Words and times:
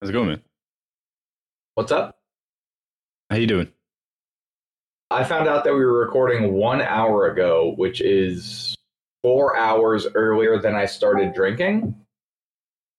How's 0.00 0.10
it 0.10 0.12
going, 0.12 0.28
man? 0.28 0.42
What's 1.74 1.92
up? 1.92 2.16
How 3.30 3.36
you 3.36 3.46
doing? 3.46 3.68
I 5.10 5.24
found 5.24 5.48
out 5.48 5.64
that 5.64 5.72
we 5.72 5.84
were 5.84 5.98
recording 5.98 6.52
one 6.52 6.80
hour 6.82 7.30
ago, 7.30 7.74
which 7.76 8.00
is 8.00 8.76
four 9.22 9.56
hours 9.56 10.06
earlier 10.14 10.58
than 10.58 10.74
I 10.74 10.86
started 10.86 11.34
drinking. 11.34 11.94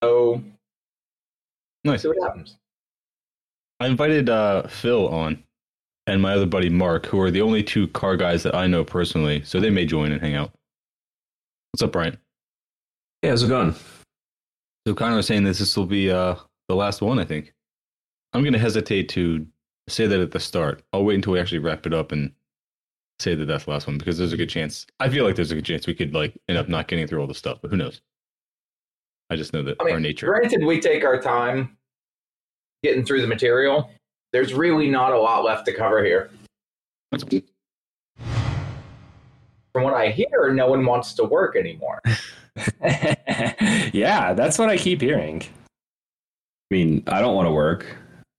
So, 0.04 0.44
Nice. 1.84 2.02
see 2.02 2.08
what 2.10 2.18
happens. 2.22 2.58
I 3.80 3.88
invited 3.88 4.30
uh, 4.30 4.68
Phil 4.68 5.08
on 5.08 5.42
and 6.08 6.22
my 6.22 6.34
other 6.34 6.46
buddy 6.46 6.70
Mark, 6.70 7.06
who 7.06 7.22
are 7.22 7.32
the 7.32 7.42
only 7.42 7.64
two 7.64 7.88
car 7.90 8.18
guys 8.18 8.44
that 8.44 8.56
I 8.56 8.68
know 8.68 8.84
personally, 8.84 9.44
so 9.46 9.60
they 9.60 9.70
may 9.70 9.86
join 9.86 10.12
and 10.12 10.22
hang 10.22 10.36
out. 10.36 10.52
What's 11.72 11.84
up, 11.84 11.92
Brian? 11.92 12.18
Hey, 13.22 13.30
how's 13.30 13.44
it 13.44 13.48
going? 13.48 13.76
So 14.88 14.96
Connor 14.96 15.18
was 15.18 15.28
saying 15.28 15.44
this 15.44 15.60
this 15.60 15.78
will 15.78 15.86
be 15.86 16.10
uh, 16.12 16.36
the 16.70 16.76
last 16.76 17.02
one, 17.02 17.20
I 17.20 17.26
think. 17.26 17.54
I'm 18.32 18.44
gonna 18.44 18.60
hesitate 18.60 19.10
to 19.10 19.46
say 19.90 20.06
that 20.08 20.20
at 20.20 20.32
the 20.32 20.40
start. 20.40 20.84
I'll 20.94 21.04
wait 21.04 21.16
until 21.16 21.34
we 21.34 21.40
actually 21.40 21.60
wrap 21.60 21.86
it 21.86 21.94
up 21.94 22.14
and 22.14 22.32
say 23.20 23.36
that 23.36 23.46
that's 23.46 23.66
the 23.66 23.72
last 23.72 23.88
one 23.88 23.98
because 23.98 24.18
there's 24.18 24.34
a 24.34 24.38
good 24.38 24.50
chance. 24.50 24.86
I 25.00 25.10
feel 25.10 25.26
like 25.26 25.36
there's 25.36 25.52
a 25.52 25.56
good 25.56 25.66
chance 25.66 25.88
we 25.88 25.96
could 25.96 26.14
like 26.14 26.40
end 26.48 26.58
up 26.58 26.70
not 26.70 26.88
getting 26.88 27.08
through 27.08 27.20
all 27.20 27.28
the 27.28 27.34
stuff, 27.34 27.58
but 27.62 27.72
who 27.72 27.78
knows? 27.78 28.02
I 29.32 29.36
just 29.36 29.52
know 29.52 29.64
that 29.64 29.78
I 29.80 29.84
mean, 29.84 29.94
our 29.96 30.00
nature. 30.00 30.28
Granted, 30.28 30.64
we 30.64 30.80
take 30.80 31.04
our 31.04 31.20
time 31.20 31.76
getting 32.84 33.04
through 33.04 33.22
the 33.22 33.28
material. 33.28 33.90
There's 34.32 34.54
really 34.54 34.90
not 34.90 35.12
a 35.12 35.20
lot 35.20 35.44
left 35.44 35.66
to 35.66 35.74
cover 35.74 36.04
here. 36.04 36.30
From 39.74 39.84
what 39.84 39.96
I 39.96 40.10
hear, 40.10 40.52
no 40.54 40.68
one 40.68 40.86
wants 40.86 41.14
to 41.14 41.24
work 41.24 41.56
anymore. 41.56 42.00
yeah, 43.92 44.34
that's 44.34 44.60
what 44.60 44.70
I 44.70 44.78
keep 44.78 45.02
hearing. 45.02 45.44
I 46.72 46.76
mean, 46.76 47.04
I 47.08 47.20
don't 47.20 47.36
want 47.36 47.48
to 47.48 47.52
work. 47.52 47.86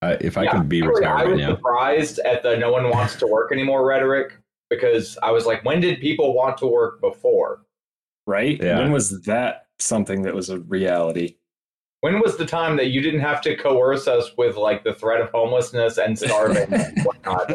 Uh, 0.02 0.16
if 0.20 0.38
I 0.38 0.44
Yeah, 0.44 0.52
could 0.52 0.68
be 0.68 0.80
actually, 0.80 1.00
retired 1.00 1.14
I 1.14 1.24
right 1.24 1.32
was 1.32 1.40
now. 1.40 1.56
surprised 1.56 2.18
at 2.20 2.42
the 2.42 2.56
no 2.56 2.72
one 2.72 2.88
wants 2.88 3.16
to 3.16 3.26
work 3.26 3.52
anymore 3.52 3.84
rhetoric 3.84 4.34
because 4.70 5.18
I 5.22 5.30
was 5.30 5.46
like, 5.46 5.64
when 5.64 5.80
did 5.80 6.00
people 6.00 6.32
want 6.32 6.56
to 6.58 6.66
work 6.66 7.00
before? 7.00 7.62
Right? 8.26 8.62
Yeah. 8.62 8.78
When 8.78 8.92
was 8.92 9.22
that 9.22 9.66
something 9.78 10.22
that 10.22 10.34
was 10.34 10.48
a 10.48 10.60
reality? 10.60 11.36
When 12.02 12.20
was 12.20 12.36
the 12.36 12.46
time 12.46 12.76
that 12.76 12.86
you 12.86 13.02
didn't 13.02 13.20
have 13.20 13.42
to 13.42 13.56
coerce 13.56 14.06
us 14.08 14.36
with 14.38 14.56
like 14.56 14.84
the 14.84 14.94
threat 14.94 15.20
of 15.20 15.30
homelessness 15.30 15.98
and 15.98 16.18
starving 16.18 16.72
and 16.72 16.96
whatnot? 17.04 17.50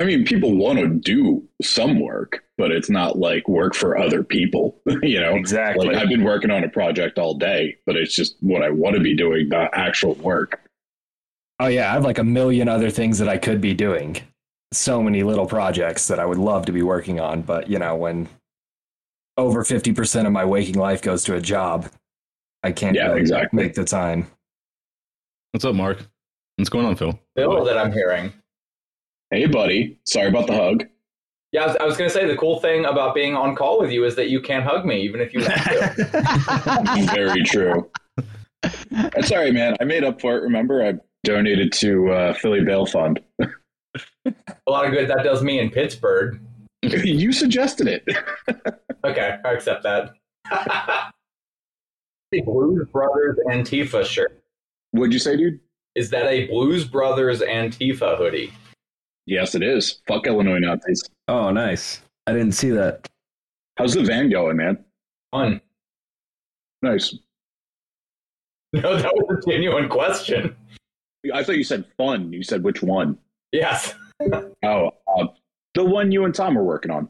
I 0.00 0.04
mean, 0.04 0.24
people 0.24 0.56
want 0.56 0.78
to 0.78 0.88
do 0.88 1.46
some 1.62 2.00
work, 2.00 2.44
but 2.58 2.70
it's 2.70 2.90
not 2.90 3.18
like 3.18 3.48
work 3.48 3.74
for 3.74 3.96
other 3.98 4.22
people. 4.22 4.80
you 5.02 5.20
know, 5.20 5.34
Exactly. 5.34 5.86
like 5.88 5.96
I've 5.96 6.08
been 6.08 6.24
working 6.24 6.50
on 6.50 6.64
a 6.64 6.68
project 6.68 7.18
all 7.18 7.34
day, 7.34 7.76
but 7.86 7.96
it's 7.96 8.14
just 8.14 8.36
what 8.40 8.62
I 8.62 8.70
want 8.70 8.96
to 8.96 9.00
be 9.02 9.14
doing, 9.16 9.48
not 9.48 9.70
actual 9.74 10.14
work. 10.16 10.60
oh 11.58 11.66
yeah, 11.66 11.90
I 11.90 11.94
have 11.94 12.04
like 12.04 12.18
a 12.18 12.24
million 12.24 12.68
other 12.68 12.90
things 12.90 13.18
that 13.18 13.28
I 13.28 13.38
could 13.38 13.60
be 13.60 13.74
doing. 13.74 14.16
So 14.72 15.02
many 15.02 15.22
little 15.24 15.46
projects 15.46 16.06
that 16.08 16.20
I 16.20 16.24
would 16.26 16.38
love 16.38 16.64
to 16.66 16.72
be 16.72 16.82
working 16.82 17.18
on, 17.20 17.42
but 17.42 17.68
you 17.68 17.78
know, 17.78 17.96
when 17.96 18.28
over 19.36 19.64
50% 19.64 20.26
of 20.26 20.32
my 20.32 20.44
waking 20.44 20.76
life 20.76 21.02
goes 21.02 21.24
to 21.24 21.34
a 21.34 21.40
job, 21.40 21.88
I 22.62 22.72
can't 22.72 22.94
Yeah, 22.94 23.08
really 23.08 23.20
exactly. 23.20 23.62
make 23.62 23.74
the 23.74 23.84
time. 23.84 24.26
What's 25.52 25.64
up, 25.64 25.74
Mark? 25.74 26.06
What's 26.56 26.68
going 26.68 26.86
on, 26.86 26.94
Phil? 26.94 27.18
Bill 27.34 27.64
that 27.64 27.78
I'm 27.78 27.90
hearing. 27.92 28.32
Hey, 29.30 29.46
buddy, 29.46 29.96
sorry 30.06 30.28
about 30.28 30.48
the 30.48 30.54
hug. 30.54 30.86
Yeah, 31.52 31.62
I 31.62 31.66
was, 31.66 31.76
I 31.76 31.84
was 31.84 31.96
going 31.96 32.10
to 32.10 32.14
say 32.14 32.26
the 32.26 32.36
cool 32.36 32.58
thing 32.58 32.84
about 32.84 33.14
being 33.14 33.36
on 33.36 33.54
call 33.54 33.80
with 33.80 33.92
you 33.92 34.04
is 34.04 34.16
that 34.16 34.28
you 34.28 34.40
can't 34.40 34.64
hug 34.64 34.84
me 34.84 35.02
even 35.02 35.20
if 35.20 35.32
you 35.32 35.40
want 35.40 35.52
to. 35.52 37.06
Very 37.14 37.44
true. 37.44 37.88
That's 38.90 39.30
all 39.30 39.38
right, 39.38 39.52
man. 39.52 39.76
I 39.80 39.84
made 39.84 40.02
up 40.02 40.20
for 40.20 40.36
it. 40.36 40.42
Remember, 40.42 40.84
I 40.84 40.94
donated 41.22 41.72
to 41.74 42.10
uh, 42.10 42.34
Philly 42.34 42.64
Bail 42.64 42.86
Fund. 42.86 43.20
a 43.40 44.70
lot 44.70 44.84
of 44.84 44.92
good 44.92 45.08
that 45.08 45.22
does 45.22 45.42
me 45.42 45.60
in 45.60 45.70
Pittsburgh. 45.70 46.40
you 46.82 47.32
suggested 47.32 47.86
it. 47.86 48.04
Okay, 49.04 49.36
I 49.44 49.52
accept 49.52 49.84
that. 49.84 50.12
the 52.32 52.40
Blues 52.42 52.88
Brothers 52.92 53.38
Antifa 53.48 54.04
shirt. 54.04 54.42
What'd 54.90 55.12
you 55.12 55.18
say, 55.18 55.36
dude? 55.36 55.60
Is 55.94 56.10
that 56.10 56.26
a 56.26 56.46
Blues 56.48 56.84
Brothers 56.84 57.40
Antifa 57.40 58.16
hoodie? 58.16 58.52
Yes, 59.30 59.54
it 59.54 59.62
is. 59.62 60.00
Fuck 60.08 60.26
Illinois 60.26 60.58
Nazis. 60.58 61.04
Oh, 61.28 61.52
nice. 61.52 62.02
I 62.26 62.32
didn't 62.32 62.50
see 62.50 62.70
that. 62.70 63.06
How's 63.78 63.94
the 63.94 64.02
van 64.02 64.28
going, 64.28 64.56
man? 64.56 64.84
Fun. 65.32 65.60
Nice. 66.82 67.14
No, 68.72 68.96
that 68.96 69.12
was 69.12 69.36
a 69.36 69.50
genuine 69.50 69.88
question. 69.88 70.54
I 71.34 71.42
thought 71.42 71.56
you 71.56 71.64
said 71.64 71.84
fun. 71.96 72.32
You 72.32 72.44
said 72.44 72.62
which 72.62 72.82
one? 72.82 73.18
Yes. 73.52 73.94
Oh, 74.62 74.90
uh, 75.16 75.26
the 75.74 75.84
one 75.84 76.12
you 76.12 76.24
and 76.26 76.32
Tom 76.34 76.56
are 76.58 76.62
working 76.62 76.92
on. 76.92 77.08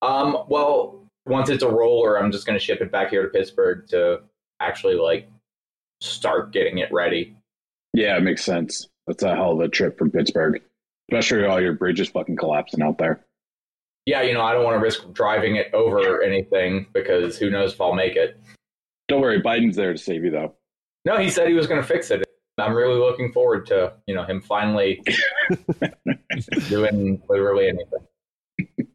Um. 0.00 0.46
Well, 0.48 1.04
once 1.26 1.50
it's 1.50 1.62
a 1.62 1.68
roller, 1.68 2.18
I'm 2.18 2.32
just 2.32 2.46
going 2.46 2.58
to 2.58 2.64
ship 2.64 2.80
it 2.80 2.90
back 2.90 3.10
here 3.10 3.22
to 3.22 3.28
Pittsburgh 3.28 3.86
to 3.90 4.22
actually 4.58 4.94
like 4.94 5.28
start 6.00 6.50
getting 6.50 6.78
it 6.78 6.90
ready. 6.90 7.36
Yeah, 7.92 8.16
it 8.16 8.22
makes 8.22 8.42
sense. 8.42 8.88
That's 9.06 9.22
a 9.22 9.36
hell 9.36 9.52
of 9.52 9.60
a 9.60 9.68
trip 9.68 9.98
from 9.98 10.10
Pittsburgh, 10.10 10.60
especially 11.10 11.44
all 11.44 11.60
your 11.60 11.72
bridges 11.72 12.08
fucking 12.08 12.36
collapsing 12.36 12.82
out 12.82 12.98
there. 12.98 13.24
Yeah, 14.06 14.22
you 14.22 14.32
know, 14.32 14.42
I 14.42 14.52
don't 14.52 14.64
want 14.64 14.76
to 14.76 14.80
risk 14.80 15.12
driving 15.12 15.56
it 15.56 15.72
over 15.74 16.22
anything 16.22 16.86
because 16.92 17.36
who 17.36 17.50
knows 17.50 17.74
if 17.74 17.80
I'll 17.80 17.94
make 17.94 18.16
it. 18.16 18.40
Don't 19.08 19.20
worry, 19.20 19.42
Biden's 19.42 19.76
there 19.76 19.92
to 19.92 19.98
save 19.98 20.24
you, 20.24 20.30
though. 20.30 20.54
No, 21.04 21.18
he 21.18 21.30
said 21.30 21.48
he 21.48 21.54
was 21.54 21.66
going 21.66 21.80
to 21.80 21.86
fix 21.86 22.10
it. 22.10 22.24
I'm 22.58 22.74
really 22.74 22.98
looking 22.98 23.32
forward 23.32 23.66
to 23.66 23.94
you 24.06 24.14
know 24.14 24.24
him 24.24 24.40
finally 24.40 25.02
doing 26.68 27.22
literally 27.28 27.68
anything. 27.68 28.86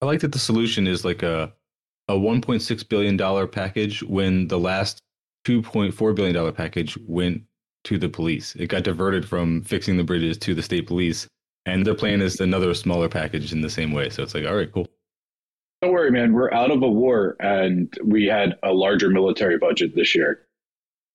I 0.00 0.06
like 0.06 0.20
that 0.20 0.32
the 0.32 0.38
solution 0.38 0.86
is 0.86 1.04
like 1.04 1.22
a 1.22 1.52
a 2.08 2.14
1.6 2.14 2.88
billion 2.88 3.16
dollar 3.16 3.46
package 3.46 4.02
when 4.02 4.48
the 4.48 4.58
last 4.58 5.00
2.4 5.46 6.14
billion 6.14 6.34
dollar 6.34 6.52
package 6.52 6.98
went 7.06 7.42
to 7.84 7.98
the 7.98 8.08
police. 8.08 8.54
It 8.56 8.68
got 8.68 8.84
diverted 8.84 9.28
from 9.28 9.62
fixing 9.62 9.96
the 9.96 10.04
bridges 10.04 10.38
to 10.38 10.54
the 10.54 10.62
state 10.62 10.86
police, 10.86 11.28
and 11.66 11.86
their 11.86 11.94
plan 11.94 12.20
is 12.22 12.40
another 12.40 12.72
smaller 12.74 13.08
package 13.08 13.52
in 13.52 13.60
the 13.60 13.70
same 13.70 13.92
way. 13.92 14.08
So 14.10 14.22
it's 14.22 14.34
like, 14.34 14.46
all 14.46 14.56
right, 14.56 14.70
cool. 14.72 14.88
Don't 15.82 15.92
worry, 15.92 16.10
man. 16.10 16.32
We're 16.34 16.52
out 16.52 16.70
of 16.70 16.82
a 16.82 16.88
war, 16.88 17.36
and 17.40 17.92
we 18.04 18.26
had 18.26 18.58
a 18.62 18.72
larger 18.72 19.08
military 19.08 19.56
budget 19.58 19.94
this 19.94 20.14
year. 20.14 20.46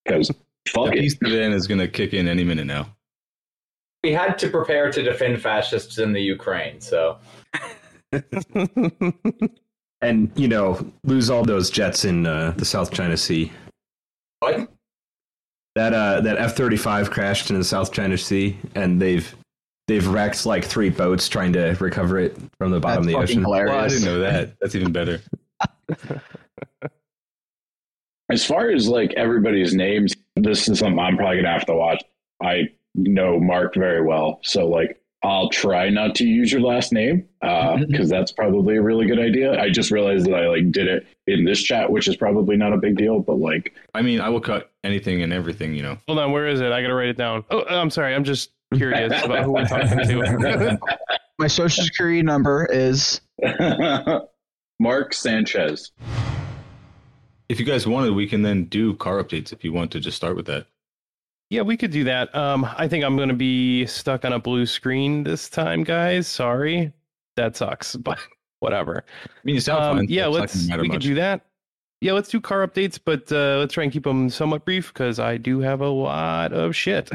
Because 0.05 0.29
fuck 0.67 0.85
The 0.91 0.97
it. 0.97 1.01
peace 1.01 1.15
dividend 1.17 1.53
is 1.53 1.67
going 1.67 1.79
to 1.79 1.87
kick 1.87 2.13
in 2.13 2.27
any 2.27 2.43
minute 2.43 2.65
now. 2.65 2.95
We 4.03 4.11
had 4.11 4.37
to 4.39 4.49
prepare 4.49 4.91
to 4.91 5.01
defend 5.03 5.41
fascists 5.41 5.97
in 5.97 6.13
the 6.13 6.21
Ukraine, 6.21 6.79
so 6.79 7.17
and, 10.01 10.31
you 10.35 10.47
know, 10.47 10.91
lose 11.03 11.29
all 11.29 11.43
those 11.43 11.69
jets 11.69 12.05
in 12.05 12.25
uh, 12.25 12.53
the 12.57 12.65
South 12.65 12.91
China 12.91 13.17
Sea. 13.17 13.51
what? 14.39 14.69
That 15.75 15.93
uh, 15.93 16.21
that 16.21 16.37
F 16.37 16.55
thirty 16.55 16.77
five 16.77 17.11
crashed 17.11 17.49
in 17.49 17.57
the 17.57 17.63
South 17.65 17.91
China 17.91 18.17
Sea, 18.17 18.57
and 18.75 19.01
they've 19.01 19.35
they've 19.87 20.07
wrecked 20.07 20.45
like 20.45 20.65
three 20.65 20.89
boats 20.89 21.27
trying 21.27 21.53
to 21.53 21.75
recover 21.79 22.19
it 22.19 22.37
from 22.57 22.71
the 22.71 22.79
bottom 22.79 23.03
That's 23.03 23.15
of 23.15 23.21
the 23.21 23.27
fucking 23.27 23.39
ocean. 23.39 23.43
hilarious. 23.43 23.71
Well, 23.71 23.83
I 23.83 23.87
didn't 23.87 24.05
know 24.05 24.19
that. 24.19 24.59
That's 24.59 24.75
even 24.75 24.91
better. 24.91 25.21
As 28.29 28.43
far 28.43 28.71
as 28.71 28.87
like 28.87 29.13
everybody's 29.13 29.75
names, 29.75 30.15
this 30.35 30.67
is 30.67 30.79
something 30.79 30.97
I'm 30.97 31.15
probably 31.15 31.37
gonna 31.37 31.51
have 31.51 31.67
to 31.67 31.75
watch. 31.75 32.03
I 32.41 32.69
know 32.95 33.39
Mark 33.39 33.75
very 33.75 34.01
well, 34.01 34.39
so 34.41 34.67
like 34.67 34.99
I'll 35.21 35.49
try 35.49 35.89
not 35.89 36.15
to 36.15 36.25
use 36.25 36.51
your 36.51 36.61
last 36.61 36.91
name 36.91 37.27
uh, 37.41 37.47
mm-hmm. 37.47 37.91
because 37.91 38.09
that's 38.09 38.31
probably 38.31 38.77
a 38.77 38.81
really 38.81 39.05
good 39.05 39.19
idea. 39.19 39.59
I 39.59 39.69
just 39.69 39.91
realized 39.91 40.25
that 40.25 40.33
I 40.35 40.47
like 40.47 40.71
did 40.71 40.87
it 40.87 41.05
in 41.27 41.45
this 41.45 41.61
chat, 41.61 41.91
which 41.91 42.07
is 42.07 42.15
probably 42.15 42.57
not 42.57 42.73
a 42.73 42.77
big 42.77 42.97
deal, 42.97 43.19
but 43.19 43.37
like 43.37 43.73
I 43.93 44.01
mean, 44.01 44.21
I 44.21 44.29
will 44.29 44.41
cut 44.41 44.71
anything 44.83 45.21
and 45.21 45.31
everything, 45.31 45.75
you 45.75 45.83
know. 45.83 45.97
Hold 46.07 46.17
on, 46.17 46.31
where 46.31 46.47
is 46.47 46.61
it? 46.61 46.71
I 46.71 46.81
gotta 46.81 46.95
write 46.95 47.09
it 47.09 47.17
down. 47.17 47.43
Oh, 47.51 47.63
I'm 47.65 47.91
sorry. 47.91 48.15
I'm 48.15 48.23
just 48.23 48.51
curious 48.75 49.11
about 49.23 49.43
who 49.43 49.51
we're 49.53 49.65
talking 49.65 49.99
to. 49.99 50.77
My 51.39 51.47
social 51.47 51.83
security 51.83 52.21
number 52.21 52.65
is 52.71 53.21
Mark 54.79 55.13
Sanchez. 55.13 55.91
If 57.49 57.59
you 57.59 57.65
guys 57.65 57.85
wanted, 57.85 58.13
we 58.13 58.27
can 58.27 58.41
then 58.41 58.65
do 58.65 58.95
car 58.95 59.23
updates 59.23 59.53
if 59.53 59.63
you 59.63 59.71
want 59.73 59.91
to 59.91 59.99
just 59.99 60.17
start 60.17 60.35
with 60.35 60.45
that. 60.47 60.65
yeah, 61.49 61.61
we 61.61 61.77
could 61.77 61.91
do 61.91 62.03
that. 62.05 62.33
Um, 62.35 62.65
I 62.77 62.87
think 62.87 63.03
I'm 63.03 63.17
gonna 63.17 63.33
be 63.33 63.85
stuck 63.85 64.25
on 64.25 64.33
a 64.33 64.39
blue 64.39 64.65
screen 64.65 65.23
this 65.23 65.47
time, 65.49 65.83
guys. 65.83 66.27
Sorry, 66.27 66.91
that 67.35 67.55
sucks, 67.55 67.95
but 67.97 68.17
whatever. 68.61 69.03
I 69.25 69.29
mean, 69.43 69.55
you 69.55 69.61
sound 69.61 69.83
Um, 69.83 69.97
fine. 69.97 70.07
yeah, 70.09 70.23
so 70.23 70.29
it's 70.29 70.35
not 70.37 70.39
let's 70.41 70.55
gonna 70.55 70.67
matter 70.69 70.81
we 70.83 70.89
could 70.89 71.01
do 71.01 71.15
that. 71.15 71.45
Yeah, 72.01 72.13
let's 72.13 72.29
do 72.29 72.39
car 72.41 72.65
updates, 72.67 72.99
but 73.03 73.31
uh, 73.31 73.57
let's 73.59 73.73
try 73.73 73.83
and 73.83 73.91
keep 73.93 74.03
them 74.05 74.29
somewhat 74.29 74.65
brief 74.65 74.91
because 74.93 75.19
I 75.19 75.37
do 75.37 75.59
have 75.59 75.81
a 75.81 75.89
lot 75.89 76.51
of 76.53 76.75
shit. 76.75 77.11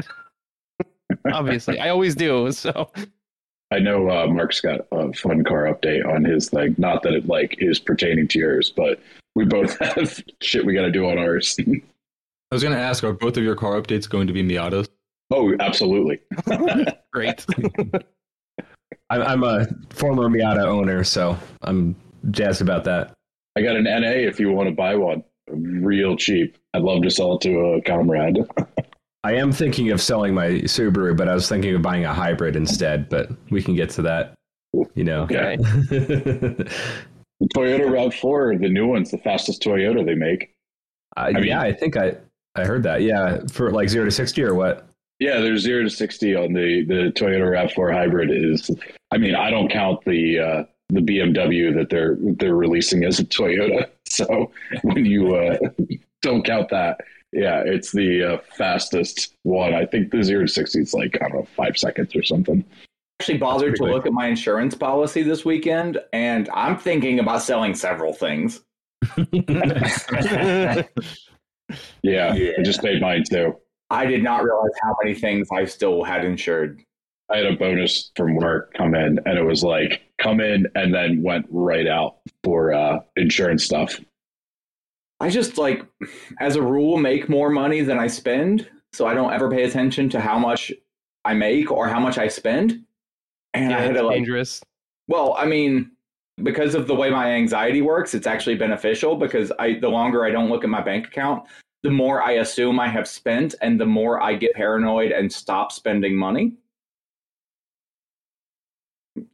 Obviously, 1.31 1.79
I 1.79 1.89
always 1.89 2.15
do. 2.15 2.51
So 2.51 2.91
I 3.71 3.79
know 3.79 4.09
uh, 4.09 4.27
Mark's 4.27 4.59
got 4.59 4.81
a 4.91 5.13
fun 5.13 5.43
car 5.43 5.63
update 5.63 6.05
on 6.05 6.25
his 6.25 6.49
thing. 6.49 6.75
Not 6.77 7.03
that 7.03 7.13
it 7.13 7.27
like 7.27 7.55
is 7.59 7.79
pertaining 7.79 8.27
to 8.29 8.39
yours, 8.39 8.71
but 8.75 8.99
we 9.35 9.45
both 9.45 9.77
have 9.95 10.21
shit 10.41 10.65
we 10.65 10.73
got 10.73 10.81
to 10.81 10.91
do 10.91 11.09
on 11.09 11.17
ours. 11.17 11.57
I 11.59 12.55
was 12.55 12.63
going 12.63 12.75
to 12.75 12.81
ask, 12.81 13.03
are 13.03 13.13
both 13.13 13.37
of 13.37 13.43
your 13.43 13.55
car 13.55 13.81
updates 13.81 14.09
going 14.09 14.27
to 14.27 14.33
be 14.33 14.43
Miatas? 14.43 14.89
Oh, 15.31 15.55
absolutely. 15.61 16.19
Great. 17.13 17.45
I'm, 19.09 19.21
I'm 19.21 19.43
a 19.43 19.67
former 19.89 20.27
Miata 20.29 20.65
owner, 20.65 21.05
so 21.05 21.37
I'm 21.61 21.95
jazzed 22.31 22.61
about 22.61 22.83
that. 22.83 23.13
I 23.55 23.61
got 23.61 23.77
an 23.77 23.85
NA 23.85 24.27
if 24.27 24.39
you 24.39 24.51
want 24.51 24.67
to 24.67 24.75
buy 24.75 24.95
one, 24.95 25.23
real 25.49 26.17
cheap. 26.17 26.57
I'd 26.73 26.81
love 26.81 27.03
to 27.03 27.09
sell 27.09 27.35
it 27.35 27.41
to 27.41 27.57
a 27.57 27.81
comrade. 27.81 28.39
I 29.23 29.33
am 29.33 29.51
thinking 29.51 29.91
of 29.91 30.01
selling 30.01 30.33
my 30.33 30.47
Subaru, 30.63 31.15
but 31.15 31.27
I 31.27 31.33
was 31.33 31.47
thinking 31.47 31.75
of 31.75 31.81
buying 31.81 32.05
a 32.05 32.13
hybrid 32.13 32.55
instead. 32.55 33.09
But 33.09 33.29
we 33.49 33.61
can 33.61 33.75
get 33.75 33.89
to 33.91 34.01
that. 34.03 34.33
You 34.95 35.03
know. 35.03 35.23
Okay. 35.23 35.57
The 35.57 36.71
Toyota 37.55 37.87
Rav4, 37.87 38.59
the 38.61 38.69
new 38.69 38.87
one's 38.87 39.11
the 39.11 39.17
fastest 39.17 39.61
Toyota 39.61 40.05
they 40.05 40.15
make. 40.15 40.53
Uh, 41.17 41.31
mean- 41.33 41.45
yeah, 41.45 41.61
I 41.61 41.73
think 41.73 41.97
I 41.97 42.15
I 42.55 42.65
heard 42.65 42.83
that. 42.83 43.01
Yeah, 43.01 43.39
for 43.51 43.71
like 43.71 43.89
zero 43.89 44.05
to 44.05 44.11
sixty 44.11 44.43
or 44.43 44.55
what? 44.55 44.87
Yeah, 45.19 45.39
there's 45.39 45.61
zero 45.61 45.83
to 45.83 45.89
sixty 45.89 46.35
on 46.35 46.53
the 46.53 46.83
the 46.85 47.11
Toyota 47.15 47.43
Rav4 47.43 47.93
hybrid. 47.93 48.31
Is 48.31 48.71
I 49.11 49.17
mean, 49.17 49.35
I 49.35 49.49
don't 49.51 49.69
count 49.69 50.03
the 50.05 50.39
uh, 50.39 50.63
the 50.89 51.01
BMW 51.01 51.73
that 51.75 51.89
they're 51.89 52.17
they're 52.19 52.55
releasing 52.55 53.03
as 53.03 53.19
a 53.19 53.25
Toyota. 53.25 53.87
So 54.11 54.51
when 54.81 55.05
you 55.05 55.33
uh, 55.35 55.57
don't 56.21 56.43
count 56.43 56.67
that, 56.71 56.99
yeah, 57.31 57.63
it's 57.65 57.91
the 57.91 58.23
uh, 58.23 58.37
fastest 58.57 59.35
one. 59.43 59.73
I 59.73 59.85
think 59.85 60.11
the 60.11 60.23
zero 60.23 60.41
to 60.41 60.47
sixty 60.47 60.81
is 60.81 60.93
like 60.93 61.17
I 61.21 61.29
don't 61.29 61.39
know 61.39 61.47
five 61.55 61.77
seconds 61.77 62.15
or 62.15 62.23
something. 62.23 62.63
actually 63.19 63.37
bothered 63.37 63.75
to 63.75 63.79
quick. 63.83 63.93
look 63.93 64.05
at 64.05 64.13
my 64.13 64.27
insurance 64.27 64.75
policy 64.75 65.23
this 65.23 65.45
weekend, 65.45 65.99
and 66.13 66.49
I'm 66.53 66.77
thinking 66.77 67.19
about 67.19 67.41
selling 67.41 67.73
several 67.75 68.13
things. 68.13 68.61
Yeah, 69.31 70.83
Yeah. 72.03 72.33
I 72.33 72.61
just 72.63 72.81
paid 72.81 73.01
mine 73.01 73.23
too. 73.29 73.55
I 73.89 74.05
did 74.05 74.23
not 74.23 74.43
realize 74.43 74.71
how 74.81 74.95
many 75.03 75.15
things 75.15 75.47
I 75.51 75.65
still 75.65 76.03
had 76.03 76.23
insured. 76.25 76.81
I 77.29 77.37
had 77.37 77.45
a 77.45 77.55
bonus 77.55 78.11
from 78.15 78.35
work 78.35 78.73
come 78.73 78.93
in, 78.93 79.19
and 79.25 79.37
it 79.37 79.43
was 79.43 79.63
like 79.63 80.01
come 80.17 80.41
in 80.41 80.67
and 80.75 80.93
then 80.93 81.21
went 81.23 81.45
right 81.49 81.87
out 81.87 82.17
for 82.43 82.73
uh, 82.73 82.99
insurance 83.15 83.63
stuff. 83.63 83.99
I 85.21 85.29
just 85.29 85.59
like, 85.59 85.85
as 86.39 86.55
a 86.55 86.61
rule, 86.61 86.97
make 86.97 87.29
more 87.29 87.51
money 87.51 87.81
than 87.81 87.99
I 87.99 88.07
spend, 88.07 88.67
so 88.91 89.05
I 89.05 89.13
don't 89.13 89.31
ever 89.31 89.51
pay 89.51 89.63
attention 89.63 90.09
to 90.09 90.19
how 90.19 90.39
much 90.39 90.71
I 91.23 91.35
make 91.35 91.71
or 91.71 91.87
how 91.87 91.99
much 91.99 92.17
I 92.17 92.27
spend. 92.27 92.83
And 93.53 93.69
yeah, 93.69 93.77
I 93.77 93.81
had 93.81 93.93
to 93.93 94.03
like, 94.03 94.15
dangerous. 94.15 94.61
well, 95.07 95.35
I 95.37 95.45
mean, 95.45 95.91
because 96.41 96.73
of 96.73 96.87
the 96.87 96.95
way 96.95 97.11
my 97.11 97.31
anxiety 97.33 97.83
works, 97.83 98.15
it's 98.15 98.25
actually 98.25 98.55
beneficial 98.55 99.15
because 99.15 99.51
I 99.59 99.77
the 99.79 99.89
longer 99.89 100.25
I 100.25 100.31
don't 100.31 100.49
look 100.49 100.63
at 100.63 100.71
my 100.71 100.81
bank 100.81 101.07
account, 101.07 101.43
the 101.83 101.91
more 101.91 102.23
I 102.23 102.33
assume 102.33 102.79
I 102.79 102.87
have 102.87 103.07
spent, 103.07 103.53
and 103.61 103.79
the 103.79 103.85
more 103.85 104.21
I 104.21 104.33
get 104.33 104.55
paranoid 104.55 105.11
and 105.11 105.31
stop 105.31 105.71
spending 105.71 106.15
money. 106.15 106.53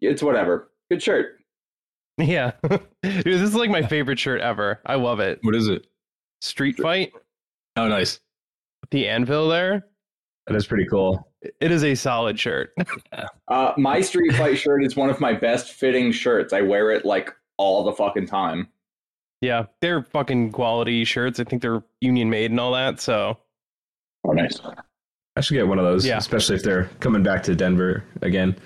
It's 0.02 0.22
whatever. 0.22 0.70
Good 0.90 1.02
shirt. 1.02 1.37
Yeah. 2.18 2.52
Dude, 2.70 3.24
this 3.24 3.42
is 3.42 3.56
like 3.56 3.70
my 3.70 3.82
favorite 3.84 4.20
shirt 4.20 4.42
ever. 4.42 4.80
I 4.86 4.96
love 4.96 5.20
it. 5.20 5.40
What 5.44 5.56
is 5.56 5.68
it? 5.68 5.88
Street 6.42 6.78
Fight, 6.78 7.12
Oh, 7.76 7.88
nice. 7.88 8.20
the 8.92 9.08
anvil 9.08 9.48
there. 9.50 9.86
That 10.48 10.56
is 10.56 10.66
pretty 10.68 10.86
cool. 10.86 11.28
It 11.62 11.72
is 11.72 11.84
a 11.84 11.94
solid 11.96 12.40
shirt. 12.40 12.74
Uh, 13.50 13.72
my 13.78 14.02
Street 14.02 14.34
Fight 14.34 14.58
shirt 14.58 14.84
is 14.84 14.98
one 14.98 15.10
of 15.10 15.22
my 15.22 15.32
best 15.32 15.72
fitting 15.72 16.12
shirts. 16.12 16.52
I 16.52 16.60
wear 16.62 16.92
it 16.92 17.06
like 17.06 17.34
all 17.58 17.86
the 17.86 17.94
fucking 17.94 18.26
time. 18.28 18.68
Yeah, 19.40 19.68
they're 19.80 20.04
fucking 20.04 20.52
quality 20.52 21.06
shirts. 21.06 21.40
I 21.40 21.46
think 21.46 21.62
they're 21.62 21.82
union 22.02 22.30
made 22.30 22.52
and 22.52 22.60
all 22.60 22.74
that. 22.74 23.00
So 23.00 23.38
Oh, 24.26 24.32
nice. 24.34 24.60
I 25.38 25.42
should 25.42 25.54
get 25.54 25.66
one 25.68 25.80
of 25.80 25.86
those, 25.86 26.06
Yeah. 26.06 26.18
especially 26.18 26.58
if 26.58 26.64
they're 26.64 26.90
coming 27.00 27.24
back 27.24 27.42
to 27.44 27.56
Denver 27.56 28.04
again. 28.22 28.58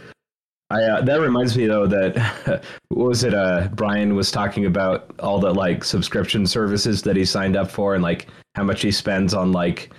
I 0.71 0.83
uh, 0.83 1.01
that 1.01 1.19
reminds 1.19 1.57
me 1.57 1.67
though 1.67 1.85
that 1.87 2.63
what 2.89 3.07
was 3.07 3.23
it? 3.23 3.33
Uh, 3.33 3.67
Brian 3.73 4.15
was 4.15 4.31
talking 4.31 4.65
about 4.65 5.13
all 5.19 5.39
the 5.39 5.53
like 5.53 5.83
subscription 5.83 6.47
services 6.47 7.01
that 7.01 7.15
he 7.15 7.25
signed 7.25 7.57
up 7.57 7.69
for 7.69 7.93
and 7.93 8.03
like 8.03 8.27
how 8.55 8.63
much 8.63 8.81
he 8.81 8.91
spends 8.91 9.33
on 9.33 9.51
like 9.51 9.91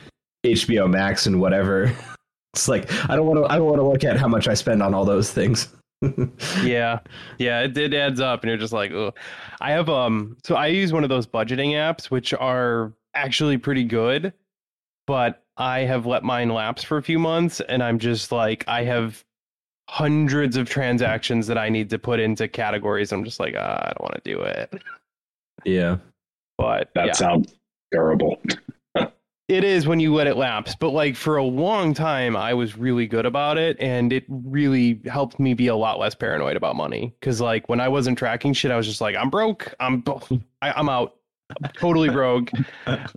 HBO 0.44 0.90
Max 0.90 1.26
and 1.26 1.40
whatever. 1.40 1.94
It's 2.54 2.68
like 2.68 2.92
I 3.08 3.16
don't 3.16 3.26
want 3.26 3.38
to. 3.38 3.50
I 3.50 3.56
don't 3.56 3.64
want 3.64 3.78
to 3.78 3.82
look 3.82 4.04
at 4.04 4.18
how 4.18 4.28
much 4.28 4.46
I 4.46 4.52
spend 4.52 4.82
on 4.82 4.92
all 4.92 5.06
those 5.06 5.32
things. 5.32 5.68
yeah, 6.62 6.98
yeah, 7.38 7.60
it, 7.60 7.74
it 7.78 7.94
adds 7.94 8.20
up, 8.20 8.42
and 8.42 8.50
you're 8.50 8.58
just 8.58 8.74
like, 8.74 8.92
Ugh. 8.92 9.16
I 9.62 9.70
have 9.70 9.88
um, 9.88 10.36
so 10.44 10.54
I 10.54 10.66
use 10.66 10.92
one 10.92 11.02
of 11.02 11.08
those 11.08 11.26
budgeting 11.26 11.70
apps, 11.70 12.10
which 12.10 12.34
are 12.34 12.92
actually 13.14 13.56
pretty 13.56 13.84
good, 13.84 14.34
but 15.06 15.42
I 15.56 15.80
have 15.80 16.04
let 16.04 16.24
mine 16.24 16.50
lapse 16.50 16.84
for 16.84 16.98
a 16.98 17.02
few 17.02 17.18
months, 17.18 17.62
and 17.62 17.82
I'm 17.82 17.98
just 17.98 18.30
like, 18.32 18.68
I 18.68 18.84
have 18.84 19.24
hundreds 19.92 20.56
of 20.56 20.70
transactions 20.70 21.46
that 21.46 21.58
I 21.58 21.68
need 21.68 21.90
to 21.90 21.98
put 21.98 22.18
into 22.18 22.48
categories. 22.48 23.12
I'm 23.12 23.24
just 23.24 23.38
like, 23.38 23.54
ah, 23.58 23.78
I 23.82 23.88
don't 23.88 24.00
want 24.00 24.24
to 24.24 24.30
do 24.30 24.40
it, 24.40 24.82
yeah. 25.66 25.98
but 26.56 26.88
That 26.94 27.08
yeah. 27.08 27.12
sounds 27.12 27.54
terrible. 27.92 28.40
It 29.48 29.64
is 29.64 29.86
when 29.86 30.00
you 30.00 30.14
let 30.14 30.26
it 30.26 30.38
lapse, 30.38 30.74
but 30.74 30.90
like 30.90 31.14
for 31.14 31.36
a 31.36 31.44
long 31.44 31.92
time, 31.92 32.36
I 32.36 32.54
was 32.54 32.78
really 32.78 33.06
good 33.06 33.26
about 33.26 33.58
it, 33.58 33.76
and 33.80 34.10
it 34.10 34.24
really 34.28 34.98
helped 35.04 35.38
me 35.38 35.52
be 35.52 35.66
a 35.66 35.76
lot 35.76 35.98
less 35.98 36.14
paranoid 36.14 36.56
about 36.56 36.74
money. 36.74 37.14
Because 37.20 37.42
like 37.42 37.68
when 37.68 37.78
I 37.78 37.88
wasn't 37.88 38.16
tracking 38.16 38.54
shit, 38.54 38.70
I 38.70 38.78
was 38.78 38.86
just 38.86 39.02
like, 39.02 39.14
I'm 39.14 39.28
broke, 39.28 39.74
I'm 39.78 40.02
I, 40.62 40.72
I'm 40.72 40.88
out, 40.88 41.16
I'm 41.20 41.21
totally 41.78 42.08
broke. 42.08 42.50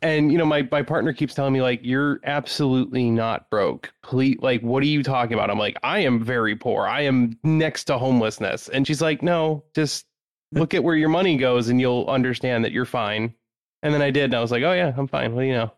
and 0.01 0.31
you 0.31 0.37
know, 0.37 0.45
my 0.45 0.67
my 0.71 0.81
partner 0.81 1.13
keeps 1.13 1.33
telling 1.33 1.53
me 1.53 1.61
like, 1.61 1.79
you're 1.83 2.19
absolutely 2.23 3.09
not 3.09 3.49
broke. 3.49 3.91
Please, 4.03 4.37
like, 4.41 4.61
what 4.61 4.83
are 4.83 4.87
you 4.87 5.03
talking 5.03 5.33
about? 5.33 5.49
I'm 5.49 5.59
like, 5.59 5.77
I 5.83 5.99
am 5.99 6.23
very 6.23 6.55
poor. 6.55 6.87
I 6.87 7.01
am 7.01 7.37
next 7.43 7.85
to 7.85 7.97
homelessness, 7.97 8.69
and 8.69 8.85
she's 8.85 9.01
like, 9.01 9.21
no, 9.21 9.63
just 9.75 10.05
look 10.51 10.73
at 10.73 10.83
where 10.83 10.95
your 10.95 11.09
money 11.09 11.37
goes, 11.37 11.69
and 11.69 11.79
you'll 11.79 12.05
understand 12.07 12.65
that 12.65 12.71
you're 12.71 12.85
fine. 12.85 13.33
And 13.83 13.93
then 13.93 14.01
I 14.01 14.11
did, 14.11 14.25
and 14.25 14.35
I 14.35 14.41
was 14.41 14.51
like, 14.51 14.63
oh 14.63 14.73
yeah, 14.73 14.93
I'm 14.97 15.07
fine. 15.07 15.35
What 15.35 15.41
do 15.41 15.47
you 15.47 15.53
know? 15.53 15.71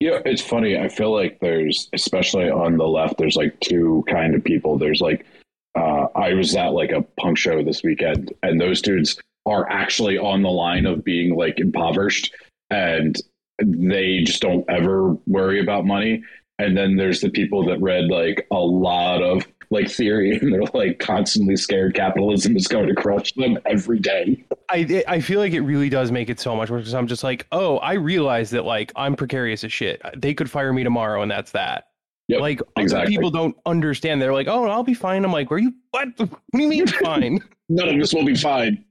Yeah, 0.00 0.20
it's 0.24 0.42
funny. 0.42 0.78
I 0.78 0.88
feel 0.88 1.12
like 1.12 1.38
there's, 1.40 1.88
especially 1.92 2.50
on 2.50 2.76
the 2.76 2.86
left, 2.86 3.18
there's 3.18 3.36
like 3.36 3.58
two 3.60 4.04
kind 4.08 4.34
of 4.34 4.44
people. 4.44 4.78
There's 4.78 5.00
like, 5.00 5.26
uh, 5.74 6.06
I 6.14 6.34
was 6.34 6.54
at 6.54 6.72
like 6.72 6.92
a 6.92 7.02
punk 7.20 7.36
show 7.36 7.62
this 7.64 7.82
weekend, 7.82 8.32
and 8.42 8.60
those 8.60 8.80
dudes 8.80 9.18
are 9.48 9.68
actually 9.70 10.18
on 10.18 10.42
the 10.42 10.50
line 10.50 10.86
of 10.86 11.04
being 11.04 11.34
like 11.34 11.58
impoverished, 11.58 12.34
and 12.70 13.16
they 13.58 14.22
just 14.22 14.42
don't 14.42 14.64
ever 14.68 15.14
worry 15.26 15.60
about 15.60 15.86
money. 15.86 16.22
And 16.60 16.76
then 16.76 16.96
there's 16.96 17.20
the 17.20 17.30
people 17.30 17.64
that 17.66 17.80
read 17.80 18.06
like 18.06 18.46
a 18.50 18.58
lot 18.58 19.22
of 19.22 19.46
like 19.70 19.90
theory, 19.90 20.36
and 20.42 20.52
they're 20.52 20.62
like 20.74 20.98
constantly 20.98 21.56
scared 21.56 21.94
capitalism 21.94 22.56
is 22.56 22.68
going 22.68 22.88
to 22.88 22.94
crush 22.94 23.32
them 23.34 23.58
every 23.66 23.98
day. 23.98 24.44
I 24.70 25.02
I 25.08 25.20
feel 25.20 25.40
like 25.40 25.52
it 25.52 25.62
really 25.62 25.88
does 25.88 26.10
make 26.10 26.28
it 26.28 26.40
so 26.40 26.54
much 26.54 26.70
worse 26.70 26.82
because 26.82 26.94
I'm 26.94 27.06
just 27.06 27.24
like, 27.24 27.46
oh, 27.52 27.78
I 27.78 27.94
realize 27.94 28.50
that 28.50 28.64
like 28.64 28.92
I'm 28.96 29.16
precarious 29.16 29.64
as 29.64 29.72
shit. 29.72 30.02
They 30.16 30.34
could 30.34 30.50
fire 30.50 30.72
me 30.72 30.84
tomorrow, 30.84 31.22
and 31.22 31.30
that's 31.30 31.52
that. 31.52 31.84
Yep, 32.28 32.40
like 32.40 32.60
exactly. 32.76 33.14
people 33.14 33.30
don't 33.30 33.56
understand. 33.64 34.20
They're 34.20 34.34
like, 34.34 34.48
oh, 34.48 34.66
I'll 34.66 34.84
be 34.84 34.94
fine. 34.94 35.24
I'm 35.24 35.32
like, 35.32 35.50
where 35.50 35.58
you? 35.58 35.72
What? 35.90 36.08
What 36.18 36.40
do 36.52 36.62
you 36.62 36.68
mean 36.68 36.86
fine? 37.04 37.40
None 37.68 37.88
of 37.88 37.98
this 37.98 38.12
will 38.12 38.24
be 38.24 38.34
fine. 38.34 38.84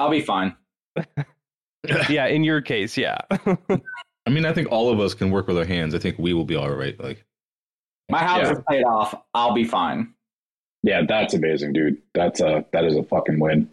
I'll 0.00 0.10
be 0.10 0.20
fine. 0.20 0.56
yeah, 2.08 2.26
in 2.26 2.44
your 2.44 2.60
case, 2.60 2.96
yeah. 2.96 3.18
I 3.30 4.30
mean, 4.30 4.44
I 4.44 4.52
think 4.52 4.70
all 4.70 4.90
of 4.90 5.00
us 5.00 5.14
can 5.14 5.30
work 5.30 5.46
with 5.46 5.56
our 5.58 5.64
hands. 5.64 5.94
I 5.94 5.98
think 5.98 6.16
we 6.18 6.32
will 6.34 6.44
be 6.44 6.56
all 6.56 6.70
right. 6.70 6.98
Like, 7.00 7.24
My 8.10 8.18
house 8.18 8.42
Yeah. 8.42 8.52
is 8.52 8.58
paid 8.68 8.82
off. 8.84 9.14
I'll 9.34 9.54
be 9.54 9.64
fine. 9.64 10.12
Yeah, 10.82 11.02
that's 11.06 11.34
amazing, 11.34 11.72
dude. 11.72 11.98
That's 12.14 12.40
a 12.40 12.64
that 12.72 12.84
is 12.84 12.96
a 12.96 13.02
fucking 13.02 13.40
win. 13.40 13.68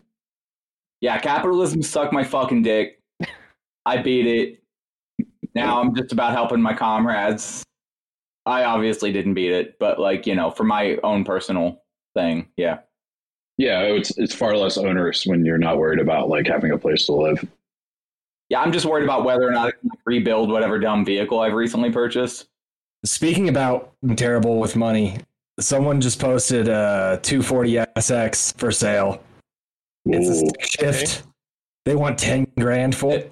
Yeah, 1.01 1.19
capitalism 1.19 1.83
sucked 1.83 2.13
my 2.13 2.23
fucking 2.23 2.63
dick. 2.63 2.99
I 3.85 3.97
beat 4.01 4.25
it. 4.25 5.27
Now 5.53 5.79
I'm 5.79 5.95
just 5.95 6.11
about 6.11 6.31
helping 6.33 6.61
my 6.61 6.73
comrades. 6.73 7.63
I 8.47 8.63
obviously 8.63 9.11
didn't 9.11 9.33
beat 9.35 9.51
it, 9.51 9.77
but 9.79 9.99
like, 9.99 10.25
you 10.27 10.35
know, 10.35 10.51
for 10.51 10.63
my 10.63 10.97
own 11.03 11.23
personal 11.23 11.81
thing, 12.15 12.47
yeah. 12.57 12.79
Yeah, 13.57 13.81
it's 13.81 14.17
it's 14.17 14.35
far 14.35 14.55
less 14.57 14.77
onerous 14.77 15.25
when 15.25 15.45
you're 15.45 15.57
not 15.57 15.77
worried 15.77 15.99
about 15.99 16.29
like 16.29 16.47
having 16.47 16.71
a 16.71 16.77
place 16.77 17.05
to 17.05 17.13
live. 17.13 17.45
Yeah, 18.49 18.61
I'm 18.61 18.71
just 18.71 18.85
worried 18.85 19.03
about 19.03 19.23
whether 19.23 19.47
or 19.47 19.51
not 19.51 19.67
I 19.67 19.71
can 19.71 19.89
rebuild 20.05 20.51
whatever 20.51 20.77
dumb 20.77 21.05
vehicle 21.05 21.39
I've 21.39 21.53
recently 21.53 21.91
purchased. 21.91 22.45
Speaking 23.03 23.49
about 23.49 23.93
terrible 24.17 24.59
with 24.59 24.75
money, 24.75 25.17
someone 25.59 26.01
just 26.01 26.19
posted 26.19 26.67
a 26.67 27.19
240 27.23 27.73
SX 27.97 28.57
for 28.57 28.71
sale. 28.71 29.21
It's 30.05 30.29
a 30.29 30.35
stick 30.35 30.61
shift. 30.61 31.23
They 31.85 31.95
want 31.95 32.19
10 32.19 32.47
grand 32.59 32.95
for 32.95 33.13
it. 33.13 33.31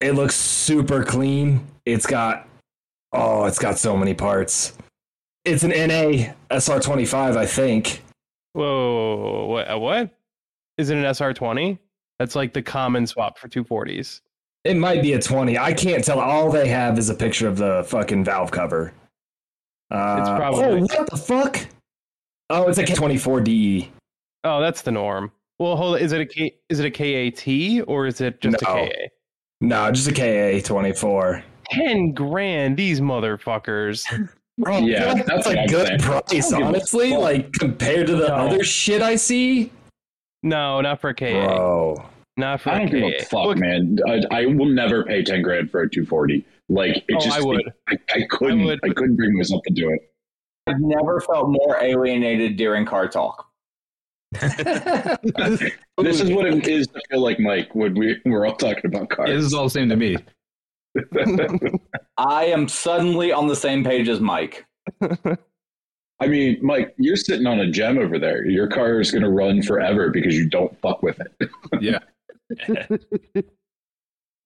It 0.00 0.12
looks 0.12 0.34
super 0.34 1.04
clean. 1.04 1.66
It's 1.84 2.06
got, 2.06 2.48
oh, 3.12 3.44
it's 3.44 3.58
got 3.58 3.78
so 3.78 3.96
many 3.96 4.14
parts. 4.14 4.74
It's 5.44 5.62
an 5.62 5.70
NA 5.70 6.32
SR25, 6.50 7.36
I 7.36 7.46
think. 7.46 8.02
Whoa, 8.52 9.46
what? 9.46 9.80
What? 9.80 10.10
Is 10.78 10.90
it 10.90 10.96
an 10.98 11.04
SR20? 11.04 11.78
That's 12.18 12.34
like 12.36 12.52
the 12.52 12.62
common 12.62 13.06
swap 13.06 13.38
for 13.38 13.48
240s. 13.48 14.20
It 14.64 14.76
might 14.76 15.00
be 15.02 15.14
a 15.14 15.20
20. 15.20 15.58
I 15.58 15.72
can't 15.72 16.04
tell. 16.04 16.20
All 16.20 16.50
they 16.50 16.68
have 16.68 16.98
is 16.98 17.08
a 17.08 17.14
picture 17.14 17.48
of 17.48 17.56
the 17.56 17.84
fucking 17.88 18.24
valve 18.24 18.50
cover. 18.50 18.92
Uh, 19.90 20.16
It's 20.20 20.28
probably- 20.28 20.64
Oh, 20.64 20.78
what 20.80 21.10
the 21.10 21.16
fuck? 21.16 21.66
Oh, 22.50 22.68
it's 22.68 22.78
a 22.78 22.84
K24D. 22.84 23.88
Oh, 24.44 24.60
that's 24.60 24.82
the 24.82 24.90
norm. 24.90 25.32
Well, 25.58 25.76
hold. 25.76 25.96
On. 25.96 26.00
Is 26.02 26.12
it 26.12 26.20
a 26.20 26.26
K? 26.26 26.54
Is 26.68 26.80
it 26.80 26.86
a 26.86 26.90
KAT 26.90 27.82
or 27.86 28.06
is 28.06 28.20
it 28.20 28.40
just 28.40 28.60
No. 28.62 28.68
a 28.68 28.88
KA? 28.88 29.08
No, 29.60 29.92
just 29.92 30.08
a 30.08 30.12
KA24. 30.12 31.42
Ten 31.70 32.12
grand. 32.12 32.76
These 32.76 33.00
motherfuckers. 33.00 34.04
Bro, 34.58 34.78
Yeah, 34.78 35.12
like 35.12 35.26
that's 35.26 35.28
that's 35.28 35.46
what 35.46 35.56
a 35.56 35.60
I'm 35.60 35.66
good 35.68 35.86
saying. 35.86 36.00
price, 36.00 36.22
I 36.30 36.38
don't 36.40 36.50
give 36.50 36.60
a 36.60 36.64
honestly. 36.68 37.16
Like 37.16 37.52
compared 37.52 38.06
to 38.08 38.16
the 38.16 38.28
No. 38.28 38.34
other 38.34 38.62
shit 38.64 39.00
I 39.02 39.16
see. 39.16 39.72
No, 40.42 40.80
not 40.80 41.00
for 41.00 41.10
a 41.10 41.14
KA. 41.14 41.46
Bro. 41.46 42.04
Not 42.36 42.60
for 42.60 42.70
I 42.70 42.74
a 42.74 42.78
don't 42.80 42.90
KA. 42.90 43.08
give 43.10 43.20
a 43.20 43.24
fuck, 43.24 43.46
Look, 43.46 43.58
man. 43.58 43.98
I, 44.06 44.20
I 44.30 44.46
will 44.46 44.66
never 44.66 45.04
pay 45.04 45.22
ten 45.22 45.42
grand 45.42 45.70
for 45.70 45.82
a 45.82 45.88
240. 45.90 46.44
Like 46.68 46.96
it 47.08 47.16
Oh, 47.16 47.20
just, 47.20 47.36
I 47.38 47.42
would. 47.42 47.72
I, 47.88 47.98
I 48.14 48.22
couldn't. 48.30 48.68
I 48.68 48.74
I, 48.84 48.88
couldn't 48.92 49.16
bring 49.16 49.36
myself 49.36 49.62
to 49.66 49.72
do 49.74 49.90
it. 49.90 50.00
I've 50.66 50.78
never 50.80 51.20
felt 51.20 51.48
more 51.50 51.78
alienated 51.82 52.56
during 52.56 52.84
car 52.86 53.08
talk. 53.08 53.46
This 55.98 56.20
is 56.20 56.30
what 56.30 56.46
it 56.46 56.66
is 56.66 56.86
to 56.88 57.00
feel 57.10 57.20
like 57.20 57.38
Mike 57.40 57.74
when 57.74 57.94
we 57.94 58.18
we're 58.24 58.46
all 58.46 58.54
talking 58.56 58.86
about 58.86 59.08
Yeah, 59.18 59.34
this 59.34 59.44
is 59.44 59.52
all 59.54 59.64
the 59.64 59.70
same 59.70 59.88
to 59.90 59.96
me. 59.96 60.16
I 62.16 62.46
am 62.46 62.68
suddenly 62.68 63.32
on 63.32 63.46
the 63.48 63.56
same 63.56 63.84
page 63.84 64.08
as 64.08 64.20
Mike. 64.20 64.66
I 66.20 66.26
mean, 66.26 66.58
Mike, 66.60 66.94
you're 66.98 67.16
sitting 67.16 67.46
on 67.46 67.60
a 67.60 67.70
gem 67.70 67.98
over 67.98 68.18
there. 68.18 68.46
Your 68.46 68.68
car 68.68 69.00
is 69.00 69.10
going 69.10 69.22
to 69.22 69.30
run 69.30 69.62
forever 69.62 70.10
because 70.10 70.36
you 70.36 70.48
don't 70.48 70.78
fuck 70.80 71.02
with 71.02 71.18
it. 71.20 71.50
Yeah, 71.80 71.98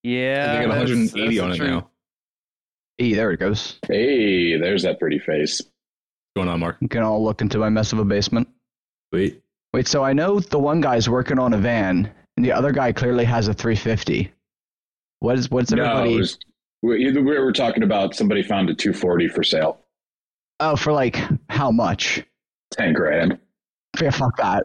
yeah, 0.03 0.57
I 0.59 0.63
got 0.63 0.69
180 0.69 1.39
on 1.41 1.53
it 1.53 1.57
truth. 1.57 1.69
now. 1.69 1.91
Hey, 2.99 3.15
there 3.15 3.33
it 3.33 3.41
goes. 3.41 3.79
Hey, 3.89 4.57
there's 4.57 4.83
that 4.85 5.01
pretty 5.01 5.19
face. 5.19 5.61
What's 5.61 5.71
going 6.37 6.49
on, 6.49 6.61
Mark? 6.61 6.77
You 6.81 6.89
can 6.89 7.03
all 7.03 7.25
look 7.25 7.41
into 7.41 7.59
my 7.59 7.69
mess 7.71 7.93
of 7.93 7.99
a 7.99 8.05
basement. 8.05 8.49
Wait. 9.13 9.43
Wait, 9.73 9.89
so 9.89 10.05
I 10.05 10.13
know 10.13 10.39
the 10.39 10.59
one 10.59 10.81
guy's 10.81 11.09
working 11.09 11.39
on 11.41 11.55
a 11.55 11.59
van, 11.59 12.09
and 12.37 12.47
the 12.47 12.53
other 12.53 12.71
guy 12.71 12.93
clearly 12.93 13.25
has 13.25 13.49
a 13.49 13.55
350. 13.55 14.31
What 15.25 15.39
is 15.39 15.51
what's 15.51 15.71
No, 15.73 15.83
everybody? 15.83 16.15
it 16.17 16.19
was, 16.19 16.39
we, 16.83 17.07
either 17.07 17.23
we 17.23 17.39
were 17.39 17.51
talking 17.53 17.83
about 17.83 18.15
somebody 18.15 18.43
found 18.43 18.69
a 18.69 18.75
240 18.75 19.29
for 19.29 19.43
sale, 19.43 19.81
oh, 20.61 20.77
for 20.77 20.93
like 20.93 21.19
how 21.49 21.71
much? 21.71 22.23
10 22.73 22.93
grand. 22.93 23.39
Yeah, 24.03 24.11
fuck 24.11 24.37
that. 24.37 24.65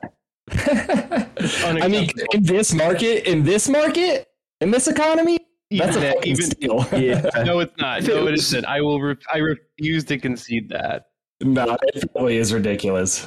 I 0.52 1.88
mean, 1.88 2.10
in 2.34 2.44
this 2.44 2.74
market, 2.74 3.26
in 3.26 3.44
this 3.44 3.70
market, 3.70 4.28
in 4.60 4.70
this 4.70 4.90
economy, 4.90 5.40
that's 5.72 5.96
a 5.96 6.00
Even- 6.00 6.14
fucking 6.16 6.32
even- 6.32 6.46
steal. 6.52 6.88
Yeah. 7.00 7.44
No, 7.46 7.60
it's 7.60 7.78
not. 7.78 8.04
No, 8.04 8.28
it 8.28 8.32
was- 8.32 8.42
isn't. 8.42 8.66
I 8.66 8.82
will. 8.82 9.00
Re- 9.00 9.16
I 9.34 9.38
refuse 9.38 10.04
to 10.06 10.18
concede 10.18 10.68
that. 10.72 11.06
no, 11.42 11.78
it 11.94 12.12
probably 12.12 12.36
is 12.36 12.54
ridiculous. 12.54 13.26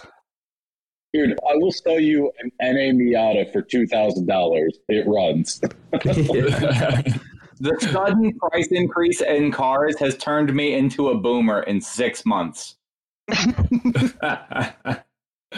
Dude, 1.12 1.38
I 1.48 1.56
will 1.56 1.72
sell 1.72 2.00
you 2.00 2.32
an 2.38 2.50
NA 2.60 2.92
Miata 2.92 3.52
for 3.52 3.62
$2,000. 3.62 4.68
It 4.88 5.06
runs. 5.06 5.60
The 7.60 7.76
sudden 7.92 8.36
price 8.40 8.66
increase 8.72 9.20
in 9.20 9.52
cars 9.52 9.96
has 10.00 10.16
turned 10.16 10.52
me 10.52 10.74
into 10.74 11.10
a 11.10 11.14
boomer 11.16 11.62
in 11.62 11.80
six 11.80 12.26
months. 12.26 12.74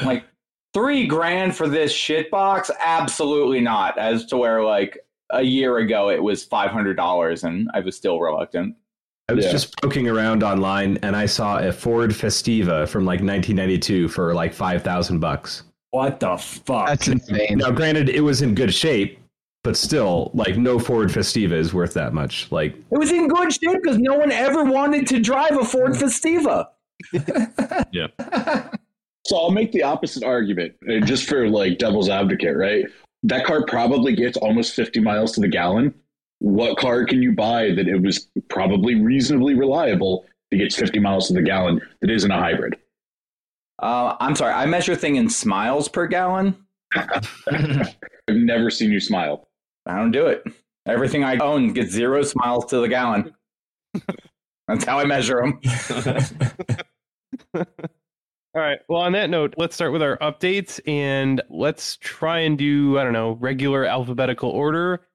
Like 0.03 0.25
three 0.73 1.07
grand 1.07 1.55
for 1.55 1.69
this 1.69 1.93
shit 1.93 2.31
box? 2.31 2.71
Absolutely 2.85 3.61
not. 3.61 3.99
As 3.99 4.27
to 4.27 4.37
where 4.37 4.63
like 4.63 4.99
a 5.31 5.43
year 5.43 5.79
ago 5.79 6.11
it 6.11 6.23
was 6.23 6.45
five 6.45 6.71
hundred 6.71 6.97
dollars 6.97 7.45
and 7.45 7.71
I 7.75 7.81
was 7.81 7.97
still 7.97 8.21
reluctant. 8.21 8.77
I 9.29 9.33
was 9.33 9.47
Yeah. 9.47 9.53
just 9.53 9.81
poking 9.81 10.07
around 10.09 10.43
online 10.43 10.99
and 11.03 11.17
I 11.17 11.27
saw 11.27 11.59
a 11.59 11.73
Ford 11.73 12.11
Festiva 12.11 12.87
from 12.87 13.05
like 13.07 13.21
1992 13.23 14.09
for 14.09 14.35
like 14.35 14.53
5,000 14.53 15.19
bucks. 15.21 15.63
what 15.91 16.19
the 16.21 16.37
fuck? 16.37 16.89
That's 16.89 17.07
insane. 17.09 17.59
Now, 17.59 17.71
granted, 17.71 18.09
it 18.09 18.21
was 18.21 18.43
in 18.43 18.55
good 18.57 18.75
shape, 18.75 19.17
but 19.63 19.77
still, 19.77 20.33
like, 20.35 20.57
no 20.57 20.77
Ford 20.81 21.09
Festiva 21.09 21.53
is 21.53 21.73
worth 21.73 21.95
that 21.95 22.13
much. 22.13 22.51
Like, 22.51 22.75
It 22.75 22.99
was 22.99 23.13
in 23.13 23.29
good 23.29 23.53
shape 23.53 23.81
because 23.81 23.99
no 23.99 24.15
one 24.15 24.33
ever 24.33 24.65
wanted 24.65 25.07
to 25.07 25.21
drive 25.21 25.57
a 25.57 25.65
Ford 25.65 25.93
Festiva. 25.93 26.67
Yeah. 27.93 28.09
So 29.27 29.37
I'll 29.37 29.51
make 29.53 29.71
the 29.73 29.83
opposite 29.85 30.23
argument, 30.25 30.75
uh, 30.91 30.99
just 31.07 31.27
for 31.29 31.49
like 31.49 31.79
devil's 31.79 32.09
advocate, 32.11 32.57
right? 32.57 32.85
That 33.23 33.45
car 33.47 33.65
probably 33.67 34.15
gets 34.15 34.37
almost 34.37 34.75
50 34.75 35.01
miles 35.01 35.33
to 35.33 35.41
the 35.41 35.49
gallon. 35.49 35.95
What 36.41 36.77
car 36.79 37.05
can 37.05 37.23
you 37.23 37.33
buy 37.33 37.71
that 37.71 37.89
it 37.89 38.03
was 38.03 38.29
probably 38.49 39.01
reasonably 39.01 39.55
reliable 39.55 40.27
that 40.51 40.59
gets 40.59 40.77
50 40.77 40.99
miles 40.99 41.29
to 41.29 41.35
the 41.35 41.43
gallon 41.43 41.81
that 42.01 42.11
isn't 42.11 42.31
a 42.31 42.39
hybrid? 42.39 42.77
Uh, 43.81 44.17
I'm 44.21 44.37
sorry, 44.37 44.53
I 44.53 44.67
measure 44.67 44.95
thing 44.95 45.17
in 45.17 45.29
smiles 45.29 45.89
per 45.89 46.07
gallon. 46.07 46.57
I've 46.97 47.95
never 48.29 48.71
seen 48.71 48.93
you 48.93 49.01
smile. 49.01 49.49
I 49.87 49.97
don't 49.97 50.13
do 50.13 50.27
it. 50.27 50.45
Everything 50.87 51.25
I 51.25 51.39
own 51.39 51.73
gets 51.73 51.93
zero 51.93 52.23
smiles 52.23 52.67
to 52.67 52.79
the 52.79 52.89
gallon. 52.89 53.35
That's 54.69 54.85
how 54.85 54.99
I 54.99 55.05
measure 55.05 55.43
them. 55.43 55.61
All 58.57 58.63
right. 58.63 58.79
Well, 58.89 59.01
on 59.01 59.13
that 59.13 59.31
note, 59.31 59.55
let's 59.57 59.75
start 59.75 59.93
with 59.93 60.03
our 60.03 60.17
updates 60.19 60.81
and 60.87 61.43
let's 61.51 61.97
try 61.97 62.39
and 62.41 62.57
do, 62.57 62.99
I 62.99 63.05
don't 63.05 63.13
know, 63.13 63.33
regular 63.33 63.85
alphabetical 63.85 64.51
order, 64.51 65.07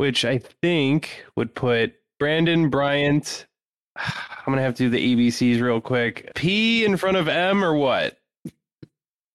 which 0.00 0.24
I 0.24 0.38
think 0.38 1.26
would 1.36 1.54
put 1.54 1.92
Brandon, 2.18 2.70
Bryant. 2.70 3.46
I'm 3.96 4.46
going 4.46 4.56
to 4.56 4.62
have 4.62 4.74
to 4.76 4.84
do 4.84 4.88
the 4.88 5.28
ABCs 5.28 5.60
real 5.60 5.78
quick. 5.78 6.32
P 6.34 6.86
in 6.86 6.96
front 6.96 7.18
of 7.18 7.28
M 7.28 7.62
or 7.62 7.74
what? 7.74 8.16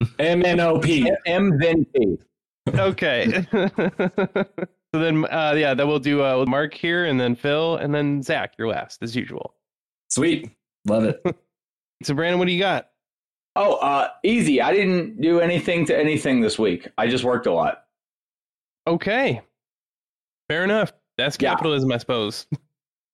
MNOP. 0.01 1.15
M 1.27 1.59
then 1.59 1.85
P. 1.95 2.17
Okay. 2.67 3.45
so 3.51 3.67
then, 4.91 5.25
uh, 5.25 5.53
yeah, 5.55 5.75
then 5.75 5.87
we'll 5.87 5.99
do 5.99 6.23
uh, 6.23 6.43
Mark 6.47 6.73
here 6.73 7.05
and 7.05 7.19
then 7.19 7.35
Phil 7.35 7.75
and 7.75 7.93
then 7.93 8.23
Zach, 8.23 8.55
you're 8.57 8.67
last 8.67 9.03
as 9.03 9.15
usual. 9.15 9.53
Sweet. 10.09 10.49
Love 10.87 11.03
it. 11.05 11.21
So, 12.03 12.13
Brandon, 12.13 12.39
what 12.39 12.47
do 12.47 12.51
you 12.51 12.59
got? 12.59 12.89
Oh, 13.55 13.75
uh, 13.75 14.09
easy. 14.21 14.61
I 14.61 14.73
didn't 14.73 15.21
do 15.21 15.39
anything 15.39 15.85
to 15.85 15.97
anything 15.97 16.41
this 16.41 16.59
week. 16.59 16.89
I 16.97 17.07
just 17.07 17.23
worked 17.23 17.45
a 17.47 17.53
lot. 17.53 17.85
Okay. 18.85 19.41
Fair 20.49 20.63
enough. 20.63 20.93
That's 21.17 21.37
Yeah. 21.39 21.51
capitalism, 21.51 21.91
I 21.91 21.97
suppose. 21.97 22.47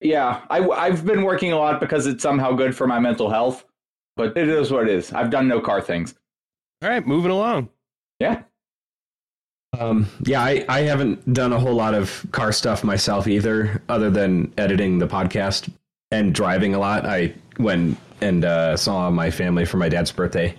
Yeah, 0.03 0.41
I, 0.49 0.67
I've 0.67 1.05
been 1.05 1.21
working 1.21 1.51
a 1.51 1.57
lot 1.59 1.79
because 1.79 2.07
it's 2.07 2.23
somehow 2.23 2.53
good 2.53 2.75
for 2.75 2.87
my 2.87 2.97
mental 2.99 3.29
health, 3.29 3.65
but 4.17 4.35
it 4.35 4.49
is 4.49 4.71
what 4.71 4.87
it 4.87 4.89
is. 4.89 5.13
I've 5.13 5.29
done 5.29 5.47
no 5.47 5.59
car 5.61 5.79
things. 5.79 6.15
All 6.81 6.89
right, 6.89 7.05
moving 7.05 7.29
along. 7.29 7.69
Yeah. 8.19 8.41
Um, 9.79 10.07
yeah, 10.25 10.41
I, 10.41 10.65
I 10.67 10.81
haven't 10.81 11.31
done 11.35 11.53
a 11.53 11.59
whole 11.59 11.75
lot 11.75 11.93
of 11.93 12.25
car 12.31 12.51
stuff 12.51 12.83
myself 12.83 13.27
either, 13.27 13.79
other 13.89 14.09
than 14.09 14.51
editing 14.57 14.97
the 14.97 15.07
podcast 15.07 15.71
and 16.09 16.33
driving 16.33 16.73
a 16.73 16.79
lot. 16.79 17.05
I 17.05 17.35
went 17.59 17.95
and 18.21 18.43
uh, 18.43 18.75
saw 18.77 19.11
my 19.11 19.29
family 19.29 19.65
for 19.65 19.77
my 19.77 19.87
dad's 19.87 20.11
birthday, 20.11 20.55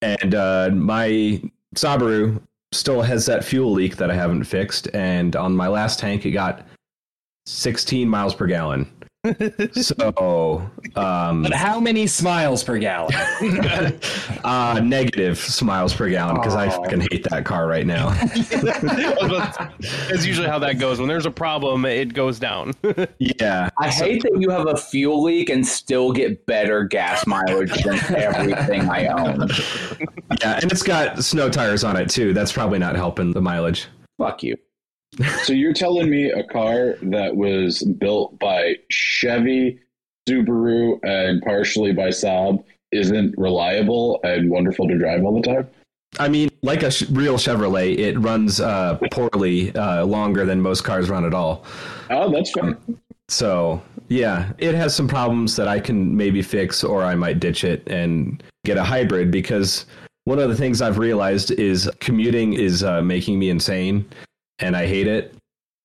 and 0.00 0.34
uh, 0.34 0.70
my 0.72 1.40
Subaru 1.76 2.42
still 2.72 3.02
has 3.02 3.26
that 3.26 3.44
fuel 3.44 3.72
leak 3.72 3.96
that 3.96 4.10
I 4.10 4.14
haven't 4.14 4.44
fixed. 4.44 4.88
And 4.94 5.36
on 5.36 5.54
my 5.54 5.68
last 5.68 5.98
tank, 5.98 6.26
it 6.26 6.32
got 6.32 6.66
16 7.46 8.08
miles 8.08 8.34
per 8.34 8.46
gallon. 8.46 8.90
So, 9.72 10.68
um, 10.96 11.44
But 11.44 11.52
how 11.52 11.78
many 11.78 12.08
smiles 12.08 12.64
per 12.64 12.76
gallon? 12.78 13.14
uh, 14.44 14.80
negative 14.82 15.38
smiles 15.38 15.94
per 15.94 16.10
gallon 16.10 16.34
because 16.34 16.56
I 16.56 16.68
fucking 16.68 17.02
hate 17.02 17.22
that 17.30 17.44
car 17.44 17.68
right 17.68 17.86
now. 17.86 18.10
That's 20.08 20.26
usually 20.26 20.48
how 20.48 20.58
that 20.58 20.80
goes. 20.80 20.98
When 20.98 21.06
there's 21.06 21.26
a 21.26 21.30
problem, 21.30 21.84
it 21.84 22.14
goes 22.14 22.40
down. 22.40 22.72
yeah. 23.20 23.70
I 23.78 23.90
hate 23.90 24.22
that 24.22 24.40
you 24.40 24.50
have 24.50 24.66
a 24.66 24.76
fuel 24.76 25.22
leak 25.22 25.50
and 25.50 25.64
still 25.64 26.10
get 26.12 26.44
better 26.46 26.82
gas 26.82 27.24
mileage 27.24 27.80
than 27.84 28.00
everything 28.16 28.90
I 28.90 29.06
own. 29.06 29.48
Yeah, 30.40 30.58
and 30.60 30.72
it's 30.72 30.82
got 30.82 31.22
snow 31.22 31.48
tires 31.48 31.84
on 31.84 31.96
it 31.96 32.10
too. 32.10 32.34
That's 32.34 32.50
probably 32.50 32.80
not 32.80 32.96
helping 32.96 33.32
the 33.32 33.40
mileage. 33.40 33.86
Fuck 34.18 34.42
you. 34.42 34.56
So 35.44 35.52
you're 35.52 35.74
telling 35.74 36.08
me 36.08 36.30
a 36.30 36.42
car 36.44 36.96
that 37.02 37.36
was 37.36 37.82
built 37.82 38.38
by 38.38 38.76
Chevy, 38.90 39.78
Subaru, 40.28 40.98
and 41.02 41.42
partially 41.42 41.92
by 41.92 42.08
Saab 42.08 42.64
isn't 42.92 43.34
reliable 43.36 44.20
and 44.24 44.50
wonderful 44.50 44.88
to 44.88 44.98
drive 44.98 45.24
all 45.24 45.40
the 45.40 45.46
time? 45.46 45.68
I 46.18 46.28
mean, 46.28 46.50
like 46.62 46.82
a 46.82 46.90
sh- 46.90 47.08
real 47.10 47.36
Chevrolet, 47.36 47.98
it 47.98 48.18
runs 48.18 48.60
uh, 48.60 48.98
poorly 49.10 49.74
uh, 49.74 50.04
longer 50.04 50.44
than 50.44 50.60
most 50.60 50.82
cars 50.82 51.08
run 51.08 51.24
at 51.24 51.34
all. 51.34 51.64
Oh, 52.10 52.30
that's 52.30 52.52
fair. 52.52 52.76
So, 53.28 53.82
yeah, 54.08 54.52
it 54.58 54.74
has 54.74 54.94
some 54.94 55.08
problems 55.08 55.56
that 55.56 55.68
I 55.68 55.80
can 55.80 56.14
maybe 56.14 56.42
fix, 56.42 56.84
or 56.84 57.02
I 57.02 57.14
might 57.14 57.40
ditch 57.40 57.64
it 57.64 57.86
and 57.86 58.42
get 58.64 58.76
a 58.76 58.84
hybrid 58.84 59.30
because 59.30 59.86
one 60.24 60.38
of 60.38 60.50
the 60.50 60.56
things 60.56 60.82
I've 60.82 60.98
realized 60.98 61.50
is 61.52 61.90
commuting 62.00 62.52
is 62.52 62.84
uh, 62.84 63.00
making 63.00 63.38
me 63.38 63.48
insane 63.48 64.06
and 64.62 64.76
I 64.76 64.86
hate 64.86 65.06
it. 65.06 65.34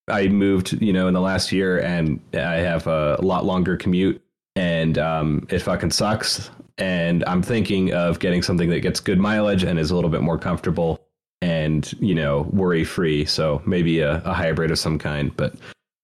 I 0.08 0.28
moved, 0.28 0.82
you 0.82 0.94
know, 0.94 1.08
in 1.08 1.14
the 1.14 1.22
last 1.22 1.52
year, 1.52 1.80
and 1.82 2.22
I 2.34 2.56
have 2.56 2.88
a 2.88 3.18
lot 3.22 3.46
longer 3.46 3.76
commute, 3.76 4.22
and 4.56 4.98
um, 4.98 5.46
it 5.50 5.60
fucking 5.60 5.92
sucks. 5.92 6.50
And 6.78 7.26
I'm 7.26 7.42
thinking 7.42 7.92
of 7.94 8.20
getting 8.20 8.42
something 8.42 8.70
that 8.70 8.80
gets 8.82 9.00
good 9.00 9.20
mileage 9.20 9.64
and 9.64 9.78
is 9.80 9.92
a 9.92 9.96
little 9.96 10.12
bit 10.12 10.22
more 10.22 10.38
comfortable 10.38 11.02
and 11.42 11.94
you 12.00 12.16
know 12.16 12.48
worry 12.52 12.84
free. 12.84 13.26
So 13.26 13.62
maybe 13.66 14.00
a, 14.00 14.22
a 14.24 14.34
hybrid 14.34 14.72
of 14.72 14.80
some 14.80 14.98
kind, 14.98 15.36
but 15.36 15.56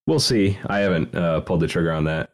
we'll 0.08 0.20
see. 0.20 0.58
I 0.68 0.80
haven't 0.80 1.16
uh, 1.16 1.42
pulled 1.42 1.62
the 1.62 1.68
trigger 1.68 1.92
on 1.92 2.04
that. 2.06 2.32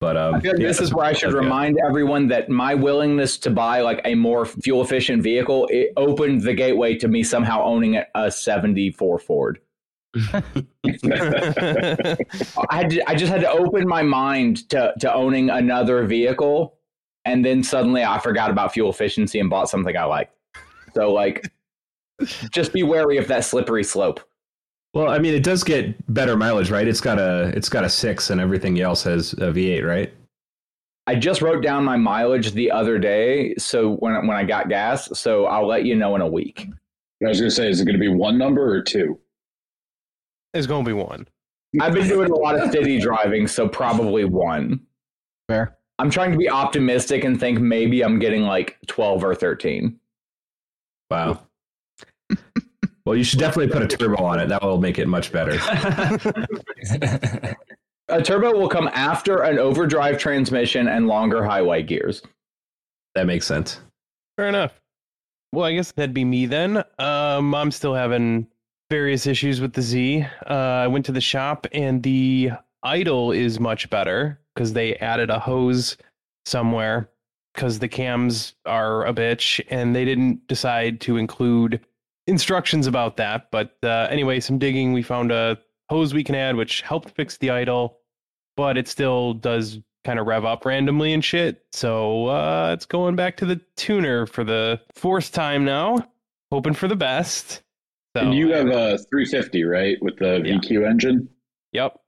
But 0.00 0.16
um, 0.16 0.40
yeah, 0.42 0.54
this 0.56 0.80
is 0.80 0.92
where 0.92 1.04
I 1.04 1.12
should 1.12 1.28
that's 1.28 1.34
good. 1.34 1.44
remind 1.44 1.78
everyone 1.86 2.26
that 2.28 2.48
my 2.48 2.74
willingness 2.74 3.38
to 3.38 3.50
buy 3.50 3.82
like 3.82 4.00
a 4.04 4.16
more 4.16 4.44
fuel 4.44 4.82
efficient 4.82 5.22
vehicle 5.22 5.68
it 5.70 5.92
opened 5.96 6.42
the 6.42 6.54
gateway 6.54 6.96
to 6.96 7.06
me 7.06 7.22
somehow 7.22 7.62
owning 7.62 8.02
a 8.16 8.30
74 8.30 9.20
Ford. 9.20 9.60
I 10.14 10.42
had 12.70 12.90
to, 12.90 13.02
I 13.08 13.14
just 13.14 13.32
had 13.32 13.40
to 13.40 13.50
open 13.50 13.88
my 13.88 14.02
mind 14.02 14.68
to 14.70 14.92
to 15.00 15.12
owning 15.12 15.50
another 15.50 16.04
vehicle, 16.04 16.78
and 17.24 17.44
then 17.44 17.62
suddenly 17.62 18.04
I 18.04 18.18
forgot 18.18 18.50
about 18.50 18.72
fuel 18.72 18.90
efficiency 18.90 19.40
and 19.40 19.48
bought 19.48 19.68
something 19.70 19.96
I 19.96 20.04
like. 20.04 20.30
So 20.94 21.12
like, 21.12 21.50
just 22.52 22.72
be 22.72 22.82
wary 22.82 23.16
of 23.16 23.28
that 23.28 23.44
slippery 23.44 23.84
slope. 23.84 24.20
Well, 24.94 25.08
I 25.08 25.18
mean, 25.18 25.32
it 25.32 25.42
does 25.42 25.64
get 25.64 26.12
better 26.12 26.36
mileage, 26.36 26.70
right? 26.70 26.86
It's 26.86 27.00
got 27.00 27.18
a 27.18 27.52
it's 27.56 27.70
got 27.70 27.84
a 27.84 27.88
six, 27.88 28.28
and 28.28 28.40
everything 28.40 28.78
else 28.80 29.02
has 29.04 29.32
a 29.34 29.50
V8, 29.50 29.86
right? 29.86 30.12
I 31.06 31.14
just 31.14 31.42
wrote 31.42 31.62
down 31.62 31.84
my 31.84 31.96
mileage 31.96 32.52
the 32.52 32.70
other 32.70 32.98
day, 32.98 33.54
so 33.56 33.94
when 33.96 34.26
when 34.26 34.36
I 34.36 34.44
got 34.44 34.68
gas, 34.68 35.18
so 35.18 35.46
I'll 35.46 35.66
let 35.66 35.86
you 35.86 35.96
know 35.96 36.14
in 36.14 36.20
a 36.20 36.28
week. 36.28 36.68
I 37.24 37.28
was 37.28 37.40
gonna 37.40 37.50
say, 37.50 37.70
is 37.70 37.80
it 37.80 37.86
gonna 37.86 37.98
be 37.98 38.08
one 38.08 38.36
number 38.36 38.70
or 38.70 38.82
two? 38.82 39.18
It's 40.54 40.66
gonna 40.66 40.84
be 40.84 40.92
one. 40.92 41.26
I've 41.80 41.94
been 41.94 42.08
doing 42.08 42.30
a 42.30 42.36
lot 42.36 42.58
of 42.58 42.70
city 42.70 42.98
driving, 43.00 43.46
so 43.46 43.68
probably 43.68 44.24
one. 44.24 44.80
Fair. 45.48 45.78
I'm 45.98 46.10
trying 46.10 46.32
to 46.32 46.38
be 46.38 46.50
optimistic 46.50 47.24
and 47.24 47.38
think 47.38 47.60
maybe 47.60 48.02
I'm 48.02 48.18
getting 48.18 48.42
like 48.42 48.76
12 48.86 49.24
or 49.24 49.34
13. 49.34 49.98
Wow. 51.10 51.40
well, 53.06 53.16
you 53.16 53.24
should 53.24 53.38
definitely 53.38 53.72
put 53.72 53.82
a 53.82 53.86
turbo 53.86 54.22
on 54.22 54.40
it. 54.40 54.48
That 54.48 54.62
will 54.62 54.80
make 54.80 54.98
it 54.98 55.06
much 55.06 55.32
better. 55.32 55.58
A 58.08 58.20
turbo 58.22 58.52
will 58.52 58.68
come 58.68 58.90
after 58.92 59.38
an 59.42 59.58
overdrive 59.58 60.18
transmission 60.18 60.86
and 60.86 61.06
longer 61.06 61.42
highway 61.44 61.82
gears. 61.82 62.20
That 63.14 63.26
makes 63.26 63.46
sense. 63.46 63.80
Fair 64.36 64.48
enough. 64.48 64.78
Well, 65.52 65.64
I 65.64 65.72
guess 65.72 65.92
that'd 65.92 66.12
be 66.12 66.24
me 66.24 66.44
then. 66.44 66.84
Um, 66.98 67.54
I'm 67.54 67.70
still 67.70 67.94
having 67.94 68.48
various 68.92 69.26
issues 69.26 69.58
with 69.58 69.72
the 69.72 69.80
Z. 69.80 70.26
Uh, 70.46 70.52
I 70.52 70.86
went 70.86 71.06
to 71.06 71.12
the 71.12 71.20
shop 71.22 71.66
and 71.72 72.02
the 72.02 72.50
idle 72.82 73.32
is 73.32 73.58
much 73.58 73.88
better 73.88 74.38
because 74.54 74.74
they 74.74 74.96
added 74.96 75.30
a 75.30 75.38
hose 75.38 75.96
somewhere 76.44 77.08
because 77.54 77.78
the 77.78 77.88
cams 77.88 78.52
are 78.66 79.06
a 79.06 79.14
bitch 79.14 79.64
and 79.70 79.96
they 79.96 80.04
didn't 80.04 80.46
decide 80.46 81.00
to 81.00 81.16
include 81.16 81.80
instructions 82.26 82.86
about 82.86 83.16
that. 83.16 83.50
But 83.50 83.78
uh, 83.82 84.08
anyway, 84.10 84.40
some 84.40 84.58
digging, 84.58 84.92
we 84.92 85.00
found 85.00 85.32
a 85.32 85.58
hose 85.88 86.12
we 86.12 86.22
can 86.22 86.34
add 86.34 86.56
which 86.56 86.82
helped 86.82 87.12
fix 87.16 87.38
the 87.38 87.48
idle, 87.48 87.96
but 88.58 88.76
it 88.76 88.88
still 88.88 89.32
does 89.32 89.78
kind 90.04 90.18
of 90.18 90.26
rev 90.26 90.44
up 90.44 90.66
randomly 90.66 91.14
and 91.14 91.24
shit. 91.24 91.64
So 91.72 92.26
uh, 92.26 92.72
it's 92.74 92.84
going 92.84 93.16
back 93.16 93.38
to 93.38 93.46
the 93.46 93.58
tuner 93.74 94.26
for 94.26 94.44
the 94.44 94.82
fourth 94.94 95.32
time 95.32 95.64
now, 95.64 96.06
hoping 96.50 96.74
for 96.74 96.88
the 96.88 96.96
best. 96.96 97.62
So, 98.16 98.22
and 98.22 98.34
you 98.34 98.52
have 98.52 98.66
a 98.68 98.98
350, 98.98 99.64
right, 99.64 99.96
with 100.02 100.18
the 100.18 100.42
Yeah. 100.44 100.56
VQ 100.56 100.86
engine? 100.88 101.28
Yep. 101.72 101.98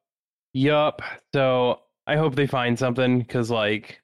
Yep. 0.53 1.01
So 1.35 1.81
I 2.07 2.17
hope 2.17 2.35
they 2.35 2.47
find 2.47 2.79
something 2.79 3.19
because 3.19 3.51
like 3.51 4.01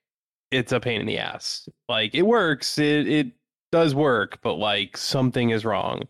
it's 0.51 0.73
a 0.73 0.81
pain 0.81 1.01
in 1.01 1.07
the 1.07 1.19
ass. 1.19 1.69
Like 1.89 2.15
it 2.15 2.23
works, 2.23 2.79
it 2.79 3.07
it 3.07 3.33
does 3.71 3.95
work, 3.95 4.41
but 4.43 4.55
like 4.55 4.97
something 4.97 5.51
is 5.51 5.65
wrong. 5.65 6.09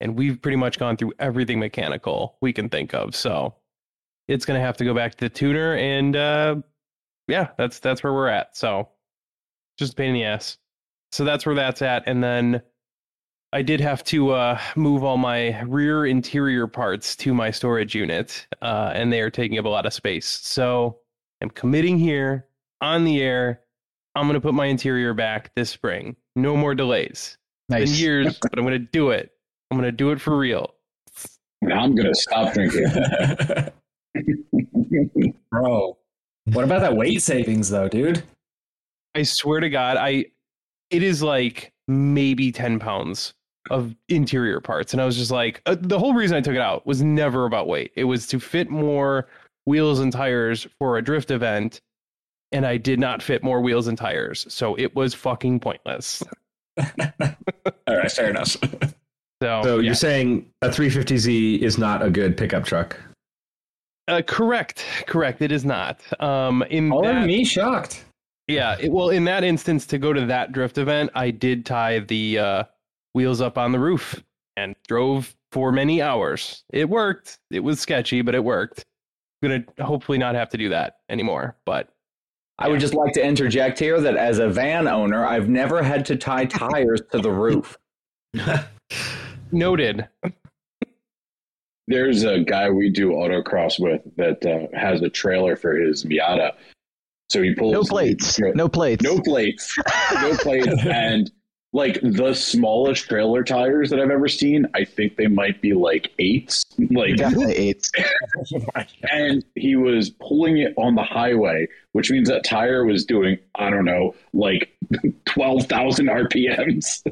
And 0.00 0.16
we've 0.16 0.40
pretty 0.40 0.56
much 0.56 0.78
gone 0.78 0.96
through 0.96 1.12
everything 1.18 1.58
mechanical 1.58 2.36
we 2.40 2.52
can 2.52 2.68
think 2.68 2.94
of. 2.94 3.14
So 3.14 3.54
it's 4.28 4.44
gonna 4.44 4.60
have 4.60 4.76
to 4.78 4.84
go 4.84 4.94
back 4.94 5.12
to 5.16 5.18
the 5.18 5.28
tuner 5.28 5.74
and 5.76 6.14
uh 6.16 6.56
yeah, 7.28 7.48
that's 7.58 7.80
that's 7.80 8.02
where 8.02 8.12
we're 8.12 8.28
at. 8.28 8.56
So 8.56 8.88
just 9.78 9.92
a 9.94 9.96
pain 9.96 10.08
in 10.10 10.14
the 10.14 10.24
ass. 10.24 10.58
So 11.10 11.24
that's 11.24 11.44
where 11.44 11.54
that's 11.54 11.82
at. 11.82 12.04
And 12.06 12.22
then 12.22 12.62
I 13.54 13.60
did 13.60 13.80
have 13.80 14.02
to 14.04 14.30
uh, 14.30 14.58
move 14.76 15.04
all 15.04 15.18
my 15.18 15.60
rear 15.62 16.06
interior 16.06 16.66
parts 16.66 17.14
to 17.16 17.34
my 17.34 17.50
storage 17.50 17.94
unit, 17.94 18.46
uh, 18.62 18.92
and 18.94 19.12
they 19.12 19.20
are 19.20 19.30
taking 19.30 19.58
up 19.58 19.66
a 19.66 19.68
lot 19.68 19.84
of 19.84 19.92
space. 19.92 20.26
So 20.26 20.98
I'm 21.42 21.50
committing 21.50 21.98
here 21.98 22.46
on 22.80 23.04
the 23.04 23.20
air. 23.20 23.60
I'm 24.14 24.26
going 24.26 24.34
to 24.34 24.40
put 24.40 24.54
my 24.54 24.66
interior 24.66 25.12
back 25.12 25.54
this 25.54 25.68
spring. 25.70 26.16
No 26.34 26.56
more 26.56 26.74
delays. 26.74 27.36
Nice. 27.68 27.90
Been 27.90 28.00
years, 28.00 28.38
but 28.42 28.58
I'm 28.58 28.64
going 28.64 28.72
to 28.72 28.90
do 28.90 29.10
it. 29.10 29.32
I'm 29.70 29.78
going 29.78 29.88
to 29.88 29.92
do 29.92 30.12
it 30.12 30.20
for 30.20 30.36
real. 30.36 30.74
And 31.62 31.72
I'm 31.72 31.94
gonna 31.94 32.14
stop 32.14 32.52
drinking. 32.54 32.86
Bro, 35.50 35.96
what 36.52 36.64
about 36.64 36.80
that 36.80 36.96
weight 36.96 37.22
savings 37.22 37.70
though, 37.70 37.88
dude? 37.88 38.24
I 39.14 39.22
swear 39.22 39.60
to 39.60 39.70
God, 39.70 39.96
I 39.96 40.26
it 40.90 41.04
is 41.04 41.22
like 41.22 41.72
maybe 41.86 42.50
10 42.50 42.80
pounds 42.80 43.32
of 43.70 43.94
interior 44.08 44.60
parts. 44.60 44.92
And 44.92 45.00
I 45.00 45.04
was 45.04 45.16
just 45.16 45.30
like, 45.30 45.62
uh, 45.66 45.76
the 45.78 45.98
whole 45.98 46.14
reason 46.14 46.36
I 46.36 46.40
took 46.40 46.54
it 46.54 46.60
out 46.60 46.86
was 46.86 47.02
never 47.02 47.46
about 47.46 47.68
weight. 47.68 47.92
It 47.94 48.04
was 48.04 48.26
to 48.28 48.40
fit 48.40 48.70
more 48.70 49.28
wheels 49.66 50.00
and 50.00 50.12
tires 50.12 50.66
for 50.78 50.98
a 50.98 51.02
drift 51.02 51.30
event. 51.30 51.80
And 52.50 52.66
I 52.66 52.76
did 52.76 52.98
not 53.00 53.22
fit 53.22 53.42
more 53.42 53.60
wheels 53.60 53.86
and 53.86 53.96
tires. 53.96 54.46
So 54.52 54.74
it 54.74 54.94
was 54.94 55.14
fucking 55.14 55.60
pointless. 55.60 56.22
All 56.78 57.96
right, 57.96 58.10
fair 58.12 58.30
enough. 58.30 58.56
So, 59.42 59.62
So 59.62 59.76
yeah. 59.76 59.80
you're 59.86 59.94
saying 59.94 60.46
a 60.62 60.68
350Z 60.68 61.60
is 61.60 61.78
not 61.78 62.02
a 62.02 62.10
good 62.10 62.36
pickup 62.36 62.64
truck? 62.64 62.98
uh, 64.08 64.20
correct. 64.26 64.84
Correct. 65.06 65.40
It 65.42 65.52
is 65.52 65.64
not. 65.64 66.00
Um, 66.20 66.62
in 66.70 66.92
Oh, 66.92 67.02
that- 67.02 67.26
me 67.26 67.44
shocked. 67.44 68.04
Yeah, 68.48 68.76
it, 68.80 68.90
well, 68.90 69.10
in 69.10 69.24
that 69.24 69.44
instance, 69.44 69.86
to 69.86 69.98
go 69.98 70.12
to 70.12 70.26
that 70.26 70.50
drift 70.52 70.76
event, 70.76 71.10
I 71.14 71.30
did 71.30 71.64
tie 71.64 72.00
the 72.00 72.38
uh, 72.40 72.64
wheels 73.14 73.40
up 73.40 73.58
on 73.58 73.72
the 73.72 73.78
roof 73.78 74.22
and 74.56 74.74
drove 74.86 75.34
for 75.50 75.72
many 75.72 76.00
hours. 76.00 76.64
It 76.72 76.88
worked. 76.88 77.38
It 77.50 77.60
was 77.60 77.80
sketchy, 77.80 78.22
but 78.22 78.34
it 78.34 78.44
worked. 78.44 78.84
gonna 79.42 79.64
hopefully 79.80 80.18
not 80.18 80.34
have 80.34 80.48
to 80.50 80.56
do 80.56 80.68
that 80.70 80.96
anymore. 81.08 81.56
But 81.66 81.88
I 82.58 82.68
would 82.68 82.80
just 82.80 82.94
like 82.94 83.12
to 83.14 83.24
interject 83.24 83.78
here 83.78 84.00
that 84.00 84.16
as 84.16 84.38
a 84.38 84.48
van 84.48 84.86
owner, 84.86 85.26
I've 85.26 85.48
never 85.48 85.82
had 85.82 86.04
to 86.06 86.16
tie 86.16 86.44
tires 86.44 87.00
to 87.10 87.18
the 87.18 87.30
roof. 87.30 87.76
noted. 89.52 90.08
There's 91.88 92.22
a 92.24 92.40
guy 92.40 92.70
we 92.70 92.90
do 92.90 93.10
autocross 93.10 93.78
with 93.78 94.02
that 94.16 94.44
uh, 94.46 94.76
has 94.76 95.02
a 95.02 95.10
trailer 95.10 95.56
for 95.56 95.74
his 95.76 96.04
Miata. 96.04 96.52
So 97.28 97.42
he 97.42 97.54
pulls 97.54 97.72
No 97.72 97.82
plates. 97.82 98.38
No 98.38 98.68
plates. 98.68 99.02
no 99.02 99.18
plates, 99.18 99.76
no 100.14 100.36
plates, 100.36 100.68
and 100.86 101.30
like 101.74 101.98
the 102.02 102.34
smallest 102.34 103.08
trailer 103.08 103.42
tires 103.42 103.88
that 103.90 103.98
I've 103.98 104.10
ever 104.10 104.28
seen. 104.28 104.66
I 104.74 104.84
think 104.84 105.16
they 105.16 105.26
might 105.26 105.62
be 105.62 105.72
like 105.72 106.12
eights. 106.18 106.66
Like, 106.90 107.16
Definitely 107.16 107.54
eights. 107.54 107.90
and 109.10 109.44
he 109.54 109.76
was 109.76 110.10
pulling 110.10 110.58
it 110.58 110.74
on 110.76 110.94
the 110.94 111.02
highway, 111.02 111.66
which 111.92 112.10
means 112.10 112.28
that 112.28 112.44
tire 112.44 112.84
was 112.84 113.04
doing 113.04 113.38
I 113.54 113.70
don't 113.70 113.86
know, 113.86 114.14
like 114.34 114.70
twelve 115.24 115.66
thousand 115.66 116.06
RPMs. 116.06 117.06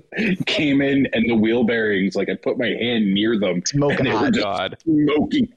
Came 0.46 0.83
in, 0.83 1.09
and 1.14 1.29
the 1.29 1.35
wheel 1.35 1.64
bearings, 1.64 2.14
like 2.14 2.29
I 2.29 2.35
put 2.35 2.59
my 2.59 2.68
hand 2.68 3.14
near 3.14 3.38
them, 3.38 3.62
Smoking 3.64 3.99
and 3.99 4.07
they 4.07 4.12
were 4.12 4.18
hot. 4.18 4.35
God, 4.35 4.77
smoking. 4.83 5.49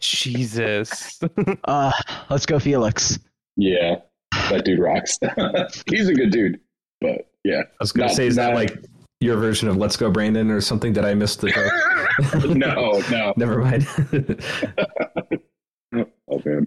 Jesus. 0.00 1.20
Uh, 1.64 1.92
let's 2.30 2.46
go, 2.46 2.60
Felix. 2.60 3.18
Yeah, 3.56 3.96
that 4.50 4.64
dude 4.64 4.78
rocks. 4.78 5.18
He's 5.90 6.08
a 6.08 6.14
good 6.14 6.30
dude, 6.30 6.60
but 7.00 7.31
yeah. 7.44 7.62
I 7.62 7.76
was 7.80 7.92
going 7.92 8.08
to 8.08 8.14
say, 8.14 8.26
is 8.26 8.36
that 8.36 8.54
like 8.54 8.84
your 9.20 9.36
version 9.36 9.68
of 9.68 9.76
"Let's 9.76 9.96
Go 9.96 10.10
Brandon" 10.10 10.50
or 10.50 10.60
something? 10.60 10.92
Did 10.92 11.04
I 11.04 11.14
miss 11.14 11.36
the 11.36 11.50
joke? 11.50 11.72
no, 12.56 13.02
no. 13.10 13.34
Never 13.36 13.58
mind. 13.58 13.86
Oh 16.28 16.40
man, 16.46 16.66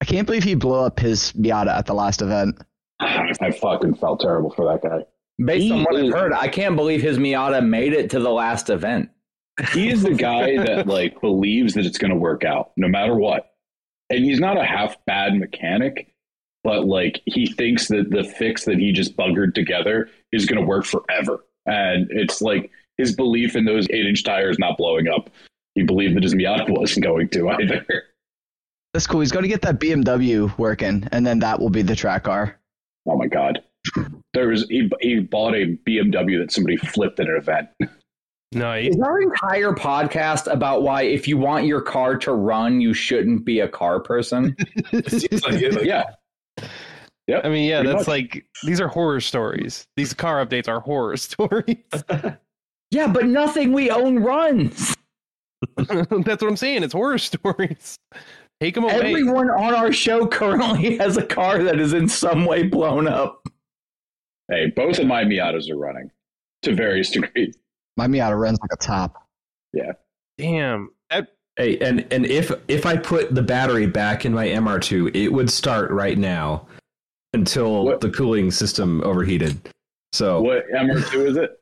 I 0.00 0.04
can't 0.04 0.26
believe 0.26 0.42
he 0.42 0.56
blew 0.56 0.74
up 0.74 0.98
his 0.98 1.32
Miata 1.34 1.68
at 1.68 1.86
the 1.86 1.94
last 1.94 2.20
event. 2.20 2.60
I 2.98 3.52
fucking 3.52 3.94
felt 3.94 4.18
terrible 4.18 4.50
for 4.50 4.64
that 4.64 4.82
guy. 4.82 5.04
Based 5.38 5.70
on 5.70 5.84
what 5.84 5.96
I've 5.96 6.12
heard, 6.12 6.32
I 6.32 6.48
can't 6.48 6.74
believe 6.74 7.00
his 7.00 7.18
Miata 7.18 7.64
made 7.64 7.92
it 7.92 8.10
to 8.10 8.18
the 8.18 8.30
last 8.30 8.70
event. 8.70 9.10
He 9.72 9.88
is 9.88 10.02
the 10.02 10.14
guy 10.14 10.56
that 10.56 10.88
like 10.88 11.20
believes 11.20 11.74
that 11.74 11.86
it's 11.86 11.98
going 11.98 12.10
to 12.10 12.16
work 12.16 12.44
out 12.44 12.72
no 12.76 12.88
matter 12.88 13.14
what, 13.14 13.52
and 14.10 14.24
he's 14.24 14.40
not 14.40 14.58
a 14.58 14.64
half 14.64 14.96
bad 15.06 15.36
mechanic, 15.36 16.13
but 16.64 16.86
like 16.86 17.20
he 17.26 17.46
thinks 17.46 17.86
that 17.88 18.10
the 18.10 18.24
fix 18.24 18.64
that 18.64 18.78
he 18.78 18.90
just 18.92 19.16
buggered 19.16 19.54
together 19.54 20.08
is 20.32 20.46
going 20.46 20.60
to 20.60 20.66
work 20.66 20.84
forever, 20.84 21.44
and 21.66 22.08
it's 22.10 22.40
like 22.42 22.70
his 22.98 23.14
belief 23.14 23.54
in 23.54 23.64
those 23.64 23.86
eight 23.90 24.06
inch 24.06 24.24
tires 24.24 24.58
not 24.58 24.76
blowing 24.78 25.06
up. 25.08 25.30
he 25.74 25.82
believed 25.82 26.16
that 26.16 26.22
his 26.22 26.34
Miata 26.34 26.68
wasn't 26.70 27.04
going 27.04 27.28
to 27.30 27.50
either. 27.50 27.84
That's 28.92 29.06
cool. 29.08 29.20
He's 29.20 29.32
going 29.32 29.42
to 29.42 29.48
get 29.48 29.62
that 29.62 29.80
BMW 29.80 30.56
working, 30.58 31.08
and 31.12 31.26
then 31.26 31.40
that 31.40 31.58
will 31.60 31.70
be 31.70 31.82
the 31.82 31.96
track 31.96 32.24
car. 32.24 32.58
Oh 33.06 33.16
my 33.18 33.26
god. 33.26 33.60
There 34.32 34.48
was 34.48 34.66
he, 34.70 34.90
he 35.00 35.18
bought 35.20 35.54
a 35.54 35.76
BMW 35.86 36.38
that 36.40 36.50
somebody 36.52 36.76
flipped 36.76 37.20
at 37.20 37.28
an 37.28 37.36
event. 37.36 37.68
Nice. 38.52 38.94
Is 38.94 39.00
our 39.00 39.20
entire 39.20 39.72
podcast 39.72 40.50
about 40.50 40.82
why 40.84 41.02
if 41.02 41.26
you 41.26 41.36
want 41.36 41.66
your 41.66 41.80
car 41.82 42.16
to 42.18 42.32
run, 42.32 42.80
you 42.80 42.94
shouldn't 42.94 43.44
be 43.44 43.58
a 43.60 43.68
car 43.68 43.98
person? 44.00 44.56
Seems 45.08 45.44
like 45.44 45.60
it, 45.60 45.74
like- 45.74 45.84
Yeah. 45.84 46.04
I 47.42 47.48
mean, 47.48 47.68
yeah, 47.68 47.82
that's 47.82 48.00
much. 48.00 48.08
like 48.08 48.44
these 48.64 48.80
are 48.80 48.88
horror 48.88 49.20
stories. 49.20 49.86
These 49.96 50.12
car 50.12 50.44
updates 50.44 50.68
are 50.68 50.80
horror 50.80 51.16
stories. 51.18 51.76
yeah, 52.90 53.06
but 53.06 53.26
nothing 53.26 53.72
we 53.72 53.90
own 53.90 54.18
runs. 54.18 54.94
that's 55.76 56.10
what 56.10 56.42
I'm 56.42 56.56
saying. 56.56 56.82
It's 56.82 56.92
horror 56.92 57.18
stories. 57.18 57.98
Take 58.60 58.74
them 58.74 58.84
away. 58.84 58.94
Everyone 58.94 59.50
on 59.50 59.74
our 59.74 59.92
show 59.92 60.26
currently 60.26 60.96
has 60.98 61.16
a 61.16 61.24
car 61.24 61.62
that 61.62 61.80
is 61.80 61.92
in 61.92 62.08
some 62.08 62.44
way 62.44 62.62
blown 62.64 63.08
up. 63.08 63.48
Hey, 64.48 64.72
both 64.76 64.98
of 64.98 65.06
my 65.06 65.24
Miatas 65.24 65.70
are 65.70 65.76
running 65.76 66.10
to 66.62 66.74
various 66.74 67.10
degrees. 67.10 67.56
My 67.96 68.06
Miata 68.06 68.38
runs 68.38 68.58
like 68.60 68.72
a 68.72 68.76
top. 68.76 69.26
Yeah. 69.72 69.92
Damn. 70.36 70.90
That, 71.56 71.62
Hey, 71.62 71.78
and 71.78 72.06
and 72.12 72.26
if 72.26 72.50
if 72.68 72.84
I 72.86 72.96
put 72.96 73.34
the 73.34 73.42
battery 73.42 73.86
back 73.86 74.24
in 74.24 74.32
my 74.34 74.46
MR2, 74.46 75.14
it 75.14 75.28
would 75.28 75.50
start 75.50 75.90
right 75.90 76.18
now 76.18 76.66
until 77.32 77.84
What- 77.84 78.00
the 78.00 78.10
cooling 78.10 78.50
system 78.50 79.00
overheated. 79.04 79.58
So 80.12 80.40
What 80.42 80.64
MR2 80.72 81.26
is 81.26 81.36
it? 81.36 81.60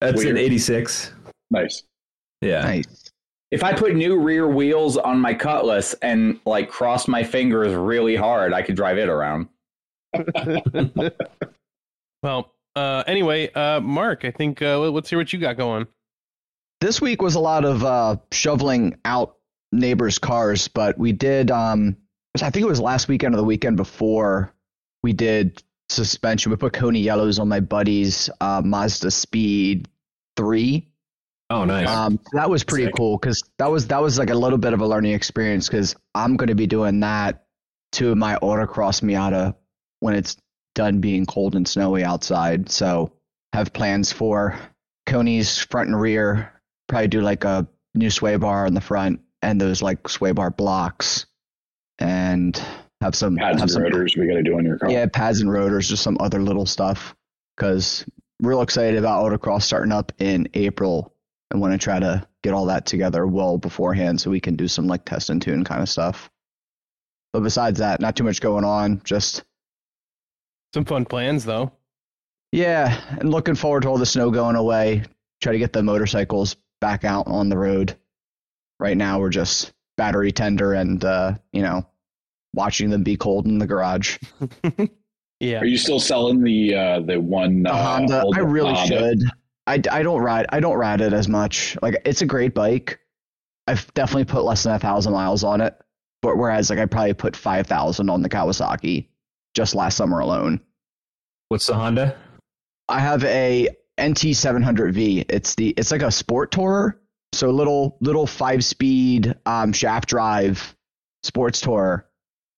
that's 0.00 0.22
an 0.24 0.36
86. 0.36 1.12
Nice. 1.50 1.82
Yeah. 2.40 2.62
Nice. 2.62 3.10
If 3.50 3.64
I 3.64 3.72
put 3.72 3.94
new 3.94 4.18
rear 4.18 4.46
wheels 4.46 4.96
on 4.98 5.18
my 5.18 5.32
Cutlass 5.32 5.94
and 6.02 6.38
like 6.44 6.68
cross 6.68 7.08
my 7.08 7.24
fingers 7.24 7.74
really 7.74 8.14
hard, 8.14 8.52
I 8.52 8.60
could 8.62 8.76
drive 8.76 8.98
it 8.98 9.08
around. 9.08 9.48
well, 12.22 12.52
uh, 12.76 13.04
anyway, 13.06 13.50
uh, 13.52 13.80
Mark, 13.80 14.24
I 14.26 14.30
think 14.30 14.60
uh, 14.62 14.78
let's 14.78 15.08
hear 15.10 15.18
what 15.18 15.32
you 15.32 15.38
got 15.38 15.56
going. 15.56 15.86
This 16.80 17.00
week 17.00 17.22
was 17.22 17.34
a 17.34 17.40
lot 17.40 17.64
of 17.64 17.84
uh, 17.84 18.16
shoveling 18.30 18.98
out 19.04 19.36
neighbors' 19.72 20.18
cars, 20.18 20.68
but 20.68 20.96
we 20.98 21.12
did. 21.12 21.50
Um, 21.50 21.96
I 22.40 22.50
think 22.50 22.64
it 22.64 22.68
was 22.68 22.80
last 22.80 23.08
weekend 23.08 23.34
or 23.34 23.38
the 23.38 23.44
weekend 23.44 23.76
before 23.76 24.54
we 25.02 25.12
did 25.12 25.62
suspension. 25.88 26.50
We 26.50 26.56
put 26.56 26.72
Koni 26.72 27.00
yellows 27.00 27.38
on 27.38 27.48
my 27.48 27.60
buddy's 27.60 28.30
uh, 28.40 28.62
Mazda 28.64 29.10
Speed 29.10 29.88
three. 30.36 30.88
Oh, 31.50 31.64
nice. 31.64 31.88
Um, 31.88 32.20
that 32.32 32.50
was 32.50 32.62
pretty 32.62 32.84
Sick. 32.84 32.94
cool 32.94 33.16
because 33.18 33.42
that 33.58 33.70
was 33.70 33.88
that 33.88 34.02
was 34.02 34.18
like 34.18 34.30
a 34.30 34.34
little 34.34 34.58
bit 34.58 34.72
of 34.72 34.80
a 34.80 34.86
learning 34.86 35.14
experience 35.14 35.66
because 35.66 35.96
I'm 36.14 36.36
going 36.36 36.48
to 36.48 36.54
be 36.54 36.66
doing 36.66 37.00
that 37.00 37.46
to 37.92 38.14
my 38.14 38.36
autocross 38.36 39.02
Miata 39.02 39.54
when 40.00 40.14
it's 40.14 40.36
done 40.74 41.00
being 41.00 41.26
cold 41.26 41.56
and 41.56 41.66
snowy 41.66 42.04
outside. 42.04 42.70
So 42.70 43.12
have 43.52 43.72
plans 43.72 44.12
for 44.12 44.58
Koni's 45.06 45.58
front 45.58 45.88
and 45.88 46.00
rear. 46.00 46.52
Probably 46.88 47.08
do 47.08 47.20
like 47.20 47.44
a 47.44 47.66
new 47.94 48.10
sway 48.10 48.36
bar 48.36 48.66
on 48.66 48.74
the 48.74 48.80
front 48.80 49.20
and 49.42 49.60
those 49.60 49.82
like 49.82 50.08
sway 50.08 50.32
bar 50.32 50.50
blocks, 50.50 51.26
and 51.98 52.60
have 53.00 53.14
some 53.14 53.36
Pads 53.36 53.56
have 53.56 53.62
and 53.62 53.70
some 53.70 53.82
rotors 53.82 54.16
we 54.16 54.26
got 54.26 54.34
to 54.34 54.42
do 54.42 54.56
on 54.58 54.64
your 54.64 54.78
car. 54.78 54.90
yeah, 54.90 55.06
pads 55.06 55.40
and 55.40 55.52
rotors, 55.52 55.88
just 55.88 56.02
some 56.02 56.16
other 56.20 56.40
little 56.42 56.66
stuff. 56.66 57.14
Because 57.56 58.04
real 58.40 58.62
excited 58.62 58.98
about 58.98 59.24
autocross 59.24 59.62
starting 59.62 59.92
up 59.92 60.12
in 60.18 60.48
April, 60.54 61.14
and 61.50 61.60
want 61.60 61.72
to 61.72 61.78
try 61.78 61.98
to 62.00 62.26
get 62.42 62.52
all 62.54 62.66
that 62.66 62.86
together 62.86 63.26
well 63.26 63.58
beforehand 63.58 64.20
so 64.20 64.30
we 64.30 64.40
can 64.40 64.54
do 64.56 64.68
some 64.68 64.86
like 64.86 65.04
test 65.04 65.28
and 65.30 65.40
tune 65.42 65.64
kind 65.64 65.82
of 65.82 65.88
stuff. 65.88 66.30
But 67.32 67.40
besides 67.42 67.78
that, 67.80 68.00
not 68.00 68.16
too 68.16 68.24
much 68.24 68.40
going 68.40 68.64
on. 68.64 69.00
Just 69.04 69.44
Some 70.74 70.84
fun 70.84 71.04
plans, 71.04 71.44
though. 71.44 71.72
yeah, 72.52 73.00
and 73.18 73.30
looking 73.30 73.54
forward 73.54 73.82
to 73.82 73.88
all 73.88 73.98
the 73.98 74.06
snow 74.06 74.30
going 74.30 74.56
away. 74.56 75.02
Try 75.40 75.52
to 75.52 75.58
get 75.58 75.72
the 75.72 75.82
motorcycles 75.82 76.56
back 76.80 77.04
out 77.04 77.26
on 77.26 77.48
the 77.48 77.58
road. 77.58 77.96
Right 78.80 78.96
now, 78.96 79.18
we're 79.18 79.30
just 79.30 79.72
battery 79.96 80.30
tender 80.32 80.74
and 80.74 81.04
uh, 81.04 81.34
you 81.52 81.62
know 81.62 81.86
watching 82.54 82.90
them 82.90 83.02
be 83.02 83.16
cold 83.16 83.46
in 83.46 83.58
the 83.58 83.66
garage. 83.66 84.18
Yeah. 85.40 85.60
Are 85.60 85.66
you 85.66 85.78
still 85.78 86.00
selling 86.00 86.42
the 86.42 86.74
uh, 86.74 87.00
the 87.00 87.20
one 87.20 87.62
The 87.62 87.70
uh, 87.72 87.82
Honda. 87.82 88.24
I 88.34 88.40
really 88.40 88.74
Honda? 88.74 88.86
should. 88.98 89.22
I, 89.66 89.80
I 89.90 90.02
don't 90.02 90.20
ride. 90.20 90.46
I 90.48 90.60
don't 90.60 90.76
ride 90.76 91.00
it 91.00 91.12
as 91.12 91.28
much. 91.28 91.76
Like 91.82 92.00
it's 92.04 92.22
a 92.22 92.26
great 92.26 92.54
bike. 92.54 92.98
I've 93.66 93.92
definitely 93.94 94.24
put 94.24 94.44
less 94.44 94.62
than 94.64 94.72
a 94.72 94.78
thousand 94.78 95.12
miles 95.12 95.44
on 95.44 95.60
it. 95.60 95.78
But 96.22 96.38
whereas 96.38 96.70
like 96.70 96.78
I 96.78 96.86
probably 96.86 97.14
put 97.14 97.36
five 97.36 97.66
thousand 97.66 98.10
on 98.10 98.22
the 98.22 98.28
Kawasaki 98.28 99.06
just 99.54 99.74
last 99.74 99.96
summer 99.96 100.18
alone. 100.18 100.60
What's 101.48 101.66
the 101.66 101.74
Honda? 101.74 102.16
I 102.88 102.98
have 102.98 103.22
a 103.24 103.68
NT 104.00 104.34
seven 104.36 104.62
hundred 104.62 104.94
V. 104.94 105.24
It's 105.28 105.54
the 105.54 105.70
it's 105.76 105.90
like 105.90 106.02
a 106.02 106.10
sport 106.10 106.50
tourer. 106.50 106.94
So 107.32 107.50
little 107.50 107.96
little 108.00 108.26
five 108.26 108.64
speed 108.64 109.34
um, 109.46 109.72
shaft 109.72 110.08
drive 110.08 110.76
sports 111.22 111.60
tourer. 111.60 112.04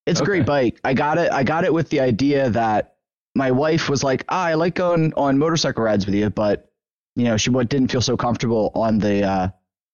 It's 0.07 0.21
a 0.21 0.25
great 0.25 0.47
bike. 0.47 0.81
I 0.83 0.95
got 0.95 1.19
it. 1.19 1.31
I 1.31 1.45
got 1.45 1.65
it 1.65 1.73
with 1.73 1.89
the 1.91 2.01
idea 2.01 2.51
that 2.51 2.97
my 3.35 3.51
wife 3.51 3.89
was 3.89 4.03
like, 4.03 4.25
ah, 4.29 4.47
I 4.47 4.55
like 4.55 4.75
going 4.75 5.13
on 5.17 5.39
motorcycle 5.39 5.85
rides 5.85 6.07
with 6.07 6.15
you, 6.15 6.31
but 6.31 6.71
you 7.17 7.25
know 7.25 7.37
she 7.37 7.51
didn't 7.51 7.89
feel 7.89 8.01
so 8.01 8.17
comfortable 8.17 8.73
on 8.75 8.99
the 8.99 9.25
uh, 9.25 9.49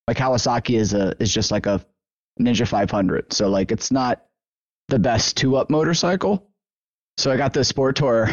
my 0.06 0.14
Kawasaki 0.14 0.78
is 0.78 0.94
a 0.94 1.14
is 1.20 1.32
just 1.32 1.50
like 1.50 1.66
a 1.66 1.84
Ninja 2.40 2.66
500. 2.66 3.32
So 3.32 3.48
like 3.48 3.72
it's 3.72 3.90
not 3.90 4.24
the 4.88 4.98
best 4.98 5.36
two 5.36 5.56
up 5.56 5.70
motorcycle. 5.70 6.48
So 7.18 7.32
I 7.32 7.36
got 7.36 7.52
the 7.52 7.64
sport 7.64 7.96
tour 7.96 8.30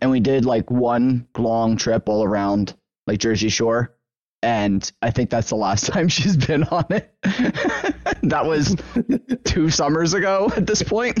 and 0.00 0.10
we 0.10 0.20
did 0.20 0.44
like 0.44 0.70
one 0.70 1.26
long 1.36 1.76
trip 1.76 2.08
all 2.08 2.24
around 2.24 2.74
like 3.06 3.18
Jersey 3.18 3.48
Shore. 3.48 3.94
And 4.42 4.90
I 5.02 5.10
think 5.10 5.30
that's 5.30 5.50
the 5.50 5.56
last 5.56 5.86
time 5.92 6.08
she's 6.08 6.36
been 6.36 6.64
on 6.64 6.84
it. 6.90 7.14
that 8.22 8.44
was 8.44 8.76
two 9.44 9.70
summers 9.70 10.14
ago 10.14 10.50
at 10.56 10.66
this 10.66 10.82
point. 10.82 11.20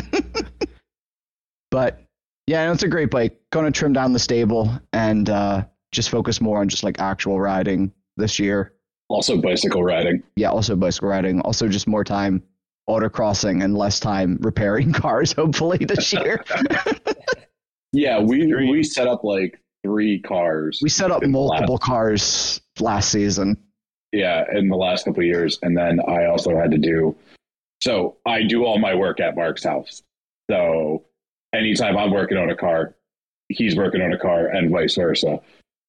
but 1.70 2.04
yeah, 2.46 2.66
no, 2.66 2.72
it's 2.72 2.82
a 2.82 2.88
great 2.88 3.10
bike. 3.10 3.40
Going 3.50 3.66
to 3.66 3.70
trim 3.70 3.92
down 3.92 4.12
the 4.12 4.18
stable 4.18 4.70
and 4.92 5.28
uh, 5.30 5.64
just 5.92 6.10
focus 6.10 6.40
more 6.40 6.60
on 6.60 6.68
just 6.68 6.82
like 6.82 7.00
actual 7.00 7.40
riding 7.40 7.92
this 8.16 8.38
year. 8.38 8.74
Also 9.08 9.40
bicycle 9.40 9.84
riding. 9.84 10.22
Yeah, 10.36 10.50
also 10.50 10.74
bicycle 10.74 11.08
riding. 11.08 11.40
Also 11.42 11.68
just 11.68 11.86
more 11.86 12.02
time 12.02 12.42
autocrossing 12.88 13.62
and 13.62 13.76
less 13.76 14.00
time 14.00 14.38
repairing 14.40 14.92
cars, 14.92 15.32
hopefully, 15.32 15.78
this 15.78 16.12
year. 16.12 16.42
Yeah, 17.92 18.20
we 18.20 18.50
Great. 18.50 18.70
we 18.70 18.82
set 18.82 19.06
up 19.06 19.24
like 19.24 19.60
three 19.84 20.20
cars. 20.20 20.80
we 20.82 20.88
set 20.88 21.10
up 21.10 21.20
the 21.20 21.26
last- 21.28 21.32
multiple 21.32 21.78
cars 21.78 22.60
last 22.80 23.10
season. 23.10 23.56
yeah, 24.12 24.44
in 24.52 24.68
the 24.68 24.76
last 24.76 25.04
couple 25.04 25.20
of 25.20 25.26
years, 25.26 25.58
and 25.62 25.76
then 25.76 25.98
I 26.06 26.26
also 26.26 26.56
had 26.56 26.70
to 26.72 26.78
do. 26.78 27.14
So 27.82 28.16
I 28.26 28.42
do 28.44 28.64
all 28.64 28.78
my 28.78 28.94
work 28.94 29.20
at 29.20 29.34
Mark's 29.36 29.64
house. 29.64 30.02
So 30.50 31.04
anytime 31.54 31.96
I'm 31.96 32.10
working 32.12 32.38
on 32.38 32.50
a 32.50 32.56
car, 32.56 32.94
he's 33.48 33.76
working 33.76 34.00
on 34.02 34.12
a 34.12 34.18
car, 34.18 34.46
and 34.48 34.70
vice 34.70 34.94
versa. 34.94 35.40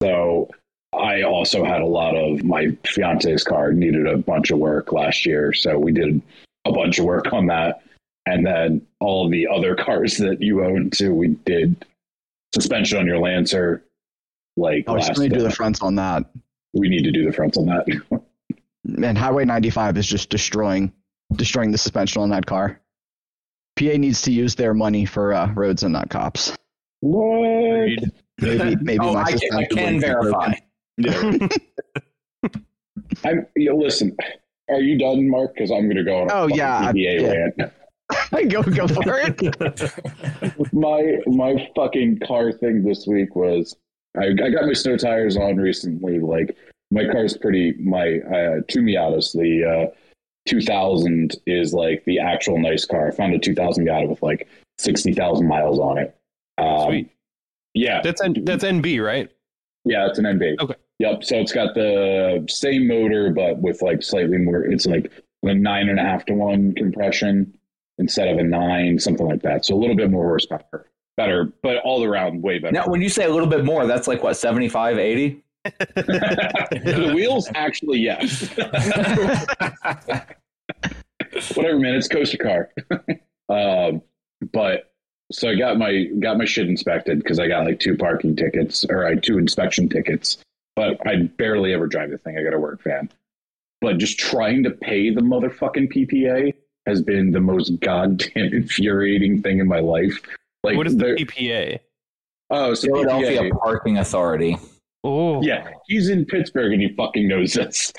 So 0.02 0.50
I 0.94 1.22
also 1.22 1.64
had 1.64 1.80
a 1.82 1.86
lot 1.86 2.16
of 2.16 2.44
my 2.44 2.76
fiance's 2.86 3.44
car 3.44 3.72
needed 3.72 4.06
a 4.06 4.16
bunch 4.18 4.50
of 4.50 4.58
work 4.58 4.92
last 4.92 5.24
year, 5.26 5.52
so 5.52 5.78
we 5.78 5.92
did 5.92 6.20
a 6.64 6.72
bunch 6.72 6.98
of 6.98 7.04
work 7.04 7.32
on 7.32 7.46
that. 7.46 7.82
And 8.26 8.46
then 8.46 8.86
all 9.00 9.28
the 9.28 9.46
other 9.46 9.74
cars 9.86 10.16
that 10.18 10.40
you 10.42 10.64
own 10.64 10.90
too, 10.90 11.14
we 11.14 11.28
did 11.44 11.84
suspension 12.54 12.98
on 12.98 13.06
your 13.06 13.18
Lancer. 13.18 13.84
Like 14.56 14.84
Oh, 14.86 14.94
we 14.94 15.02
still 15.02 15.22
need 15.22 15.32
to 15.32 15.38
do 15.38 15.42
the 15.42 15.50
fronts 15.50 15.80
on 15.82 15.96
that. 15.96 16.24
we 16.72 16.88
need 16.88 17.02
to 17.02 17.10
do 17.10 17.24
the 17.24 17.32
fronts 17.32 17.56
on 17.58 17.66
that. 17.66 17.86
And 19.02 19.16
Highway 19.16 19.46
95 19.46 19.96
is 19.96 20.06
just 20.06 20.28
destroying 20.28 20.92
destroying 21.36 21.72
the 21.72 21.78
suspension 21.78 22.20
on 22.20 22.28
that 22.30 22.44
car. 22.44 22.80
PA 23.76 23.96
needs 23.96 24.20
to 24.22 24.30
use 24.30 24.54
their 24.56 24.74
money 24.74 25.06
for 25.06 25.32
uh, 25.32 25.50
roads 25.54 25.82
and 25.84 25.92
not 25.94 26.10
cops. 26.10 26.54
What? 27.00 27.88
Maybe 28.40 28.76
maybe 28.82 28.98
oh, 29.00 29.14
my 29.14 29.22
I 29.22 29.32
can, 29.32 29.54
I 29.54 29.64
can 29.64 30.00
verify. 30.00 30.52
broken. 30.98 31.48
I'm. 33.24 33.46
Yeah, 33.56 33.72
listen, 33.72 34.14
are 34.68 34.80
you 34.80 34.98
done, 34.98 35.28
Mark? 35.30 35.54
Because 35.54 35.70
I'm 35.70 35.84
going 35.84 35.96
to 35.96 36.04
go 36.04 36.22
on. 36.22 36.30
A 36.30 36.34
Oh, 36.34 36.42
fucking 36.48 36.56
yeah, 36.58 36.78
I- 36.88 36.92
PPA 36.92 37.20
yeah. 37.20 37.28
rant. 37.32 37.72
go 38.48 38.62
go 38.62 38.86
for 38.86 39.18
it. 39.18 40.52
my 40.72 41.16
my 41.26 41.68
fucking 41.74 42.20
car 42.26 42.52
thing 42.52 42.82
this 42.82 43.06
week 43.06 43.34
was 43.34 43.76
I, 44.16 44.26
I 44.26 44.50
got 44.50 44.66
my 44.66 44.72
snow 44.72 44.96
tires 44.96 45.36
on 45.36 45.56
recently. 45.56 46.18
Like 46.18 46.56
my 46.90 47.06
car's 47.10 47.36
pretty. 47.36 47.72
My 47.80 48.18
uh, 48.20 48.60
two 48.68 48.80
Miatas, 48.80 49.32
the 49.32 49.88
uh, 49.90 49.94
2000 50.46 51.36
is 51.46 51.72
like 51.72 52.04
the 52.04 52.18
actual 52.18 52.58
nice 52.58 52.84
car. 52.84 53.08
I 53.08 53.10
found 53.10 53.34
a 53.34 53.38
2000 53.38 53.86
Miata 53.86 54.08
with 54.08 54.22
like 54.22 54.48
60,000 54.78 55.46
miles 55.46 55.78
on 55.78 55.98
it. 55.98 56.16
Um, 56.58 56.86
Sweet. 56.86 57.10
Yeah, 57.72 58.00
That's 58.02 58.22
N- 58.22 58.44
that's 58.44 58.62
NB, 58.62 59.04
right? 59.04 59.28
yeah, 59.84 60.06
it's 60.06 60.18
an 60.18 60.26
NB. 60.26 60.60
Okay. 60.60 60.74
Yep. 61.00 61.24
So 61.24 61.36
it's 61.38 61.52
got 61.52 61.74
the 61.74 62.44
same 62.48 62.86
motor, 62.86 63.30
but 63.30 63.58
with 63.58 63.82
like 63.82 64.02
slightly 64.02 64.38
more. 64.38 64.62
It's 64.62 64.86
like 64.86 65.10
a 65.42 65.54
nine 65.54 65.88
and 65.88 65.98
a 65.98 66.02
half 66.02 66.24
to 66.26 66.34
one 66.34 66.72
compression 66.74 67.52
instead 67.98 68.28
of 68.28 68.38
a 68.38 68.42
nine, 68.42 68.98
something 68.98 69.26
like 69.26 69.42
that. 69.42 69.64
So 69.64 69.74
a 69.74 69.78
little 69.78 69.96
bit 69.96 70.10
more 70.10 70.24
horsepower. 70.24 70.86
Better, 71.16 71.52
but 71.62 71.76
all 71.78 72.02
around 72.02 72.42
way 72.42 72.58
better. 72.58 72.72
Now, 72.72 72.88
when 72.88 73.00
you 73.00 73.08
say 73.08 73.24
a 73.24 73.30
little 73.30 73.46
bit 73.46 73.64
more, 73.64 73.86
that's 73.86 74.08
like 74.08 74.22
what 74.22 74.34
75, 74.34 74.98
80? 74.98 75.44
the 75.64 77.12
wheels, 77.14 77.48
actually, 77.54 78.00
yes. 78.00 78.50
Whatever, 81.54 81.78
man. 81.78 81.94
It's 81.94 82.08
coaster 82.08 82.36
car. 82.36 82.70
um, 83.48 84.02
but 84.52 84.92
so 85.32 85.48
I 85.48 85.54
got 85.54 85.78
my 85.78 86.04
got 86.20 86.36
my 86.36 86.44
shit 86.44 86.68
inspected 86.68 87.18
because 87.18 87.38
I 87.38 87.48
got 87.48 87.64
like 87.64 87.80
two 87.80 87.96
parking 87.96 88.36
tickets 88.36 88.84
or 88.88 89.06
I 89.06 89.14
two 89.14 89.38
inspection 89.38 89.88
tickets. 89.88 90.38
But 90.76 91.04
I 91.06 91.30
barely 91.38 91.72
ever 91.72 91.86
drive 91.86 92.10
the 92.10 92.18
thing. 92.18 92.36
I 92.36 92.42
got 92.42 92.54
a 92.54 92.58
work 92.58 92.82
van. 92.82 93.08
But 93.80 93.98
just 93.98 94.18
trying 94.18 94.64
to 94.64 94.70
pay 94.70 95.10
the 95.10 95.20
motherfucking 95.20 95.92
PPA 95.92 96.54
has 96.86 97.02
been 97.02 97.30
the 97.32 97.40
most 97.40 97.78
goddamn 97.80 98.30
infuriating 98.52 99.42
thing 99.42 99.58
in 99.58 99.66
my 99.68 99.80
life. 99.80 100.20
Like, 100.62 100.76
what 100.76 100.86
is 100.86 100.96
the 100.96 101.04
there- 101.04 101.16
PPA? 101.16 101.78
oh, 102.50 102.74
so 102.74 102.86
Philadelphia 102.88 103.42
PPA. 103.42 103.50
Parking 103.60 103.98
Authority. 103.98 104.56
Oh, 105.06 105.42
Yeah, 105.42 105.68
he's 105.86 106.08
in 106.08 106.24
Pittsburgh 106.24 106.72
and 106.72 106.80
he 106.80 106.94
fucking 106.94 107.28
knows 107.28 107.52
this. 107.54 107.92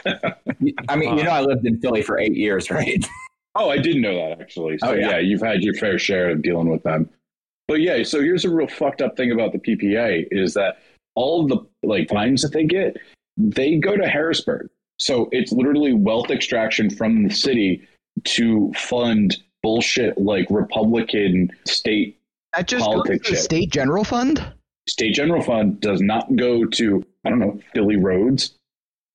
I 0.88 0.96
mean, 0.96 1.18
you 1.18 1.24
know, 1.24 1.30
I 1.32 1.42
lived 1.42 1.66
in 1.66 1.80
Philly 1.80 2.02
for 2.02 2.18
eight 2.18 2.36
years, 2.36 2.70
right? 2.72 3.06
Oh, 3.58 3.70
I 3.70 3.78
didn't 3.78 4.02
know 4.02 4.14
that 4.16 4.42
actually. 4.42 4.78
So 4.80 4.90
Oh, 4.90 4.94
yeah. 4.94 5.12
yeah. 5.12 5.20
you've 5.20 5.40
had 5.42 5.62
your 5.62 5.74
fair 5.76 5.98
share 5.98 6.30
of 6.30 6.42
dealing 6.42 6.68
with 6.70 6.84
them. 6.84 7.10
But 7.70 7.80
yeah, 7.80 8.04
so 8.04 8.20
here's 8.20 8.44
a 8.44 8.50
real 8.50 8.68
fucked 8.68 9.02
up 9.02 9.16
thing 9.16 9.32
about 9.32 9.54
the 9.54 9.60
PPA 9.60 10.28
is 10.30 10.54
that 10.56 10.80
all 11.16 11.48
the 11.48 11.60
like 11.82 12.10
fines 12.10 12.42
that 12.42 12.52
they 12.52 12.66
get, 12.66 12.98
they 13.38 13.78
go 13.78 13.96
to 13.96 14.06
Harrisburg. 14.10 14.68
So 15.00 15.30
it's 15.32 15.54
literally 15.54 15.94
wealth 15.94 16.32
extraction 16.32 16.90
from 16.90 17.24
the 17.24 17.34
city 17.34 17.88
to 18.24 18.72
fund 18.74 19.38
bullshit 19.62 20.18
like 20.18 20.48
Republican 20.50 21.50
state 21.66 22.20
That 22.56 22.68
just 22.68 22.86
goes 22.86 22.94
Politics 22.94 23.28
to 23.28 23.32
the 23.36 23.38
state 23.40 23.72
general 23.72 24.04
fund. 24.04 24.46
state 24.88 25.14
general 25.14 25.42
fund 25.42 25.80
does 25.82 26.02
not 26.02 26.34
go 26.36 26.66
to 26.66 27.04
I 27.26 27.30
don't 27.30 27.40
know 27.40 27.60
Philly 27.74 27.98
roads. 27.98 28.56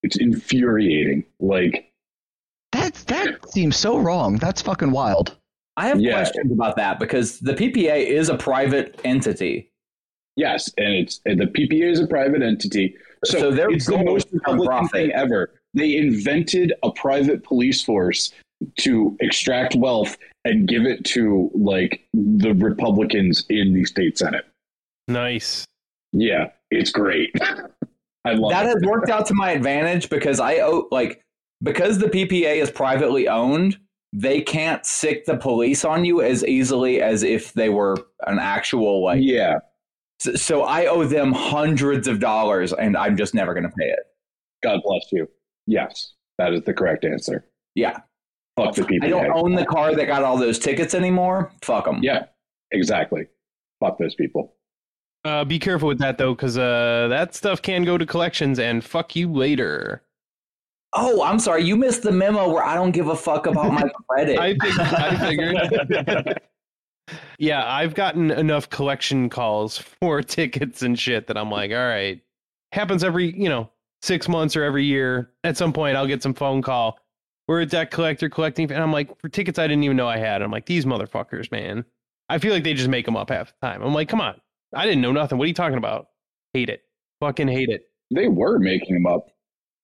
It's 0.03 0.17
infuriating. 0.17 1.25
Like 1.41 1.93
That 2.73 2.95
that 3.07 3.51
seems 3.51 3.77
so 3.77 3.99
wrong. 3.99 4.37
That's 4.37 4.61
fucking 4.63 4.91
wild. 4.91 5.37
I 5.77 5.87
have 5.89 6.01
Yeah. 6.01 6.13
questions 6.13 6.53
about 6.53 6.77
that 6.77 6.99
because 6.99 7.39
the 7.41 7.55
PPA 7.55 8.07
is 8.07 8.29
a 8.29 8.37
private 8.37 9.01
entity. 9.05 9.71
Yes, 10.37 10.71
and 10.79 10.93
it's 10.95 11.21
and 11.27 11.41
the 11.41 11.47
PPA 11.47 11.91
is 11.91 12.01
a 12.01 12.07
private 12.07 12.43
entity, 12.43 12.95
so, 13.25 13.39
So 13.39 13.51
their 13.51 13.71
it's 13.71 13.87
the 13.87 13.99
most 14.03 14.27
is 14.29 14.35
Republican 14.35 14.67
profit. 14.67 14.91
thing 14.93 15.13
ever. 15.13 15.53
They 15.75 15.97
invented 15.97 16.73
a 16.83 16.91
private 16.93 17.45
police 17.45 17.83
force 17.83 18.33
to 18.81 19.17
extract 19.21 19.75
wealth 19.77 20.17
and 20.45 20.69
give 20.69 20.85
it 20.85 21.05
to 21.05 21.51
like 21.55 22.07
the 22.15 22.53
Republicans 22.55 23.45
in 23.49 23.73
the 23.75 23.85
state 23.85 24.19
senate. 24.19 24.45
nice. 25.09 25.65
Yeah, 26.13 26.51
it's 26.71 26.91
great. 26.91 27.31
I 28.25 28.33
love 28.33 28.51
That 28.51 28.67
it. 28.67 28.75
has 28.75 28.83
worked 28.85 29.09
out 29.11 29.27
to 29.27 29.35
my 29.35 29.53
advantage 29.53 30.11
because 30.11 30.41
I 30.41 30.57
owe 30.59 30.89
like 30.91 31.23
because 31.63 31.99
the 31.99 32.07
PPA 32.09 32.57
is 32.57 32.71
privately 32.71 33.29
owned, 33.29 33.79
they 34.13 34.41
can't 34.43 34.85
sic 34.85 35.25
the 35.25 35.37
police 35.37 35.85
on 35.85 36.05
you 36.05 36.21
as 36.21 36.45
easily 36.45 37.01
as 37.01 37.23
if 37.23 37.53
they 37.53 37.69
were 37.69 37.97
an 38.27 38.39
actual 38.41 39.05
like. 39.05 39.21
yeah, 39.23 39.59
So, 40.19 40.35
so 40.35 40.63
I 40.65 40.87
owe 40.87 41.05
them 41.05 41.33
hundreds 41.33 42.09
of 42.09 42.19
dollars, 42.19 42.73
and 42.73 42.97
I'm 42.97 43.17
just 43.17 43.35
never 43.35 43.55
going 43.55 43.65
to 43.71 43.75
pay 43.79 43.87
it. 43.87 44.01
God 44.63 44.81
bless 44.85 45.05
you. 45.13 45.29
Yes, 45.67 46.13
that 46.39 46.53
is 46.53 46.63
the 46.65 46.75
correct 46.75 47.05
answer. 47.05 47.47
Yeah, 47.77 48.01
Fuck 48.65 48.75
the 48.75 48.83
PPA. 48.83 49.05
I 49.05 49.09
don't 49.09 49.31
own 49.33 49.55
the 49.55 49.65
car 49.65 49.95
that 49.95 50.07
got 50.07 50.23
all 50.23 50.37
those 50.37 50.59
tickets 50.59 50.95
anymore. 50.95 51.53
Fuck 51.63 51.85
them. 51.87 52.01
Yeah, 52.03 52.27
exactly. 52.73 53.27
Fuck 53.81 53.99
those 53.99 54.15
people. 54.15 54.55
Uh, 55.25 55.45
be 55.45 55.59
careful 55.59 55.89
with 55.89 55.99
that 55.99 56.19
though, 56.19 56.35
because 56.35 56.57
uh, 56.57 57.07
that 57.09 57.35
stuff 57.35 57.63
can 57.63 57.85
go 57.85 57.99
to 57.99 58.07
collections 58.07 58.59
and 58.59 58.85
fuck 58.85 59.15
you 59.17 59.31
later. 59.33 60.03
Oh, 60.93 61.23
I'm 61.23 61.39
sorry. 61.39 61.65
You 61.65 61.77
missed 61.77 62.03
the 62.03 62.11
memo 62.11 62.53
where 62.53 62.65
I 62.65 62.75
don't 62.75 62.91
give 62.91 63.09
a 63.09 63.17
fuck 63.17 63.47
about 63.47 63.73
my 63.73 63.89
credit. 64.09 64.39
I, 64.39 64.55
fig- 64.55 64.81
I 64.81 65.17
figured. 65.29 66.41
yeah, 67.39 67.65
I've 67.65 67.95
gotten 67.95 68.31
enough 68.31 68.71
collection 68.71 69.29
calls 69.29 69.79
for 69.79 70.23
tickets 70.23 70.83
and 70.83 70.99
shit 70.99 71.27
that 71.29 71.37
I'm 71.37 71.51
like, 71.51 71.71
all 71.71 71.77
right, 71.77 72.21
happens 72.73 73.05
every 73.05 73.33
you 73.39 73.49
know 73.49 73.71
six 74.03 74.29
months 74.29 74.57
or 74.57 74.65
every 74.65 74.85
year. 74.85 75.31
At 75.45 75.57
some 75.57 75.73
point, 75.73 75.97
I'll 75.97 76.07
get 76.07 76.23
some 76.23 76.35
phone 76.35 76.63
call. 76.63 76.99
We're 77.51 77.63
a 77.63 77.67
debt 77.67 77.91
collector 77.91 78.29
collecting, 78.29 78.71
and 78.71 78.81
I'm 78.81 78.93
like, 78.93 79.19
for 79.19 79.29
tickets 79.29 79.59
I 79.59 79.67
didn't 79.67 79.83
even 79.83 79.97
know 79.97 80.07
I 80.07 80.19
had. 80.19 80.41
I'm 80.41 80.53
like, 80.53 80.67
these 80.67 80.85
motherfuckers, 80.85 81.51
man. 81.51 81.85
I 82.29 82.39
feel 82.39 82.55
like 82.55 82.63
they 82.63 82.75
just 82.75 82.89
make 82.89 83.05
them 83.05 83.17
up 83.17 83.29
half 83.29 83.49
the 83.49 83.67
time. 83.67 83.83
I'm 83.83 83.93
like, 83.93 84.09
come 84.09 84.21
on, 84.21 84.41
I 84.73 84.85
didn't 84.85 85.01
know 85.01 85.11
nothing. 85.11 85.37
What 85.37 85.47
are 85.47 85.49
you 85.49 85.55
talking 85.55 85.77
about? 85.77 86.07
Hate 86.53 86.69
it, 86.69 86.83
fucking 87.19 87.49
hate 87.49 87.69
it. 87.69 87.89
They 88.15 88.29
were 88.29 88.61
making 88.61 88.95
them 88.95 89.07
up. 89.07 89.33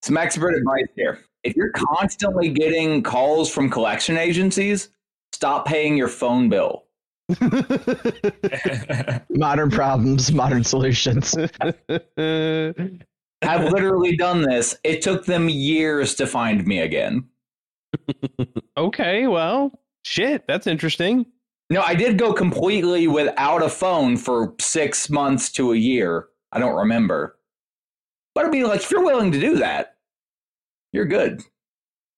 Some 0.02 0.16
expert 0.16 0.54
advice 0.54 0.86
here. 0.94 1.18
If 1.42 1.56
you're 1.56 1.72
constantly 1.72 2.50
getting 2.50 3.02
calls 3.02 3.50
from 3.50 3.68
collection 3.68 4.16
agencies, 4.16 4.90
stop 5.32 5.66
paying 5.66 5.96
your 5.96 6.06
phone 6.06 6.48
bill. 6.48 6.84
Modern 9.30 9.72
problems, 9.72 10.30
modern 10.30 10.62
solutions. 10.62 11.36
I've 13.42 13.64
literally 13.72 14.16
done 14.16 14.42
this. 14.42 14.76
It 14.84 15.02
took 15.02 15.26
them 15.26 15.48
years 15.48 16.14
to 16.14 16.28
find 16.28 16.64
me 16.64 16.78
again. 16.78 17.28
Okay, 18.76 19.26
well, 19.26 19.72
shit, 20.04 20.46
that's 20.46 20.66
interesting. 20.66 21.26
No, 21.68 21.82
I 21.82 21.94
did 21.94 22.18
go 22.18 22.32
completely 22.32 23.08
without 23.08 23.62
a 23.62 23.68
phone 23.68 24.16
for 24.16 24.54
six 24.60 25.10
months 25.10 25.50
to 25.52 25.72
a 25.72 25.76
year. 25.76 26.28
I 26.52 26.60
don't 26.60 26.76
remember. 26.76 27.38
But 28.34 28.46
I 28.46 28.50
mean, 28.50 28.64
like, 28.64 28.80
if 28.80 28.90
you're 28.90 29.04
willing 29.04 29.32
to 29.32 29.40
do 29.40 29.56
that, 29.56 29.96
you're 30.92 31.06
good. 31.06 31.42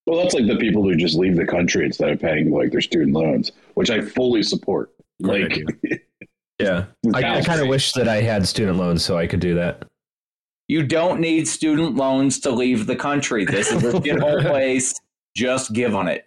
Well, 0.06 0.20
that's 0.20 0.34
like 0.34 0.46
the 0.46 0.56
people 0.56 0.82
who 0.82 0.96
just 0.96 1.16
leave 1.16 1.36
the 1.36 1.46
country 1.46 1.84
instead 1.84 2.10
of 2.10 2.20
paying 2.20 2.50
like 2.50 2.72
their 2.72 2.80
student 2.80 3.12
loans, 3.12 3.52
which 3.74 3.90
I 3.90 4.00
fully 4.00 4.42
support. 4.42 4.90
Great 5.22 5.66
Like, 5.66 6.02
Yeah, 6.58 6.86
I, 7.14 7.38
I 7.38 7.42
kind 7.42 7.60
of 7.60 7.68
wish 7.68 7.92
that 7.92 8.08
I 8.08 8.20
had 8.20 8.46
student 8.46 8.78
loans 8.78 9.04
so 9.04 9.16
I 9.16 9.28
could 9.28 9.38
do 9.38 9.54
that. 9.54 9.84
You 10.66 10.82
don't 10.82 11.20
need 11.20 11.46
student 11.46 11.94
loans 11.94 12.40
to 12.40 12.50
leave 12.50 12.86
the 12.86 12.96
country. 12.96 13.44
This 13.44 13.70
is 13.70 13.84
a 13.84 13.92
shithole 14.00 14.44
place. 14.44 14.92
Just 15.38 15.72
give 15.72 15.94
on 15.94 16.08
it. 16.08 16.24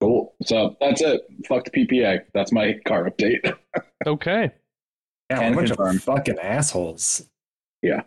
cool. 0.00 0.34
So 0.42 0.76
that's 0.80 1.00
it. 1.00 1.22
Fuck 1.48 1.64
the 1.64 1.70
PPA. 1.70 2.20
That's 2.34 2.52
my 2.52 2.74
car 2.86 3.08
update. 3.10 3.54
Okay. 4.06 4.50
Yeah, 5.30 5.38
Can 5.38 5.52
a 5.54 5.56
bunch 5.56 5.68
confirm. 5.68 5.96
of 5.96 6.02
fucking 6.02 6.38
assholes. 6.38 7.26
Yeah. 7.80 8.02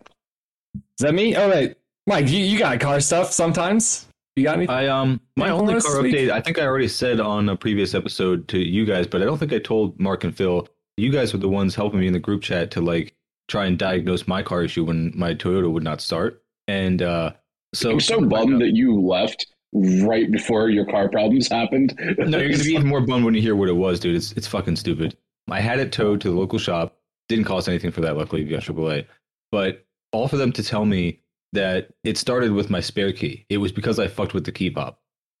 Is 0.76 1.00
that 1.00 1.12
me? 1.12 1.34
All 1.34 1.48
right. 1.48 1.74
Mike, 2.06 2.28
you, 2.28 2.38
you 2.38 2.56
got 2.56 2.78
car 2.78 3.00
stuff 3.00 3.32
sometimes. 3.32 4.06
You 4.36 4.44
got 4.44 4.60
me? 4.60 4.68
I 4.68 4.86
um 4.86 5.20
my 5.36 5.50
only 5.50 5.72
car 5.72 5.80
this 5.80 6.02
week? 6.02 6.14
update. 6.14 6.30
I 6.30 6.40
think 6.40 6.60
I 6.60 6.62
already 6.66 6.86
said 6.86 7.18
on 7.18 7.48
a 7.48 7.56
previous 7.56 7.94
episode 7.94 8.46
to 8.48 8.58
you 8.58 8.84
guys, 8.86 9.08
but 9.08 9.20
I 9.20 9.24
don't 9.24 9.38
think 9.38 9.52
I 9.52 9.58
told 9.58 9.98
Mark 9.98 10.22
and 10.22 10.36
Phil. 10.36 10.68
You 10.96 11.10
guys 11.10 11.32
were 11.32 11.40
the 11.40 11.48
ones 11.48 11.74
helping 11.74 11.98
me 11.98 12.06
in 12.06 12.12
the 12.12 12.20
group 12.20 12.42
chat 12.42 12.70
to 12.72 12.80
like 12.80 13.14
try 13.48 13.66
and 13.66 13.76
diagnose 13.76 14.28
my 14.28 14.42
car 14.44 14.62
issue 14.62 14.84
when 14.84 15.10
my 15.16 15.34
Toyota 15.34 15.68
would 15.72 15.82
not 15.82 16.00
start. 16.00 16.44
And 16.68 17.02
uh 17.02 17.32
so 17.74 17.90
I'm 17.90 18.00
so 18.00 18.20
bummed 18.20 18.60
that 18.60 18.76
you 18.76 19.00
left 19.00 19.46
right 19.72 20.30
before 20.30 20.70
your 20.70 20.86
car 20.86 21.08
problems 21.08 21.48
happened. 21.48 21.94
No, 22.18 22.38
you're 22.38 22.50
gonna 22.50 22.64
be 22.64 22.70
even 22.74 22.86
more 22.86 23.00
bummed 23.00 23.24
when 23.24 23.34
you 23.34 23.42
hear 23.42 23.56
what 23.56 23.68
it 23.68 23.74
was, 23.74 24.00
dude. 24.00 24.16
It's 24.16 24.32
it's 24.32 24.46
fucking 24.46 24.76
stupid. 24.76 25.16
I 25.50 25.60
had 25.60 25.78
it 25.78 25.92
towed 25.92 26.20
to 26.22 26.30
the 26.30 26.36
local 26.36 26.58
shop. 26.58 26.96
Didn't 27.28 27.44
cost 27.44 27.68
anything 27.68 27.90
for 27.90 28.00
that, 28.02 28.16
luckily 28.16 28.44
via 28.44 28.60
AAA. 28.60 29.06
But 29.52 29.84
all 30.12 30.28
for 30.28 30.36
them 30.36 30.52
to 30.52 30.62
tell 30.62 30.84
me 30.84 31.20
that 31.52 31.90
it 32.04 32.18
started 32.18 32.52
with 32.52 32.70
my 32.70 32.80
spare 32.80 33.12
key. 33.12 33.46
It 33.48 33.58
was 33.58 33.72
because 33.72 33.98
I 33.98 34.08
fucked 34.08 34.34
with 34.34 34.44
the 34.44 34.52
key 34.52 34.70
fob. 34.70 34.96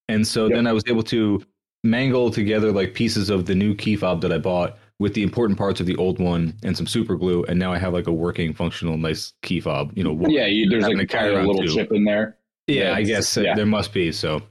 And 0.08 0.26
so 0.26 0.46
Yep. 0.46 0.54
then 0.56 0.66
I 0.66 0.72
was 0.72 0.82
able 0.86 1.02
to 1.04 1.42
mangle 1.84 2.30
together 2.30 2.72
like 2.72 2.94
pieces 2.94 3.28
of 3.30 3.44
the 3.46 3.54
new 3.54 3.74
key 3.74 3.96
fob 3.96 4.20
that 4.22 4.32
I 4.32 4.38
bought 4.38 4.78
with 4.98 5.14
the 5.14 5.22
important 5.22 5.58
parts 5.58 5.80
of 5.80 5.86
the 5.86 5.96
old 5.96 6.18
one 6.18 6.54
and 6.64 6.76
some 6.76 6.86
super 6.86 7.16
glue, 7.16 7.44
and 7.44 7.58
now 7.58 7.72
I 7.72 7.78
have 7.78 7.92
like 7.92 8.06
a 8.08 8.12
working, 8.12 8.52
functional, 8.52 8.96
nice 8.96 9.32
key 9.42 9.60
fob. 9.60 9.92
You 9.96 10.02
know, 10.04 10.18
yeah, 10.28 10.46
you, 10.46 10.68
there's 10.68 10.88
like 10.88 11.12
a 11.14 11.34
around 11.34 11.46
little 11.46 11.62
too. 11.62 11.74
chip 11.74 11.92
in 11.92 12.04
there. 12.04 12.37
Yeah, 12.68 12.90
Yeah, 12.90 12.94
I 12.94 13.02
guess 13.02 13.36
uh, 13.36 13.40
yeah. 13.40 13.54
there 13.54 13.66
must 13.66 13.92
be. 13.92 14.12
So 14.12 14.42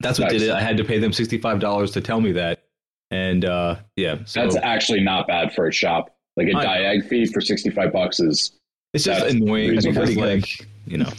that's 0.00 0.18
what 0.18 0.30
Nice. 0.32 0.40
did 0.40 0.48
it. 0.50 0.54
I 0.54 0.60
had 0.60 0.76
to 0.76 0.84
pay 0.84 0.98
them 0.98 1.12
sixty 1.12 1.38
five 1.38 1.60
dollars 1.60 1.90
to 1.92 2.00
tell 2.00 2.20
me 2.20 2.32
that, 2.32 2.64
and 3.10 3.44
uh, 3.44 3.76
yeah, 3.96 4.18
so 4.24 4.42
That's 4.42 4.56
actually 4.56 5.00
not 5.00 5.26
bad 5.28 5.54
for 5.54 5.66
a 5.68 5.72
shop. 5.72 6.14
Like 6.36 6.48
a 6.48 6.56
I 6.56 6.62
know. 6.64 6.68
diag 6.98 7.08
fee 7.08 7.26
for 7.26 7.40
65 7.42 7.92
bucks 7.92 8.18
is. 8.18 8.52
it's 8.94 9.04
just 9.04 9.26
annoying 9.26 9.76
because 9.76 10.16
like 10.16 10.66
you 10.86 10.96
know, 10.98 11.10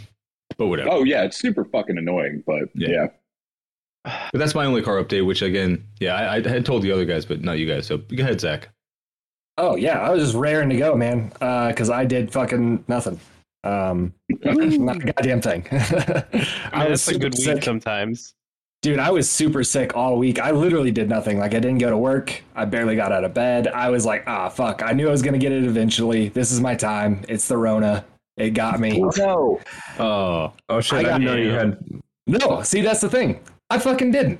but 0.57 0.67
whatever. 0.67 0.89
Oh 0.91 1.03
yeah, 1.03 1.23
it's 1.23 1.37
super 1.37 1.63
fucking 1.65 1.97
annoying, 1.97 2.43
but 2.47 2.63
Yeah. 2.75 2.89
yeah. 2.89 3.07
But 4.33 4.39
that's 4.39 4.53
my 4.55 4.65
only 4.65 4.81
car 4.81 5.01
update. 5.01 5.25
Which 5.25 5.41
again, 5.43 5.83
yeah, 5.99 6.15
I, 6.15 6.35
I 6.37 6.47
had 6.47 6.65
told 6.65 6.81
the 6.81 6.91
other 6.91 7.05
guys, 7.05 7.25
but 7.25 7.41
not 7.41 7.59
you 7.59 7.67
guys. 7.67 7.85
So 7.87 7.97
go 7.99 8.23
ahead, 8.23 8.41
Zach. 8.41 8.69
oh 9.59 9.75
yeah, 9.77 9.99
I 9.99 10.09
was 10.09 10.21
just 10.23 10.35
raring 10.35 10.69
to 10.69 10.75
go, 10.77 10.95
man. 10.95 11.31
Uh, 11.39 11.67
because 11.69 11.89
I 11.91 12.03
did 12.05 12.33
fucking 12.33 12.83
nothing. 12.87 13.19
Um, 13.63 14.13
not 14.29 14.97
a 14.97 15.13
goddamn 15.13 15.41
thing. 15.41 15.65
I 15.71 16.87
was 16.89 17.05
that's 17.05 17.07
a 17.09 17.19
good 17.19 17.35
super 17.35 17.53
week 17.53 17.57
sick. 17.57 17.63
sometimes. 17.63 18.33
Dude, 18.81 18.99
I 18.99 19.11
was 19.11 19.29
super 19.29 19.63
sick 19.63 19.95
all 19.95 20.17
week. 20.17 20.39
I 20.39 20.51
literally 20.51 20.91
did 20.91 21.07
nothing. 21.07 21.39
Like 21.39 21.53
I 21.53 21.59
didn't 21.59 21.77
go 21.77 21.89
to 21.89 21.97
work. 21.97 22.43
I 22.55 22.65
barely 22.65 22.97
got 22.97 23.13
out 23.13 23.23
of 23.23 23.33
bed. 23.33 23.67
I 23.67 23.89
was 23.89 24.05
like, 24.05 24.25
ah, 24.27 24.49
fuck. 24.49 24.83
I 24.83 24.91
knew 24.91 25.07
I 25.07 25.11
was 25.11 25.21
gonna 25.21 25.37
get 25.37 25.53
it 25.53 25.63
eventually. 25.63 26.27
This 26.29 26.51
is 26.51 26.59
my 26.59 26.75
time. 26.75 27.23
It's 27.29 27.47
the 27.47 27.55
Rona. 27.57 28.03
It 28.35 28.49
got 28.51 28.79
me. 28.81 28.99
no. 29.17 29.61
Oh, 29.99 30.51
Oh 30.67 30.81
shit! 30.81 31.05
I 31.05 31.09
I, 31.15 31.17
didn't 31.19 31.23
know 31.23 31.35
you 31.35 31.51
had. 31.51 31.77
No, 32.27 32.61
see, 32.63 32.81
that's 32.81 32.99
the 33.01 33.09
thing. 33.09 33.39
I 33.69 33.77
fucking 33.79 34.11
didn't. 34.11 34.39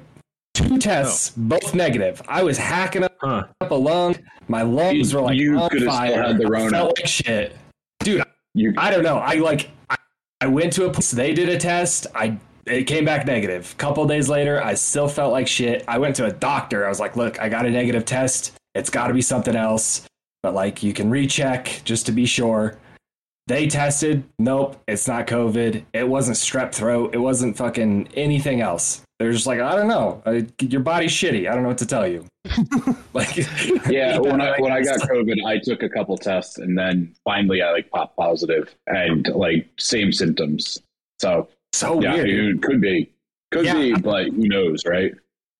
Two 0.56 0.78
tests, 0.78 1.32
both 1.38 1.74
negative. 1.74 2.22
I 2.28 2.44
was 2.44 2.58
hacking 2.58 3.04
up, 3.04 3.16
Huh. 3.22 3.46
up 3.62 3.72
a 3.72 3.76
lung. 3.76 4.16
My 4.48 4.62
lungs 4.64 5.12
You- 5.12 5.18
were 5.20 5.24
like 5.26 5.38
you 5.38 5.58
on 5.58 5.70
could've 5.70 5.84
still 5.84 5.92
fire. 5.94 6.22
had 6.24 6.38
the 6.38 6.48
I 6.54 6.70
felt 6.70 6.98
like 7.00 7.08
shit. 7.08 7.56
Dude, 8.00 8.24
You 8.54 8.74
I 8.78 8.92
don't 8.92 9.04
know. 9.04 9.18
I 9.18 9.36
like 9.36 9.70
I, 9.90 9.98
I 10.42 10.48
went 10.48 10.74
to 10.74 10.86
a 10.86 10.92
place. 10.92 11.12
They 11.12 11.34
did 11.34 11.50
a 11.50 11.58
test. 11.58 12.08
I 12.14 12.38
it 12.66 12.86
came 12.86 13.06
back 13.06 13.26
negative. 13.26 13.76
Couple 13.78 14.06
days 14.06 14.30
later, 14.30 14.64
I 14.64 14.76
still 14.76 15.08
felt 15.08 15.32
like 15.32 15.48
shit. 15.48 15.84
I 15.88 15.98
went 15.98 16.16
to 16.18 16.26
a 16.26 16.32
doctor. 16.32 16.86
I 16.86 16.90
was 16.90 17.00
like, 17.00 17.16
"Look, 17.16 17.40
I 17.40 17.50
got 17.50 17.66
a 17.66 17.70
negative 17.70 18.06
test. 18.06 18.54
It's 18.76 18.90
got 18.90 19.08
to 19.08 19.14
be 19.14 19.22
something 19.22 19.56
else." 19.56 20.08
But 20.44 20.54
like, 20.54 20.84
you 20.84 20.94
can 20.94 21.10
recheck 21.10 21.82
just 21.84 22.06
to 22.06 22.12
be 22.12 22.26
sure. 22.26 22.78
They 23.48 23.68
tested. 23.68 24.24
Nope, 24.40 24.82
it's 24.88 25.08
not 25.08 25.28
COVID. 25.28 25.84
It 25.94 26.08
wasn't 26.08 26.38
strep 26.38 26.74
throat. 26.74 27.14
It 27.14 27.18
wasn't 27.18 27.58
fucking 27.58 28.10
anything 28.14 28.62
else. 28.62 29.02
They're 29.24 29.32
just 29.32 29.48
like, 29.48 29.62
I 29.62 29.78
don't 29.78 29.88
know. 29.88 30.22
I, 30.26 30.46
your 30.60 30.82
body's 30.82 31.12
shitty. 31.14 31.50
I 31.50 31.54
don't 31.54 31.64
know 31.64 31.70
what 31.70 31.78
to 31.78 31.86
tell 31.86 32.06
you. 32.06 32.26
like, 33.14 33.38
yeah, 33.88 34.18
when 34.20 34.42
I 34.42 34.60
when 34.60 34.74
I 34.74 34.82
got 34.84 35.00
COVID, 35.10 35.46
I 35.46 35.60
took 35.60 35.82
a 35.82 35.88
couple 35.88 36.18
tests 36.18 36.58
and 36.58 36.78
then 36.78 37.16
finally 37.24 37.62
I 37.62 37.72
like 37.72 37.90
popped 37.90 38.18
positive 38.18 38.76
and 38.88 39.26
like 39.30 39.70
same 39.80 40.12
symptoms. 40.12 40.82
So 41.22 41.48
so 41.72 42.02
yeah, 42.02 42.16
weird. 42.16 42.58
it 42.58 42.62
could 42.64 42.82
be, 42.82 43.14
could 43.54 43.64
Yeah. 43.64 43.76
be, 43.76 43.94
but 43.94 44.26
who 44.28 44.46
knows, 44.50 44.84
right? 44.86 45.14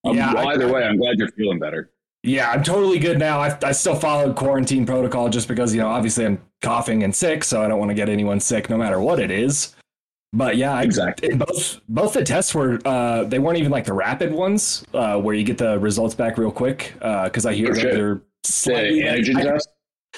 Um, 0.04 0.18
Yeah, 0.18 0.34
I- 0.34 0.48
either 0.48 0.70
way, 0.70 0.84
I'm 0.84 0.98
glad 0.98 1.18
you're 1.18 1.32
feeling 1.32 1.60
better. 1.60 1.90
Yeah, 2.22 2.52
I'm 2.52 2.64
totally 2.64 3.00
good 3.00 3.18
now. 3.18 3.40
I, 3.40 3.58
I 3.64 3.72
still 3.72 3.96
followed 3.96 4.36
quarantine 4.36 4.86
protocol 4.86 5.30
just 5.30 5.48
because, 5.48 5.74
you 5.74 5.80
know, 5.80 5.88
obviously 5.88 6.26
I'm 6.26 6.42
coughing 6.62 7.04
and 7.04 7.16
sick, 7.16 7.46
so 7.46 7.62
I 7.64 7.70
don't 7.70 7.80
want 7.80 7.92
to 7.92 7.96
get 7.96 8.10
anyone 8.10 8.42
sick 8.42 8.70
no 8.70 8.76
matter 8.76 9.00
what 9.00 9.22
it 9.22 9.32
is. 9.32 9.74
But 10.36 10.58
yeah, 10.58 10.74
I, 10.74 10.82
Exactly. 10.84 11.36
both 11.36 11.80
both 11.88 12.14
the 12.14 12.24
tests 12.24 12.56
were 12.56 12.80
uh, 12.86 13.24
they 13.26 13.38
weren't 13.40 13.60
even 13.60 13.72
like 13.72 13.86
the 13.86 13.94
rapid 13.94 14.34
ones 14.34 14.84
uh, 14.94 15.20
where 15.22 15.36
you 15.36 15.44
get 15.44 15.58
the 15.60 15.78
results 15.80 16.16
back 16.16 16.38
real 16.38 16.52
quick 16.52 16.94
because 16.96 17.46
I 17.46 17.54
hear 17.54 17.74
that 17.74 17.80
shit. 17.82 17.94
they're 17.94 18.16
The 18.16 18.22
slightly 18.52 19.02
antigen 19.02 19.38
I- 19.38 19.44
test. 19.44 19.70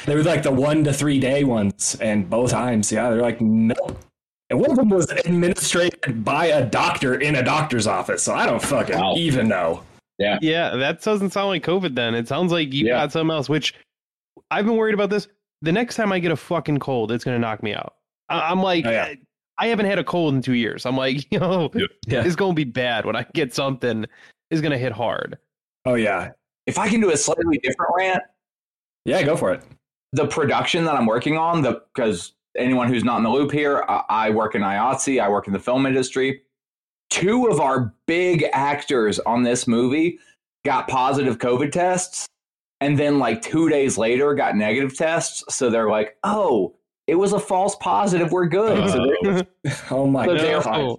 they 0.06 0.16
were 0.16 0.24
like 0.24 0.42
the 0.44 0.52
one 0.52 0.84
to 0.86 0.94
three 0.94 1.20
day 1.20 1.44
ones, 1.44 1.98
and 2.02 2.30
both 2.30 2.52
times, 2.52 2.92
yeah, 2.92 3.10
they're 3.10 3.22
like 3.22 3.42
nope. 3.42 4.00
And 4.50 4.60
one 4.60 4.70
of 4.70 4.78
them 4.78 4.90
was 4.90 5.10
administered 5.10 6.24
by 6.24 6.46
a 6.46 6.64
doctor 6.64 7.16
in 7.20 7.36
a 7.36 7.44
doctor's 7.44 7.88
office, 7.88 8.24
so 8.24 8.34
I 8.34 8.46
don't 8.46 8.62
fucking 8.62 8.98
Wow. 8.98 9.16
even 9.18 9.48
know. 9.48 9.82
Yeah, 10.18 10.38
yeah, 10.42 10.76
that 10.78 11.02
doesn't 11.02 11.32
sound 11.32 11.50
like 11.50 11.64
COVID 11.64 11.94
then. 11.96 12.16
It 12.16 12.28
sounds 12.30 12.52
like 12.54 12.72
you 12.74 12.86
Yeah. 12.86 13.02
got 13.04 13.12
something 13.12 13.36
else, 13.36 13.50
which 13.50 13.74
I've 14.52 14.66
been 14.66 14.78
worried 14.78 14.94
about 14.94 15.10
this. 15.10 15.28
The 15.62 15.72
next 15.74 15.96
time 15.96 16.12
I 16.14 16.20
get 16.20 16.32
a 16.32 16.36
fucking 16.38 16.78
cold, 16.80 17.12
it's 17.12 17.24
going 17.26 17.36
to 17.36 17.42
knock 17.42 17.64
me 17.64 17.74
out. 17.74 17.96
I- 18.30 18.50
I'm 18.52 18.62
like, 18.62 18.86
Oh, 18.86 18.92
yeah. 18.92 19.14
I 19.58 19.68
haven't 19.68 19.86
had 19.86 20.00
a 20.00 20.04
cold 20.04 20.34
in 20.34 20.42
two 20.42 20.54
years. 20.54 20.86
I'm 20.86 20.98
like, 20.98 21.26
yo, 21.32 21.72
Yeah. 22.08 22.24
it's 22.26 22.36
going 22.36 22.52
to 22.52 22.56
be 22.56 22.64
bad 22.66 23.06
when 23.06 23.16
I 23.16 23.26
get 23.34 23.54
something. 23.54 24.06
It's 24.52 24.62
going 24.62 24.72
to 24.72 24.78
hit 24.78 24.92
hard. 24.92 25.38
Oh 25.86 25.96
yeah, 25.96 26.32
If 26.66 26.78
I 26.80 26.90
can 26.90 27.00
do 27.02 27.12
a 27.12 27.18
slightly 27.18 27.58
different 27.60 27.92
rant, 27.98 28.24
yeah, 29.06 29.22
go 29.24 29.38
for 29.38 29.54
it. 29.54 29.62
the 30.14 30.26
production 30.28 30.84
that 30.86 30.96
I'm 30.96 31.06
working 31.06 31.38
on, 31.38 31.62
the 31.62 31.82
because 31.94 32.34
anyone 32.58 32.88
who's 32.88 33.04
not 33.04 33.18
in 33.18 33.24
the 33.24 33.30
loop 33.30 33.52
here, 33.52 33.84
I, 33.88 34.04
I 34.10 34.30
work 34.32 34.56
in 34.56 34.62
IATSE, 34.64 35.22
I 35.22 35.30
work 35.30 35.46
in 35.48 35.54
the 35.54 35.60
film 35.60 35.86
industry. 35.86 36.42
Two 37.12 37.48
of 37.48 37.60
our 37.60 37.94
big 38.08 38.46
actors 38.52 39.20
on 39.20 39.44
this 39.44 39.68
movie 39.68 40.18
got 40.66 40.88
positive 40.88 41.38
COVID 41.38 41.72
tests, 41.72 42.26
and 42.82 42.98
then 42.98 43.20
like 43.20 43.42
two 43.44 43.70
days 43.70 43.98
later 43.98 44.34
got 44.34 44.56
negative 44.56 44.98
tests. 44.98 45.44
So 45.56 45.70
they're 45.70 45.90
like, 45.90 46.18
"Oh, 46.24 46.74
it 47.08 47.16
was 47.16 47.34
a 47.34 47.40
false 47.40 47.76
positive. 47.78 48.32
We're 48.32 48.48
good." 48.48 48.78
Uh, 48.80 48.88
so, 48.92 49.14
they're, 49.64 49.78
Oh 49.92 50.08
my 50.08 50.26
So 50.26 50.36
they're- 50.36 50.62
god. 50.62 50.98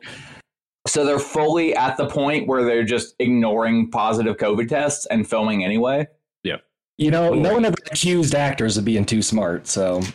so 0.87 1.05
they're 1.05 1.19
fully 1.19 1.75
at 1.75 1.97
the 1.97 2.07
point 2.09 2.47
where 2.47 2.65
they're 2.65 2.85
just 2.85 3.15
ignoring 3.19 3.91
positive 3.91 4.37
COVID 4.37 4.69
tests 4.69 5.07
and 5.07 5.29
filming 5.29 5.65
anyway. 5.65 6.07
Yeah. 6.45 6.57
You 6.99 7.11
know, 7.11 7.35
no 7.35 7.53
one 7.53 7.65
ever 7.65 7.77
accused 7.91 8.35
actors 8.35 8.77
of 8.79 8.85
being 8.85 9.05
too 9.05 9.21
smart, 9.21 9.67
so 9.67 10.01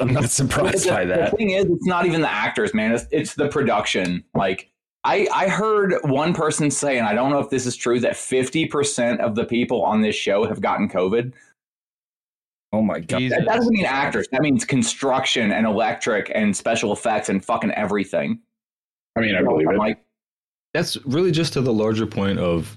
I'm 0.00 0.12
not 0.12 0.28
surprised 0.30 0.84
the, 0.86 0.90
by 0.90 1.04
the 1.06 1.32
thing 1.36 1.50
is, 1.50 1.64
it's 1.66 1.86
not 1.86 2.04
even 2.06 2.20
the 2.20 2.30
actors, 2.30 2.74
man. 2.74 2.92
It's, 2.92 3.06
it's 3.10 3.34
the 3.34 3.48
production. 3.48 4.22
Like 4.34 4.70
I, 5.04 5.28
I 5.34 5.48
heard 5.48 5.94
one 6.02 6.34
person 6.34 6.70
say, 6.70 6.98
and 6.98 7.06
I 7.06 7.14
don't 7.14 7.30
know 7.30 7.38
if 7.38 7.48
this 7.50 7.64
is 7.64 7.76
true, 7.76 8.00
that 8.00 8.14
50% 8.14 9.18
of 9.20 9.34
the 9.34 9.44
people 9.44 9.82
on 9.82 10.00
this 10.02 10.14
show 10.16 10.44
have 10.46 10.60
gotten 10.60 10.88
COVID. 10.88 11.32
Oh 12.74 12.82
my 12.82 12.98
god. 12.98 13.18
Jesus. 13.18 13.38
That 13.38 13.46
doesn't 13.46 13.72
mean 13.72 13.84
actors. 13.84 14.26
That 14.32 14.42
means 14.42 14.64
construction 14.64 15.52
and 15.52 15.64
electric 15.64 16.32
and 16.34 16.56
special 16.56 16.92
effects 16.92 17.28
and 17.28 17.44
fucking 17.44 17.70
everything. 17.72 18.40
I 19.16 19.20
mean, 19.20 19.36
I 19.36 19.42
believe 19.42 19.68
I'm 19.68 19.76
it. 19.76 19.78
like, 19.78 20.04
that's 20.72 20.96
really 21.06 21.30
just 21.30 21.52
to 21.52 21.60
the 21.60 21.72
larger 21.72 22.04
point 22.04 22.40
of 22.40 22.76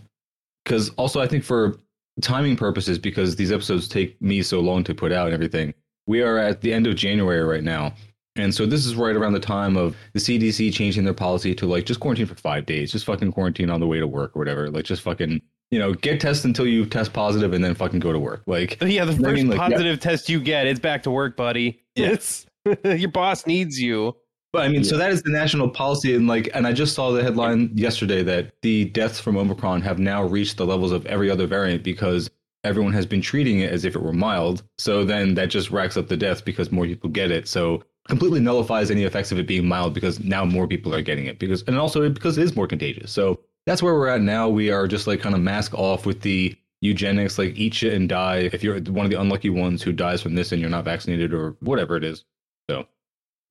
because 0.64 0.90
also 0.92 1.20
I 1.20 1.28
think 1.28 1.44
for 1.44 1.78
timing 2.22 2.56
purposes, 2.56 3.00
because 3.00 3.36
these 3.36 3.52
episodes 3.52 3.88
take 3.88 4.22
me 4.22 4.44
so 4.44 4.60
long 4.60 4.84
to 4.84 4.94
put 4.94 5.12
out 5.12 5.28
and 5.28 5.34
everything, 5.34 5.74
we 6.06 6.22
are 6.22 6.38
at 6.38 6.62
the 6.62 6.72
end 6.72 6.86
of 6.86 6.96
January 6.96 7.44
right 7.44 7.64
now. 7.64 7.94
And 8.36 8.54
so 8.54 8.68
this 8.68 8.86
is 8.86 8.96
right 8.96 9.16
around 9.16 9.34
the 9.34 9.40
time 9.40 9.76
of 9.76 9.96
the 10.14 10.20
CDC 10.20 10.72
changing 10.72 11.06
their 11.06 11.14
policy 11.16 11.56
to 11.56 11.66
like 11.66 11.86
just 11.86 12.00
quarantine 12.00 12.28
for 12.28 12.36
five 12.36 12.68
days, 12.68 12.92
just 12.92 13.06
fucking 13.06 13.32
quarantine 13.32 13.72
on 13.72 13.80
the 13.80 13.88
way 13.88 14.00
to 14.00 14.06
work 14.06 14.36
or 14.36 14.40
whatever. 14.40 14.70
Like 14.70 14.86
just 14.86 15.02
fucking, 15.02 15.42
you 15.72 15.80
know, 15.80 15.94
get 15.94 16.22
tested 16.22 16.46
until 16.46 16.68
you 16.68 16.86
test 16.86 17.14
positive 17.14 17.54
and 17.54 17.64
then 17.64 17.76
fucking 17.76 18.00
go 18.00 18.14
to 18.14 18.20
work. 18.20 18.44
Like 18.48 18.78
Yeah, 18.82 19.06
the 19.06 19.14
I 19.14 19.16
first 19.16 19.36
mean, 19.36 19.50
like, 19.50 19.58
yeah. 19.58 19.70
positive 19.70 20.00
test 20.00 20.30
you 20.30 20.40
get, 20.40 20.68
it's 20.68 20.80
back 20.80 21.04
to 21.04 21.12
work, 21.12 21.36
buddy. 21.36 21.82
Yeah. 21.96 22.08
It's 22.10 22.46
your 22.84 23.12
boss 23.12 23.46
needs 23.46 23.80
you. 23.80 24.16
But 24.54 24.64
I 24.64 24.70
mean, 24.70 24.84
so 24.84 24.98
that 24.98 25.12
is 25.12 25.22
the 25.24 25.30
national 25.30 25.70
policy, 25.70 26.16
and 26.16 26.26
like, 26.26 26.50
and 26.54 26.66
I 26.66 26.72
just 26.72 26.96
saw 26.96 27.12
the 27.12 27.22
headline 27.22 27.70
yesterday 27.76 28.24
that 28.24 28.54
the 28.62 28.86
deaths 28.86 29.20
from 29.20 29.36
Omicron 29.36 29.82
have 29.82 30.00
now 30.00 30.24
reached 30.24 30.56
the 30.56 30.66
levels 30.66 30.94
of 30.94 31.06
every 31.06 31.30
other 31.30 31.46
variant 31.48 31.84
because 31.84 32.30
everyone 32.64 32.94
has 32.94 33.06
been 33.06 33.22
treating 33.22 33.60
it 33.60 33.72
as 33.72 33.86
if 33.86 33.96
it 33.96 34.02
were 34.02 34.14
mild. 34.14 34.64
So 34.78 35.04
then 35.04 35.36
that 35.36 35.50
just 35.50 35.70
racks 35.70 35.98
up 35.98 36.08
the 36.08 36.18
deaths 36.18 36.42
because 36.42 36.72
more 36.72 36.86
people 36.86 37.10
get 37.10 37.30
it. 37.30 37.48
So 37.48 37.84
completely 38.08 38.40
nullifies 38.40 38.90
any 38.90 39.04
effects 39.04 39.32
of 39.32 39.38
it 39.38 39.48
being 39.48 39.68
mild 39.68 39.94
because 39.94 40.20
now 40.22 40.46
more 40.46 40.68
people 40.68 40.96
are 40.96 41.02
getting 41.02 41.26
it 41.26 41.40
because, 41.40 41.64
and 41.64 41.78
also 41.78 42.10
because 42.10 42.38
it 42.38 42.44
is 42.44 42.56
more 42.56 42.68
contagious. 42.68 43.12
So 43.12 43.40
that's 43.68 43.84
where 43.84 43.94
we're 43.94 44.08
at 44.08 44.22
now. 44.22 44.48
We 44.48 44.72
are 44.72 44.88
just 44.88 45.08
like 45.08 45.20
kind 45.20 45.36
of 45.36 45.42
mask 45.42 45.74
off 45.74 46.06
with 46.06 46.22
the 46.22 46.56
eugenics, 46.80 47.38
like 47.38 47.58
eat 47.58 47.74
shit 47.74 47.94
and 47.94 48.08
die. 48.08 48.50
If 48.54 48.64
you're 48.64 48.80
one 48.80 49.06
of 49.06 49.12
the 49.12 49.20
unlucky 49.20 49.50
ones 49.50 49.84
who 49.84 49.92
dies 49.92 50.22
from 50.22 50.36
this 50.36 50.54
and 50.54 50.62
you're 50.62 50.70
not 50.70 50.86
vaccinated 50.86 51.34
or 51.34 51.58
whatever 51.60 51.98
it 51.98 52.06
is. 52.06 52.24
So, 52.70 52.86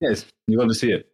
yes, 0.00 0.24
you 0.46 0.58
love 0.58 0.68
to 0.68 0.74
see 0.74 0.90
it. 0.90 1.12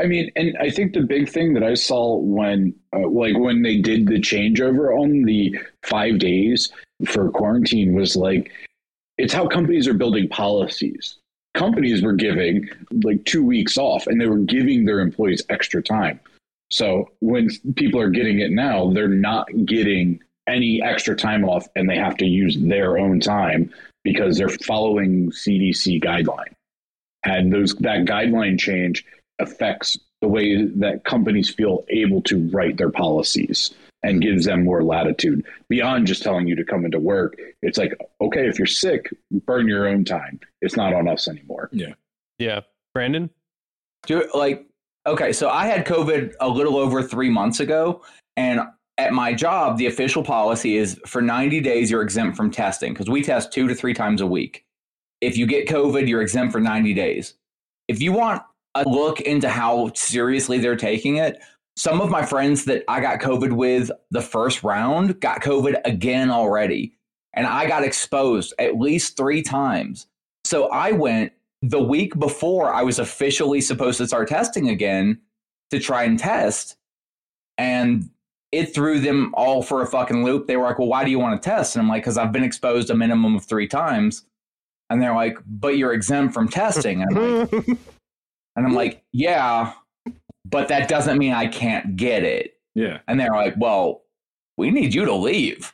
I 0.00 0.06
mean, 0.06 0.32
and 0.34 0.56
I 0.58 0.70
think 0.70 0.92
the 0.92 1.02
big 1.02 1.28
thing 1.28 1.54
that 1.54 1.62
I 1.62 1.74
saw 1.74 2.16
when, 2.16 2.74
uh, 2.92 3.06
like, 3.08 3.38
when 3.38 3.62
they 3.62 3.76
did 3.78 4.08
the 4.08 4.18
changeover 4.18 4.98
on 4.98 5.22
the 5.22 5.56
five 5.84 6.18
days 6.18 6.72
for 7.06 7.30
quarantine 7.30 7.94
was 7.94 8.16
like, 8.16 8.50
it's 9.18 9.34
how 9.34 9.46
companies 9.46 9.86
are 9.86 9.94
building 9.94 10.28
policies. 10.28 11.16
Companies 11.54 12.02
were 12.02 12.14
giving 12.14 12.68
like 13.04 13.24
two 13.24 13.44
weeks 13.44 13.78
off 13.78 14.08
and 14.08 14.20
they 14.20 14.26
were 14.26 14.38
giving 14.38 14.84
their 14.84 14.98
employees 14.98 15.44
extra 15.48 15.80
time. 15.80 16.18
So 16.70 17.10
when 17.20 17.48
people 17.74 18.00
are 18.00 18.10
getting 18.10 18.40
it 18.40 18.50
now, 18.50 18.92
they're 18.92 19.08
not 19.08 19.48
getting 19.64 20.20
any 20.46 20.82
extra 20.82 21.16
time 21.16 21.44
off 21.44 21.66
and 21.76 21.88
they 21.88 21.96
have 21.96 22.16
to 22.18 22.26
use 22.26 22.56
their 22.60 22.98
own 22.98 23.20
time 23.20 23.72
because 24.02 24.38
they're 24.38 24.48
following 24.48 25.30
CDC 25.30 26.02
guideline. 26.02 26.54
And 27.24 27.52
those 27.52 27.74
that 27.76 28.06
guideline 28.06 28.58
change 28.58 29.04
affects 29.38 29.98
the 30.20 30.28
way 30.28 30.64
that 30.64 31.04
companies 31.04 31.52
feel 31.52 31.84
able 31.88 32.22
to 32.22 32.48
write 32.50 32.76
their 32.76 32.90
policies 32.90 33.74
and 34.02 34.22
gives 34.22 34.46
them 34.46 34.64
more 34.64 34.82
latitude 34.82 35.44
beyond 35.68 36.06
just 36.06 36.22
telling 36.22 36.46
you 36.46 36.56
to 36.56 36.64
come 36.64 36.84
into 36.84 36.98
work. 36.98 37.36
It's 37.62 37.76
like, 37.76 37.94
okay, 38.20 38.48
if 38.48 38.58
you're 38.58 38.66
sick, 38.66 39.10
burn 39.30 39.66
your 39.66 39.86
own 39.86 40.04
time. 40.04 40.40
It's 40.62 40.76
not 40.76 40.94
on 40.94 41.08
us 41.08 41.28
anymore. 41.28 41.68
Yeah. 41.72 41.94
Yeah. 42.38 42.60
Brandon? 42.94 43.30
Do 44.06 44.18
it 44.20 44.34
like 44.34 44.66
okay, 45.06 45.32
so 45.32 45.48
I 45.48 45.66
had 45.66 45.86
COVID 45.86 46.34
a 46.40 46.48
little 46.48 46.76
over 46.76 47.02
three 47.02 47.30
months 47.30 47.60
ago, 47.60 48.02
and 48.36 48.60
at 48.98 49.12
my 49.12 49.32
job, 49.32 49.78
the 49.78 49.86
official 49.86 50.22
policy 50.22 50.76
is 50.76 51.00
for 51.06 51.22
90 51.22 51.60
days 51.60 51.90
you're 51.90 52.02
exempt 52.02 52.36
from 52.36 52.50
testing 52.50 52.92
because 52.92 53.08
we 53.08 53.22
test 53.22 53.52
two 53.52 53.66
to 53.66 53.74
three 53.74 53.94
times 53.94 54.20
a 54.20 54.26
week. 54.26 54.64
If 55.20 55.36
you 55.36 55.46
get 55.46 55.66
COVID, 55.68 56.06
you're 56.06 56.22
exempt 56.22 56.52
for 56.52 56.60
90 56.60 56.92
days. 56.94 57.34
If 57.88 58.02
you 58.02 58.12
want 58.12 58.42
a 58.74 58.84
look 58.86 59.20
into 59.22 59.48
how 59.48 59.92
seriously 59.94 60.58
they're 60.58 60.76
taking 60.76 61.16
it, 61.16 61.40
some 61.76 62.00
of 62.02 62.10
my 62.10 62.24
friends 62.24 62.66
that 62.66 62.84
I 62.88 63.00
got 63.00 63.20
COVID 63.20 63.52
with 63.52 63.90
the 64.10 64.20
first 64.20 64.62
round 64.62 65.18
got 65.20 65.40
COVID 65.40 65.80
again 65.86 66.30
already. 66.30 66.92
And 67.32 67.46
I 67.46 67.66
got 67.66 67.84
exposed 67.84 68.52
at 68.58 68.78
least 68.78 69.16
three 69.16 69.42
times. 69.42 70.06
So 70.44 70.68
I 70.68 70.92
went 70.92 71.32
the 71.62 71.82
week 71.82 72.18
before 72.18 72.72
I 72.72 72.82
was 72.82 72.98
officially 72.98 73.60
supposed 73.60 73.98
to 73.98 74.06
start 74.06 74.28
testing 74.28 74.68
again 74.68 75.20
to 75.70 75.78
try 75.78 76.04
and 76.04 76.18
test, 76.18 76.76
and 77.58 78.08
it 78.52 78.74
threw 78.74 78.98
them 78.98 79.32
all 79.34 79.62
for 79.62 79.82
a 79.82 79.86
fucking 79.86 80.24
loop. 80.24 80.46
They 80.46 80.56
were 80.56 80.64
like, 80.64 80.78
"Well, 80.78 80.88
why 80.88 81.04
do 81.04 81.10
you 81.10 81.18
want 81.18 81.40
to 81.40 81.48
test?" 81.48 81.76
And 81.76 81.82
I'm 81.82 81.88
like, 81.88 82.02
"Because 82.02 82.18
I've 82.18 82.32
been 82.32 82.44
exposed 82.44 82.90
a 82.90 82.94
minimum 82.94 83.36
of 83.36 83.44
three 83.44 83.68
times." 83.68 84.24
And 84.88 85.00
they're 85.00 85.14
like, 85.14 85.38
"But 85.46 85.76
you're 85.76 85.92
exempt 85.92 86.34
from 86.34 86.48
testing." 86.48 87.02
And 87.02 87.18
I'm 87.18 87.38
like, 87.40 87.52
and 88.56 88.66
I'm 88.66 88.74
like 88.74 89.04
"Yeah, 89.12 89.74
but 90.46 90.68
that 90.68 90.88
doesn't 90.88 91.18
mean 91.18 91.32
I 91.32 91.46
can't 91.46 91.96
get 91.96 92.24
it." 92.24 92.54
Yeah. 92.74 93.00
And 93.06 93.20
they're 93.20 93.32
like, 93.32 93.54
"Well, 93.58 94.02
we 94.56 94.70
need 94.70 94.94
you 94.94 95.04
to 95.04 95.14
leave. 95.14 95.72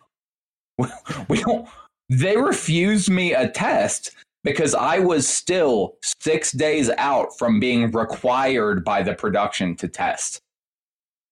We 1.29 1.41
don't." 1.41 1.69
They 2.09 2.37
refused 2.37 3.11
me 3.11 3.35
a 3.35 3.49
test 3.49 4.13
because 4.47 4.77
I 4.77 5.01
was 5.01 5.29
still 5.29 5.97
six 6.21 6.53
days 6.53 6.89
out 6.99 7.37
from 7.37 7.59
being 7.59 7.91
required 7.91 8.85
by 8.85 9.03
the 9.03 9.13
production 9.13 9.75
to 9.77 9.89
test. 9.89 10.41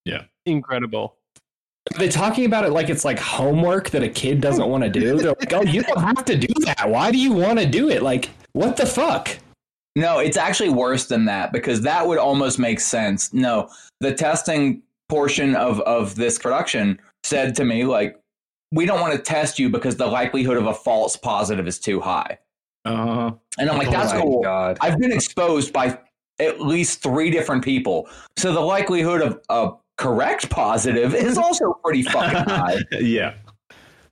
Yeah. 0.05 0.25
Incredible. 0.47 1.15
They're 1.91 2.01
they 2.01 2.09
talking 2.09 2.45
about 2.45 2.65
it 2.65 2.73
like 2.73 2.91
it's 2.91 3.05
like 3.05 3.21
homework 3.21 3.91
that 3.91 4.03
a 4.03 4.09
kid 4.09 4.41
doesn't 4.41 4.69
want 4.69 4.83
to 4.83 4.91
do? 4.91 5.17
They're 5.17 5.29
like, 5.29 5.53
oh, 5.53 5.63
you 5.63 5.85
don't 5.85 6.01
have 6.01 6.25
to 6.25 6.37
do 6.37 6.53
that. 6.65 6.91
Why 6.91 7.13
do 7.13 7.19
you 7.19 7.33
want 7.33 7.61
to 7.61 7.67
do 7.67 7.89
it? 7.89 8.03
Like, 8.03 8.31
what 8.53 8.77
the 8.77 8.85
fuck? 8.85 9.39
No, 9.95 10.19
it's 10.19 10.37
actually 10.37 10.71
worse 10.71 11.07
than 11.07 11.25
that 11.27 11.53
because 11.53 11.83
that 11.83 12.05
would 12.05 12.19
almost 12.19 12.59
make 12.59 12.81
sense. 12.81 13.33
No, 13.33 13.71
the 14.01 14.13
testing 14.13 14.83
portion 15.09 15.55
of 15.55 15.81
of 15.83 16.17
this 16.17 16.37
production 16.37 16.99
said 17.23 17.55
to 17.57 17.65
me 17.65 17.85
like, 17.85 18.19
we 18.73 18.87
don't 18.87 19.01
want 19.01 19.13
to 19.13 19.21
test 19.21 19.61
you 19.61 19.69
because 19.69 19.97
the 19.97 20.07
likelihood 20.07 20.57
of 20.57 20.67
a 20.67 20.75
false 20.75 21.17
positive 21.17 21.69
is 21.69 21.79
too 21.79 22.01
high. 22.01 22.39
Uh, 22.85 23.33
And 23.59 23.71
I'm 23.71 23.79
like, 23.79 23.91
that's 23.91 24.13
oh 24.13 24.21
cool. 24.23 24.43
God. 24.43 24.79
I've 24.81 24.99
been 24.99 25.13
exposed 25.13 25.73
by 25.73 25.99
at 26.39 26.61
least 26.61 27.03
three 27.03 27.31
different 27.31 27.65
people. 27.65 28.09
So 28.37 28.53
the 28.53 28.61
likelihood 28.61 29.23
of 29.23 29.41
a 29.49 29.73
correct 29.97 30.51
positive 30.51 31.15
is 31.15 31.39
also 31.39 31.73
pretty 31.85 32.03
fucking 32.03 32.45
high. 32.55 32.79
yeah. 32.93 33.35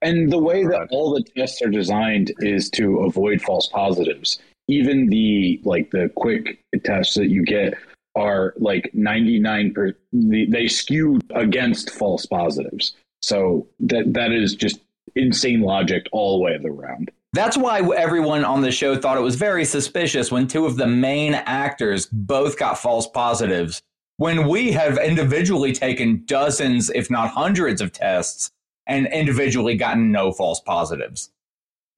And 0.01 0.33
the 0.33 0.39
way 0.39 0.65
that 0.65 0.89
all 0.91 1.13
the 1.15 1.23
tests 1.37 1.63
are 1.63 1.71
designed 1.71 2.33
is 2.39 2.71
to 2.71 3.01
avoid 3.01 3.41
false 3.41 3.69
positives. 3.69 4.39
Even 4.69 5.09
the 5.09 5.61
like 5.65 5.91
the 5.91 6.11
quick 6.17 6.61
tests 6.85 7.15
that 7.15 7.29
you 7.29 7.45
get 7.45 7.75
are 8.15 8.55
like 8.59 8.91
99 8.95 9.75
per 9.75 9.93
they 10.13 10.45
they 10.47 10.67
skew 10.69 11.21
against 11.35 11.91
false 11.91 12.27
positives. 12.27 12.95
So 13.23 13.67
that 13.81 14.13
that 14.15 14.33
is 14.33 14.55
just 14.55 14.81
insane 15.15 15.61
logic 15.61 16.07
all 16.13 16.39
the 16.39 16.45
way 16.45 16.59
around. 16.65 17.11
That's 17.35 17.57
why 17.57 17.81
everyone 17.97 18.45
on 18.45 18.61
the 18.61 18.71
show 18.71 18.97
thought 18.97 19.17
it 19.17 19.23
was 19.23 19.37
very 19.37 19.65
suspicious 19.65 20.31
when 20.31 20.47
two 20.47 20.67
of 20.67 20.77
the 20.77 20.87
main 20.87 21.35
actors 21.35 22.07
both 22.07 22.59
got 22.59 22.79
false 22.79 23.07
positives. 23.09 23.83
When 24.19 24.49
we 24.49 24.71
have 24.73 24.99
individually 24.99 25.73
taken 25.73 26.25
dozens, 26.27 26.91
if 26.91 27.11
not 27.11 27.31
hundreds, 27.31 27.81
of 27.81 27.93
tests 27.93 28.51
and 28.87 29.07
individually 29.07 29.77
gotten 29.77 30.13
no 30.13 30.31
false 30.31 30.61
positives. 30.61 31.31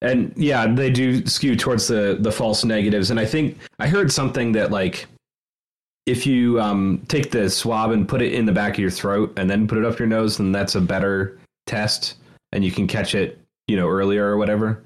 And 0.00 0.32
yeah, 0.36 0.66
they 0.72 0.90
do 0.90 1.26
skew 1.26 1.56
towards 1.56 1.88
the 1.88 2.18
the 2.20 2.30
false 2.30 2.64
negatives. 2.64 3.10
And 3.10 3.18
I 3.18 3.26
think 3.26 3.58
I 3.78 3.88
heard 3.88 4.12
something 4.12 4.52
that 4.52 4.70
like 4.70 5.06
if 6.06 6.26
you 6.26 6.60
um, 6.60 7.02
take 7.08 7.30
the 7.30 7.48
swab 7.48 7.90
and 7.90 8.06
put 8.06 8.20
it 8.22 8.34
in 8.34 8.44
the 8.44 8.52
back 8.52 8.74
of 8.74 8.78
your 8.78 8.90
throat 8.90 9.32
and 9.36 9.48
then 9.48 9.66
put 9.66 9.78
it 9.78 9.84
up 9.84 9.98
your 9.98 10.06
nose, 10.06 10.36
then 10.36 10.52
that's 10.52 10.74
a 10.74 10.80
better 10.80 11.38
test, 11.66 12.16
and 12.52 12.62
you 12.62 12.70
can 12.70 12.86
catch 12.86 13.14
it, 13.14 13.40
you 13.66 13.76
know, 13.76 13.88
earlier 13.88 14.26
or 14.26 14.36
whatever. 14.36 14.83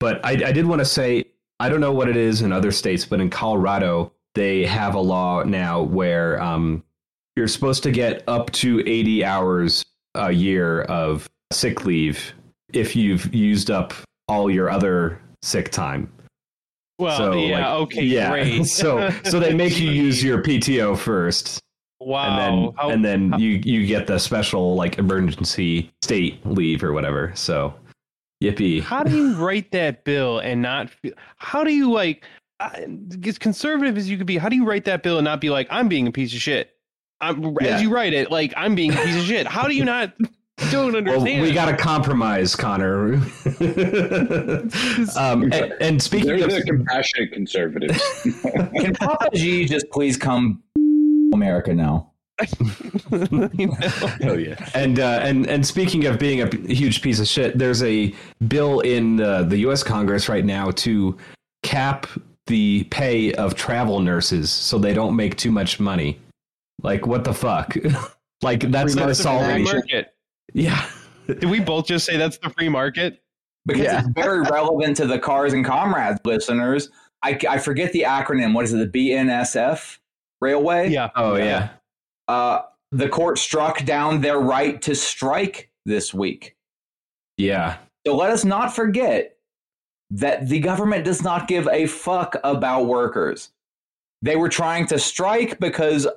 But 0.00 0.24
I, 0.24 0.30
I 0.48 0.52
did 0.52 0.66
want 0.66 0.80
to 0.80 0.84
say 0.84 1.24
I 1.60 1.68
don't 1.68 1.80
know 1.80 1.92
what 1.92 2.08
it 2.08 2.16
is 2.16 2.40
in 2.42 2.52
other 2.52 2.72
states, 2.72 3.04
but 3.04 3.20
in 3.20 3.30
Colorado 3.30 4.12
they 4.34 4.64
have 4.64 4.94
a 4.94 5.00
law 5.00 5.42
now 5.42 5.82
where 5.82 6.40
um, 6.42 6.82
you're 7.36 7.48
supposed 7.48 7.82
to 7.82 7.90
get 7.90 8.22
up 8.28 8.50
to 8.52 8.80
80 8.88 9.24
hours 9.24 9.84
a 10.14 10.30
year 10.32 10.82
of 10.82 11.28
sick 11.52 11.84
leave 11.84 12.32
if 12.72 12.94
you've 12.96 13.32
used 13.34 13.70
up 13.70 13.92
all 14.28 14.50
your 14.50 14.70
other 14.70 15.20
sick 15.42 15.70
time. 15.70 16.10
Well, 16.98 17.16
So, 17.16 17.32
yeah, 17.34 17.68
like, 17.72 17.80
okay, 17.82 18.02
yeah. 18.04 18.30
great. 18.30 18.64
so 18.66 19.10
so 19.24 19.40
they 19.40 19.52
make 19.54 19.78
you 19.78 19.90
use 19.90 20.22
your 20.24 20.42
PTO 20.42 20.96
first, 20.96 21.60
wow. 21.98 22.24
and 22.28 22.38
then 22.38 22.72
How- 22.76 22.90
and 22.90 23.04
then 23.04 23.30
how- 23.32 23.38
you 23.38 23.60
you 23.64 23.86
get 23.86 24.06
the 24.06 24.18
special 24.18 24.74
like 24.76 24.98
emergency 24.98 25.90
state 26.02 26.44
leave 26.46 26.84
or 26.84 26.92
whatever. 26.92 27.32
So, 27.34 27.74
yippee! 28.42 28.82
How 28.82 29.02
do 29.02 29.16
you 29.16 29.34
write 29.36 29.70
that 29.72 30.04
bill 30.04 30.38
and 30.38 30.62
not? 30.62 30.90
Feel, 30.90 31.12
how 31.36 31.64
do 31.64 31.72
you 31.72 31.90
like? 31.90 32.24
I- 32.58 32.86
As 33.26 33.38
conservative 33.38 33.96
as 33.96 34.08
you 34.10 34.18
could 34.18 34.26
be, 34.26 34.36
how 34.38 34.48
do 34.48 34.56
you 34.56 34.64
write 34.66 34.84
that 34.84 35.02
bill 35.02 35.18
and 35.18 35.24
not 35.24 35.40
be 35.40 35.50
like, 35.50 35.66
"I'm 35.70 35.88
being 35.88 36.06
a 36.06 36.12
piece 36.12 36.32
of 36.34 36.40
shit"? 36.40 36.70
I'm, 37.22 37.42
Yeah. 37.60 37.74
As 37.76 37.82
you 37.82 37.90
write 37.92 38.12
it, 38.14 38.30
like 38.30 38.52
I'm 38.56 38.74
being 38.74 38.92
a 38.92 38.96
piece 38.96 39.16
of 39.16 39.22
shit. 39.24 39.46
How 39.46 39.66
do 39.68 39.74
you 39.74 39.84
not? 39.84 40.12
Don't 40.70 40.92
Well, 40.92 40.96
understand. 40.96 41.40
we 41.42 41.52
got 41.52 41.66
to 41.70 41.76
compromise, 41.76 42.54
Connor. 42.54 43.14
um, 45.16 45.44
and, 45.52 45.72
and 45.80 46.02
speaking 46.02 46.26
They're 46.36 46.44
of 46.44 46.50
the 46.50 46.62
compassionate 46.66 47.32
conservatives. 47.32 47.98
Can 48.76 48.94
Papa 48.94 49.30
G 49.34 49.64
just 49.64 49.88
please 49.90 50.16
come 50.18 50.62
America 51.32 51.72
now? 51.74 52.09
Hell 54.20 54.38
yeah. 54.38 54.68
And 54.74 54.98
uh, 55.00 55.20
and 55.22 55.46
and 55.46 55.66
speaking 55.66 56.06
of 56.06 56.18
being 56.18 56.42
a 56.42 56.48
huge 56.72 57.02
piece 57.02 57.20
of 57.20 57.26
shit, 57.28 57.58
there's 57.58 57.82
a 57.82 58.14
bill 58.48 58.80
in 58.80 59.20
uh, 59.20 59.42
the 59.44 59.58
U.S. 59.58 59.82
Congress 59.82 60.28
right 60.28 60.44
now 60.44 60.70
to 60.72 61.16
cap 61.62 62.06
the 62.46 62.84
pay 62.90 63.32
of 63.34 63.54
travel 63.54 64.00
nurses 64.00 64.50
so 64.50 64.78
they 64.78 64.94
don't 64.94 65.14
make 65.16 65.36
too 65.36 65.50
much 65.52 65.78
money. 65.78 66.18
Like 66.82 67.06
what 67.06 67.24
the 67.24 67.34
fuck? 67.34 67.76
like 68.42 68.70
that's 68.70 68.94
not 68.94 69.06
That's 69.06 69.18
the 69.22 69.24
free 69.24 69.38
solving. 69.38 69.64
market. 69.64 70.14
Yeah, 70.52 70.84
Did 71.26 71.44
we 71.44 71.60
both 71.60 71.86
just 71.86 72.04
say 72.06 72.16
that's 72.16 72.38
the 72.38 72.50
free 72.50 72.68
market? 72.68 73.22
Because 73.66 73.82
Yeah. 73.84 74.00
it's 74.00 74.08
very 74.14 74.40
relevant 74.42 74.96
to 74.96 75.06
the 75.06 75.18
Cars 75.18 75.52
and 75.52 75.64
Comrades 75.64 76.18
listeners. 76.24 76.90
I, 77.22 77.38
I 77.48 77.58
forget 77.58 77.92
the 77.92 78.02
acronym. 78.08 78.54
What 78.54 78.64
is 78.64 78.72
it? 78.72 78.90
The 78.92 79.10
BNSF 79.10 79.98
Railway? 80.40 80.88
Yeah. 80.88 81.10
Oh 81.14 81.36
yeah. 81.36 81.68
Uh, 82.30 82.62
the 82.92 83.08
court 83.08 83.38
struck 83.38 83.84
down 83.84 84.20
their 84.20 84.38
right 84.38 84.80
to 84.82 84.94
strike 84.94 85.70
this 85.86 86.12
week. 86.14 86.56
Yeah. 87.36 87.78
So 88.06 88.16
let 88.16 88.30
us 88.30 88.44
not 88.44 88.74
forget 88.74 89.36
that 90.10 90.48
the 90.48 90.60
government 90.60 91.04
does 91.04 91.22
not 91.22 91.46
give 91.48 91.68
a 91.68 91.86
fuck 91.86 92.36
about 92.44 92.86
workers. 92.86 93.50
They 94.22 94.36
were 94.36 94.48
trying 94.48 94.86
to 94.88 94.98
strike 94.98 95.58
because 95.60 96.06
uh, 96.06 96.10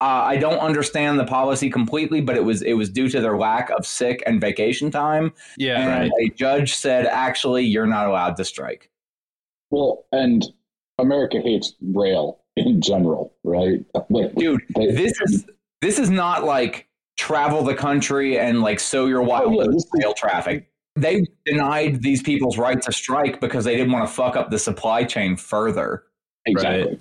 I 0.00 0.36
don't 0.36 0.58
understand 0.60 1.18
the 1.18 1.24
policy 1.24 1.70
completely, 1.70 2.20
but 2.20 2.36
it 2.36 2.44
was 2.44 2.62
it 2.62 2.74
was 2.74 2.88
due 2.90 3.08
to 3.08 3.20
their 3.20 3.36
lack 3.36 3.70
of 3.70 3.84
sick 3.86 4.22
and 4.26 4.40
vacation 4.40 4.90
time. 4.90 5.32
Yeah. 5.56 6.02
and 6.02 6.12
a 6.20 6.28
judge 6.34 6.74
said, 6.74 7.06
actually, 7.06 7.64
you're 7.64 7.86
not 7.86 8.06
allowed 8.06 8.36
to 8.36 8.44
strike. 8.44 8.90
well, 9.70 10.04
and 10.12 10.46
America 10.98 11.40
hates 11.40 11.74
rail 11.80 12.40
in 12.56 12.80
general, 12.80 13.32
right? 13.44 13.84
Like, 14.10 14.34
Dude, 14.34 14.62
they- 14.76 14.92
this 14.92 15.20
is 15.22 15.46
this 15.80 15.98
is 15.98 16.10
not 16.10 16.44
like 16.44 16.88
travel 17.16 17.62
the 17.62 17.74
country 17.74 18.38
and 18.38 18.60
like 18.62 18.78
sow 18.80 19.06
your 19.06 19.22
wild 19.22 19.48
Oh, 19.54 19.60
yeah, 19.62 19.66
oats 19.68 19.74
this 19.74 19.84
is- 19.84 19.90
rail 19.94 20.14
traffic. 20.14 20.70
They 20.96 21.24
denied 21.46 22.02
these 22.02 22.22
people's 22.22 22.58
right 22.58 22.80
to 22.82 22.90
strike 22.92 23.40
because 23.40 23.64
they 23.64 23.76
didn't 23.76 23.92
want 23.92 24.08
to 24.08 24.12
fuck 24.12 24.34
up 24.34 24.50
the 24.50 24.58
supply 24.58 25.04
chain 25.04 25.36
further. 25.36 26.04
exactly. 26.46 26.98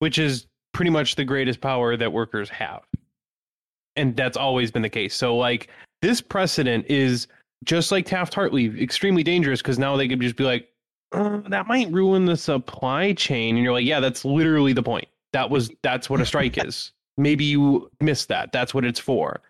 Which 0.00 0.18
is 0.18 0.46
pretty 0.74 0.90
much 0.90 1.14
the 1.16 1.24
greatest 1.24 1.60
power 1.62 1.96
that 1.96 2.12
workers 2.12 2.50
have. 2.50 2.82
And 3.96 4.14
that's 4.14 4.36
always 4.36 4.70
been 4.70 4.82
the 4.82 4.90
case. 4.90 5.14
So, 5.14 5.36
like, 5.36 5.68
this 6.02 6.20
precedent 6.20 6.84
is 6.88 7.28
just 7.64 7.90
like 7.90 8.04
Taft 8.04 8.34
Hartley, 8.34 8.66
extremely 8.80 9.22
dangerous 9.22 9.60
because 9.62 9.78
now 9.78 9.96
they 9.96 10.06
could 10.06 10.20
just 10.20 10.36
be 10.36 10.44
like, 10.44 10.68
uh, 11.12 11.40
that 11.48 11.66
might 11.66 11.90
ruin 11.90 12.26
the 12.26 12.36
supply 12.36 13.14
chain. 13.14 13.56
And 13.56 13.64
you're 13.64 13.72
like, 13.72 13.86
yeah, 13.86 14.00
that's 14.00 14.24
literally 14.24 14.74
the 14.74 14.82
point. 14.82 15.08
That 15.32 15.48
was, 15.48 15.70
that's 15.82 16.10
what 16.10 16.20
a 16.20 16.26
strike 16.26 16.58
is. 16.64 16.92
Maybe 17.18 17.44
you 17.44 17.90
missed 18.00 18.28
that. 18.28 18.52
That's 18.52 18.72
what 18.72 18.84
it's 18.84 19.00
for. 19.00 19.42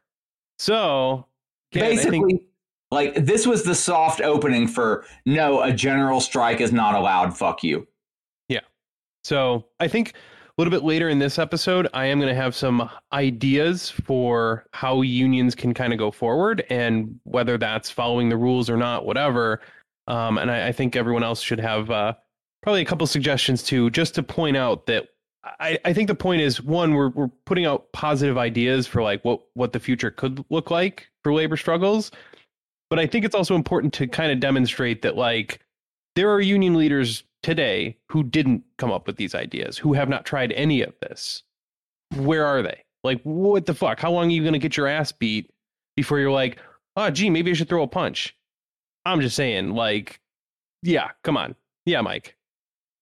So, 0.58 1.26
I 1.74 1.78
Basically, 1.78 2.20
think- 2.20 2.42
like 2.90 3.14
this 3.14 3.46
was 3.46 3.62
the 3.64 3.74
soft 3.74 4.20
opening 4.22 4.66
for 4.66 5.04
no, 5.26 5.62
a 5.62 5.72
general 5.72 6.20
strike 6.20 6.60
is 6.60 6.72
not 6.72 6.94
allowed. 6.94 7.36
Fuck 7.36 7.62
you. 7.62 7.86
Yeah. 8.48 8.60
So 9.24 9.66
I 9.78 9.88
think 9.88 10.12
a 10.12 10.14
little 10.56 10.70
bit 10.70 10.82
later 10.82 11.10
in 11.10 11.18
this 11.18 11.38
episode, 11.38 11.86
I 11.92 12.06
am 12.06 12.18
going 12.18 12.34
to 12.34 12.40
have 12.40 12.54
some 12.54 12.88
ideas 13.12 13.90
for 13.90 14.64
how 14.72 15.02
unions 15.02 15.54
can 15.54 15.74
kind 15.74 15.92
of 15.92 15.98
go 15.98 16.10
forward 16.10 16.64
and 16.70 17.20
whether 17.24 17.58
that's 17.58 17.90
following 17.90 18.30
the 18.30 18.38
rules 18.38 18.70
or 18.70 18.78
not, 18.78 19.04
whatever. 19.04 19.60
Um, 20.08 20.38
and 20.38 20.50
I, 20.50 20.68
I 20.68 20.72
think 20.72 20.96
everyone 20.96 21.22
else 21.22 21.42
should 21.42 21.60
have 21.60 21.90
uh, 21.90 22.14
probably 22.62 22.80
a 22.80 22.86
couple 22.86 23.06
suggestions 23.06 23.62
too, 23.62 23.90
just 23.90 24.14
to 24.14 24.22
point 24.22 24.56
out 24.56 24.86
that 24.86 25.08
I, 25.60 25.78
I 25.84 25.92
think 25.92 26.08
the 26.08 26.14
point 26.14 26.42
is 26.42 26.62
one, 26.62 26.94
we're 26.94 27.10
we're 27.10 27.30
putting 27.44 27.66
out 27.66 27.92
positive 27.92 28.38
ideas 28.38 28.86
for 28.86 29.02
like 29.02 29.24
what 29.24 29.40
what 29.54 29.72
the 29.72 29.80
future 29.80 30.10
could 30.10 30.44
look 30.50 30.70
like 30.70 31.08
for 31.22 31.32
labor 31.32 31.56
struggles, 31.56 32.10
but 32.90 32.98
I 32.98 33.06
think 33.06 33.24
it's 33.24 33.34
also 33.34 33.54
important 33.54 33.92
to 33.94 34.06
kind 34.06 34.32
of 34.32 34.40
demonstrate 34.40 35.02
that 35.02 35.16
like 35.16 35.60
there 36.16 36.30
are 36.30 36.40
union 36.40 36.74
leaders 36.74 37.22
today 37.42 37.96
who 38.08 38.22
didn't 38.22 38.64
come 38.78 38.90
up 38.90 39.06
with 39.06 39.16
these 39.16 39.34
ideas, 39.34 39.78
who 39.78 39.92
have 39.92 40.08
not 40.08 40.24
tried 40.24 40.52
any 40.52 40.82
of 40.82 40.94
this. 41.00 41.42
Where 42.16 42.44
are 42.44 42.62
they? 42.62 42.82
Like, 43.04 43.20
what 43.22 43.66
the 43.66 43.74
fuck? 43.74 44.00
How 44.00 44.10
long 44.10 44.26
are 44.26 44.32
you 44.32 44.42
going 44.42 44.54
to 44.54 44.58
get 44.58 44.76
your 44.76 44.86
ass 44.86 45.12
beat 45.12 45.50
before 45.96 46.18
you're 46.18 46.30
like, 46.30 46.58
oh, 46.96 47.10
gee, 47.10 47.30
maybe 47.30 47.50
I 47.50 47.54
should 47.54 47.68
throw 47.68 47.82
a 47.82 47.88
punch? 47.88 48.36
I'm 49.04 49.20
just 49.20 49.36
saying, 49.36 49.70
like, 49.70 50.20
yeah, 50.82 51.10
come 51.22 51.36
on. 51.36 51.54
Yeah, 51.86 52.00
Mike. 52.00 52.36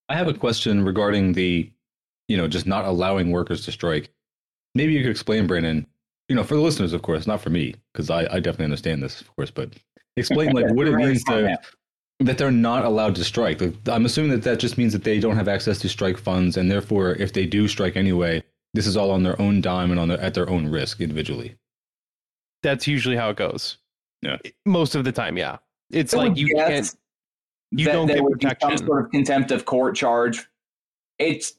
I 0.09 0.15
have 0.15 0.29
a 0.29 0.35
question 0.35 0.85
regarding 0.85 1.33
the, 1.33 1.73
you 2.29 2.37
know, 2.37 2.49
just 2.49 2.67
not 2.67 2.85
allowing 2.85 3.31
workers 3.31 3.65
to 3.65 3.73
strike. 3.73 4.11
Maybe 4.75 4.93
you 4.93 5.03
could 5.03 5.11
explain, 5.11 5.47
Brandon, 5.47 5.87
you 6.29 6.37
know, 6.37 6.45
for 6.45 6.55
the 6.55 6.61
listeners, 6.61 6.93
of 6.93 7.03
course, 7.03 7.27
not 7.27 7.41
for 7.41 7.51
me, 7.51 7.75
because 7.93 8.11
I, 8.11 8.23
I 8.23 8.41
definitely 8.41 8.67
understand 8.67 9.03
this, 9.03 9.21
of 9.21 9.35
course, 9.37 9.51
but 9.51 9.75
explain 10.17 10.53
like 10.53 10.71
what 10.71 10.89
it 10.89 10.95
means 10.95 11.23
to 11.25 11.59
that 12.21 12.39
they're 12.39 12.51
not 12.51 12.85
allowed 12.85 13.15
to 13.17 13.25
strike. 13.25 13.61
Like, 13.61 13.75
I'm 13.89 14.07
assuming 14.07 14.31
that 14.31 14.43
that 14.43 14.59
just 14.59 14.79
means 14.79 14.93
that 14.93 15.05
they 15.05 15.21
don't 15.21 15.37
have 15.37 15.49
access 15.49 15.79
to 15.81 15.89
strike 15.89 16.19
funds, 16.19 16.57
and 16.57 16.71
therefore, 16.71 17.13
if 17.13 17.33
they 17.33 17.47
do 17.47 17.69
strike 17.69 17.97
anyway, 17.97 18.43
this 18.75 18.87
is 18.87 18.97
all 18.97 19.11
on 19.11 19.23
their 19.23 19.41
own 19.41 19.61
dime 19.61 19.91
and 19.91 20.01
on 20.01 20.09
their, 20.09 20.21
at 20.21 20.35
their 20.35 20.49
own 20.49 20.69
risk 20.69 21.01
individually. 21.01 21.57
That's 22.63 22.87
usually 22.87 23.17
how 23.17 23.31
it 23.31 23.37
goes. 23.37 23.79
Yeah. 24.23 24.39
Most 24.65 24.95
of 24.95 25.05
the 25.05 25.13
time, 25.13 25.37
yeah. 25.37 25.59
It's 25.91 26.15
I 26.15 26.19
like 26.19 26.37
you 26.37 26.55
can't. 26.55 26.95
You 27.71 27.87
that 27.87 27.93
don't 27.93 28.07
there 28.07 28.17
get 28.17 28.25
would 28.25 28.39
be 28.39 28.47
protection. 28.47 28.79
Some 28.79 28.87
sort 28.87 29.05
of 29.05 29.11
contempt 29.11 29.51
of 29.51 29.65
court 29.65 29.95
charge. 29.95 30.47
It's 31.19 31.55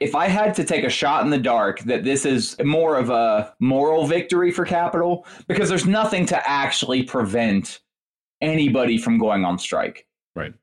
if 0.00 0.14
I 0.14 0.28
had 0.28 0.54
to 0.54 0.64
take 0.64 0.84
a 0.84 0.90
shot 0.90 1.24
in 1.24 1.30
the 1.30 1.38
dark 1.38 1.80
that 1.80 2.04
this 2.04 2.24
is 2.24 2.56
more 2.64 2.96
of 2.96 3.10
a 3.10 3.54
moral 3.60 4.06
victory 4.06 4.50
for 4.50 4.64
capital 4.64 5.26
because 5.46 5.68
there's 5.68 5.86
nothing 5.86 6.26
to 6.26 6.48
actually 6.48 7.02
prevent 7.02 7.80
anybody 8.40 8.98
from 8.98 9.18
going 9.18 9.44
on 9.44 9.58
strike. 9.58 10.06
Right. 10.36 10.54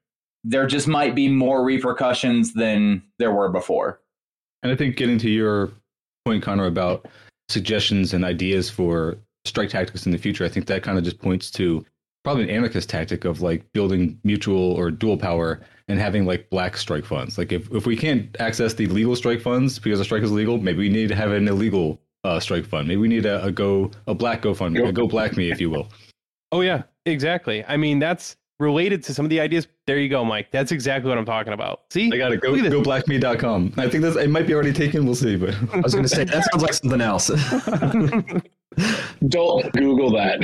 There 0.43 0.67
just 0.67 0.87
might 0.87 1.15
be 1.15 1.27
more 1.27 1.63
repercussions 1.63 2.53
than 2.53 3.03
there 3.19 3.31
were 3.31 3.49
before. 3.49 4.01
And 4.63 4.71
I 4.71 4.75
think 4.75 4.95
getting 4.95 5.17
to 5.19 5.29
your 5.29 5.71
point, 6.25 6.43
Connor, 6.43 6.65
about 6.65 7.07
suggestions 7.49 8.13
and 8.13 8.23
ideas 8.23 8.69
for 8.69 9.17
strike 9.45 9.69
tactics 9.69 10.05
in 10.05 10.11
the 10.11 10.17
future, 10.17 10.45
I 10.45 10.49
think 10.49 10.65
that 10.67 10.83
kind 10.83 10.97
of 10.97 11.03
just 11.03 11.19
points 11.19 11.51
to 11.51 11.85
probably 12.23 12.43
an 12.43 12.49
anarchist 12.49 12.89
tactic 12.89 13.25
of 13.25 13.41
like 13.41 13.63
building 13.73 14.19
mutual 14.23 14.73
or 14.73 14.89
dual 14.89 15.17
power 15.17 15.61
and 15.87 15.99
having 15.99 16.25
like 16.25 16.49
black 16.49 16.77
strike 16.77 17.05
funds. 17.05 17.37
Like 17.37 17.51
if, 17.51 17.71
if 17.71 17.85
we 17.85 17.95
can't 17.95 18.35
access 18.39 18.73
the 18.73 18.87
legal 18.87 19.15
strike 19.15 19.41
funds 19.41 19.79
because 19.79 19.99
a 19.99 20.05
strike 20.05 20.23
is 20.23 20.31
legal, 20.31 20.57
maybe 20.57 20.79
we 20.79 20.89
need 20.89 21.09
to 21.09 21.15
have 21.15 21.31
an 21.31 21.47
illegal 21.47 22.01
uh, 22.23 22.39
strike 22.39 22.65
fund. 22.65 22.87
Maybe 22.87 22.99
we 22.99 23.07
need 23.07 23.25
a, 23.25 23.43
a 23.43 23.51
go 23.51 23.91
a 24.07 24.15
black 24.15 24.41
GoFundMe, 24.41 24.77
Go- 24.77 24.85
a 24.87 24.91
Go 24.91 25.07
Black 25.07 25.37
Me, 25.37 25.51
if 25.51 25.61
you 25.61 25.69
will. 25.69 25.89
Oh 26.51 26.61
yeah, 26.61 26.83
exactly. 27.05 27.63
I 27.65 27.77
mean, 27.77 27.99
that's 27.99 28.35
related 28.59 29.03
to 29.03 29.13
some 29.13 29.25
of 29.25 29.29
the 29.29 29.39
ideas. 29.39 29.67
There 29.85 29.99
you 29.99 30.09
go, 30.09 30.23
Mike. 30.25 30.49
That's 30.49 30.71
exactly 30.71 31.09
what 31.09 31.17
I'm 31.17 31.25
talking 31.25 31.53
about. 31.53 31.81
See, 31.91 32.09
I 32.11 32.17
got 32.17 32.29
to 32.29 32.37
Go 32.37 32.51
Look 32.51 32.65
at 32.65 32.71
this. 32.71 32.73
goblackme.com. 32.73 33.73
I 33.77 33.89
think 33.89 34.01
that's 34.03 34.15
it 34.15 34.29
might 34.29 34.47
be 34.47 34.53
already 34.53 34.73
taken. 34.73 35.05
We'll 35.05 35.13
see, 35.15 35.35
but 35.35 35.53
I 35.73 35.79
was 35.81 35.93
going 35.93 36.03
to 36.05 36.09
say 36.09 36.23
that 36.23 36.43
sounds 36.51 36.63
like 36.63 36.73
something 36.73 37.01
else. 37.01 37.27
Don't 39.27 39.71
Google 39.73 40.11
that. 40.11 40.39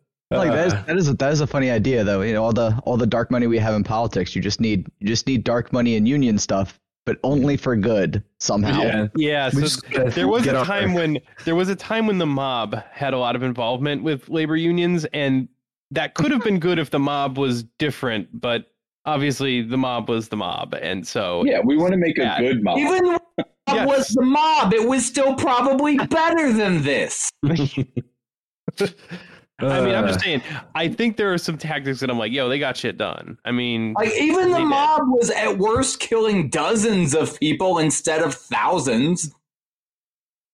like 0.30 0.50
that 0.50 0.66
is 0.66 0.72
Uh, 0.74 0.82
that 0.86 0.96
is 0.96 1.08
a, 1.08 1.14
that 1.14 1.32
is 1.32 1.40
a 1.40 1.46
funny 1.46 1.70
idea 1.70 2.04
though. 2.04 2.22
You 2.22 2.34
know, 2.34 2.44
all 2.44 2.52
the 2.52 2.80
all 2.84 2.96
the 2.96 3.06
dark 3.06 3.30
money 3.30 3.46
we 3.46 3.58
have 3.58 3.74
in 3.74 3.84
politics, 3.84 4.34
you 4.34 4.42
just 4.42 4.60
need 4.60 4.86
you 5.00 5.06
just 5.06 5.26
need 5.26 5.44
dark 5.44 5.72
money 5.72 5.96
and 5.96 6.06
union 6.08 6.38
stuff, 6.38 6.80
but 7.04 7.18
only 7.22 7.56
for 7.56 7.76
good 7.76 8.22
somehow. 8.40 8.80
yeah. 8.82 9.06
yeah. 9.16 9.50
So 9.50 9.60
just 9.60 9.88
there 10.14 10.28
was 10.28 10.46
a 10.46 10.64
time 10.64 10.94
there. 10.94 11.02
when 11.02 11.18
there 11.44 11.54
was 11.54 11.68
a 11.68 11.76
time 11.76 12.06
when 12.06 12.18
the 12.18 12.26
mob 12.26 12.74
had 12.90 13.14
a 13.14 13.18
lot 13.18 13.36
of 13.36 13.42
involvement 13.42 14.02
with 14.02 14.28
labor 14.28 14.56
unions, 14.56 15.04
and 15.12 15.48
that 15.92 16.14
could 16.14 16.32
have 16.32 16.42
been 16.42 16.58
good 16.58 16.78
if 16.78 16.90
the 16.90 16.98
mob 16.98 17.38
was 17.38 17.62
different, 17.78 18.28
but 18.40 18.66
obviously 19.04 19.62
the 19.62 19.76
mob 19.76 20.08
was 20.08 20.28
the 20.28 20.36
mob, 20.36 20.74
and 20.74 21.06
so 21.06 21.44
yeah, 21.46 21.60
we 21.64 21.76
want 21.76 21.92
to 21.92 21.98
make 21.98 22.18
a 22.18 22.34
good 22.40 22.62
mob. 22.64 22.78
Even 22.78 23.06
when 23.06 23.14
it 23.38 23.46
Yes. 23.68 23.86
was 23.88 24.08
the 24.08 24.22
mob, 24.22 24.72
it 24.72 24.88
was 24.88 25.04
still 25.04 25.34
probably 25.34 25.96
better 25.98 26.52
than 26.52 26.82
this. 26.84 27.30
I 29.58 29.80
mean, 29.80 29.94
I'm 29.94 30.06
just 30.06 30.20
saying. 30.20 30.42
I 30.74 30.88
think 30.88 31.16
there 31.16 31.32
are 31.32 31.38
some 31.38 31.56
tactics 31.56 32.00
that 32.00 32.10
I'm 32.10 32.18
like, 32.18 32.30
yo, 32.32 32.48
they 32.48 32.58
got 32.58 32.76
shit 32.76 32.98
done. 32.98 33.38
I 33.44 33.52
mean, 33.52 33.94
Like 33.94 34.12
even 34.12 34.46
They 34.46 34.52
the 34.52 34.58
did. 34.58 34.66
mob 34.66 35.00
was 35.06 35.30
at 35.30 35.56
worst 35.56 35.98
killing 35.98 36.50
dozens 36.50 37.14
of 37.14 37.38
people 37.40 37.78
instead 37.78 38.20
of 38.22 38.34
thousands. 38.34 39.32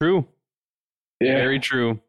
true, 0.01 0.27
yeah. 1.21 1.35
very 1.35 1.59
true. 1.59 2.01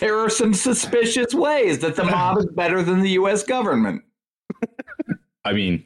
There 0.00 0.16
are 0.18 0.30
some 0.30 0.54
suspicious 0.54 1.34
ways 1.34 1.80
that 1.80 1.96
the 1.96 2.04
mob 2.04 2.38
is 2.38 2.46
better 2.46 2.82
than 2.82 3.00
the 3.00 3.10
U.S. 3.10 3.42
government. 3.42 4.02
I 5.44 5.52
mean, 5.52 5.84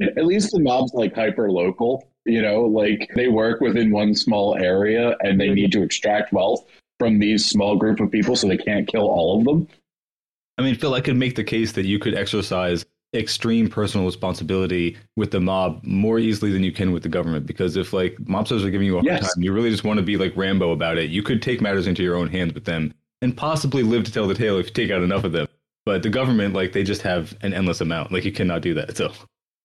At 0.00 0.24
least 0.24 0.52
the 0.52 0.60
mob's 0.60 0.92
like 0.94 1.14
hyper 1.16 1.50
local. 1.50 2.08
You 2.24 2.40
know, 2.42 2.60
like 2.62 3.10
they 3.16 3.26
work 3.26 3.60
within 3.60 3.90
one 3.90 4.14
small 4.14 4.54
area 4.56 5.16
and 5.22 5.40
they 5.40 5.48
need 5.48 5.72
to 5.72 5.82
extract 5.82 6.32
wealth 6.32 6.64
from 7.02 7.18
these 7.18 7.44
small 7.50 7.74
group 7.74 7.98
of 7.98 8.12
people, 8.12 8.36
so 8.36 8.46
they 8.46 8.56
can't 8.56 8.86
kill 8.86 9.02
all 9.02 9.36
of 9.36 9.44
them. 9.44 9.66
I 10.56 10.62
mean, 10.62 10.76
Phil, 10.76 10.94
I 10.94 11.00
could 11.00 11.16
make 11.16 11.34
the 11.34 11.42
case 11.42 11.72
that 11.72 11.84
you 11.84 11.98
could 11.98 12.14
exercise 12.14 12.84
extreme 13.12 13.68
personal 13.68 14.06
responsibility 14.06 14.96
with 15.16 15.32
the 15.32 15.40
mob 15.40 15.80
more 15.82 16.20
easily 16.20 16.52
than 16.52 16.62
you 16.62 16.70
can 16.70 16.92
with 16.92 17.02
the 17.02 17.08
government. 17.08 17.44
Because 17.44 17.76
if 17.76 17.92
like 17.92 18.14
mobsters 18.18 18.64
are 18.64 18.70
giving 18.70 18.86
you 18.86 18.98
a 18.98 19.02
hard 19.02 19.06
Yes. 19.06 19.34
time, 19.34 19.42
you 19.42 19.52
really 19.52 19.70
just 19.70 19.82
want 19.82 19.98
to 19.98 20.02
be 20.04 20.16
like 20.16 20.32
Rambo 20.36 20.70
about 20.70 20.96
it. 20.96 21.10
You 21.10 21.24
could 21.24 21.42
take 21.42 21.60
matters 21.60 21.88
into 21.88 22.04
your 22.04 22.14
own 22.14 22.28
hands 22.28 22.54
with 22.54 22.66
them 22.66 22.94
and 23.20 23.36
possibly 23.36 23.82
live 23.82 24.04
to 24.04 24.12
tell 24.12 24.28
the 24.28 24.34
tale 24.34 24.58
if 24.58 24.66
you 24.66 24.72
take 24.72 24.92
out 24.92 25.02
enough 25.02 25.24
of 25.24 25.32
them. 25.32 25.48
But 25.84 26.04
the 26.04 26.08
government, 26.08 26.54
like, 26.54 26.72
they 26.72 26.84
just 26.84 27.02
have 27.02 27.36
an 27.42 27.52
endless 27.52 27.80
amount. 27.80 28.12
Like, 28.12 28.24
you 28.24 28.30
cannot 28.30 28.62
do 28.62 28.74
that. 28.74 28.96
So, 28.96 29.12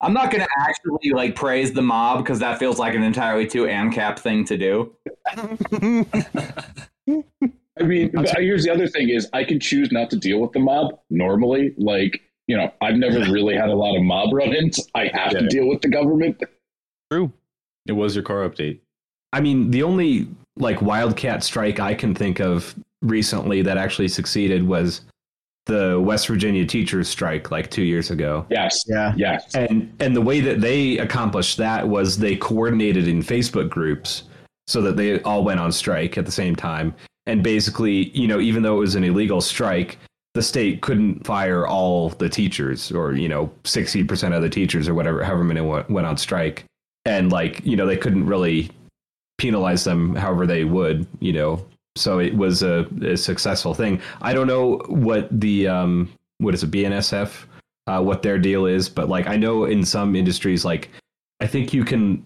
I'm 0.01 0.13
not 0.13 0.31
going 0.31 0.43
to 0.43 0.49
actually 0.59 1.11
like 1.11 1.35
praise 1.35 1.73
the 1.73 1.83
mob 1.83 2.23
because 2.23 2.39
that 2.39 2.57
feels 2.57 2.79
like 2.79 2.95
an 2.95 3.03
entirely 3.03 3.45
too 3.45 3.65
ANCAP 3.65 4.17
thing 4.17 4.43
to 4.45 4.57
do. 4.57 4.95
I 7.09 7.83
mean, 7.83 8.11
here's 8.37 8.63
the 8.63 8.71
other 8.71 8.87
thing: 8.87 9.09
is 9.09 9.29
I 9.33 9.43
can 9.43 9.59
choose 9.59 9.91
not 9.91 10.09
to 10.11 10.15
deal 10.17 10.39
with 10.39 10.51
the 10.51 10.59
mob 10.59 10.99
normally. 11.09 11.73
Like, 11.77 12.21
you 12.47 12.57
know, 12.57 12.71
I've 12.81 12.95
never 12.95 13.19
really 13.31 13.55
had 13.55 13.69
a 13.69 13.75
lot 13.75 13.95
of 13.95 14.03
mob 14.03 14.33
run-ins. 14.33 14.87
I 14.95 15.09
have 15.13 15.33
Yeah. 15.33 15.39
to 15.41 15.47
deal 15.47 15.67
with 15.67 15.81
the 15.81 15.89
government. 15.89 16.41
True. 17.11 17.31
it 17.87 17.93
was 17.93 18.15
your 18.15 18.23
car 18.23 18.47
update. 18.49 18.79
I 19.31 19.39
mean, 19.41 19.71
the 19.71 19.83
only 19.83 20.27
like 20.57 20.81
wildcat 20.81 21.43
strike 21.43 21.79
I 21.79 21.93
can 21.93 22.13
think 22.15 22.39
of 22.41 22.75
recently 23.01 23.61
that 23.61 23.77
actually 23.77 24.07
succeeded 24.09 24.67
was 24.67 25.01
the 25.67 25.99
West 25.99 26.27
Virginia 26.27 26.65
teachers 26.65 27.07
strike 27.07 27.51
like 27.51 27.69
two 27.69 27.83
years 27.83 28.09
ago. 28.11 28.45
Yes, 28.49 28.83
Yeah. 28.87 29.13
yes. 29.15 29.53
And 29.55 29.93
and 29.99 30.15
the 30.15 30.21
way 30.21 30.39
that 30.41 30.59
they 30.61 30.97
accomplished 30.97 31.57
that 31.57 31.87
was 31.87 32.17
they 32.17 32.35
coordinated 32.35 33.07
in 33.07 33.21
Facebook 33.21 33.69
groups 33.69 34.23
so 34.67 34.81
that 34.81 34.97
they 34.97 35.21
all 35.21 35.43
went 35.43 35.59
on 35.59 35.71
strike 35.71 36.17
at 36.17 36.25
the 36.25 36.31
same 36.31 36.55
time. 36.55 36.93
And 37.25 37.43
basically, 37.43 38.09
you 38.17 38.27
know, 38.27 38.39
even 38.39 38.63
though 38.63 38.77
it 38.77 38.79
was 38.79 38.95
an 38.95 39.03
illegal 39.03 39.41
strike, 39.41 39.97
the 40.33 40.41
state 40.41 40.81
couldn't 40.81 41.25
fire 41.25 41.65
all 41.67 42.09
the 42.09 42.29
teachers 42.29 42.91
or, 42.91 43.13
you 43.13 43.27
know, 43.27 43.51
60% 43.63 44.35
of 44.35 44.41
the 44.41 44.49
teachers 44.49 44.87
or 44.87 44.93
whatever, 44.93 45.23
however 45.23 45.43
many 45.43 45.61
went, 45.61 45.89
on 45.89 46.17
strike. 46.17 46.65
And 47.05 47.31
like, 47.31 47.65
you 47.65 47.75
know, 47.75 47.85
they 47.85 47.97
couldn't 47.97 48.25
really 48.25 48.69
penalize 49.37 49.83
them 49.83 50.15
however 50.15 50.45
they 50.45 50.63
would, 50.63 51.07
you 51.19 51.33
know. 51.33 51.65
So 51.95 52.19
it 52.19 52.35
was 52.35 52.61
a, 52.61 52.87
a 53.01 53.17
successful 53.17 53.73
thing. 53.73 54.01
I 54.21 54.33
don't 54.33 54.47
know 54.47 54.77
what 54.87 55.27
the 55.31 55.67
um 55.67 56.13
what 56.39 56.53
is 56.53 56.63
it, 56.63 56.71
BNSF, 56.71 57.45
uh, 57.87 58.01
what 58.01 58.21
their 58.21 58.37
deal 58.37 58.65
is, 58.65 58.89
but 58.89 59.09
like 59.09 59.27
I 59.27 59.37
know 59.37 59.65
in 59.65 59.83
some 59.83 60.15
industries, 60.15 60.63
like 60.63 60.89
I 61.39 61.47
think 61.47 61.73
you 61.73 61.83
can. 61.83 62.23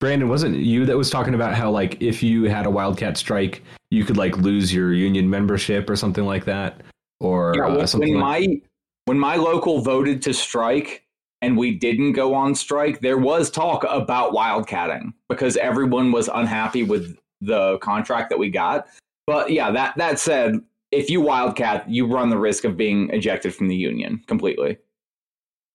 Brandon, 0.00 0.28
wasn't 0.30 0.56
you 0.56 0.86
that 0.86 0.96
was 0.96 1.10
talking 1.10 1.34
about 1.34 1.54
how 1.54 1.70
like 1.70 2.00
if 2.00 2.22
you 2.22 2.44
had 2.44 2.64
a 2.64 2.70
wildcat 2.70 3.18
strike, 3.18 3.62
you 3.90 4.04
could 4.04 4.16
like 4.16 4.36
lose 4.38 4.72
your 4.72 4.94
union 4.94 5.28
membership 5.28 5.90
or 5.90 5.94
something 5.96 6.24
like 6.24 6.46
that, 6.46 6.80
or 7.20 7.52
Yeah, 7.54 7.66
uh, 7.66 7.76
when, 7.76 7.86
something. 7.86 8.14
when 8.14 8.22
like, 8.22 8.48
my 8.48 8.60
when 9.04 9.18
my 9.18 9.36
local 9.36 9.82
voted 9.82 10.22
to 10.22 10.32
strike 10.32 11.04
and 11.42 11.56
we 11.56 11.74
didn't 11.74 12.12
go 12.12 12.34
on 12.34 12.54
strike, 12.54 13.00
there 13.00 13.18
was 13.18 13.50
talk 13.50 13.84
about 13.88 14.32
wildcatting 14.32 15.12
because 15.28 15.56
everyone 15.58 16.12
was 16.12 16.28
unhappy 16.32 16.82
with 16.82 17.16
the 17.42 17.78
contract 17.78 18.30
that 18.30 18.38
we 18.38 18.50
got. 18.50 18.86
But 19.26 19.50
yeah, 19.50 19.70
that 19.70 19.96
that 19.98 20.18
said, 20.18 20.60
if 20.92 21.10
you 21.10 21.20
wildcat, 21.20 21.88
you 21.90 22.06
run 22.06 22.30
the 22.30 22.38
risk 22.38 22.64
of 22.64 22.74
being 22.76 23.10
ejected 23.10 23.54
from 23.54 23.68
the 23.68 23.76
union 23.76 24.22
completely. 24.26 24.78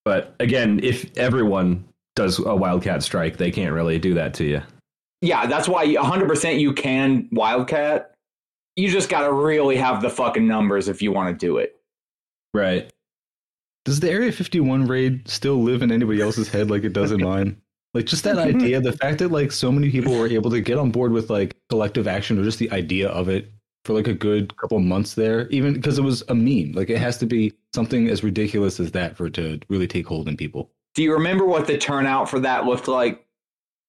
but 0.03 0.35
again, 0.39 0.79
if 0.83 1.15
everyone 1.15 1.83
does 2.15 2.39
a 2.39 2.55
wildcat 2.55 3.03
strike, 3.03 3.37
they 3.37 3.51
can't 3.51 3.73
really 3.73 3.99
do 3.99 4.13
that 4.13 4.33
to 4.35 4.45
you. 4.45 4.61
Yeah, 5.21 5.45
that's 5.45 5.67
why 5.67 5.85
100% 5.87 6.59
you 6.59 6.73
can 6.73 7.27
wildcat. 7.31 8.13
You 8.75 8.89
just 8.89 9.09
got 9.09 9.21
to 9.21 9.33
really 9.33 9.77
have 9.77 10.01
the 10.01 10.09
fucking 10.09 10.47
numbers 10.47 10.87
if 10.87 11.01
you 11.01 11.11
want 11.11 11.37
to 11.37 11.45
do 11.45 11.57
it. 11.57 11.79
Right. 12.53 12.91
Does 13.85 13.99
the 13.99 14.09
Area 14.09 14.31
51 14.31 14.87
raid 14.87 15.27
still 15.27 15.61
live 15.61 15.81
in 15.81 15.91
anybody 15.91 16.21
else's 16.21 16.49
head 16.49 16.69
like 16.69 16.83
it 16.83 16.93
does 16.93 17.11
in 17.11 17.21
mine? 17.21 17.61
Like 17.93 18.05
just 18.05 18.23
that 18.23 18.37
idea, 18.39 18.81
the 18.81 18.93
fact 18.93 19.19
that 19.19 19.31
like 19.31 19.51
so 19.51 19.71
many 19.71 19.89
people 19.91 20.17
were 20.17 20.27
able 20.27 20.51
to 20.51 20.61
get 20.61 20.77
on 20.77 20.91
board 20.91 21.11
with 21.11 21.29
like 21.29 21.55
collective 21.69 22.07
action 22.07 22.39
or 22.39 22.43
just 22.43 22.59
the 22.59 22.71
idea 22.71 23.09
of 23.09 23.29
it 23.29 23.51
for 23.85 23.93
like 23.93 24.07
a 24.07 24.13
good 24.13 24.55
couple 24.57 24.79
months 24.79 25.13
there, 25.13 25.47
even 25.49 25.73
because 25.73 25.97
it 25.97 26.03
was 26.03 26.23
a 26.27 26.35
meme. 26.35 26.73
Like 26.73 26.89
it 26.89 26.97
has 26.97 27.17
to 27.19 27.25
be 27.25 27.53
something 27.73 28.09
as 28.09 28.23
ridiculous 28.23 28.79
as 28.79 28.91
that 28.91 29.15
for 29.15 29.27
it 29.27 29.33
to 29.35 29.59
really 29.69 29.87
take 29.87 30.07
hold 30.07 30.27
in 30.27 30.35
people. 30.35 30.71
Do 30.95 31.03
you 31.03 31.13
remember 31.13 31.45
what 31.45 31.67
the 31.67 31.77
turnout 31.77 32.29
for 32.29 32.39
that 32.39 32.65
looked 32.65 32.87
like? 32.87 33.25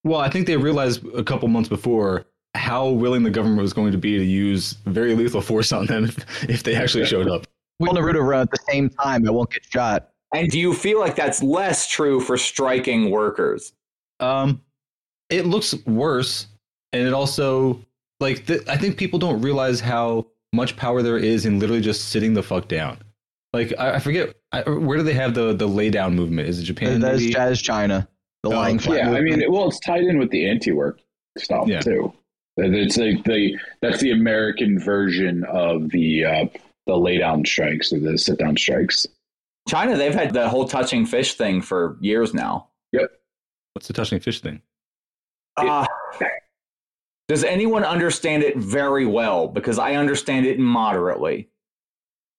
Well, 0.05 0.21
I 0.21 0.29
think 0.29 0.47
they 0.47 0.57
realized 0.57 1.07
a 1.15 1.25
couple 1.25 1.49
months 1.49 1.69
before 1.69 2.27
how 2.55 2.89
willing 2.89 3.23
the 3.23 3.31
government 3.31 3.63
was 3.63 3.73
going 3.73 3.93
to 3.93 3.99
be 3.99 4.19
to 4.19 4.25
use 4.25 4.73
very 4.87 5.15
lethal 5.15 5.41
force 5.41 5.73
on 5.73 5.87
them 5.87 6.05
if, 6.05 6.45
if 6.51 6.63
they 6.63 6.75
actually 6.75 7.07
showed 7.07 7.29
up. 7.29 7.47
We 7.79 7.89
all 7.89 7.95
Naruto 7.95 8.27
run 8.27 8.43
at 8.43 8.51
the 8.51 8.59
same 8.69 8.89
time. 8.89 9.27
I 9.27 9.31
won't 9.31 9.51
get 9.51 9.65
shot. 9.65 10.11
And 10.35 10.51
do 10.51 10.59
you 10.59 10.75
feel 10.75 10.99
like 10.99 11.15
that's 11.15 11.43
less 11.43 11.89
true 11.89 12.21
for 12.21 12.37
striking 12.37 13.11
workers? 13.11 13.73
Um, 14.21 14.63
it 15.31 15.47
looks 15.47 15.75
worse, 15.87 16.47
and 16.93 17.07
it 17.07 17.13
also 17.13 17.81
like 18.21 18.47
th- 18.47 18.67
I 18.69 18.77
think 18.77 18.97
people 18.97 19.19
don't 19.19 19.41
realize 19.43 19.81
how 19.81 20.27
much 20.53 20.77
power 20.77 21.03
there 21.03 21.19
is 21.19 21.47
in 21.47 21.59
literally 21.59 21.83
just 21.83 22.09
sitting 22.09 22.35
the 22.35 22.43
fuck 22.43 22.69
down. 22.69 22.99
Like 23.53 23.73
I, 23.79 23.95
I 23.95 23.99
forget 23.99 24.35
I, 24.53 24.63
where 24.63 24.99
do 24.99 25.05
they 25.05 25.15
have 25.15 25.35
the 25.35 25.55
the 25.55 25.67
lay 25.67 25.91
down 25.91 26.15
movement? 26.15 26.49
Is 26.49 26.59
it 26.59 26.65
Japan? 26.65 27.01
That 27.01 27.15
is, 27.15 27.33
that 27.33 27.53
is 27.53 27.63
China. 27.63 28.09
The 28.43 28.51
Oh, 28.51 28.57
lying 28.57 28.79
flat 28.79 28.99
yeah, 28.99 29.11
I 29.13 29.21
mean, 29.21 29.43
well, 29.51 29.69
it's 29.69 29.81
tied 29.81 30.05
in 30.05 30.19
with 30.19 30.31
the 30.31 30.49
anti-work 30.49 31.01
stuff 31.39 31.67
Yeah. 31.67 31.81
too. 31.81 32.13
It's 32.59 32.97
like 32.97 33.25
the 33.25 33.59
that's 33.83 34.01
the 34.01 34.13
American 34.13 34.79
version 34.79 35.45
of 35.45 35.91
the 35.91 36.25
uh, 36.25 36.47
the 36.87 36.97
lay 36.97 37.19
down 37.19 37.45
strikes 37.45 37.93
or 37.93 37.99
the 38.01 38.17
sit 38.17 38.39
down 38.39 38.57
strikes. 38.57 39.07
China, 39.69 39.97
they've 39.97 40.15
had 40.15 40.33
the 40.33 40.49
whole 40.49 40.67
touching 40.69 41.05
fish 41.05 41.35
thing 41.35 41.61
for 41.61 41.99
years 42.01 42.33
now. 42.33 42.69
Yep. 42.93 43.11
What's 43.73 43.89
the 43.89 43.93
touching 43.93 44.21
fish 44.21 44.41
thing? 44.41 44.63
Uh, 45.57 45.87
does 47.29 47.43
anyone 47.43 47.83
understand 47.85 48.43
it 48.43 48.57
very 48.57 49.07
well? 49.07 49.49
Because 49.49 49.79
I 49.79 49.95
understand 49.95 50.47
it 50.47 50.59
moderately. 50.59 51.49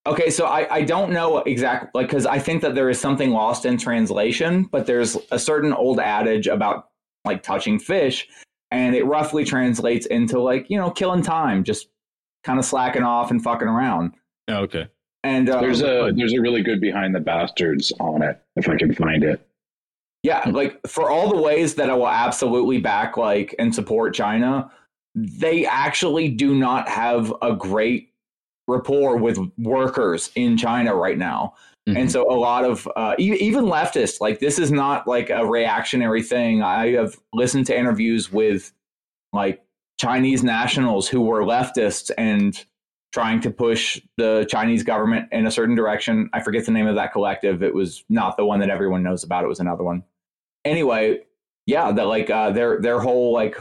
Okay, 0.07 0.29
so 0.29 0.45
I, 0.45 0.75
I 0.75 0.81
don't 0.83 1.11
know 1.11 1.39
exactly, 1.39 1.89
like, 1.93 2.07
because 2.07 2.25
I 2.25 2.39
think 2.39 2.61
that 2.61 2.75
there 2.75 2.89
is 2.89 2.99
something 2.99 3.31
lost 3.31 3.65
in 3.65 3.77
translation, 3.77 4.63
but 4.63 4.85
there's 4.85 5.17
a 5.31 5.37
certain 5.37 5.73
old 5.73 5.99
adage 5.99 6.47
about 6.47 6.87
like 7.25 7.43
touching 7.43 7.77
fish, 7.77 8.25
and 8.71 8.95
it 8.95 9.03
roughly 9.05 9.43
translates 9.43 10.05
into 10.05 10.39
like, 10.39 10.69
you 10.69 10.77
know, 10.77 10.89
killing 10.89 11.21
time, 11.21 11.65
just 11.65 11.89
kind 12.45 12.57
of 12.57 12.63
slacking 12.63 13.03
off 13.03 13.31
and 13.31 13.43
fucking 13.43 13.67
around. 13.67 14.13
Oh, 14.47 14.59
okay. 14.59 14.87
And 15.23 15.49
uh, 15.49 15.59
There's 15.59 15.81
a 15.81 16.13
there's 16.15 16.33
a 16.33 16.39
really 16.39 16.61
good 16.61 16.79
behind 16.79 17.13
the 17.13 17.19
bastards 17.19 17.91
on 17.99 18.21
it 18.21 18.41
if 18.55 18.69
I 18.69 18.77
can 18.77 18.93
find 18.93 19.25
it. 19.25 19.45
Yeah, 20.23 20.41
like 20.49 20.79
for 20.87 21.09
all 21.09 21.29
the 21.29 21.41
ways 21.41 21.75
that 21.75 21.89
I 21.89 21.93
will 21.93 22.07
absolutely 22.07 22.79
back 22.79 23.17
like 23.17 23.53
and 23.59 23.75
support 23.75 24.13
China, 24.13 24.71
they 25.15 25.65
actually 25.65 26.29
do 26.29 26.55
not 26.55 26.87
have 26.87 27.33
a 27.41 27.53
great 27.53 28.13
rapport 28.67 29.17
with 29.17 29.39
workers 29.57 30.31
in 30.35 30.57
China 30.57 30.95
right 30.95 31.17
now. 31.17 31.53
Mhm. 31.87 31.97
And 31.97 32.11
so 32.11 32.29
a 32.29 32.35
lot 32.35 32.65
of 32.65 32.87
uh, 32.95 33.15
e- 33.17 33.37
even 33.39 33.65
leftists, 33.65 34.19
like 34.19 34.39
this 34.39 34.59
is 34.59 34.71
not 34.71 35.07
like 35.07 35.29
a 35.29 35.45
reactionary 35.45 36.21
thing. 36.21 36.61
I 36.61 36.91
have 36.91 37.17
listened 37.33 37.65
to 37.67 37.77
interviews 37.77 38.31
with 38.31 38.73
like 39.31 39.63
Chinese 39.99 40.43
nationals 40.43 41.07
who 41.07 41.21
were 41.21 41.43
leftists 41.43 42.11
and 42.17 42.65
trying 43.13 43.39
to 43.41 43.49
push 43.49 44.01
the 44.17 44.45
Chinese 44.49 44.83
government 44.83 45.29
in 45.31 45.47
a 45.47 45.51
certain 45.51 45.75
direction. 45.75 46.29
I 46.33 46.41
forget 46.41 46.65
the 46.65 46.71
name 46.71 46.87
of 46.87 46.95
that 46.95 47.13
collective. 47.13 47.63
It 47.63 47.73
was 47.73 48.03
not 48.09 48.35
the 48.35 48.45
one 48.45 48.59
that 48.59 48.69
everyone 48.69 49.01
knows 49.01 49.23
about. 49.23 49.45
It 49.45 49.47
was 49.47 49.61
another 49.61 49.83
one. 49.83 50.03
Anyway, 50.65 51.21
yeah, 51.65 51.91
that 51.93 52.05
like 52.07 52.29
uh, 52.29 52.51
their 52.51 52.81
their 52.81 52.99
whole 52.99 53.31
like 53.33 53.57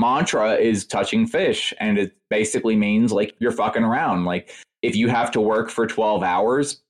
mantra 0.00 0.54
is 0.54 0.86
touching 0.86 1.26
fish, 1.26 1.74
and 1.78 1.98
it 1.98 2.16
basically 2.30 2.74
means 2.74 3.12
like 3.12 3.34
you're 3.38 3.52
fucking 3.52 3.84
around. 3.84 4.24
Like 4.24 4.50
if 4.82 4.96
you 4.96 5.08
have 5.08 5.30
to 5.32 5.40
work 5.40 5.70
for 5.70 5.86
twelve 5.86 6.22
hours, 6.22 6.80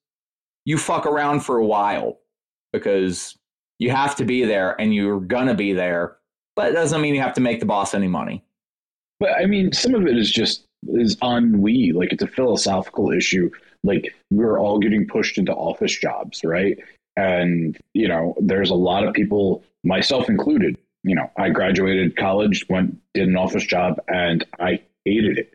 you 0.64 0.78
fuck 0.78 1.04
around 1.04 1.40
for 1.40 1.58
a 1.58 1.66
while 1.66 2.18
because 2.72 3.36
you 3.80 3.90
have 3.90 4.14
to 4.16 4.24
be 4.24 4.44
there 4.44 4.80
and 4.80 4.94
you're 4.94 5.20
gonna 5.20 5.54
be 5.54 5.72
there. 5.72 6.16
But 6.54 6.70
it 6.70 6.74
doesn't 6.74 7.00
mean 7.00 7.14
you 7.14 7.20
have 7.20 7.34
to 7.34 7.40
make 7.40 7.60
the 7.60 7.66
boss 7.66 7.94
any 7.94 8.08
money. 8.08 8.44
But 9.18 9.32
I 9.32 9.46
mean, 9.46 9.72
some 9.72 9.94
of 9.94 10.06
it 10.06 10.16
is 10.16 10.30
just 10.30 10.64
is 10.88 11.16
ennui. 11.22 11.92
Like 11.92 12.12
it's 12.12 12.22
a 12.22 12.28
philosophical 12.28 13.10
issue. 13.10 13.50
Like 13.82 14.14
we're 14.30 14.58
all 14.58 14.78
getting 14.78 15.06
pushed 15.06 15.36
into 15.36 15.52
office 15.52 15.98
jobs, 15.98 16.42
right? 16.44 16.78
And 17.16 17.76
you 17.94 18.08
know, 18.08 18.34
there's 18.40 18.70
a 18.70 18.74
lot 18.74 19.04
of 19.04 19.14
people, 19.14 19.62
myself 19.84 20.28
included. 20.28 20.78
You 21.02 21.14
know, 21.14 21.30
I 21.36 21.48
graduated 21.50 22.16
college, 22.16 22.66
went 22.68 23.00
did 23.14 23.28
an 23.28 23.36
office 23.36 23.64
job, 23.64 24.00
and 24.08 24.44
I 24.58 24.82
hated 25.04 25.38
it, 25.38 25.54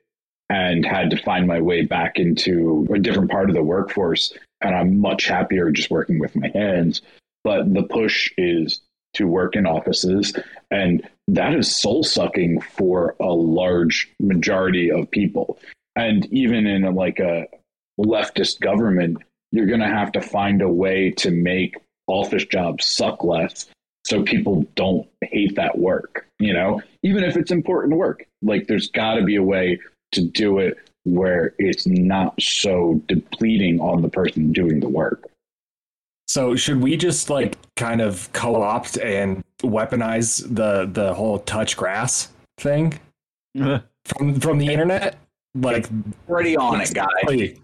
and 0.49 0.85
had 0.85 1.11
to 1.11 1.17
find 1.17 1.47
my 1.47 1.61
way 1.61 1.83
back 1.83 2.17
into 2.17 2.87
a 2.93 2.99
different 2.99 3.31
part 3.31 3.49
of 3.49 3.55
the 3.55 3.63
workforce. 3.63 4.33
And 4.61 4.75
I'm 4.75 4.99
much 4.99 5.25
happier 5.25 5.69
just 5.71 5.91
working 5.91 6.19
with 6.19 6.35
my 6.35 6.49
hands. 6.53 7.01
But 7.43 7.71
the 7.71 7.83
push 7.83 8.31
is 8.37 8.81
to 9.15 9.27
work 9.27 9.55
in 9.55 9.65
offices 9.65 10.33
and 10.69 11.07
that 11.27 11.53
is 11.53 11.75
soul 11.75 12.03
sucking 12.03 12.61
for 12.61 13.15
a 13.19 13.31
large 13.33 14.11
majority 14.19 14.91
of 14.91 15.09
people 15.09 15.57
and 15.95 16.25
even 16.31 16.67
in 16.67 16.83
a, 16.83 16.91
like 16.91 17.19
a 17.19 17.47
leftist 17.99 18.59
government 18.59 19.17
you're 19.51 19.65
going 19.65 19.79
to 19.79 19.87
have 19.87 20.11
to 20.11 20.21
find 20.21 20.61
a 20.61 20.69
way 20.69 21.11
to 21.11 21.31
make 21.31 21.75
office 22.07 22.45
jobs 22.45 22.85
suck 22.85 23.23
less 23.23 23.67
so 24.05 24.23
people 24.23 24.65
don't 24.75 25.07
hate 25.21 25.55
that 25.55 25.77
work 25.77 26.27
you 26.39 26.53
know 26.53 26.81
even 27.03 27.23
if 27.23 27.35
it's 27.35 27.51
important 27.51 27.95
work 27.97 28.25
like 28.41 28.67
there's 28.67 28.89
got 28.89 29.15
to 29.15 29.23
be 29.23 29.35
a 29.35 29.43
way 29.43 29.79
to 30.11 30.21
do 30.21 30.59
it 30.59 30.77
where 31.03 31.53
it's 31.59 31.85
not 31.85 32.39
so 32.41 33.01
depleting 33.07 33.79
on 33.79 34.01
the 34.01 34.09
person 34.09 34.51
doing 34.51 34.79
the 34.79 34.89
work 34.89 35.29
So 36.27 36.55
should 36.55 36.81
we 36.81 36.97
just 36.97 37.29
like 37.29 37.57
kind 37.75 38.01
of 38.01 38.31
co-opt 38.33 38.97
and 38.97 39.43
weaponize 39.63 40.43
the 40.55 40.89
the 40.91 41.13
whole 41.13 41.39
touch 41.39 41.77
grass 41.77 42.29
thing 42.57 42.99
from 43.55 44.39
from 44.39 44.57
the 44.57 44.67
internet? 44.67 45.17
Like 45.53 45.87
Pretty 46.27 46.57
on 46.57 46.81
it, 46.81 46.93
guy. 46.93 47.07
Seriously, 47.27 47.61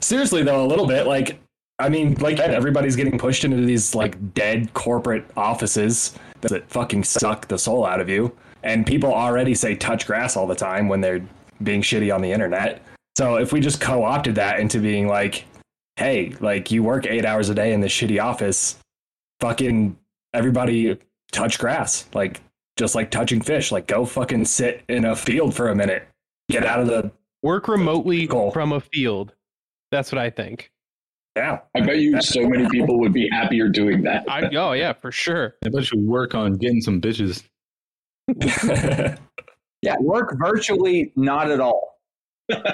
seriously 0.00 0.42
though, 0.42 0.64
a 0.64 0.66
little 0.66 0.86
bit. 0.86 1.06
Like, 1.06 1.38
I 1.78 1.88
mean, 1.88 2.14
like 2.14 2.40
everybody's 2.40 2.96
getting 2.96 3.18
pushed 3.18 3.44
into 3.44 3.58
these 3.58 3.94
like 3.94 4.34
dead 4.34 4.72
corporate 4.74 5.24
offices 5.36 6.14
that 6.40 6.68
fucking 6.70 7.04
suck 7.04 7.46
the 7.48 7.58
soul 7.58 7.86
out 7.86 8.00
of 8.00 8.08
you, 8.08 8.36
and 8.62 8.86
people 8.86 9.12
already 9.12 9.54
say 9.54 9.76
touch 9.76 10.06
grass 10.06 10.36
all 10.36 10.46
the 10.46 10.54
time 10.56 10.88
when 10.88 11.00
they're 11.00 11.24
being 11.62 11.82
shitty 11.82 12.14
on 12.14 12.20
the 12.20 12.30
internet. 12.32 12.82
So 13.16 13.36
if 13.36 13.52
we 13.52 13.60
just 13.60 13.80
co-opted 13.80 14.34
that 14.36 14.60
into 14.60 14.80
being 14.80 15.08
like, 15.08 15.44
hey, 15.96 16.34
like 16.40 16.70
you 16.70 16.82
work 16.82 17.06
eight 17.06 17.24
hours 17.24 17.48
a 17.48 17.54
day 17.54 17.72
in 17.72 17.80
this 17.80 17.92
shitty 17.92 18.22
office, 18.22 18.78
fucking 19.40 19.96
everybody 20.34 20.98
touch 21.32 21.58
grass, 21.58 22.08
like 22.14 22.40
just 22.76 22.94
like 22.94 23.10
touching 23.10 23.40
fish, 23.40 23.72
like 23.72 23.86
go 23.86 24.04
fucking 24.04 24.44
sit 24.44 24.82
in 24.88 25.04
a 25.04 25.16
field 25.16 25.54
for 25.54 25.68
a 25.68 25.74
minute, 25.74 26.06
get 26.48 26.64
out 26.64 26.80
of 26.80 26.86
the 26.86 27.10
Work 27.42 27.68
remotely 27.68 28.26
Cool. 28.26 28.50
from 28.50 28.72
a 28.72 28.80
field. 28.80 29.32
That's 29.92 30.10
what 30.10 30.18
I 30.20 30.30
think. 30.30 30.70
Yeah. 31.38 31.58
i 31.74 31.80
bet 31.80 31.98
you 31.98 32.20
so 32.20 32.48
many 32.48 32.68
people 32.68 32.98
would 32.98 33.12
be 33.12 33.28
happier 33.30 33.68
doing 33.68 34.02
that 34.02 34.24
I, 34.28 34.48
oh 34.56 34.72
yeah, 34.72 34.92
for 34.92 35.10
sure. 35.12 35.54
I 35.64 35.68
bet 35.70 35.90
you 35.92 35.98
work 36.00 36.34
on 36.34 36.54
getting 36.54 36.80
some 36.80 37.00
bitches. 37.00 37.42
Yeah, 39.80 39.94
work 40.00 40.36
virtually 40.38 41.12
not 41.14 41.50
at 41.52 41.60
all. 41.60 42.00
All 42.52 42.60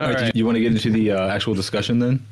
All 0.00 0.08
right, 0.08 0.14
right. 0.14 0.36
you 0.36 0.46
want 0.46 0.56
to 0.56 0.60
get 0.62 0.72
into 0.72 0.90
the 0.90 1.12
uh, 1.12 1.28
actual 1.28 1.52
discussion 1.54 1.98
then? 1.98 2.24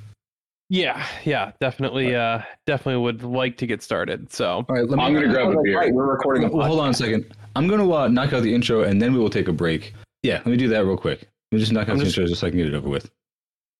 Yeah, 0.71 1.07
yeah, 1.25 1.53
definitely. 1.61 2.17
Uh, 2.17 2.41
definitely 2.67 3.03
would 3.03 3.23
like 3.23 3.59
to 3.59 3.67
get 3.67 3.83
started. 3.83 4.33
So 4.33 4.47
All 4.51 4.65
right, 4.69 4.89
let 4.89 4.97
me. 4.97 5.05
i'm 5.05 5.13
going 5.13 5.27
to 5.27 5.31
grab 5.33 5.49
a 5.53 5.63
beer 5.63 5.79
Right, 5.79 5.93
we're 5.93 6.11
recording 6.11 6.45
a 6.45 6.49
Well, 6.49 6.67
hold 6.67 6.81
on 6.81 6.89
a 6.91 6.95
second. 6.95 7.27
I'm 7.55 7.69
going 7.69 7.81
to 7.81 7.93
uh, 7.95 8.09
knock 8.09 8.33
out 8.33 8.43
the 8.43 8.55
intro 8.55 8.83
and 8.85 9.01
then 9.01 9.13
we 9.13 9.19
will 9.19 9.29
take 9.31 9.49
a 9.49 9.53
break. 9.53 9.93
Yeah, 10.23 10.37
let 10.37 10.47
me 10.47 10.57
do 10.57 10.69
that 10.69 10.87
real 10.87 10.97
quick. 10.97 11.29
Let 11.53 11.57
me 11.57 11.61
just 11.61 11.73
knock 11.73 11.89
out 11.89 11.93
I'm 11.93 11.99
the 11.99 12.05
just- 12.05 12.17
intro 12.17 12.29
just 12.29 12.41
so 12.41 12.47
I 12.47 12.51
can 12.51 12.59
get 12.59 12.69
it 12.69 12.75
over 12.75 12.89
with, 12.89 13.11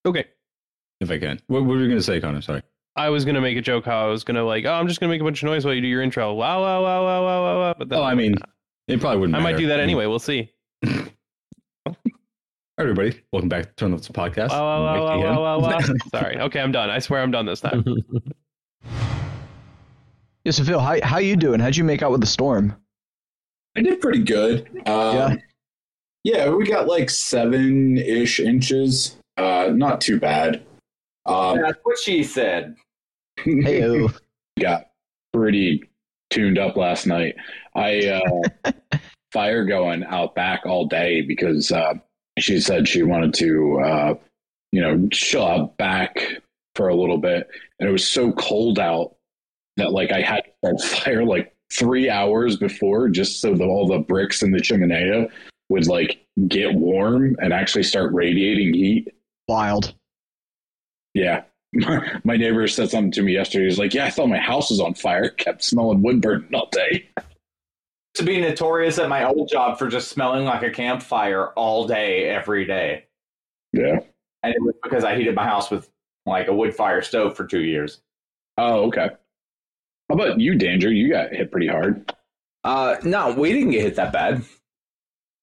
okay. 0.07 0.27
If 1.01 1.11
I 1.11 1.19
can. 1.19 1.41
What, 1.47 1.63
what 1.63 1.71
were 1.71 1.81
you 1.81 1.87
going 1.89 1.99
to 1.99 2.03
say, 2.03 2.21
Connor? 2.21 2.41
Sorry. 2.43 2.63
I 2.97 3.09
was 3.09 3.25
gonna 3.25 3.41
make 3.41 3.57
a 3.57 3.61
joke 3.61 3.87
how 3.87 4.07
I 4.07 4.09
was 4.09 4.23
gonna 4.23 4.45
like, 4.45 4.67
oh, 4.67 4.73
I'm 4.73 4.87
just 4.87 5.01
gonna 5.01 5.11
make 5.11 5.21
a 5.21 5.25
bunch 5.25 5.43
of 5.43 5.47
noise 5.49 5.65
while 5.65 5.75
you 5.75 5.81
do 5.81 5.89
your 5.89 6.01
intro. 6.01 6.33
Wow, 6.33 6.61
wow, 6.63 6.81
wow, 6.81 7.03
wow, 7.03 7.25
wow, 7.25 7.43
wow, 7.43 7.59
wow. 7.59 7.75
But 7.77 7.89
then 7.89 7.99
Oh, 7.99 8.05
I 8.05 8.15
mean, 8.15 8.37
it 8.87 9.01
probably 9.01 9.19
wouldn't 9.19 9.35
I 9.37 9.41
might 9.41 9.57
do 9.57 9.67
that 9.67 9.81
anyway. 9.81 10.07
We'll 10.07 10.21
see. 10.21 10.49
All 10.87 10.95
right, 11.87 11.99
everybody. 12.79 13.21
Welcome 13.33 13.49
back 13.49 13.65
to 13.65 13.73
Turn 13.75 13.93
Up 13.95 14.01
the 14.01 14.13
Podcast. 14.13 14.51
Wow, 14.51 14.61
wow, 14.85 14.85
wow, 14.85 15.17
Mike 15.17 15.25
wow, 15.25 15.59
wow, 15.59 15.71
wow, 15.73 15.81
Sorry. 16.15 16.39
Okay, 16.39 16.61
I'm 16.61 16.71
done. 16.71 16.89
I 16.89 17.01
swear 17.01 17.21
I'm 17.21 17.33
done 17.33 17.47
this 17.47 17.61
time. 17.61 17.85
Yeah, 20.45 20.53
so 20.53 20.63
Phil, 20.63 20.79
how 20.79 20.97
how 21.03 21.19
you 21.19 21.35
doing? 21.35 21.59
How'd 21.59 21.75
you 21.75 21.83
make 21.83 22.01
out 22.03 22.13
with 22.13 22.21
the 22.21 22.29
storm? 22.29 22.77
I 23.77 23.81
did 23.83 24.01
pretty 24.01 24.23
good. 24.23 24.69
Um, 24.87 25.17
Yeah. 25.17 25.35
yeah. 26.23 26.49
we 26.51 26.65
got 26.65 26.87
like 26.87 27.11
seven 27.11 27.99
ish 27.99 28.39
inches. 28.39 29.17
Uh, 29.37 29.71
not 29.75 30.01
too 30.01 30.21
bad. 30.21 30.63
Um, 31.27 31.61
That's 31.61 31.79
what 31.83 31.99
she 31.99 32.23
said. 32.23 32.77
Hey, 33.37 34.07
got 34.61 34.91
pretty 35.33 35.83
tuned 36.31 36.59
up 36.59 36.77
last 36.77 37.07
night. 37.07 37.37
I 37.75 38.21
uh, 38.65 38.73
fire 39.33 39.65
going 39.65 40.05
out 40.05 40.35
back 40.35 40.63
all 40.65 40.87
day 40.87 41.23
because 41.23 41.73
uh, 41.73 41.95
she 42.39 42.61
said 42.61 42.89
she 42.89 43.03
wanted 43.03 43.35
to, 43.35 43.81
uh, 43.81 44.15
you 44.73 44.81
know, 44.81 45.09
chill 45.11 45.47
out 45.47 45.77
back 45.77 46.19
for 46.75 46.89
a 46.89 46.97
little 46.97 47.19
bit, 47.19 47.49
and 47.79 47.89
it 47.89 47.93
was 47.93 48.07
so 48.07 48.33
cold 48.33 48.79
out 48.79 49.17
that 49.77 49.93
like 49.93 50.13
I 50.13 50.21
had 50.21 50.45
to 50.45 50.79
start 50.79 50.81
fire 51.05 51.25
like 51.25 51.55
three 51.73 52.09
hours 52.09 52.57
before 52.57 53.09
just 53.09 53.41
so 53.41 53.55
that 53.55 53.65
all 53.65 53.89
the 53.89 53.99
bricks 53.99 54.43
in 54.43 54.53
the 54.53 54.61
chimney 54.61 55.29
would 55.71 55.87
like 55.87 56.25
get 56.47 56.75
warm 56.75 57.37
and 57.41 57.53
actually 57.53 57.83
start 57.83 58.13
radiating 58.13 58.75
heat. 58.75 59.09
Wild. 59.49 59.95
Yeah. 61.15 61.45
My 62.25 62.37
neighbor 62.37 62.67
said 62.69 62.91
something 62.91 63.13
to 63.13 63.23
me 63.23 63.33
yesterday. 63.33 63.65
He's 63.65 63.79
like, 63.79 63.95
Yeah, 63.95 64.05
I 64.05 64.11
thought 64.11 64.29
my 64.29 64.39
house 64.39 64.71
was 64.71 64.81
on 64.81 64.95
fire. 64.95 65.25
It 65.25 65.39
kept 65.39 65.65
smelling 65.65 66.03
wood 66.03 66.21
burning 66.21 66.55
all 66.55 66.69
day. 66.71 67.09
To 68.15 68.23
be 68.23 68.41
notorious 68.41 68.99
at 68.99 69.09
my 69.09 69.25
old 69.25 69.49
job 69.49 69.77
for 69.77 69.89
just 69.89 70.09
smelling 70.09 70.45
like 70.45 70.63
a 70.63 70.71
campfire 70.71 71.49
all 71.49 71.89
day, 71.89 72.29
every 72.29 72.65
day. 72.65 73.07
Yeah. 73.73 74.01
And 74.45 74.55
it 74.55 74.63
was 74.63 74.75
because 74.85 75.03
I 75.03 75.17
heated 75.17 75.35
my 75.35 75.45
house 75.45 75.69
with 75.69 75.91
like 76.27 76.47
a 76.47 76.55
wood 76.55 76.77
fire 76.77 77.03
stove 77.03 77.37
for 77.37 77.45
two 77.45 77.63
years. 77.63 78.03
Oh, 78.57 78.87
okay. 78.87 79.09
How 80.09 80.15
about 80.15 80.39
you, 80.39 80.55
Danger? 80.55 80.93
You 80.93 81.11
got 81.11 81.33
hit 81.33 81.51
pretty 81.51 81.67
hard. 81.67 82.15
Uh, 82.63 82.97
no, 83.03 83.33
we 83.33 83.53
didn't 83.53 83.71
get 83.71 83.83
hit 83.83 83.97
that 83.97 84.13
bad. 84.13 84.45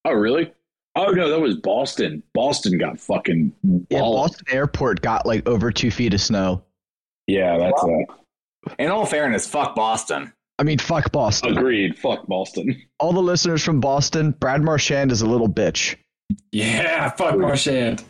Oh, 0.06 0.14
really? 0.14 0.54
Oh, 0.96 1.12
no, 1.12 1.30
that 1.30 1.40
was 1.40 1.56
Boston. 1.56 2.22
Boston 2.34 2.78
got 2.78 3.00
fucking. 3.00 3.54
Yeah. 3.90 4.00
Boston 4.00 4.46
Airport 4.52 5.02
got 5.02 5.26
like 5.26 5.48
over 5.48 5.72
two 5.72 5.90
feet 5.92 6.14
of 6.14 6.22
snow. 6.22 6.64
Yeah, 7.28 7.58
that's 7.58 7.84
uh, 7.84 8.72
In 8.78 8.90
all 8.92 9.06
fairness, 9.06 9.48
fuck 9.48 9.76
Boston. 9.76 10.34
I 10.60 10.64
mean, 10.64 10.78
fuck 10.80 11.12
Boston. 11.12 11.58
agreed. 11.58 11.98
Fuck 11.98 12.28
Boston. 12.28 12.80
All 13.00 13.14
the 13.14 13.22
listeners 13.22 13.64
from 13.64 13.80
Boston, 13.80 14.32
Brad 14.32 14.62
Marchand 14.62 15.12
is 15.12 15.22
a 15.22 15.26
little 15.26 15.50
bitch. 15.50 15.96
Yeah, 16.52 17.10
fuck 17.10 17.38
Marchand. 17.38 18.04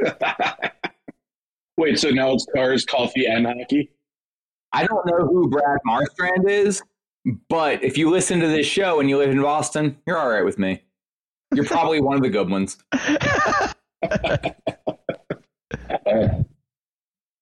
Wait, 1.76 1.98
so 1.98 2.10
now 2.10 2.32
it's 2.32 2.46
cars, 2.54 2.84
coffee, 2.84 3.26
and 3.26 3.46
hockey? 3.46 3.90
I 4.72 4.84
don't 4.86 5.06
know 5.06 5.26
who 5.26 5.48
Brad 5.48 5.78
Marstrand 5.86 6.48
is, 6.48 6.82
but 7.48 7.82
if 7.84 7.96
you 7.98 8.10
listen 8.10 8.40
to 8.40 8.48
this 8.48 8.66
show 8.66 9.00
and 9.00 9.08
you 9.08 9.18
live 9.18 9.30
in 9.30 9.42
Boston, 9.42 9.96
you're 10.06 10.18
all 10.18 10.28
right 10.28 10.44
with 10.44 10.58
me. 10.58 10.82
You're 11.54 11.64
probably 11.64 12.00
one 12.00 12.16
of 12.16 12.22
the 12.22 12.30
good 12.30 12.50
ones. 12.50 12.76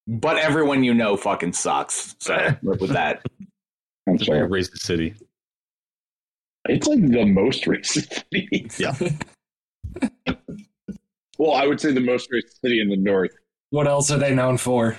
But 0.06 0.38
everyone 0.38 0.82
you 0.84 0.94
know 0.94 1.16
fucking 1.16 1.52
sucks. 1.52 2.14
So 2.20 2.34
live 2.62 2.80
with 2.80 2.90
that. 2.90 3.22
I'm 4.06 4.14
It's 4.14 4.28
like 4.28 4.36
a 4.38 4.40
sorry. 4.40 4.48
racist 4.62 4.78
city. 4.78 5.14
It's 6.68 6.86
like 6.86 7.00
the 7.00 7.24
most 7.24 7.64
racist 7.64 8.24
city. 8.32 8.68
Yeah. 8.78 8.94
Well, 11.38 11.54
I 11.54 11.66
would 11.66 11.80
say 11.80 11.92
the 11.92 11.98
most 12.00 12.30
racist 12.30 12.60
city 12.60 12.80
in 12.80 12.88
the 12.88 12.96
north. 12.96 13.32
What 13.70 13.88
else 13.88 14.12
are 14.12 14.18
they 14.18 14.32
known 14.32 14.58
for? 14.58 14.96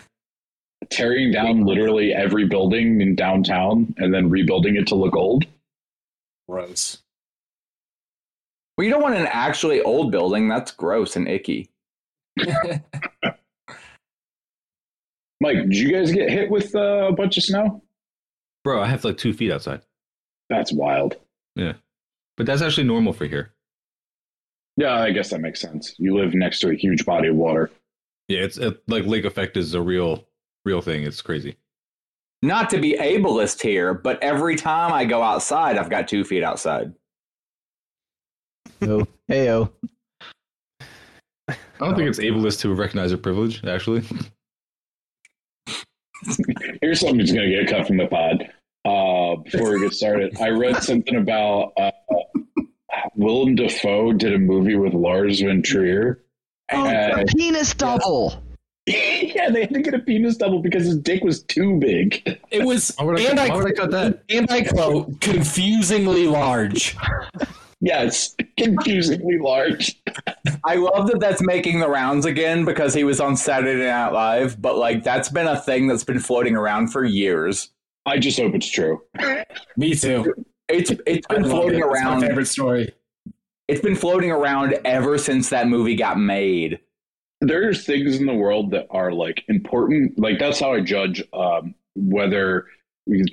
Tearing 0.89 1.31
down 1.31 1.63
literally 1.63 2.11
every 2.13 2.45
building 2.47 2.99
in 2.99 3.15
downtown 3.15 3.93
and 3.97 4.13
then 4.13 4.29
rebuilding 4.29 4.75
it 4.75 4.87
to 4.87 4.95
look 4.95 5.15
old. 5.15 5.45
Gross. 6.49 7.02
Well, 8.77 8.85
you 8.85 8.91
don't 8.91 9.01
want 9.01 9.15
an 9.15 9.27
actually 9.31 9.81
old 9.81 10.11
building. 10.11 10.47
That's 10.47 10.71
gross 10.71 11.15
and 11.15 11.27
icky. 11.27 11.69
Mike, 15.39 15.57
did 15.57 15.75
you 15.75 15.91
guys 15.91 16.11
get 16.11 16.29
hit 16.29 16.49
with 16.49 16.73
uh, 16.75 17.07
a 17.09 17.11
bunch 17.11 17.37
of 17.37 17.43
snow? 17.43 17.83
Bro, 18.63 18.81
I 18.81 18.87
have 18.87 19.03
like 19.03 19.17
two 19.17 19.33
feet 19.33 19.51
outside. 19.51 19.81
That's 20.49 20.71
wild. 20.71 21.17
Yeah. 21.55 21.73
But 22.37 22.45
that's 22.45 22.61
actually 22.61 22.85
normal 22.85 23.13
for 23.13 23.25
here. 23.25 23.53
Yeah, 24.77 24.99
I 24.99 25.11
guess 25.11 25.29
that 25.29 25.41
makes 25.41 25.61
sense. 25.61 25.95
You 25.99 26.15
live 26.15 26.33
next 26.33 26.59
to 26.61 26.69
a 26.69 26.75
huge 26.75 27.05
body 27.05 27.27
of 27.27 27.35
water. 27.35 27.69
Yeah, 28.27 28.39
it's 28.39 28.57
it, 28.57 28.81
like 28.87 29.05
lake 29.05 29.25
effect 29.25 29.57
is 29.57 29.73
a 29.75 29.81
real 29.81 30.25
real 30.65 30.81
thing. 30.81 31.03
It's 31.03 31.21
crazy. 31.21 31.57
Not 32.41 32.69
to 32.71 32.79
be 32.79 32.97
ableist 32.97 33.61
here, 33.61 33.93
but 33.93 34.21
every 34.23 34.55
time 34.55 34.91
I 34.91 35.05
go 35.05 35.21
outside, 35.21 35.77
I've 35.77 35.89
got 35.89 36.07
two 36.07 36.23
feet 36.23 36.43
outside. 36.43 36.93
No. 38.85 39.07
Heyo. 39.29 39.71
I 41.49 41.55
don't 41.79 41.95
think 41.95 42.09
it's 42.09 42.19
ableist 42.19 42.61
to 42.61 42.73
recognize 42.73 43.11
a 43.11 43.17
privilege, 43.17 43.63
actually. 43.65 44.03
Here's 46.81 47.01
something 47.01 47.17
that's 47.17 47.31
going 47.33 47.49
to 47.49 47.55
get 47.63 47.67
cut 47.69 47.87
from 47.87 47.97
the 47.97 48.07
pod. 48.07 48.49
Uh, 48.85 49.35
before 49.43 49.73
we 49.73 49.81
get 49.81 49.93
started, 49.93 50.39
I 50.39 50.49
read 50.49 50.81
something 50.83 51.15
about 51.15 51.73
uh, 51.77 51.91
Willem 53.15 53.55
Dafoe 53.55 54.13
did 54.13 54.33
a 54.33 54.39
movie 54.39 54.75
with 54.75 54.93
Lars 54.93 55.41
von 55.41 55.61
Trier. 55.61 56.23
Oh, 56.71 56.85
And- 56.85 57.27
penis 57.29 57.73
double. 57.73 58.41
yeah, 58.85 59.49
they 59.49 59.61
had 59.61 59.73
to 59.73 59.81
get 59.81 59.93
a 59.93 59.99
penis 59.99 60.35
double 60.35 60.59
because 60.59 60.83
his 60.85 60.97
dick 60.97 61.23
was 61.23 61.43
too 61.43 61.79
big. 61.79 62.37
It 62.51 62.65
was, 62.65 62.93
I, 62.99 63.05
and 63.05 63.39
I, 63.39 63.47
I 63.47 64.13
and 64.29 64.51
I 64.51 64.63
quote, 64.63 65.21
confusingly 65.21 66.27
large. 66.27 66.97
Yes, 67.83 68.33
confusingly 68.57 69.39
large. 69.39 70.01
I 70.63 70.75
love 70.75 71.07
that 71.07 71.19
that's 71.19 71.41
making 71.41 71.81
the 71.81 71.89
rounds 71.89 72.25
again 72.25 72.63
because 72.63 72.93
he 72.93 73.03
was 73.03 73.19
on 73.19 73.35
Saturday 73.35 73.85
Night 73.85 74.13
Live, 74.13 74.61
but 74.61 74.77
like 74.77 75.03
that's 75.03 75.27
been 75.27 75.47
a 75.47 75.59
thing 75.59 75.87
that's 75.87 76.05
been 76.05 76.19
floating 76.19 76.55
around 76.55 76.93
for 76.93 77.03
years. 77.03 77.71
I 78.05 78.19
just 78.19 78.39
hope 78.39 78.55
it's 78.55 78.71
true. 78.71 79.01
Me 79.75 79.95
too. 79.95 80.33
It's 80.69 80.91
it's 81.05 81.27
I 81.29 81.33
been 81.33 81.43
floating 81.43 81.79
it. 81.79 81.85
It's 81.85 82.01
my 82.01 82.09
around. 82.09 82.21
favorite 82.21 82.45
story. 82.45 82.93
It's 83.67 83.81
been 83.81 83.97
floating 83.97 84.31
around 84.31 84.79
ever 84.85 85.17
since 85.17 85.49
that 85.49 85.67
movie 85.67 85.97
got 85.97 86.17
made. 86.17 86.79
There's 87.41 87.85
things 87.85 88.15
in 88.15 88.25
the 88.25 88.33
world 88.33 88.71
that 88.71 88.87
are 88.91 89.11
like 89.11 89.43
important. 89.49 90.17
Like 90.17 90.39
that's 90.39 90.61
how 90.61 90.73
I 90.73 90.79
judge 90.79 91.21
um, 91.33 91.75
whether 91.95 92.67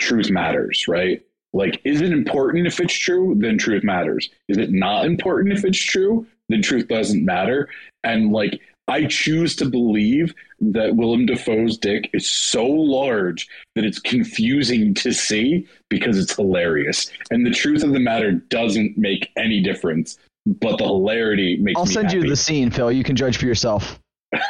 truth 0.00 0.28
matters, 0.28 0.88
right? 0.88 1.22
Like, 1.52 1.80
is 1.84 2.00
it 2.00 2.12
important 2.12 2.66
if 2.66 2.80
it's 2.80 2.94
true? 2.94 3.34
Then 3.38 3.58
truth 3.58 3.82
matters. 3.82 4.30
Is 4.48 4.58
it 4.58 4.70
not 4.70 5.04
important 5.04 5.52
if 5.52 5.64
it's 5.64 5.82
true? 5.82 6.26
Then 6.48 6.62
truth 6.62 6.88
doesn't 6.88 7.24
matter. 7.24 7.68
And 8.04 8.32
like, 8.32 8.60
I 8.88 9.06
choose 9.06 9.54
to 9.56 9.66
believe 9.66 10.34
that 10.60 10.96
Willem 10.96 11.26
Dafoe's 11.26 11.78
dick 11.78 12.10
is 12.12 12.28
so 12.28 12.66
large 12.66 13.48
that 13.74 13.84
it's 13.84 14.00
confusing 14.00 14.94
to 14.94 15.12
see 15.12 15.66
because 15.88 16.18
it's 16.18 16.34
hilarious. 16.34 17.10
And 17.30 17.46
the 17.46 17.50
truth 17.50 17.84
of 17.84 17.92
the 17.92 18.00
matter 18.00 18.32
doesn't 18.32 18.98
make 18.98 19.30
any 19.36 19.62
difference, 19.62 20.18
but 20.46 20.78
the 20.78 20.84
hilarity 20.84 21.56
makes 21.58 21.78
I'll 21.78 21.86
send 21.86 22.12
you 22.12 22.28
the 22.28 22.36
scene, 22.36 22.70
Phil. 22.70 22.90
You 22.90 23.04
can 23.04 23.14
judge 23.14 23.36
for 23.36 23.46
yourself. 23.46 24.00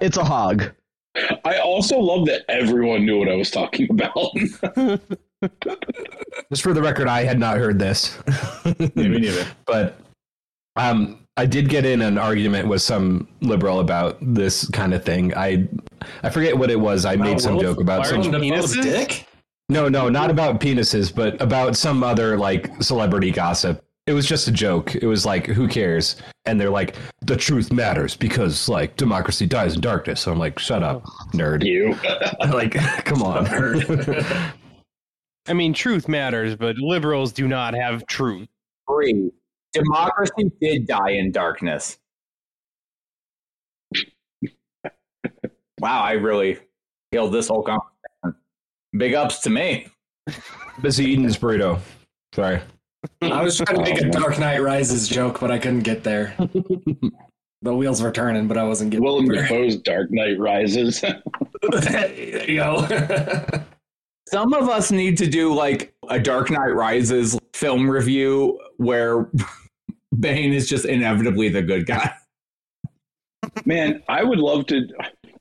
It's 0.00 0.16
a 0.16 0.24
hog. 0.24 0.72
I 1.44 1.58
also 1.58 1.98
love 1.98 2.26
that 2.26 2.44
everyone 2.48 3.06
knew 3.06 3.18
what 3.18 3.28
I 3.28 3.34
was 3.34 3.50
talking 3.50 3.88
about. 3.90 4.34
Just 6.50 6.62
for 6.62 6.72
the 6.72 6.82
record, 6.82 7.06
I 7.06 7.22
had 7.24 7.38
not 7.38 7.58
heard 7.58 7.78
this. 7.78 8.18
Yeah, 8.64 8.72
me 8.94 9.20
neither. 9.20 9.46
but 9.66 9.98
um, 10.76 11.24
I 11.36 11.46
did 11.46 11.68
get 11.68 11.84
in 11.84 12.02
an 12.02 12.18
argument 12.18 12.68
with 12.68 12.82
some 12.82 13.28
liberal 13.40 13.80
about 13.80 14.18
this 14.20 14.68
kind 14.70 14.94
of 14.94 15.04
thing. 15.04 15.34
I 15.36 15.68
I 16.22 16.30
forget 16.30 16.56
what 16.56 16.70
it 16.70 16.78
was. 16.78 17.04
I 17.04 17.16
made 17.16 17.40
some 17.40 17.60
joke 17.60 17.80
about 17.80 18.06
some. 18.06 18.20
Willem 18.20 18.40
Dafoe's 18.40 18.76
dick? 18.76 19.26
No, 19.68 19.88
no, 19.88 20.08
not 20.08 20.30
about 20.30 20.60
penises, 20.60 21.14
but 21.14 21.40
about 21.40 21.76
some 21.76 22.02
other 22.02 22.36
like 22.36 22.82
celebrity 22.82 23.30
gossip. 23.30 23.84
It 24.06 24.12
was 24.12 24.26
just 24.26 24.48
a 24.48 24.52
joke. 24.52 24.94
It 24.94 25.06
was 25.06 25.24
like, 25.24 25.46
who 25.46 25.66
cares? 25.66 26.16
And 26.44 26.60
they're 26.60 26.70
like, 26.70 26.96
the 27.22 27.36
truth 27.36 27.72
matters 27.72 28.16
because 28.16 28.68
like 28.68 28.96
democracy 28.96 29.46
dies 29.46 29.74
in 29.74 29.80
darkness. 29.80 30.20
So 30.20 30.30
I'm 30.30 30.38
like, 30.38 30.58
shut 30.58 30.82
up, 30.82 31.04
nerd. 31.32 31.64
you. 31.64 31.96
like, 32.52 32.74
come 33.04 33.22
on. 33.22 33.46
I 35.46 35.52
mean, 35.52 35.72
truth 35.72 36.06
matters, 36.06 36.54
but 36.54 36.76
liberals 36.76 37.32
do 37.32 37.48
not 37.48 37.74
have 37.74 38.06
truth. 38.06 38.48
Three. 38.88 39.30
Democracy 39.72 40.50
did 40.60 40.86
die 40.86 41.10
in 41.10 41.32
darkness. 41.32 41.98
wow, 45.80 46.02
I 46.02 46.12
really 46.12 46.58
killed 47.12 47.32
this 47.32 47.48
whole 47.48 47.62
conversation. 47.62 48.40
Big 48.96 49.14
ups 49.14 49.40
to 49.40 49.50
me. 49.50 49.88
Busy 50.80 51.06
eating 51.06 51.26
this 51.26 51.36
burrito. 51.36 51.80
Sorry. 52.34 52.60
I 53.22 53.42
was 53.42 53.58
trying 53.58 53.76
to 53.76 53.82
make 53.82 54.00
a 54.00 54.08
Dark 54.08 54.38
Knight 54.38 54.62
Rises 54.62 55.08
joke, 55.08 55.40
but 55.40 55.50
I 55.50 55.58
couldn't 55.58 55.80
get 55.80 56.04
there. 56.04 56.34
the 57.62 57.74
wheels 57.74 58.02
were 58.02 58.12
turning, 58.12 58.46
but 58.46 58.58
I 58.58 58.64
wasn't 58.64 58.90
getting 58.90 59.04
Willem 59.04 59.26
there. 59.26 59.42
Dafoe's 59.42 59.76
Dark 59.76 60.10
Knight 60.10 60.38
Rises. 60.38 61.00
there 61.72 62.50
you 62.50 62.56
go. 62.56 62.86
Some 64.28 64.54
of 64.54 64.68
us 64.68 64.90
need 64.90 65.18
to 65.18 65.26
do 65.26 65.54
like 65.54 65.94
a 66.08 66.18
Dark 66.18 66.50
Knight 66.50 66.74
Rises 66.74 67.38
film 67.52 67.90
review 67.90 68.58
where 68.78 69.28
Bane 70.18 70.52
is 70.52 70.68
just 70.68 70.84
inevitably 70.84 71.48
the 71.48 71.62
good 71.62 71.86
guy. 71.86 72.14
Man, 73.64 74.02
I 74.08 74.24
would 74.24 74.38
love 74.38 74.66
to. 74.66 74.88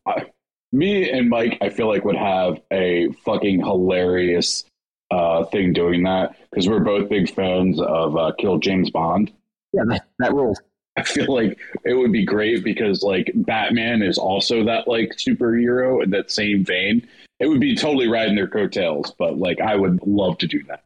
I, 0.06 0.26
me 0.72 1.10
and 1.10 1.30
Mike, 1.30 1.58
I 1.62 1.70
feel 1.70 1.88
like 1.88 2.04
would 2.04 2.16
have 2.16 2.60
a 2.72 3.10
fucking 3.24 3.60
hilarious 3.60 4.66
uh, 5.14 5.46
thing 5.46 5.74
doing 5.74 6.04
that 6.04 6.36
because 6.50 6.68
we're 6.68 6.80
both 6.80 7.10
big 7.10 7.30
fans 7.34 7.80
of 7.80 8.18
uh, 8.18 8.32
Kill 8.40 8.58
James 8.58 8.90
Bond. 8.90 9.32
Yeah, 9.72 9.84
that, 9.88 10.08
that 10.20 10.34
rules. 10.34 10.60
I 10.98 11.04
feel 11.04 11.34
like 11.34 11.60
it 11.86 11.94
would 11.94 12.12
be 12.12 12.26
great 12.26 12.64
because 12.64 13.02
like 13.02 13.32
Batman 13.36 14.02
is 14.04 14.18
also 14.18 14.64
that 14.66 14.88
like 14.88 15.16
superhero 15.18 16.04
in 16.04 16.12
that 16.12 16.32
same 16.32 16.64
vein. 16.64 17.08
It 17.40 17.48
would 17.48 17.60
be 17.60 17.76
totally 17.76 18.08
riding 18.08 18.36
their 18.36 18.48
coattails, 18.48 19.12
but 19.18 19.38
like 19.38 19.60
I 19.60 19.76
would 19.76 20.00
love 20.06 20.38
to 20.40 20.48
do 20.48 20.64
that. 20.68 20.84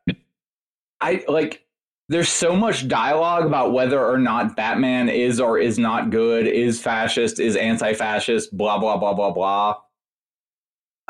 I 1.01 1.23
like 1.27 1.65
there's 2.09 2.29
so 2.29 2.55
much 2.55 2.87
dialogue 2.87 3.45
about 3.45 3.73
whether 3.73 4.03
or 4.03 4.17
not 4.17 4.55
Batman 4.55 5.09
is 5.09 5.41
or 5.41 5.59
is 5.59 5.77
not 5.77 6.09
good, 6.09 6.47
is 6.47 6.81
fascist, 6.81 7.39
is 7.39 7.57
anti-fascist, 7.57 8.55
blah 8.55 8.79
blah 8.79 8.97
blah 8.97 9.13
blah 9.13 9.31
blah. 9.31 9.75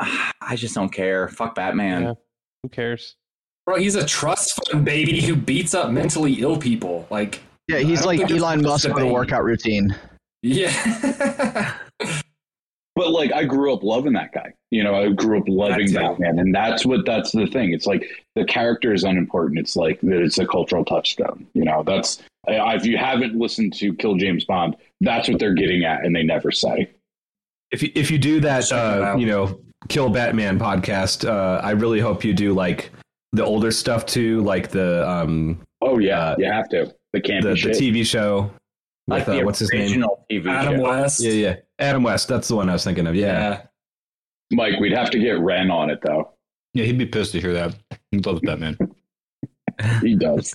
I 0.40 0.56
just 0.56 0.74
don't 0.74 0.92
care. 0.92 1.28
Fuck 1.28 1.54
Batman. 1.54 2.02
Yeah. 2.02 2.14
Who 2.62 2.68
cares? 2.68 3.16
Bro, 3.66 3.76
he's 3.76 3.94
a 3.94 4.04
trust 4.04 4.58
fund 4.66 4.84
baby 4.84 5.20
who 5.20 5.36
beats 5.36 5.74
up 5.74 5.90
mentally 5.90 6.34
ill 6.40 6.56
people. 6.56 7.06
Like, 7.10 7.40
Yeah, 7.66 7.78
he's 7.78 8.04
like 8.04 8.18
think 8.18 8.30
Elon 8.30 8.62
Musk 8.62 8.88
with 8.88 9.02
a 9.02 9.06
workout 9.06 9.44
routine. 9.44 9.94
yeah. 10.42 11.76
But 12.98 13.12
like 13.12 13.32
I 13.32 13.44
grew 13.44 13.72
up 13.72 13.84
loving 13.84 14.14
that 14.14 14.32
guy. 14.32 14.52
You 14.72 14.82
know, 14.82 14.96
I 14.96 15.08
grew 15.12 15.38
up 15.38 15.44
loving 15.46 15.86
too. 15.86 15.94
Batman, 15.94 16.40
and 16.40 16.52
that's 16.52 16.84
what 16.84 17.06
that's 17.06 17.30
the 17.30 17.46
thing. 17.46 17.72
It's 17.72 17.86
like 17.86 18.04
the 18.34 18.44
character 18.44 18.92
is 18.92 19.04
unimportant. 19.04 19.60
It's 19.60 19.76
like 19.76 20.00
that 20.00 20.20
it's 20.20 20.38
a 20.38 20.44
cultural 20.46 20.84
touchstone. 20.84 21.46
You 21.54 21.64
know, 21.64 21.84
that's 21.84 22.20
if 22.48 22.84
you 22.84 22.98
haven't 22.98 23.36
listened 23.36 23.74
to 23.74 23.94
Kill 23.94 24.16
James 24.16 24.44
Bond, 24.44 24.76
that's 25.00 25.28
what 25.28 25.38
they're 25.38 25.54
getting 25.54 25.84
at, 25.84 26.04
and 26.04 26.14
they 26.14 26.24
never 26.24 26.50
say. 26.50 26.90
If 27.70 27.84
you, 27.84 27.92
if 27.94 28.10
you 28.10 28.18
do 28.18 28.40
that, 28.40 28.72
uh, 28.72 29.14
you 29.16 29.26
know, 29.26 29.60
Kill 29.88 30.10
Batman 30.10 30.58
podcast, 30.58 31.26
uh, 31.28 31.60
I 31.62 31.70
really 31.70 32.00
hope 32.00 32.24
you 32.24 32.34
do 32.34 32.52
like 32.52 32.90
the 33.32 33.44
older 33.44 33.70
stuff 33.70 34.04
too, 34.06 34.40
like 34.42 34.70
the 34.70 35.08
um 35.08 35.60
Oh 35.80 35.98
yeah, 35.98 36.30
Uh, 36.30 36.36
you 36.38 36.46
have 36.50 36.68
to. 36.70 36.92
The 37.12 37.20
campy 37.20 37.42
the, 37.42 37.68
the. 37.68 37.74
TV 37.74 38.04
show 38.04 38.50
Like 39.06 39.26
with 39.26 39.36
the 39.36 39.42
uh, 39.42 39.44
what's 39.44 39.58
his 39.60 39.70
name? 39.72 40.04
TV 40.30 40.46
Adam 40.50 40.76
show. 40.76 40.82
West. 40.82 41.20
Yeah, 41.22 41.30
yeah, 41.32 41.56
Adam 41.78 42.02
West. 42.02 42.28
That's 42.28 42.48
the 42.48 42.56
one 42.56 42.68
I 42.68 42.72
was 42.72 42.84
thinking 42.84 43.06
of. 43.06 43.14
Yeah, 43.14 43.62
Mike, 44.52 44.78
we'd 44.80 44.92
have 44.92 45.10
to 45.10 45.18
get 45.18 45.38
Ren 45.38 45.70
on 45.70 45.88
it 45.90 46.00
though. 46.02 46.32
Yeah, 46.74 46.84
he'd 46.84 46.98
be 46.98 47.06
pissed 47.06 47.32
to 47.32 47.40
hear 47.40 47.52
that. 47.54 47.74
He 48.10 48.18
loves 48.18 48.40
Batman. 48.40 48.76
He 50.02 50.16
does. 50.16 50.54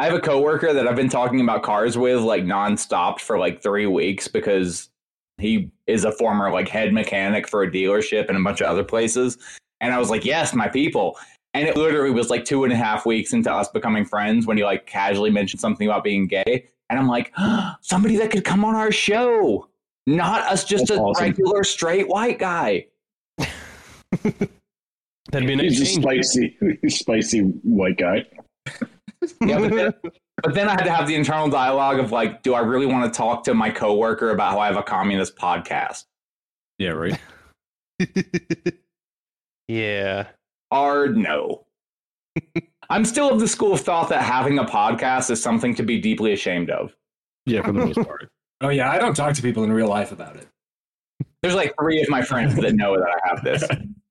I 0.00 0.04
have 0.04 0.14
a 0.14 0.20
coworker 0.20 0.72
that 0.74 0.86
I've 0.86 0.94
been 0.94 1.08
talking 1.08 1.40
about 1.40 1.62
cars 1.62 1.96
with 1.98 2.20
like 2.20 2.44
nonstop 2.44 3.18
for 3.18 3.38
like 3.38 3.62
three 3.62 3.86
weeks 3.86 4.28
because 4.28 4.90
he 5.38 5.70
is 5.86 6.04
a 6.04 6.12
former 6.12 6.50
like 6.50 6.68
head 6.68 6.92
mechanic 6.92 7.48
for 7.48 7.62
a 7.62 7.70
dealership 7.70 8.28
and 8.28 8.36
a 8.36 8.42
bunch 8.42 8.60
of 8.60 8.66
other 8.66 8.84
places. 8.84 9.38
And 9.80 9.92
I 9.92 9.98
was 9.98 10.10
like, 10.10 10.24
yes, 10.24 10.54
my 10.54 10.68
people. 10.68 11.16
And 11.54 11.66
it 11.66 11.76
literally 11.76 12.10
was 12.10 12.30
like 12.30 12.44
two 12.44 12.64
and 12.64 12.72
a 12.72 12.76
half 12.76 13.06
weeks 13.06 13.32
into 13.32 13.52
us 13.52 13.68
becoming 13.68 14.04
friends 14.04 14.46
when 14.46 14.56
he 14.56 14.64
like 14.64 14.86
casually 14.86 15.30
mentioned 15.30 15.60
something 15.60 15.86
about 15.86 16.04
being 16.04 16.26
gay. 16.26 16.68
And 16.90 16.98
I'm 16.98 17.08
like, 17.08 17.32
somebody 17.80 18.16
that 18.16 18.30
could 18.30 18.44
come 18.44 18.64
on 18.64 18.74
our 18.74 18.92
show, 18.92 19.68
not 20.06 20.42
us 20.42 20.64
just 20.64 20.88
That's 20.88 20.98
a 20.98 21.02
awesome. 21.02 21.24
regular 21.24 21.64
straight 21.64 22.08
white 22.08 22.38
guy. 22.38 22.86
That'd 25.30 25.46
be 25.46 25.52
a 25.52 25.56
nice 25.56 25.78
He's 25.78 25.82
a 25.82 26.00
spicy, 26.00 26.56
spicy 26.88 27.40
white 27.40 27.98
guy. 27.98 28.24
Yeah, 29.40 29.58
but 29.58 29.74
then, 29.74 29.94
but 30.42 30.54
then 30.54 30.68
I 30.68 30.72
had 30.72 30.84
to 30.84 30.92
have 30.92 31.06
the 31.06 31.14
internal 31.14 31.48
dialogue 31.48 31.98
of 31.98 32.12
like, 32.12 32.42
do 32.42 32.54
I 32.54 32.60
really 32.60 32.86
want 32.86 33.12
to 33.12 33.16
talk 33.16 33.44
to 33.44 33.54
my 33.54 33.70
coworker 33.70 34.30
about 34.30 34.52
how 34.52 34.60
I 34.60 34.66
have 34.66 34.76
a 34.76 34.82
communist 34.82 35.36
podcast? 35.36 36.04
Yeah, 36.78 36.90
right. 36.90 37.18
yeah. 39.68 40.28
Or 40.70 41.08
no. 41.08 41.66
I'm 42.90 43.04
still 43.04 43.30
of 43.30 43.40
the 43.40 43.48
school 43.48 43.74
of 43.74 43.80
thought 43.80 44.08
that 44.10 44.22
having 44.22 44.58
a 44.58 44.64
podcast 44.64 45.30
is 45.30 45.42
something 45.42 45.74
to 45.74 45.82
be 45.82 46.00
deeply 46.00 46.32
ashamed 46.32 46.70
of. 46.70 46.94
Yeah, 47.46 47.62
for 47.62 47.72
the 47.72 47.84
most 47.86 47.96
part. 47.96 48.30
Oh 48.60 48.70
yeah, 48.70 48.90
I 48.90 48.98
don't 48.98 49.14
talk 49.14 49.34
to 49.34 49.42
people 49.42 49.62
in 49.62 49.72
real 49.72 49.86
life 49.86 50.10
about 50.10 50.34
it. 50.34 50.48
There's 51.42 51.54
like 51.54 51.72
three 51.80 52.02
of 52.02 52.08
my 52.08 52.22
friends 52.22 52.56
that 52.56 52.74
know 52.74 52.96
that 52.98 53.06
I 53.08 53.28
have 53.28 53.44
this. 53.44 53.62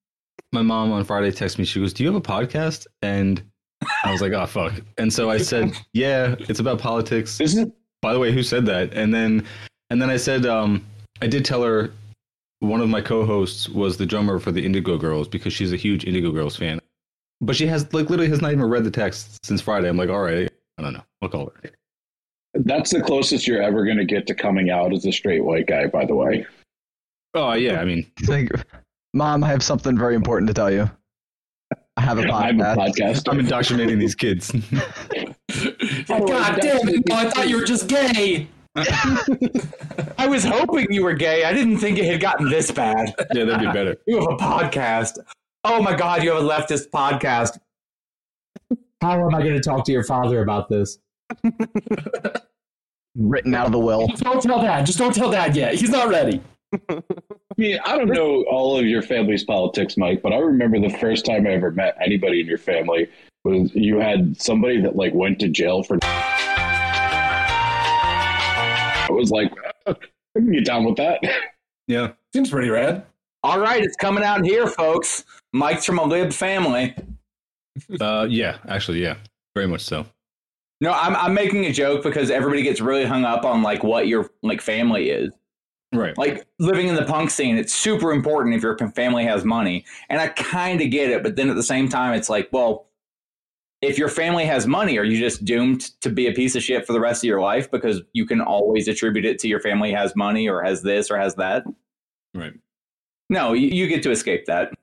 My 0.53 0.61
mom 0.61 0.93
on 0.93 1.03
Friday 1.03 1.31
texted 1.31 1.57
me. 1.59 1.65
She 1.65 1.81
goes, 1.81 1.91
"Do 1.91 2.05
you 2.05 2.13
have 2.13 2.15
a 2.15 2.25
podcast?" 2.25 2.87
And 3.01 3.43
I 4.03 4.11
was 4.11 4.21
like, 4.21 4.33
"Oh 4.33 4.45
fuck!" 4.45 4.73
And 4.97 5.11
so 5.11 5.29
I 5.29 5.37
said, 5.37 5.71
"Yeah, 5.93 6.35
it's 6.39 6.59
about 6.59 6.79
politics." 6.79 7.39
Isn't 7.39 7.73
By 8.01 8.13
the 8.13 8.19
way, 8.19 8.31
who 8.31 8.43
said 8.43 8.65
that? 8.67 8.93
And 8.93 9.13
then, 9.13 9.45
and 9.89 10.01
then 10.01 10.09
I 10.09 10.17
said, 10.17 10.45
um, 10.45 10.85
I 11.21 11.27
did 11.27 11.45
tell 11.45 11.63
her 11.63 11.91
one 12.59 12.81
of 12.81 12.89
my 12.89 13.01
co-hosts 13.01 13.69
was 13.69 13.97
the 13.97 14.05
drummer 14.05 14.39
for 14.39 14.51
the 14.51 14.65
Indigo 14.65 14.97
Girls 14.97 15.27
because 15.27 15.53
she's 15.53 15.73
a 15.73 15.77
huge 15.77 16.05
Indigo 16.05 16.31
Girls 16.31 16.55
fan. 16.55 16.79
But 17.41 17.55
she 17.55 17.67
has 17.67 17.91
like 17.93 18.09
literally 18.09 18.29
has 18.29 18.41
not 18.41 18.51
even 18.51 18.65
read 18.65 18.83
the 18.83 18.91
text 18.91 19.45
since 19.45 19.61
Friday. 19.61 19.87
I'm 19.89 19.97
like, 19.97 20.09
all 20.09 20.21
right, 20.21 20.49
I 20.77 20.81
don't 20.81 20.93
know. 20.93 21.03
I'll 21.21 21.29
call 21.29 21.51
her. 21.61 21.71
that's 22.53 22.91
the 22.91 23.01
closest 23.01 23.47
you're 23.47 23.61
ever 23.61 23.85
going 23.85 23.97
to 23.97 24.05
get 24.05 24.25
to 24.27 24.35
coming 24.35 24.69
out 24.69 24.93
as 24.93 25.05
a 25.05 25.11
straight 25.11 25.43
white 25.43 25.67
guy? 25.67 25.85
By 25.87 26.05
the 26.05 26.15
way, 26.15 26.45
Oh 27.33 27.53
yeah, 27.53 27.79
I 27.79 27.85
mean, 27.85 28.09
It's 28.19 28.29
like, 28.29 28.49
Mom, 29.13 29.43
I 29.43 29.49
have 29.49 29.61
something 29.61 29.97
very 29.97 30.15
important 30.15 30.47
to 30.47 30.53
tell 30.53 30.71
you. 30.71 30.89
I 32.09 32.15
have 32.15 32.19
a 32.19 32.31
I'm 32.31 32.61
a 32.61 32.63
podcast. 32.63 32.77
podcaster. 32.77 33.31
I'm 33.31 33.39
indoctrinating 33.39 33.99
these 33.99 34.15
kids. 34.15 34.53
Oh, 36.09 36.25
God 36.27 36.59
damn 36.61 36.87
it! 36.87 37.07
No, 37.07 37.15
I 37.15 37.29
thought 37.29 37.49
you 37.49 37.57
were 37.57 37.65
just 37.65 37.87
gay. 37.87 38.47
I 38.75 40.27
was 40.27 40.43
hoping 40.43 40.85
you 40.91 41.03
were 41.03 41.13
gay. 41.13 41.43
I 41.45 41.51
didn't 41.53 41.77
think 41.79 41.97
it 41.97 42.05
had 42.05 42.21
gotten 42.21 42.49
this 42.49 42.69
bad. 42.69 43.13
yeah, 43.33 43.43
that'd 43.45 43.59
be 43.59 43.73
better. 43.73 43.97
You 44.05 44.19
have 44.19 44.27
a 44.29 44.35
podcast. 44.37 45.17
Oh 45.63 45.81
my 45.81 45.95
God, 45.95 46.21
you 46.23 46.31
have 46.31 46.43
a 46.43 46.47
leftist 46.47 46.89
podcast. 46.91 47.57
How 49.01 49.13
am 49.25 49.33
I 49.33 49.39
going 49.41 49.55
to 49.55 49.61
talk 49.61 49.83
to 49.85 49.91
your 49.91 50.03
father 50.03 50.41
about 50.43 50.69
this? 50.69 50.99
Written 53.15 53.55
out 53.55 53.65
of 53.65 53.71
the 53.71 53.79
will. 53.79 54.07
Don't 54.17 54.41
tell 54.41 54.61
dad. 54.61 54.85
Just 54.85 54.99
don't 54.99 55.13
tell 55.15 55.31
dad 55.31 55.55
yet. 55.55 55.73
He's 55.75 55.89
not 55.89 56.07
ready. 56.09 56.39
I 56.73 57.01
mean, 57.57 57.79
I 57.85 57.97
don't 57.97 58.09
know 58.09 58.43
all 58.49 58.77
of 58.77 58.85
your 58.85 59.01
family's 59.01 59.43
politics, 59.43 59.97
Mike, 59.97 60.21
but 60.21 60.33
I 60.33 60.37
remember 60.37 60.79
the 60.79 60.89
first 60.89 61.25
time 61.25 61.47
I 61.47 61.51
ever 61.51 61.71
met 61.71 61.97
anybody 62.03 62.41
in 62.41 62.47
your 62.47 62.57
family 62.57 63.09
was 63.43 63.73
you 63.73 63.99
had 63.99 64.39
somebody 64.41 64.81
that 64.81 64.95
like 64.95 65.13
went 65.13 65.39
to 65.39 65.47
jail 65.47 65.83
for. 65.83 65.97
I 68.99 69.07
was 69.09 69.31
like, 69.31 69.51
"Uh, 69.85 69.93
I 70.35 70.39
can 70.39 70.51
get 70.51 70.65
down 70.65 70.83
with 70.85 70.97
that. 70.97 71.21
Yeah, 71.89 72.11
Seems 72.33 72.49
pretty 72.49 72.69
rad. 72.69 73.05
All 73.43 73.59
right, 73.61 73.81
it's 73.81 73.95
coming 73.95 74.21
out 74.21 74.43
here, 74.43 74.67
folks. 74.67 75.23
Mike's 75.53 75.85
from 75.85 75.99
a 75.99 76.03
lib 76.03 76.33
family. 76.33 76.93
uh, 78.01 78.27
yeah, 78.29 78.57
actually, 78.67 79.01
yeah, 79.01 79.15
very 79.55 79.67
much 79.67 79.85
so. 79.85 80.05
No, 80.81 80.91
I'm 80.91 81.15
I'm 81.15 81.33
making 81.33 81.63
a 81.65 81.71
joke 81.71 82.03
because 82.03 82.29
everybody 82.29 82.61
gets 82.61 82.81
really 82.81 83.05
hung 83.05 83.23
up 83.23 83.45
on 83.45 83.63
like 83.63 83.83
what 83.83 84.07
your 84.07 84.29
like 84.43 84.59
family 84.59 85.11
is. 85.11 85.31
Right. 85.93 86.17
Like 86.17 86.45
living 86.59 86.87
in 86.87 86.95
the 86.95 87.05
punk 87.05 87.29
scene, 87.29 87.57
it's 87.57 87.73
super 87.73 88.11
important 88.11 88.55
if 88.55 88.61
your 88.61 88.77
family 88.77 89.23
has 89.23 89.45
money, 89.45 89.85
and 90.09 90.19
I 90.19 90.27
kind 90.27 90.81
of 90.81 90.89
get 90.91 91.09
it. 91.09 91.23
But 91.23 91.35
then 91.35 91.49
at 91.49 91.55
the 91.55 91.63
same 91.63 91.87
time, 91.87 92.13
it's 92.13 92.29
like, 92.29 92.49
well, 92.51 92.87
if 93.81 93.97
your 93.97 94.09
family 94.09 94.45
has 94.45 94.67
money, 94.67 94.97
are 94.97 95.03
you 95.03 95.17
just 95.17 95.45
doomed 95.45 95.99
to 96.01 96.09
be 96.09 96.27
a 96.27 96.33
piece 96.33 96.55
of 96.55 96.63
shit 96.63 96.85
for 96.85 96.93
the 96.93 96.99
rest 96.99 97.23
of 97.23 97.27
your 97.27 97.39
life 97.39 97.69
because 97.69 98.01
you 98.13 98.25
can 98.25 98.41
always 98.41 98.87
attribute 98.87 99.25
it 99.25 99.39
to 99.39 99.47
your 99.47 99.59
family 99.59 99.91
has 99.91 100.15
money 100.15 100.49
or 100.49 100.61
has 100.63 100.81
this 100.81 101.11
or 101.11 101.17
has 101.17 101.35
that? 101.35 101.63
Right. 102.33 102.53
No, 103.29 103.53
you, 103.53 103.67
you 103.67 103.87
get 103.87 104.03
to 104.03 104.11
escape 104.11 104.45
that. 104.47 104.73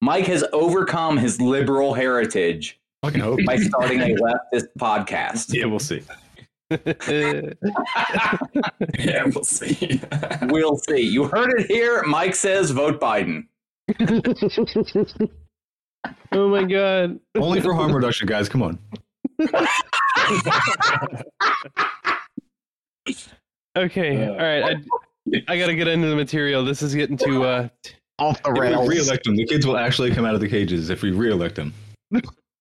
Mike 0.00 0.26
has 0.26 0.44
overcome 0.52 1.16
his 1.16 1.40
liberal 1.40 1.94
heritage 1.94 2.78
by 3.02 3.56
starting 3.56 4.00
a 4.00 4.14
leftist 4.16 4.68
podcast. 4.78 5.54
Yeah, 5.54 5.66
we'll 5.66 5.78
see. 5.78 6.02
Yeah, 6.70 7.52
we'll 9.26 9.44
see. 9.44 10.00
We'll 10.42 10.76
see. 10.76 11.00
You 11.00 11.24
heard 11.24 11.52
it 11.60 11.66
here. 11.66 12.02
Mike 12.04 12.34
says 12.34 12.70
vote 12.70 13.00
Biden. 13.00 13.44
oh 16.32 16.48
my 16.48 16.64
god. 16.64 17.18
Only 17.36 17.60
for 17.60 17.72
harm 17.74 17.92
reduction, 17.94 18.26
guys. 18.26 18.48
Come 18.48 18.62
on. 18.62 18.78
Okay. 23.76 24.26
All 24.26 24.36
right. 24.36 24.76
I, 25.34 25.42
I 25.48 25.58
got 25.58 25.66
to 25.66 25.74
get 25.74 25.86
into 25.86 26.08
the 26.08 26.16
material. 26.16 26.64
This 26.64 26.80
is 26.82 26.94
getting 26.94 27.16
too. 27.18 27.44
Uh, 27.44 27.68
Off 28.18 28.42
the 28.42 28.48
If 28.50 28.54
we 28.54 28.60
rails. 28.60 28.88
re-elect 28.88 29.24
them, 29.24 29.36
the 29.36 29.44
kids 29.44 29.66
will 29.66 29.76
actually 29.76 30.10
come 30.12 30.24
out 30.24 30.34
of 30.34 30.40
the 30.40 30.48
cages 30.48 30.88
if 30.88 31.02
we 31.02 31.10
re-elect 31.10 31.56
them. 31.56 31.74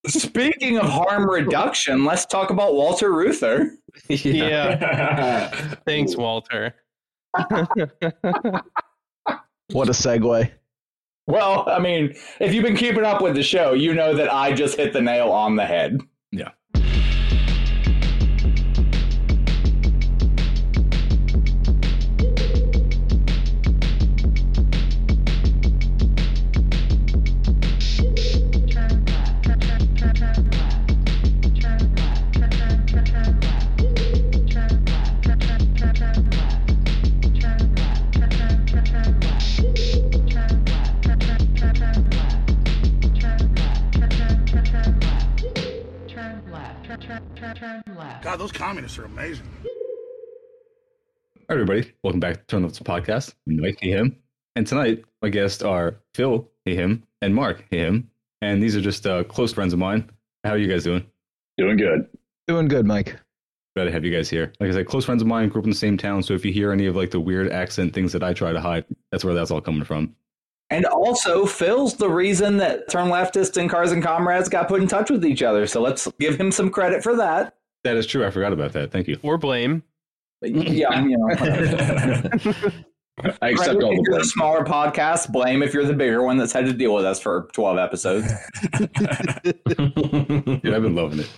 Speaking 0.08 0.78
of 0.78 0.88
harm 0.89 1.30
reduction, 1.30 2.03
let's 2.03 2.26
talk 2.26 2.49
about 2.49 2.76
Walter 2.76 3.14
Reuther. 3.14 3.72
yeah. 4.08 5.76
Thanks, 5.86 6.16
Walter. 6.16 6.76
What 9.72 9.89
a 9.89 9.93
segue. 9.93 10.52
Well, 11.28 11.68
I 11.68 11.80
mean, 11.80 12.16
if 12.39 12.54
you've 12.54 12.64
been 12.64 12.78
keeping 12.78 13.04
up 13.04 13.22
with 13.22 13.36
the 13.36 13.41
show, 13.41 13.74
you 13.74 13.96
know 13.96 14.14
that 14.16 14.32
I 14.32 14.54
just 14.54 14.78
hit 14.78 14.93
the 14.93 15.02
nail 15.02 15.32
on 15.32 15.56
the 15.56 15.66
head. 15.66 16.02
Yeah. 16.32 16.52
God, 48.22 48.38
those 48.38 48.51
communists 48.51 48.99
are 48.99 49.05
amazing. 49.05 49.47
Hi, 51.49 51.53
everybody. 51.55 51.91
Welcome 52.03 52.20
back 52.20 52.36
to 52.36 52.43
Turn 52.45 52.63
Up 52.63 52.72
the 52.74 52.84
Podcast. 52.84 53.34
Mike, 53.47 53.80
hey, 53.82 53.89
him. 53.89 54.18
And 54.55 54.68
tonight, 54.68 55.03
my 55.22 55.30
guests 55.30 55.63
are 55.63 55.95
Phil, 56.13 56.47
hey, 56.66 56.76
him, 56.76 57.03
and 57.24 57.34
Mark, 57.34 57.66
hey, 57.72 57.80
him. 57.80 58.11
And 58.41 58.61
these 58.61 58.76
are 58.76 58.82
just 58.82 59.07
uh, 59.07 59.24
close 59.24 59.51
friends 59.51 59.74
of 59.74 59.80
mine. 59.80 60.09
How 60.43 60.51
are 60.51 60.57
you 60.57 60.68
guys 60.68 60.84
doing? 60.84 61.07
Doing 61.57 61.78
good. 61.78 62.07
Doing 62.47 62.68
good, 62.68 62.86
Mike. 62.86 63.20
Glad 63.76 63.86
to 63.86 63.91
have 63.91 64.05
you 64.05 64.11
guys 64.11 64.30
here. 64.30 64.53
Like 64.59 64.70
I 64.70 64.74
said, 64.74 64.86
close 64.86 65.05
friends 65.05 65.24
of 65.24 65.28
mine 65.28 65.49
grew 65.49 65.61
up 65.61 65.66
in 65.66 65.72
the 65.72 65.76
same 65.76 65.97
town. 65.97 66.22
So 66.22 66.34
if 66.34 66.45
you 66.45 66.53
hear 66.53 66.72
any 66.72 66.86
of 66.86 66.95
like 66.95 67.09
the 67.09 67.20
weird 67.20 67.51
accent 67.51 67.93
things 67.93 68.11
that 68.13 68.24
I 68.24 68.34
try 68.34 68.53
to 68.53 68.61
hide, 68.61 68.86
that's 69.11 69.26
where 69.26 69.34
that's 69.34 69.49
all 69.49 69.61
coming 69.61 69.84
from. 69.86 70.16
And 70.72 70.86
also, 70.86 71.45
Phil's 71.45 71.95
the 71.95 72.09
reason 72.09 72.57
that 72.57 72.89
Turn 72.89 73.09
Leftist 73.09 73.57
and 73.57 73.70
Cars 73.70 73.91
and 73.91 74.03
Comrades 74.03 74.49
got 74.49 74.68
put 74.68 74.82
in 74.82 74.88
touch 74.88 75.11
with 75.11 75.24
each 75.26 75.43
other. 75.43 75.68
So 75.68 75.80
let's 75.82 76.07
give 76.20 76.39
him 76.39 76.51
some 76.51 76.70
credit 76.72 77.03
for 77.03 77.16
that. 77.18 77.55
That 77.84 77.97
is 77.97 78.07
true. 78.07 78.26
I 78.26 78.32
forgot 78.32 78.51
about 78.51 78.74
that. 78.74 78.91
Thank 78.91 79.07
you. 79.07 79.20
Or 79.24 79.38
blame. 79.38 79.84
Yeah, 80.43 81.01
you 81.03 81.18
know. 81.18 81.30
I 83.41 83.49
accept 83.49 83.80
Credit 83.80 83.84
all 83.84 83.91
if 83.93 83.97
the 83.97 84.03
you're 84.03 84.03
blame. 84.03 84.20
the 84.20 84.26
smaller 84.26 84.63
podcast. 84.66 85.32
Blame 85.32 85.63
if 85.63 85.74
you're 85.74 85.86
the 85.86 85.93
bigger 85.93 86.22
one 86.22 86.38
that's 86.38 86.51
had 86.51 86.66
to 86.66 86.74
deal 86.74 86.93
with 86.93 87.05
us 87.05 87.20
for 87.20 87.47
12 87.53 87.78
episodes. 87.78 88.28
Dude, 88.78 90.74
I've 90.74 90.82
been 90.84 90.95
loving 90.95 91.20
it. 91.20 91.30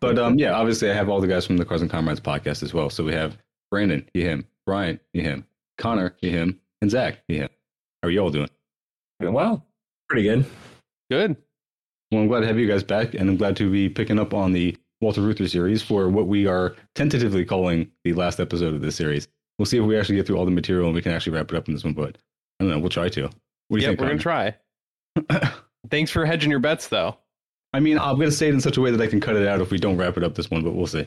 But 0.00 0.18
um, 0.18 0.38
yeah, 0.38 0.52
obviously 0.52 0.90
I 0.90 0.94
have 0.94 1.08
all 1.08 1.20
the 1.20 1.26
guys 1.26 1.44
from 1.44 1.56
the 1.56 1.64
Cars 1.64 1.82
and 1.82 1.90
Comrades 1.90 2.20
podcast 2.20 2.62
as 2.62 2.72
well. 2.72 2.88
So 2.88 3.04
we 3.04 3.12
have 3.12 3.36
Brandon, 3.70 4.08
he, 4.14 4.22
him, 4.22 4.46
Brian, 4.64 5.00
he, 5.12 5.22
him, 5.22 5.44
Connor, 5.78 6.14
he, 6.20 6.30
him, 6.30 6.60
and 6.80 6.90
Zach, 6.90 7.18
he, 7.26 7.38
him. 7.38 7.48
How 8.02 8.08
are 8.08 8.10
you 8.10 8.20
all 8.20 8.30
doing? 8.30 8.48
Doing 9.20 9.34
well. 9.34 9.66
Pretty 10.08 10.22
good. 10.28 10.44
Good. 11.10 11.36
Well, 12.10 12.22
I'm 12.22 12.28
glad 12.28 12.40
to 12.40 12.46
have 12.46 12.58
you 12.58 12.66
guys 12.66 12.82
back, 12.82 13.14
and 13.14 13.28
I'm 13.28 13.36
glad 13.36 13.56
to 13.56 13.70
be 13.70 13.88
picking 13.88 14.18
up 14.18 14.34
on 14.34 14.52
the 14.52 14.76
Walter 15.00 15.20
Reuther 15.22 15.46
series 15.48 15.82
for 15.82 16.08
what 16.08 16.26
we 16.26 16.46
are 16.46 16.74
tentatively 16.94 17.44
calling 17.44 17.90
the 18.04 18.12
last 18.14 18.40
episode 18.40 18.74
of 18.74 18.80
this 18.80 18.96
series. 18.96 19.28
We'll 19.58 19.66
see 19.66 19.78
if 19.78 19.84
we 19.84 19.98
actually 19.98 20.16
get 20.16 20.26
through 20.26 20.36
all 20.38 20.44
the 20.44 20.50
material 20.50 20.86
and 20.86 20.94
we 20.94 21.02
can 21.02 21.12
actually 21.12 21.36
wrap 21.36 21.50
it 21.52 21.56
up 21.56 21.68
in 21.68 21.74
this 21.74 21.84
one. 21.84 21.92
But 21.92 22.16
I 22.58 22.64
don't 22.64 22.70
know. 22.70 22.78
We'll 22.78 22.88
try 22.88 23.08
to. 23.10 23.22
What 23.22 23.30
do 23.70 23.76
you 23.76 23.82
Yep, 23.82 23.90
think? 23.90 24.00
we're 24.00 24.08
gonna 24.08 24.18
try. 24.18 24.56
Thanks 25.90 26.10
for 26.10 26.24
hedging 26.24 26.50
your 26.50 26.60
bets, 26.60 26.88
though. 26.88 27.16
I 27.72 27.80
mean, 27.80 27.98
I'm 27.98 28.16
going 28.16 28.28
to 28.30 28.34
say 28.36 28.48
it 28.48 28.54
in 28.54 28.60
such 28.60 28.76
a 28.76 28.80
way 28.80 28.90
that 28.90 29.00
I 29.00 29.06
can 29.06 29.20
cut 29.20 29.36
it 29.36 29.46
out 29.46 29.60
if 29.60 29.70
we 29.70 29.78
don't 29.78 29.96
wrap 29.96 30.16
it 30.16 30.24
up 30.24 30.34
this 30.34 30.50
one, 30.50 30.64
but 30.64 30.72
we'll 30.72 30.86
see. 30.88 31.06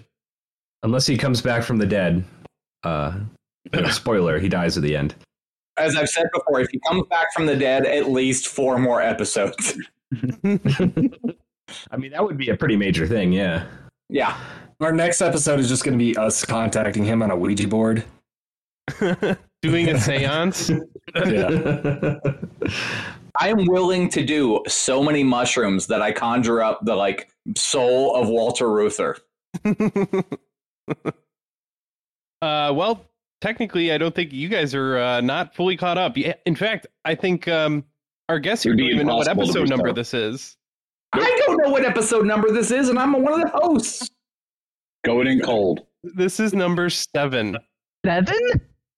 Unless 0.84 1.06
he 1.08 1.18
comes 1.18 1.42
back 1.42 1.62
from 1.64 1.78
the 1.78 1.86
dead. 1.86 2.24
Uh, 2.84 3.20
spoiler, 3.92 4.40
he 4.40 4.48
dies 4.48 4.78
at 4.78 4.84
the 4.84 4.96
end. 4.96 5.14
As 5.78 5.96
I've 5.96 6.10
said 6.10 6.28
before, 6.34 6.60
if 6.62 6.70
he 6.70 6.80
comes 6.88 7.08
back 7.10 7.34
from 7.34 7.46
the 7.46 7.56
dead, 7.56 7.86
at 7.86 8.10
least 8.10 8.48
four 8.48 8.78
more 8.78 9.02
episodes. 9.02 9.78
I 10.14 11.98
mean, 11.98 12.12
that 12.12 12.24
would 12.24 12.38
be 12.38 12.50
a 12.50 12.58
pretty 12.58 12.76
major 12.76 13.08
thing, 13.08 13.34
yeah. 13.34 13.66
yeah. 14.10 14.38
Our 14.80 14.92
next 14.92 15.22
episode 15.22 15.60
is 15.60 15.70
just 15.70 15.84
going 15.84 15.98
to 15.98 16.04
be 16.04 16.16
us 16.18 16.46
contacting 16.46 17.04
him 17.04 17.24
on 17.24 17.32
a 17.32 17.36
Ouija 17.36 17.68
board. 17.68 18.04
Doing 19.62 19.90
a 19.90 20.00
seance. 20.00 20.72
Yeah. 21.16 22.16
I 23.40 23.50
am 23.50 23.66
willing 23.66 24.10
to 24.10 24.26
do 24.26 24.64
so 24.68 25.04
many 25.04 25.22
mushrooms 25.24 25.86
that 25.88 26.02
I 26.02 26.12
conjure 26.12 26.62
up 26.62 26.84
the 26.86 26.96
like 26.96 27.30
soul 27.56 28.16
of 28.16 28.30
Walter 28.30 28.68
Reuther. 28.72 29.18
Uh, 32.44 32.74
well, 32.74 33.06
technically, 33.44 33.92
I 33.92 33.98
don't 33.98 34.16
think 34.16 34.32
you 34.32 34.48
guys 34.48 34.74
are 34.74 34.98
uh, 34.98 35.20
not 35.20 35.54
fully 35.54 35.76
caught 35.76 35.98
up. 35.98 36.16
In 36.18 36.56
fact, 36.56 36.88
I 37.04 37.14
think 37.14 37.46
um, 37.50 37.84
our 38.30 38.40
guests 38.40 38.64
here 38.64 38.72
It'd 38.72 38.80
don't 38.80 38.90
even 38.96 39.08
know 39.08 39.18
what 39.18 39.28
episode 39.28 39.70
number 39.70 39.90
up. 39.90 39.96
this 39.96 40.14
is. 40.14 40.56
I 41.12 41.44
don't 41.46 41.62
know 41.62 41.70
what 41.70 41.84
episode 41.84 42.26
number 42.26 42.52
this 42.52 42.72
is, 42.72 42.88
and 42.88 42.98
I'm 42.98 43.12
one 43.22 43.34
of 43.34 43.42
the 43.42 43.50
hosts. 43.54 44.10
Going 45.04 45.28
in 45.28 45.42
cold. 45.42 45.82
This 46.04 46.40
is 46.40 46.54
number 46.54 46.90
seven. 46.90 47.58
Seven? 48.06 48.40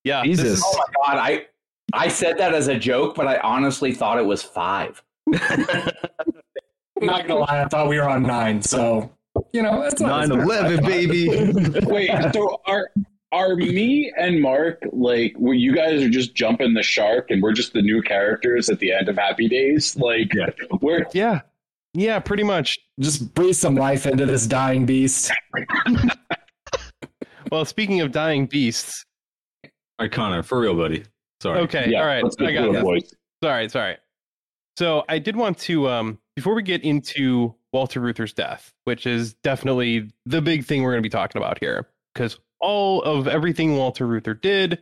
Yeah, 0.04 0.22
this 0.22 0.38
Jesus. 0.38 0.60
is- 0.60 0.64
Oh 0.64 0.78
my 0.78 0.94
god, 1.16 1.18
I 1.18 1.46
I 1.94 2.08
said 2.08 2.38
that 2.38 2.54
as 2.54 2.68
a 2.68 2.78
joke, 2.78 3.16
but 3.16 3.28
I 3.28 3.38
honestly 3.40 3.94
thought 3.94 4.20
it 4.20 4.26
was 4.26 4.44
five. 4.44 5.02
I'm 5.34 5.92
not 7.02 7.28
gonna 7.28 7.40
lie, 7.40 7.64
I 7.64 7.68
thought 7.68 7.90
we 7.90 7.98
were 7.98 8.08
on 8.08 8.22
nine, 8.22 8.62
so 8.62 9.12
you 9.54 9.64
know 9.64 9.82
that's 9.82 10.00
not 10.00 10.30
9 10.30 10.40
11, 10.42 10.86
baby. 10.86 11.28
Wait, 11.88 12.12
so 12.34 12.62
are 12.68 12.92
are 13.36 13.56
me 13.56 14.12
and 14.18 14.42
Mark 14.42 14.82
like 14.92 15.34
where 15.38 15.54
you 15.54 15.76
guys 15.76 16.02
are 16.02 16.10
just 16.10 16.36
jumping 16.36 16.74
the 16.74 16.84
shark 16.84 17.30
and 17.32 17.44
we're 17.44 17.54
just 17.54 17.74
the 17.74 17.82
new 17.82 18.02
characters 18.02 18.70
at 18.70 18.80
the 18.80 18.92
end 18.94 19.10
of 19.10 19.18
Happy 19.18 19.48
Days? 19.50 19.96
Like 19.98 20.32
we're 20.82 21.06
yeah, 21.14 21.42
yeah, 21.94 22.20
pretty 22.20 22.44
much. 22.44 22.80
Just 23.00 23.34
breathe 23.34 23.56
some 23.56 23.76
life 23.76 24.06
into 24.06 24.26
this 24.26 24.48
dying 24.48 24.86
beast. 24.86 25.32
Well, 27.52 27.66
speaking 27.66 28.02
of 28.02 28.12
dying 28.12 28.48
beasts, 28.48 29.06
all 29.64 29.72
right, 30.02 30.12
Connor, 30.12 30.44
for 30.44 30.60
real, 30.60 30.76
buddy. 30.76 31.04
Sorry. 31.42 31.60
okay, 31.60 31.90
yeah, 31.90 32.02
all 32.02 32.06
right, 32.06 32.24
let's 32.24 32.36
I 32.40 32.52
got 32.52 32.64
through 32.64 32.70
it, 32.70 32.74
this. 32.74 32.84
boys. 32.84 33.14
Sorry, 33.44 33.70
sorry. 33.70 33.98
So 34.78 35.04
I 35.08 35.20
did 35.20 35.36
want 35.36 35.58
to, 35.60 35.88
um, 35.88 36.20
before 36.36 36.56
we 36.56 36.64
get 36.64 36.84
into 36.84 37.56
Walter 37.72 38.02
Reuther's 38.02 38.34
death, 38.34 38.74
which 38.86 39.06
is 39.06 39.36
definitely 39.36 40.12
the 40.26 40.42
big 40.42 40.66
thing 40.66 40.84
we're 40.84 40.92
going 40.92 41.04
to 41.04 41.08
be 41.08 41.12
talking 41.12 41.42
about 41.42 41.60
here, 41.60 41.88
because 42.14 42.40
all 42.60 43.02
of 43.04 43.28
everything 43.28 43.78
Walter 43.78 44.08
Reuther 44.08 44.34
did, 44.34 44.82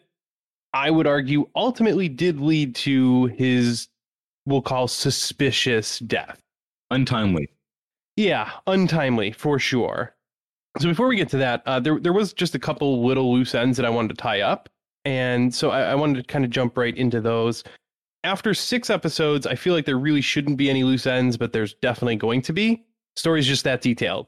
I 0.74 0.92
would 0.92 1.08
argue, 1.08 1.48
ultimately 1.56 2.10
did 2.10 2.40
lead 2.40 2.76
to 2.76 3.26
his, 3.28 3.88
we'll 4.46 4.62
call 4.62 4.88
suspicious 4.88 6.00
death. 6.00 6.40
Untimely. 6.92 7.50
Yeah, 8.16 8.52
untimely 8.68 9.32
for 9.32 9.60
sure. 9.60 10.16
So 10.80 10.88
before 10.88 11.08
we 11.08 11.16
get 11.16 11.30
to 11.30 11.38
that, 11.38 11.62
uh, 11.66 11.80
there 11.80 12.00
there 12.00 12.14
was 12.14 12.34
just 12.34 12.56
a 12.56 12.60
couple 12.60 13.06
little 13.06 13.32
loose 13.32 13.54
ends 13.54 13.78
that 13.78 13.86
I 13.86 13.90
wanted 13.90 14.10
to 14.10 14.16
tie 14.16 14.42
up, 14.42 14.70
and 15.06 15.54
so 15.54 15.70
I, 15.70 15.82
I 15.92 15.96
wanted 15.96 16.18
to 16.18 16.24
kind 16.24 16.44
of 16.44 16.50
jump 16.50 16.78
right 16.78 16.96
into 16.98 17.22
those. 17.22 17.64
After 18.24 18.54
six 18.54 18.90
episodes, 18.90 19.46
I 19.46 19.54
feel 19.54 19.74
like 19.74 19.86
there 19.86 20.00
really 20.00 20.22
shouldn't 20.22 20.58
be 20.58 20.70
any 20.70 20.84
loose 20.84 21.06
ends, 21.06 21.38
but 21.38 21.54
there's 21.54 21.76
definitely 21.76 22.16
going 22.16 22.42
to 22.44 22.54
be. 22.54 22.84
Story's 23.16 23.46
just 23.46 23.64
that 23.66 23.82
detailed. 23.82 24.28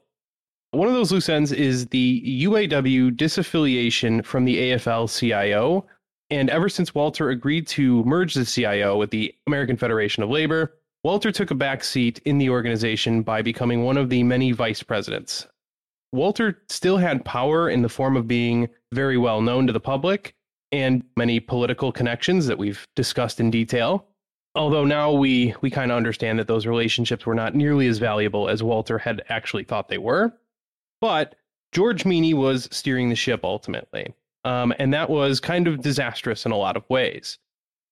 One 0.75 0.89
of 0.89 0.93
those 0.93 1.13
loose 1.13 1.29
ends 1.29 1.53
is 1.53 1.87
the 1.87 2.21
UAW 2.43 3.15
disaffiliation 3.15 4.25
from 4.25 4.43
the 4.43 4.57
AFL-CIO, 4.57 5.85
and 6.29 6.49
ever 6.49 6.67
since 6.67 6.93
Walter 6.93 7.29
agreed 7.29 7.65
to 7.67 8.03
merge 8.03 8.33
the 8.33 8.43
CIO 8.43 8.97
with 8.97 9.09
the 9.09 9.33
American 9.47 9.77
Federation 9.77 10.21
of 10.21 10.29
Labor, 10.29 10.73
Walter 11.01 11.31
took 11.31 11.49
a 11.49 11.55
back 11.55 11.81
seat 11.81 12.19
in 12.25 12.39
the 12.39 12.49
organization 12.49 13.21
by 13.21 13.41
becoming 13.41 13.85
one 13.85 13.95
of 13.95 14.09
the 14.09 14.21
many 14.23 14.51
vice 14.51 14.83
presidents. 14.83 15.47
Walter 16.11 16.61
still 16.67 16.97
had 16.97 17.23
power 17.23 17.69
in 17.69 17.81
the 17.81 17.87
form 17.87 18.17
of 18.17 18.27
being 18.27 18.67
very 18.91 19.17
well 19.17 19.41
known 19.41 19.67
to 19.67 19.73
the 19.73 19.79
public 19.79 20.35
and 20.73 21.05
many 21.15 21.39
political 21.39 21.93
connections 21.93 22.47
that 22.47 22.57
we've 22.57 22.85
discussed 22.97 23.39
in 23.39 23.49
detail. 23.49 24.07
Although 24.55 24.83
now 24.83 25.13
we 25.13 25.55
we 25.61 25.69
kind 25.69 25.89
of 25.89 25.95
understand 25.95 26.37
that 26.39 26.47
those 26.49 26.67
relationships 26.67 27.25
were 27.25 27.33
not 27.33 27.55
nearly 27.55 27.87
as 27.87 27.97
valuable 27.97 28.49
as 28.49 28.61
Walter 28.61 28.97
had 28.97 29.23
actually 29.29 29.63
thought 29.63 29.87
they 29.87 29.97
were. 29.97 30.33
But 31.01 31.35
George 31.71 32.05
Meany 32.05 32.33
was 32.33 32.67
steering 32.71 33.09
the 33.09 33.15
ship 33.15 33.41
ultimately. 33.43 34.13
Um, 34.43 34.73
and 34.79 34.93
that 34.93 35.09
was 35.09 35.39
kind 35.39 35.67
of 35.67 35.81
disastrous 35.81 36.45
in 36.45 36.51
a 36.51 36.57
lot 36.57 36.77
of 36.77 36.87
ways. 36.89 37.39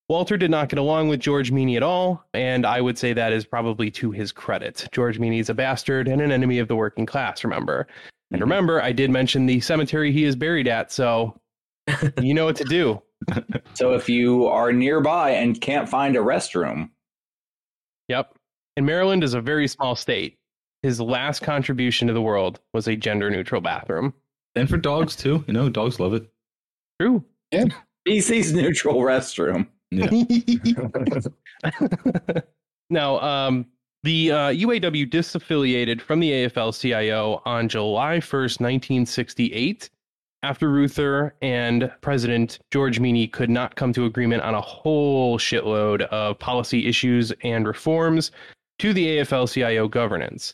Walter 0.09 0.37
did 0.37 0.51
not 0.51 0.69
get 0.69 0.77
along 0.77 1.07
with 1.07 1.19
George 1.19 1.51
Meany 1.51 1.77
at 1.77 1.83
all, 1.83 2.23
and 2.33 2.65
I 2.65 2.81
would 2.81 2.97
say 2.97 3.13
that 3.13 3.33
is 3.33 3.45
probably 3.45 3.89
to 3.91 4.11
his 4.11 4.31
credit. 4.31 4.87
George 4.91 5.17
Meany 5.17 5.39
is 5.39 5.49
a 5.49 5.53
bastard 5.53 6.07
and 6.07 6.21
an 6.21 6.31
enemy 6.31 6.59
of 6.59 6.67
the 6.67 6.75
working 6.75 7.05
class, 7.05 7.43
remember? 7.43 7.87
And 8.31 8.41
remember, 8.41 8.81
I 8.81 8.91
did 8.91 9.09
mention 9.09 9.45
the 9.45 9.61
cemetery 9.61 10.11
he 10.11 10.25
is 10.25 10.35
buried 10.35 10.67
at, 10.67 10.91
so 10.91 11.39
you 12.21 12.33
know 12.33 12.45
what 12.45 12.57
to 12.57 12.65
do. 12.65 13.01
So 13.73 13.93
if 13.93 14.09
you 14.09 14.47
are 14.47 14.73
nearby 14.73 15.31
and 15.31 15.59
can't 15.59 15.87
find 15.87 16.15
a 16.15 16.19
restroom, 16.19 16.89
Yep. 18.09 18.35
And 18.75 18.85
Maryland 18.85 19.23
is 19.23 19.33
a 19.33 19.41
very 19.41 19.67
small 19.67 19.95
state. 19.95 20.37
His 20.83 20.99
last 20.99 21.41
contribution 21.41 22.07
to 22.09 22.13
the 22.13 22.21
world 22.21 22.59
was 22.73 22.87
a 22.87 22.95
gender 22.95 23.29
neutral 23.29 23.61
bathroom. 23.61 24.13
And 24.55 24.69
for 24.69 24.77
dogs, 24.77 25.15
too. 25.15 25.43
You 25.47 25.53
know, 25.53 25.69
dogs 25.69 25.99
love 25.99 26.13
it. 26.13 26.29
True. 26.99 27.23
Yeah. 27.51 27.65
BC's 28.07 28.53
neutral 28.53 28.95
restroom. 28.95 29.67
Yeah. 29.91 30.09
now, 32.89 33.19
um, 33.19 33.65
the 34.03 34.31
uh, 34.31 34.49
UAW 34.49 35.09
disaffiliated 35.09 36.01
from 36.01 36.19
the 36.19 36.31
AFL 36.31 36.77
CIO 36.77 37.41
on 37.45 37.69
July 37.69 38.17
1st, 38.17 38.59
1968, 38.59 39.89
after 40.43 40.69
Reuther 40.69 41.33
and 41.41 41.89
President 42.01 42.59
George 42.71 42.99
Meany 42.99 43.27
could 43.27 43.49
not 43.49 43.77
come 43.77 43.93
to 43.93 44.05
agreement 44.05 44.43
on 44.43 44.53
a 44.53 44.61
whole 44.61 45.39
shitload 45.39 46.01
of 46.01 46.37
policy 46.39 46.85
issues 46.85 47.31
and 47.43 47.65
reforms 47.65 48.31
to 48.79 48.91
the 48.91 49.19
AFL 49.19 49.51
CIO 49.51 49.87
governance. 49.87 50.53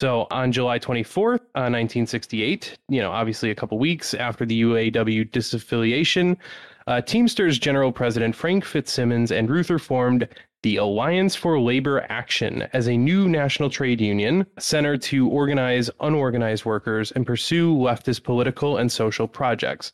So 0.00 0.26
on 0.30 0.50
July 0.50 0.78
24th, 0.78 1.40
uh, 1.54 1.68
1968, 1.68 2.78
you 2.88 3.02
know, 3.02 3.10
obviously 3.10 3.50
a 3.50 3.54
couple 3.54 3.78
weeks 3.78 4.14
after 4.14 4.46
the 4.46 4.62
UAW 4.62 5.30
disaffiliation, 5.30 6.38
uh, 6.86 7.02
Teamsters 7.02 7.58
General 7.58 7.92
President 7.92 8.34
Frank 8.34 8.64
Fitzsimmons 8.64 9.30
and 9.30 9.50
Reuther 9.50 9.78
formed 9.78 10.26
the 10.62 10.76
Alliance 10.76 11.34
for 11.34 11.60
Labor 11.60 12.06
Action 12.08 12.66
as 12.72 12.88
a 12.88 12.96
new 12.96 13.28
national 13.28 13.68
trade 13.68 14.00
union 14.00 14.46
centered 14.58 15.02
to 15.02 15.28
organize 15.28 15.90
unorganized 16.00 16.64
workers 16.64 17.12
and 17.12 17.26
pursue 17.26 17.74
leftist 17.74 18.22
political 18.22 18.78
and 18.78 18.90
social 18.90 19.28
projects. 19.28 19.92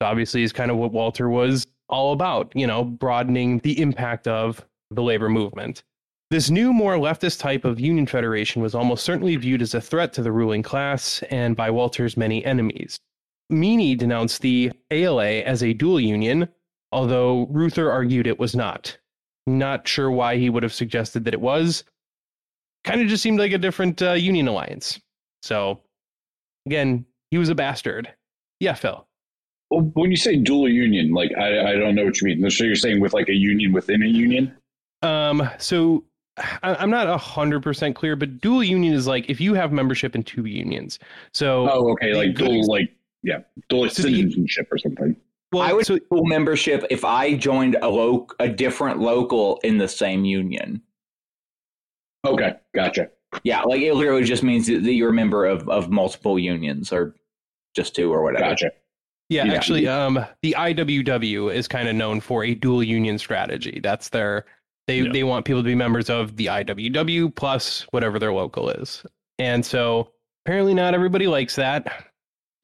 So 0.00 0.08
obviously, 0.08 0.42
is 0.44 0.52
kind 0.52 0.70
of 0.70 0.78
what 0.78 0.92
Walter 0.92 1.28
was 1.28 1.66
all 1.88 2.12
about, 2.12 2.52
you 2.54 2.66
know, 2.66 2.84
broadening 2.84 3.58
the 3.60 3.80
impact 3.80 4.26
of 4.26 4.64
the 4.90 5.02
labor 5.02 5.28
movement. 5.28 5.82
This 6.28 6.50
new, 6.50 6.72
more 6.72 6.96
leftist 6.96 7.38
type 7.38 7.64
of 7.64 7.78
union 7.78 8.04
federation 8.04 8.60
was 8.60 8.74
almost 8.74 9.04
certainly 9.04 9.36
viewed 9.36 9.62
as 9.62 9.74
a 9.74 9.80
threat 9.80 10.12
to 10.14 10.22
the 10.22 10.32
ruling 10.32 10.62
class 10.62 11.22
and 11.30 11.54
by 11.54 11.70
Walter's 11.70 12.16
many 12.16 12.44
enemies. 12.44 12.98
Meany 13.48 13.94
denounced 13.94 14.42
the 14.42 14.72
ALA 14.90 15.42
as 15.42 15.62
a 15.62 15.72
dual 15.72 16.00
union, 16.00 16.48
although 16.90 17.46
Reuther 17.50 17.92
argued 17.92 18.26
it 18.26 18.40
was 18.40 18.56
not. 18.56 18.98
Not 19.46 19.86
sure 19.86 20.10
why 20.10 20.36
he 20.36 20.50
would 20.50 20.64
have 20.64 20.74
suggested 20.74 21.24
that 21.24 21.34
it 21.34 21.40
was. 21.40 21.84
Kind 22.82 23.00
of 23.00 23.06
just 23.06 23.22
seemed 23.22 23.38
like 23.38 23.52
a 23.52 23.58
different 23.58 24.02
uh, 24.02 24.14
union 24.14 24.48
alliance. 24.48 25.00
So, 25.42 25.80
again, 26.66 27.06
he 27.30 27.38
was 27.38 27.50
a 27.50 27.54
bastard. 27.54 28.12
Yeah, 28.58 28.74
Phil. 28.74 29.06
Well, 29.70 29.92
when 29.94 30.10
you 30.10 30.16
say 30.16 30.34
dual 30.34 30.68
union, 30.68 31.12
like 31.12 31.30
I, 31.38 31.70
I 31.70 31.76
don't 31.76 31.94
know 31.94 32.04
what 32.04 32.20
you 32.20 32.34
mean. 32.34 32.50
So 32.50 32.64
you're 32.64 32.74
saying 32.74 32.98
with 32.98 33.12
like 33.12 33.28
a 33.28 33.34
union 33.34 33.72
within 33.72 34.02
a 34.02 34.06
union? 34.06 34.56
Um, 35.02 35.48
so 35.58 36.02
I'm 36.62 36.90
not 36.90 37.06
a 37.08 37.16
hundred 37.16 37.62
percent 37.62 37.96
clear, 37.96 38.14
but 38.16 38.40
dual 38.40 38.62
union 38.62 38.92
is 38.94 39.06
like 39.06 39.28
if 39.30 39.40
you 39.40 39.54
have 39.54 39.72
membership 39.72 40.14
in 40.14 40.22
two 40.22 40.44
unions. 40.44 40.98
So 41.32 41.68
Oh, 41.70 41.90
okay, 41.92 42.14
like 42.14 42.34
dual, 42.34 42.58
ex- 42.58 42.66
like 42.68 42.94
yeah, 43.22 43.38
dual 43.68 43.88
So 43.88 44.02
the- 44.02 44.14
citizenship 44.14 44.68
or 44.70 44.78
something. 44.78 45.16
well, 45.52 45.62
I 45.62 45.72
would 45.72 45.86
so 45.86 45.98
full 46.10 46.26
membership 46.26 46.84
if 46.90 47.04
I 47.04 47.34
joined 47.34 47.76
a 47.80 47.88
lo- 47.88 48.26
a 48.38 48.48
different 48.48 49.00
local 49.00 49.58
in 49.64 49.78
the 49.78 49.88
same 49.88 50.24
union. 50.24 50.82
Okay, 52.26 52.54
gotcha. 52.74 53.10
Yeah, 53.44 53.62
like 53.62 53.80
it 53.82 53.94
literally 53.94 54.24
just 54.24 54.42
means 54.42 54.66
that 54.66 54.80
you're 54.82 55.10
a 55.10 55.14
member 55.14 55.46
of, 55.46 55.68
of 55.68 55.90
multiple 55.90 56.38
unions 56.38 56.92
or 56.92 57.14
just 57.74 57.94
two 57.94 58.12
or 58.12 58.22
whatever. 58.22 58.44
Gotcha. 58.50 58.70
Yeah, 59.28 59.44
Yeah. 59.44 59.54
actually, 59.54 59.88
um, 59.88 60.24
the 60.42 60.54
IWW 60.56 61.52
is 61.52 61.66
kind 61.68 61.88
of 61.88 61.96
known 61.96 62.20
for 62.20 62.44
a 62.44 62.54
dual 62.54 62.82
union 62.82 63.18
strategy. 63.18 63.80
That's 63.82 64.08
their 64.10 64.44
they 64.86 65.00
Yeah. 65.00 65.12
they 65.12 65.24
want 65.24 65.44
people 65.44 65.62
to 65.62 65.66
be 65.66 65.74
members 65.74 66.08
of 66.10 66.36
the 66.36 66.46
IWW 66.46 67.34
plus 67.34 67.82
whatever 67.90 68.18
their 68.18 68.32
local 68.32 68.70
is, 68.70 69.04
and 69.38 69.64
so 69.64 70.12
apparently 70.44 70.74
not 70.74 70.94
everybody 70.94 71.26
likes 71.26 71.56
that. 71.56 72.06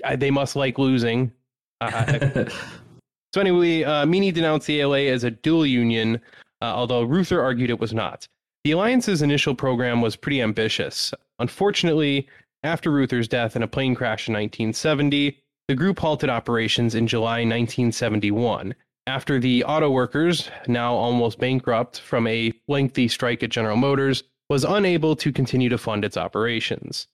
I, 0.04 0.16
they 0.16 0.30
must 0.30 0.56
like 0.56 0.78
losing. 0.78 1.32
Uh, 1.80 2.44
so 3.34 3.40
anyway, 3.40 3.82
uh, 3.84 4.06
Meany 4.06 4.32
denounced 4.32 4.66
the 4.66 4.80
ALA 4.80 5.00
as 5.02 5.24
a 5.24 5.30
dual 5.30 5.66
union, 5.66 6.16
uh, 6.60 6.66
although 6.66 7.02
Reuther 7.02 7.40
argued 7.42 7.70
it 7.70 7.80
was 7.80 7.92
not. 7.92 8.26
The 8.64 8.72
alliance's 8.72 9.22
initial 9.22 9.54
program 9.54 10.00
was 10.00 10.14
pretty 10.14 10.40
ambitious. 10.40 11.12
Unfortunately, 11.40 12.28
after 12.62 12.90
Reuther's 12.92 13.26
death 13.26 13.56
in 13.56 13.62
a 13.64 13.68
plane 13.68 13.94
crash 13.94 14.28
in 14.28 14.34
1970, 14.34 15.36
the 15.68 15.74
group 15.74 15.98
halted 15.98 16.30
operations 16.30 16.94
in 16.94 17.06
July 17.08 17.38
1971 17.40 18.74
after 19.07 19.38
the 19.38 19.64
auto 19.64 19.90
workers, 19.90 20.50
now 20.66 20.94
almost 20.94 21.38
bankrupt 21.38 22.00
from 22.00 22.26
a 22.26 22.53
lengthy 22.68 23.09
strike 23.09 23.42
at 23.42 23.50
General 23.50 23.76
Motors, 23.76 24.22
was 24.48 24.64
unable 24.64 25.16
to 25.16 25.32
continue 25.32 25.68
to 25.68 25.78
fund 25.78 26.05
its 26.05 26.16
operations. 26.16 27.07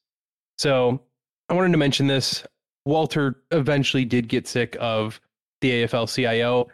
So, 0.58 1.00
I 1.48 1.54
wanted 1.54 1.72
to 1.72 1.78
mention 1.78 2.06
this. 2.06 2.44
Walter 2.84 3.42
eventually 3.50 4.04
did 4.04 4.28
get 4.28 4.46
sick 4.46 4.76
of 4.80 5.20
the 5.60 5.84
AFL 5.84 6.12
CIO, 6.12 6.68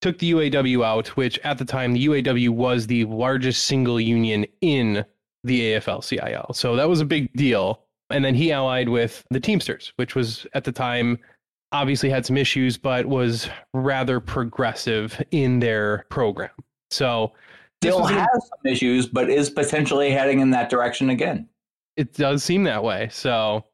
took 0.00 0.18
the 0.18 0.32
UAW 0.32 0.84
out, 0.84 1.08
which 1.08 1.38
at 1.40 1.58
the 1.58 1.64
time, 1.64 1.92
the 1.92 2.06
UAW 2.06 2.50
was 2.50 2.86
the 2.86 3.04
largest 3.04 3.66
single 3.66 4.00
union 4.00 4.46
in 4.60 5.04
the 5.44 5.74
AFL 5.74 6.06
CIO. 6.06 6.46
So 6.52 6.76
that 6.76 6.88
was 6.88 7.00
a 7.00 7.04
big 7.04 7.32
deal. 7.34 7.80
And 8.10 8.24
then 8.24 8.34
he 8.34 8.52
allied 8.52 8.88
with 8.88 9.24
the 9.30 9.40
Teamsters, 9.40 9.92
which 9.96 10.14
was 10.14 10.46
at 10.54 10.64
the 10.64 10.72
time 10.72 11.18
obviously 11.74 12.08
had 12.08 12.24
some 12.24 12.36
issues, 12.36 12.78
but 12.78 13.06
was 13.06 13.48
rather 13.72 14.20
progressive 14.20 15.20
in 15.32 15.58
their 15.60 16.06
program. 16.08 16.50
So 16.90 17.32
Still 17.82 18.00
was 18.02 18.10
an- 18.12 18.18
has 18.18 18.48
some 18.48 18.72
issues, 18.72 19.06
but 19.06 19.28
is 19.28 19.50
potentially 19.50 20.10
heading 20.10 20.38
in 20.40 20.50
that 20.50 20.70
direction 20.70 21.10
again. 21.10 21.48
it 21.96 22.14
does 22.14 22.42
seem 22.42 22.64
that 22.64 22.82
way. 22.82 23.08
So 23.12 23.64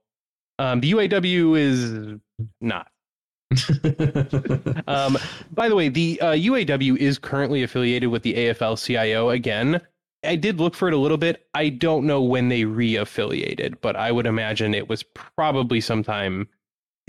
um, 0.58 0.80
the 0.80 0.92
UAW 0.92 1.58
is 1.58 2.18
not. 2.60 2.88
Um, 4.86 5.18
by 5.52 5.68
the 5.68 5.76
way, 5.76 5.88
the 5.88 6.20
uh, 6.20 6.32
UAW 6.32 6.96
is 6.96 7.18
currently 7.18 7.62
affiliated 7.62 8.08
with 8.10 8.22
the 8.22 8.34
AFL 8.34 8.82
CIO 8.84 9.30
again. 9.30 9.80
I 10.24 10.36
did 10.36 10.58
look 10.60 10.74
for 10.74 10.88
it 10.88 10.94
a 10.94 10.98
little 10.98 11.16
bit. 11.16 11.46
I 11.54 11.68
don't 11.68 12.06
know 12.06 12.22
when 12.22 12.48
they 12.48 12.64
re-affiliated, 12.64 13.80
but 13.80 13.96
I 13.96 14.10
would 14.12 14.26
imagine 14.26 14.74
it 14.74 14.88
was 14.88 15.02
probably 15.02 15.80
sometime 15.80 16.48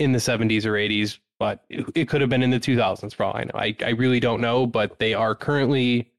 in 0.02 0.12
the 0.12 0.18
70s 0.18 0.64
or 0.64 0.72
80s, 0.72 1.18
but 1.38 1.64
it, 1.68 2.08
could 2.08 2.20
have 2.20 2.30
been 2.30 2.42
in 2.42 2.50
the 2.50 2.60
2000s 2.60 3.14
for 3.14 3.24
all 3.24 3.36
I 3.36 3.44
know. 3.44 3.54
I, 3.54 3.76
I 3.84 3.90
really 3.90 4.20
don't 4.20 4.40
know, 4.40 4.66
but 4.66 4.98
they 4.98 5.14
are 5.14 5.34
currently 5.34 6.10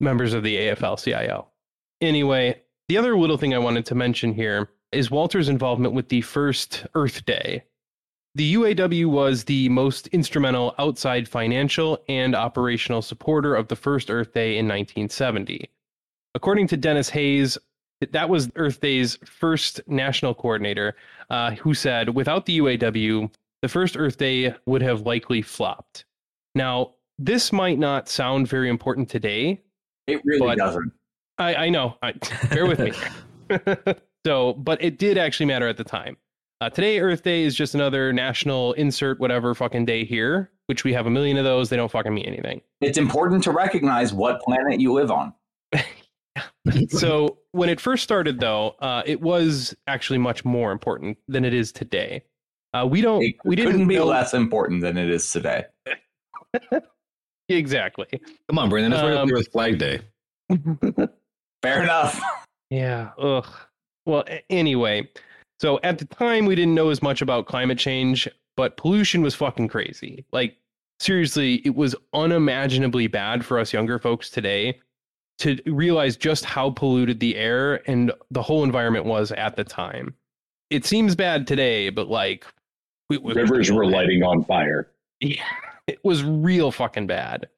members 0.00 0.34
of 0.34 0.42
the 0.42 0.56
AFL 0.56 1.02
CIO. 1.02 1.48
Anyway, 2.00 2.60
the 2.88 2.96
other 2.96 3.16
little 3.16 3.38
thing 3.38 3.54
I 3.54 3.58
wanted 3.58 3.86
to 3.86 3.94
mention 3.94 4.34
here 4.34 4.70
is 4.90 5.10
Walter's 5.10 5.48
involvement 5.48 5.94
with 5.94 6.08
the 6.08 6.20
first 6.22 6.86
Earth 6.94 7.24
Day. 7.24 7.64
The 8.34 8.54
UAW 8.54 9.06
was 9.06 9.44
the 9.44 9.68
most 9.68 10.06
instrumental 10.08 10.74
outside 10.78 11.28
financial 11.28 12.02
and 12.08 12.34
operational 12.34 13.02
supporter 13.02 13.54
of 13.54 13.68
the 13.68 13.76
first 13.76 14.10
Earth 14.10 14.32
Day 14.32 14.58
in 14.58 14.66
1970. 14.66 15.68
According 16.34 16.66
to 16.68 16.76
Denis 16.76 17.10
Hayes, 17.10 17.58
that 18.10 18.28
was 18.28 18.50
Earth 18.56 18.80
Day's 18.80 19.18
first 19.24 19.80
national 19.86 20.34
coordinator, 20.34 20.96
uh, 21.30 21.52
who 21.52 21.74
said, 21.74 22.10
without 22.10 22.46
the 22.46 22.58
UAW, 22.58 23.30
the 23.62 23.68
first 23.68 23.96
Earth 23.96 24.18
Day 24.18 24.54
would 24.66 24.82
have 24.82 25.02
likely 25.02 25.42
flopped. 25.42 26.04
Now, 26.54 26.94
this 27.18 27.52
might 27.52 27.78
not 27.78 28.08
sound 28.08 28.48
very 28.48 28.68
important 28.68 29.08
today, 29.08 29.62
It 30.06 30.20
really 30.24 30.56
doesn't. 30.56 30.92
I, 31.38 31.54
I 31.54 31.68
know. 31.68 31.96
I, 32.02 32.12
bear 32.50 32.66
with 32.66 32.80
me. 32.80 32.92
so, 34.26 34.54
but 34.54 34.82
it 34.82 34.98
did 34.98 35.18
actually 35.18 35.46
matter 35.46 35.68
at 35.68 35.76
the 35.76 35.84
time. 35.84 36.16
Uh, 36.60 36.70
today, 36.70 37.00
Earth 37.00 37.22
Day 37.22 37.42
is 37.42 37.54
just 37.54 37.74
another 37.74 38.12
national 38.12 38.72
insert 38.74 39.18
whatever 39.18 39.54
fucking 39.54 39.84
day 39.84 40.04
here, 40.04 40.50
which 40.66 40.84
we 40.84 40.92
have 40.92 41.06
a 41.06 41.10
million 41.10 41.36
of 41.36 41.44
those. 41.44 41.68
They 41.68 41.76
don't 41.76 41.90
fucking 41.90 42.14
mean 42.14 42.26
anything. 42.26 42.60
It's 42.80 42.98
important 42.98 43.42
to 43.44 43.50
recognize 43.50 44.12
what 44.12 44.40
planet 44.42 44.80
you 44.80 44.92
live 44.92 45.10
on. 45.10 45.34
so 46.88 47.38
when 47.52 47.68
it 47.68 47.80
first 47.80 48.02
started, 48.02 48.40
though, 48.40 48.70
uh, 48.80 49.02
it 49.04 49.20
was 49.20 49.74
actually 49.86 50.18
much 50.18 50.44
more 50.44 50.72
important 50.72 51.18
than 51.28 51.44
it 51.44 51.52
is 51.54 51.72
today. 51.72 52.24
Uh, 52.74 52.86
we 52.90 53.00
don't. 53.00 53.22
It 53.22 53.34
we 53.44 53.54
didn't 53.56 53.72
couldn't 53.72 53.88
be 53.88 53.96
know- 53.96 54.06
less 54.06 54.32
important 54.34 54.80
than 54.80 54.96
it 54.96 55.10
is 55.10 55.30
today. 55.30 55.64
exactly. 57.48 58.06
Come 58.48 58.58
on, 58.58 58.68
Brandon. 58.70 58.90
That's 58.92 59.02
right 59.02 59.12
up 59.12 59.20
Um, 59.20 59.28
there 59.28 59.36
with 59.36 59.48
Flag 59.52 59.78
Day. 59.78 60.00
Fair 61.62 61.82
enough. 61.82 62.20
Yeah. 62.70 63.10
Ugh. 63.18 63.46
Well, 64.06 64.24
a- 64.28 64.42
anyway, 64.50 65.08
so 65.60 65.78
at 65.82 65.98
the 65.98 66.06
time 66.06 66.46
we 66.46 66.54
didn't 66.54 66.74
know 66.74 66.88
as 66.88 67.02
much 67.02 67.22
about 67.22 67.46
climate 67.46 67.78
change, 67.78 68.26
but 68.56 68.76
pollution 68.76 69.22
was 69.22 69.34
fucking 69.34 69.68
crazy. 69.68 70.24
Like 70.32 70.56
seriously, 70.98 71.56
it 71.64 71.74
was 71.74 71.94
unimaginably 72.14 73.06
bad 73.06 73.44
for 73.44 73.58
us 73.58 73.72
younger 73.72 73.98
folks 73.98 74.30
today 74.30 74.80
to 75.42 75.60
realize 75.66 76.16
just 76.16 76.44
how 76.44 76.70
polluted 76.70 77.18
the 77.18 77.34
air 77.34 77.88
and 77.90 78.12
the 78.30 78.42
whole 78.42 78.62
environment 78.62 79.06
was 79.06 79.32
at 79.32 79.56
the 79.56 79.64
time. 79.64 80.14
It 80.70 80.86
seems 80.86 81.16
bad 81.16 81.48
today, 81.48 81.90
but 81.90 82.06
like 82.08 82.46
it 83.10 83.22
was 83.22 83.34
Rivers 83.34 83.68
real 83.68 83.78
were 83.78 83.86
lighting 83.86 84.22
on 84.22 84.44
fire. 84.44 84.88
Yeah, 85.20 85.42
it 85.88 85.98
was 86.04 86.22
real 86.22 86.70
fucking 86.70 87.08
bad. 87.08 87.48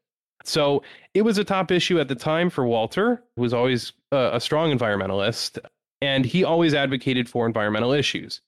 So 0.44 0.82
it 1.12 1.22
was 1.22 1.36
a 1.36 1.44
top 1.44 1.70
issue 1.70 2.00
at 2.00 2.08
the 2.08 2.14
time 2.14 2.48
for 2.48 2.66
Walter, 2.66 3.22
who 3.36 3.42
was 3.42 3.52
always 3.52 3.92
a, 4.12 4.30
a 4.34 4.40
strong 4.40 4.76
environmentalist, 4.76 5.58
and 6.00 6.24
he 6.24 6.42
always 6.42 6.72
advocated 6.72 7.28
for 7.28 7.46
environmental 7.46 7.92
issues. 7.92 8.40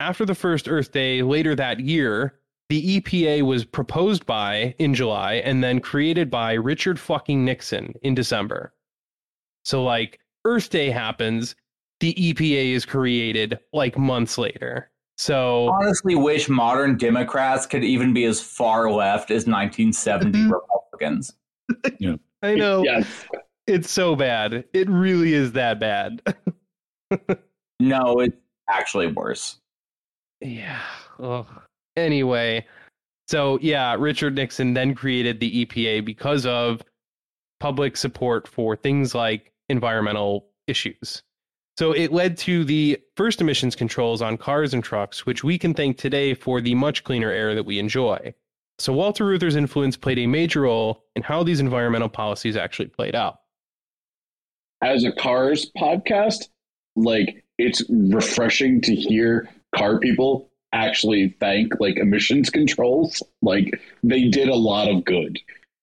After 0.00 0.26
the 0.26 0.34
first 0.34 0.68
Earth 0.68 0.90
Day 0.90 1.22
later 1.22 1.54
that 1.54 1.78
year, 1.78 2.40
the 2.70 3.00
EPA 3.00 3.42
was 3.42 3.64
proposed 3.64 4.26
by 4.26 4.74
in 4.78 4.94
July 4.94 5.34
and 5.34 5.62
then 5.62 5.78
created 5.78 6.28
by 6.28 6.54
Richard 6.54 6.98
fucking 6.98 7.44
Nixon 7.44 7.94
in 8.02 8.16
December. 8.16 8.72
So, 9.64 9.82
like, 9.84 10.18
Earth 10.44 10.70
Day 10.70 10.90
happens, 10.90 11.54
the 12.00 12.14
EPA 12.14 12.72
is 12.72 12.86
created 12.86 13.58
like 13.72 13.98
months 13.98 14.38
later. 14.38 14.90
So, 15.18 15.68
Honestly, 15.70 16.14
wish 16.14 16.48
modern 16.48 16.96
Democrats 16.96 17.66
could 17.66 17.84
even 17.84 18.14
be 18.14 18.24
as 18.24 18.40
far 18.40 18.90
left 18.90 19.30
as 19.30 19.46
1970 19.46 20.38
Mhm. 20.38 20.50
Republicans. 20.52 21.34
I 22.42 22.54
know. 22.54 22.82
Yes. 22.82 23.26
It's 23.66 23.90
so 23.90 24.16
bad. 24.16 24.64
It 24.72 24.88
really 24.88 25.34
is 25.34 25.52
that 25.52 25.78
bad. 25.78 26.22
No, 27.80 28.20
it's 28.20 28.36
actually 28.68 29.06
worse. 29.06 29.56
yeah. 30.42 30.80
Ugh. 31.18 31.46
Anyway, 31.96 32.66
so 33.26 33.58
yeah, 33.62 33.96
Richard 33.98 34.34
Nixon 34.34 34.74
then 34.74 34.94
created 34.94 35.40
the 35.40 35.64
EPA 35.64 36.04
because 36.04 36.44
of 36.46 36.82
public 37.60 37.96
support 37.96 38.48
for 38.48 38.74
things 38.74 39.14
like 39.14 39.52
environmental 39.68 40.46
issues. 40.66 41.22
So 41.78 41.92
it 41.92 42.12
led 42.12 42.36
to 42.38 42.64
the 42.64 42.98
first 43.16 43.40
emissions 43.40 43.76
controls 43.76 44.20
on 44.20 44.36
cars 44.36 44.74
and 44.74 44.82
trucks, 44.82 45.24
which 45.24 45.44
we 45.44 45.56
can 45.56 45.72
thank 45.72 45.96
today 45.96 46.34
for 46.34 46.60
the 46.60 46.74
much 46.74 47.04
cleaner 47.04 47.30
air 47.30 47.54
that 47.54 47.64
we 47.64 47.78
enjoy. 47.78 48.34
So 48.78 48.92
Walter 48.92 49.24
Reuther's 49.24 49.56
influence 49.56 49.96
played 49.96 50.18
a 50.18 50.26
major 50.26 50.62
role 50.62 51.04
in 51.14 51.22
how 51.22 51.42
these 51.42 51.60
environmental 51.60 52.08
policies 52.08 52.56
actually 52.56 52.88
played 52.88 53.14
out. 53.14 53.40
As 54.82 55.04
a 55.04 55.12
cars 55.12 55.70
podcast, 55.76 56.48
like 56.96 57.44
it's 57.58 57.82
refreshing 57.88 58.80
to 58.82 58.94
hear 58.94 59.48
car 59.74 59.98
people 59.98 60.50
actually 60.72 61.36
thank 61.40 61.78
like 61.80 61.96
emissions 61.98 62.48
controls. 62.48 63.22
Like 63.42 63.80
they 64.02 64.28
did 64.28 64.48
a 64.48 64.54
lot 64.54 64.88
of 64.88 65.04
good 65.04 65.38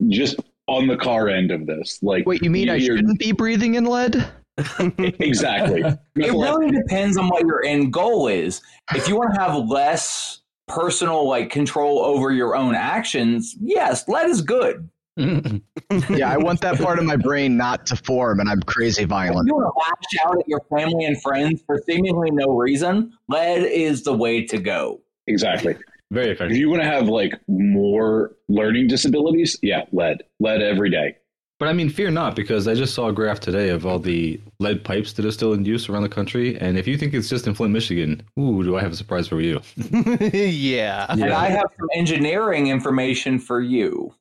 just 0.09 0.35
on 0.67 0.87
the 0.87 0.97
car 0.97 1.29
end 1.29 1.51
of 1.51 1.65
this. 1.65 1.99
Like 2.01 2.25
Wait, 2.25 2.41
you 2.43 2.49
mean 2.49 2.69
I 2.69 2.75
you're- 2.75 2.97
shouldn't 2.97 3.19
be 3.19 3.31
breathing 3.31 3.75
in 3.75 3.85
lead? 3.85 4.27
exactly. 4.97 5.81
It 6.15 6.31
really 6.31 6.71
depends 6.71 7.17
on 7.17 7.29
what 7.29 7.45
your 7.45 7.63
end 7.63 7.93
goal 7.93 8.27
is. 8.27 8.61
If 8.95 9.07
you 9.07 9.15
want 9.15 9.33
to 9.35 9.39
have 9.39 9.55
less 9.67 10.41
personal 10.67 11.27
like 11.27 11.49
control 11.49 11.99
over 11.99 12.31
your 12.31 12.55
own 12.55 12.73
actions, 12.75 13.55
yes, 13.61 14.07
lead 14.07 14.27
is 14.29 14.41
good. 14.41 14.89
yeah, 15.17 16.29
I 16.31 16.37
want 16.37 16.61
that 16.61 16.77
part 16.79 16.99
of 16.99 17.05
my 17.05 17.15
brain 17.15 17.57
not 17.57 17.85
to 17.87 17.95
form, 17.95 18.39
and 18.39 18.47
I'm 18.49 18.61
crazy 18.61 19.03
If 19.03 19.09
violent. 19.09 19.47
you 19.47 19.55
want 19.55 19.73
to 19.73 19.79
lash 19.79 20.27
out 20.29 20.39
at 20.39 20.47
your 20.47 20.61
family 20.69 21.05
and 21.05 21.19
friends 21.21 21.63
for 21.65 21.79
seemingly 21.87 22.29
no 22.29 22.49
reason, 22.55 23.13
lead 23.27 23.63
is 23.63 24.03
the 24.03 24.13
way 24.13 24.45
to 24.45 24.57
go. 24.59 25.01
exactly. 25.25 25.75
Very 26.11 26.27
If 26.31 26.37
effective. 26.37 26.57
you 26.57 26.69
want 26.69 26.81
to 26.83 26.87
have 26.87 27.07
like 27.07 27.33
more 27.47 28.35
learning 28.47 28.87
disabilities, 28.87 29.57
yeah, 29.61 29.83
lead, 29.91 30.23
lead 30.39 30.61
every 30.61 30.89
day. 30.89 31.17
But 31.59 31.69
I 31.69 31.73
mean, 31.73 31.89
fear 31.89 32.11
not, 32.11 32.35
because 32.35 32.67
I 32.67 32.75
just 32.75 32.93
saw 32.93 33.07
a 33.07 33.13
graph 33.13 33.39
today 33.39 33.69
of 33.69 33.83
all 33.85 33.97
the 33.97 34.39
lead 34.59 34.83
pipes 34.83 35.13
that 35.13 35.25
are 35.25 35.31
still 35.31 35.53
in 35.53 35.65
use 35.65 35.89
around 35.89 36.03
the 36.03 36.09
country. 36.09 36.55
And 36.59 36.77
if 36.77 36.87
you 36.87 36.97
think 36.97 37.15
it's 37.15 37.29
just 37.29 37.47
in 37.47 37.55
Flint, 37.55 37.73
Michigan, 37.73 38.21
ooh, 38.39 38.63
do 38.63 38.77
I 38.77 38.81
have 38.81 38.91
a 38.91 38.95
surprise 38.95 39.27
for 39.27 39.41
you? 39.41 39.59
yeah. 39.75 41.07
And 41.09 41.33
I 41.33 41.49
have 41.49 41.65
some 41.79 41.89
engineering 41.95 42.67
information 42.67 43.39
for 43.39 43.59
you. 43.59 44.13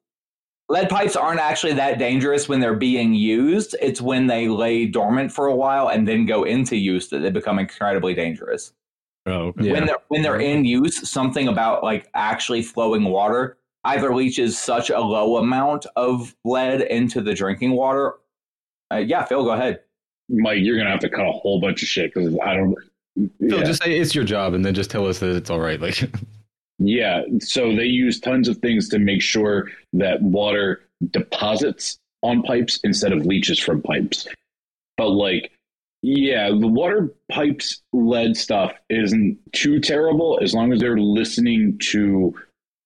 Lead 0.71 0.89
pipes 0.89 1.15
aren't 1.15 1.39
actually 1.39 1.75
that 1.75 1.99
dangerous 1.99 2.49
when 2.49 2.59
they're 2.59 2.75
being 2.75 3.13
used. 3.13 3.77
It's 3.81 4.01
when 4.01 4.27
they 4.27 4.49
lay 4.49 4.87
dormant 4.87 5.31
for 5.31 5.47
a 5.47 5.55
while 5.55 5.89
and 5.89 6.09
then 6.09 6.25
go 6.27 6.43
into 6.43 6.75
use 6.75 7.09
that 7.09 7.19
they 7.19 7.31
become 7.31 7.59
incredibly 7.59 8.15
dangerous. 8.15 8.73
Oh, 9.27 9.49
okay. 9.49 9.73
When 9.73 9.87
they're 9.87 9.99
when 10.09 10.23
they're 10.23 10.41
in 10.41 10.65
use, 10.65 11.09
something 11.09 11.49
about 11.49 11.83
like 11.83 12.09
actually 12.15 12.63
flowing 12.63 13.05
water 13.05 13.59
either 13.85 14.15
leaches 14.15 14.59
such 14.59 14.91
a 14.91 14.99
low 14.99 15.37
amount 15.37 15.87
of 15.97 16.35
lead 16.45 16.81
into 16.83 17.21
the 17.21 17.35
drinking 17.35 17.73
water. 17.73 18.15
Uh, 18.93 18.97
yeah, 18.97 19.25
Phil, 19.25 19.45
go 19.45 19.51
ahead. 19.51 19.81
Mike, 20.29 20.59
you're 20.61 20.77
gonna 20.77 20.91
have 20.91 21.01
to 21.01 21.09
cut 21.09 21.27
a 21.27 21.33
whole 21.33 21.61
bunch 21.61 21.83
of 21.83 21.89
shit 21.89 22.13
because 22.13 22.37
I 22.45 22.55
don't. 22.55 22.75
Phil, 23.41 23.59
yeah. 23.59 23.65
just 23.65 23.83
say 23.83 23.99
it's 23.99 24.15
your 24.15 24.25
job, 24.25 24.55
and 24.55 24.65
then 24.65 24.75
just 24.75 24.91
tell 24.91 25.07
us 25.07 25.21
that 25.21 25.35
it's 25.37 25.51
all 25.51 25.61
right. 25.61 25.81
Like, 25.81 26.03
Yeah, 26.79 27.23
so 27.41 27.75
they 27.75 27.85
use 27.85 28.21
tons 28.21 28.49
of 28.49 28.59
things 28.59 28.89
to 28.91 28.99
make 28.99 29.23
sure 29.23 29.71
that 29.95 30.21
water 30.21 30.83
deposits 31.11 31.99
on 32.23 32.43
pipes 32.43 32.81
instead 32.85 33.13
of 33.13 33.25
leaches 33.25 33.59
from 33.59 33.81
pipes. 33.81 34.27
But 34.99 35.09
like, 35.11 35.53
yeah, 36.07 36.49
the 36.51 36.69
water 36.69 37.13
pipes 37.29 37.83
lead 37.93 38.37
stuff 38.37 38.73
isn't 38.89 39.39
too 39.53 39.81
terrible 39.81 40.39
as 40.41 40.55
long 40.55 40.73
as 40.73 40.79
they're 40.79 40.99
listening 40.99 41.77
to 41.91 42.33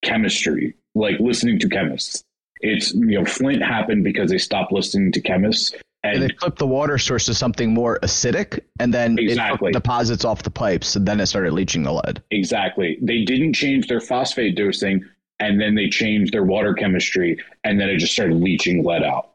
chemistry, 0.02 0.74
like 0.94 1.20
listening 1.20 1.58
to 1.58 1.68
chemists. 1.68 2.24
It's 2.60 2.94
you 2.94 3.18
know, 3.18 3.26
Flint 3.26 3.62
happened 3.62 4.04
because 4.04 4.30
they 4.30 4.38
stopped 4.38 4.72
listening 4.72 5.12
to 5.12 5.20
chemists 5.20 5.74
And 6.02 6.22
they 6.22 6.26
and 6.26 6.38
flipped 6.38 6.58
the 6.58 6.66
water 6.66 6.96
source 6.96 7.26
to 7.26 7.34
something 7.34 7.74
more 7.74 7.98
acidic, 8.02 8.60
and 8.78 8.94
then 8.94 9.18
Exactly. 9.18 9.68
it 9.68 9.72
deposits 9.74 10.24
off 10.24 10.42
the 10.42 10.50
pipes, 10.50 10.96
and 10.96 11.06
then 11.06 11.20
it 11.20 11.26
started 11.26 11.52
leaching 11.52 11.82
the 11.82 11.92
lead. 11.92 12.22
Exactly. 12.30 12.96
They 13.02 13.24
didn't 13.24 13.52
change 13.52 13.86
their 13.86 14.00
phosphate 14.00 14.56
dosing 14.56 15.04
and 15.40 15.60
then 15.60 15.74
they 15.74 15.88
changed 15.88 16.32
their 16.32 16.44
water 16.44 16.72
chemistry 16.74 17.38
and 17.64 17.80
then 17.80 17.88
it 17.88 17.98
just 17.98 18.12
started 18.12 18.36
leaching 18.40 18.84
lead 18.84 19.02
out. 19.02 19.32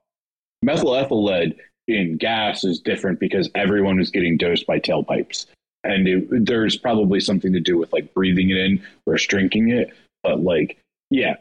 Methyl 0.61 0.95
ethyl 0.95 1.23
lead 1.23 1.55
in 1.87 2.17
gas 2.17 2.63
is 2.63 2.79
different 2.79 3.19
because 3.19 3.49
everyone 3.55 3.99
is 3.99 4.09
getting 4.09 4.37
dosed 4.37 4.65
by 4.65 4.79
tailpipes. 4.79 5.45
And 5.83 6.07
it, 6.07 6.45
there's 6.45 6.77
probably 6.77 7.19
something 7.19 7.53
to 7.53 7.59
do 7.59 7.77
with 7.77 7.93
like 7.93 8.13
breathing 8.13 8.49
it 8.49 8.57
in 8.57 8.83
versus 9.07 9.27
drinking 9.27 9.69
it. 9.69 9.93
But 10.23 10.41
like, 10.41 10.77
yeah, 11.11 11.35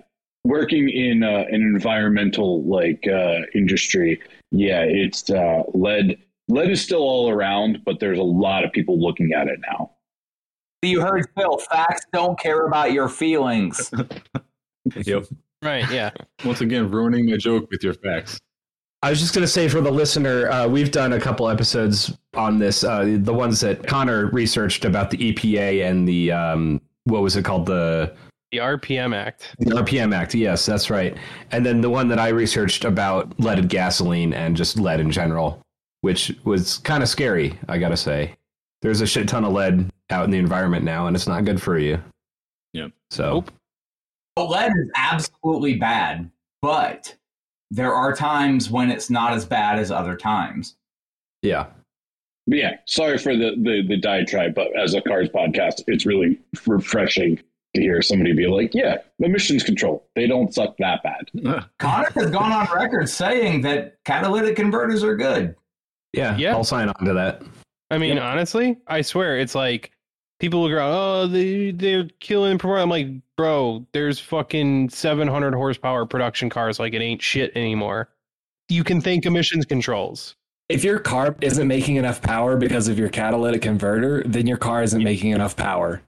working 0.45 0.91
in 0.91 1.23
uh, 1.23 1.45
an 1.51 1.63
environmental 1.63 2.63
like 2.65 3.07
uh, 3.09 3.41
industry, 3.55 4.21
yeah, 4.51 4.83
it's 4.83 5.31
uh, 5.31 5.63
lead. 5.73 6.19
Lead 6.49 6.71
is 6.71 6.83
still 6.83 7.01
all 7.01 7.31
around, 7.31 7.81
but 7.87 8.01
there's 8.01 8.19
a 8.19 8.23
lot 8.23 8.65
of 8.65 8.73
people 8.73 9.01
looking 9.01 9.33
at 9.33 9.49
it 9.49 9.59
now. 9.73 9.91
You 10.83 11.01
heard 11.01 11.27
Phil. 11.35 11.57
Facts 11.57 12.03
don't 12.13 12.39
care 12.39 12.67
about 12.67 12.93
your 12.93 13.09
feelings. 13.09 13.91
yep. 15.07 15.25
Right. 15.63 15.91
Yeah. 15.91 16.11
Once 16.45 16.61
again, 16.61 16.91
ruining 16.91 17.31
my 17.31 17.39
joke 17.39 17.71
with 17.71 17.83
your 17.83 17.95
facts. 17.95 18.39
I 19.05 19.11
was 19.11 19.21
just 19.21 19.35
going 19.35 19.43
to 19.43 19.49
say 19.49 19.69
for 19.69 19.83
the 19.83 19.91
listener, 19.91 20.49
uh, 20.49 20.67
we've 20.67 20.91
done 20.91 21.13
a 21.13 21.21
couple 21.21 21.47
episodes 21.51 22.17
on 22.33 22.59
this. 22.59 22.85
Uh, 22.85 23.19
the 23.21 23.35
ones 23.35 23.61
that 23.61 23.87
Connor 23.87 24.29
researched 24.29 24.87
about 24.87 25.11
the 25.11 25.19
EPA 25.19 25.85
and 25.87 26.09
the 26.09 26.33
um, 26.33 26.81
what 27.05 27.21
was 27.21 27.37
it 27.37 27.45
called 27.45 27.67
the 27.67 28.15
The 28.51 28.59
RPM 28.59 29.15
Act. 29.15 29.57
the 29.59 29.73
RPM 29.75 30.15
Act. 30.15 30.35
Yes, 30.35 30.65
that's 30.65 30.89
right. 30.89 31.15
And 31.53 31.67
then 31.67 31.83
the 31.83 31.91
one 31.91 32.09
that 32.09 32.19
I 32.19 32.29
researched 32.29 32.87
about 32.87 33.39
leaded 33.39 33.69
gasoline 33.69 34.33
and 34.33 34.57
just 34.57 34.79
lead 34.79 35.01
in 35.01 35.11
general, 35.11 35.61
which 36.01 36.35
was 36.45 36.79
kind 36.79 37.03
of 37.03 37.09
scary. 37.11 37.59
I 37.69 37.77
got 37.77 37.91
to 37.91 37.99
say, 37.99 38.35
there's 38.81 39.03
a 39.03 39.07
shit 39.07 39.29
ton 39.29 39.45
of 39.45 39.53
lead 39.53 39.91
out 40.09 40.25
in 40.25 40.31
the 40.31 40.39
environment 40.39 40.83
now, 40.83 41.09
and 41.09 41.15
it's 41.15 41.27
not 41.27 41.45
good 41.45 41.61
for 41.61 41.79
you. 41.79 42.03
Yep. 42.73 42.93
So 43.11 43.45
Nope. 44.39 44.51
lead 44.51 44.73
is 44.73 44.91
absolutely 44.97 45.75
bad, 45.75 46.31
but 46.63 47.15
there 47.71 47.95
are 47.95 48.15
times 48.15 48.71
when 48.71 48.91
it's 48.91 49.11
not 49.11 49.33
as 49.33 49.45
bad 49.45 49.79
as 49.79 49.91
other 49.91 50.17
times. 50.17 50.77
yeah, 51.43 51.67
yeah, 52.47 52.77
sorry 52.87 53.17
for 53.19 53.35
the, 53.37 53.53
the 53.57 53.83
the 53.89 53.97
diatribe, 53.97 54.55
but 54.55 54.69
as 54.79 54.95
a 54.95 55.01
cars 55.01 55.29
podcast, 55.31 55.83
it's 55.87 56.05
really 56.05 56.39
refreshing 56.67 57.37
to 57.75 57.81
hear 57.81 58.03
somebody 58.03 58.33
be 58.35 58.47
like, 58.47 58.75
"Yeah, 58.75 58.99
emissions 59.19 59.63
control, 59.63 60.07
they 60.15 60.27
don't 60.27 60.53
suck 60.53 60.77
that 60.79 61.03
bad." 61.03 61.31
Connor 61.79 62.11
has 62.11 62.31
gone 62.31 62.53
on 62.53 62.69
record 62.75 63.09
saying 63.09 63.63
that 63.63 63.97
catalytic 64.05 64.57
converters 64.57 65.03
are 65.03 65.17
good. 65.17 65.57
yeah, 66.13 66.37
Yeah. 66.37 66.53
I'll 66.55 66.65
sign 66.65 66.89
on 66.89 67.05
to 67.07 67.15
that. 67.15 67.43
I 67.91 67.99
mean, 67.99 68.19
honestly, 68.19 68.77
I 68.87 69.01
swear 69.03 69.39
it's 69.39 69.55
like 69.55 69.91
people 70.45 70.63
look 70.63 70.73
around, 70.73 70.93
oh, 70.93 71.27
they 71.27 71.71
they're 71.71 72.07
killing 72.21 72.59
performance. 72.59 72.83
I'm 72.83 72.91
like, 72.91 73.09
bro, 73.35 73.87
there's 73.93 74.19
fucking 74.21 74.91
700 74.91 75.55
horsepower 75.55 76.05
production 76.05 76.51
cars 76.51 76.79
like 76.79 76.93
it 76.93 77.01
ain't 77.01 77.23
shit 77.23 77.51
anymore. 77.57 78.11
You 78.69 78.85
can 78.85 79.01
thank 79.01 79.25
emissions 79.25 79.65
controls. 79.65 80.35
If 80.69 80.85
your 80.85 80.99
car 80.99 81.35
isn't 81.41 81.67
making 81.67 81.97
enough 81.97 82.21
power 82.21 82.59
because 82.59 82.89
of 82.89 82.99
your 82.99 83.09
catalytic 83.09 83.63
converter, 83.63 84.23
then 84.27 84.47
your 84.47 84.59
car 84.59 84.83
isn't 84.83 85.03
making 85.03 85.31
enough 85.31 85.57
power. 85.57 86.03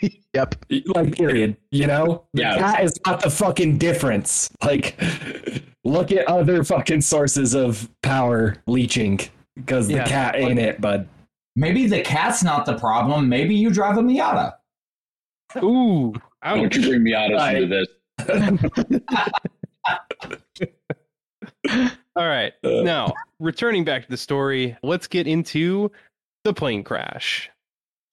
Yep. 0.34 0.64
Like, 0.86 1.14
period. 1.14 1.56
You 1.70 1.86
know? 1.86 2.24
Yeah. 2.32 2.58
That 2.58 2.82
is 2.82 2.98
not 3.06 3.22
the 3.22 3.30
fucking 3.30 3.78
difference. 3.78 4.50
Like, 4.64 5.00
look 5.84 6.10
at 6.10 6.26
other 6.26 6.64
fucking 6.64 7.02
sources 7.02 7.54
of 7.54 7.88
power 8.02 8.56
leaching 8.66 9.20
because 9.54 9.86
the 9.86 9.94
Yeah. 9.94 10.08
cat 10.08 10.34
ain't 10.34 10.58
it, 10.58 10.80
bud. 10.80 11.06
Maybe 11.56 11.86
the 11.86 12.00
cat's 12.00 12.42
not 12.42 12.66
the 12.66 12.76
problem. 12.78 13.28
Maybe 13.28 13.54
you 13.54 13.70
drive 13.70 13.96
a 13.96 14.02
Miata. 14.02 14.54
Ooh, 15.62 16.12
Why 16.42 16.54
don't 16.56 16.66
ouch. 16.66 16.76
you 16.76 16.88
bring 16.88 17.02
Miatas 17.02 17.36
Right. 17.36 17.62
into 17.62 17.86
this? 18.98 19.00
All 22.16 22.26
right. 22.28 22.52
Uh. 22.62 22.82
Now, 22.82 23.12
returning 23.40 23.84
back 23.84 24.04
to 24.04 24.10
the 24.10 24.16
story, 24.16 24.76
let's 24.82 25.06
get 25.06 25.26
into 25.26 25.90
the 26.44 26.52
plane 26.54 26.82
crash. 26.84 27.50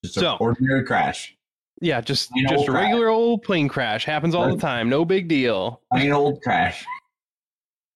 Just 0.03 0.15
So- 0.15 0.31
an 0.33 0.37
ordinary 0.39 0.83
crash. 0.85 1.35
Yeah, 1.83 1.99
just 1.99 2.29
Plain 2.29 2.45
just 2.47 2.59
old 2.59 2.69
a 2.69 2.71
crash. 2.73 2.83
regular 2.83 3.07
old 3.09 3.41
plane 3.41 3.67
crash 3.67 4.05
happens 4.05 4.35
all 4.35 4.47
the 4.53 4.61
time. 4.61 4.87
No 4.87 5.03
big 5.03 5.27
deal. 5.27 5.81
Plain 5.91 6.11
old 6.11 6.39
crash. 6.43 6.85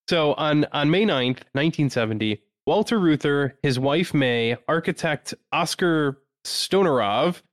So 0.09 0.33
on 0.33 0.65
on 0.71 0.89
May 0.89 1.03
9th, 1.03 1.41
1970, 1.53 2.41
Walter 2.65 2.99
Reuther, 2.99 3.57
his 3.61 3.77
wife 3.77 4.13
May, 4.13 4.57
architect 4.67 5.35
Oscar 5.51 6.21
Stonorov, 6.43 7.43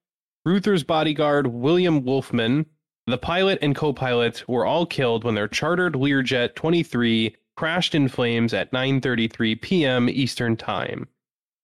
Reuther's 0.46 0.84
bodyguard 0.84 1.46
William 1.46 2.02
Wolfman, 2.02 2.64
the 3.06 3.18
pilot 3.18 3.58
and 3.60 3.74
co-pilot 3.74 4.48
were 4.48 4.64
all 4.64 4.86
killed 4.86 5.24
when 5.24 5.34
their 5.34 5.48
chartered 5.48 5.94
Learjet 5.94 6.54
23 6.54 7.36
crashed 7.56 7.94
in 7.94 8.08
flames 8.08 8.54
at 8.54 8.72
9:33 8.72 9.60
p.m. 9.60 10.08
Eastern 10.08 10.56
Time. 10.56 11.08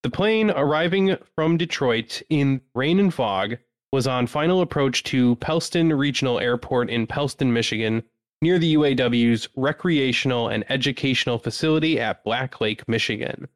The 0.03 0.11
plane 0.11 0.51
arriving 0.51 1.16
from 1.35 1.57
Detroit 1.57 2.20
in 2.29 2.61
rain 2.75 3.01
and 3.01 3.15
fog 3.15 3.57
was 3.93 4.07
on 4.07 4.27
final 4.27 4.61
approach 4.61 5.05
to 5.05 5.37
Pellston 5.37 5.93
Regional 5.93 6.39
Airport 6.39 6.91
in 6.91 7.07
Pellston, 7.07 7.53
Michigan, 7.53 8.03
near 8.40 8.59
the 8.59 8.74
UAW's 8.74 9.48
recreational 9.56 10.48
and 10.48 10.65
educational 10.70 11.39
facility 11.39 12.01
at 12.01 12.24
Black 12.24 12.60
Lake, 12.60 12.86
Michigan. 12.89 13.48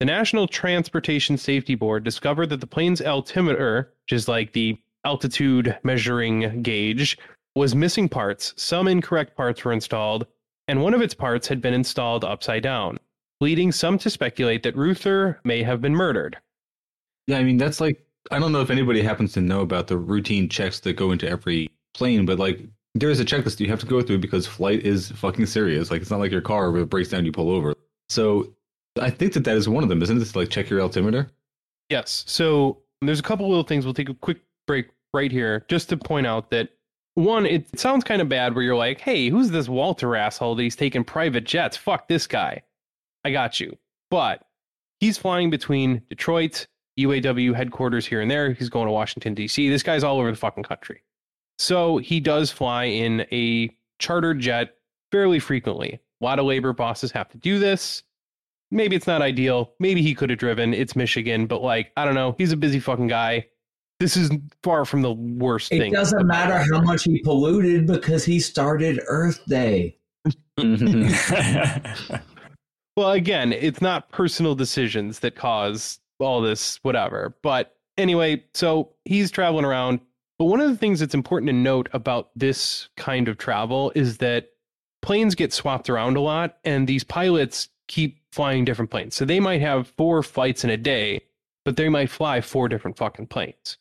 The 0.00 0.06
National 0.06 0.46
Transportation 0.46 1.36
Safety 1.36 1.74
Board 1.74 2.04
discovered 2.04 2.50
that 2.50 2.60
the 2.60 2.66
plane's 2.66 3.00
altimeter, 3.00 3.92
which 4.04 4.12
is 4.12 4.28
like 4.28 4.52
the 4.52 4.78
altitude 5.04 5.76
measuring 5.82 6.62
gauge, 6.62 7.18
was 7.54 7.74
missing 7.74 8.08
parts. 8.08 8.54
Some 8.56 8.86
incorrect 8.86 9.36
parts 9.36 9.64
were 9.64 9.72
installed, 9.72 10.26
and 10.68 10.82
one 10.82 10.94
of 10.94 11.02
its 11.02 11.14
parts 11.14 11.48
had 11.48 11.60
been 11.60 11.74
installed 11.74 12.24
upside 12.24 12.62
down, 12.62 12.98
leading 13.40 13.72
some 13.72 13.98
to 13.98 14.10
speculate 14.10 14.62
that 14.62 14.76
Reuther 14.76 15.40
may 15.44 15.62
have 15.62 15.80
been 15.80 15.94
murdered. 15.94 16.36
Yeah, 17.26 17.38
I 17.38 17.44
mean 17.44 17.56
that's 17.56 17.80
like 17.80 18.04
I 18.30 18.38
don't 18.38 18.52
know 18.52 18.60
if 18.60 18.70
anybody 18.70 19.02
happens 19.02 19.32
to 19.32 19.40
know 19.40 19.60
about 19.60 19.86
the 19.86 19.96
routine 19.96 20.48
checks 20.48 20.80
that 20.80 20.94
go 20.94 21.10
into 21.10 21.28
every 21.28 21.70
plane, 21.94 22.24
but 22.24 22.38
like 22.38 22.60
there 22.94 23.10
is 23.10 23.20
a 23.20 23.24
checklist 23.24 23.60
you 23.60 23.68
have 23.68 23.80
to 23.80 23.86
go 23.86 24.02
through 24.02 24.18
because 24.18 24.46
flight 24.46 24.84
is 24.84 25.10
fucking 25.12 25.46
serious. 25.46 25.90
Like 25.90 26.02
it's 26.02 26.10
not 26.10 26.20
like 26.20 26.32
your 26.32 26.40
car 26.40 26.70
where 26.70 26.82
it 26.82 26.90
breaks 26.90 27.10
down, 27.10 27.24
you 27.24 27.32
pull 27.32 27.50
over. 27.50 27.74
So 28.08 28.54
I 29.00 29.10
think 29.10 29.34
that 29.34 29.44
that 29.44 29.56
is 29.56 29.68
one 29.68 29.82
of 29.82 29.88
them, 29.88 30.02
isn't 30.02 30.20
it? 30.20 30.36
Like 30.36 30.48
check 30.48 30.70
your 30.70 30.80
altimeter. 30.80 31.30
Yes. 31.90 32.24
So 32.26 32.78
there's 33.00 33.20
a 33.20 33.22
couple 33.22 33.48
little 33.48 33.64
things. 33.64 33.84
We'll 33.84 33.94
take 33.94 34.08
a 34.08 34.14
quick 34.14 34.38
break 34.66 34.88
right 35.14 35.30
here 35.30 35.64
just 35.68 35.88
to 35.90 35.96
point 35.96 36.26
out 36.26 36.50
that 36.50 36.70
one, 37.14 37.46
it 37.46 37.78
sounds 37.78 38.04
kind 38.04 38.22
of 38.22 38.28
bad 38.28 38.54
where 38.54 38.62
you're 38.62 38.76
like, 38.76 39.00
hey, 39.00 39.28
who's 39.28 39.50
this 39.50 39.68
Walter 39.68 40.14
asshole 40.14 40.54
that 40.54 40.62
he's 40.62 40.76
taking 40.76 41.02
private 41.04 41.44
jets? 41.44 41.76
Fuck 41.76 42.08
this 42.08 42.26
guy. 42.26 42.62
I 43.24 43.32
got 43.32 43.58
you. 43.58 43.76
But 44.10 44.44
he's 45.00 45.18
flying 45.18 45.50
between 45.50 46.02
Detroit, 46.08 46.66
UAW 46.98 47.54
headquarters 47.54 48.06
here 48.06 48.20
and 48.20 48.30
there. 48.30 48.52
He's 48.52 48.68
going 48.68 48.86
to 48.86 48.92
Washington, 48.92 49.34
D.C. 49.34 49.68
This 49.68 49.82
guy's 49.82 50.04
all 50.04 50.18
over 50.20 50.30
the 50.30 50.36
fucking 50.36 50.64
country. 50.64 51.02
So 51.58 51.98
he 51.98 52.20
does 52.20 52.50
fly 52.50 52.84
in 52.84 53.26
a 53.32 53.74
chartered 53.98 54.40
jet 54.40 54.76
fairly 55.10 55.38
frequently. 55.38 56.00
A 56.20 56.24
lot 56.24 56.38
of 56.38 56.46
labor 56.46 56.72
bosses 56.72 57.10
have 57.12 57.28
to 57.30 57.38
do 57.38 57.58
this. 57.58 58.02
Maybe 58.70 58.96
it's 58.96 59.06
not 59.06 59.22
ideal. 59.22 59.72
Maybe 59.80 60.02
he 60.02 60.14
could 60.14 60.30
have 60.30 60.38
driven. 60.38 60.74
It's 60.74 60.94
Michigan, 60.94 61.46
but 61.46 61.62
like, 61.62 61.92
I 61.96 62.04
don't 62.04 62.14
know. 62.14 62.34
He's 62.38 62.52
a 62.52 62.56
busy 62.56 62.80
fucking 62.80 63.08
guy. 63.08 63.46
This 63.98 64.16
is 64.16 64.30
far 64.62 64.84
from 64.84 65.02
the 65.02 65.12
worst 65.12 65.72
It 65.72 65.78
thing. 65.78 65.92
It 65.92 65.96
doesn't 65.96 66.26
matter 66.26 66.58
how 66.72 66.80
much 66.82 67.04
he 67.04 67.20
polluted 67.22 67.86
because 67.86 68.24
he 68.24 68.38
started 68.38 69.00
Earth 69.06 69.40
Day. 69.46 69.96
Well, 72.98 73.12
again, 73.12 73.52
it's 73.52 73.80
not 73.80 74.08
personal 74.10 74.56
decisions 74.56 75.20
that 75.20 75.36
cause 75.36 76.00
all 76.18 76.40
this, 76.40 76.80
whatever. 76.82 77.36
But 77.44 77.76
anyway, 77.96 78.42
so 78.54 78.92
he's 79.04 79.30
traveling 79.30 79.64
around. 79.64 80.00
But 80.38 80.46
one 80.46 80.60
of 80.60 80.70
the 80.70 80.76
things 80.76 81.00
that's 81.00 81.14
important 81.14 81.48
to 81.48 81.52
note 81.52 81.88
about 81.92 82.30
this 82.36 82.88
kind 82.96 83.28
of 83.28 83.38
travel 83.38 83.90
is 83.94 84.18
that 84.18 84.50
planes 85.02 85.34
get 85.34 85.52
swapped 85.52 85.90
around 85.90 86.16
a 86.16 86.20
lot, 86.20 86.58
and 86.64 86.86
these 86.86 87.04
pilots 87.04 87.68
keep 87.88 88.20
flying 88.32 88.64
different 88.64 88.90
planes. 88.90 89.14
So 89.14 89.24
they 89.24 89.40
might 89.40 89.60
have 89.60 89.92
four 89.96 90.22
flights 90.22 90.62
in 90.62 90.70
a 90.70 90.76
day, 90.76 91.22
but 91.64 91.76
they 91.76 91.88
might 91.88 92.10
fly 92.10 92.40
four 92.40 92.68
different 92.68 92.96
fucking 92.96 93.26
planes. 93.26 93.78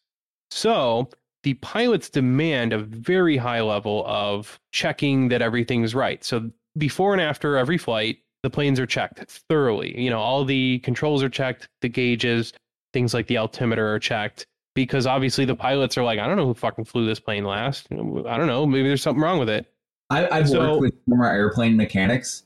So 0.50 1.10
the 1.44 1.56
pilots 1.56 2.10
demand 2.10 2.74
a 2.74 2.80
very 2.80 3.38
high 3.38 3.62
level 3.62 4.04
of 4.08 4.60
checking 4.72 5.28
that 5.30 5.42
everything's 5.42 5.94
right. 5.94 6.24
So 6.24 6.50
before 6.78 7.14
and 7.14 7.22
after 7.22 7.58
every 7.58 7.78
flight, 7.78 8.20
the 8.44 8.50
planes 8.50 8.80
are 8.80 8.86
checked 8.86 9.20
thoroughly. 9.50 10.00
You 10.00 10.10
know, 10.10 10.20
all 10.20 10.46
the 10.46 10.80
controls 10.80 11.22
are 11.22 11.30
checked, 11.30 11.68
the 11.82 11.90
gauges, 11.90 12.54
things 12.94 13.14
like 13.14 13.28
the 13.28 13.38
altimeter 13.38 13.94
are 13.94 14.00
checked. 14.00 14.48
Because 14.84 15.08
obviously 15.08 15.44
the 15.44 15.56
pilots 15.56 15.98
are 15.98 16.04
like, 16.04 16.20
I 16.20 16.28
don't 16.28 16.38
know 16.38 16.46
who 16.46 16.54
fucking 16.54 16.86
flew 16.86 17.06
this 17.08 17.20
plane 17.20 17.44
last. 17.44 17.88
I 17.92 17.96
don't 17.96 18.46
know. 18.48 18.66
Maybe 18.68 18.88
there's 18.88 19.02
something 19.02 19.22
wrong 19.24 19.40
with 19.40 19.50
it. 19.50 19.66
I, 20.12 20.28
I've 20.30 20.48
So- 20.50 20.60
worked 20.60 20.82
with 20.82 20.94
former 21.08 21.26
airplane 21.30 21.76
mechanics. 21.76 22.44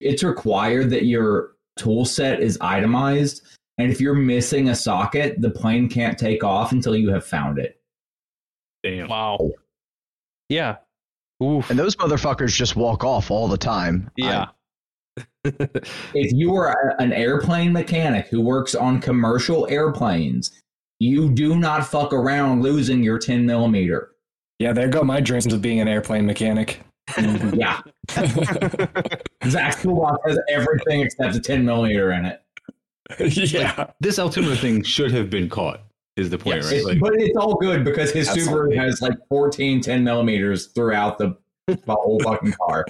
It's 0.00 0.22
required 0.22 0.88
that 0.90 1.04
your 1.04 1.50
tool 1.76 2.04
set 2.06 2.40
is 2.40 2.56
itemized. 2.62 3.42
And 3.78 3.92
if 3.92 4.00
you're 4.00 4.14
missing 4.14 4.70
a 4.70 4.74
socket, 4.74 5.40
the 5.42 5.50
plane 5.50 5.88
can't 5.90 6.16
take 6.18 6.42
off 6.42 6.72
until 6.72 6.96
you 6.96 7.10
have 7.10 7.26
found 7.26 7.58
it. 7.58 7.78
Damn. 8.82 9.08
Wow. 9.08 9.50
Yeah. 10.48 10.76
Oof. 11.42 11.68
And 11.68 11.78
those 11.78 11.94
motherfuckers 11.96 12.56
just 12.56 12.74
walk 12.76 13.04
off 13.04 13.30
all 13.30 13.48
the 13.48 13.58
time. 13.58 14.10
yeah. 14.16 14.46
If 15.44 16.32
you 16.32 16.54
are 16.56 16.70
a- 16.72 17.02
an 17.02 17.12
airplane 17.12 17.72
mechanic 17.72 18.26
who 18.28 18.40
works 18.40 18.74
on 18.74 19.00
commercial 19.00 19.66
airplanes, 19.70 20.50
you 20.98 21.28
do 21.30 21.56
not 21.56 21.86
fuck 21.86 22.12
around 22.12 22.62
losing 22.62 23.02
your 23.02 23.18
10 23.18 23.44
millimeter. 23.46 24.12
Yeah, 24.58 24.72
there 24.72 24.88
go 24.88 25.02
my 25.02 25.20
dreams 25.20 25.52
of 25.52 25.60
being 25.60 25.80
an 25.80 25.88
airplane 25.88 26.26
mechanic. 26.26 26.80
Yeah. 27.54 27.80
Zach's 29.48 29.82
toolbox 29.82 30.18
has 30.26 30.38
everything 30.48 31.02
except 31.02 31.34
a 31.36 31.40
10 31.40 31.64
millimeter 31.64 32.12
in 32.12 32.24
it. 32.24 32.42
yeah. 33.20 33.90
This 34.00 34.18
altimeter 34.18 34.56
thing 34.56 34.82
should 34.82 35.12
have 35.12 35.30
been 35.30 35.48
caught. 35.48 35.82
Is 36.16 36.30
the 36.30 36.38
point, 36.38 36.56
Yes. 36.56 36.66
right? 36.72 36.80
It- 36.80 36.84
Like, 36.86 37.00
but 37.00 37.14
it's 37.16 37.36
all 37.36 37.54
good 37.56 37.84
because 37.84 38.10
his 38.10 38.28
Absolutely. 38.28 38.76
Subaru 38.76 38.82
has 38.84 39.02
like 39.02 39.12
14 39.28 39.82
10 39.82 40.02
millimeters 40.02 40.68
throughout 40.68 41.18
the, 41.18 41.36
the 41.68 41.78
whole 41.94 42.18
fucking 42.20 42.54
car. 42.66 42.86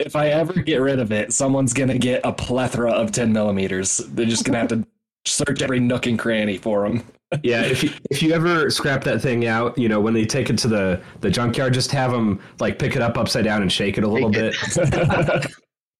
If 0.00 0.16
I 0.16 0.28
ever 0.28 0.54
get 0.54 0.78
rid 0.80 0.98
of 0.98 1.12
it, 1.12 1.32
someone's 1.32 1.72
gonna 1.72 1.98
get 1.98 2.20
a 2.24 2.32
plethora 2.32 2.90
of 2.90 3.12
10 3.12 3.32
millimeters. 3.32 3.98
They're 3.98 4.26
just 4.26 4.44
gonna 4.44 4.58
have 4.58 4.68
to 4.68 4.84
search 5.26 5.62
every 5.62 5.80
nook 5.80 6.06
and 6.06 6.18
cranny 6.18 6.56
for 6.56 6.88
them. 6.88 7.04
Yeah, 7.44 7.62
if 7.62 7.84
you, 7.84 7.90
if 8.10 8.24
you 8.24 8.32
ever 8.32 8.70
scrap 8.70 9.04
that 9.04 9.22
thing 9.22 9.46
out, 9.46 9.78
you 9.78 9.88
know 9.88 10.00
when 10.00 10.14
they 10.14 10.24
take 10.24 10.50
it 10.50 10.58
to 10.58 10.66
the 10.66 11.00
the 11.20 11.30
junkyard, 11.30 11.72
just 11.72 11.92
have 11.92 12.10
them 12.10 12.40
like 12.58 12.80
pick 12.80 12.96
it 12.96 13.02
up 13.02 13.16
upside 13.16 13.44
down 13.44 13.62
and 13.62 13.70
shake 13.70 13.98
it 13.98 14.02
a 14.02 14.08
little 14.08 14.30
bit. 14.30 14.56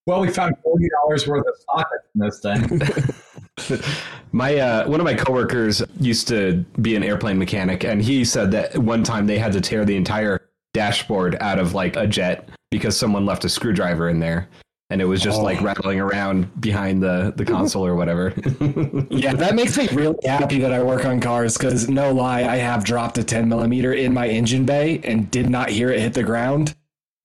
Well, 0.06 0.22
we 0.22 0.30
found 0.30 0.56
$40 0.66 1.28
worth 1.28 1.46
of 1.46 1.54
sockets 1.70 2.08
in 2.14 2.20
this 2.20 2.40
thing. 2.40 3.80
My 4.32 4.56
uh, 4.56 4.88
one 4.88 5.00
of 5.00 5.04
my 5.04 5.14
coworkers 5.14 5.82
used 5.98 6.26
to 6.28 6.64
be 6.80 6.96
an 6.96 7.02
airplane 7.02 7.38
mechanic, 7.38 7.84
and 7.84 8.00
he 8.00 8.24
said 8.24 8.50
that 8.52 8.78
one 8.78 9.02
time 9.02 9.26
they 9.26 9.38
had 9.38 9.52
to 9.52 9.60
tear 9.60 9.84
the 9.84 9.96
entire 9.96 10.48
dashboard 10.72 11.36
out 11.40 11.58
of 11.58 11.74
like 11.74 11.96
a 11.96 12.06
jet 12.06 12.48
because 12.70 12.96
someone 12.96 13.26
left 13.26 13.44
a 13.44 13.48
screwdriver 13.48 14.08
in 14.08 14.20
there, 14.20 14.48
and 14.90 15.00
it 15.00 15.04
was 15.04 15.20
just 15.22 15.40
oh. 15.40 15.44
like 15.44 15.60
Oh. 15.60 15.64
rattling 15.64 16.00
around 16.00 16.60
behind 16.60 17.02
the 17.02 17.32
the 17.36 17.44
console 17.44 17.86
or 17.86 17.94
whatever. 17.94 18.34
yeah, 19.10 19.34
that 19.34 19.54
makes 19.54 19.78
me 19.78 19.88
really 19.92 20.18
happy 20.24 20.58
that 20.58 20.72
I 20.72 20.82
work 20.82 21.04
on 21.04 21.20
cars 21.20 21.56
because 21.56 21.88
no 21.88 22.12
lie, 22.12 22.42
I 22.42 22.56
have 22.56 22.84
dropped 22.84 23.16
a 23.18 23.24
10 23.24 23.48
millimeter 23.48 23.92
in 23.92 24.12
my 24.12 24.28
engine 24.28 24.66
bay 24.66 25.00
and 25.04 25.30
did 25.30 25.48
not 25.48 25.70
hear 25.70 25.90
it 25.90 26.00
hit 26.00 26.14
the 26.14 26.22
ground. 26.22 26.74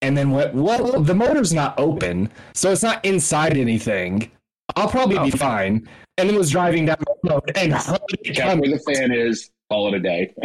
And 0.01 0.15
then 0.15 0.31
what? 0.31 0.53
Well, 0.53 1.01
the 1.01 1.15
motor's 1.15 1.53
not 1.53 1.77
open, 1.79 2.29
so 2.53 2.71
it's 2.71 2.83
not 2.83 3.03
inside 3.03 3.57
anything. 3.57 4.31
I'll 4.75 4.89
probably 4.89 5.17
be 5.19 5.33
oh. 5.33 5.37
fine. 5.37 5.87
And 6.17 6.29
then 6.29 6.37
was 6.37 6.51
driving 6.51 6.85
down 6.85 6.97
the 6.99 7.29
road 7.29 7.51
and 7.55 7.73
heard 7.73 7.99
it 8.09 8.37
come. 8.37 8.59
where 8.59 8.69
the 8.69 8.79
fan 8.79 9.11
is. 9.11 9.49
Call 9.69 9.87
it 9.93 9.97
a 9.97 9.99
day. 9.99 10.33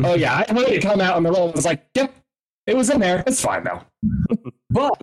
Oh 0.00 0.14
yeah, 0.14 0.44
I 0.48 0.54
heard 0.54 0.68
it 0.68 0.80
come 0.80 1.00
out 1.00 1.16
on 1.16 1.24
the 1.24 1.32
road. 1.32 1.48
I 1.48 1.56
was 1.56 1.64
like, 1.64 1.84
yep, 1.92 2.14
it 2.68 2.76
was 2.76 2.88
in 2.88 3.00
there. 3.00 3.24
It's 3.26 3.40
fine 3.40 3.64
now. 3.64 3.84
But 4.70 5.02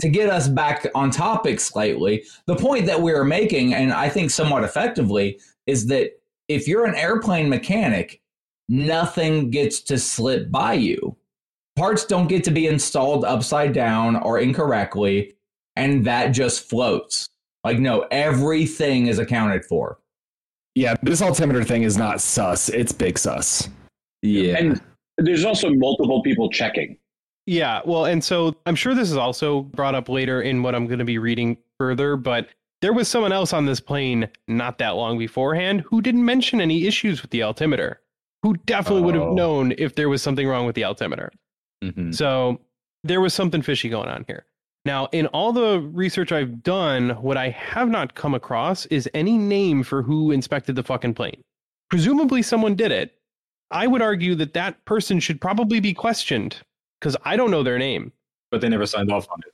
to 0.00 0.08
get 0.08 0.28
us 0.28 0.48
back 0.48 0.86
on 0.94 1.10
topic 1.10 1.60
slightly, 1.60 2.24
the 2.46 2.56
point 2.56 2.86
that 2.86 3.00
we 3.00 3.12
are 3.12 3.24
making, 3.24 3.74
and 3.74 3.92
I 3.92 4.08
think 4.08 4.30
somewhat 4.30 4.64
effectively, 4.64 5.40
is 5.66 5.86
that 5.86 6.12
if 6.48 6.68
you're 6.68 6.86
an 6.86 6.94
airplane 6.94 7.48
mechanic, 7.48 8.20
nothing 8.68 9.50
gets 9.50 9.80
to 9.82 9.98
slip 9.98 10.50
by 10.50 10.74
you. 10.74 11.16
Parts 11.76 12.04
don't 12.04 12.28
get 12.28 12.44
to 12.44 12.50
be 12.50 12.66
installed 12.66 13.24
upside 13.24 13.72
down 13.72 14.16
or 14.16 14.38
incorrectly, 14.38 15.34
and 15.76 16.04
that 16.06 16.28
just 16.28 16.68
floats. 16.68 17.28
Like, 17.64 17.78
no, 17.78 18.06
everything 18.10 19.08
is 19.08 19.18
accounted 19.18 19.64
for. 19.64 19.98
Yeah, 20.74 20.94
this 21.02 21.22
altimeter 21.22 21.64
thing 21.64 21.82
is 21.82 21.96
not 21.96 22.20
sus. 22.20 22.68
It's 22.68 22.92
big 22.92 23.18
sus. 23.18 23.68
yeah, 24.22 24.56
And 24.58 24.80
there's 25.18 25.44
also 25.44 25.70
multiple 25.70 26.22
people 26.22 26.50
checking. 26.50 26.98
Yeah, 27.48 27.80
well, 27.86 28.04
and 28.04 28.22
so 28.22 28.54
I'm 28.66 28.74
sure 28.74 28.94
this 28.94 29.10
is 29.10 29.16
also 29.16 29.62
brought 29.62 29.94
up 29.94 30.10
later 30.10 30.42
in 30.42 30.62
what 30.62 30.74
I'm 30.74 30.86
going 30.86 30.98
to 30.98 31.04
be 31.06 31.16
reading 31.16 31.56
further, 31.78 32.14
but 32.16 32.48
there 32.82 32.92
was 32.92 33.08
someone 33.08 33.32
else 33.32 33.54
on 33.54 33.64
this 33.64 33.80
plane 33.80 34.28
not 34.48 34.76
that 34.78 34.90
long 34.96 35.16
beforehand 35.16 35.80
who 35.86 36.02
didn't 36.02 36.26
mention 36.26 36.60
any 36.60 36.86
issues 36.86 37.22
with 37.22 37.30
the 37.30 37.42
altimeter, 37.42 38.02
who 38.42 38.54
definitely 38.66 39.00
would 39.02 39.14
have 39.14 39.24
Oh. 39.28 39.34
known 39.34 39.72
if 39.78 39.94
there 39.94 40.10
was 40.10 40.20
something 40.22 40.46
wrong 40.46 40.66
with 40.66 40.74
the 40.74 40.84
altimeter. 40.84 41.30
mhm. 41.82 42.14
So 42.14 42.60
there 43.02 43.20
was 43.22 43.32
something 43.32 43.62
fishy 43.62 43.88
going 43.88 44.10
on 44.10 44.24
here. 44.26 44.44
Now, 44.84 45.08
in 45.12 45.26
all 45.28 45.52
the 45.54 45.80
research 45.80 46.32
I've 46.32 46.62
done, 46.62 47.10
what 47.22 47.38
I 47.38 47.48
have 47.48 47.88
not 47.88 48.14
come 48.14 48.34
across 48.34 48.84
is 48.86 49.08
any 49.14 49.38
name 49.38 49.82
for 49.84 50.02
who 50.02 50.32
inspected 50.32 50.76
the 50.76 50.82
fucking 50.82 51.14
plane. 51.14 51.40
Presumably, 51.88 52.42
someone 52.42 52.74
did 52.74 52.92
it. 52.92 53.14
I 53.70 53.86
would 53.86 54.02
argue 54.02 54.34
that 54.34 54.52
that 54.52 54.84
person 54.84 55.18
should 55.18 55.40
probably 55.40 55.80
be 55.80 55.94
questioned 55.94 56.58
because 57.00 57.16
I 57.24 57.36
don't 57.36 57.50
know 57.50 57.62
their 57.62 57.78
name. 57.78 58.12
but 58.50 58.62
they 58.62 58.68
never 58.70 58.86
signed 58.86 59.12
off 59.12 59.28
on 59.30 59.38
it. 59.46 59.52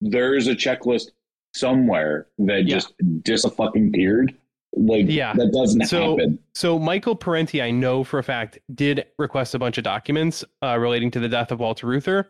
There's 0.00 0.46
a 0.46 0.54
checklist 0.54 1.10
somewhere 1.54 2.26
that 2.38 2.64
Yeah. 2.64 2.76
just 2.76 2.94
just 3.26 3.54
fucking 3.54 3.88
appeared. 3.88 4.34
Like 4.74 5.04
Yeah. 5.08 5.34
that 5.34 5.52
doesn't 5.52 5.86
So- 5.86 6.16
happen. 6.16 6.38
So 6.54 6.78
Michael 6.78 7.16
Parenti, 7.16 7.60
I 7.60 7.70
know 7.70 8.02
for 8.02 8.18
a 8.18 8.22
fact, 8.24 8.58
did 8.74 9.04
request 9.18 9.54
a 9.54 9.58
bunch 9.58 9.76
of 9.76 9.84
documents 9.84 10.42
uh, 10.62 10.78
relating 10.78 11.10
to 11.12 11.20
the 11.20 11.28
death 11.28 11.52
of 11.52 11.60
Walter 11.60 11.86
Reuther. 11.86 12.28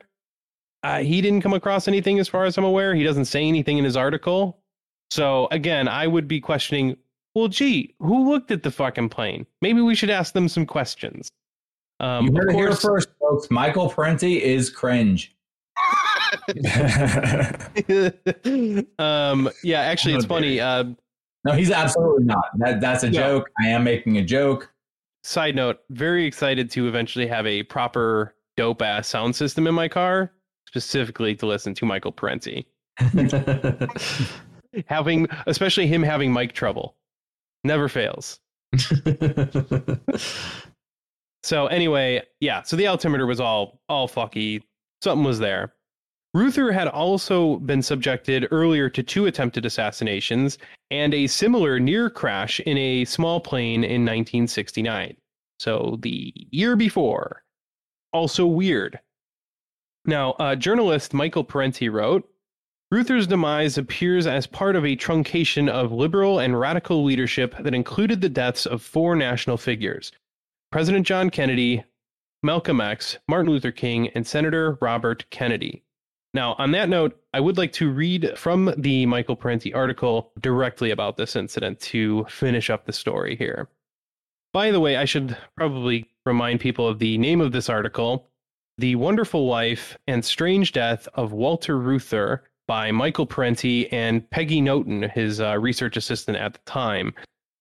uh, 0.83 0.99
he 0.99 1.21
didn't 1.23 1.41
come 1.41 1.55
across 1.55 1.87
anything 1.89 2.19
as 2.19 2.29
far 2.29 2.45
as 2.45 2.59
I'm 2.59 2.65
aware. 2.65 2.95
He 2.95 3.05
doesn't 3.05 3.25
say 3.27 3.45
anything 3.47 3.79
in 3.79 3.85
his 3.85 3.97
article. 3.97 4.59
So 5.11 5.47
again, 5.53 5.87
I 5.89 6.07
would 6.09 6.27
be 6.29 6.41
questioning. 6.41 6.97
Well, 7.35 7.49
gee, 7.49 7.95
who 8.01 8.29
looked 8.31 8.51
at 8.51 8.63
the 8.65 8.71
fucking 8.71 9.09
plane? 9.09 9.47
Maybe 9.63 9.81
we 9.81 9.95
should 9.95 10.11
ask 10.11 10.35
them 10.35 10.47
some 10.49 10.67
questions. 10.67 11.31
Um, 12.01 12.27
you 12.27 12.33
heard 12.35 12.51
of 12.51 12.55
it 12.55 12.59
here 12.59 12.75
first, 12.75 13.09
folks. 13.21 13.51
Michael 13.51 13.89
Parenti 13.89 14.43
is 14.43 14.69
cringe. 14.71 15.35
um, 18.99 19.49
yeah, 19.63 19.81
actually, 19.81 20.15
it's 20.15 20.25
funny. 20.27 20.61
Uh, 20.61 20.85
No, 21.45 21.53
he's 21.53 21.71
absolutely 21.71 22.25
not. 22.25 22.47
That 22.59 22.81
that's 22.81 23.03
a 23.05 23.11
No. 23.11 23.13
joke. 23.19 23.51
I 23.63 23.69
am 23.69 23.85
making 23.85 24.19
a 24.19 24.25
joke. 24.25 24.71
side 25.23 25.55
note: 25.55 25.81
very 25.91 26.27
excited 26.27 26.71
to 26.73 26.89
eventually 26.89 27.27
have 27.27 27.47
a 27.47 27.63
proper 27.65 28.35
dope 28.57 28.83
ass 28.83 29.09
sound 29.09 29.35
system 29.37 29.67
in 29.67 29.75
my 29.75 29.89
car, 29.89 30.33
specifically 30.69 31.35
to 31.37 31.47
listen 31.47 31.75
to 31.75 31.87
Michael 31.87 32.13
Parenti. 32.13 32.67
Having, 34.87 35.29
especially 35.47 35.87
him 35.87 36.03
having 36.03 36.33
mic 36.33 36.53
trouble, 36.53 36.97
never 37.63 37.89
fails. 37.89 38.41
So 41.45 41.67
anyway, 41.67 42.23
yeah. 42.41 42.63
So 42.63 42.75
the 42.75 42.87
altimeter 42.87 43.27
was 43.27 43.39
all 43.39 43.81
all 43.91 44.09
fucky. 44.09 44.63
Something 45.03 45.27
was 45.27 45.39
there. 45.39 45.75
Reuther 46.33 46.73
had 46.73 46.89
also 46.89 47.57
been 47.59 47.83
subjected 47.83 48.49
earlier 48.51 48.89
to 48.89 49.03
two 49.03 49.27
attempted 49.27 49.67
assassinations 49.67 50.57
and 50.91 51.13
a 51.13 51.27
similar 51.27 51.79
near 51.79 52.09
crash 52.09 52.61
in 52.61 52.79
a 52.79 53.05
small 53.05 53.41
plane 53.41 53.85
in 53.85 54.07
1969. 54.07 55.17
So 55.59 55.99
the 56.01 56.33
year 56.51 56.77
before. 56.77 57.43
Also 58.15 58.47
weird. 58.47 58.99
Now, 60.07 60.33
uh, 60.33 60.57
journalist 60.57 61.13
Michael 61.13 61.45
Parenti 61.45 61.91
wrote 61.91 62.27
Reuther's 62.91 63.27
demise 63.27 63.77
appears 63.77 64.27
as 64.27 64.47
part 64.47 64.77
of 64.77 64.87
a 64.87 64.97
truncation 64.97 65.69
of 65.69 65.93
liberal 65.93 66.39
and 66.39 66.59
radical 66.59 67.05
leadership 67.05 67.55
that 67.61 67.75
included 67.75 68.23
the 68.23 68.29
deaths 68.31 68.65
of 68.65 68.81
four 68.81 69.15
national 69.15 69.59
figures 69.59 70.11
President 70.75 71.07
John 71.07 71.31
Kennedy, 71.31 71.85
Malcolm 72.43 72.81
X, 72.81 73.19
Martin 73.29 73.53
Luther 73.53 73.71
King, 73.71 74.09
and 74.09 74.27
Senator 74.27 74.77
Robert 74.81 75.25
Kennedy. 75.31 75.85
Now, 76.35 76.57
on 76.59 76.73
that 76.73 76.89
note, 76.89 77.17
I 77.33 77.39
would 77.39 77.57
like 77.57 77.71
to 77.75 77.93
read 77.93 78.37
from 78.37 78.75
the 78.77 79.07
Michael 79.07 79.37
Parenti 79.37 79.73
article 79.73 80.33
directly 80.41 80.91
about 80.91 81.17
this 81.17 81.37
incident 81.37 81.79
to 81.83 82.25
finish 82.25 82.71
up 82.71 82.87
the 82.87 82.93
story 82.93 83.37
here. 83.37 83.69
By 84.53 84.73
the 84.73 84.81
way, 84.81 84.97
I 84.97 85.05
should 85.05 85.37
probably 85.57 86.11
remind 86.27 86.59
people 86.59 86.89
of 86.89 86.99
the 86.99 87.19
name 87.19 87.41
of 87.41 87.53
this 87.53 87.69
article 87.69 88.29
The 88.79 88.97
Wonderful 88.97 89.47
Life 89.47 89.97
and 90.09 90.25
Strange 90.25 90.73
Death 90.73 91.07
of 91.15 91.31
Walter 91.31 91.79
Reuther 91.79 92.51
by 92.67 92.91
Michael 92.91 93.27
Parenti 93.27 93.89
and 93.93 94.29
Peggy 94.31 94.61
Noton, 94.61 95.09
his 95.13 95.41
uh, 95.41 95.57
research 95.57 95.97
assistant 95.97 96.37
at 96.37 96.55
the 96.55 96.61
time. 96.67 97.15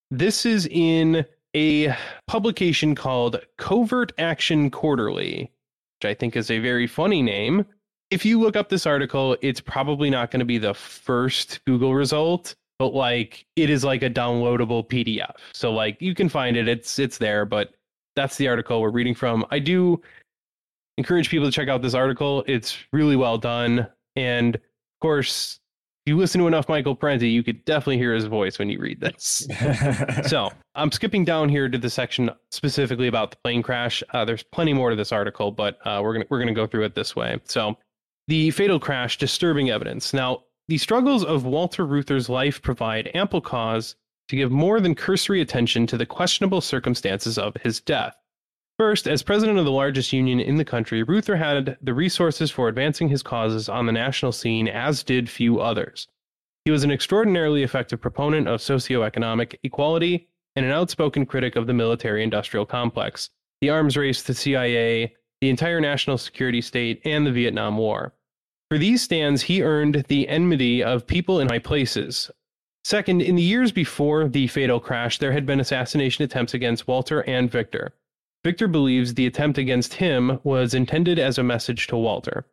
This 0.09 0.47
is 0.47 0.67
in 0.71 1.27
a 1.55 1.95
publication 2.27 2.95
called 2.95 3.39
Covert 3.57 4.11
Action 4.17 4.69
Quarterly, 4.71 5.51
which 5.99 6.09
I 6.09 6.13
think 6.13 6.35
is 6.35 6.49
a 6.49 6.59
very 6.59 6.87
funny 6.87 7.21
name. 7.21 7.65
If 8.09 8.25
you 8.25 8.39
look 8.39 8.55
up 8.55 8.69
this 8.69 8.85
article, 8.85 9.37
it's 9.41 9.61
probably 9.61 10.09
not 10.09 10.31
going 10.31 10.39
to 10.39 10.45
be 10.45 10.57
the 10.57 10.73
first 10.73 11.63
Google 11.65 11.95
result, 11.95 12.55
but 12.79 12.93
like 12.93 13.45
it 13.55 13.69
is 13.69 13.83
like 13.83 14.03
a 14.03 14.09
downloadable 14.09 14.87
PDF. 14.87 15.35
So 15.53 15.71
like 15.71 16.01
you 16.01 16.13
can 16.13 16.29
find 16.29 16.57
it, 16.57 16.67
it's 16.67 16.99
it's 16.99 17.17
there, 17.17 17.45
but 17.45 17.73
that's 18.15 18.37
the 18.37 18.47
article 18.47 18.81
we're 18.81 18.91
reading 18.91 19.15
from. 19.15 19.45
I 19.49 19.59
do 19.59 20.01
encourage 20.97 21.29
people 21.29 21.47
to 21.47 21.51
check 21.51 21.69
out 21.69 21.81
this 21.81 21.95
article. 21.95 22.43
It's 22.47 22.77
really 22.91 23.15
well 23.15 23.37
done. 23.37 23.87
And 24.15 24.55
of 24.55 24.61
course, 25.01 25.59
if 26.05 26.09
you 26.11 26.17
listen 26.17 26.41
to 26.41 26.47
enough 26.47 26.67
Michael 26.67 26.95
Parenti, 26.95 27.29
you 27.29 27.43
could 27.43 27.63
definitely 27.63 27.97
hear 27.97 28.13
his 28.13 28.25
voice 28.25 28.59
when 28.59 28.69
you 28.69 28.77
read 28.77 28.99
this. 28.99 29.47
so 30.27 30.51
I'm 30.75 30.91
skipping 30.91 31.23
down 31.23 31.47
here 31.47 31.69
to 31.69 31.77
the 31.77 31.89
section 31.89 32.29
specifically 32.51 33.07
about 33.07 33.31
the 33.31 33.37
plane 33.37 33.63
crash. 33.63 34.03
Uh, 34.09 34.25
there's 34.25 34.43
plenty 34.43 34.73
more 34.73 34.89
to 34.89 34.97
this 34.97 35.13
article, 35.13 35.49
but 35.49 35.79
uh, 35.85 36.01
we're 36.03 36.11
gonna 36.11 36.25
we're 36.29 36.39
gonna 36.39 36.53
go 36.53 36.67
through 36.67 36.83
it 36.83 36.93
this 36.93 37.15
way. 37.15 37.39
So, 37.45 37.77
the 38.27 38.51
fatal 38.51 38.81
crash, 38.81 39.17
disturbing 39.17 39.69
evidence. 39.69 40.13
Now, 40.13 40.43
the 40.67 40.77
struggles 40.77 41.23
of 41.23 41.45
Walter 41.45 41.85
Reuther's 41.85 42.27
life 42.27 42.61
provide 42.61 43.09
ample 43.15 43.39
cause 43.39 43.95
to 44.27 44.35
give 44.35 44.51
more 44.51 44.81
than 44.81 44.95
cursory 44.95 45.39
attention 45.39 45.87
to 45.87 45.95
the 45.95 46.05
questionable 46.05 46.59
circumstances 46.59 47.37
of 47.37 47.55
his 47.63 47.79
death. 47.79 48.15
First, 48.79 49.07
as 49.07 49.21
president 49.21 49.59
of 49.59 49.65
the 49.65 49.71
largest 49.71 50.11
union 50.11 50.39
in 50.39 50.55
the 50.55 50.65
country, 50.65 51.03
Reuther 51.03 51.35
had 51.35 51.77
the 51.81 51.93
resources 51.93 52.49
for 52.49 52.67
advancing 52.67 53.07
his 53.07 53.21
causes 53.21 53.69
on 53.69 53.85
the 53.85 53.91
national 53.91 54.31
scene, 54.31 54.67
as 54.67 55.03
did 55.03 55.29
few 55.29 55.59
others. 55.59 56.07
He 56.65 56.71
was 56.71 56.83
an 56.83 56.91
extraordinarily 56.91 57.61
effective 57.61 58.01
proponent 58.01 58.47
of 58.47 58.61
socioeconomic 58.61 59.57
equality 59.63 60.27
and 60.55 60.65
an 60.65 60.71
outspoken 60.71 61.25
critic 61.25 61.55
of 61.55 61.67
the 61.67 61.73
military 61.73 62.23
industrial 62.23 62.65
complex, 62.65 63.29
the 63.61 63.69
arms 63.69 63.95
race, 63.95 64.23
the 64.23 64.33
CIA, 64.33 65.13
the 65.41 65.49
entire 65.49 65.79
national 65.79 66.17
security 66.17 66.61
state, 66.61 67.01
and 67.05 67.27
the 67.27 67.31
Vietnam 67.31 67.77
War. 67.77 68.13
For 68.71 68.79
these 68.79 69.03
stands, 69.03 69.43
he 69.43 69.61
earned 69.61 70.05
the 70.07 70.27
enmity 70.27 70.83
of 70.83 71.05
people 71.05 71.39
in 71.39 71.49
high 71.49 71.59
places. 71.59 72.31
Second, 72.83 73.21
in 73.21 73.35
the 73.35 73.41
years 73.43 73.71
before 73.71 74.27
the 74.27 74.47
fatal 74.47 74.79
crash, 74.79 75.19
there 75.19 75.31
had 75.31 75.45
been 75.45 75.59
assassination 75.59 76.23
attempts 76.23 76.53
against 76.53 76.87
Walter 76.87 77.21
and 77.21 77.51
Victor. 77.51 77.93
Victor 78.43 78.67
believes 78.67 79.13
the 79.13 79.25
attempt 79.25 79.57
against 79.57 79.93
him 79.93 80.39
was 80.43 80.73
intended 80.73 81.17
as 81.17 81.37
a 81.37 81.43
message 81.43 81.87
to 81.87 81.97
Walter. 81.97 82.45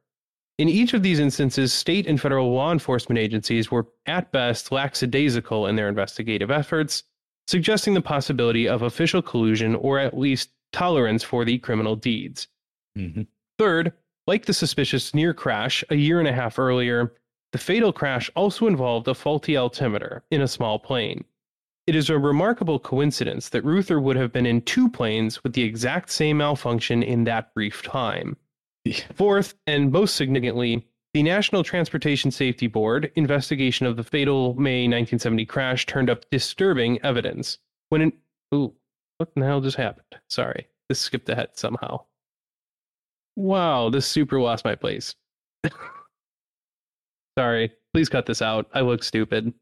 In 0.59 0.69
each 0.69 0.95
of 0.95 1.03
these 1.03 1.19
instances, 1.19 1.73
state 1.73 2.07
and 2.07 2.21
federal 2.21 2.53
law 2.53 2.71
enforcement 2.71 3.19
agencies 3.19 3.71
were 3.71 3.89
at 4.07 4.31
best 4.31 4.71
lackadaisical 4.71 5.67
in 5.67 5.75
their 5.75 5.89
investigative 5.89 6.51
efforts, 6.51 7.03
suggesting 7.49 7.95
the 7.95 8.01
possibility 8.01 8.69
of 8.69 8.83
official 8.83 9.23
collusion 9.23 9.75
or 9.75 9.99
at 9.99 10.19
least 10.19 10.51
tolerance 10.73 11.25
for 11.25 11.45
the 11.45 11.59
criminal 11.59 11.97
deeds. 11.97 12.47
Mm-hmm. 12.97 13.23
Third, 13.59 13.93
like 14.27 14.47
the 14.47 14.55
suspicious 14.55 15.15
near 15.15 15.35
crash 15.35 15.83
a 15.91 15.97
year 15.97 16.21
and 16.21 16.29
a 16.29 16.33
half 16.33 16.59
earlier, 16.59 17.15
the 17.53 17.59
fatal 17.59 17.93
crash 17.93 18.31
also 18.37 18.67
involved 18.67 19.09
a 19.09 19.15
faulty 19.15 19.57
altimeter 19.57 20.23
in 20.31 20.43
a 20.43 20.49
small 20.49 20.79
plane. 20.79 21.25
It 21.91 21.97
is 21.97 22.09
a 22.09 22.17
remarkable 22.17 22.79
coincidence 22.79 23.49
that 23.49 23.65
Reuther 23.65 24.01
would 24.01 24.15
have 24.15 24.31
been 24.31 24.47
in 24.47 24.63
two 24.63 24.89
planes 24.89 25.43
with 25.43 25.55
the 25.55 25.65
exact 25.65 26.11
same 26.11 26.37
malfunction 26.37 27.03
in 27.03 27.25
that 27.25 27.53
brief 27.53 27.83
time. 27.83 28.37
Fourth, 29.17 29.55
and 29.67 29.91
most 29.91 30.15
significantly, 30.15 30.87
the 31.15 31.25
National 31.25 31.65
Transportation 31.65 32.31
Safety 32.31 32.69
Board 32.69 33.11
investigation 33.17 33.87
of 33.87 33.97
the 33.97 34.05
fatal 34.05 34.55
May 34.55 34.83
1970 34.83 35.45
crash 35.47 35.85
turned 35.85 36.09
up 36.09 36.31
disturbing 36.31 37.03
evidence. 37.03 37.59
When 37.89 38.03
an 38.03 38.13
ooh, 38.55 38.73
what 39.19 39.35
the 39.35 39.45
hell 39.45 39.61
just 39.61 39.77
happened? 39.77 40.15
Sorry, 40.29 40.69
this 40.89 41.01
skipped 41.01 41.29
ahead 41.29 41.49
somehow. 41.55 42.05
Wow, 43.35 43.91
this 43.91 44.07
super 44.07 44.41
lost 44.41 44.65
my 44.65 44.77
place. 44.77 45.17
Sorry, 47.37 47.73
please 47.93 48.09
cut 48.09 48.27
this 48.27 48.43
out. 48.43 48.71
I 48.75 48.83
look 48.83 49.03
stupid. 49.03 49.53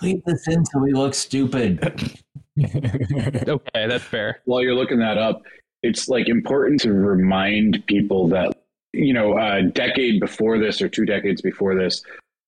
Leave 0.00 0.24
this 0.24 0.46
in 0.48 0.64
so 0.64 0.78
we 0.78 0.92
look 0.92 1.14
stupid. 1.14 2.18
Okay, 2.58 3.86
that's 3.86 4.02
fair. 4.02 4.40
while 4.46 4.62
you're 4.62 4.74
looking 4.74 4.98
that 5.00 5.18
up, 5.18 5.42
it's 5.82 6.08
like 6.08 6.26
important 6.26 6.80
to 6.80 6.92
remind 6.94 7.86
people 7.86 8.28
that 8.28 8.56
you 8.94 9.12
know 9.12 9.36
a 9.36 9.62
decade 9.62 10.20
before 10.20 10.58
this 10.58 10.80
or 10.80 10.88
two 10.88 11.04
decades 11.04 11.42
before 11.42 11.74
this, 11.74 12.02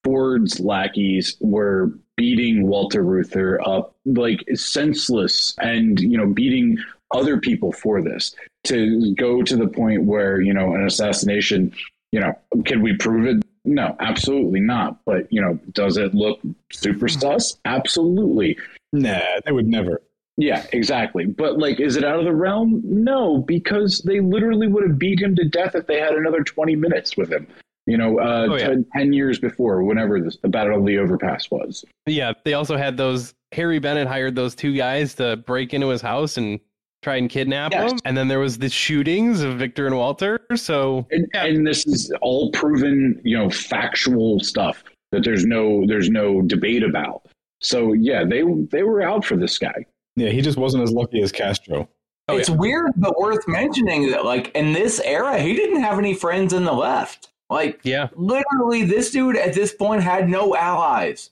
Ford's 0.04 0.60
lackeys 0.60 1.36
were 1.40 1.92
beating 2.16 2.66
Walter 2.66 3.04
Reuther 3.04 3.60
up 3.68 3.94
like 4.06 4.42
senseless, 4.54 5.54
and 5.60 6.00
you 6.00 6.16
know 6.16 6.26
beating 6.26 6.78
other 7.14 7.38
people 7.38 7.72
for 7.72 8.00
this 8.00 8.34
to 8.64 9.14
go 9.14 9.42
to 9.42 9.56
the 9.56 9.68
point 9.68 10.04
where 10.04 10.40
you 10.40 10.54
know 10.54 10.74
an 10.74 10.86
assassination. 10.86 11.72
You 12.12 12.20
know, 12.20 12.32
can 12.64 12.80
we 12.80 12.96
prove 12.96 13.26
it? 13.26 13.44
No, 13.68 13.94
absolutely 14.00 14.60
not. 14.60 14.98
But 15.04 15.30
you 15.30 15.40
know, 15.42 15.58
does 15.72 15.96
it 15.98 16.14
look 16.14 16.40
super 16.72 17.06
sus? 17.08 17.56
Absolutely. 17.66 18.56
Nah, 18.92 19.20
they 19.44 19.52
would 19.52 19.66
never. 19.66 20.00
Yeah, 20.38 20.64
exactly. 20.72 21.26
But 21.26 21.58
like, 21.58 21.78
is 21.80 21.96
it 21.96 22.04
out 22.04 22.18
of 22.18 22.24
the 22.24 22.32
realm? 22.32 22.80
No, 22.84 23.38
because 23.46 24.00
they 24.06 24.20
literally 24.20 24.68
would 24.68 24.88
have 24.88 24.98
beat 24.98 25.20
him 25.20 25.36
to 25.36 25.44
death 25.48 25.74
if 25.74 25.86
they 25.86 26.00
had 26.00 26.14
another 26.14 26.42
twenty 26.42 26.76
minutes 26.76 27.16
with 27.16 27.30
him. 27.30 27.46
You 27.86 27.96
know, 27.98 28.18
uh, 28.18 28.46
Oh, 28.50 28.54
yeah. 28.56 28.74
ten 28.96 29.12
years 29.12 29.38
before, 29.38 29.82
whenever 29.82 30.20
this, 30.20 30.36
the 30.42 30.48
Battle 30.48 30.78
of 30.78 30.86
the 30.86 30.98
Overpass 30.98 31.50
was. 31.50 31.84
Yeah, 32.06 32.32
they 32.44 32.54
also 32.54 32.76
had 32.76 32.96
those. 32.96 33.34
Harry 33.52 33.78
Bennett 33.78 34.06
hired 34.08 34.34
those 34.34 34.54
two 34.54 34.74
guys 34.76 35.14
to 35.14 35.36
break 35.38 35.72
into 35.74 35.88
his 35.88 36.02
house 36.02 36.36
and 36.36 36.60
try 37.02 37.16
and 37.16 37.30
kidnap 37.30 37.72
Yes. 37.72 37.92
him. 37.92 37.98
And 38.04 38.16
then 38.16 38.28
there 38.28 38.38
was 38.40 38.58
the 38.58 38.68
shootings 38.68 39.42
of 39.42 39.58
Victor 39.58 39.86
and 39.86 39.96
Walter. 39.96 40.40
So 40.56 41.06
And, 41.10 41.28
and 41.34 41.66
this 41.66 41.86
is 41.86 42.12
all 42.22 42.50
proven, 42.52 43.20
you 43.24 43.36
know, 43.36 43.48
factual 43.50 44.40
stuff 44.40 44.82
that 45.12 45.24
there's 45.24 45.46
no 45.46 45.86
there's 45.86 46.10
no 46.10 46.42
debate 46.42 46.82
about. 46.82 47.22
So 47.60 47.92
yeah, 47.92 48.24
they 48.24 48.42
they 48.70 48.82
were 48.82 49.02
out 49.02 49.24
for 49.24 49.36
this 49.36 49.58
guy. 49.58 49.86
Yeah, 50.16 50.30
he 50.30 50.40
just 50.40 50.58
wasn't 50.58 50.82
as 50.82 50.92
lucky 50.92 51.22
as 51.22 51.30
Castro. 51.32 51.88
Oh, 52.30 52.36
it's 52.36 52.50
weird, 52.50 52.92
but 52.96 53.18
worth 53.18 53.48
mentioning 53.48 54.10
that, 54.10 54.24
like 54.26 54.50
in 54.54 54.72
this 54.74 55.00
era, 55.00 55.38
he 55.40 55.54
didn't 55.54 55.80
have 55.80 55.98
any 55.98 56.12
friends 56.12 56.52
in 56.52 56.64
the 56.64 56.72
left. 56.72 57.30
Like, 57.48 57.80
Yeah. 57.84 58.08
literally, 58.14 58.82
this 58.82 59.10
dude 59.10 59.36
at 59.36 59.54
this 59.54 59.72
point 59.72 60.02
had 60.02 60.28
no 60.28 60.54
allies. 60.54 61.30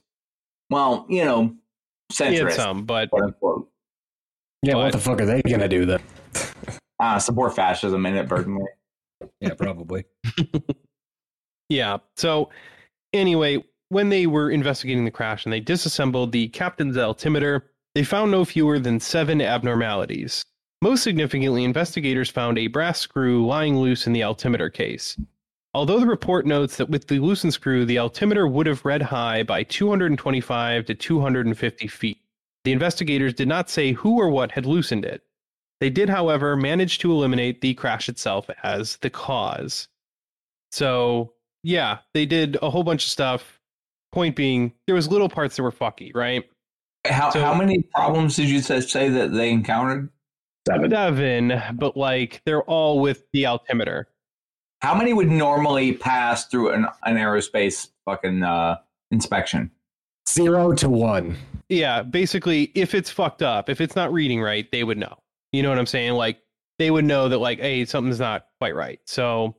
Well, 0.71 1.05
you 1.07 1.23
know, 1.23 1.53
He 2.17 2.35
had 2.37 2.53
some, 2.53 2.85
but 2.85 3.11
quote 3.11 3.23
unquote. 3.25 3.69
Yeah, 4.63 4.73
But- 4.73 4.79
what 4.79 4.91
the 4.93 4.99
fuck 4.99 5.21
are 5.21 5.25
they 5.25 5.41
gonna 5.41 5.67
do 5.67 5.85
then? 5.85 5.99
Uh, 6.99 7.19
support 7.19 7.55
fascism 7.55 8.05
inadvertently. 8.05 8.65
Yeah, 9.41 9.53
probably. 9.55 10.05
Yeah. 11.69 11.97
So 12.15 12.49
anyway, 13.13 13.63
when 13.89 14.09
they 14.09 14.25
were 14.27 14.51
investigating 14.51 15.03
the 15.05 15.11
crash 15.11 15.43
and 15.45 15.51
they 15.51 15.59
disassembled 15.59 16.31
the 16.31 16.47
captain's 16.49 16.97
altimeter, 16.97 17.71
they 17.95 18.03
found 18.03 18.31
no 18.31 18.45
fewer 18.45 18.79
than 18.79 18.99
seven 18.99 19.41
abnormalities. 19.41 20.45
Most 20.81 21.03
significantly, 21.03 21.63
investigators 21.63 22.29
found 22.29 22.57
a 22.57 22.67
brass 22.67 22.99
screw 22.99 23.45
lying 23.45 23.77
loose 23.77 24.07
in 24.07 24.13
the 24.13 24.23
altimeter 24.23 24.69
case. 24.69 25.17
Although 25.73 25.99
the 25.99 26.05
report 26.05 26.45
notes 26.45 26.77
that 26.77 26.89
with 26.89 27.07
the 27.07 27.19
loosened 27.19 27.53
screw, 27.53 27.85
the 27.85 27.97
altimeter 27.99 28.47
would 28.47 28.67
have 28.67 28.85
read 28.85 29.01
high 29.01 29.43
by 29.43 29.63
225 29.63 30.85
to 30.85 30.95
250 30.95 31.87
feet. 31.87 32.19
The 32.67 32.73
investigators 32.73 33.33
did 33.33 33.47
not 33.47 33.69
say 33.69 33.93
who 33.93 34.19
or 34.19 34.27
what 34.27 34.51
had 34.51 34.65
loosened 34.65 35.05
it. 35.05 35.23
They 35.79 35.89
did, 35.89 36.09
however, 36.09 36.57
manage 36.57 36.99
to 36.99 37.13
eliminate 37.13 37.61
the 37.61 37.73
crash 37.75 38.09
itself 38.09 38.49
as 38.61 38.97
the 38.97 39.09
cause. 39.09 39.87
So 40.73 41.31
yeah, 41.63 41.99
they 42.13 42.25
did 42.25 42.57
a 42.61 42.69
whole 42.69 42.83
bunch 42.83 43.05
of 43.05 43.09
stuff. 43.09 43.61
Point 44.11 44.35
being, 44.35 44.73
there 44.85 44.95
was 44.95 45.07
little 45.07 45.29
parts 45.29 45.55
that 45.55 45.63
were 45.63 45.71
fucky, 45.71 46.13
right? 46.13 46.43
How, 47.05 47.29
So- 47.29 47.39
how 47.41 47.53
many 47.53 47.83
problems 47.95 48.35
did 48.35 48.49
you 48.49 48.59
say, 48.59 49.07
that 49.07 49.31
they 49.31 49.49
encountered? 49.49 50.09
Seven. 50.67 50.91
Seven, 50.91 51.61
but 51.75 51.95
like 51.95 52.41
they're 52.45 52.63
all 52.63 52.99
with 52.99 53.23
the 53.31 53.45
altimeter. 53.45 54.09
How 54.81 54.93
many 54.93 55.13
would 55.13 55.29
normally 55.31 55.93
pass 55.93 56.47
through 56.47 56.71
an, 56.73 56.85
an 57.03 57.15
aerospace 57.15 57.87
fucking 58.03 58.43
uh, 58.43 58.79
inspection? 59.09 59.71
Zero 60.27 60.73
to 60.73 60.89
one. 60.89 61.37
Yeah, 61.69 62.03
basically, 62.03 62.71
if 62.75 62.93
it's 62.93 63.09
fucked 63.09 63.41
up, 63.41 63.69
if 63.69 63.81
it's 63.81 63.95
not 63.95 64.11
reading 64.11 64.41
right, 64.41 64.69
they 64.71 64.83
would 64.83 64.97
know. 64.97 65.17
You 65.51 65.63
know 65.63 65.69
what 65.69 65.79
I'm 65.79 65.85
saying? 65.85 66.13
Like 66.13 66.39
they 66.79 66.91
would 66.91 67.05
know 67.05 67.29
that 67.29 67.37
like, 67.39 67.59
hey, 67.59 67.85
something's 67.85 68.19
not 68.19 68.47
quite 68.59 68.75
right. 68.75 68.99
So 69.05 69.55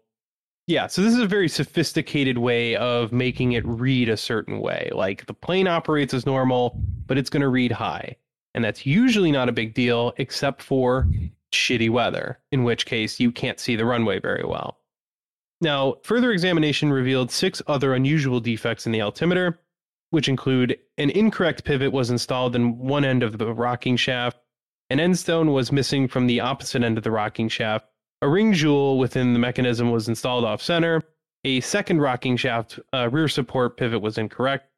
yeah, 0.67 0.87
so 0.87 1.01
this 1.01 1.15
is 1.15 1.21
a 1.21 1.27
very 1.27 1.49
sophisticated 1.49 2.37
way 2.37 2.77
of 2.77 3.11
making 3.11 3.53
it 3.53 3.67
read 3.67 4.11
a 4.11 4.19
certain 4.19 4.61
way. 4.61 4.91
Like 4.95 5.25
the 5.25 5.33
plane 5.33 5.67
operates 5.67 6.13
as 6.13 6.27
normal, 6.27 6.79
but 7.07 7.17
it's 7.17 7.31
going 7.31 7.41
to 7.41 7.49
read 7.49 7.73
high. 7.73 8.17
And 8.55 8.63
that's 8.63 8.85
usually 8.85 9.33
not 9.33 9.49
a 9.49 9.53
big 9.53 9.73
deal 9.73 10.13
except 10.19 10.61
for 10.61 11.09
shitty 11.53 11.89
weather, 11.89 12.39
in 12.53 12.65
which 12.65 12.85
case 12.85 13.19
you 13.19 13.33
can't 13.33 13.59
see 13.59 13.77
the 13.77 13.87
runway 13.87 14.21
very 14.21 14.45
well. 14.45 14.79
Now, 15.63 15.97
further 16.03 16.33
examination 16.33 16.93
revealed 16.93 17.31
six 17.31 17.63
other 17.67 17.95
unusual 17.95 18.39
defects 18.39 18.85
in 18.85 18.93
the 18.93 19.01
altimeter, 19.01 19.59
which 20.11 20.29
include 20.29 20.79
an 20.97 21.11
incorrect 21.11 21.65
pivot 21.65 21.93
was 21.93 22.11
installed 22.11 22.57
in 22.57 22.79
one 22.79 23.05
end 23.05 23.23
of 23.23 23.39
the 23.39 23.53
rocking 23.53 23.97
shaft, 23.97 24.39
an 24.91 25.01
end 25.01 25.19
stone 25.19 25.53
was 25.53 25.71
missing 25.71 26.09
from 26.09 26.27
the 26.27 26.41
opposite 26.41 26.83
end 26.83 26.97
of 26.97 27.05
the 27.05 27.11
rocking 27.11 27.49
shaft, 27.49 27.87
a 28.23 28.29
ring 28.29 28.53
jewel 28.53 28.99
within 28.99 29.33
the 29.33 29.39
mechanism 29.39 29.91
was 29.91 30.09
installed 30.09 30.45
off 30.45 30.63
center, 30.63 31.03
a 31.45 31.61
second 31.61 32.01
rocking 32.01 32.37
shaft 32.37 32.81
uh, 32.93 33.09
rear 33.11 33.29
support 33.29 33.77
pivot 33.77 34.01
was 34.01 34.19
incorrect, 34.19 34.71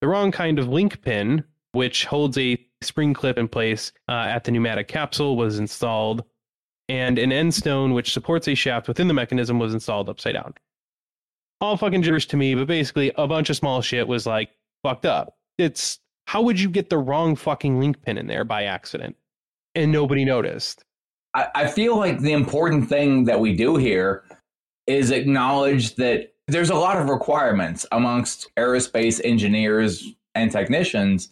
the 0.00 0.08
wrong 0.08 0.30
kind 0.30 0.58
of 0.58 0.68
link 0.68 1.02
pin, 1.02 1.44
which 1.72 2.04
holds 2.04 2.36
a 2.38 2.58
spring 2.82 3.14
clip 3.14 3.38
in 3.38 3.48
place 3.48 3.92
uh, 4.08 4.12
at 4.12 4.44
the 4.44 4.52
pneumatic 4.52 4.86
capsule, 4.86 5.36
was 5.36 5.58
installed, 5.58 6.24
and 6.88 7.18
an 7.18 7.32
end 7.32 7.54
stone 7.54 7.94
which 7.94 8.12
supports 8.12 8.46
a 8.46 8.54
shaft 8.54 8.86
within 8.86 9.08
the 9.08 9.14
mechanism 9.14 9.58
was 9.58 9.72
installed 9.72 10.08
upside 10.08 10.34
down. 10.34 10.54
All 11.60 11.76
fucking 11.76 12.02
gibberish 12.02 12.28
to 12.28 12.36
me, 12.36 12.54
but 12.54 12.66
basically 12.66 13.12
a 13.16 13.26
bunch 13.26 13.48
of 13.48 13.56
small 13.56 13.80
shit 13.80 14.06
was 14.06 14.26
like 14.26 14.50
fucked 14.84 15.06
up. 15.06 15.34
It's 15.58 15.98
how 16.26 16.42
would 16.42 16.60
you 16.60 16.68
get 16.68 16.90
the 16.90 16.98
wrong 16.98 17.34
fucking 17.34 17.80
link 17.80 18.00
pin 18.02 18.16
in 18.18 18.28
there 18.28 18.44
by 18.44 18.64
accident 18.64 19.16
and 19.74 19.90
nobody 19.90 20.24
noticed? 20.24 20.84
I, 21.34 21.48
I 21.54 21.66
feel 21.66 21.96
like 21.96 22.20
the 22.20 22.32
important 22.32 22.88
thing 22.88 23.24
that 23.24 23.40
we 23.40 23.54
do 23.56 23.76
here 23.76 24.22
is 24.86 25.10
acknowledge 25.10 25.96
that 25.96 26.34
there's 26.46 26.70
a 26.70 26.74
lot 26.74 26.98
of 26.98 27.08
requirements 27.08 27.86
amongst 27.90 28.50
aerospace 28.56 29.20
engineers 29.24 30.12
and 30.34 30.52
technicians 30.52 31.30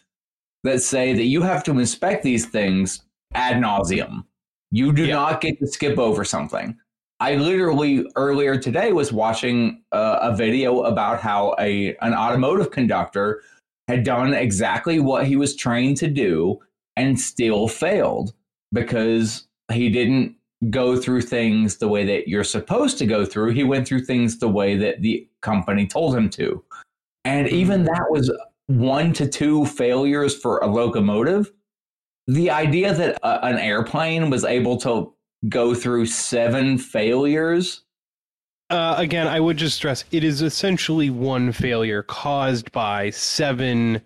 that 0.65 0.81
say 0.83 1.13
that 1.13 1.25
you 1.25 1.43
have 1.43 1.63
to 1.65 1.73
inspect 1.73 2.23
these 2.23 2.47
things 2.47 3.03
ad 3.35 3.63
nauseum. 3.63 4.25
You 4.71 4.93
do 4.93 5.05
Yeah. 5.05 5.17
not 5.17 5.41
get 5.41 5.59
to 5.59 5.67
skip 5.67 5.99
over 5.99 6.25
something. 6.25 6.77
I 7.23 7.37
literally 7.37 8.05
earlier 8.17 8.59
today 8.59 8.93
was 8.93 9.13
watching 9.13 9.85
uh, 9.93 10.19
a 10.23 10.35
video 10.35 10.83
about 10.83 11.21
how 11.21 11.55
a 11.57 11.95
an 11.99 12.15
automotive 12.15 12.73
conductor 12.73 13.43
had 13.87 14.03
done 14.03 14.35
exactly 14.35 14.99
what 14.99 15.25
he 15.25 15.37
was 15.37 15.55
trained 15.55 15.99
to 15.99 16.09
do 16.09 16.59
and 16.97 17.21
still 17.21 17.69
failed 17.69 18.35
because 18.73 19.47
he 19.73 19.89
didn't 19.89 20.35
go 20.71 20.97
through 20.97 21.23
things 21.23 21.77
the 21.77 21.87
way 21.87 22.05
that 22.05 22.27
you're 22.27 22.43
supposed 22.43 22.99
to 22.99 23.07
go 23.07 23.25
through. 23.25 23.53
He 23.53 23.63
went 23.63 23.87
through 23.87 24.05
things 24.05 24.41
the 24.41 24.49
way 24.49 24.77
that 24.79 25.01
the 25.03 25.29
company 25.43 25.87
told 25.87 26.17
him 26.17 26.29
to. 26.31 26.65
And 27.25 27.47
even 27.47 27.85
that 27.85 28.07
was 28.11 28.37
one 28.67 29.13
to 29.13 29.29
two 29.29 29.65
failures 29.67 30.37
for 30.37 30.59
a 30.59 30.67
locomotive. 30.67 31.53
The 32.27 32.51
idea 32.51 32.93
that 32.93 33.21
a, 33.23 33.45
an 33.45 33.59
airplane 33.59 34.29
was 34.29 34.45
able 34.45 34.77
to 34.79 35.15
go 35.49 35.75
through 35.75 36.07
seven 36.07 36.79
failures. 36.79 37.83
Uh, 38.71 38.95
again, 38.97 39.27
I 39.27 39.41
would 39.41 39.57
just 39.57 39.77
stress 39.77 40.05
it 40.11 40.25
is 40.25 40.41
essentially 40.41 41.11
one 41.11 41.53
failure 41.53 42.03
caused 42.03 42.73
by 42.73 43.11
seven 43.11 44.01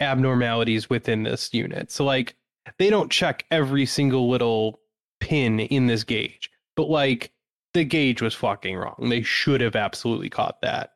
abnormalities 0.00 0.88
within 0.88 1.24
this 1.24 1.52
unit. 1.52 1.90
So, 1.90 2.04
like, 2.04 2.36
they 2.78 2.90
don't 2.90 3.10
check 3.10 3.44
every 3.50 3.86
single 3.86 4.28
little 4.28 4.80
pin 5.20 5.60
in 5.60 5.86
this 5.86 6.04
gauge, 6.04 6.50
but 6.76 6.88
like, 6.88 7.32
the 7.72 7.84
gauge 7.84 8.22
was 8.22 8.34
fucking 8.34 8.76
wrong. 8.76 9.08
They 9.08 9.22
should 9.22 9.60
have 9.60 9.74
absolutely 9.74 10.30
caught 10.30 10.60
that. 10.62 10.92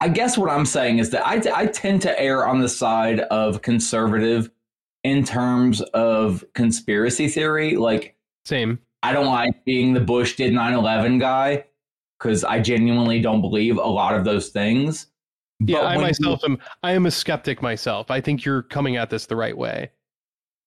I 0.00 0.08
guess 0.08 0.38
what 0.38 0.50
I'm 0.50 0.66
saying 0.66 0.98
is 0.98 1.10
that 1.10 1.26
I, 1.26 1.42
I 1.54 1.66
tend 1.66 2.02
to 2.02 2.20
err 2.20 2.46
on 2.46 2.60
the 2.60 2.68
side 2.68 3.20
of 3.20 3.62
conservative 3.62 4.50
in 5.04 5.24
terms 5.24 5.80
of 5.80 6.44
conspiracy 6.54 7.28
theory. 7.28 7.76
Like, 7.76 8.16
Same. 8.44 8.78
I 9.02 9.12
don't 9.12 9.26
like 9.26 9.64
being 9.64 9.94
the 9.94 10.00
Bush 10.00 10.36
did 10.36 10.52
9 10.52 10.74
11 10.74 11.18
guy 11.18 11.64
because 12.18 12.44
I 12.44 12.60
genuinely 12.60 13.20
don't 13.20 13.40
believe 13.40 13.76
a 13.76 13.80
lot 13.80 14.14
of 14.14 14.24
those 14.24 14.50
things. 14.50 15.06
Yeah, 15.60 15.78
But 15.80 15.86
I 15.86 15.96
myself 15.98 16.42
am. 16.44 16.58
I 16.82 16.92
am 16.92 17.06
a 17.06 17.10
skeptic 17.10 17.62
myself. 17.62 18.10
I 18.10 18.20
think 18.20 18.44
you're 18.44 18.62
coming 18.62 18.96
at 18.96 19.10
this 19.10 19.26
the 19.26 19.36
right 19.36 19.56
way. 19.56 19.90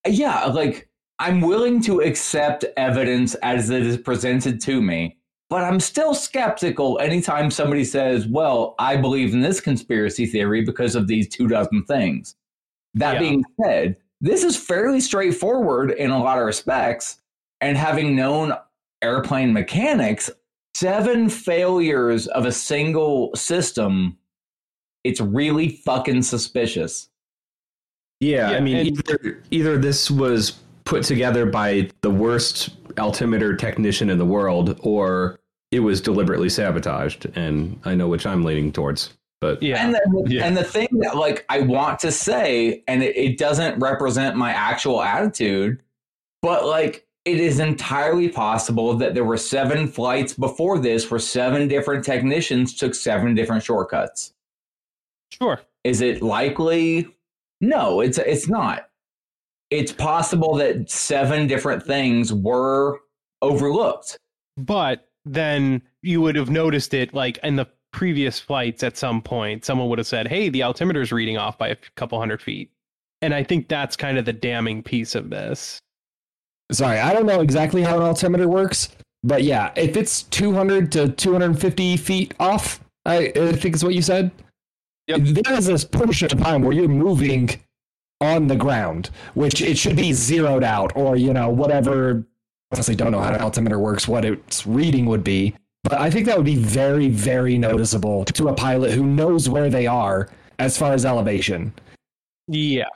yeah, 0.08 0.46
like 0.46 0.90
I'm 1.20 1.42
willing 1.42 1.82
to 1.84 2.02
accept 2.02 2.66
evidence 2.78 3.36
as 3.36 3.70
it 3.70 3.86
is 3.86 3.98
presented 3.98 4.60
to 4.62 4.82
me, 4.82 5.18
but 5.50 5.64
I'm 5.64 5.80
still 5.80 6.14
skeptical 6.14 7.00
anytime 7.00 7.50
somebody 7.52 7.86
says, 7.86 8.28
well, 8.28 8.76
I 8.80 8.98
believe 8.98 9.34
in 9.34 9.40
this 9.42 9.62
conspiracy 9.62 10.26
theory 10.26 10.62
because 10.64 10.96
of 10.96 11.08
these 11.08 11.28
two 11.30 11.48
dozen 11.48 11.86
things. 11.86 12.36
That 12.96 13.14
Yeah. 13.16 13.20
being 13.20 13.44
said, 13.64 13.96
this 14.22 14.44
is 14.44 14.56
fairly 14.58 15.00
straightforward 15.00 15.92
in 15.92 16.12
a 16.12 16.22
lot 16.22 16.38
of 16.38 16.46
respects. 16.46 17.22
And 17.66 17.76
having 17.78 18.16
known 18.16 18.54
airplane 19.02 19.52
mechanics, 19.52 20.30
seven 20.76 21.30
failures 21.30 22.28
of 22.28 22.46
a 22.46 22.52
single 22.52 23.34
system, 23.36 24.20
it's 25.04 25.20
really 25.20 25.70
fucking 25.70 26.22
suspicious. 26.22 27.10
Yeah, 28.20 28.52
Yeah, 28.52 28.58
I 28.58 28.60
mean, 28.60 28.86
either 28.86 29.44
either 29.50 29.78
this 29.80 30.12
was 30.12 30.52
put 30.84 31.04
together 31.04 31.48
by 31.48 31.90
the 32.02 32.12
worst 32.12 32.70
altimeter 33.00 33.56
technician 33.56 34.12
in 34.12 34.20
the 34.20 34.26
world, 34.26 34.80
or 34.84 35.40
it 35.72 35.80
was 35.80 36.02
deliberately 36.02 36.50
sabotaged. 36.50 37.26
And 37.36 37.80
I 37.84 37.96
know 37.96 38.08
which 38.08 38.28
I'm 38.28 38.44
leaning 38.44 38.72
towards. 38.72 39.12
But 39.42 39.62
Yeah. 39.64 39.84
And 39.84 39.96
the, 39.96 40.26
Yeah. 40.28 40.46
and 40.46 40.56
the 40.56 40.64
thing 40.64 40.88
that 41.00 41.18
like 41.18 41.46
I 41.50 41.62
want 41.62 41.98
to 42.02 42.12
say, 42.12 42.84
and 42.88 43.02
it, 43.02 43.18
it 43.18 43.38
doesn't 43.40 43.80
represent 43.80 44.36
my 44.38 44.52
actual 44.52 45.02
attitude, 45.02 45.82
but 46.44 46.68
like 46.68 47.08
it 47.26 47.40
is 47.40 47.60
entirely 47.60 48.30
possible 48.30 48.94
that 48.94 49.16
there 49.16 49.26
were 49.26 49.38
seven 49.38 49.88
flights 49.88 50.34
before 50.34 50.78
this 50.78 51.10
where 51.10 51.20
seven 51.20 51.68
different 51.68 52.06
technicians 52.06 52.76
took 52.76 52.94
seven 52.94 53.34
different 53.34 53.64
shortcuts. 53.64 54.34
Sure. 55.32 55.60
Is 55.84 56.02
it 56.02 56.22
likely? 56.22 57.08
No, 57.62 58.00
it's 58.00 58.20
it's 58.20 58.48
not. 58.48 58.90
It's 59.72 59.92
possible 59.92 60.56
that 60.56 60.90
seven 60.90 61.48
different 61.48 61.84
things 61.84 62.32
were 62.32 63.00
overlooked. 63.42 64.18
But 64.58 65.10
then 65.26 65.82
you 66.04 66.22
would 66.22 66.36
have 66.36 66.52
noticed 66.52 66.94
it 66.94 67.14
like 67.14 67.40
in 67.44 67.56
the 67.56 67.68
previous 67.92 68.40
flights 68.40 68.84
at 68.84 68.98
some 68.98 69.22
point. 69.22 69.66
Someone 69.66 69.90
would 69.90 69.98
have 69.98 70.08
said, 70.08 70.28
hey, 70.28 70.50
the 70.50 70.62
altimeter's 70.62 71.12
reading 71.12 71.38
off 71.38 71.58
by 71.58 71.70
a 71.70 71.78
couple 71.96 72.20
hundred 72.20 72.42
feet. 72.42 72.70
And 73.22 73.34
I 73.34 73.44
think 73.44 73.68
that's 73.68 73.96
kind 73.96 74.18
of 74.20 74.26
the 74.26 74.34
damning 74.34 74.84
piece 74.84 75.16
of 75.16 75.32
this. 75.32 75.82
Sorry, 76.72 77.00
I 77.00 77.14
don't 77.14 77.26
know 77.26 77.42
exactly 77.42 77.82
how 77.82 77.98
an 77.98 78.04
altimeter 78.04 78.48
works, 78.48 78.90
but 79.24 79.44
yeah, 79.44 79.72
if 79.76 79.96
it's 79.98 80.24
200 80.24 80.92
to 80.94 81.10
250 81.10 81.98
feet 81.98 82.34
off, 82.40 82.80
I, 83.06 83.32
I 83.36 83.52
think 83.54 83.76
it's 83.76 83.84
what 83.84 83.94
you 83.94 84.02
said. 84.02 84.32
Yep. 85.08 85.20
There 85.22 85.54
is 85.54 85.68
this 85.68 85.86
portion 85.86 86.32
of 86.32 86.40
time 86.40 86.64
where 86.64 86.74
you're 86.74 86.88
moving 86.88 87.52
on 88.22 88.48
the 88.48 88.56
ground, 88.56 89.12
which 89.36 89.62
it 89.62 89.78
should 89.78 89.96
be 89.96 90.14
zeroed 90.14 90.64
out, 90.64 90.92
or 90.96 91.16
you 91.16 91.34
know 91.34 91.50
whatever. 91.50 92.26
Honestly, 92.72 92.96
don't 92.96 93.12
know 93.12 93.20
how 93.20 93.34
an 93.34 93.42
altimeter 93.42 93.78
works, 93.78 94.08
what 94.08 94.26
its 94.26 94.66
reading 94.66 95.06
would 95.06 95.24
be, 95.24 95.56
but 95.84 95.94
I 95.94 96.10
think 96.10 96.26
that 96.26 96.36
would 96.36 96.48
be 96.48 96.56
very, 96.56 97.10
very 97.10 97.60
noticeable 97.60 98.26
to 98.26 98.48
a 98.48 98.54
pilot 98.54 98.92
who 98.92 99.06
knows 99.06 99.48
where 99.48 99.70
they 99.70 99.86
are 99.86 100.30
as 100.58 100.78
far 100.78 100.94
as 100.94 101.06
elevation. 101.06 101.74
Yeah. 102.48 102.90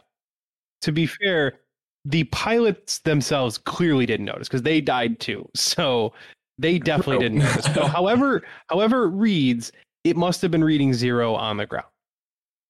To 0.81 0.91
be 0.91 1.05
fair, 1.05 1.59
the 2.05 2.23
pilots 2.25 2.99
themselves 2.99 3.57
clearly 3.57 4.05
didn't 4.05 4.25
notice 4.25 4.47
because 4.47 4.61
they 4.61 4.81
died 4.81 5.19
too. 5.19 5.47
So 5.55 6.13
they 6.57 6.79
definitely 6.79 7.19
didn't 7.19 7.39
notice. 7.39 7.65
So 7.73 7.85
however, 7.87 8.43
however 8.69 9.05
it 9.05 9.11
reads, 9.11 9.71
it 10.03 10.15
must 10.17 10.41
have 10.41 10.51
been 10.51 10.63
reading 10.63 10.93
zero 10.93 11.35
on 11.35 11.57
the 11.57 11.65
ground. 11.65 11.87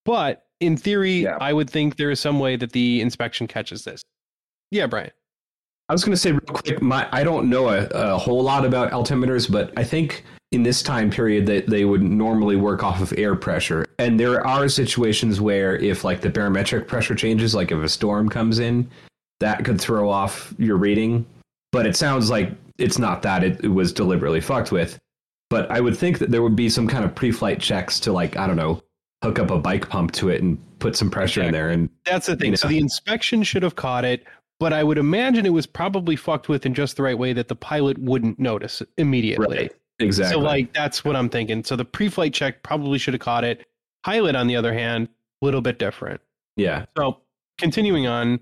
But 0.06 0.46
in 0.60 0.76
theory, 0.78 1.22
Yeah. 1.24 1.38
I 1.40 1.54
would 1.54 1.70
think 1.70 1.96
there 1.96 2.12
is 2.12 2.20
some 2.20 2.40
way 2.40 2.56
that 2.56 2.72
the 2.72 3.02
inspection 3.02 3.48
catches 3.48 3.84
this. 3.84 4.02
Yeah, 4.72 4.88
Brian. 4.88 5.12
I 5.90 5.94
was 5.94 6.04
going 6.04 6.14
to 6.14 6.18
say 6.18 6.32
real 6.32 6.42
quick, 6.42 6.82
my 6.82 7.08
I 7.12 7.24
don't 7.24 7.50
know 7.50 7.70
a, 7.70 7.86
a 7.88 8.18
whole 8.18 8.44
lot 8.44 8.64
about 8.66 8.92
altimeters, 8.92 9.52
but 9.52 9.74
I 9.76 9.84
think 9.84 10.24
in 10.52 10.64
this 10.64 10.84
time 10.84 11.10
period 11.10 11.46
that 11.48 11.68
they 11.68 11.86
would 11.86 12.02
normally 12.02 12.56
work 12.56 12.84
off 12.84 13.02
of 13.02 13.14
air 13.18 13.36
pressure. 13.36 13.86
And 13.98 14.20
there 14.20 14.46
are 14.46 14.68
situations 14.70 15.40
where 15.42 15.76
if 15.76 16.04
like 16.04 16.22
the 16.22 16.30
barometric 16.30 16.88
pressure 16.88 17.16
changes, 17.16 17.54
like 17.56 17.72
if 17.72 17.80
a 17.80 17.90
storm 17.90 18.30
comes 18.30 18.60
in, 18.60 18.90
that 19.40 19.66
could 19.66 19.80
throw 19.80 20.10
off 20.10 20.54
your 20.58 20.78
reading. 20.78 21.26
But 21.72 21.86
it 21.86 21.96
sounds 21.96 22.30
like 22.30 22.52
it's 22.78 22.98
not 22.98 23.22
that 23.24 23.44
it, 23.44 23.64
it 23.64 23.70
was 23.70 23.94
deliberately 23.94 24.42
fucked 24.42 24.72
with. 24.72 24.98
But 25.50 25.70
I 25.72 25.80
would 25.80 25.98
think 25.98 26.20
that 26.20 26.32
there 26.32 26.42
would 26.44 26.56
be 26.56 26.70
some 26.70 26.88
kind 26.88 27.04
of 27.04 27.16
pre-flight 27.16 27.60
checks 27.60 28.00
to 28.02 28.12
like 28.12 28.38
I 28.38 28.48
don't 28.48 28.56
know, 28.56 28.82
hook 29.24 29.40
up 29.40 29.52
a 29.52 29.60
bike 29.60 29.90
pump 29.90 30.12
to 30.14 30.30
it 30.30 30.42
and 30.42 30.58
put 30.80 30.96
some 30.96 31.10
pressure 31.10 31.42
in 31.42 31.52
there 31.52 31.70
and 31.70 31.90
That's 32.06 32.28
the 32.28 32.36
thing. 32.36 32.56
So 32.56 32.68
the 32.68 32.78
inspection 32.78 33.44
should 33.44 33.64
have 33.64 33.76
caught 33.76 34.06
it, 34.06 34.26
but 34.60 34.74
I 34.74 34.84
would 34.84 34.98
imagine 34.98 35.46
it 35.46 35.54
was 35.54 35.66
probably 35.66 36.16
fucked 36.16 36.50
with 36.50 36.66
in 36.66 36.74
just 36.74 36.96
the 36.96 37.04
right 37.04 37.18
way 37.18 37.34
that 37.34 37.48
the 37.48 37.56
pilot 37.56 37.98
wouldn't 37.98 38.40
notice 38.40 38.82
immediately. 38.98 39.58
Right. 39.58 39.72
exactly. 40.00 40.34
So 40.34 40.40
like 40.40 40.74
that's 40.74 41.04
what 41.04 41.16
I'm 41.16 41.30
thinking. 41.30 41.64
So 41.64 41.76
the 41.76 41.86
pre-flight 41.86 42.34
check 42.34 42.64
probably 42.64 42.98
should 42.98 43.14
have 43.14 43.22
caught 43.22 43.44
it. 43.44 43.66
Pilot, 44.04 44.36
on 44.36 44.48
the 44.48 44.56
other 44.56 44.74
hand, 44.74 45.10
a 45.42 45.46
little 45.46 45.62
bit 45.62 45.78
different. 45.80 46.22
yeah. 46.56 46.86
So 46.96 47.18
continuing 47.58 48.08
on, 48.08 48.40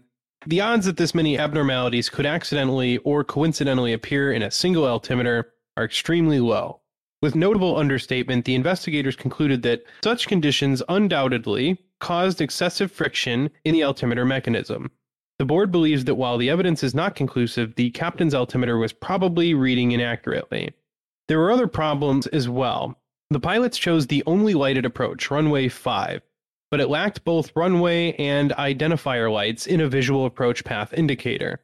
the 0.48 0.62
odds 0.62 0.86
that 0.86 0.96
this 0.96 1.14
many 1.14 1.38
abnormalities 1.38 2.10
could 2.10 2.26
accidentally 2.26 3.00
or 3.00 3.22
coincidentally 3.22 3.92
appear 3.92 4.32
in 4.32 4.42
a 4.42 4.50
single 4.50 4.88
altimeter 4.88 5.52
are 5.76 5.84
extremely 5.84 6.40
low. 6.40 6.80
With 7.22 7.36
notable 7.36 7.76
understatement, 7.76 8.46
the 8.46 8.56
investigators 8.56 9.18
concluded 9.18 9.62
that 9.64 9.84
such 10.02 10.28
conditions 10.28 10.82
undoubtedly 10.88 11.78
caused 12.00 12.40
excessive 12.40 12.94
friction 12.94 13.50
in 13.66 13.74
the 13.74 13.84
altimeter 13.84 14.24
mechanism. 14.24 14.90
The 15.38 15.46
board 15.46 15.70
believes 15.70 16.06
that 16.06 16.16
while 16.16 16.38
the 16.38 16.50
evidence 16.50 16.82
is 16.82 16.96
not 16.96 17.16
conclusive, 17.16 17.76
the 17.76 17.90
captain's 17.90 18.34
altimeter 18.34 18.78
was 18.78 18.94
probably 18.94 19.54
reading 19.54 19.92
inaccurately. 19.92 20.74
There 21.28 21.40
were 21.40 21.52
other 21.52 21.68
problems 21.68 22.26
as 22.28 22.48
well. 22.48 22.98
The 23.32 23.42
pilots 23.42 23.78
chose 23.78 24.08
the 24.08 24.24
only 24.26 24.54
lighted 24.54 24.86
approach, 24.86 25.30
runway 25.30 25.68
5, 25.68 26.22
but 26.72 26.80
it 26.80 26.90
lacked 26.90 27.24
both 27.24 27.56
runway 27.56 28.14
and 28.14 28.52
identifier 28.52 29.32
lights 29.32 29.68
in 29.68 29.82
a 29.82 29.88
visual 29.88 30.26
approach 30.26 30.64
path 30.64 30.94
indicator. 30.94 31.62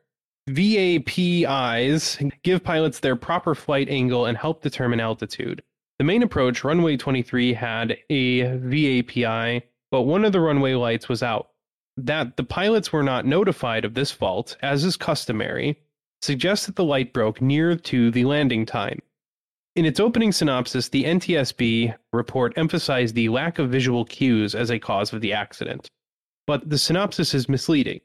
VAPIs 0.50 2.32
give 2.44 2.64
pilots 2.64 3.00
their 3.00 3.16
proper 3.16 3.56
flight 3.56 3.90
angle 3.90 4.26
and 4.26 4.38
help 4.38 4.62
determine 4.62 5.00
altitude. 5.00 5.64
The 6.00 6.06
main 6.06 6.24
approach, 6.24 6.64
runway 6.64 6.98
23, 6.98 7.54
had 7.54 7.98
a 8.10 8.42
VAPI, 8.42 9.62
but 9.92 10.02
one 10.02 10.26
of 10.26 10.32
the 10.32 10.42
runway 10.42 10.74
lights 10.74 11.08
was 11.08 11.24
out. 11.24 11.50
That 11.96 12.36
the 12.36 12.44
pilots 12.44 12.92
were 12.92 13.04
not 13.04 13.26
notified 13.26 13.86
of 13.86 13.94
this 13.94 14.12
fault, 14.12 14.58
as 14.62 14.84
is 14.84 14.98
customary, 14.98 15.80
suggests 16.22 16.66
that 16.66 16.76
the 16.76 16.84
light 16.84 17.14
broke 17.14 17.42
near 17.42 17.76
to 17.76 18.10
the 18.12 18.26
landing 18.26 18.66
time. 18.66 19.02
In 19.76 19.86
its 19.86 20.00
opening 20.00 20.32
synopsis, 20.32 20.90
the 20.90 21.04
NTSB 21.04 21.96
report 22.12 22.54
emphasized 22.58 23.16
the 23.16 23.30
lack 23.30 23.58
of 23.58 23.72
visual 23.72 24.06
cues 24.06 24.54
as 24.54 24.70
a 24.70 24.78
cause 24.78 25.12
of 25.14 25.22
the 25.22 25.34
accident. 25.34 25.90
But 26.46 26.70
the 26.70 26.78
synopsis 26.78 27.34
is 27.34 27.50
misleading. 27.50 28.02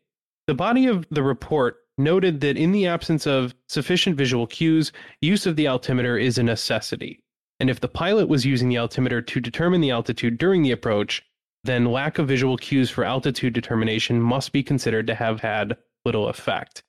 The 0.46 0.54
body 0.54 0.86
of 0.86 1.06
the 1.10 1.22
report 1.22 1.76
noted 1.98 2.40
that 2.40 2.56
in 2.56 2.72
the 2.72 2.86
absence 2.86 3.26
of 3.26 3.54
sufficient 3.68 4.16
visual 4.16 4.46
cues, 4.46 4.92
use 5.20 5.44
of 5.44 5.56
the 5.56 5.68
altimeter 5.68 6.16
is 6.16 6.38
a 6.38 6.42
necessity. 6.42 7.20
And 7.60 7.68
if 7.68 7.80
the 7.80 7.88
pilot 7.88 8.28
was 8.28 8.46
using 8.46 8.70
the 8.70 8.78
altimeter 8.78 9.20
to 9.20 9.40
determine 9.40 9.82
the 9.82 9.90
altitude 9.90 10.38
during 10.38 10.62
the 10.62 10.70
approach, 10.70 11.22
then 11.64 11.84
lack 11.84 12.18
of 12.18 12.28
visual 12.28 12.56
cues 12.56 12.88
for 12.88 13.04
altitude 13.04 13.52
determination 13.52 14.22
must 14.22 14.52
be 14.52 14.62
considered 14.62 15.06
to 15.08 15.14
have 15.14 15.40
had 15.40 15.76
little 16.06 16.28
effect. 16.28 16.82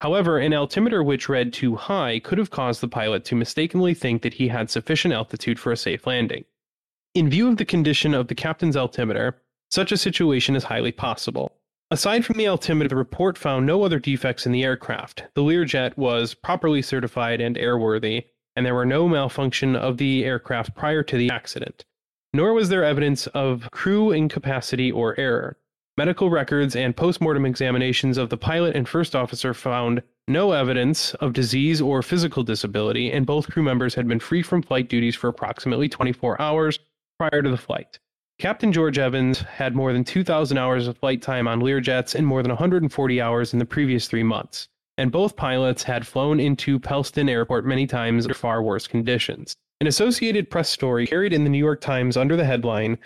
However, 0.00 0.38
an 0.38 0.52
altimeter 0.52 1.02
which 1.02 1.28
read 1.28 1.52
too 1.52 1.76
high 1.76 2.18
could 2.18 2.38
have 2.38 2.50
caused 2.50 2.80
the 2.80 2.88
pilot 2.88 3.24
to 3.26 3.34
mistakenly 3.34 3.94
think 3.94 4.22
that 4.22 4.34
he 4.34 4.48
had 4.48 4.70
sufficient 4.70 5.14
altitude 5.14 5.58
for 5.58 5.72
a 5.72 5.76
safe 5.76 6.06
landing. 6.06 6.44
In 7.14 7.30
view 7.30 7.48
of 7.48 7.56
the 7.56 7.64
condition 7.64 8.12
of 8.12 8.28
the 8.28 8.34
captain's 8.34 8.76
altimeter, 8.76 9.40
such 9.70 9.92
a 9.92 9.96
situation 9.96 10.54
is 10.54 10.64
highly 10.64 10.92
possible. 10.92 11.52
Aside 11.90 12.24
from 12.24 12.36
the 12.36 12.46
altimeter, 12.46 12.88
the 12.88 12.96
report 12.96 13.38
found 13.38 13.64
no 13.64 13.84
other 13.84 13.98
defects 13.98 14.44
in 14.44 14.52
the 14.52 14.64
aircraft. 14.64 15.24
The 15.34 15.42
Learjet 15.42 15.96
was 15.96 16.34
properly 16.34 16.82
certified 16.82 17.40
and 17.40 17.56
airworthy, 17.56 18.24
and 18.54 18.66
there 18.66 18.74
were 18.74 18.86
no 18.86 19.08
malfunction 19.08 19.76
of 19.76 19.96
the 19.96 20.24
aircraft 20.24 20.74
prior 20.74 21.02
to 21.04 21.16
the 21.16 21.30
accident. 21.30 21.84
Nor 22.32 22.52
was 22.52 22.68
there 22.68 22.84
evidence 22.84 23.28
of 23.28 23.70
crew 23.70 24.10
incapacity 24.10 24.92
or 24.92 25.18
error. 25.18 25.56
Medical 25.98 26.28
records 26.28 26.76
and 26.76 26.94
postmortem 26.94 27.46
examinations 27.46 28.18
of 28.18 28.28
the 28.28 28.36
pilot 28.36 28.76
and 28.76 28.86
first 28.86 29.16
officer 29.16 29.54
found 29.54 30.02
no 30.28 30.52
evidence 30.52 31.14
of 31.14 31.32
disease 31.32 31.80
or 31.80 32.02
physical 32.02 32.42
disability, 32.42 33.10
and 33.10 33.24
both 33.24 33.50
crew 33.50 33.62
members 33.62 33.94
had 33.94 34.06
been 34.06 34.20
free 34.20 34.42
from 34.42 34.60
flight 34.60 34.90
duties 34.90 35.14
for 35.14 35.28
approximately 35.28 35.88
24 35.88 36.40
hours 36.40 36.78
prior 37.18 37.40
to 37.40 37.48
the 37.48 37.56
flight. 37.56 37.98
Captain 38.38 38.72
George 38.72 38.98
Evans 38.98 39.38
had 39.38 39.74
more 39.74 39.94
than 39.94 40.04
2,000 40.04 40.58
hours 40.58 40.86
of 40.86 40.98
flight 40.98 41.22
time 41.22 41.48
on 41.48 41.60
Learjets 41.60 42.14
and 42.14 42.26
more 42.26 42.42
than 42.42 42.50
140 42.50 43.20
hours 43.22 43.54
in 43.54 43.58
the 43.58 43.64
previous 43.64 44.06
three 44.06 44.22
months, 44.22 44.68
and 44.98 45.10
both 45.10 45.34
pilots 45.34 45.82
had 45.82 46.06
flown 46.06 46.38
into 46.38 46.78
Pellston 46.78 47.30
Airport 47.30 47.64
many 47.64 47.86
times 47.86 48.26
under 48.26 48.34
far 48.34 48.62
worse 48.62 48.86
conditions. 48.86 49.54
An 49.80 49.86
Associated 49.86 50.50
Press 50.50 50.68
story 50.68 51.06
carried 51.06 51.32
in 51.32 51.44
the 51.44 51.50
New 51.50 51.56
York 51.56 51.80
Times 51.80 52.18
under 52.18 52.36
the 52.36 52.44
headline, 52.44 52.98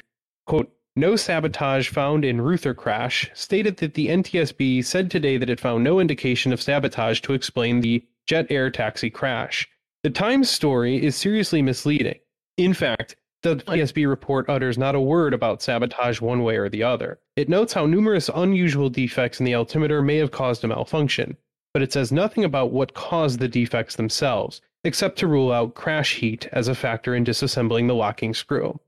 quote, 0.46 0.72
no 1.00 1.16
sabotage 1.16 1.88
found 1.88 2.26
in 2.26 2.42
Reuther 2.42 2.74
crash 2.74 3.30
stated 3.32 3.78
that 3.78 3.94
the 3.94 4.08
NTSB 4.08 4.84
said 4.84 5.10
today 5.10 5.38
that 5.38 5.48
it 5.48 5.58
found 5.58 5.82
no 5.82 5.98
indication 5.98 6.52
of 6.52 6.60
sabotage 6.60 7.22
to 7.22 7.32
explain 7.32 7.80
the 7.80 8.04
jet 8.26 8.46
air 8.50 8.70
taxi 8.70 9.08
crash. 9.08 9.66
The 10.02 10.10
Times 10.10 10.50
story 10.50 11.02
is 11.02 11.16
seriously 11.16 11.62
misleading. 11.62 12.18
In 12.58 12.74
fact, 12.74 13.16
the 13.42 13.56
NTSB 13.56 14.06
report 14.06 14.50
utters 14.50 14.76
not 14.76 14.94
a 14.94 15.00
word 15.00 15.32
about 15.32 15.62
sabotage 15.62 16.20
one 16.20 16.42
way 16.42 16.56
or 16.56 16.68
the 16.68 16.82
other. 16.82 17.18
It 17.34 17.48
notes 17.48 17.72
how 17.72 17.86
numerous 17.86 18.28
unusual 18.34 18.90
defects 18.90 19.40
in 19.40 19.46
the 19.46 19.54
altimeter 19.54 20.02
may 20.02 20.18
have 20.18 20.30
caused 20.30 20.62
a 20.64 20.68
malfunction, 20.68 21.38
but 21.72 21.80
it 21.80 21.94
says 21.94 22.12
nothing 22.12 22.44
about 22.44 22.72
what 22.72 22.92
caused 22.92 23.38
the 23.38 23.48
defects 23.48 23.96
themselves, 23.96 24.60
except 24.84 25.18
to 25.20 25.26
rule 25.26 25.50
out 25.50 25.74
crash 25.74 26.16
heat 26.16 26.46
as 26.52 26.68
a 26.68 26.74
factor 26.74 27.14
in 27.14 27.24
disassembling 27.24 27.86
the 27.86 27.94
locking 27.94 28.34
screw. 28.34 28.78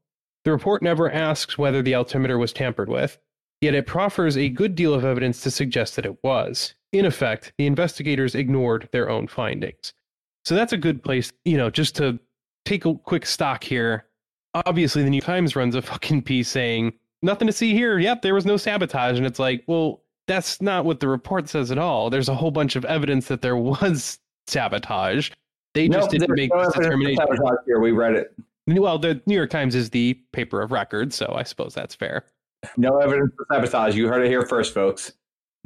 The 0.45 0.53
report 0.53 0.83
never 0.83 1.11
asks 1.11 1.57
whether 1.57 1.83
the 1.83 1.95
altimeter 1.95 2.39
was 2.39 2.53
tampered 2.53 2.89
with, 2.89 3.19
yet 3.61 3.75
it 3.75 3.87
proffers 3.87 4.37
a 4.37 4.49
good 4.49 4.75
deal 4.75 4.93
of 4.95 5.05
evidence 5.05 5.41
to 5.43 5.51
suggest 5.51 5.97
that 5.97 6.07
it 6.07 6.23
was. 6.25 6.75
In 6.93 7.05
effect, 7.07 7.53
the 7.59 7.67
investigators 7.67 8.35
ignored 8.35 8.89
their 8.93 9.09
own 9.09 9.29
findings. 9.29 9.93
So 10.45 10.55
that's 10.55 10.73
a 10.73 10.77
good 10.79 11.03
place, 11.03 11.33
you 11.45 11.57
know, 11.57 11.71
just 11.71 11.95
to 11.97 12.19
take 12.65 12.85
a 12.85 12.95
quick 12.95 13.25
stock 13.25 13.63
here. 13.65 14.07
Obviously, 14.55 15.03
the 15.03 15.11
New 15.11 15.17
York 15.17 15.25
Times 15.25 15.57
runs 15.57 15.75
a 15.75 15.83
fucking 15.83 16.23
piece 16.23 16.49
saying, 16.49 16.93
nothing 17.23 17.47
to 17.47 17.53
see 17.53 17.73
here. 17.73 17.99
Yep, 17.99 18.23
there 18.23 18.35
was 18.35 18.45
no 18.45 18.57
sabotage. 18.57 19.17
And 19.17 19.27
it's 19.27 19.39
like, 19.39 19.63
well, 19.67 20.03
that's 20.27 20.61
not 20.61 20.85
what 20.85 21.01
the 21.01 21.09
report 21.09 21.49
says 21.49 21.71
at 21.71 21.79
all. 21.79 22.11
There's 22.11 22.29
a 22.29 22.35
whole 22.35 22.51
bunch 22.51 22.77
of 22.77 22.85
evidence 22.85 23.29
that 23.29 23.41
there 23.43 23.57
was 23.57 24.19
sabotage. 24.49 25.31
They 25.75 25.89
just 25.89 26.11
Nope, 26.13 26.21
didn't 26.21 26.37
make 26.37 26.53
no 26.53 26.65
this 26.65 26.75
determination. 26.75 27.17
sabotage 27.17 27.59
here. 27.65 27.81
We 27.81 27.93
read 27.93 28.15
it. 28.15 28.35
Well, 28.67 28.99
the 28.99 29.21
New 29.27 29.35
York 29.35 29.51
Times 29.51 29.75
is 29.75 29.91
the 29.91 30.15
paper 30.33 30.63
of 30.63 30.71
record, 30.71 31.13
so 31.13 31.33
I 31.37 31.43
suppose 31.43 31.75
that's 31.75 31.95
fair. 31.95 32.25
No 32.77 32.99
evidence 32.99 33.33
of 33.39 33.47
sabotage. 33.51 33.97
You 33.97 34.07
heard 34.09 34.25
it 34.25 34.29
here 34.29 34.47
first, 34.47 34.73
folks. 34.73 35.13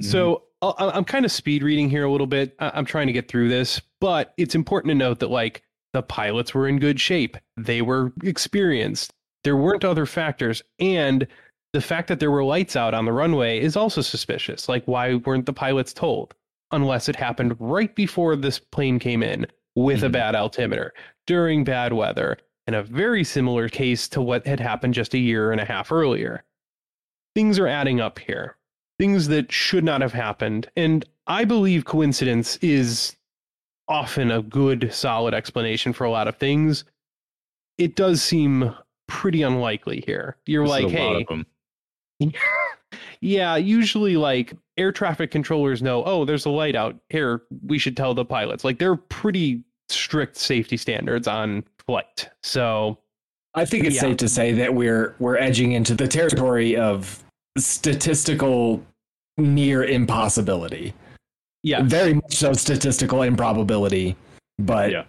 So 0.01 0.45
I- 0.63 0.93
I'm 0.95 1.05
kind 1.05 1.25
of 1.25 1.33
speed 1.33 1.63
reading 1.63 1.91
here 1.91 2.05
a 2.05 2.11
little 2.11 2.27
bit. 2.27 2.55
I- 2.59 2.73
I'm 2.75 2.85
trying 2.87 3.07
to 3.07 3.13
get 3.13 3.29
through 3.29 3.49
this, 3.51 3.81
but 4.01 4.33
it's 4.39 4.55
important 4.55 4.91
to 4.91 4.95
note 4.95 5.19
that 5.21 5.31
like 5.31 5.63
the 5.93 6.03
pilots 6.03 6.55
were 6.55 6.69
in 6.69 6.79
good 6.79 6.99
shape. 7.01 7.37
They 7.57 7.83
were 7.83 8.13
experienced. 8.23 9.13
There 9.45 9.57
weren't 9.57 9.85
other 9.85 10.07
factors, 10.07 10.63
and 10.79 11.27
the 11.73 11.81
fact 11.81 12.09
that 12.09 12.19
there 12.21 12.31
were 12.31 12.45
lights 12.45 12.77
out 12.77 12.95
on 12.95 13.05
the 13.05 13.13
runway 13.13 13.61
is 13.61 13.77
also 13.77 14.01
suspicious. 14.01 14.69
Like, 14.69 14.85
why 14.87 15.15
weren't 15.17 15.47
the 15.47 15.53
pilots 15.53 15.93
told? 15.93 16.35
Unless 16.73 17.09
it 17.09 17.17
happened 17.17 17.55
right 17.61 17.95
before 17.95 18.35
this 18.37 18.59
plane 18.59 18.99
came 18.99 19.23
in 19.23 19.47
with 19.77 20.03
a 20.03 20.09
Mhm. 20.09 20.13
bad 20.13 20.35
altimeter 20.35 20.93
during 21.27 21.63
bad 21.65 21.93
weather. 21.93 22.39
In 22.67 22.75
a 22.75 22.83
very 22.83 23.25
similar 23.25 23.69
case 23.69 24.09
to 24.09 24.21
what 24.21 24.47
had 24.47 24.61
happened 24.61 24.95
just 24.95 25.15
a 25.15 25.19
year 25.19 25.53
and 25.53 25.61
a 25.61 25.65
half 25.65 25.93
earlier. 25.93 26.45
Things 27.35 27.59
are 27.59 27.67
adding 27.67 28.01
up 28.01 28.19
here. 28.19 28.57
Things 28.99 29.29
that 29.29 29.53
should 29.53 29.85
not 29.85 30.01
have 30.01 30.13
happened. 30.13 30.71
And 30.77 31.05
I 31.27 31.45
believe 31.45 31.85
coincidence 31.85 32.57
is 32.57 33.17
often 33.89 34.31
a 34.31 34.43
good, 34.43 34.93
solid 34.93 35.35
explanation 35.35 35.93
for 35.93 36.05
a 36.05 36.11
lot 36.11 36.29
of 36.29 36.37
things. 36.37 36.85
It 37.79 37.95
does 37.95 38.23
seem 38.23 38.75
pretty 39.07 39.43
unlikely 39.43 40.03
here. 40.07 40.37
You're 40.47 40.65
This 40.65 40.71
like, 40.71 40.89
hey, 40.89 41.27
yeah, 43.21 43.57
usually 43.57 44.17
like 44.17 44.55
air 44.77 44.93
traffic 44.93 45.31
controllers 45.31 45.83
know, 45.83 46.03
oh, 46.05 46.25
there's 46.25 46.47
a 46.47 46.51
light 46.51 46.75
out 46.75 46.97
here. 47.11 47.43
We 47.65 47.79
should 47.79 47.97
tell 47.97 48.15
the 48.15 48.25
pilots. 48.25 48.65
Like 48.65 48.79
they're 48.79 48.97
pretty 48.97 49.63
strict 49.89 50.37
safety 50.37 50.77
standards 50.77 51.27
on 51.29 51.65
flight. 51.87 52.29
So 52.43 52.99
I 53.55 53.65
think 53.65 53.85
it's 53.85 53.97
Yeah. 53.97 54.03
safe 54.03 54.17
to 54.19 54.29
say 54.29 54.53
that 54.53 54.75
we're 54.75 55.15
we're 55.19 55.37
edging 55.37 55.73
into 55.73 55.95
the 55.95 56.09
territory 56.09 56.77
of 56.77 57.23
statistical 57.59 58.85
near 59.39 59.85
impossibility. 59.85 60.95
yeah, 61.63 61.83
Very 61.83 62.15
much 62.15 62.35
so 62.35 62.53
statistical 62.53 63.23
improbability. 63.23 64.15
But 64.59 64.91
Yeah. 64.93 65.05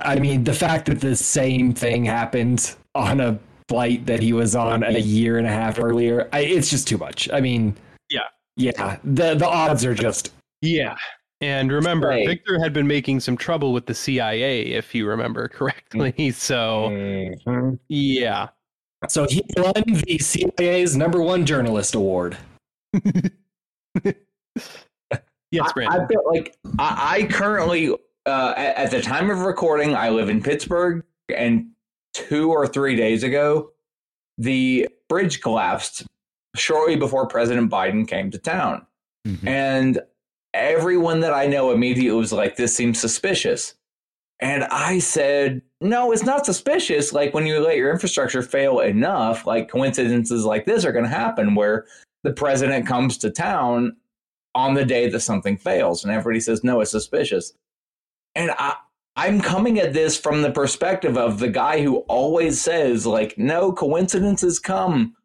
I 0.00 0.18
mean, 0.20 0.44
the 0.44 0.54
fact 0.54 0.86
that 0.86 1.00
the 1.00 1.16
same 1.16 1.72
thing 1.74 2.04
happened 2.04 2.74
on 2.94 3.20
a 3.20 3.38
flight 3.68 4.06
that 4.06 4.20
he 4.20 4.32
was 4.32 4.54
on 4.54 4.84
a 4.84 4.98
year 4.98 5.38
and 5.38 5.46
a 5.46 5.50
half 5.50 5.78
earlier, 5.80 6.28
I, 6.32 6.40
it's 6.40 6.70
just 6.70 6.86
too 6.86 6.98
much. 6.98 7.28
I 7.32 7.40
mean, 7.40 7.76
Yeah. 8.10 8.20
yeah, 8.56 8.98
the 9.02 9.34
the 9.34 9.46
odds 9.46 9.84
are 9.84 9.94
just 9.94 10.32
yeah. 10.62 10.96
And 11.40 11.70
remember, 11.70 12.08
Right. 12.08 12.26
Victor 12.26 12.58
had 12.60 12.72
been 12.72 12.86
making 12.88 13.20
some 13.20 13.36
trouble 13.36 13.72
with 13.72 13.86
the 13.86 13.94
CIA, 13.94 14.62
if 14.72 14.94
you 14.94 15.06
remember 15.06 15.46
correctly. 15.52 16.30
So 16.32 16.88
Mhm. 16.90 17.78
yeah, 17.88 18.48
So 19.08 19.26
he 19.28 19.44
won 19.56 19.72
the 19.86 20.18
CIA's 20.18 20.96
number 20.96 21.22
one 21.22 21.46
journalist 21.46 21.94
award. 21.94 22.36
yes, 25.52 25.68
I, 25.68 25.72
Brandon. 25.72 26.00
I 26.02 26.06
feel 26.08 26.22
like 26.26 26.56
I, 26.78 27.16
I 27.20 27.26
currently, 27.26 27.90
uh, 28.26 28.54
at, 28.56 28.76
at 28.76 28.90
the 28.90 29.00
time 29.02 29.30
of 29.30 29.40
recording, 29.40 29.94
I 29.94 30.08
live 30.10 30.28
in 30.28 30.42
Pittsburgh, 30.42 31.04
and 31.34 31.68
two 32.14 32.50
or 32.50 32.66
three 32.66 32.96
days 32.96 33.22
ago, 33.22 33.70
the 34.38 34.88
bridge 35.08 35.40
collapsed 35.40 36.04
shortly 36.56 36.96
before 36.96 37.26
President 37.28 37.70
Biden 37.70 38.06
came 38.08 38.30
to 38.32 38.38
town. 38.38 38.86
Mhm. 39.26 39.46
And 39.46 40.00
everyone 40.54 41.20
that 41.20 41.34
I 41.34 41.46
know 41.46 41.70
immediately 41.70 42.18
was 42.18 42.32
like, 42.32 42.56
this 42.56 42.74
seems 42.74 43.00
suspicious. 43.00 43.74
And 44.40 44.64
I 44.64 44.98
said, 45.00 45.62
no, 45.80 46.12
it's 46.12 46.24
not 46.24 46.46
suspicious. 46.46 47.12
Like 47.12 47.34
when 47.34 47.46
you 47.46 47.58
let 47.60 47.76
your 47.76 47.90
infrastructure 47.90 48.42
fail 48.42 48.80
enough, 48.80 49.46
like 49.46 49.68
coincidences 49.68 50.44
like 50.44 50.64
this 50.64 50.84
are 50.84 50.92
going 50.92 51.04
to 51.04 51.10
happen 51.10 51.54
where 51.54 51.86
the 52.22 52.32
president 52.32 52.86
comes 52.86 53.18
to 53.18 53.30
town 53.30 53.96
on 54.54 54.74
the 54.74 54.84
day 54.84 55.08
that 55.08 55.20
something 55.20 55.56
fails. 55.56 56.04
And 56.04 56.12
everybody 56.12 56.40
says, 56.40 56.64
no, 56.64 56.80
it's 56.80 56.90
suspicious. 56.90 57.52
And 58.34 58.52
I, 58.58 58.74
I'm 59.16 59.40
coming 59.40 59.80
at 59.80 59.92
this 59.92 60.16
from 60.16 60.42
the 60.42 60.50
perspective 60.52 61.18
of 61.18 61.40
the 61.40 61.48
guy 61.48 61.82
who 61.82 61.98
always 62.08 62.60
says, 62.60 63.04
like, 63.04 63.36
no, 63.36 63.72
coincidences 63.72 64.60
come 64.60 65.16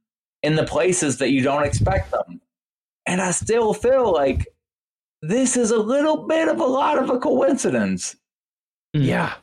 in 0.41 0.55
the 0.55 0.65
places 0.65 1.19
that 1.19 1.29
you 1.29 1.43
don't 1.43 1.63
expect 1.63 2.09
them. 2.09 2.41
And 3.05 3.21
I 3.21 3.31
still 3.31 3.73
feel 3.73 4.11
like 4.11 4.47
this 5.23 5.55
is 5.55 5.71
a 5.71 5.77
little 5.77 6.27
bit 6.27 6.49
of 6.49 6.59
a 6.59 6.65
lot 6.65 7.01
of 7.01 7.09
a 7.09 7.17
coincidence. 7.17 8.15
Hmm. 8.93 9.03
Yeah. 9.03 9.33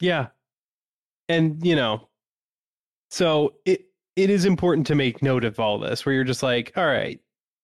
Yeah. 0.00 0.28
And 1.28 1.64
you 1.64 1.76
know, 1.76 2.08
so 3.10 3.54
it 3.66 3.86
it 4.16 4.30
is 4.30 4.46
important 4.46 4.86
to 4.86 4.94
make 4.94 5.22
note 5.22 5.44
of 5.44 5.60
all 5.60 5.78
this 5.78 6.04
where 6.04 6.14
you're 6.14 6.24
just 6.24 6.42
like, 6.42 6.72
all 6.76 6.86
right, 6.86 7.20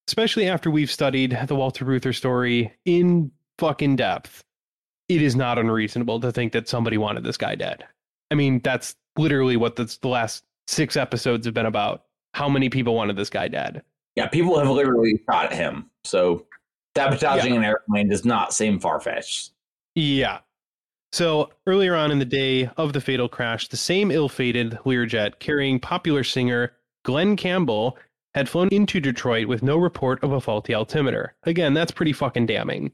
especially 0.07 0.47
after 0.47 0.69
we've 0.69 0.91
studied 0.91 1.37
the 1.47 1.55
Walter 1.55 1.83
Reuther 1.83 2.13
story 2.13 2.71
in 2.85 3.31
fucking 3.57 3.95
depth, 3.95 4.43
it 5.09 5.21
is 5.21 5.35
not 5.35 5.57
unreasonable 5.57 6.19
to 6.19 6.31
think 6.31 6.51
that 6.53 6.69
somebody 6.69 6.97
wanted 6.97 7.23
this 7.23 7.37
guy 7.37 7.55
dead. 7.55 7.85
I 8.29 8.35
mean, 8.35 8.59
that's 8.63 8.95
literally 9.17 9.57
what 9.57 9.77
this, 9.77 9.97
the 9.97 10.07
last 10.09 10.43
six 10.67 10.95
episodes 10.95 11.45
have 11.45 11.55
been 11.55 11.65
about. 11.65 12.03
How 12.33 12.47
many 12.47 12.69
people 12.69 12.95
wanted 12.95 13.17
this 13.17 13.29
guy 13.29 13.47
dead? 13.47 13.81
Yeah, 14.15 14.27
people 14.27 14.57
have 14.59 14.69
literally 14.69 15.21
shot 15.29 15.53
him. 15.53 15.89
So 16.03 16.45
sabotaging 16.95 17.55
an 17.55 17.63
airplane 17.63 18.09
does 18.09 18.25
not 18.25 18.53
seem 18.53 18.79
far 18.79 18.99
fetched. 18.99 19.51
Yeah. 19.95 20.39
So 21.11 21.49
earlier 21.67 21.95
on 21.95 22.11
in 22.11 22.19
the 22.19 22.25
day 22.25 22.69
of 22.77 22.93
the 22.93 23.01
fatal 23.01 23.27
crash, 23.27 23.67
the 23.67 23.77
same 23.77 24.11
ill 24.11 24.29
fated 24.29 24.79
Learjet 24.85 25.39
carrying 25.39 25.79
popular 25.79 26.23
singer 26.23 26.73
Glen 27.03 27.35
Campbell 27.35 27.97
had 28.33 28.47
flown 28.47 28.69
into 28.69 29.01
Detroit 29.01 29.47
with 29.47 29.63
no 29.63 29.77
report 29.77 30.23
of 30.23 30.31
a 30.31 30.39
faulty 30.39 30.73
altimeter. 30.73 31.35
Again, 31.43 31.73
that's 31.73 31.91
pretty 31.91 32.13
fucking 32.13 32.45
damning. 32.45 32.91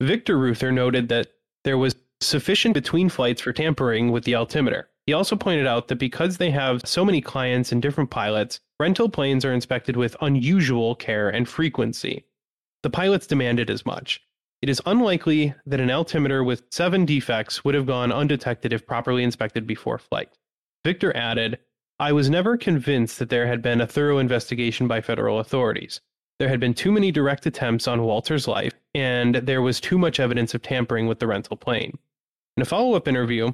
Victor 0.00 0.38
Reuther 0.38 0.72
noted 0.72 1.08
that 1.10 1.28
there 1.64 1.76
was 1.76 1.94
sufficient 2.20 2.74
between 2.74 3.10
flights 3.10 3.42
for 3.42 3.52
tampering 3.52 4.10
with 4.10 4.24
the 4.24 4.34
altimeter. 4.34 4.88
He 5.06 5.12
also 5.12 5.36
pointed 5.36 5.66
out 5.66 5.88
that 5.88 5.96
because 5.96 6.36
they 6.38 6.50
have 6.50 6.80
so 6.84 7.04
many 7.04 7.20
clients 7.20 7.72
and 7.72 7.82
different 7.82 8.10
pilots, 8.10 8.60
rental 8.78 9.08
planes 9.08 9.44
are 9.44 9.52
inspected 9.52 9.96
with 9.96 10.16
unusual 10.22 10.94
care 10.94 11.28
and 11.28 11.48
frequency. 11.48 12.24
The 12.82 12.90
pilots 12.90 13.26
demanded 13.26 13.70
as 13.70 13.84
much. 13.84 14.22
It 14.62 14.68
is 14.68 14.82
unlikely 14.86 15.54
that 15.66 15.80
an 15.80 15.90
altimeter 15.90 16.44
with 16.44 16.64
seven 16.70 17.04
defects 17.04 17.64
would 17.64 17.74
have 17.74 17.86
gone 17.86 18.12
undetected 18.12 18.72
if 18.72 18.86
properly 18.86 19.22
inspected 19.22 19.66
before 19.66 19.98
flight. 19.98 20.30
Victor 20.84 21.14
added, 21.16 21.58
I 21.98 22.12
was 22.12 22.30
never 22.30 22.56
convinced 22.56 23.18
that 23.18 23.28
there 23.28 23.46
had 23.46 23.60
been 23.60 23.80
a 23.80 23.86
thorough 23.86 24.18
investigation 24.18 24.88
by 24.88 25.02
federal 25.02 25.38
authorities. 25.38 26.00
There 26.38 26.48
had 26.48 26.60
been 26.60 26.72
too 26.72 26.90
many 26.90 27.12
direct 27.12 27.44
attempts 27.44 27.86
on 27.86 28.02
Walter's 28.02 28.48
life, 28.48 28.72
and 28.94 29.34
there 29.34 29.60
was 29.60 29.80
too 29.80 29.98
much 29.98 30.18
evidence 30.18 30.54
of 30.54 30.62
tampering 30.62 31.06
with 31.06 31.18
the 31.18 31.26
rental 31.26 31.58
plane. 31.58 31.98
In 32.56 32.62
a 32.62 32.66
follow 32.66 32.94
up 32.94 33.06
interview, 33.06 33.52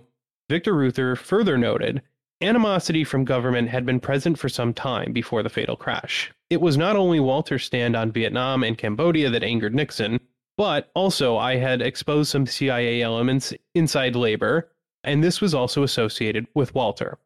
Victor 0.48 0.74
Reuther 0.74 1.16
further 1.16 1.58
noted 1.58 2.02
animosity 2.40 3.04
from 3.04 3.24
government 3.24 3.68
had 3.68 3.86
been 3.86 4.00
present 4.00 4.38
for 4.38 4.48
some 4.48 4.74
time 4.74 5.12
before 5.12 5.42
the 5.42 5.48
fatal 5.48 5.76
crash. 5.76 6.32
It 6.50 6.60
was 6.60 6.76
not 6.76 6.96
only 6.96 7.20
Walter's 7.20 7.64
stand 7.64 7.96
on 7.96 8.12
Vietnam 8.12 8.62
and 8.62 8.76
Cambodia 8.76 9.30
that 9.30 9.42
angered 9.42 9.74
Nixon, 9.74 10.20
but 10.56 10.90
also 10.94 11.36
I 11.36 11.56
had 11.56 11.82
exposed 11.82 12.30
some 12.30 12.46
CIA 12.46 13.02
elements 13.02 13.52
inside 13.74 14.16
labor, 14.16 14.70
and 15.04 15.22
this 15.22 15.40
was 15.40 15.54
also 15.54 15.82
associated 15.82 16.46
with 16.54 16.74
Walter. 16.74 17.18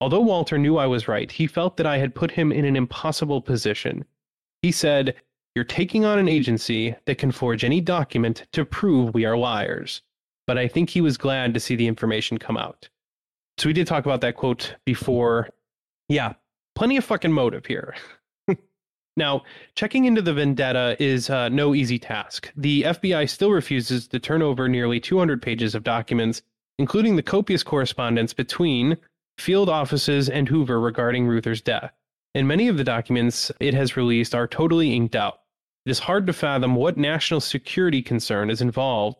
Although 0.00 0.20
Walter 0.20 0.58
knew 0.58 0.76
I 0.76 0.86
was 0.86 1.08
right, 1.08 1.30
he 1.30 1.46
felt 1.46 1.76
that 1.76 1.86
I 1.86 1.98
had 1.98 2.14
put 2.14 2.30
him 2.30 2.52
in 2.52 2.64
an 2.64 2.76
impossible 2.76 3.42
position. 3.42 4.04
He 4.62 4.70
said, 4.70 5.14
You're 5.54 5.64
taking 5.64 6.04
on 6.04 6.18
an 6.18 6.28
agency 6.28 6.94
that 7.06 7.18
can 7.18 7.32
forge 7.32 7.64
any 7.64 7.80
document 7.80 8.46
to 8.52 8.64
prove 8.64 9.12
we 9.12 9.24
are 9.24 9.36
liars. 9.36 10.02
But 10.46 10.56
I 10.56 10.68
think 10.68 10.90
he 10.90 11.00
was 11.00 11.18
glad 11.18 11.52
to 11.54 11.60
see 11.60 11.74
the 11.74 11.88
information 11.88 12.38
come 12.38 12.56
out. 12.56 12.88
So 13.58 13.68
we 13.68 13.72
did 13.72 13.88
talk 13.88 14.06
about 14.06 14.20
that 14.20 14.36
quote 14.36 14.76
before. 14.84 15.48
Yeah, 16.08 16.34
plenty 16.76 16.96
of 16.96 17.04
fucking 17.04 17.32
motive 17.32 17.66
here. 17.66 17.96
now, 19.16 19.42
checking 19.74 20.04
into 20.04 20.22
the 20.22 20.32
vendetta 20.32 20.96
is 21.00 21.28
uh, 21.28 21.48
no 21.48 21.74
easy 21.74 21.98
task. 21.98 22.52
The 22.56 22.82
FBI 22.82 23.28
still 23.28 23.50
refuses 23.50 24.06
to 24.08 24.20
turn 24.20 24.42
over 24.42 24.68
nearly 24.68 25.00
200 25.00 25.42
pages 25.42 25.74
of 25.74 25.82
documents, 25.82 26.42
including 26.78 27.16
the 27.16 27.22
copious 27.22 27.64
correspondence 27.64 28.32
between 28.32 28.96
field 29.38 29.68
offices 29.68 30.28
and 30.28 30.48
Hoover 30.48 30.80
regarding 30.80 31.26
Reuther's 31.26 31.60
death. 31.60 31.92
And 32.36 32.46
many 32.46 32.68
of 32.68 32.76
the 32.76 32.84
documents 32.84 33.50
it 33.58 33.74
has 33.74 33.96
released 33.96 34.36
are 34.36 34.46
totally 34.46 34.94
inked 34.94 35.16
out. 35.16 35.40
It 35.84 35.90
is 35.90 35.98
hard 35.98 36.28
to 36.28 36.32
fathom 36.32 36.76
what 36.76 36.96
national 36.96 37.40
security 37.40 38.02
concern 38.02 38.50
is 38.50 38.60
involved 38.60 39.18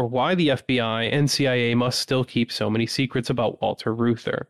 or 0.00 0.06
why 0.06 0.34
the 0.34 0.48
FBI 0.48 1.12
and 1.12 1.30
CIA 1.30 1.74
must 1.74 2.00
still 2.00 2.24
keep 2.24 2.50
so 2.50 2.70
many 2.70 2.86
secrets 2.86 3.28
about 3.28 3.60
Walter 3.60 3.94
Reuther. 3.94 4.48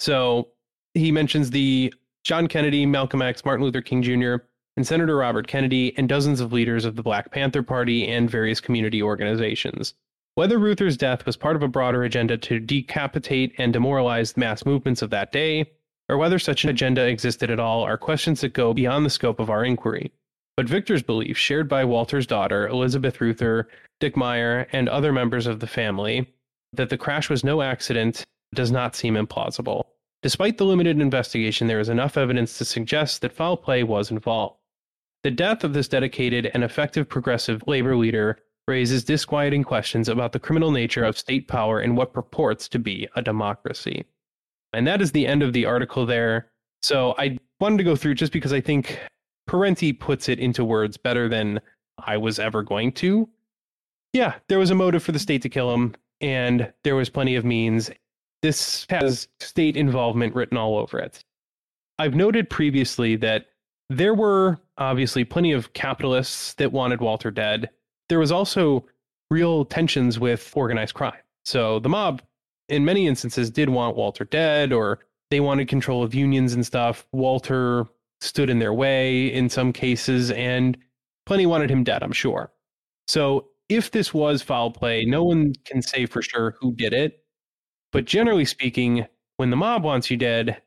So 0.00 0.48
he 0.94 1.12
mentions 1.12 1.50
the 1.50 1.94
John 2.24 2.48
Kennedy, 2.48 2.84
Malcolm 2.84 3.22
X, 3.22 3.44
Martin 3.44 3.64
Luther 3.64 3.80
King 3.80 4.02
Jr., 4.02 4.44
and 4.76 4.84
Senator 4.84 5.16
Robert 5.16 5.46
Kennedy, 5.46 5.96
and 5.96 6.08
dozens 6.08 6.40
of 6.40 6.52
leaders 6.52 6.84
of 6.84 6.96
the 6.96 7.02
Black 7.04 7.30
Panther 7.30 7.62
Party 7.62 8.08
and 8.08 8.28
various 8.28 8.60
community 8.60 9.00
organizations. 9.00 9.94
Whether 10.34 10.58
Reuther's 10.58 10.96
death 10.96 11.26
was 11.26 11.36
part 11.36 11.54
of 11.54 11.62
a 11.62 11.68
broader 11.68 12.02
agenda 12.02 12.36
to 12.38 12.58
decapitate 12.58 13.54
and 13.58 13.72
demoralize 13.72 14.36
mass 14.36 14.66
movements 14.66 15.00
of 15.00 15.10
that 15.10 15.30
day, 15.30 15.70
or 16.08 16.16
whether 16.16 16.40
such 16.40 16.64
an 16.64 16.70
agenda 16.70 17.06
existed 17.06 17.52
at 17.52 17.60
all, 17.60 17.84
are 17.84 17.96
questions 17.96 18.40
that 18.40 18.52
go 18.52 18.74
beyond 18.74 19.06
the 19.06 19.10
scope 19.10 19.38
of 19.38 19.48
our 19.48 19.64
inquiry. 19.64 20.10
But 20.62 20.68
Victor's 20.68 21.02
belief, 21.02 21.36
shared 21.36 21.68
by 21.68 21.84
Walter's 21.84 22.24
daughter, 22.24 22.68
Elizabeth 22.68 23.20
Reuther, 23.20 23.66
Dickmeyer, 24.00 24.68
and 24.70 24.88
other 24.88 25.12
members 25.12 25.48
of 25.48 25.58
the 25.58 25.66
family, 25.66 26.32
that 26.72 26.88
the 26.88 26.96
crash 26.96 27.28
was 27.28 27.42
no 27.42 27.62
accident 27.62 28.22
does 28.54 28.70
not 28.70 28.94
seem 28.94 29.16
implausible. 29.16 29.86
Despite 30.22 30.58
the 30.58 30.64
limited 30.64 31.00
investigation, 31.00 31.66
there 31.66 31.80
is 31.80 31.88
enough 31.88 32.16
evidence 32.16 32.58
to 32.58 32.64
suggest 32.64 33.22
that 33.22 33.32
foul 33.32 33.56
play 33.56 33.82
was 33.82 34.12
involved. 34.12 34.54
The 35.24 35.32
death 35.32 35.64
of 35.64 35.72
this 35.72 35.88
dedicated 35.88 36.48
and 36.54 36.62
effective 36.62 37.08
progressive 37.08 37.64
labor 37.66 37.96
leader 37.96 38.38
raises 38.68 39.02
disquieting 39.02 39.64
questions 39.64 40.08
about 40.08 40.30
the 40.30 40.38
criminal 40.38 40.70
nature 40.70 41.02
of 41.02 41.18
state 41.18 41.48
power 41.48 41.80
in 41.80 41.96
what 41.96 42.12
purports 42.12 42.68
to 42.68 42.78
be 42.78 43.08
a 43.16 43.22
democracy. 43.22 44.04
And 44.72 44.86
that 44.86 45.02
is 45.02 45.10
the 45.10 45.26
end 45.26 45.42
of 45.42 45.54
the 45.54 45.66
article 45.66 46.06
there. 46.06 46.52
So 46.82 47.16
I 47.18 47.36
wanted 47.58 47.78
to 47.78 47.84
go 47.84 47.96
through 47.96 48.14
just 48.14 48.32
because 48.32 48.52
I 48.52 48.60
think 48.60 49.00
Parenti 49.46 49.92
puts 49.92 50.28
it 50.28 50.38
into 50.38 50.64
words 50.64 50.96
better 50.96 51.28
than 51.28 51.60
I 51.98 52.16
was 52.16 52.38
ever 52.38 52.62
going 52.62 52.92
to. 52.92 53.28
Yeah, 54.12 54.34
there 54.48 54.58
was 54.58 54.70
a 54.70 54.74
motive 54.74 55.02
for 55.02 55.12
the 55.12 55.18
state 55.18 55.42
to 55.42 55.48
kill 55.48 55.72
him, 55.72 55.94
and 56.20 56.72
there 56.84 56.96
was 56.96 57.08
plenty 57.08 57.36
of 57.36 57.44
means. 57.44 57.90
This 58.42 58.86
has 58.90 59.28
state 59.40 59.76
involvement 59.76 60.34
written 60.34 60.58
all 60.58 60.76
over 60.76 60.98
it. 60.98 61.24
I've 61.98 62.14
noted 62.14 62.50
previously 62.50 63.16
that 63.16 63.46
there 63.88 64.14
were 64.14 64.58
obviously 64.78 65.24
plenty 65.24 65.52
of 65.52 65.72
capitalists 65.72 66.54
that 66.54 66.72
wanted 66.72 67.00
Walter 67.00 67.30
dead. 67.30 67.70
There 68.08 68.18
was 68.18 68.32
also 68.32 68.86
real 69.30 69.64
tensions 69.64 70.18
with 70.18 70.52
organized 70.54 70.94
crime. 70.94 71.20
So 71.44 71.78
the 71.78 71.88
mob, 71.88 72.22
in 72.68 72.84
many 72.84 73.06
instances, 73.06 73.50
did 73.50 73.68
want 73.68 73.96
Walter 73.96 74.24
dead, 74.24 74.72
or 74.72 75.00
they 75.30 75.40
wanted 75.40 75.68
control 75.68 76.02
of 76.02 76.14
unions 76.14 76.52
and 76.52 76.64
stuff. 76.64 77.06
Walter 77.12 77.86
stood 78.22 78.48
in 78.48 78.58
their 78.58 78.72
way 78.72 79.26
in 79.32 79.48
some 79.48 79.72
cases, 79.72 80.30
and 80.30 80.78
plenty 81.26 81.46
wanted 81.46 81.70
him 81.70 81.84
dead, 81.84 82.02
I'm 82.02 82.12
sure. 82.12 82.52
So 83.08 83.48
if 83.68 83.90
this 83.90 84.14
was 84.14 84.42
foul 84.42 84.70
play, 84.70 85.04
no 85.04 85.24
one 85.24 85.52
can 85.64 85.82
say 85.82 86.06
for 86.06 86.22
sure 86.22 86.56
who 86.60 86.72
did 86.72 86.92
it. 86.92 87.24
But 87.90 88.04
generally 88.04 88.44
speaking, 88.44 89.06
when 89.36 89.50
the 89.50 89.56
mob 89.56 89.82
wants 89.84 90.10
you 90.10 90.16
dead, 90.16 90.62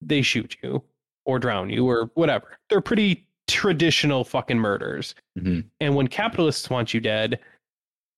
they 0.00 0.22
shoot 0.22 0.56
you 0.62 0.82
or 1.26 1.38
drown 1.38 1.68
you 1.68 1.88
or 1.88 2.10
whatever. 2.14 2.58
They're 2.68 2.80
pretty 2.80 3.26
traditional 3.48 4.24
fucking 4.24 4.58
murders. 4.58 5.14
Mhm. 5.38 5.64
And 5.80 5.96
when 5.96 6.06
capitalists 6.06 6.70
want 6.70 6.94
you 6.94 7.00
dead, 7.00 7.40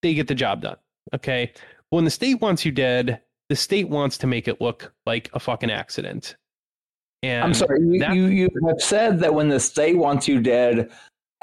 they 0.03 0.15
get 0.15 0.29
the 0.29 0.35
job 0.35 0.61
done. 0.63 0.77
Okay. 1.15 1.53
When 1.91 2.05
the 2.05 2.11
state 2.11 2.41
wants 2.41 2.65
you 2.65 2.73
dead, 2.73 3.23
the 3.49 3.57
state 3.57 3.89
wants 3.89 4.19
to 4.19 4.27
make 4.27 4.47
it 4.49 4.61
look 4.61 4.95
like 5.07 5.31
a 5.33 5.41
fucking 5.41 5.71
accident. 5.71 6.37
And 7.23 7.45
I'm 7.45 7.55
sorry, 7.55 7.81
you, 7.81 7.99
that- 8.01 8.15
you, 8.15 8.27
you 8.27 8.49
have 8.67 8.81
said 8.81 9.21
that 9.21 9.33
when 9.35 9.49
the 9.49 9.61
state 9.61 9.97
wants 9.97 10.27
you 10.27 10.41
dead 10.41 10.91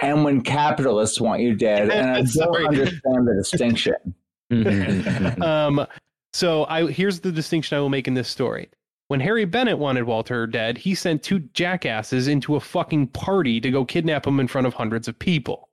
and 0.01 0.23
when 0.23 0.41
capitalists 0.41 1.19
want 1.21 1.41
you 1.41 1.55
dead, 1.55 1.89
and 1.91 2.09
I 2.09 2.15
don't 2.15 2.27
Sorry. 2.27 2.65
understand 2.65 3.27
the 3.27 3.33
distinction. 3.35 3.95
um, 5.41 5.85
so 6.33 6.65
I 6.65 6.91
here's 6.91 7.19
the 7.19 7.31
distinction 7.31 7.77
I 7.77 7.81
will 7.81 7.89
make 7.89 8.07
in 8.07 8.13
this 8.13 8.27
story. 8.27 8.69
When 9.09 9.19
Harry 9.19 9.45
Bennett 9.45 9.79
wanted 9.79 10.03
Walter 10.03 10.45
dead, 10.45 10.77
he 10.77 10.93
sent 10.93 11.23
two 11.23 11.39
jackasses 11.53 12.27
into 12.27 12.55
a 12.55 12.59
fucking 12.59 13.07
party 13.07 13.59
to 13.59 13.71
go 13.71 13.83
kidnap 13.83 14.27
him 14.27 14.39
in 14.39 14.47
front 14.47 14.67
of 14.67 14.73
hundreds 14.73 15.07
of 15.07 15.17
people. 15.17 15.69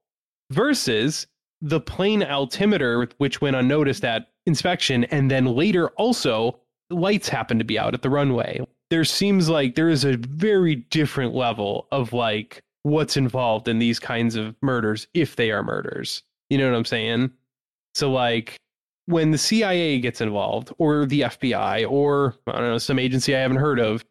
Versus 0.50 1.26
the 1.60 1.80
plane 1.80 2.22
altimeter, 2.22 3.08
which 3.18 3.40
went 3.40 3.56
unnoticed 3.56 4.04
at 4.04 4.28
inspection, 4.46 5.04
and 5.04 5.30
then 5.30 5.44
later 5.46 5.88
also 5.90 6.58
lights 6.90 7.28
happened 7.28 7.60
to 7.60 7.64
be 7.64 7.78
out 7.78 7.92
at 7.94 8.02
the 8.02 8.10
runway. 8.10 8.60
There 8.90 9.04
seems 9.04 9.48
like 9.48 9.74
there 9.74 9.88
is 9.88 10.04
a 10.04 10.16
very 10.16 10.76
different 10.76 11.34
level 11.34 11.88
of 11.90 12.12
like 12.12 12.62
what's 12.82 13.16
involved 13.16 13.66
in 13.66 13.78
these 13.78 13.98
kinds 13.98 14.36
of 14.36 14.54
murders 14.62 15.08
if 15.12 15.36
they 15.36 15.50
are 15.50 15.62
murders. 15.62 16.22
You 16.50 16.58
know 16.58 16.70
what 16.70 16.76
I'm 16.76 16.84
saying? 16.84 17.30
So 17.94 18.12
like 18.12 18.56
when 19.06 19.30
the 19.30 19.38
CIA 19.38 19.98
gets 19.98 20.20
involved 20.20 20.72
or 20.78 21.06
the 21.06 21.22
FBI 21.22 21.90
or 21.90 22.36
I 22.46 22.52
don't 22.52 22.70
know 22.70 22.78
some 22.78 22.98
agency 22.98 23.34
I 23.34 23.40
haven't 23.40 23.56
heard 23.56 23.80
of, 23.80 24.04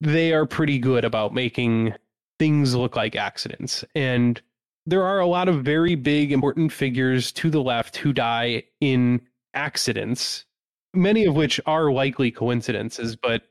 they 0.00 0.32
are 0.32 0.46
pretty 0.46 0.78
good 0.78 1.04
about 1.04 1.34
making 1.34 1.94
things 2.38 2.74
look 2.74 2.96
like 2.96 3.16
accidents. 3.16 3.84
And 3.94 4.40
there 4.86 5.02
are 5.02 5.20
a 5.20 5.26
lot 5.26 5.48
of 5.48 5.64
very 5.64 5.96
big 5.96 6.32
important 6.32 6.72
figures 6.72 7.32
to 7.32 7.50
the 7.50 7.62
left 7.62 7.96
who 7.96 8.12
die 8.12 8.62
in 8.80 9.20
accidents, 9.54 10.46
many 10.94 11.26
of 11.26 11.34
which 11.34 11.60
are 11.66 11.90
likely 11.92 12.30
coincidences, 12.30 13.16
but 13.16 13.42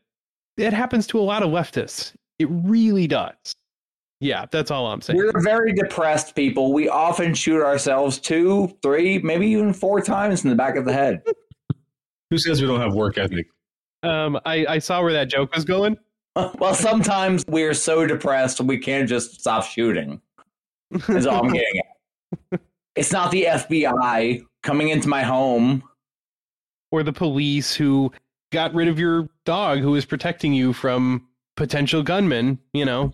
it 0.58 0.74
happens 0.74 1.08
to 1.08 1.20
a 1.20 1.22
lot 1.22 1.44
of 1.44 1.50
leftists. 1.50 2.14
It 2.40 2.48
really 2.50 3.08
does. 3.08 3.36
Yeah, 4.20 4.46
that's 4.52 4.72
all 4.72 4.88
I'm 4.88 5.02
saying. 5.02 5.18
We're 5.18 5.42
very 5.42 5.74
depressed 5.74 6.36
people. 6.36 6.74
We 6.74 6.90
often 6.90 7.36
shoot 7.36 7.64
ourselves 7.64 8.18
two, 8.18 8.76
three, 8.82 9.20
maybe 9.20 9.48
even 9.48 9.74
four 9.74 10.02
times 10.02 10.44
in 10.44 10.50
the 10.50 10.56
back 10.56 10.76
of 10.76 10.86
the 10.86 10.94
head. 10.94 11.22
Who 12.32 12.38
says 12.38 12.62
we 12.62 12.68
don't 12.68 12.82
have 12.82 12.94
work 12.94 13.18
ethic? 13.18 13.48
Um, 14.04 14.40
I, 14.46 14.66
I 14.68 14.80
saw 14.80 15.02
where 15.02 15.14
that 15.14 15.30
joke 15.30 15.56
was 15.56 15.66
going. 15.66 15.98
well, 16.36 16.74
sometimes 16.74 17.46
we're 17.48 17.74
so 17.74 18.06
depressed 18.06 18.60
we 18.60 18.78
can't 18.78 19.08
just 19.08 19.40
stop 19.40 19.64
shooting. 19.64 20.22
Is 21.10 21.28
all 21.28 21.46
I'm 21.46 21.54
getting 21.54 21.82
at. 22.52 22.60
It's 22.96 23.12
not 23.12 23.30
the 23.30 23.44
FBI 23.44 24.44
coming 24.64 24.90
into 24.90 25.08
my 25.08 25.22
home. 25.22 25.84
or 26.92 27.04
the 27.04 27.14
police 27.14 27.76
who 27.76 28.12
got 28.52 28.74
rid 28.74 28.88
of 28.88 29.00
your 29.00 29.30
dog 29.46 29.80
who 29.80 29.92
was 29.92 30.06
protecting 30.06 30.54
you 30.54 30.74
from 30.74 31.28
potential 31.56 32.04
gunmen, 32.04 32.60
you 32.74 32.86
know. 32.86 33.14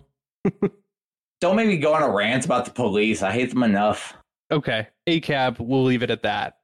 Don't 1.40 1.56
make 1.56 1.68
me 1.68 1.76
go 1.76 1.94
on 1.94 2.02
a 2.02 2.10
rant 2.10 2.44
about 2.44 2.64
the 2.64 2.70
police. 2.70 3.22
I 3.22 3.32
hate 3.32 3.50
them 3.50 3.62
enough. 3.62 4.14
Okay, 4.50 4.86
ACAB, 5.08 5.58
we'll 5.58 5.84
leave 5.84 6.02
it 6.02 6.10
at 6.10 6.22
that. 6.22 6.58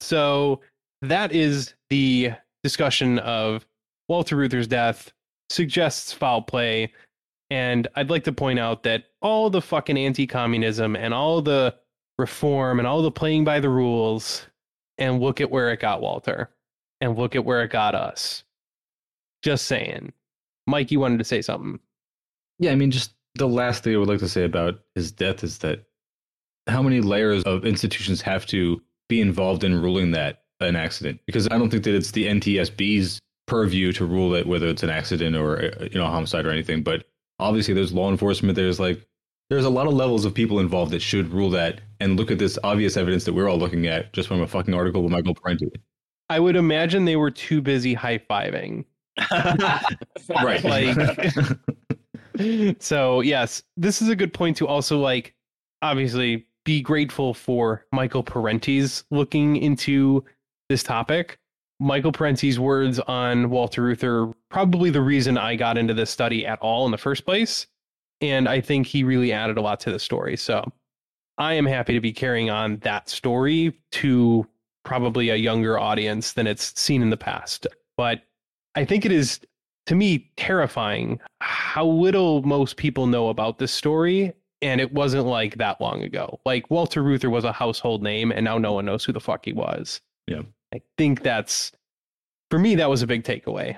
So 0.00 0.60
that 1.02 1.32
is 1.32 1.74
the 1.90 2.32
discussion 2.62 3.18
of 3.20 3.66
Walter 4.08 4.36
Reuther's 4.36 4.66
death 4.66 5.12
suggests 5.50 6.12
foul 6.12 6.42
play. 6.42 6.92
And 7.50 7.86
I'd 7.94 8.10
like 8.10 8.24
to 8.24 8.32
point 8.32 8.58
out 8.58 8.82
that 8.82 9.04
all 9.22 9.50
the 9.50 9.62
fucking 9.62 9.96
anti 9.96 10.26
communism 10.26 10.96
and 10.96 11.14
all 11.14 11.40
the 11.40 11.74
reform 12.18 12.78
and 12.78 12.88
all 12.88 13.02
the 13.02 13.10
playing 13.10 13.44
by 13.44 13.60
the 13.60 13.68
rules, 13.68 14.46
and 14.98 15.20
look 15.20 15.40
at 15.40 15.50
where 15.50 15.70
it 15.70 15.80
got 15.80 16.00
Walter, 16.00 16.50
and 17.00 17.18
look 17.18 17.36
at 17.36 17.44
where 17.44 17.62
it 17.62 17.70
got 17.70 17.94
us. 17.94 18.44
Just 19.42 19.66
saying. 19.66 20.12
Mike, 20.66 20.90
you 20.90 21.00
wanted 21.00 21.18
to 21.18 21.24
say 21.24 21.42
something. 21.42 21.78
Yeah, 22.58 22.72
I 22.72 22.74
mean, 22.74 22.90
just 22.90 23.12
the 23.34 23.48
last 23.48 23.84
thing 23.84 23.94
I 23.94 23.98
would 23.98 24.08
like 24.08 24.18
to 24.20 24.28
say 24.28 24.44
about 24.44 24.80
his 24.94 25.12
death 25.12 25.44
is 25.44 25.58
that 25.58 25.84
how 26.66 26.82
many 26.82 27.00
layers 27.00 27.44
of 27.44 27.64
institutions 27.64 28.20
have 28.22 28.46
to 28.46 28.82
be 29.08 29.20
involved 29.20 29.62
in 29.62 29.80
ruling 29.80 30.12
that 30.12 30.44
an 30.60 30.74
accident? 30.74 31.20
Because 31.26 31.46
I 31.50 31.58
don't 31.58 31.70
think 31.70 31.84
that 31.84 31.94
it's 31.94 32.12
the 32.12 32.26
NTSB's 32.26 33.20
purview 33.46 33.92
to 33.92 34.04
rule 34.04 34.34
it 34.34 34.44
whether 34.44 34.66
it's 34.66 34.82
an 34.82 34.90
accident 34.90 35.36
or 35.36 35.66
uh, 35.66 35.84
you 35.84 35.98
know 35.98 36.06
homicide 36.06 36.46
or 36.46 36.50
anything. 36.50 36.82
But 36.82 37.04
obviously, 37.38 37.74
there's 37.74 37.92
law 37.92 38.10
enforcement. 38.10 38.56
There's 38.56 38.80
like 38.80 39.06
there's 39.50 39.64
a 39.64 39.70
lot 39.70 39.86
of 39.86 39.94
levels 39.94 40.24
of 40.24 40.34
people 40.34 40.58
involved 40.58 40.92
that 40.92 41.02
should 41.02 41.32
rule 41.32 41.50
that. 41.50 41.80
And 42.00 42.16
look 42.16 42.30
at 42.30 42.38
this 42.38 42.58
obvious 42.64 42.96
evidence 42.96 43.24
that 43.24 43.32
we're 43.32 43.48
all 43.48 43.58
looking 43.58 43.86
at 43.86 44.12
just 44.12 44.28
from 44.28 44.40
a 44.42 44.46
fucking 44.46 44.74
article 44.74 45.02
with 45.02 45.12
Michael 45.12 45.34
Parenti. 45.34 45.70
I 46.28 46.40
would 46.40 46.56
imagine 46.56 47.04
they 47.04 47.16
were 47.16 47.30
too 47.30 47.60
busy 47.60 47.94
high 47.94 48.18
fiving. 48.18 48.84
right. 50.42 50.64
Like, 50.64 50.96
so 52.80 53.20
yes, 53.20 53.62
this 53.76 54.02
is 54.02 54.08
a 54.08 54.16
good 54.16 54.34
point 54.34 54.56
to 54.58 54.66
also 54.66 54.98
like 54.98 55.34
obviously 55.82 56.46
be 56.64 56.80
grateful 56.82 57.32
for 57.32 57.86
Michael 57.92 58.22
Parenti's 58.22 59.04
looking 59.10 59.56
into 59.56 60.24
this 60.68 60.82
topic. 60.82 61.38
Michael 61.78 62.12
Parenti's 62.12 62.58
words 62.58 62.98
on 63.00 63.50
Walter 63.50 63.82
Reuther 63.82 64.32
probably 64.50 64.90
the 64.90 65.00
reason 65.00 65.38
I 65.38 65.56
got 65.56 65.78
into 65.78 65.94
this 65.94 66.10
study 66.10 66.46
at 66.46 66.58
all 66.60 66.86
in 66.86 66.90
the 66.90 66.98
first 66.98 67.24
place, 67.24 67.66
and 68.20 68.48
I 68.48 68.60
think 68.60 68.86
he 68.86 69.04
really 69.04 69.32
added 69.32 69.58
a 69.58 69.60
lot 69.60 69.78
to 69.80 69.92
the 69.92 69.98
story. 69.98 70.36
So 70.36 70.64
I 71.38 71.52
am 71.52 71.66
happy 71.66 71.92
to 71.92 72.00
be 72.00 72.12
carrying 72.12 72.50
on 72.50 72.78
that 72.78 73.08
story 73.08 73.78
to 73.92 74.46
probably 74.86 75.28
a 75.28 75.36
younger 75.36 75.78
audience 75.78 76.32
than 76.32 76.46
it's 76.46 76.78
seen 76.80 77.02
in 77.02 77.10
the 77.10 77.16
past. 77.16 77.66
But 77.98 78.22
I 78.74 78.84
think 78.86 79.04
it 79.04 79.12
is 79.12 79.40
to 79.86 79.94
me 79.94 80.30
terrifying 80.36 81.20
how 81.40 81.84
little 81.86 82.42
most 82.42 82.76
people 82.76 83.06
know 83.06 83.28
about 83.28 83.58
this 83.58 83.72
story 83.72 84.32
and 84.62 84.80
it 84.80 84.92
wasn't 84.92 85.26
like 85.26 85.58
that 85.58 85.80
long 85.80 86.02
ago 86.02 86.40
like 86.46 86.68
walter 86.70 87.02
reuther 87.02 87.30
was 87.30 87.44
a 87.44 87.52
household 87.52 88.02
name 88.02 88.32
and 88.32 88.42
now 88.42 88.58
no 88.58 88.72
one 88.72 88.84
knows 88.86 89.04
who 89.04 89.12
the 89.12 89.20
fuck 89.20 89.44
he 89.44 89.52
was 89.52 90.00
Yeah. 90.26 90.42
i 90.74 90.80
think 90.98 91.22
that's 91.22 91.70
for 92.50 92.58
me 92.58 92.74
that 92.76 92.88
was 92.90 93.02
a 93.02 93.06
big 93.06 93.22
takeaway 93.22 93.76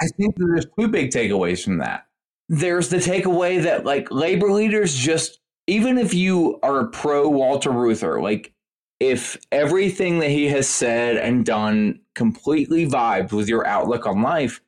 I 0.00 0.08
think 0.08 0.36
there's 0.36 0.66
two 0.78 0.88
big 0.88 1.10
takeaways 1.10 1.64
from 1.64 1.78
that. 1.78 2.06
There's 2.48 2.90
the 2.90 2.98
takeaway 2.98 3.62
that 3.62 3.84
like 3.84 4.10
labor 4.10 4.52
leaders 4.52 4.94
just 4.94 5.40
even 5.66 5.98
if 5.98 6.14
you 6.14 6.58
are 6.62 6.86
pro 6.88 7.28
Walter 7.28 7.70
Reuther, 7.72 8.20
like 8.22 8.52
if 9.00 9.36
everything 9.52 10.18
that 10.20 10.30
he 10.30 10.46
has 10.48 10.68
said 10.68 11.16
and 11.16 11.44
done 11.44 12.00
completely 12.14 12.86
vibes 12.86 13.32
with 13.32 13.48
your 13.48 13.66
outlook 13.66 14.06
on 14.06 14.22
life, 14.22 14.60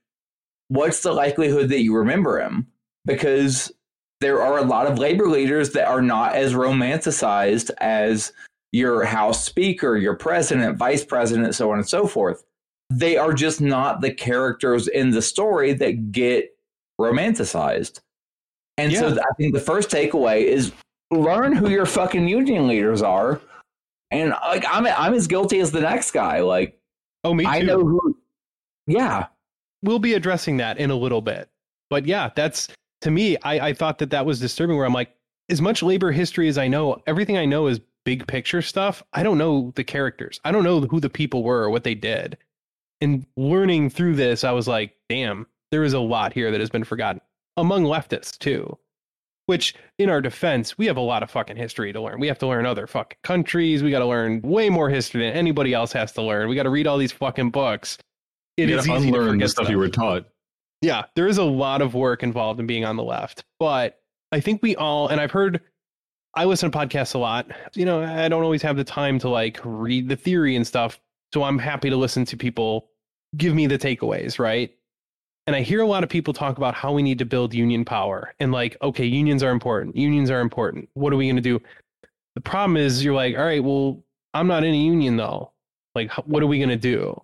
what's 0.69 1.03
the 1.03 1.13
likelihood 1.13 1.69
that 1.71 1.83
you 1.83 1.97
remember 1.97 2.41
him? 2.41 2.67
Because 3.07 3.73
there 4.21 4.43
are 4.43 4.59
a 4.59 4.65
lot 4.65 4.87
of 4.87 4.99
labor 4.99 5.29
leaders 5.29 5.71
that 5.73 5.89
are 5.89 6.03
not 6.03 6.35
as 6.35 6.53
romanticized 6.53 7.71
as 7.79 8.33
your 8.73 9.05
House 9.05 9.45
Speaker, 9.45 9.97
your 9.97 10.15
president, 10.15 10.77
vice 10.77 11.05
president, 11.05 11.55
so 11.55 11.71
on 11.71 11.79
and 11.79 11.89
so 11.89 12.07
forth 12.07 12.45
they 12.91 13.17
are 13.17 13.33
just 13.33 13.61
not 13.61 14.01
the 14.01 14.13
characters 14.13 14.89
in 14.89 15.11
the 15.11 15.23
story 15.23 15.73
that 15.75 16.13
get 16.13 16.57
romanticized. 17.01 18.01
And 18.77 18.93
so 18.93 19.09
I 19.09 19.35
think 19.37 19.55
the 19.55 19.61
first 19.61 19.91
takeaway 19.91 20.45
is 20.45 20.73
learn 21.11 21.53
who 21.53 21.69
your 21.69 21.87
fucking 21.87 22.29
union 22.29 22.69
leaders 22.69 23.03
are. 23.03 23.41
And 24.11 24.31
like 24.31 24.65
I'm 24.69 24.87
I'm 24.87 25.15
as 25.15 25.27
guilty 25.27 25.61
as 25.61 25.71
the 25.71 25.81
next 25.81 26.13
guy. 26.13 26.41
Like 26.41 26.79
oh 27.25 27.35
me 27.35 27.45
too 27.45 27.51
I 27.51 27.61
know 27.61 27.81
who 27.81 28.17
Yeah. 28.87 29.27
we'll 29.83 29.99
be 29.99 30.15
addressing 30.15 30.57
that 30.59 30.79
in 30.79 30.91
a 30.91 30.97
little 30.97 31.21
bit. 31.21 31.49
But 31.91 32.07
yeah, 32.07 32.31
that's 32.35 32.69
to 33.03 33.11
me, 33.11 33.37
I, 33.43 33.69
I 33.69 33.73
thought 33.75 33.99
that 33.99 34.11
that 34.11 34.27
was 34.27 34.41
disturbing. 34.41 34.77
Where 34.77 34.87
I'm 34.87 34.93
like, 34.93 35.15
as 35.49 35.61
much 35.61 35.83
labor 35.83 36.11
history 36.11 36.49
as 36.49 36.59
I 36.59 36.69
know, 36.69 37.01
everything 37.07 37.37
I 37.39 37.45
know 37.45 37.67
is 37.67 37.81
big 38.05 38.27
picture 38.27 38.63
stuff. 38.63 39.03
I 39.13 39.23
don't 39.23 39.39
know 39.39 39.73
the 39.77 39.85
characters. 39.85 40.41
I 40.45 40.51
don't 40.53 40.65
know 40.65 40.81
who 40.81 41.01
the 41.01 41.11
people 41.11 41.43
were 41.45 41.63
or 41.63 41.71
what 41.71 41.85
they 41.85 41.95
did. 41.95 42.39
And 43.01 43.27
learning 43.37 43.91
through 43.91 44.17
this, 44.17 44.43
I 44.43 44.51
was 44.53 44.67
like, 44.67 44.97
damn, 45.09 45.47
there 45.71 45.85
is 45.85 45.93
a 45.93 46.01
lot 46.01 46.33
here 46.33 46.51
that 46.51 46.61
has 46.61 46.71
been 46.71 46.85
forgotten 46.85 47.21
among 47.57 47.85
leftists 47.85 48.39
too. 48.39 48.77
Which, 49.49 49.75
in 49.99 50.11
our 50.11 50.21
defense, 50.21 50.77
we 50.77 50.85
have 50.87 50.99
a 50.99 51.01
lot 51.03 51.23
of 51.23 51.31
fucking 51.31 51.57
history 51.57 51.91
to 51.95 52.03
learn. 52.03 52.21
We 52.21 52.27
have 52.27 52.39
to 52.41 52.47
learn 52.47 52.67
other 52.67 52.87
fucking 52.87 53.17
countries. 53.25 53.83
We 53.83 53.91
got 53.91 54.01
to 54.01 54.07
learn 54.07 54.43
way 54.43 54.69
more 54.69 54.91
history 54.91 55.23
than 55.23 55.33
anybody 55.33 55.73
else 55.73 55.91
has 55.93 56.13
to 56.13 56.23
learn. 56.23 56.51
We 56.51 56.55
got 56.55 56.65
to 56.65 56.71
read 56.71 56.87
all 56.87 56.99
these 56.99 57.13
fucking 57.13 57.51
books. 57.51 57.97
It 58.59 58.69
is 58.69 58.87
easy 58.87 59.11
to 59.11 59.19
forget 59.19 59.41
the 59.41 59.49
stuff 59.49 59.65
stuff. 59.65 59.71
you 59.71 59.79
were 59.79 59.89
taught. 59.89 60.27
Yeah, 60.83 61.05
there 61.17 61.27
is 61.27 61.39
a 61.39 61.45
lot 61.45 61.81
of 61.81 61.95
work 61.95 62.23
involved 62.23 62.61
in 62.61 62.67
being 62.67 62.85
on 62.85 62.97
the 62.97 63.03
left, 63.03 63.45
but 63.59 64.01
I 64.33 64.41
think 64.41 64.63
we 64.63 64.77
all, 64.77 65.09
and 65.09 65.21
I've 65.21 65.31
heard, 65.31 65.61
I 66.35 66.45
listen 66.45 66.71
to 66.71 66.79
podcasts 66.79 67.15
a 67.15 67.19
lot. 67.19 67.51
You 67.75 67.87
know, 67.87 68.03
I 68.03 68.29
don't 68.29 68.43
always 68.43 68.63
have 68.63 68.77
the 68.77 68.85
time 68.85 69.19
to 69.21 69.29
like 69.29 69.59
read 69.65 70.09
the 70.09 70.17
theory 70.17 70.57
and 70.57 70.67
stuff. 70.67 71.01
So 71.33 71.43
I'm 71.43 71.59
happy 71.59 71.91
to 71.91 71.97
listen 71.97 72.25
to 72.27 72.37
people 72.37 72.91
give 73.37 73.55
me 73.55 73.67
the 73.67 73.79
takeaways, 73.79 74.39
right? 74.39 74.75
And 75.49 75.57
I 75.57 75.63
hear 75.63 75.81
a 75.81 75.87
lot 75.87 76.05
of 76.05 76.11
people 76.11 76.35
talk 76.35 76.59
about 76.59 76.75
how 76.75 76.93
we 76.93 77.03
need 77.03 77.17
to 77.21 77.25
build 77.25 77.55
union 77.55 77.83
power 77.83 78.35
and 78.39 78.53
like, 78.53 78.77
okay, 78.83 79.07
unions 79.07 79.43
are 79.43 79.51
important. 79.51 79.97
Unions 79.97 80.31
are 80.31 80.41
important. 80.41 80.91
What 80.93 81.11
are 81.11 81.17
we 81.17 81.25
going 81.25 81.37
to 81.37 81.41
do? 81.41 81.59
The 82.35 82.43
problem 82.43 82.77
is 82.77 83.03
you're 83.03 83.15
like, 83.15 83.35
all 83.35 83.47
right, 83.47 83.65
well, 83.65 84.05
I'm 84.35 84.47
not 84.47 84.63
in 84.63 84.75
a 84.75 84.77
union 84.77 85.17
though. 85.17 85.53
Like, 85.95 86.13
what 86.27 86.43
are 86.43 86.47
we 86.47 86.59
going 86.59 86.69
to 86.69 86.77
do? 86.77 87.19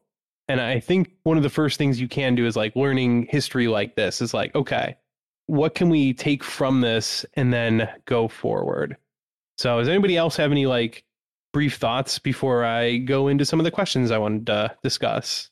And 0.48 0.58
I 0.58 0.80
think 0.80 1.10
one 1.24 1.36
of 1.36 1.42
the 1.42 1.50
first 1.50 1.76
things 1.76 2.00
you 2.00 2.08
can 2.08 2.34
do 2.34 2.46
is 2.46 2.56
like 2.56 2.74
learning 2.74 3.26
history 3.28 3.68
like 3.68 3.94
this 3.94 4.22
is 4.22 4.32
like, 4.32 4.54
okay, 4.54 4.96
what 5.44 5.74
can 5.74 5.90
we 5.90 6.14
take 6.14 6.42
from 6.42 6.80
this 6.80 7.26
and 7.34 7.52
then 7.52 7.90
go 8.06 8.26
forward? 8.26 8.96
So, 9.58 9.78
does 9.78 9.88
anybody 9.90 10.16
else 10.16 10.34
have 10.38 10.50
any 10.50 10.64
like 10.64 11.04
brief 11.52 11.76
thoughts 11.76 12.18
before 12.18 12.64
I 12.64 12.96
go 12.96 13.28
into 13.28 13.44
some 13.44 13.60
of 13.60 13.64
the 13.64 13.70
questions 13.70 14.10
I 14.10 14.16
wanted 14.16 14.46
to 14.46 14.74
discuss? 14.82 15.50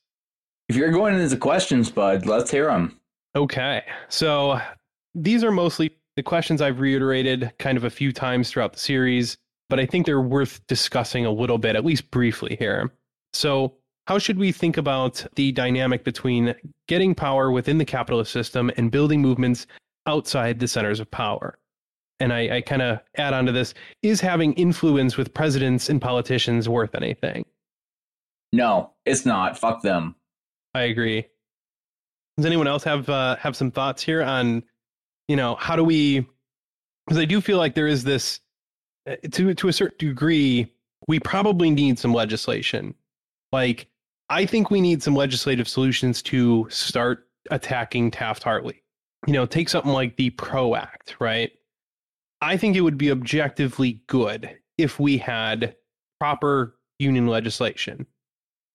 If 0.69 0.77
you're 0.77 0.91
going 0.91 1.19
into 1.19 1.37
questions, 1.37 1.91
bud, 1.91 2.27
let's 2.27 2.51
hear 2.51 2.67
them. 2.67 2.99
Okay. 3.35 3.83
So 4.09 4.61
these 5.15 5.45
are 5.45 5.51
mostly 5.51 5.91
the 6.17 6.23
questions 6.23 6.61
I've 6.61 6.81
reiterated 6.81 7.53
kind 7.59 7.79
of 7.79 7.85
a 7.85 7.91
few 7.91 8.13
times 8.13 8.51
throughout 8.51 8.73
the 8.73 8.79
series, 8.79 9.37
but 9.69 9.81
I 9.81 9.87
think 9.87 10.07
they're 10.07 10.21
worth 10.21 10.67
discussing 10.67 11.25
a 11.25 11.31
little 11.31 11.59
bit, 11.59 11.77
at 11.77 11.85
least 11.85 12.11
briefly 12.11 12.57
here. 12.59 12.93
So, 13.33 13.75
how 14.09 14.19
should 14.19 14.37
we 14.37 14.51
think 14.51 14.77
about 14.77 15.25
the 15.37 15.53
dynamic 15.53 16.03
between 16.03 16.57
getting 16.89 17.15
power 17.15 17.53
within 17.53 17.79
the 17.79 17.85
capitalist 17.85 18.33
system 18.33 18.71
and 18.77 18.91
building 18.91 19.23
movements 19.23 19.67
outside 20.07 20.59
the 20.59 20.67
centers 20.67 20.99
of 20.99 21.11
power? 21.11 21.59
And 22.19 22.33
I, 22.33 22.57
I 22.57 22.61
kind 22.63 22.83
of 22.83 22.99
add 23.17 23.33
on 23.33 23.47
to 23.47 23.53
this 23.53 23.75
is 24.03 24.21
having 24.21 24.55
influence 24.55 25.17
with 25.17 25.33
presidents 25.33 25.89
and 25.89 26.01
politicians 26.01 26.69
worth 26.69 26.95
anything? 26.95 27.47
No, 28.53 28.91
it's 29.07 29.25
not. 29.25 29.57
Fuck 29.57 29.83
them. 29.83 30.17
I 30.75 30.83
agree. 30.83 31.27
Does 32.37 32.47
anyone 32.47 32.67
else 32.67 32.85
have 32.85 33.09
uh, 33.09 33.37
have 33.37 33.57
some 33.57 33.71
thoughts 33.71 34.03
here 34.03 34.23
on, 34.23 34.63
you 35.29 35.37
know, 35.37 35.55
how 35.57 35.77
do 35.77 35.85
we? 35.85 36.27
Because 37.07 37.19
I 37.19 37.25
do 37.25 37.41
feel 37.41 37.59
like 37.59 37.75
there 37.75 37.87
is 37.87 38.05
this, 38.05 38.41
uh, 39.09 39.17
to 39.33 39.55
to 39.55 39.69
a 39.69 39.73
certain 39.73 39.99
degree, 39.99 40.73
we 41.09 41.21
probably 41.21 41.71
need 41.71 41.99
some 41.99 42.15
legislation. 42.15 42.95
Like, 43.53 43.89
I 44.31 44.47
think 44.47 44.71
we 44.71 44.81
need 44.81 45.03
some 45.03 45.15
legislative 45.15 45.69
solutions 45.69 46.23
to 46.23 46.67
start 46.71 47.29
attacking 47.51 48.11
Taft 48.11 48.43
Hartley. 48.43 48.83
You 49.27 49.35
know, 49.35 49.45
take 49.47 49.69
something 49.69 49.93
like 49.93 50.17
the 50.17 50.31
PRO 50.31 50.75
Act, 50.75 51.17
right? 51.21 51.53
I 52.41 52.57
think 52.57 52.77
it 52.77 52.81
would 52.81 52.99
be 52.99 53.11
objectively 53.11 54.01
good 54.07 54.59
if 54.79 54.99
we 54.99 55.19
had 55.19 55.77
proper 56.19 56.77
union 56.99 57.27
legislation. 57.27 58.07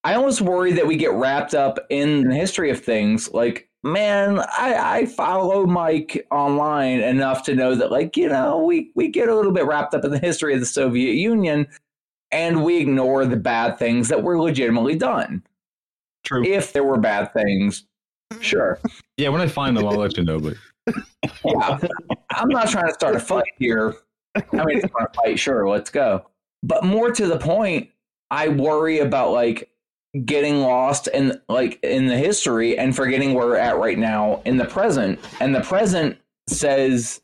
I 0.08 0.14
almost 0.14 0.40
worry 0.40 0.72
that 0.72 0.86
we 0.86 0.96
get 0.96 1.12
wrapped 1.12 1.54
up 1.54 1.78
in 1.90 2.30
the 2.30 2.34
history 2.34 2.70
of 2.70 2.82
things. 2.82 3.30
Like, 3.34 3.68
man, 3.82 4.38
I, 4.38 5.00
I 5.00 5.04
follow 5.04 5.66
Mike 5.66 6.26
online 6.30 7.00
enough 7.00 7.42
to 7.42 7.54
know 7.54 7.74
that, 7.74 7.92
like, 7.92 8.16
you 8.16 8.30
know, 8.30 8.64
we, 8.64 8.90
we 8.94 9.08
get 9.08 9.28
a 9.28 9.34
little 9.34 9.52
bit 9.52 9.66
wrapped 9.66 9.92
up 9.92 10.06
in 10.06 10.10
the 10.10 10.18
history 10.18 10.54
of 10.54 10.60
the 10.60 10.66
Soviet 10.66 11.12
Union 11.12 11.66
and 12.32 12.64
we 12.64 12.78
ignore 12.78 13.26
the 13.26 13.36
bad 13.36 13.78
things 13.78 14.08
that 14.08 14.22
were 14.22 14.40
legitimately 14.40 14.96
done. 14.96 15.42
True. 16.24 16.42
If 16.42 16.72
there 16.72 16.84
were 16.84 16.98
bad 16.98 17.30
things, 17.34 17.84
sure. 18.40 18.80
Yeah, 19.18 19.28
when 19.28 19.42
I 19.42 19.46
find 19.46 19.76
them, 19.76 19.84
I'll 19.84 19.92
let 19.92 20.16
you 20.16 20.24
know. 20.24 20.40
But 20.40 20.54
Yeah. 21.44 21.78
I'm 22.30 22.48
not 22.48 22.70
trying 22.70 22.86
to 22.86 22.94
start 22.94 23.14
a 23.14 23.20
fight 23.20 23.44
here. 23.58 23.94
I 24.36 24.64
mean, 24.64 24.78
if 24.78 24.84
you 24.84 24.90
want 24.98 25.12
to 25.12 25.20
fight, 25.20 25.38
sure, 25.38 25.68
let's 25.68 25.90
go. 25.90 26.24
But 26.62 26.82
more 26.84 27.10
to 27.10 27.26
the 27.26 27.38
point, 27.38 27.90
I 28.30 28.48
worry 28.48 29.00
about 29.00 29.32
like 29.32 29.70
getting 30.24 30.60
lost 30.60 31.06
in 31.08 31.40
like 31.48 31.78
in 31.82 32.06
the 32.06 32.16
history 32.16 32.78
and 32.78 32.96
forgetting 32.96 33.34
where 33.34 33.46
we're 33.46 33.56
at 33.56 33.78
right 33.78 33.98
now 33.98 34.42
in 34.44 34.56
the 34.56 34.64
present. 34.64 35.18
And 35.40 35.54
the 35.54 35.60
present 35.60 36.18
says, 36.48 37.20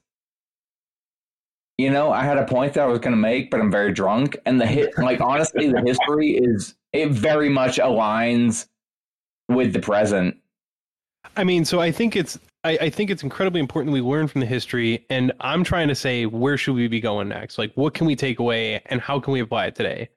you 1.78 1.90
know, 1.90 2.12
I 2.12 2.22
had 2.22 2.38
a 2.38 2.44
point 2.44 2.74
that 2.74 2.82
I 2.82 2.86
was 2.86 3.00
going 3.00 3.12
to 3.12 3.20
make, 3.20 3.50
but 3.50 3.60
I'm 3.60 3.70
very 3.70 3.92
drunk. 3.92 4.36
And 4.46 4.60
the 4.60 4.66
hit, 4.66 4.96
like 4.98 5.20
honestly, 5.20 5.70
the 5.70 5.80
history 5.80 6.36
is 6.36 6.74
it 6.92 7.10
very 7.10 7.48
much 7.48 7.78
aligns 7.78 8.66
with 9.48 9.72
the 9.72 9.80
present. 9.80 10.36
I 11.36 11.44
mean, 11.44 11.64
so 11.64 11.80
I 11.80 11.90
think 11.90 12.16
it's 12.16 12.38
I, 12.64 12.78
I 12.82 12.90
think 12.90 13.10
it's 13.10 13.22
incredibly 13.22 13.60
important 13.60 13.92
we 13.92 14.00
learn 14.00 14.28
from 14.28 14.40
the 14.40 14.46
history, 14.46 15.04
and 15.10 15.32
I'm 15.40 15.64
trying 15.64 15.88
to 15.88 15.94
say 15.94 16.26
where 16.26 16.56
should 16.56 16.74
we 16.74 16.88
be 16.88 17.00
going 17.00 17.28
next? 17.28 17.58
Like, 17.58 17.72
what 17.74 17.94
can 17.94 18.06
we 18.06 18.16
take 18.16 18.38
away, 18.38 18.80
and 18.86 19.00
how 19.00 19.20
can 19.20 19.32
we 19.32 19.40
apply 19.40 19.66
it 19.66 19.74
today? 19.74 20.08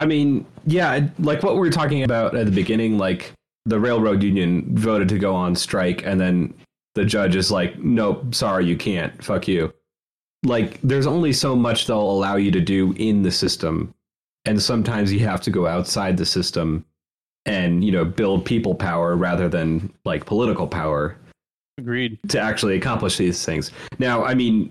I 0.00 0.06
mean, 0.06 0.46
yeah, 0.66 1.08
like 1.18 1.42
what 1.42 1.54
we 1.54 1.60
were 1.60 1.70
talking 1.70 2.02
about 2.02 2.34
at 2.34 2.46
the 2.46 2.52
beginning, 2.52 2.98
like 2.98 3.32
the 3.64 3.80
railroad 3.80 4.22
union 4.22 4.76
voted 4.76 5.08
to 5.10 5.18
go 5.18 5.34
on 5.34 5.54
strike, 5.54 6.04
and 6.04 6.20
then 6.20 6.54
the 6.94 7.04
judge 7.04 7.36
is 7.36 7.50
like, 7.50 7.78
nope, 7.78 8.34
sorry, 8.34 8.66
you 8.66 8.76
can't. 8.76 9.22
Fuck 9.22 9.48
you. 9.48 9.72
Like, 10.44 10.80
there's 10.82 11.06
only 11.06 11.32
so 11.32 11.56
much 11.56 11.86
they'll 11.86 12.00
allow 12.00 12.36
you 12.36 12.50
to 12.50 12.60
do 12.60 12.92
in 12.98 13.22
the 13.22 13.30
system. 13.30 13.94
And 14.44 14.62
sometimes 14.62 15.12
you 15.12 15.20
have 15.20 15.40
to 15.42 15.50
go 15.50 15.66
outside 15.66 16.16
the 16.16 16.26
system 16.26 16.84
and, 17.46 17.82
you 17.82 17.90
know, 17.90 18.04
build 18.04 18.44
people 18.44 18.74
power 18.74 19.16
rather 19.16 19.48
than 19.48 19.92
like 20.04 20.26
political 20.26 20.66
power 20.66 21.16
Agreed. 21.78 22.18
to 22.28 22.38
actually 22.38 22.76
accomplish 22.76 23.16
these 23.16 23.44
things. 23.44 23.70
Now, 23.98 24.22
I 24.24 24.34
mean, 24.34 24.70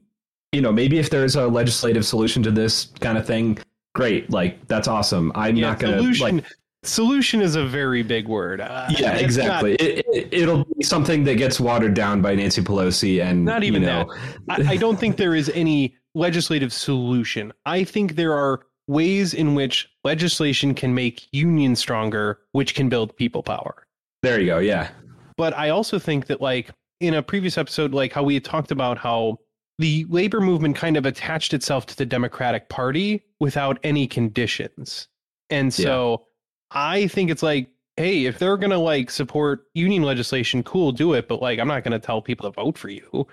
you 0.52 0.62
know, 0.62 0.72
maybe 0.72 1.00
if 1.00 1.10
there's 1.10 1.36
a 1.36 1.48
legislative 1.48 2.06
solution 2.06 2.44
to 2.44 2.52
this 2.52 2.86
kind 3.00 3.18
of 3.18 3.26
thing, 3.26 3.58
great. 3.94 4.30
Like, 4.30 4.68
that's 4.68 4.88
awesome. 4.88 5.32
I'm 5.36 5.56
Yeah, 5.56 5.70
not 5.70 5.80
going 5.80 5.94
to 5.94 6.00
solution. 6.00 6.38
like 6.38 6.46
solution 6.84 7.42
is 7.42 7.56
a 7.56 7.66
very 7.66 8.04
big 8.04 8.28
word. 8.28 8.60
Uh, 8.62 8.88
yeah, 8.90 9.16
exactly. 9.16 9.76
It, 9.76 10.06
it, 10.14 10.28
it'll 10.34 10.66
be 10.78 10.84
something 10.84 11.24
that 11.26 11.36
gets 11.36 11.60
watered 11.60 11.94
down 11.94 12.22
by 12.22 12.36
Nancy 12.36 12.62
Pelosi 12.62 13.22
and 13.24 13.46
Not 13.46 13.64
even 13.64 13.82
you 13.82 13.88
know, 13.88 14.14
Not, 14.48 14.66
I, 14.66 14.72
I 14.72 14.78
don't 14.78 15.00
think 15.00 15.18
there 15.18 15.36
is 15.36 15.50
any 15.54 15.96
legislative 16.16 16.74
solution. 16.74 17.54
I 17.66 17.84
think 17.84 18.16
there 18.16 18.34
are 18.34 18.62
ways 18.88 19.34
in 19.34 19.56
which 19.56 19.90
legislation 20.04 20.76
can 20.76 20.94
make 20.94 21.28
unions 21.32 21.80
stronger, 21.80 22.40
which 22.52 22.76
can 22.76 22.90
build 22.90 23.16
people 23.16 23.42
power. 23.42 23.88
There 24.22 24.40
you 24.40 24.48
go. 24.48 24.60
Yeah. 24.60 24.90
but 25.38 25.54
I 25.58 25.70
also 25.70 26.00
think 26.00 26.28
that 26.28 26.42
like 26.42 26.70
in 27.00 27.14
a 27.14 27.24
previous 27.24 27.58
episode, 27.58 27.94
like 27.94 28.12
how 28.14 28.24
we 28.24 28.34
had 28.34 28.44
talked 28.44 28.72
about 28.72 28.98
how 28.98 29.38
the 29.80 30.06
labor 30.10 30.40
movement 30.40 30.76
kind 30.76 30.98
of 30.98 31.06
attached 31.06 31.54
itself 31.54 31.86
to 31.88 31.98
the 31.98 32.06
Democratic 32.06 32.70
Party 32.70 33.24
without 33.40 33.80
any 33.84 34.08
conditions. 34.08 35.08
And 35.50 35.74
so 35.74 36.26
I 36.72 37.08
think 37.08 37.30
it's 37.30 37.44
like, 37.44 37.70
hey, 37.98 38.26
if 38.26 38.40
they're 38.40 38.58
gonna 38.58 38.78
like 38.78 39.10
support 39.12 39.66
union 39.74 40.04
legislation, 40.04 40.64
cool, 40.64 40.92
do 40.92 41.14
it. 41.14 41.28
But 41.28 41.42
like 41.42 41.60
I'm 41.60 41.68
not 41.68 41.84
gonna 41.84 42.00
tell 42.00 42.22
people 42.22 42.50
to 42.50 42.62
vote 42.62 42.78
for 42.78 42.90
you. 42.90 43.28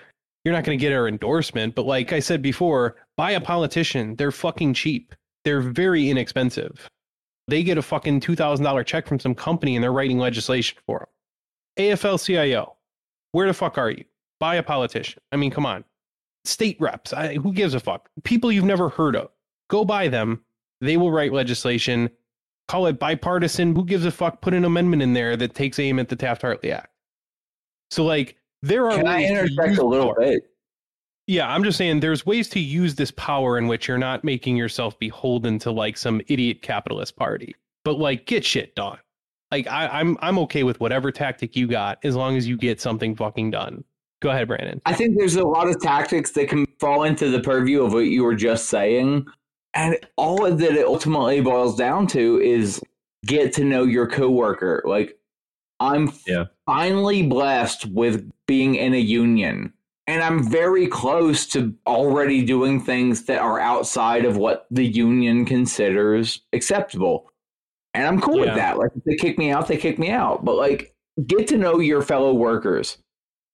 You're 0.45 0.55
not 0.55 0.65
gonna 0.65 0.77
get 0.77 0.93
our 0.93 1.09
endorsement. 1.09 1.75
But 1.75 1.87
like 1.87 2.13
I 2.13 2.21
said 2.21 2.43
before, 2.43 2.97
buy 3.17 3.33
a 3.33 3.41
politician. 3.41 4.17
They're 4.17 4.33
fucking 4.33 4.75
cheap. 4.75 5.15
They're 5.45 5.61
very 5.61 6.11
inexpensive. 6.11 6.89
They 7.49 7.63
get 7.63 7.79
a 7.79 7.83
fucking 7.83 8.21
two 8.21 8.37
thousand 8.37 8.65
dollar 8.65 8.85
check 8.85 9.07
from 9.07 9.21
some 9.21 9.35
company 9.35 9.77
and 9.77 9.83
they're 9.83 9.93
writing 9.93 10.19
legislation 10.19 10.79
for 10.87 11.01
them. 11.01 11.09
AFL 11.79 12.25
CIO, 12.25 12.77
where 13.33 13.47
the 13.47 13.55
fuck 13.55 13.79
are 13.79 13.91
you? 13.91 14.05
Buy 14.39 14.57
a 14.57 14.63
politician. 14.63 15.23
I 15.33 15.37
mean, 15.37 15.51
come 15.51 15.67
on. 15.67 15.85
State 16.45 16.77
reps, 16.81 17.13
I, 17.13 17.35
who 17.35 17.53
gives 17.53 17.75
a 17.75 17.81
fuck? 17.81 18.09
People 18.25 18.51
you've 18.51 18.65
never 18.65 18.89
heard 18.89 19.15
of. 19.15 19.31
Go 19.69 19.85
buy 19.85 20.09
them. 20.09 20.43
They 20.81 20.97
will 20.97 21.13
write 21.13 21.33
legislation. 21.33 22.11
Call 22.69 22.87
it 22.87 22.99
bipartisan. 22.99 23.75
Who 23.75 23.85
gives 23.85 24.05
a 24.05 24.11
fuck? 24.11 24.41
Put 24.41 24.55
an 24.55 24.65
amendment 24.65 25.03
in 25.03 25.13
there 25.13 25.37
that 25.37 25.55
takes 25.55 25.79
aim 25.79 25.99
at 25.99 26.09
the 26.09 26.17
Taft 26.17 26.43
Hartley 26.43 26.73
Act. 26.73 26.91
So, 27.91 28.05
like, 28.05 28.37
there 28.63 28.87
are. 28.87 28.97
Can 28.97 29.07
I 29.07 29.25
interject 29.25 29.79
a 29.79 29.85
little 29.85 30.15
power. 30.15 30.21
bit? 30.21 30.43
Yeah, 31.27 31.49
I'm 31.49 31.63
just 31.63 31.79
saying 31.79 32.01
there's 32.01 32.27
ways 32.27 32.49
to 32.51 32.61
use 32.61 32.97
this 32.97 33.13
power 33.13 33.57
in 33.57 33.69
which 33.69 33.87
you're 33.87 33.99
not 33.99 34.25
making 34.25 34.57
yourself 34.57 34.99
beholden 34.99 35.59
to 35.61 35.71
like 35.71 35.97
some 35.97 36.21
idiot 36.27 36.63
capitalist 36.63 37.17
party. 37.17 37.55
But 37.85 37.99
like 37.99 38.27
get 38.27 38.45
shit 38.45 38.75
done. 38.75 38.99
Like 39.51 39.69
I, 39.69 39.87
I'm 39.87 40.17
I'm 40.23 40.39
okay 40.41 40.65
with 40.65 40.81
whatever 40.81 41.13
tactic 41.13 41.55
you 41.55 41.67
got 41.67 41.99
as 42.05 42.17
long 42.17 42.37
as 42.37 42.49
you 42.49 42.57
get 42.57 42.81
something 42.81 43.15
fucking 43.15 43.53
done. 43.53 43.85
Go 44.21 44.31
ahead, 44.31 44.49
Brandon. 44.49 44.81
I 44.85 44.93
think 44.93 45.17
there's 45.17 45.37
a 45.37 45.45
lot 45.47 45.69
of 45.69 45.81
tactics 45.81 46.33
that 46.33 46.49
can 46.49 46.67
fall 46.79 47.05
into 47.05 47.31
the 47.31 47.41
purview 47.41 47.83
of 47.83 47.93
what 47.95 48.01
you 48.01 48.23
were 48.23 48.35
just 48.35 48.69
saying. 48.69 49.27
And 49.73 49.97
all 50.17 50.51
that 50.51 50.61
it 50.61 50.87
ultimately 50.87 51.41
boils 51.41 51.77
down 51.77 52.07
to 52.09 52.41
is 52.41 52.83
get 53.25 53.53
to 53.55 53.65
know 53.65 53.85
your 53.85 54.07
coworker. 54.07 54.83
Like, 54.85 55.19
I'm 55.79 56.13
Yeah. 56.27 56.47
finally 56.67 57.23
blessed 57.23 57.87
with 57.87 58.31
being 58.47 58.75
in 58.75 58.93
a 58.93 58.99
union. 58.99 59.73
And 60.07 60.23
I'm 60.23 60.43
very 60.43 60.87
close 60.87 61.47
to 61.49 61.73
already 61.87 62.43
doing 62.43 62.81
things 62.81 63.25
that 63.27 63.41
are 63.41 63.61
outside 63.61 64.25
of 64.25 64.37
what 64.37 64.67
the 64.71 64.85
union 64.85 65.45
considers 65.45 66.43
acceptable. 66.53 67.31
And 67.95 68.07
I'm 68.07 68.21
cool 68.21 68.39
Yeah. 68.39 68.47
with 68.47 68.55
that. 68.57 68.79
Like, 68.79 68.91
if 68.97 69.05
they 69.05 69.17
kick 69.17 69.39
me 69.39 69.51
out, 69.51 69.69
they 69.69 69.77
kick 69.77 69.99
me 69.99 70.11
out. 70.11 70.45
But, 70.45 70.57
like, 70.57 70.95
get 71.27 71.47
to 71.49 71.57
know 71.57 71.79
your 71.79 72.03
fellow 72.03 72.35
workers 72.35 72.99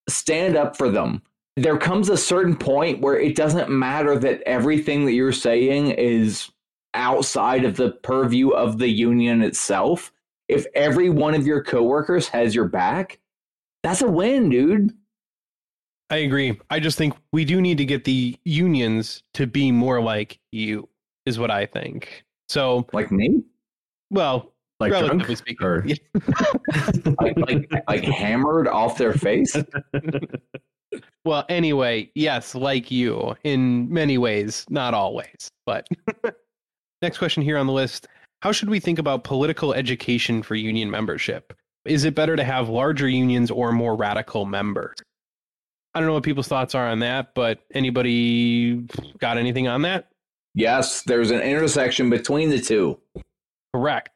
stand 0.09 0.55
up 0.55 0.77
for 0.77 0.89
them. 0.89 1.21
There 1.55 1.77
comes 1.77 2.09
a 2.09 2.17
certain 2.17 2.55
point 2.55 3.01
where 3.01 3.19
it 3.19 3.35
doesn't 3.35 3.69
matter 3.69 4.17
that 4.19 4.41
everything 4.45 5.05
that 5.05 5.13
you're 5.13 5.31
saying 5.31 5.91
is 5.91 6.51
outside 6.93 7.65
of 7.65 7.77
the 7.77 7.91
purview 7.91 8.49
of 8.49 8.77
the 8.77 8.89
union 8.89 9.41
itself. 9.41 10.11
If 10.47 10.65
every 10.75 11.09
one 11.09 11.33
of 11.33 11.45
your 11.47 11.63
coworkers 11.63 12.27
has 12.29 12.53
your 12.55 12.67
back, 12.67 13.19
that's 13.83 14.01
a 14.01 14.07
win, 14.09 14.49
dude. 14.49 14.93
I 16.09 16.17
agree. 16.17 16.57
I 16.69 16.79
just 16.79 16.97
think 16.97 17.15
we 17.33 17.43
do 17.43 17.59
need 17.59 17.77
to 17.79 17.85
get 17.85 18.05
the 18.05 18.37
unions 18.45 19.23
to 19.33 19.45
be 19.45 19.71
more 19.71 20.01
like 20.01 20.39
you, 20.51 20.87
is 21.25 21.37
what 21.37 21.51
I 21.51 21.65
think. 21.65 22.23
So, 22.47 22.87
Like 22.93 23.11
me? 23.11 23.43
well, 24.09 24.53
Like 24.79 24.91
relatively 24.91 25.25
drunk? 25.25 25.37
speaking, 25.37 25.65
Or- 25.65 25.85
Like 27.19 27.37
like 27.37 27.71
like 27.87 28.03
hammered 28.03 28.67
off 28.67 28.97
their 28.97 29.13
face? 29.13 29.55
Well, 31.25 31.45
anyway, 31.49 32.09
yes, 32.15 32.55
like 32.55 32.89
you 32.89 33.35
in 33.43 33.91
many 33.91 34.17
ways, 34.17 34.65
not 34.69 34.93
always. 34.93 35.49
But 35.65 35.85
next 37.01 37.17
question 37.17 37.43
here 37.43 37.57
on 37.57 37.67
the 37.67 37.73
list 37.73 38.07
How 38.41 38.53
should 38.53 38.69
we 38.69 38.79
think 38.79 38.97
about 38.97 39.25
political 39.25 39.73
education 39.73 40.41
for 40.41 40.55
union 40.55 40.89
membership? 40.89 41.51
Is 41.85 42.05
it 42.05 42.15
better 42.15 42.37
to 42.37 42.43
have 42.43 42.69
larger 42.69 43.09
unions 43.09 43.51
or 43.51 43.73
more 43.73 43.95
radical 43.95 44.45
members? 44.45 44.95
I 45.93 45.99
don't 45.99 46.07
know 46.07 46.13
what 46.13 46.23
people's 46.23 46.47
thoughts 46.47 46.73
are 46.75 46.87
on 46.87 46.99
that, 46.99 47.33
but 47.33 47.59
anybody 47.73 48.85
got 49.19 49.37
anything 49.37 49.67
on 49.67 49.81
that? 49.81 50.07
Yes, 50.53 51.03
there's 51.03 51.31
an 51.31 51.41
intersection 51.41 52.09
between 52.09 52.49
the 52.49 52.59
two. 52.61 52.97
Correct. 53.73 54.09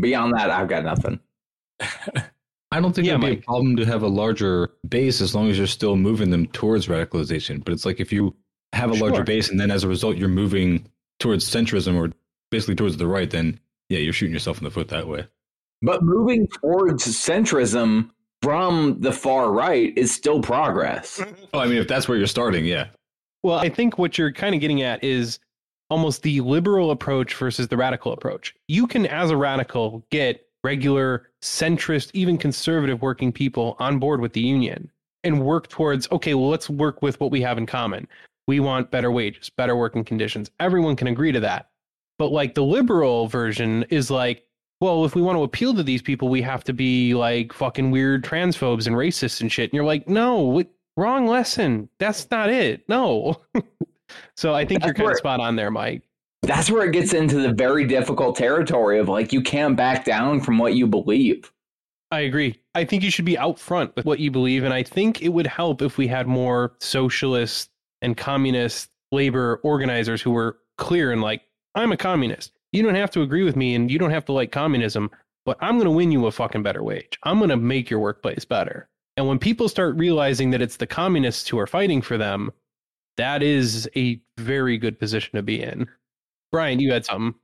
Beyond 0.00 0.34
that, 0.36 0.50
I've 0.50 0.68
got 0.68 0.84
nothing. 0.84 1.20
I 1.80 2.80
don't 2.80 2.92
think 2.92 3.06
Yeah, 3.06 3.14
it'd 3.14 3.20
be 3.20 3.32
a 3.38 3.42
problem 3.42 3.76
to 3.76 3.84
have 3.84 4.02
a 4.02 4.08
larger 4.08 4.70
base 4.88 5.20
as 5.20 5.34
long 5.34 5.48
as 5.48 5.58
you're 5.58 5.66
still 5.68 5.96
moving 5.96 6.30
them 6.30 6.46
towards 6.48 6.88
radicalization. 6.88 7.64
But 7.64 7.72
it's 7.72 7.86
like 7.86 8.00
if 8.00 8.12
you 8.12 8.34
have 8.72 8.90
a 8.90 8.94
larger 8.94 9.22
base 9.22 9.48
and 9.50 9.60
then 9.60 9.70
as 9.70 9.84
a 9.84 9.88
result 9.88 10.16
you're 10.16 10.28
moving 10.28 10.88
towards 11.20 11.48
centrism 11.48 11.96
or 11.96 12.10
basically 12.50 12.74
towards 12.74 12.96
the 12.96 13.06
right, 13.06 13.30
then 13.30 13.60
yeah, 13.88 14.00
you're 14.00 14.12
shooting 14.12 14.32
yourself 14.32 14.58
in 14.58 14.64
the 14.64 14.70
foot 14.70 14.88
that 14.88 15.06
way. 15.06 15.26
But 15.82 16.02
moving 16.02 16.48
towards 16.48 17.04
centrism 17.04 18.10
from 18.42 19.00
the 19.00 19.12
far 19.12 19.52
right 19.52 19.96
is 19.96 20.12
still 20.12 20.42
progress. 20.42 21.22
Oh, 21.52 21.60
I 21.60 21.66
mean, 21.66 21.78
if 21.78 21.86
that's 21.86 22.08
where 22.08 22.18
you're 22.18 22.26
starting, 22.26 22.64
yeah. 22.64 22.88
Well, 23.42 23.58
I 23.58 23.68
think 23.68 23.98
what 23.98 24.18
you're 24.18 24.32
kind 24.32 24.54
of 24.54 24.60
getting 24.60 24.82
at 24.82 25.04
is 25.04 25.38
almost 25.90 26.22
the 26.22 26.40
liberal 26.40 26.90
approach 26.90 27.34
versus 27.34 27.68
the 27.68 27.76
radical 27.76 28.12
approach. 28.12 28.54
You 28.68 28.86
can, 28.86 29.06
as 29.06 29.30
a 29.30 29.36
radical, 29.36 30.04
get 30.10 30.46
regular, 30.62 31.28
centrist, 31.42 32.10
even 32.14 32.38
conservative 32.38 33.02
working 33.02 33.30
people 33.30 33.76
on 33.78 33.98
board 33.98 34.20
with 34.20 34.32
the 34.32 34.40
union 34.40 34.90
and 35.22 35.44
work 35.44 35.68
towards, 35.68 36.10
okay, 36.10 36.34
well, 36.34 36.48
let's 36.48 36.70
work 36.70 37.02
with 37.02 37.20
what 37.20 37.30
we 37.30 37.40
have 37.42 37.58
in 37.58 37.66
common. 37.66 38.08
We 38.46 38.60
want 38.60 38.90
better 38.90 39.10
wages, 39.10 39.50
better 39.50 39.76
working 39.76 40.04
conditions. 40.04 40.50
Everyone 40.60 40.96
can 40.96 41.08
agree 41.08 41.32
to 41.32 41.40
that. 41.40 41.70
But 42.18 42.32
like 42.32 42.54
the 42.54 42.64
liberal 42.64 43.26
version 43.26 43.84
is 43.90 44.10
like, 44.10 44.46
well, 44.80 45.04
if 45.04 45.14
we 45.14 45.22
want 45.22 45.36
to 45.36 45.42
appeal 45.42 45.74
to 45.74 45.82
these 45.82 46.02
people, 46.02 46.28
we 46.28 46.42
have 46.42 46.64
to 46.64 46.72
be 46.72 47.14
like 47.14 47.52
fucking 47.52 47.90
weird 47.90 48.24
transphobes 48.24 48.86
and 48.86 48.96
racists 48.96 49.40
and 49.40 49.50
shit. 49.50 49.70
And 49.70 49.74
you're 49.74 49.84
like, 49.84 50.08
no, 50.08 50.62
wrong 50.96 51.26
lesson. 51.26 51.88
That's 51.98 52.30
not 52.30 52.50
it. 52.50 52.88
No. 52.88 53.40
so 54.36 54.54
I 54.54 54.64
think 54.64 54.80
That's 54.80 54.88
you're 54.88 54.94
kind 54.94 55.04
where- 55.04 55.12
of 55.12 55.18
spot 55.18 55.40
on 55.40 55.56
there, 55.56 55.70
Mike. 55.70 56.02
That's 56.42 56.70
where 56.70 56.84
it 56.84 56.92
gets 56.92 57.14
into 57.14 57.36
the 57.40 57.52
very 57.54 57.86
difficult 57.86 58.36
territory 58.36 58.98
of 58.98 59.08
like 59.08 59.32
you 59.32 59.40
can't 59.40 59.76
back 59.76 60.04
down 60.04 60.40
from 60.40 60.58
what 60.58 60.74
you 60.74 60.86
believe. 60.86 61.50
I 62.10 62.20
agree. 62.20 62.60
I 62.74 62.84
think 62.84 63.02
you 63.02 63.10
should 63.10 63.24
be 63.24 63.38
out 63.38 63.58
front 63.58 63.96
with 63.96 64.04
what 64.04 64.20
you 64.20 64.30
believe. 64.30 64.62
And 64.62 64.74
I 64.74 64.82
think 64.82 65.22
it 65.22 65.30
would 65.30 65.46
help 65.46 65.80
if 65.80 65.96
we 65.96 66.06
had 66.06 66.26
more 66.26 66.74
socialist 66.80 67.70
and 68.02 68.14
communist 68.14 68.90
labor 69.10 69.58
organizers 69.64 70.20
who 70.20 70.32
were 70.32 70.58
clear 70.76 71.12
and 71.12 71.22
like, 71.22 71.42
I'm 71.74 71.92
a 71.92 71.96
communist. 71.96 72.52
You 72.72 72.82
don't 72.82 72.94
have 72.94 73.10
to 73.12 73.22
agree 73.22 73.42
with 73.42 73.56
me 73.56 73.74
and 73.74 73.90
you 73.90 73.98
don't 73.98 74.10
have 74.10 74.26
to 74.26 74.32
like 74.32 74.52
communism, 74.52 75.10
but 75.46 75.56
I'm 75.62 75.76
going 75.76 75.86
to 75.86 75.90
win 75.90 76.12
you 76.12 76.26
a 76.26 76.30
fucking 76.30 76.62
better 76.62 76.82
wage. 76.82 77.18
I'm 77.22 77.38
going 77.38 77.50
to 77.50 77.56
make 77.56 77.88
your 77.88 78.00
workplace 78.00 78.44
better. 78.44 78.86
And 79.16 79.26
when 79.26 79.38
people 79.38 79.68
start 79.68 79.96
realizing 79.96 80.50
that 80.50 80.60
it's 80.60 80.76
the 80.76 80.86
communists 80.86 81.48
who 81.48 81.58
are 81.58 81.66
fighting 81.66 82.02
for 82.02 82.18
them, 82.18 82.52
that 83.16 83.42
is 83.42 83.88
a 83.96 84.20
very 84.38 84.78
good 84.78 84.98
position 84.98 85.36
to 85.36 85.42
be 85.42 85.62
in. 85.62 85.88
Brian, 86.52 86.80
you 86.80 86.92
had 86.92 87.04
something. 87.04 87.34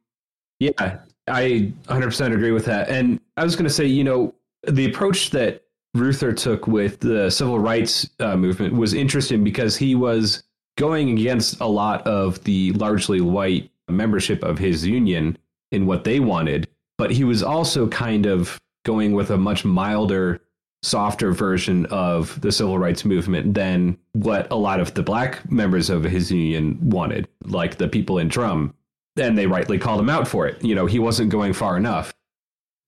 Yeah, 0.58 0.98
I 1.26 1.72
100% 1.86 2.34
agree 2.34 2.52
with 2.52 2.64
that. 2.66 2.88
And 2.88 3.20
I 3.36 3.44
was 3.44 3.56
going 3.56 3.66
to 3.66 3.72
say, 3.72 3.86
you 3.86 4.04
know, 4.04 4.34
the 4.68 4.86
approach 4.86 5.30
that 5.30 5.64
Reuther 5.94 6.32
took 6.32 6.66
with 6.66 7.00
the 7.00 7.30
civil 7.30 7.58
rights 7.58 8.08
uh, 8.20 8.36
movement 8.36 8.74
was 8.74 8.94
interesting 8.94 9.42
because 9.42 9.76
he 9.76 9.94
was 9.94 10.42
going 10.76 11.10
against 11.10 11.60
a 11.60 11.66
lot 11.66 12.06
of 12.06 12.42
the 12.44 12.72
largely 12.72 13.20
white 13.20 13.70
membership 13.88 14.42
of 14.44 14.58
his 14.58 14.86
union 14.86 15.36
in 15.72 15.86
what 15.86 16.04
they 16.04 16.20
wanted, 16.20 16.68
but 16.98 17.10
he 17.10 17.24
was 17.24 17.42
also 17.42 17.88
kind 17.88 18.26
of 18.26 18.60
going 18.84 19.12
with 19.12 19.30
a 19.30 19.36
much 19.36 19.64
milder, 19.64 20.40
softer 20.82 21.32
version 21.32 21.86
of 21.86 22.40
the 22.40 22.50
civil 22.50 22.78
rights 22.78 23.04
movement 23.04 23.54
than 23.54 23.98
what 24.12 24.50
a 24.50 24.56
lot 24.56 24.80
of 24.80 24.94
the 24.94 25.02
black 25.02 25.50
members 25.50 25.90
of 25.90 26.04
his 26.04 26.32
union 26.32 26.78
wanted, 26.80 27.28
like 27.44 27.76
the 27.76 27.88
people 27.88 28.18
in 28.18 28.28
Drum 28.28 28.74
and 29.16 29.36
they 29.36 29.46
rightly 29.46 29.78
called 29.78 30.00
him 30.00 30.10
out 30.10 30.26
for 30.26 30.46
it. 30.46 30.62
You 30.64 30.74
know, 30.74 30.86
he 30.86 30.98
wasn't 30.98 31.30
going 31.30 31.52
far 31.52 31.76
enough. 31.76 32.12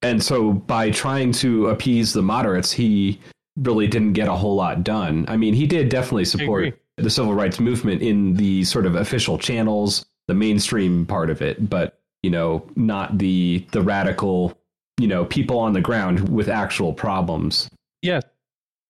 And 0.02 0.22
so 0.22 0.52
by 0.52 0.90
trying 0.90 1.32
to 1.32 1.68
appease 1.68 2.12
the 2.12 2.22
moderates, 2.22 2.72
he 2.72 3.20
really 3.56 3.86
didn't 3.86 4.14
get 4.14 4.28
a 4.28 4.34
whole 4.34 4.54
lot 4.54 4.82
done. 4.82 5.24
I 5.28 5.36
mean, 5.36 5.54
he 5.54 5.66
did 5.66 5.88
definitely 5.88 6.24
support 6.24 6.78
the 6.96 7.10
civil 7.10 7.34
rights 7.34 7.60
movement 7.60 8.02
in 8.02 8.34
the 8.34 8.64
sort 8.64 8.86
of 8.86 8.96
official 8.96 9.38
channels, 9.38 10.04
the 10.28 10.34
mainstream 10.34 11.06
part 11.06 11.30
of 11.30 11.42
it, 11.42 11.68
but 11.68 12.00
you 12.22 12.30
know, 12.30 12.64
not 12.76 13.18
the 13.18 13.66
the 13.72 13.82
radical, 13.82 14.56
you 14.98 15.08
know, 15.08 15.24
people 15.24 15.58
on 15.58 15.72
the 15.72 15.80
ground 15.80 16.28
with 16.28 16.48
actual 16.48 16.92
problems. 16.92 17.68
Yes. 18.02 18.24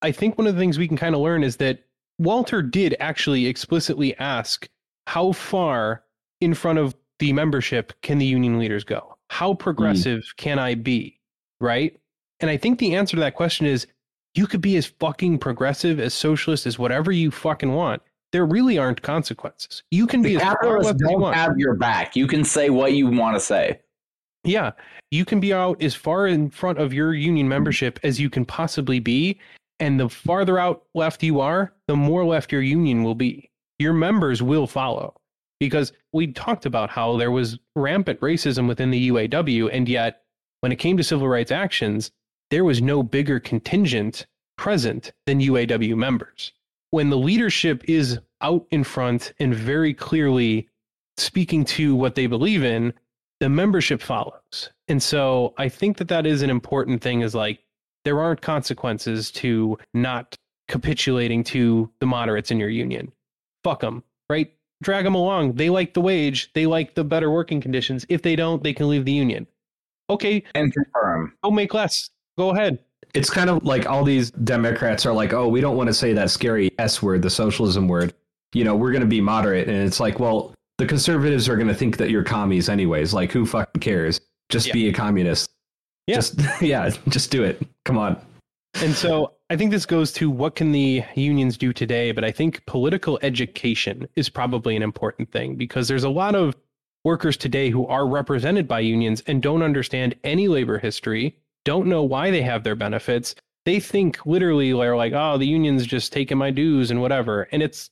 I 0.00 0.10
think 0.10 0.36
one 0.36 0.46
of 0.46 0.54
the 0.54 0.60
things 0.60 0.78
we 0.78 0.88
can 0.88 0.96
kind 0.96 1.14
of 1.14 1.20
learn 1.20 1.44
is 1.44 1.56
that 1.58 1.84
Walter 2.18 2.62
did 2.62 2.96
actually 2.98 3.46
explicitly 3.46 4.16
ask 4.18 4.68
how 5.06 5.32
far 5.32 6.02
in 6.40 6.54
front 6.54 6.78
of 6.78 6.94
the 7.18 7.32
membership 7.32 7.92
can 8.02 8.18
the 8.18 8.26
union 8.26 8.58
leaders 8.58 8.84
go? 8.84 9.16
How 9.30 9.52
hmm. 9.52 9.58
progressive 9.58 10.22
can 10.36 10.58
I 10.58 10.74
be? 10.74 11.20
Right? 11.60 11.98
And 12.40 12.50
I 12.50 12.56
think 12.56 12.78
the 12.78 12.96
answer 12.96 13.16
to 13.16 13.20
that 13.20 13.36
question 13.36 13.66
is 13.66 13.86
you 14.34 14.46
could 14.46 14.60
be 14.60 14.76
as 14.76 14.86
fucking 14.86 15.38
progressive, 15.38 16.00
as 16.00 16.14
socialist, 16.14 16.66
as 16.66 16.78
whatever 16.78 17.12
you 17.12 17.30
fucking 17.30 17.72
want. 17.72 18.02
There 18.32 18.46
really 18.46 18.78
aren't 18.78 19.02
consequences. 19.02 19.82
You 19.90 20.06
can 20.06 20.22
be 20.22 20.30
The 20.30 20.36
as 20.36 20.42
far 20.42 20.54
capitalists 20.54 20.94
as 20.94 21.00
you 21.00 21.08
don't 21.08 21.20
want. 21.20 21.36
have 21.36 21.58
your 21.58 21.74
back. 21.74 22.16
You 22.16 22.26
can 22.26 22.44
say 22.44 22.70
what 22.70 22.94
you 22.94 23.08
want 23.08 23.36
to 23.36 23.40
say. 23.40 23.80
Yeah, 24.44 24.72
you 25.10 25.24
can 25.24 25.40
be 25.40 25.52
out 25.52 25.82
as 25.82 25.94
far 25.94 26.26
in 26.26 26.50
front 26.50 26.78
of 26.78 26.92
your 26.92 27.14
union 27.14 27.48
membership 27.48 28.00
as 28.02 28.20
you 28.20 28.28
can 28.28 28.44
possibly 28.44 28.98
be. 28.98 29.38
And 29.78 29.98
the 29.98 30.08
farther 30.08 30.58
out 30.58 30.84
left 30.94 31.22
you 31.22 31.40
are, 31.40 31.72
the 31.88 31.96
more 31.96 32.24
left 32.24 32.52
your 32.52 32.62
union 32.62 33.02
will 33.02 33.14
be. 33.14 33.50
Your 33.78 33.92
members 33.92 34.42
will 34.42 34.66
follow. 34.66 35.14
Because 35.60 35.92
we 36.12 36.28
talked 36.28 36.66
about 36.66 36.90
how 36.90 37.16
there 37.16 37.30
was 37.30 37.58
rampant 37.76 38.20
racism 38.20 38.66
within 38.66 38.90
the 38.90 39.10
UAW, 39.10 39.70
and 39.72 39.88
yet 39.88 40.22
when 40.60 40.72
it 40.72 40.76
came 40.76 40.96
to 40.96 41.04
civil 41.04 41.28
rights 41.28 41.52
actions, 41.52 42.10
there 42.50 42.64
was 42.64 42.82
no 42.82 43.02
bigger 43.02 43.40
contingent 43.40 44.26
present 44.58 45.12
than 45.26 45.40
UAW 45.40 45.96
members. 45.96 46.52
When 46.90 47.10
the 47.10 47.16
leadership 47.16 47.82
is 47.88 48.18
out 48.40 48.66
in 48.70 48.84
front 48.84 49.32
and 49.40 49.54
very 49.54 49.94
clearly 49.94 50.68
speaking 51.16 51.64
to 51.64 51.94
what 51.94 52.14
they 52.14 52.26
believe 52.26 52.62
in, 52.62 52.92
the 53.42 53.48
membership 53.48 54.00
follows. 54.00 54.70
And 54.86 55.02
so 55.02 55.52
I 55.58 55.68
think 55.68 55.96
that 55.96 56.06
that 56.06 56.26
is 56.26 56.42
an 56.42 56.50
important 56.50 57.02
thing 57.02 57.22
is 57.22 57.34
like 57.34 57.58
there 58.04 58.20
aren't 58.20 58.40
consequences 58.40 59.32
to 59.32 59.76
not 59.94 60.36
capitulating 60.68 61.42
to 61.42 61.90
the 61.98 62.06
moderates 62.06 62.52
in 62.52 62.60
your 62.60 62.68
union. 62.68 63.10
Fuck 63.64 63.80
them, 63.80 64.04
right? 64.30 64.52
Drag 64.80 65.02
them 65.02 65.16
along. 65.16 65.54
They 65.54 65.70
like 65.70 65.92
the 65.92 66.00
wage, 66.00 66.52
they 66.52 66.66
like 66.66 66.94
the 66.94 67.02
better 67.02 67.32
working 67.32 67.60
conditions. 67.60 68.06
If 68.08 68.22
they 68.22 68.36
don't, 68.36 68.62
they 68.62 68.72
can 68.72 68.88
leave 68.88 69.04
the 69.04 69.12
union. 69.12 69.48
Okay, 70.08 70.44
and 70.54 70.72
confirm. 70.72 71.34
go 71.42 71.50
make 71.50 71.74
less. 71.74 72.10
Go 72.38 72.50
ahead. 72.50 72.78
It's 73.12 73.28
kind 73.28 73.50
of 73.50 73.64
like 73.64 73.86
all 73.86 74.04
these 74.04 74.30
Democrats 74.30 75.04
are 75.04 75.12
like, 75.12 75.32
oh, 75.32 75.48
we 75.48 75.60
don't 75.60 75.76
want 75.76 75.88
to 75.88 75.94
say 75.94 76.12
that 76.12 76.30
scary 76.30 76.70
S 76.78 77.02
word, 77.02 77.22
the 77.22 77.30
socialism 77.30 77.88
word. 77.88 78.14
You 78.52 78.62
know, 78.62 78.76
we're 78.76 78.92
going 78.92 79.02
to 79.02 79.08
be 79.08 79.20
moderate. 79.20 79.66
And 79.66 79.76
it's 79.78 79.98
like, 79.98 80.20
well, 80.20 80.54
the 80.82 80.88
conservatives 80.88 81.48
are 81.48 81.54
going 81.54 81.68
to 81.68 81.74
think 81.74 81.96
that 81.98 82.10
you're 82.10 82.24
commies 82.24 82.68
anyways. 82.68 83.14
Like, 83.14 83.30
who 83.30 83.46
fucking 83.46 83.80
cares? 83.80 84.20
Just 84.48 84.66
Yeah. 84.66 84.72
be 84.72 84.88
a 84.88 84.92
communist. 84.92 85.48
Yeah. 86.08 86.16
Just, 86.16 86.40
yeah, 86.60 86.90
just 87.08 87.30
do 87.30 87.44
it. 87.44 87.62
Come 87.84 87.96
on. 87.98 88.20
And 88.82 88.92
so 88.92 89.34
I 89.48 89.56
think 89.56 89.70
this 89.70 89.86
goes 89.86 90.12
to 90.14 90.28
what 90.28 90.56
can 90.56 90.72
the 90.72 91.04
unions 91.14 91.56
do 91.56 91.72
today, 91.72 92.10
but 92.10 92.24
I 92.24 92.32
think 92.32 92.66
political 92.66 93.16
education 93.22 94.08
is 94.16 94.28
probably 94.28 94.74
an 94.74 94.82
important 94.82 95.30
thing 95.30 95.54
because 95.54 95.86
there's 95.86 96.02
a 96.02 96.10
lot 96.10 96.34
of 96.34 96.56
workers 97.04 97.36
today 97.36 97.70
who 97.70 97.86
are 97.86 98.08
represented 98.08 98.66
by 98.66 98.80
unions 98.80 99.22
and 99.28 99.40
don't 99.40 99.62
understand 99.62 100.16
any 100.24 100.48
labor 100.48 100.80
history, 100.80 101.36
don't 101.64 101.86
know 101.86 102.02
why 102.02 102.32
they 102.32 102.42
have 102.42 102.64
their 102.64 102.74
benefits. 102.74 103.36
They 103.66 103.78
think 103.78 104.26
literally 104.26 104.72
they're 104.72 104.96
like, 104.96 105.12
oh, 105.14 105.38
the 105.38 105.46
union's 105.46 105.86
just 105.86 106.12
taking 106.12 106.38
my 106.38 106.50
dues 106.50 106.90
and 106.90 107.00
whatever. 107.00 107.46
And 107.52 107.62
it's 107.62 107.88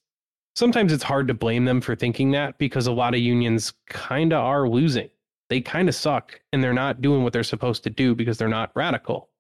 sometimes 0.57 0.93
it's 0.93 1.03
hard 1.03 1.29
to 1.29 1.35
blame 1.35 1.65
them 1.65 1.81
for 1.81 1.95
thinking 1.95 2.31
that 2.33 2.59
because 2.59 2.87
a 2.87 2.93
lot 2.93 3.15
of 3.15 3.21
unions 3.21 3.73
kind 3.89 4.33
of 4.33 4.45
are 4.45 4.69
losing. 4.69 5.11
They 5.49 5.61
kind 5.61 5.89
of 5.89 5.95
suck 5.95 6.41
and 6.53 6.63
they're 6.63 6.73
not 6.73 7.01
doing 7.01 7.25
what 7.25 7.33
they're 7.33 7.43
supposed 7.43 7.83
to 7.85 7.91
do 7.91 8.15
because 8.15 8.39
they're 8.39 8.49
not 8.49 8.71
radical. 8.75 9.31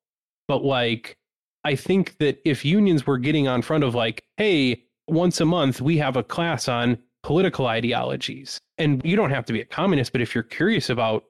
But 0.48 0.64
like, 0.64 1.16
I 1.64 1.76
think 1.76 2.16
that 2.18 2.40
if 2.44 2.64
unions 2.64 3.06
were 3.06 3.18
getting 3.18 3.46
on 3.46 3.62
front 3.62 3.84
of 3.84 3.94
like, 3.94 4.24
hey, 4.36 4.84
once 5.06 5.40
a 5.40 5.44
month 5.44 5.80
we 5.80 5.98
have 5.98 6.16
a 6.16 6.24
class 6.24 6.68
on 6.68 6.98
political 7.22 7.66
ideologies, 7.66 8.58
and 8.78 9.02
you 9.04 9.14
don't 9.14 9.30
have 9.30 9.44
to 9.44 9.52
be 9.52 9.60
a 9.60 9.64
communist, 9.64 10.12
but 10.12 10.22
if 10.22 10.34
you're 10.34 10.42
curious 10.42 10.88
about, 10.88 11.24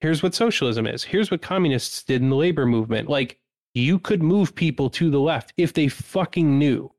here's 0.00 0.22
what 0.22 0.34
socialism 0.34 0.86
is, 0.86 1.02
here's 1.02 1.30
what 1.30 1.42
communists 1.42 2.04
did 2.04 2.22
in 2.22 2.30
the 2.30 2.36
labor 2.36 2.64
movement, 2.64 3.08
like 3.08 3.38
you 3.74 3.98
could 3.98 4.22
move 4.22 4.54
people 4.54 4.88
to 4.90 5.10
the 5.10 5.20
left 5.20 5.52
if 5.56 5.72
they 5.72 5.88
fucking 5.88 6.58
knew, 6.58 6.90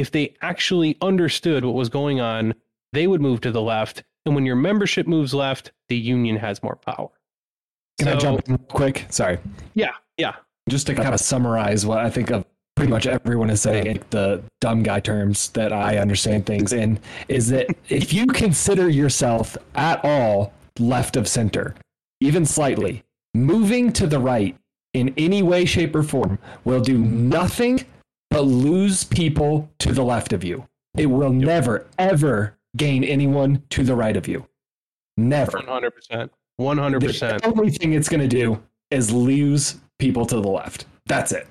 if 0.00 0.10
they 0.10 0.34
actually 0.40 0.96
understood 1.02 1.62
what 1.62 1.74
was 1.74 1.90
going 1.90 2.20
on, 2.22 2.54
they 2.94 3.06
would 3.06 3.20
move 3.20 3.42
to 3.42 3.52
the 3.52 3.60
left. 3.60 4.02
And 4.24 4.34
when 4.34 4.46
your 4.46 4.56
membership 4.56 5.06
moves 5.06 5.34
left, 5.34 5.72
the 5.90 5.96
union 5.96 6.36
has 6.36 6.62
more 6.62 6.76
power. 6.76 7.10
Can 7.98 8.08
I 8.08 8.16
jump 8.16 8.48
in 8.48 8.54
real 8.54 8.66
quick? 8.70 9.04
Sorry. 9.10 9.38
Yeah, 9.74 9.92
yeah. 10.16 10.36
Just 10.70 10.86
to 10.86 10.94
kind 10.94 11.12
of 11.12 11.20
summarize 11.20 11.84
what 11.84 11.98
I 11.98 12.08
think 12.08 12.30
of 12.30 12.46
pretty 12.76 12.90
much 12.90 13.06
everyone 13.06 13.50
is 13.50 13.60
saying 13.60 13.86
in 13.86 14.02
the 14.08 14.42
dumb 14.62 14.82
guy 14.82 15.00
terms 15.00 15.50
that 15.50 15.70
I 15.70 15.98
understand 15.98 16.46
things 16.46 16.72
in 16.72 16.98
is 17.28 17.48
that 17.50 17.66
if 17.90 18.14
you 18.14 18.26
consider 18.26 18.88
yourself 18.88 19.58
at 19.74 20.02
all 20.02 20.54
left 20.78 21.16
of 21.16 21.28
center, 21.28 21.74
even 22.22 22.46
slightly, 22.46 23.02
moving 23.34 23.92
to 23.92 24.06
the 24.06 24.18
right 24.18 24.56
in 24.94 25.12
any 25.18 25.42
way, 25.42 25.66
shape, 25.66 25.94
or 25.94 26.02
form 26.02 26.38
will 26.64 26.80
do 26.80 26.96
nothing 26.96 27.84
but 28.30 28.42
lose 28.42 29.04
people 29.04 29.68
to 29.80 29.92
the 29.92 30.04
left 30.04 30.32
of 30.32 30.44
you. 30.44 30.66
It 30.96 31.06
will 31.06 31.32
never, 31.32 31.86
ever 31.98 32.56
gain 32.76 33.04
anyone 33.04 33.62
to 33.70 33.82
the 33.84 33.94
right 33.94 34.16
of 34.16 34.28
you. 34.28 34.46
Never. 35.16 35.52
100%. 35.52 36.30
100%. 36.60 37.40
The 37.40 37.46
only 37.46 37.70
thing 37.70 37.92
it's 37.92 38.08
going 38.08 38.20
to 38.20 38.28
do 38.28 38.60
is 38.90 39.12
lose 39.12 39.78
people 39.98 40.26
to 40.26 40.40
the 40.40 40.48
left. 40.48 40.86
That's 41.06 41.32
it. 41.32 41.46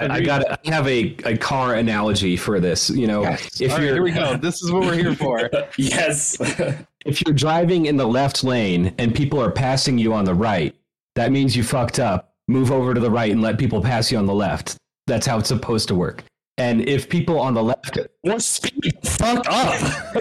I, 0.00 0.16
I 0.16 0.20
got 0.20 0.50
I 0.50 0.58
have 0.64 0.88
a, 0.88 1.14
a 1.24 1.36
car 1.36 1.74
analogy 1.74 2.36
for 2.36 2.58
this. 2.58 2.90
You 2.90 3.06
know, 3.06 3.22
if 3.22 3.62
All 3.62 3.68
right, 3.68 3.82
you're 3.82 3.94
here 3.94 4.02
we 4.02 4.10
go. 4.10 4.36
This 4.36 4.62
is 4.62 4.72
what 4.72 4.82
we're 4.82 4.94
here 4.94 5.14
for. 5.14 5.48
yes. 5.76 6.36
if 7.06 7.24
you're 7.24 7.34
driving 7.34 7.86
in 7.86 7.96
the 7.96 8.06
left 8.06 8.42
lane 8.42 8.94
and 8.98 9.14
people 9.14 9.40
are 9.40 9.50
passing 9.50 9.98
you 9.98 10.12
on 10.12 10.24
the 10.24 10.34
right, 10.34 10.74
that 11.14 11.30
means 11.30 11.56
you 11.56 11.62
fucked 11.62 12.00
up. 12.00 12.34
Move 12.48 12.72
over 12.72 12.94
to 12.94 13.00
the 13.00 13.10
right 13.10 13.30
and 13.30 13.40
let 13.40 13.58
people 13.58 13.80
pass 13.80 14.10
you 14.10 14.18
on 14.18 14.26
the 14.26 14.34
left. 14.34 14.76
That's 15.06 15.26
how 15.26 15.38
it's 15.38 15.48
supposed 15.48 15.88
to 15.88 15.94
work. 15.94 16.24
And 16.58 16.86
if 16.88 17.08
people 17.08 17.40
on 17.40 17.54
the 17.54 17.62
left, 17.62 17.98
What 18.22 18.42
speed? 18.42 18.98
Fuck 19.04 19.44
up. 19.48 19.80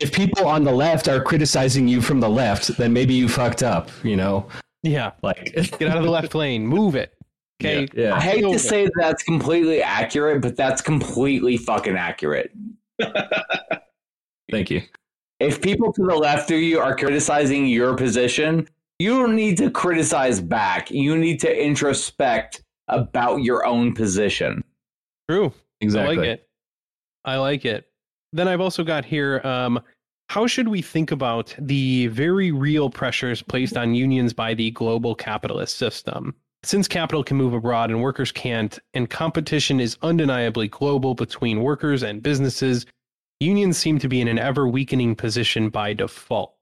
if 0.00 0.12
people 0.12 0.46
on 0.46 0.64
the 0.64 0.72
left 0.72 1.06
are 1.08 1.22
criticizing 1.22 1.86
you 1.86 2.00
from 2.00 2.20
the 2.20 2.28
left, 2.28 2.76
then 2.76 2.92
maybe 2.92 3.14
you 3.14 3.28
fucked 3.28 3.62
up. 3.62 3.90
You 4.02 4.16
know, 4.16 4.48
Yeah. 4.82 5.12
like 5.22 5.52
Get 5.78 5.82
out 5.82 5.98
of 5.98 6.04
the 6.04 6.10
left 6.10 6.34
lane. 6.34 6.66
Move 6.66 6.94
it. 6.96 7.14
Okay. 7.60 7.82
I 7.84 7.88
yeah. 7.94 8.20
hate 8.20 8.42
to 8.42 8.58
say 8.58 8.88
that's 8.96 9.22
completely 9.24 9.82
accurate, 9.82 10.42
but 10.42 10.56
that's 10.56 10.80
completely 10.80 11.56
fucking 11.56 11.96
accurate. 11.96 12.52
Thank 14.50 14.70
you. 14.70 14.82
If 15.40 15.60
people 15.60 15.92
to 15.92 16.02
the 16.06 16.14
left 16.16 16.50
of 16.50 16.58
you 16.58 16.80
are 16.80 16.96
criticizing 16.96 17.66
your 17.66 17.96
position, 17.96 18.68
you 18.98 19.10
don't 19.10 19.36
need 19.36 19.56
to 19.58 19.70
criticize 19.70 20.40
back. 20.40 20.90
You 20.90 21.16
need 21.16 21.40
to 21.40 21.48
introspect 21.54 22.62
about 22.88 23.42
your 23.42 23.64
own 23.66 23.94
position. 23.94 24.64
True. 25.28 25.52
Exactly. 25.80 26.16
I 26.16 26.18
like 26.18 26.28
it. 26.28 26.48
I 27.24 27.36
like 27.36 27.64
it. 27.64 27.88
Then 28.32 28.48
I've 28.48 28.60
also 28.60 28.84
got 28.84 29.04
here 29.04 29.40
um, 29.44 29.80
how 30.28 30.46
should 30.46 30.68
we 30.68 30.82
think 30.82 31.10
about 31.10 31.54
the 31.58 32.08
very 32.08 32.52
real 32.52 32.90
pressures 32.90 33.40
placed 33.40 33.76
on 33.76 33.94
unions 33.94 34.32
by 34.34 34.52
the 34.52 34.70
global 34.72 35.14
capitalist 35.14 35.76
system? 35.76 36.34
Since 36.62 36.86
capital 36.86 37.24
can 37.24 37.36
move 37.36 37.54
abroad 37.54 37.90
and 37.90 38.02
workers 38.02 38.30
can't, 38.30 38.78
and 38.92 39.08
competition 39.08 39.80
is 39.80 39.96
undeniably 40.02 40.68
global 40.68 41.14
between 41.14 41.62
workers 41.62 42.02
and 42.02 42.22
businesses, 42.22 42.84
unions 43.40 43.78
seem 43.78 43.98
to 44.00 44.08
be 44.08 44.20
in 44.20 44.28
an 44.28 44.38
ever 44.38 44.68
weakening 44.68 45.14
position 45.14 45.70
by 45.70 45.94
default. 45.94 46.54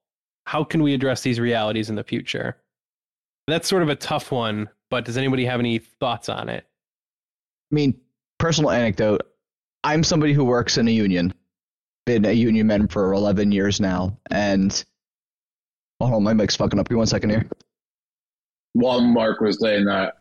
How 0.46 0.62
can 0.62 0.82
we 0.82 0.94
address 0.94 1.22
these 1.22 1.40
realities 1.40 1.90
in 1.90 1.96
the 1.96 2.04
future? 2.04 2.56
That's 3.48 3.68
sort 3.68 3.82
of 3.82 3.88
a 3.88 3.96
tough 3.96 4.30
one, 4.30 4.68
but 4.90 5.04
does 5.04 5.16
anybody 5.16 5.44
have 5.44 5.60
any 5.60 5.78
thoughts 5.78 6.28
on 6.28 6.48
it? 6.48 6.64
I 7.70 7.74
mean, 7.74 8.00
personal 8.38 8.70
anecdote. 8.70 9.22
I'm 9.84 10.04
somebody 10.04 10.32
who 10.32 10.44
works 10.44 10.78
in 10.78 10.88
a 10.88 10.90
union. 10.90 11.32
Been 12.06 12.24
a 12.24 12.32
union 12.32 12.68
man 12.68 12.86
for 12.86 13.12
11 13.12 13.50
years 13.50 13.80
now, 13.80 14.16
and 14.30 14.84
oh, 16.00 16.06
hold 16.06 16.16
on, 16.18 16.22
my 16.22 16.34
mic's 16.34 16.54
fucking 16.54 16.78
up. 16.78 16.88
Give 16.88 16.94
me 16.94 16.98
one 16.98 17.06
second 17.08 17.30
here. 17.30 17.48
While 18.74 19.00
Mark 19.00 19.40
was 19.40 19.58
saying 19.60 19.86
that, 19.86 20.14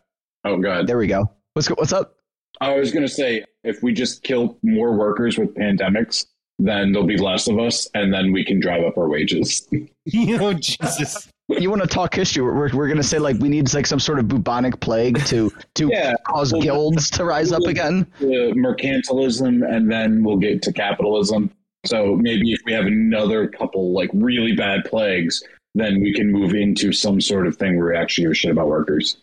oh 0.44 0.56
god, 0.56 0.88
There 0.88 0.98
we 0.98 1.06
go. 1.06 1.30
What's 1.54 1.68
what's 1.68 1.92
up? 1.92 2.16
I 2.60 2.74
was 2.74 2.90
gonna 2.92 3.06
say 3.06 3.44
if 3.62 3.82
we 3.84 3.92
just 3.92 4.24
kill 4.24 4.58
more 4.64 4.96
workers 4.96 5.38
with 5.38 5.54
pandemics, 5.54 6.26
then 6.58 6.90
there'll 6.90 7.06
be 7.06 7.18
less 7.18 7.46
of 7.48 7.58
us, 7.58 7.88
and 7.94 8.12
then 8.12 8.32
we 8.32 8.44
can 8.44 8.58
drive 8.58 8.82
up 8.82 8.96
our 8.98 9.08
wages. 9.08 9.68
oh, 10.16 10.54
Jesus. 10.54 11.28
You 11.48 11.70
want 11.70 11.82
to 11.82 11.88
talk 11.88 12.14
history? 12.14 12.42
We're, 12.42 12.54
we're, 12.54 12.70
we're 12.74 12.88
gonna 12.88 13.02
say 13.04 13.18
like 13.20 13.36
we 13.38 13.48
need 13.48 13.72
like 13.72 13.86
some 13.86 14.00
sort 14.00 14.18
of 14.18 14.26
bubonic 14.26 14.80
plague 14.80 15.24
to 15.26 15.50
to 15.74 15.88
Yeah. 15.92 16.14
cause 16.26 16.52
Well, 16.52 16.60
guilds 16.62 17.08
to 17.10 17.24
rise 17.24 17.52
up 17.52 17.62
again. 17.62 18.06
the 18.18 18.52
mercantilism 18.56 19.62
and 19.68 19.90
then 19.90 20.24
we'll 20.24 20.38
get 20.38 20.60
to 20.62 20.72
capitalism. 20.72 21.50
So 21.84 22.16
maybe 22.16 22.52
if 22.52 22.60
we 22.66 22.72
have 22.72 22.86
another 22.86 23.46
couple 23.46 23.92
like 23.92 24.10
really 24.12 24.54
bad 24.56 24.84
plagues, 24.86 25.40
then 25.76 26.00
we 26.00 26.12
can 26.12 26.32
move 26.32 26.52
into 26.52 26.92
some 26.92 27.20
sort 27.20 27.46
of 27.46 27.56
thing 27.56 27.76
where 27.78 27.92
we 27.92 27.96
actually 27.96 28.24
give 28.24 28.32
a 28.32 28.34
shit 28.34 28.50
about 28.50 28.66
workers. 28.68 29.18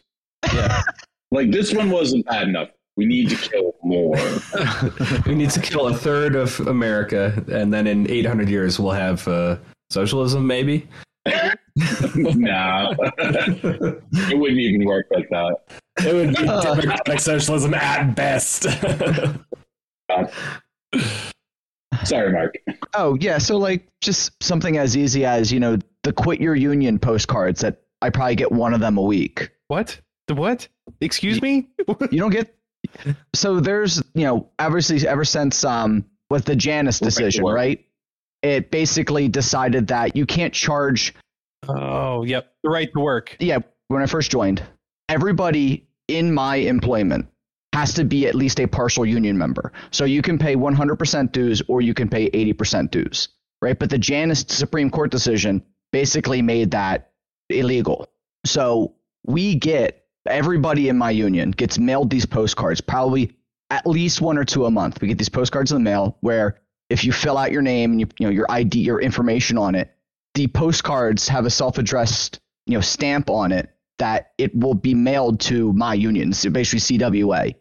Yeah. 0.53 0.81
Like 1.31 1.49
this 1.49 1.73
one 1.73 1.89
wasn't 1.89 2.27
bad 2.27 2.47
enough. 2.47 2.69
We 2.95 3.05
need 3.07 3.31
to 3.31 3.35
kill 3.35 3.73
more. 3.81 4.15
we 5.25 5.33
need 5.33 5.49
to 5.49 5.59
kill 5.59 5.87
a 5.87 5.95
third 5.95 6.35
of 6.35 6.59
America, 6.67 7.43
and 7.51 7.73
then 7.73 7.87
in 7.87 8.07
800 8.07 8.47
years 8.49 8.79
we'll 8.79 8.91
have 8.91 9.27
uh, 9.27 9.57
socialism, 9.89 10.45
maybe. 10.45 10.87
nah, 12.15 12.93
it 13.17 14.37
wouldn't 14.37 14.59
even 14.59 14.85
work 14.85 15.07
like 15.11 15.27
that. 15.29 15.55
It 16.05 16.13
would 16.13 16.35
be 16.35 16.47
Uh. 16.47 16.61
democratic 16.75 17.19
socialism 17.19 17.73
at 17.73 18.15
best. 18.15 18.63
Sorry, 22.05 22.31
Mark. 22.31 22.55
Oh 22.95 23.15
yeah, 23.19 23.37
so 23.37 23.57
like 23.57 23.87
just 24.01 24.31
something 24.43 24.77
as 24.77 24.97
easy 24.97 25.25
as 25.25 25.51
you 25.51 25.59
know 25.59 25.77
the 26.03 26.11
quit 26.13 26.41
your 26.41 26.55
union 26.55 26.99
postcards 26.99 27.61
that 27.61 27.81
I 28.01 28.09
probably 28.09 28.35
get 28.35 28.51
one 28.51 28.73
of 28.73 28.79
them 28.79 28.97
a 28.97 29.01
week. 29.01 29.49
What? 29.67 29.99
The 30.27 30.35
what? 30.35 30.67
Excuse 31.01 31.41
me? 31.41 31.69
You 32.11 32.19
don't 32.19 32.31
get. 32.31 32.55
So 33.33 33.59
there's 33.59 34.01
you 34.13 34.23
know 34.25 34.49
obviously 34.59 35.07
ever 35.07 35.23
since 35.25 35.63
um 35.63 36.05
with 36.29 36.45
the 36.45 36.55
Janus 36.55 36.99
decision, 36.99 37.43
work. 37.43 37.55
right? 37.55 37.85
It 38.41 38.71
basically 38.71 39.27
decided 39.29 39.87
that 39.87 40.15
you 40.15 40.25
can't 40.25 40.53
charge 40.53 41.13
Oh, 41.67 42.23
yep. 42.23 42.53
The 42.63 42.69
right 42.69 42.91
to 42.93 42.99
work. 42.99 43.35
yeah, 43.39 43.59
when 43.87 44.01
I 44.01 44.05
first 44.05 44.31
joined, 44.31 44.63
everybody 45.09 45.87
in 46.07 46.33
my 46.33 46.57
employment 46.57 47.27
has 47.73 47.93
to 47.93 48.03
be 48.03 48.27
at 48.27 48.35
least 48.35 48.59
a 48.59 48.67
partial 48.67 49.05
union 49.05 49.37
member. 49.37 49.71
So 49.91 50.05
you 50.05 50.21
can 50.21 50.37
pay 50.37 50.55
100% 50.55 51.31
dues 51.31 51.61
or 51.67 51.81
you 51.81 51.93
can 51.93 52.07
pay 52.07 52.29
80% 52.29 52.91
dues, 52.91 53.29
right? 53.61 53.77
But 53.77 53.89
the 53.89 53.97
Janus 53.97 54.45
Supreme 54.47 54.89
Court 54.89 55.09
decision 55.11 55.63
basically 55.91 56.41
made 56.41 56.71
that 56.71 57.11
illegal. 57.49 58.07
So 58.45 58.95
we 59.25 59.55
get 59.55 60.05
everybody 60.27 60.89
in 60.89 60.97
my 60.97 61.11
union 61.11 61.51
gets 61.51 61.79
mailed 61.79 62.09
these 62.09 62.25
postcards, 62.25 62.81
probably 62.81 63.35
at 63.69 63.87
least 63.87 64.21
one 64.21 64.37
or 64.37 64.45
two 64.45 64.65
a 64.65 64.71
month. 64.71 65.01
We 65.01 65.07
get 65.07 65.17
these 65.17 65.29
postcards 65.29 65.71
in 65.71 65.77
the 65.77 65.89
mail 65.89 66.17
where 66.21 66.59
if 66.89 67.03
you 67.03 67.11
fill 67.11 67.37
out 67.37 67.51
your 67.51 67.61
name 67.61 67.91
and 67.91 67.99
you, 67.99 68.07
you 68.19 68.27
know 68.27 68.31
your 68.31 68.45
ID, 68.49 68.79
your 68.79 69.01
information 69.01 69.57
on 69.57 69.73
it, 69.73 69.92
the 70.35 70.47
postcards 70.47 71.27
have 71.27 71.45
a 71.45 71.49
self-addressed 71.49 72.39
you 72.65 72.73
know 72.75 72.81
stamp 72.81 73.29
on 73.29 73.51
it 73.51 73.69
that 73.99 74.31
it 74.37 74.55
will 74.55 74.73
be 74.73 74.93
mailed 74.93 75.39
to 75.39 75.71
my 75.73 75.93
union, 75.93 76.33
so 76.33 76.49
basically 76.49 76.79
CWA. 76.97 77.53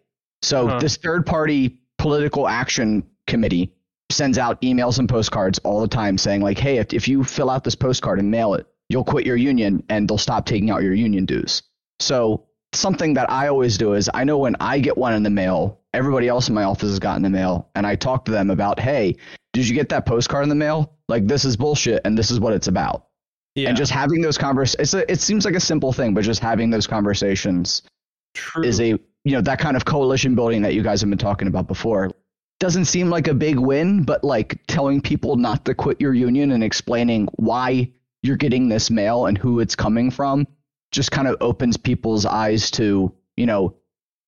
So 0.43 0.67
Uh-huh. 0.69 0.79
this 0.81 0.97
third 0.97 1.27
party 1.27 1.79
political 1.99 2.49
action 2.49 3.05
committee 3.27 3.75
sends 4.11 4.39
out 4.39 4.61
emails 4.63 4.99
and 4.99 5.09
postcards 5.09 5.59
all 5.61 5.81
the 5.81 5.89
time 5.89 6.19
saying 6.19 6.41
like, 6.41 6.59
hey, 6.59 6.79
if, 6.79 6.93
if 6.93 7.07
you 7.09 7.23
fill 7.23 7.49
out 7.51 7.65
this 7.65 7.75
postcard 7.75 8.19
and 8.19 8.31
mail 8.31 8.55
it, 8.55 8.67
you'll 8.89 9.05
quit 9.05 9.25
your 9.27 9.37
union 9.37 9.83
and 9.89 10.09
they'll 10.09 10.19
stop 10.19 10.45
taking 10.47 10.71
out 10.71 10.83
your 10.83 10.95
union 10.95 11.25
dues. 11.27 11.63
So 12.01 12.47
something 12.75 13.15
that 13.15 13.31
I 13.31 13.49
always 13.49 13.79
do 13.79 13.93
is 13.95 14.11
I 14.13 14.25
know 14.25 14.39
when 14.39 14.57
I 14.59 14.79
get 14.81 14.97
one 14.99 15.15
in 15.15 15.23
the 15.23 15.31
mail, 15.31 15.81
everybody 15.95 16.29
else 16.29 16.49
in 16.49 16.55
my 16.55 16.65
office 16.65 16.89
has 16.91 16.99
gotten 16.99 17.23
the 17.23 17.31
mail, 17.31 17.69
and 17.75 17.87
I 17.87 17.95
talk 17.95 18.25
to 18.25 18.33
them 18.33 18.51
about, 18.51 18.81
hey, 18.81 19.17
did 19.53 19.69
you 19.69 19.75
get 19.75 19.91
that 19.91 20.07
postcard 20.07 20.43
in 20.43 20.49
the 20.49 20.55
mail? 20.55 20.95
Like 21.13 21.27
this 21.27 21.45
is 21.45 21.57
bullshit, 21.59 22.01
and 22.07 22.17
this 22.17 22.31
is 22.31 22.41
what 22.41 22.55
it's 22.55 22.69
about. 22.69 23.07
Yeah, 23.55 23.69
And 23.69 23.77
just 23.77 23.93
having 23.93 24.23
those 24.23 24.39
conversations, 24.39 24.95
it 24.95 25.21
seems 25.21 25.45
like 25.45 25.55
a 25.55 25.61
simple 25.61 25.93
thing, 25.93 26.15
but 26.15 26.25
just 26.25 26.41
having 26.41 26.71
those 26.71 26.87
conversations 26.87 27.83
true. 28.33 28.65
is 28.65 28.81
a 28.81 28.89
you 29.25 29.33
know 29.33 29.43
that 29.43 29.59
kind 29.59 29.77
of 29.77 29.85
coalition 29.85 30.35
building 30.35 30.63
that 30.63 30.73
you 30.73 30.83
guys 30.83 31.03
have 31.03 31.11
been 31.11 31.19
talking 31.19 31.49
about 31.49 31.67
before. 31.67 32.11
Doesn't 32.61 32.87
seem 32.87 33.11
like 33.11 33.29
a 33.29 33.35
big 33.35 33.59
win, 33.59 34.05
but 34.05 34.25
like 34.25 34.59
telling 34.69 35.03
people 35.03 35.37
not 35.37 35.67
to 35.67 35.75
quit 35.75 36.01
your 36.01 36.15
union 36.15 36.53
and 36.53 36.65
explaining 36.65 37.29
why 37.35 37.93
you're 38.23 38.37
getting 38.37 38.69
this 38.69 38.91
mail 38.91 39.27
and 39.27 39.37
who 39.37 39.61
it's 39.61 39.77
coming 39.77 40.11
from 40.11 40.47
just 40.93 41.11
kind 41.11 41.29
of 41.29 41.37
opens 41.41 41.77
people's 41.77 42.25
eyes 42.25 42.71
to, 42.71 43.13
you 43.37 43.47
know, 43.47 43.75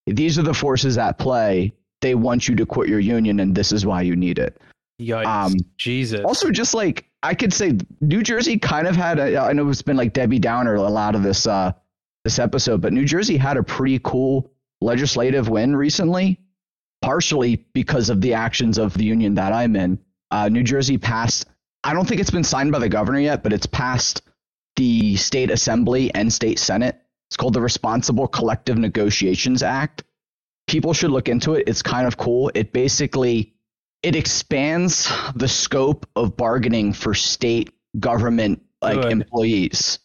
these 0.05 0.37
are 0.37 0.43
the 0.43 0.53
forces 0.53 0.97
at 0.97 1.17
play. 1.17 1.73
They 2.01 2.13
want 2.13 2.47
you 2.47 2.55
to 2.55 2.65
quit 2.65 2.89
your 2.89 2.99
union 2.99 3.39
and 3.39 3.55
this 3.55 3.71
is 3.71 3.85
why 3.85 4.01
you 4.01 4.15
need 4.15 4.37
it. 4.37 4.59
Yikes. 4.99 5.25
um, 5.25 5.53
Jesus. 5.77 6.21
Also, 6.23 6.51
just 6.51 6.73
like 6.73 7.05
I 7.21 7.33
could 7.33 7.53
say, 7.53 7.73
New 8.01 8.23
Jersey 8.23 8.57
kind 8.57 8.87
of 8.87 8.95
had. 8.95 9.19
A, 9.19 9.37
I 9.37 9.53
know 9.53 9.69
it's 9.69 9.81
been 9.81 9.97
like 9.97 10.13
Debbie 10.13 10.39
Downer 10.39 10.75
a 10.75 10.81
lot 10.81 11.15
of 11.15 11.23
this 11.23 11.47
uh, 11.47 11.73
this 12.23 12.39
episode, 12.39 12.81
but 12.81 12.93
New 12.93 13.05
Jersey 13.05 13.37
had 13.37 13.57
a 13.57 13.63
pretty 13.63 13.99
cool 14.03 14.51
legislative 14.81 15.49
win 15.49 15.75
recently, 15.75 16.39
partially 17.01 17.65
because 17.73 18.09
of 18.09 18.21
the 18.21 18.33
actions 18.33 18.77
of 18.77 18.93
the 18.93 19.03
union 19.03 19.35
that 19.35 19.53
I'm 19.53 19.75
in. 19.75 19.99
Uh, 20.31 20.49
New 20.49 20.63
Jersey 20.63 20.97
passed. 20.97 21.45
I 21.83 21.93
don't 21.93 22.07
think 22.07 22.21
it's 22.21 22.31
been 22.31 22.43
signed 22.43 22.71
by 22.71 22.79
the 22.79 22.89
governor 22.89 23.19
yet, 23.19 23.43
but 23.43 23.53
it's 23.53 23.67
passed 23.67 24.21
the 24.75 25.15
state 25.15 25.51
assembly 25.51 26.13
and 26.13 26.31
state 26.31 26.59
senate. 26.59 27.01
It's 27.29 27.37
called 27.37 27.53
the 27.53 27.61
Responsible 27.61 28.27
Collective 28.27 28.77
Negotiations 28.77 29.63
Act. 29.63 30.03
People 30.67 30.93
should 30.93 31.11
look 31.11 31.29
into 31.29 31.53
it. 31.53 31.67
It's 31.67 31.81
kind 31.81 32.07
of 32.07 32.17
cool. 32.17 32.51
It 32.53 32.73
basically 32.73 33.54
it 34.05 34.15
expands 34.15 35.11
the 35.35 35.47
scope 35.47 36.05
of 36.15 36.37
bargaining 36.37 36.93
for 36.93 37.15
state 37.15 37.73
government 37.99 38.61
like 38.79 39.01
Good. 39.01 39.11
employees. 39.11 39.97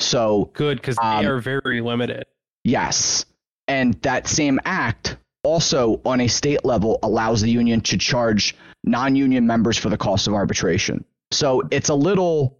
So 0.00 0.50
Good, 0.54 0.78
because 0.78 0.96
um, 0.98 1.22
they 1.22 1.28
are 1.30 1.40
very 1.40 1.82
limited. 1.82 2.24
yes, 2.64 3.26
and 3.68 4.00
that 4.00 4.28
same 4.28 4.60
act 4.64 5.18
also 5.42 6.00
on 6.06 6.22
a 6.22 6.26
state 6.26 6.64
level 6.64 6.98
allows 7.02 7.42
the 7.42 7.50
union 7.50 7.82
to 7.82 7.98
charge 7.98 8.56
non-union 8.82 9.46
members 9.46 9.76
for 9.76 9.90
the 9.90 9.98
cost 9.98 10.26
of 10.26 10.32
arbitration. 10.32 11.04
So 11.30 11.62
it's 11.70 11.90
a 11.90 11.94
little 11.94 12.58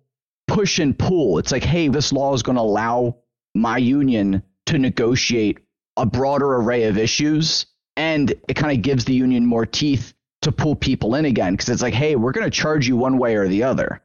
push 0.49 0.79
and 0.79 0.99
pull. 0.99 1.39
It's 1.39 1.51
like, 1.51 1.65
hey, 1.65 1.89
this 1.89 2.13
law 2.13 2.35
is 2.35 2.43
going 2.43 2.57
to 2.57 2.63
allow 2.63 3.17
my 3.55 3.79
union 3.79 4.43
to 4.67 4.79
negotiate 4.79 5.61
a 5.97 6.05
broader 6.05 6.57
array 6.57 6.85
of 6.85 6.99
issues, 6.99 7.65
and 7.97 8.35
it 8.49 8.55
kind 8.55 8.77
of 8.77 8.83
gives 8.83 9.07
the 9.07 9.15
union 9.15 9.47
more 9.47 9.65
teeth 9.65 10.13
to 10.45 10.53
pull 10.53 10.75
people 10.77 11.15
in 11.15 11.25
again 11.25 11.55
because 11.55 11.69
it's 11.69 11.83
like, 11.83 11.95
hey, 11.95 12.17
we're 12.17 12.33
going 12.33 12.45
to 12.45 12.51
charge 12.51 12.87
you 12.89 12.97
one 12.97 13.19
way 13.19 13.37
or 13.37 13.49
the 13.49 13.63
other. 13.63 14.01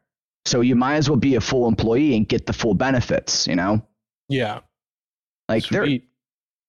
So 0.45 0.61
you 0.61 0.76
might 0.76 0.95
as 0.95 1.10
well 1.10 1.18
be 1.20 1.36
a 1.36 1.41
full 1.41 1.68
employee 1.68 2.16
and 2.16 2.28
get 2.28 2.45
the 2.45 2.53
full 2.53 2.74
benefits, 2.74 3.45
you 3.48 3.56
know? 3.56 3.82
Yeah. 4.30 4.61
Like 5.48 5.68
they're 5.68 5.86
That's- 5.86 6.02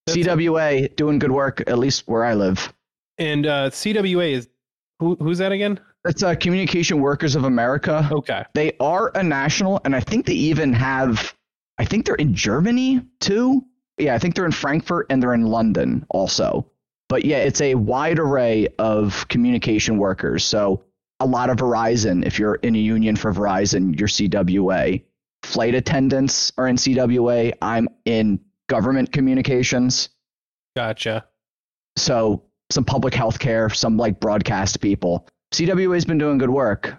CWA 0.09 0.95
doing 0.95 1.19
good 1.19 1.31
work, 1.31 1.61
at 1.67 1.77
least 1.77 2.03
where 2.07 2.23
I 2.23 2.33
live. 2.33 2.73
And 3.17 3.45
uh, 3.45 3.69
CWA 3.69 4.31
is 4.31 4.47
who? 4.99 5.15
Who's 5.15 5.37
that 5.37 5.51
again? 5.51 5.79
It's 6.05 6.23
uh, 6.23 6.33
Communication 6.35 6.99
Workers 6.99 7.35
of 7.35 7.43
America. 7.43 8.09
Okay. 8.11 8.43
They 8.55 8.73
are 8.79 9.11
a 9.13 9.21
national, 9.21 9.79
and 9.85 9.95
I 9.95 9.99
think 9.99 10.25
they 10.25 10.33
even 10.33 10.73
have, 10.73 11.35
I 11.77 11.85
think 11.85 12.07
they're 12.07 12.15
in 12.15 12.33
Germany 12.33 13.01
too. 13.19 13.63
Yeah, 13.99 14.15
I 14.15 14.17
think 14.17 14.33
they're 14.33 14.47
in 14.47 14.51
Frankfurt 14.51 15.05
and 15.11 15.21
they're 15.21 15.35
in 15.35 15.43
London 15.45 16.05
also. 16.09 16.65
But 17.11 17.25
yeah, 17.25 17.39
it's 17.39 17.59
a 17.59 17.75
wide 17.75 18.19
array 18.19 18.69
of 18.79 19.27
communication 19.27 19.97
workers. 19.97 20.45
So 20.45 20.85
a 21.19 21.25
lot 21.25 21.49
of 21.49 21.57
Verizon, 21.57 22.25
if 22.25 22.39
you're 22.39 22.55
in 22.55 22.73
a 22.73 22.79
union 22.79 23.17
for 23.17 23.33
Verizon, 23.33 23.99
you're 23.99 24.07
CWA. 24.07 25.03
Flight 25.43 25.75
attendants 25.75 26.53
are 26.57 26.69
in 26.69 26.77
CWA. 26.77 27.51
I'm 27.61 27.89
in 28.05 28.39
government 28.69 29.11
communications. 29.11 30.07
Gotcha. 30.77 31.25
So 31.97 32.43
some 32.69 32.85
public 32.85 33.13
health 33.13 33.39
care, 33.39 33.69
some 33.69 33.97
like 33.97 34.21
broadcast 34.21 34.79
people. 34.79 35.27
CWA 35.53 35.95
has 35.95 36.05
been 36.05 36.17
doing 36.17 36.37
good 36.37 36.49
work. 36.49 36.95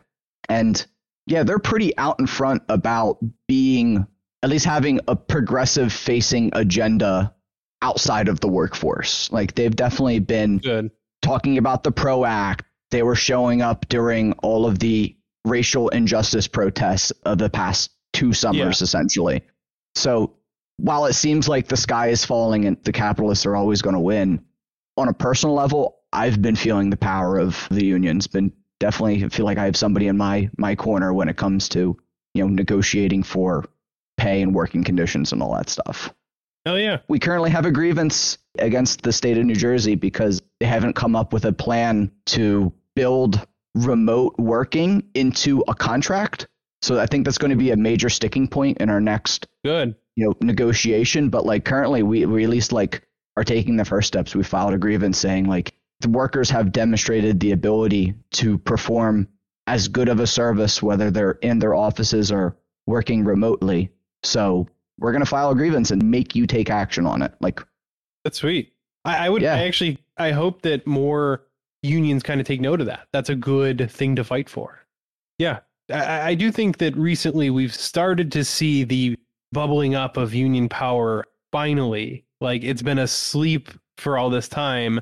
And 0.46 0.86
yeah, 1.26 1.42
they're 1.42 1.58
pretty 1.58 1.96
out 1.96 2.20
in 2.20 2.26
front 2.26 2.64
about 2.68 3.16
being 3.48 4.06
at 4.42 4.50
least 4.50 4.66
having 4.66 5.00
a 5.08 5.16
progressive 5.16 5.90
facing 5.90 6.50
agenda 6.52 7.34
outside 7.82 8.28
of 8.28 8.40
the 8.40 8.48
workforce. 8.48 9.30
Like 9.30 9.54
they've 9.54 9.74
definitely 9.74 10.20
been 10.20 10.58
Good. 10.58 10.90
talking 11.20 11.58
about 11.58 11.82
the 11.82 11.92
PRO 11.92 12.24
Act. 12.24 12.64
They 12.90 13.02
were 13.02 13.16
showing 13.16 13.60
up 13.60 13.88
during 13.88 14.32
all 14.34 14.64
of 14.64 14.78
the 14.78 15.16
racial 15.44 15.88
injustice 15.88 16.46
protests 16.46 17.10
of 17.24 17.38
the 17.38 17.50
past 17.50 17.90
two 18.12 18.32
summers, 18.32 18.80
essentially. 18.80 19.42
So 19.94 20.36
while 20.76 21.06
it 21.06 21.14
seems 21.14 21.48
like 21.48 21.68
the 21.68 21.76
sky 21.76 22.08
is 22.08 22.24
falling 22.24 22.64
and 22.64 22.82
the 22.84 22.92
capitalists 22.92 23.44
are 23.44 23.56
always 23.56 23.82
going 23.82 23.94
to 23.94 24.00
win, 24.00 24.44
on 24.96 25.08
a 25.08 25.14
personal 25.14 25.54
level, 25.54 25.98
I've 26.12 26.40
been 26.40 26.56
feeling 26.56 26.90
the 26.90 26.96
power 26.96 27.38
of 27.38 27.66
the 27.70 27.84
unions. 27.84 28.26
Been 28.26 28.52
definitely 28.78 29.28
feel 29.30 29.46
like 29.46 29.58
I 29.58 29.64
have 29.64 29.76
somebody 29.76 30.08
in 30.08 30.16
my 30.16 30.50
my 30.58 30.74
corner 30.74 31.14
when 31.14 31.28
it 31.28 31.36
comes 31.36 31.68
to 31.70 31.96
you 32.34 32.42
know 32.42 32.48
negotiating 32.48 33.22
for 33.22 33.64
pay 34.18 34.42
and 34.42 34.54
working 34.54 34.84
conditions 34.84 35.32
and 35.32 35.42
all 35.42 35.54
that 35.54 35.70
stuff 35.70 36.12
Hell 36.64 36.78
yeah. 36.78 36.98
we 37.08 37.18
currently 37.18 37.50
have 37.50 37.66
a 37.66 37.72
grievance 37.72 38.38
against 38.58 39.02
the 39.02 39.12
state 39.12 39.36
of 39.36 39.44
New 39.44 39.54
Jersey 39.54 39.94
because 39.94 40.40
they 40.60 40.66
haven't 40.66 40.94
come 40.94 41.16
up 41.16 41.32
with 41.32 41.44
a 41.44 41.52
plan 41.52 42.10
to 42.26 42.72
build 42.94 43.44
remote 43.74 44.34
working 44.38 45.02
into 45.14 45.64
a 45.66 45.74
contract. 45.74 46.46
So 46.82 47.00
I 47.00 47.06
think 47.06 47.24
that's 47.24 47.38
going 47.38 47.50
to 47.50 47.56
be 47.56 47.70
a 47.70 47.76
major 47.76 48.08
sticking 48.08 48.46
point 48.46 48.78
in 48.78 48.90
our 48.90 49.00
next, 49.00 49.46
Good. 49.64 49.96
you 50.14 50.26
know, 50.26 50.34
negotiation. 50.40 51.30
But 51.30 51.46
like 51.46 51.64
currently, 51.64 52.02
we, 52.02 52.26
we 52.26 52.44
at 52.44 52.50
least 52.50 52.72
like 52.72 53.02
are 53.36 53.44
taking 53.44 53.76
the 53.76 53.84
first 53.84 54.08
steps. 54.08 54.34
We 54.34 54.42
filed 54.42 54.74
a 54.74 54.78
grievance 54.78 55.18
saying 55.18 55.46
like 55.46 55.74
the 56.00 56.10
workers 56.10 56.50
have 56.50 56.72
demonstrated 56.72 57.40
the 57.40 57.52
ability 57.52 58.14
to 58.32 58.58
perform 58.58 59.28
as 59.66 59.88
good 59.88 60.08
of 60.08 60.20
a 60.20 60.26
service 60.26 60.82
whether 60.82 61.10
they're 61.10 61.38
in 61.42 61.60
their 61.60 61.74
offices 61.74 62.32
or 62.32 62.56
working 62.86 63.24
remotely. 63.24 63.90
So 64.24 64.68
we're 65.02 65.12
going 65.12 65.24
to 65.24 65.28
file 65.28 65.50
a 65.50 65.54
grievance 65.54 65.90
and 65.90 66.02
make 66.08 66.34
you 66.34 66.46
take 66.46 66.70
action 66.70 67.06
on 67.06 67.22
it. 67.22 67.34
Like 67.40 67.60
That's 68.24 68.38
sweet. 68.38 68.72
I, 69.04 69.26
I 69.26 69.28
would. 69.28 69.42
Yeah. 69.42 69.56
I 69.56 69.64
actually. 69.64 69.98
I 70.16 70.30
hope 70.30 70.62
that 70.62 70.86
more 70.86 71.44
unions 71.82 72.22
kind 72.22 72.40
of 72.40 72.46
take 72.46 72.60
note 72.60 72.80
of 72.80 72.86
that. 72.86 73.08
That's 73.12 73.28
a 73.28 73.34
good 73.34 73.90
thing 73.90 74.14
to 74.16 74.24
fight 74.24 74.48
for. 74.48 74.86
Yeah, 75.38 75.60
I, 75.90 76.30
I 76.30 76.34
do 76.34 76.52
think 76.52 76.78
that 76.78 76.96
recently 76.96 77.50
we've 77.50 77.74
started 77.74 78.30
to 78.32 78.44
see 78.44 78.84
the 78.84 79.18
bubbling 79.50 79.94
up 79.94 80.16
of 80.16 80.34
union 80.34 80.68
power. 80.68 81.24
Finally, 81.50 82.24
like 82.40 82.62
it's 82.62 82.80
been 82.80 82.98
asleep 82.98 83.70
for 83.98 84.16
all 84.16 84.30
this 84.30 84.48
time, 84.48 85.00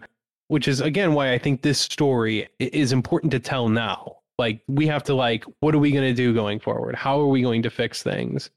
which 0.49 0.67
is 0.67 0.81
again 0.81 1.13
why 1.15 1.33
I 1.33 1.39
think 1.39 1.63
this 1.63 1.79
story 1.79 2.49
is 2.59 2.93
important 2.93 3.31
to 3.33 3.39
tell 3.39 3.69
now. 3.69 4.17
Like 4.39 4.63
we 4.67 4.87
have 4.87 5.03
to 5.05 5.15
like, 5.15 5.45
what 5.61 5.75
are 5.75 5.79
we 5.79 5.93
going 5.93 6.09
to 6.09 6.15
do 6.15 6.33
going 6.33 6.59
forward? 6.59 6.95
How 6.95 7.21
are 7.21 7.27
we 7.27 7.43
going 7.43 7.63
to 7.63 7.71
fix 7.71 8.03
things? 8.03 8.51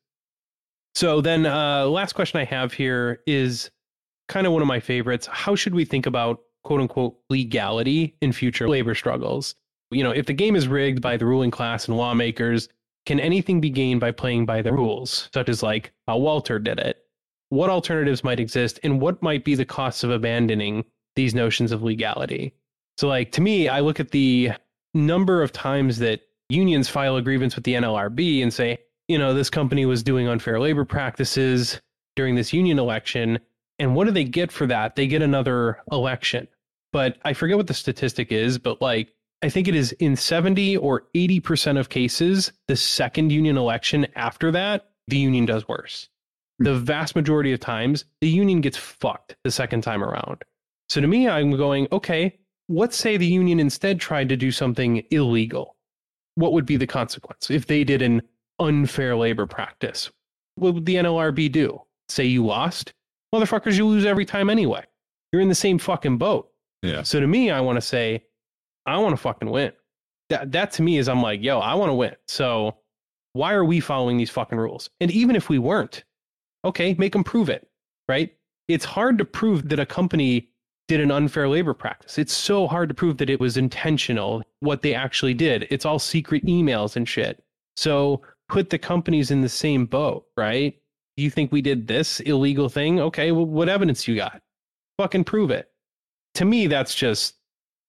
So 0.95 1.21
then, 1.21 1.45
uh, 1.45 1.85
last 1.87 2.13
question 2.13 2.39
I 2.39 2.45
have 2.45 2.73
here 2.73 3.21
is 3.25 3.71
kind 4.27 4.45
of 4.45 4.53
one 4.53 4.61
of 4.61 4.67
my 4.67 4.79
favorites. 4.79 5.27
How 5.31 5.55
should 5.55 5.73
we 5.73 5.85
think 5.85 6.05
about 6.05 6.39
quote 6.63 6.81
unquote 6.81 7.15
legality 7.29 8.15
in 8.21 8.31
future 8.31 8.69
labor 8.69 8.95
struggles? 8.95 9.55
You 9.91 10.03
know, 10.03 10.11
if 10.11 10.25
the 10.25 10.33
game 10.33 10.55
is 10.55 10.67
rigged 10.67 11.01
by 11.01 11.17
the 11.17 11.25
ruling 11.25 11.51
class 11.51 11.87
and 11.87 11.97
lawmakers, 11.97 12.69
can 13.05 13.19
anything 13.19 13.59
be 13.59 13.69
gained 13.69 13.99
by 13.99 14.11
playing 14.11 14.45
by 14.45 14.61
the 14.61 14.71
rules, 14.73 15.29
such 15.33 15.49
as 15.49 15.61
like 15.61 15.91
how 16.07 16.17
Walter 16.17 16.59
did 16.59 16.79
it? 16.79 16.97
What 17.49 17.69
alternatives 17.69 18.23
might 18.23 18.39
exist, 18.39 18.79
and 18.83 18.99
what 18.99 19.21
might 19.21 19.43
be 19.43 19.55
the 19.55 19.65
costs 19.65 20.03
of 20.03 20.09
abandoning 20.09 20.85
these 21.15 21.35
notions 21.35 21.71
of 21.71 21.83
legality? 21.83 22.53
So, 22.97 23.07
like, 23.07 23.31
to 23.33 23.41
me, 23.41 23.67
I 23.67 23.81
look 23.81 23.99
at 23.99 24.11
the 24.11 24.53
number 24.93 25.43
of 25.43 25.51
times 25.51 25.99
that 25.99 26.21
unions 26.49 26.89
file 26.89 27.15
a 27.15 27.21
grievance 27.21 27.55
with 27.55 27.63
the 27.63 27.73
NLRB 27.73 28.41
and 28.41 28.53
say, 28.53 28.79
you 29.13 29.19
know, 29.19 29.31
this 29.31 29.51
company 29.51 29.85
was 29.85 30.01
doing 30.01 30.27
unfair 30.27 30.59
labor 30.59 30.85
practices 30.85 31.79
during 32.15 32.33
this 32.33 32.51
union 32.51 32.79
election. 32.79 33.37
And 33.77 33.95
what 33.95 34.05
do 34.05 34.11
they 34.11 34.23
get 34.23 34.51
for 34.51 34.65
that? 34.65 34.95
They 34.95 35.05
get 35.05 35.21
another 35.21 35.77
election. 35.91 36.47
But 36.91 37.17
I 37.23 37.33
forget 37.33 37.55
what 37.57 37.67
the 37.67 37.75
statistic 37.75 38.31
is, 38.31 38.57
but 38.57 38.81
like, 38.81 39.13
I 39.43 39.49
think 39.49 39.67
it 39.67 39.75
is 39.75 39.91
in 39.93 40.15
70 40.15 40.77
or 40.77 41.03
80% 41.13 41.79
of 41.79 41.89
cases, 41.89 42.51
the 42.67 42.75
second 42.75 43.31
union 43.31 43.55
election 43.55 44.07
after 44.15 44.49
that, 44.49 44.89
the 45.07 45.17
union 45.17 45.45
does 45.45 45.67
worse. 45.67 46.09
Hmm. 46.57 46.63
the 46.63 46.75
vast 46.75 47.15
majority 47.15 47.53
of 47.53 47.59
times, 47.59 48.05
the 48.19 48.29
union 48.29 48.61
gets 48.61 48.77
fucked 48.77 49.35
the 49.43 49.51
second 49.51 49.81
time 49.81 50.03
around. 50.03 50.43
So 50.89 51.01
to 51.01 51.07
me, 51.07 51.29
I'm 51.29 51.51
going, 51.55 51.87
okay, 51.91 52.39
let's 52.67 52.97
say 52.97 53.17
the 53.17 53.27
union 53.27 53.59
instead 53.59 53.99
tried 53.99 54.29
to 54.29 54.37
do 54.37 54.51
something 54.51 55.03
illegal. 55.11 55.75
What 56.33 56.53
would 56.53 56.65
be 56.65 56.77
the 56.77 56.87
consequence 56.87 57.51
if 57.51 57.67
they 57.67 57.83
did 57.83 58.01
an 58.01 58.23
unfair 58.59 59.15
labor 59.15 59.45
practice? 59.45 60.11
What 60.55 60.73
would 60.73 60.85
the 60.85 60.95
NLRB 60.95 61.51
do? 61.51 61.81
Say 62.09 62.25
you 62.25 62.45
lost? 62.45 62.93
Motherfuckers, 63.33 63.77
you 63.77 63.87
lose 63.87 64.05
every 64.05 64.25
time 64.25 64.49
anyway. 64.49 64.83
You're 65.31 65.41
in 65.41 65.49
the 65.49 65.55
same 65.55 65.79
fucking 65.79 66.17
boat. 66.17 66.49
Yeah. 66.83 67.01
So 67.01 67.19
to 67.19 67.27
me, 67.27 67.49
I 67.49 67.61
want 67.61 67.77
to 67.77 67.81
say, 67.81 68.23
I 68.85 68.97
want 68.97 69.13
to 69.13 69.17
fucking 69.17 69.49
win. 69.49 69.71
That 70.29 70.51
that 70.51 70.71
to 70.73 70.83
me 70.83 70.97
is 70.97 71.09
I'm 71.09 71.21
like, 71.21 71.41
yo, 71.41 71.59
I 71.59 71.73
want 71.73 71.89
to 71.89 71.95
win. 71.95 72.15
So 72.27 72.77
why 73.33 73.53
are 73.53 73.65
we 73.65 73.79
following 73.79 74.17
these 74.17 74.29
fucking 74.29 74.57
rules? 74.57 74.89
And 74.99 75.09
even 75.11 75.35
if 75.35 75.49
we 75.49 75.57
weren't, 75.59 76.03
okay, 76.65 76.93
make 76.99 77.13
them 77.13 77.23
prove 77.23 77.49
it, 77.49 77.67
right? 78.07 78.31
It's 78.67 78.85
hard 78.85 79.17
to 79.17 79.25
prove 79.25 79.69
that 79.69 79.79
a 79.79 79.85
company 79.85 80.49
did 80.87 80.99
an 80.99 81.11
unfair 81.11 81.47
labor 81.47 81.73
practice. 81.73 82.17
It's 82.17 82.33
so 82.33 82.67
hard 82.67 82.89
to 82.89 82.95
prove 82.95 83.17
that 83.17 83.29
it 83.29 83.39
was 83.39 83.57
intentional, 83.57 84.43
what 84.59 84.81
they 84.81 84.93
actually 84.93 85.33
did. 85.33 85.65
It's 85.69 85.85
all 85.85 85.99
secret 85.99 86.45
emails 86.45 86.95
and 86.95 87.07
shit. 87.07 87.43
So 87.75 88.21
put 88.53 88.69
the 88.69 88.77
companies 88.77 89.31
in 89.31 89.41
the 89.41 89.49
same 89.49 89.87
boat, 89.87 90.27
right? 90.37 90.79
You 91.17 91.31
think 91.31 91.51
we 91.51 91.63
did 91.63 91.87
this 91.87 92.19
illegal 92.19 92.69
thing? 92.69 92.99
Okay, 92.99 93.31
well, 93.31 93.47
what 93.47 93.67
evidence 93.67 94.07
you 94.07 94.15
got? 94.15 94.43
Fucking 94.99 95.23
prove 95.23 95.49
it. 95.49 95.71
To 96.35 96.45
me, 96.45 96.67
that's 96.67 96.93
just 96.93 97.35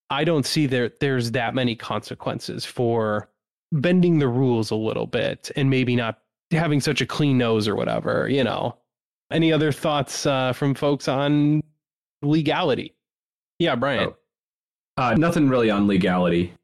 I 0.08 0.24
don't 0.24 0.46
see 0.46 0.66
there 0.66 0.90
there's 1.00 1.32
that 1.32 1.54
many 1.54 1.76
consequences 1.76 2.64
for 2.64 3.28
bending 3.72 4.18
the 4.18 4.28
rules 4.28 4.70
a 4.70 4.74
little 4.74 5.06
bit 5.06 5.50
and 5.54 5.68
maybe 5.68 5.94
not 5.96 6.20
having 6.50 6.80
such 6.80 7.02
a 7.02 7.06
clean 7.06 7.36
nose 7.36 7.68
or 7.68 7.76
whatever, 7.76 8.26
you 8.30 8.42
know. 8.42 8.78
Any 9.30 9.52
other 9.52 9.70
thoughts 9.70 10.24
uh, 10.24 10.54
from 10.54 10.74
folks 10.74 11.08
on 11.08 11.62
legality? 12.22 12.94
Yeah, 13.58 13.74
Brian. 13.76 14.08
Oh. 14.08 14.16
Uh, 14.96 15.14
nothing 15.14 15.46
really 15.46 15.70
on 15.70 15.86
legality. 15.86 16.54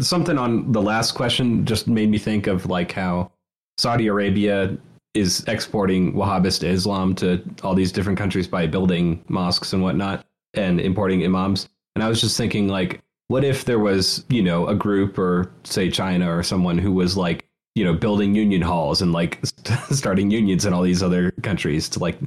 Something 0.00 0.38
on 0.38 0.70
the 0.72 0.82
last 0.82 1.12
question 1.12 1.64
just 1.64 1.88
made 1.88 2.10
me 2.10 2.18
think 2.18 2.46
of 2.46 2.66
like 2.66 2.92
how 2.92 3.32
Saudi 3.78 4.06
Arabia 4.08 4.76
is 5.14 5.44
exporting 5.48 6.12
Wahhabist 6.12 6.62
Islam 6.62 7.14
to 7.16 7.42
all 7.62 7.74
these 7.74 7.92
different 7.92 8.18
countries 8.18 8.46
by 8.46 8.66
building 8.66 9.24
mosques 9.28 9.72
and 9.72 9.82
whatnot 9.82 10.24
and 10.54 10.80
importing 10.80 11.24
imams. 11.24 11.68
And 11.94 12.04
I 12.04 12.08
was 12.08 12.20
just 12.20 12.36
thinking, 12.36 12.68
like, 12.68 13.00
what 13.28 13.44
if 13.44 13.64
there 13.64 13.78
was, 13.78 14.24
you 14.28 14.42
know, 14.42 14.66
a 14.68 14.74
group 14.74 15.18
or 15.18 15.52
say 15.64 15.90
China 15.90 16.36
or 16.36 16.42
someone 16.42 16.78
who 16.78 16.92
was 16.92 17.16
like, 17.16 17.46
you 17.74 17.84
know, 17.84 17.94
building 17.94 18.34
union 18.34 18.62
halls 18.62 19.02
and 19.02 19.12
like 19.12 19.38
starting 19.90 20.30
unions 20.30 20.66
in 20.66 20.72
all 20.72 20.82
these 20.82 21.02
other 21.02 21.30
countries 21.42 21.88
to 21.90 21.98
like 21.98 22.18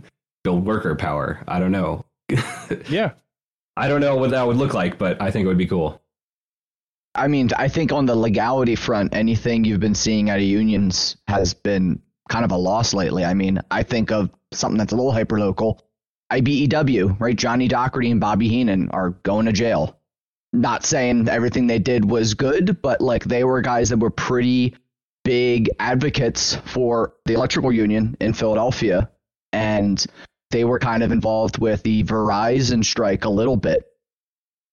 build 0.43 0.65
worker 0.65 0.95
power? 0.95 1.43
I 1.47 1.59
don't 1.59 1.71
know. 1.71 2.05
yeah. 2.89 3.11
I 3.75 3.87
don't 3.87 4.01
know 4.01 4.15
what 4.15 4.31
that 4.31 4.45
would 4.45 4.57
look 4.57 4.73
like, 4.73 4.97
but 4.97 5.21
I 5.21 5.31
think 5.31 5.45
it 5.45 5.47
would 5.47 5.57
be 5.57 5.65
cool. 5.65 6.01
I 7.15 7.27
mean, 7.27 7.49
I 7.57 7.67
think 7.67 7.91
on 7.91 8.05
the 8.05 8.15
legality 8.15 8.75
front, 8.75 9.13
anything 9.13 9.63
you've 9.63 9.79
been 9.79 9.95
seeing 9.95 10.29
out 10.29 10.37
of 10.37 10.43
unions 10.43 11.17
has 11.27 11.53
been 11.53 12.01
kind 12.29 12.43
of 12.43 12.51
a 12.51 12.57
loss 12.57 12.93
lately. 12.93 13.23
I 13.23 13.33
mean, 13.33 13.59
I 13.69 13.83
think 13.83 14.11
of 14.11 14.31
something 14.51 14.77
that's 14.77 14.93
a 14.93 14.95
little 14.95 15.11
hyper 15.11 15.39
local. 15.39 15.85
IBEW, 16.31 17.19
right? 17.19 17.35
Johnny 17.35 17.67
Dougherty 17.67 18.09
and 18.09 18.19
Bobby 18.19 18.49
Henon 18.49 18.89
are 18.91 19.11
going 19.11 19.45
to 19.45 19.51
jail. 19.51 19.99
Not 20.51 20.85
saying 20.85 21.29
everything 21.29 21.67
they 21.67 21.79
did 21.79 22.09
was 22.09 22.33
good, 22.33 22.81
but 22.81 23.01
like 23.01 23.23
they 23.23 23.43
were 23.43 23.61
guys 23.61 23.89
that 23.89 23.99
were 23.99 24.09
pretty 24.09 24.75
big 25.23 25.69
advocates 25.79 26.55
for 26.65 27.13
the 27.25 27.33
electrical 27.33 27.71
union 27.71 28.17
in 28.19 28.33
Philadelphia. 28.33 29.09
And 29.51 30.03
they 30.49 30.63
were 30.63 30.79
kind 30.79 31.03
of 31.03 31.11
involved 31.11 31.59
with 31.59 31.83
the 31.83 32.03
Verizon 32.03 32.83
strike 32.83 33.25
a 33.25 33.29
little 33.29 33.57
bit. 33.57 33.87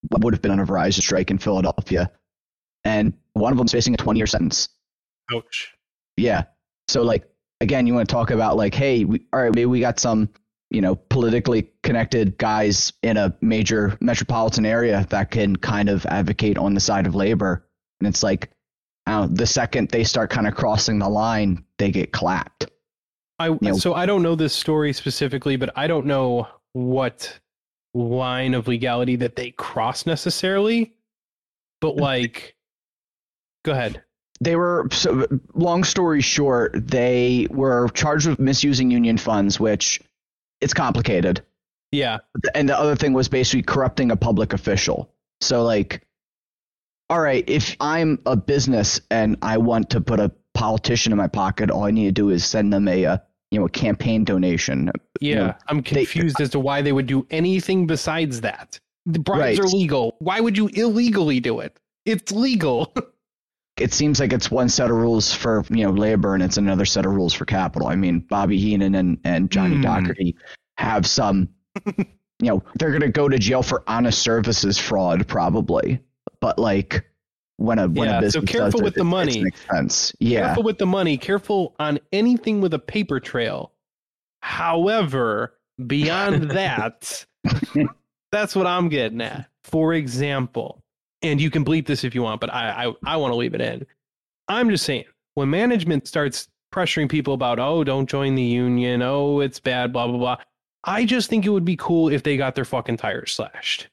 What 0.08 0.24
would 0.24 0.34
have 0.34 0.42
been 0.42 0.52
on 0.52 0.60
a 0.60 0.66
Verizon 0.66 1.02
strike 1.02 1.30
in 1.30 1.38
Philadelphia. 1.38 2.10
And 2.84 3.12
one 3.34 3.52
of 3.52 3.58
them's 3.58 3.72
facing 3.72 3.94
a 3.94 3.96
20 3.96 4.18
year 4.18 4.26
sentence. 4.26 4.68
Ouch. 5.32 5.74
Yeah. 6.16 6.44
So, 6.88 7.02
like, 7.02 7.28
again, 7.60 7.86
you 7.86 7.94
want 7.94 8.08
to 8.08 8.12
talk 8.12 8.30
about, 8.30 8.56
like, 8.56 8.74
hey, 8.74 9.04
we, 9.04 9.24
all 9.32 9.42
right, 9.42 9.54
maybe 9.54 9.66
we 9.66 9.80
got 9.80 10.00
some 10.00 10.30
you 10.70 10.80
know, 10.80 10.94
politically 10.94 11.68
connected 11.82 12.38
guys 12.38 12.92
in 13.02 13.16
a 13.16 13.34
major 13.40 13.98
metropolitan 14.00 14.64
area 14.64 15.04
that 15.10 15.30
can 15.32 15.56
kind 15.56 15.88
of 15.88 16.06
advocate 16.06 16.56
on 16.56 16.74
the 16.74 16.80
side 16.80 17.06
of 17.06 17.14
labor. 17.14 17.66
And 17.98 18.08
it's 18.08 18.22
like, 18.22 18.50
know, 19.06 19.26
the 19.26 19.46
second 19.46 19.88
they 19.90 20.04
start 20.04 20.30
kind 20.30 20.46
of 20.46 20.54
crossing 20.54 20.98
the 20.98 21.08
line, 21.08 21.64
they 21.78 21.90
get 21.90 22.12
clapped. 22.12 22.66
I 23.38 23.48
you 23.48 23.58
know, 23.60 23.78
so 23.78 23.94
I 23.94 24.06
don't 24.06 24.22
know 24.22 24.36
this 24.36 24.52
story 24.52 24.92
specifically, 24.92 25.56
but 25.56 25.70
I 25.76 25.86
don't 25.86 26.06
know 26.06 26.46
what 26.72 27.40
line 27.94 28.54
of 28.54 28.68
legality 28.68 29.16
that 29.16 29.34
they 29.34 29.50
cross 29.52 30.06
necessarily. 30.06 30.92
But 31.80 31.96
mm. 31.96 32.00
like, 32.00 32.54
go 33.64 33.72
ahead. 33.72 34.02
They 34.42 34.56
were 34.56 34.88
so 34.90 35.26
long 35.54 35.84
story 35.84 36.22
short, 36.22 36.72
they 36.74 37.46
were 37.50 37.88
charged 37.88 38.26
with 38.26 38.38
misusing 38.38 38.90
union 38.90 39.18
funds, 39.18 39.60
which 39.60 40.00
it's 40.60 40.72
complicated. 40.72 41.42
Yeah. 41.92 42.18
And 42.54 42.68
the 42.68 42.78
other 42.78 42.96
thing 42.96 43.12
was 43.12 43.28
basically 43.28 43.62
corrupting 43.62 44.10
a 44.10 44.16
public 44.16 44.52
official. 44.52 45.12
So 45.40 45.62
like 45.62 46.06
all 47.10 47.20
right, 47.20 47.44
if 47.48 47.76
I'm 47.80 48.20
a 48.24 48.36
business 48.36 49.00
and 49.10 49.36
I 49.42 49.58
want 49.58 49.90
to 49.90 50.00
put 50.00 50.20
a 50.20 50.30
politician 50.54 51.10
in 51.10 51.18
my 51.18 51.26
pocket, 51.26 51.68
all 51.68 51.82
I 51.82 51.90
need 51.90 52.06
to 52.06 52.12
do 52.12 52.30
is 52.30 52.44
send 52.44 52.72
them 52.72 52.86
a, 52.86 53.02
a 53.02 53.12
uh, 53.14 53.18
you 53.50 53.58
know 53.58 53.66
a 53.66 53.68
campaign 53.68 54.22
donation. 54.22 54.92
Yeah, 55.20 55.28
you 55.28 55.34
know, 55.34 55.54
I'm 55.66 55.82
confused 55.82 56.36
they, 56.38 56.44
as 56.44 56.50
to 56.50 56.60
why 56.60 56.82
they 56.82 56.92
would 56.92 57.06
do 57.06 57.26
anything 57.30 57.88
besides 57.88 58.42
that. 58.42 58.78
The 59.06 59.18
bribes 59.18 59.58
right. 59.58 59.66
are 59.66 59.76
legal. 59.76 60.16
Why 60.20 60.38
would 60.38 60.56
you 60.56 60.68
illegally 60.68 61.40
do 61.40 61.58
it? 61.58 61.76
It's 62.06 62.30
legal. 62.30 62.94
it 63.80 63.92
seems 63.92 64.20
like 64.20 64.32
it's 64.32 64.50
one 64.50 64.68
set 64.68 64.90
of 64.90 64.96
rules 64.96 65.32
for 65.32 65.64
you 65.70 65.84
know 65.84 65.90
labor 65.90 66.34
and 66.34 66.42
it's 66.42 66.56
another 66.56 66.84
set 66.84 67.06
of 67.06 67.12
rules 67.12 67.32
for 67.32 67.44
capital. 67.44 67.88
I 67.88 67.96
mean, 67.96 68.20
Bobby 68.20 68.60
Henon 68.60 68.98
and 68.98 69.18
and 69.24 69.50
Johnny 69.50 69.76
mm. 69.76 69.82
Dougherty 69.82 70.36
have 70.76 71.06
some. 71.06 71.48
you 71.86 72.04
know, 72.40 72.62
they're 72.76 72.92
gonna 72.92 73.08
go 73.08 73.28
to 73.28 73.38
jail 73.38 73.62
for 73.62 73.82
honest 73.86 74.20
services 74.20 74.78
fraud 74.78 75.26
probably 75.28 76.00
but 76.40 76.58
like 76.58 77.06
when 77.56 77.78
a 77.78 77.88
when 77.88 78.08
yeah, 78.08 78.18
a 78.18 78.20
business 78.22 78.50
so 78.50 78.52
careful 78.52 78.80
does 78.80 78.84
with 78.84 78.96
it, 78.96 78.98
the 78.98 79.04
money. 79.04 79.44
Makes 79.44 79.66
sense. 79.70 80.12
Yeah, 80.18 80.46
careful 80.46 80.62
with 80.62 80.78
the 80.78 80.86
money. 80.86 81.16
Careful 81.16 81.76
on 81.78 82.00
anything 82.12 82.60
with 82.60 82.74
a 82.74 82.78
paper 82.78 83.20
trail. 83.20 83.72
However, 84.40 85.58
beyond 85.86 86.50
that, 86.52 87.26
that's 88.32 88.56
what 88.56 88.66
I'm 88.66 88.88
getting 88.88 89.20
at. 89.20 89.46
For 89.64 89.92
example, 89.92 90.79
and 91.22 91.40
you 91.40 91.50
can 91.50 91.64
bleep 91.64 91.86
this 91.86 92.04
if 92.04 92.14
you 92.14 92.22
want, 92.22 92.40
but 92.40 92.52
I 92.52 92.86
I, 92.86 93.14
I 93.14 93.16
want 93.16 93.32
to 93.32 93.36
leave 93.36 93.54
it 93.54 93.60
in. 93.60 93.86
I'm 94.48 94.70
just 94.70 94.84
saying 94.84 95.04
when 95.34 95.50
management 95.50 96.08
starts 96.08 96.48
pressuring 96.72 97.08
people 97.08 97.34
about 97.34 97.58
oh 97.58 97.82
don't 97.82 98.08
join 98.08 98.36
the 98.36 98.42
union 98.42 99.02
oh 99.02 99.40
it's 99.40 99.58
bad 99.58 99.92
blah 99.92 100.06
blah 100.06 100.18
blah 100.18 100.36
I 100.84 101.04
just 101.04 101.28
think 101.28 101.44
it 101.44 101.50
would 101.50 101.64
be 101.64 101.76
cool 101.76 102.08
if 102.08 102.22
they 102.22 102.36
got 102.36 102.54
their 102.54 102.64
fucking 102.64 102.96
tires 102.96 103.32
slashed. 103.32 103.88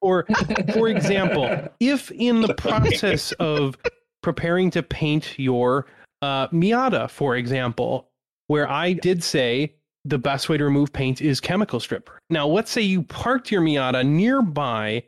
or, 0.00 0.26
for 0.72 0.88
example, 0.88 1.68
if 1.80 2.10
in 2.12 2.40
the 2.40 2.54
process 2.56 3.32
of 3.32 3.76
preparing 4.22 4.70
to 4.72 4.82
paint 4.82 5.38
your 5.38 5.86
uh, 6.22 6.48
Miata, 6.48 7.10
for 7.10 7.36
example, 7.36 8.08
where 8.46 8.70
I 8.70 8.92
did 8.92 9.22
say 9.22 9.74
the 10.04 10.18
best 10.18 10.48
way 10.48 10.56
to 10.56 10.64
remove 10.64 10.92
paint 10.92 11.20
is 11.20 11.40
chemical 11.40 11.80
stripper. 11.80 12.18
Now, 12.30 12.46
let's 12.46 12.70
say 12.70 12.80
you 12.80 13.02
parked 13.02 13.50
your 13.50 13.60
Miata 13.60 14.06
nearby 14.06 15.02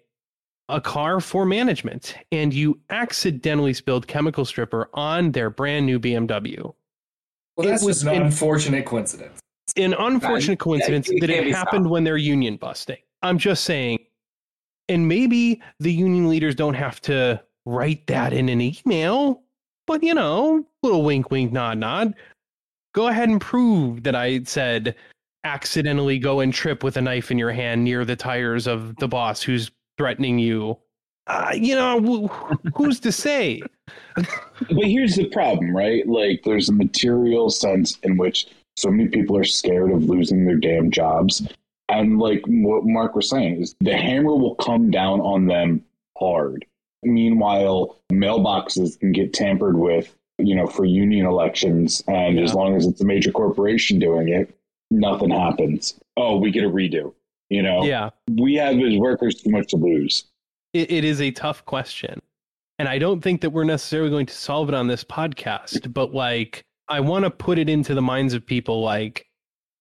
a 0.70 0.80
car 0.80 1.20
for 1.20 1.44
management 1.44 2.16
and 2.32 2.54
you 2.54 2.78
accidentally 2.90 3.74
spilled 3.74 4.06
chemical 4.06 4.44
stripper 4.44 4.88
on 4.94 5.32
their 5.32 5.50
brand 5.50 5.86
new 5.86 5.98
BMW. 5.98 6.74
Well, 7.56 7.68
that's 7.68 7.82
it 7.82 7.86
was 7.86 8.02
an 8.04 8.22
unfortunate 8.22 8.86
coincidence 8.86 9.40
an 9.76 9.94
unfortunate 9.94 10.58
coincidence 10.58 11.08
that 11.20 11.30
it 11.30 11.54
happened 11.54 11.88
when 11.88 12.04
they're 12.04 12.16
union 12.16 12.56
busting. 12.56 12.98
I'm 13.22 13.38
just 13.38 13.64
saying, 13.64 13.98
and 14.88 15.06
maybe 15.06 15.60
the 15.78 15.92
union 15.92 16.28
leaders 16.28 16.54
don't 16.54 16.74
have 16.74 17.00
to 17.02 17.42
write 17.66 18.06
that 18.06 18.32
in 18.32 18.48
an 18.48 18.60
email, 18.60 19.42
but 19.86 20.02
you 20.02 20.14
know, 20.14 20.66
little 20.82 21.02
wink, 21.02 21.30
wink, 21.30 21.52
nod, 21.52 21.78
nod. 21.78 22.14
Go 22.92 23.08
ahead 23.08 23.28
and 23.28 23.40
prove 23.40 24.02
that 24.02 24.16
I 24.16 24.42
said 24.44 24.96
accidentally 25.44 26.18
go 26.18 26.40
and 26.40 26.52
trip 26.52 26.82
with 26.84 26.96
a 26.96 27.00
knife 27.00 27.30
in 27.30 27.38
your 27.38 27.52
hand 27.52 27.84
near 27.84 28.04
the 28.04 28.16
tires 28.16 28.66
of 28.66 28.96
the 28.96 29.08
boss 29.08 29.40
who's 29.40 29.70
threatening 30.00 30.38
you. 30.38 30.78
Uh, 31.26 31.52
you 31.54 31.74
know, 31.74 32.26
who's 32.74 32.98
to 33.00 33.12
say? 33.12 33.60
but 34.16 34.84
here's 34.84 35.16
the 35.16 35.26
problem, 35.26 35.76
right? 35.76 36.06
Like, 36.08 36.42
there's 36.42 36.70
a 36.70 36.72
material 36.72 37.50
sense 37.50 37.98
in 38.02 38.16
which 38.16 38.48
so 38.76 38.90
many 38.90 39.10
people 39.10 39.36
are 39.36 39.44
scared 39.44 39.92
of 39.92 40.04
losing 40.04 40.46
their 40.46 40.56
damn 40.56 40.90
jobs. 40.90 41.46
And 41.90 42.18
like 42.18 42.42
what 42.46 42.86
Mark 42.86 43.14
was 43.14 43.28
saying 43.28 43.60
is 43.60 43.76
the 43.80 43.96
hammer 43.96 44.34
will 44.34 44.54
come 44.54 44.90
down 44.90 45.20
on 45.20 45.46
them 45.46 45.84
hard. 46.16 46.64
Meanwhile, 47.02 47.96
mailboxes 48.10 48.98
can 48.98 49.12
get 49.12 49.34
tampered 49.34 49.76
with 49.76 50.16
you 50.38 50.54
know, 50.54 50.66
for 50.66 50.84
union 50.84 51.26
elections. 51.26 52.02
And 52.08 52.38
as 52.38 52.54
long 52.54 52.74
as 52.74 52.86
it's 52.86 53.00
a 53.00 53.04
major 53.04 53.30
corporation 53.30 53.98
doing 53.98 54.28
it, 54.28 54.54
nothing 54.90 55.30
happens. 55.30 55.94
Oh, 56.16 56.38
we 56.38 56.50
get 56.50 56.64
a 56.64 56.70
redo. 56.70 57.12
You 57.50 57.62
know, 57.62 57.84
Yeah. 57.84 58.10
we 58.38 58.54
have 58.54 58.78
as 58.78 58.96
workers 58.96 59.34
too 59.42 59.50
much 59.50 59.68
to 59.68 59.76
lose. 59.76 60.24
it, 60.72 60.90
it 60.90 61.04
is 61.04 61.20
a 61.20 61.30
tough 61.32 61.64
question. 61.64 62.20
And 62.78 62.88
i 62.88 62.96
don't 62.98 63.20
think 63.20 63.40
that 63.42 63.50
we're 63.50 63.64
necessarily 63.64 64.08
going 64.08 64.24
to 64.26 64.34
solve 64.34 64.68
it 64.70 64.74
on 64.74 64.86
this 64.86 65.04
podcast 65.04 65.92
but 65.92 66.14
like 66.14 66.64
i 66.88 66.98
want 67.00 67.24
to 67.26 67.30
put 67.30 67.58
it 67.58 67.68
into 67.68 67.94
the 67.94 68.00
minds 68.00 68.32
of 68.32 68.46
people 68.46 68.80
like 68.82 69.26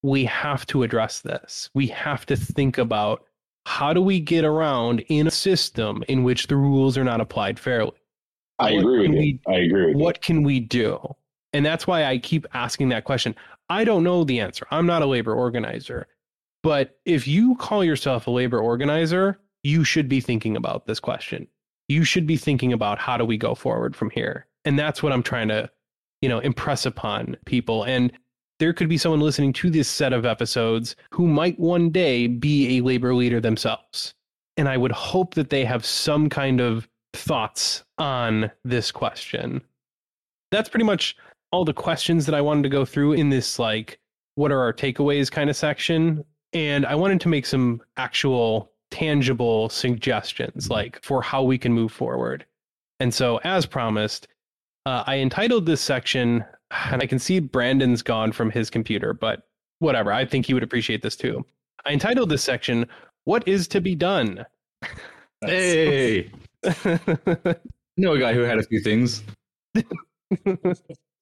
we 0.03 0.23
have 0.25 0.65
to 0.67 0.83
address 0.83 1.19
this. 1.21 1.69
We 1.73 1.87
have 1.87 2.25
to 2.27 2.35
think 2.37 2.77
about 2.77 3.23
how 3.65 3.91
do 3.93 4.01
we 4.01 4.19
get 4.21 4.45
around 4.45 5.01
in 5.09 5.27
a 5.27 5.31
system 5.31 6.03
in 6.07 6.23
which 6.23 6.47
the 6.47 6.55
rules 6.55 6.97
are 6.97 7.03
not 7.03 7.19
applied 7.21 7.59
fairly? 7.59 7.91
I 8.59 8.71
What 8.73 8.79
agree 8.79 8.99
with 9.07 9.11
you. 9.11 9.17
we- 9.19 9.39
I 9.53 9.57
agree 9.59 9.85
with 9.87 9.95
what 9.97 10.21
can 10.21 10.41
we 10.43 10.59
do? 10.61 10.99
And 11.53 11.65
that's 11.65 11.85
why 11.87 12.05
i 12.05 12.17
keep 12.17 12.45
asking 12.53 12.89
that 12.89 13.03
question. 13.03 13.35
I 13.69 13.83
don't 13.83 14.03
know 14.03 14.23
the 14.23 14.39
answer. 14.39 14.65
I'm 14.71 14.85
not 14.85 15.01
a 15.01 15.05
labor 15.05 15.33
organizer 15.33 16.07
but 16.63 16.99
if 17.05 17.27
you 17.27 17.55
call 17.55 17.83
yourself 17.83 18.27
a 18.27 18.31
labor 18.31 18.59
organizer 18.59 19.39
you 19.63 19.83
should 19.83 20.07
be 20.07 20.21
thinking 20.21 20.55
about 20.55 20.85
this 20.85 20.99
question. 20.99 21.47
You 21.87 22.03
should 22.03 22.27
be 22.27 22.37
thinking 22.37 22.71
about 22.73 22.99
how 22.99 23.17
do 23.17 23.25
we 23.25 23.37
go 23.37 23.55
forward 23.55 23.95
from 23.95 24.09
here? 24.11 24.45
And 24.65 24.77
that's 24.77 25.01
what 25.01 25.11
i'm 25.11 25.23
trying 25.23 25.47
to 25.49 25.69
you 26.21 26.29
know 26.29 26.39
impress 26.39 26.85
upon 26.85 27.37
people. 27.45 27.83
And 27.83 28.11
there 28.59 28.73
could 28.73 28.89
be 28.89 28.97
someone 28.97 29.21
listening 29.21 29.53
to 29.53 29.69
this 29.69 29.87
set 29.87 30.13
of 30.13 30.25
episodes 30.25 30.95
who 31.11 31.27
might 31.27 31.57
one 31.59 31.89
day 31.89 32.27
be 32.27 32.77
a 32.77 32.83
labor 32.83 33.15
leader 33.15 33.39
themselves. 33.39 34.13
And 34.57 34.67
i 34.69 34.77
would 34.77 34.91
hope 34.91 35.35
that 35.35 35.49
they 35.49 35.65
have 35.65 35.85
some 35.85 36.29
kind 36.29 36.59
of 36.59 36.87
thoughts 37.13 37.83
on 37.97 38.51
this 38.63 38.91
question. 38.91 39.61
That's 40.51 40.69
pretty 40.69 40.85
much 40.85 41.15
all 41.51 41.65
the 41.65 41.73
questions 41.73 42.25
that 42.27 42.35
I 42.35 42.41
wanted 42.41 42.63
to 42.63 42.69
go 42.69 42.85
through 42.85 43.13
in 43.13 43.29
this 43.29 43.57
like 43.57 43.99
what 44.35 44.51
are 44.51 44.61
our 44.61 44.73
takeaways 44.73 45.31
kind 45.31 45.49
of 45.49 45.55
section 45.55 46.23
and 46.53 46.85
I 46.85 46.95
wanted 46.95 47.21
to 47.21 47.29
make 47.29 47.45
some 47.45 47.81
actual 47.97 48.71
tangible 48.91 49.69
suggestions 49.69 50.69
like 50.69 51.03
for 51.03 51.21
how 51.21 51.43
we 51.43 51.57
can 51.57 51.73
move 51.73 51.91
forward. 51.91 52.45
And 52.99 53.13
so 53.13 53.37
as 53.43 53.65
promised, 53.65 54.27
uh, 54.85 55.03
I 55.05 55.17
entitled 55.17 55.65
this 55.65 55.81
section 55.81 56.43
and 56.71 57.01
I 57.01 57.05
can 57.05 57.19
see 57.19 57.39
Brandon's 57.39 58.01
gone 58.01 58.31
from 58.31 58.51
his 58.51 58.69
computer, 58.69 59.13
but 59.13 59.47
whatever. 59.79 60.11
I 60.11 60.25
think 60.25 60.45
he 60.45 60.53
would 60.53 60.63
appreciate 60.63 61.01
this 61.01 61.15
too. 61.15 61.45
I 61.85 61.91
entitled 61.91 62.29
this 62.29 62.43
section 62.43 62.87
what 63.25 63.47
is 63.47 63.67
to 63.69 63.81
be 63.81 63.95
done? 63.95 64.45
Hey, 65.41 66.29
know 67.95 68.11
a 68.11 68.19
guy 68.19 68.33
who 68.33 68.41
had 68.41 68.57
a 68.57 68.63
few 68.63 68.81
things. 68.81 69.23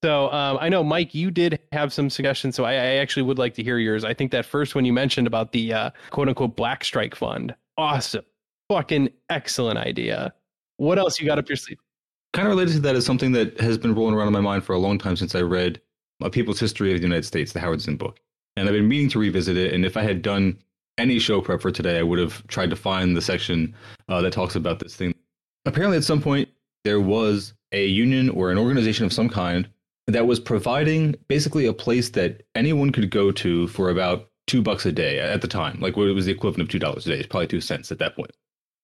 so 0.03 0.31
um, 0.31 0.57
I 0.61 0.69
know, 0.69 0.83
Mike, 0.83 1.15
you 1.15 1.31
did 1.31 1.59
have 1.71 1.91
some 1.91 2.09
suggestions. 2.09 2.55
So 2.55 2.65
I, 2.65 2.73
I 2.73 2.95
actually 2.97 3.23
would 3.23 3.39
like 3.39 3.53
to 3.55 3.63
hear 3.63 3.77
yours. 3.79 4.03
I 4.03 4.13
think 4.13 4.31
that 4.31 4.45
first 4.45 4.75
one 4.75 4.85
you 4.85 4.93
mentioned 4.93 5.27
about 5.27 5.51
the 5.51 5.73
uh, 5.73 5.89
quote 6.11 6.27
unquote 6.27 6.55
Black 6.55 6.83
Strike 6.83 7.15
Fund. 7.15 7.55
Awesome. 7.77 8.25
Fucking 8.69 9.09
excellent 9.29 9.79
idea. 9.79 10.33
What 10.77 10.99
else 10.99 11.19
you 11.19 11.25
got 11.25 11.39
up 11.39 11.49
your 11.49 11.55
sleeve? 11.55 11.79
Kind 12.33 12.47
of 12.47 12.51
related 12.51 12.73
to 12.73 12.79
that 12.81 12.95
is 12.95 13.05
something 13.05 13.31
that 13.31 13.59
has 13.59 13.77
been 13.77 13.95
rolling 13.95 14.13
around 14.13 14.27
in 14.27 14.33
my 14.33 14.41
mind 14.41 14.63
for 14.63 14.73
a 14.73 14.79
long 14.79 14.99
time 14.99 15.15
since 15.15 15.33
I 15.33 15.41
read 15.41 15.81
A 16.21 16.29
People's 16.29 16.59
History 16.59 16.93
of 16.93 16.99
the 16.99 17.03
United 17.03 17.25
States, 17.25 17.53
the 17.53 17.59
Howard 17.59 17.81
Zinn 17.81 17.97
book. 17.97 18.19
And 18.55 18.67
I've 18.67 18.73
been 18.73 18.87
meaning 18.87 19.09
to 19.09 19.19
revisit 19.19 19.57
it. 19.57 19.73
And 19.73 19.85
if 19.85 19.97
I 19.97 20.03
had 20.03 20.21
done 20.21 20.59
any 20.97 21.17
show 21.19 21.41
prep 21.41 21.61
for 21.61 21.71
today, 21.71 21.97
I 21.97 22.03
would 22.03 22.19
have 22.19 22.45
tried 22.47 22.69
to 22.69 22.75
find 22.75 23.15
the 23.15 23.21
section 23.21 23.73
uh, 24.09 24.21
that 24.21 24.33
talks 24.33 24.55
about 24.55 24.79
this 24.79 24.95
thing. 24.95 25.15
Apparently, 25.65 25.97
at 25.97 26.03
some 26.03 26.21
point, 26.21 26.49
there 26.83 27.01
was 27.01 27.53
a 27.71 27.85
union 27.85 28.29
or 28.29 28.51
an 28.51 28.57
organization 28.57 29.05
of 29.05 29.13
some 29.13 29.29
kind 29.29 29.67
that 30.07 30.25
was 30.25 30.39
providing 30.39 31.15
basically 31.27 31.65
a 31.65 31.73
place 31.73 32.09
that 32.11 32.43
anyone 32.55 32.91
could 32.91 33.11
go 33.11 33.31
to 33.31 33.67
for 33.67 33.89
about 33.89 34.29
two 34.47 34.61
bucks 34.61 34.85
a 34.85 34.91
day 34.91 35.19
at 35.19 35.41
the 35.41 35.47
time. 35.47 35.79
Like 35.81 35.97
what 35.97 36.07
it 36.07 36.13
was 36.13 36.25
the 36.25 36.31
equivalent 36.31 36.61
of 36.63 36.69
two 36.69 36.79
dollars 36.79 37.05
a 37.05 37.09
day. 37.09 37.17
It's 37.19 37.27
probably 37.27 37.47
two 37.47 37.61
cents 37.61 37.91
at 37.91 37.99
that 37.99 38.15
point. 38.15 38.31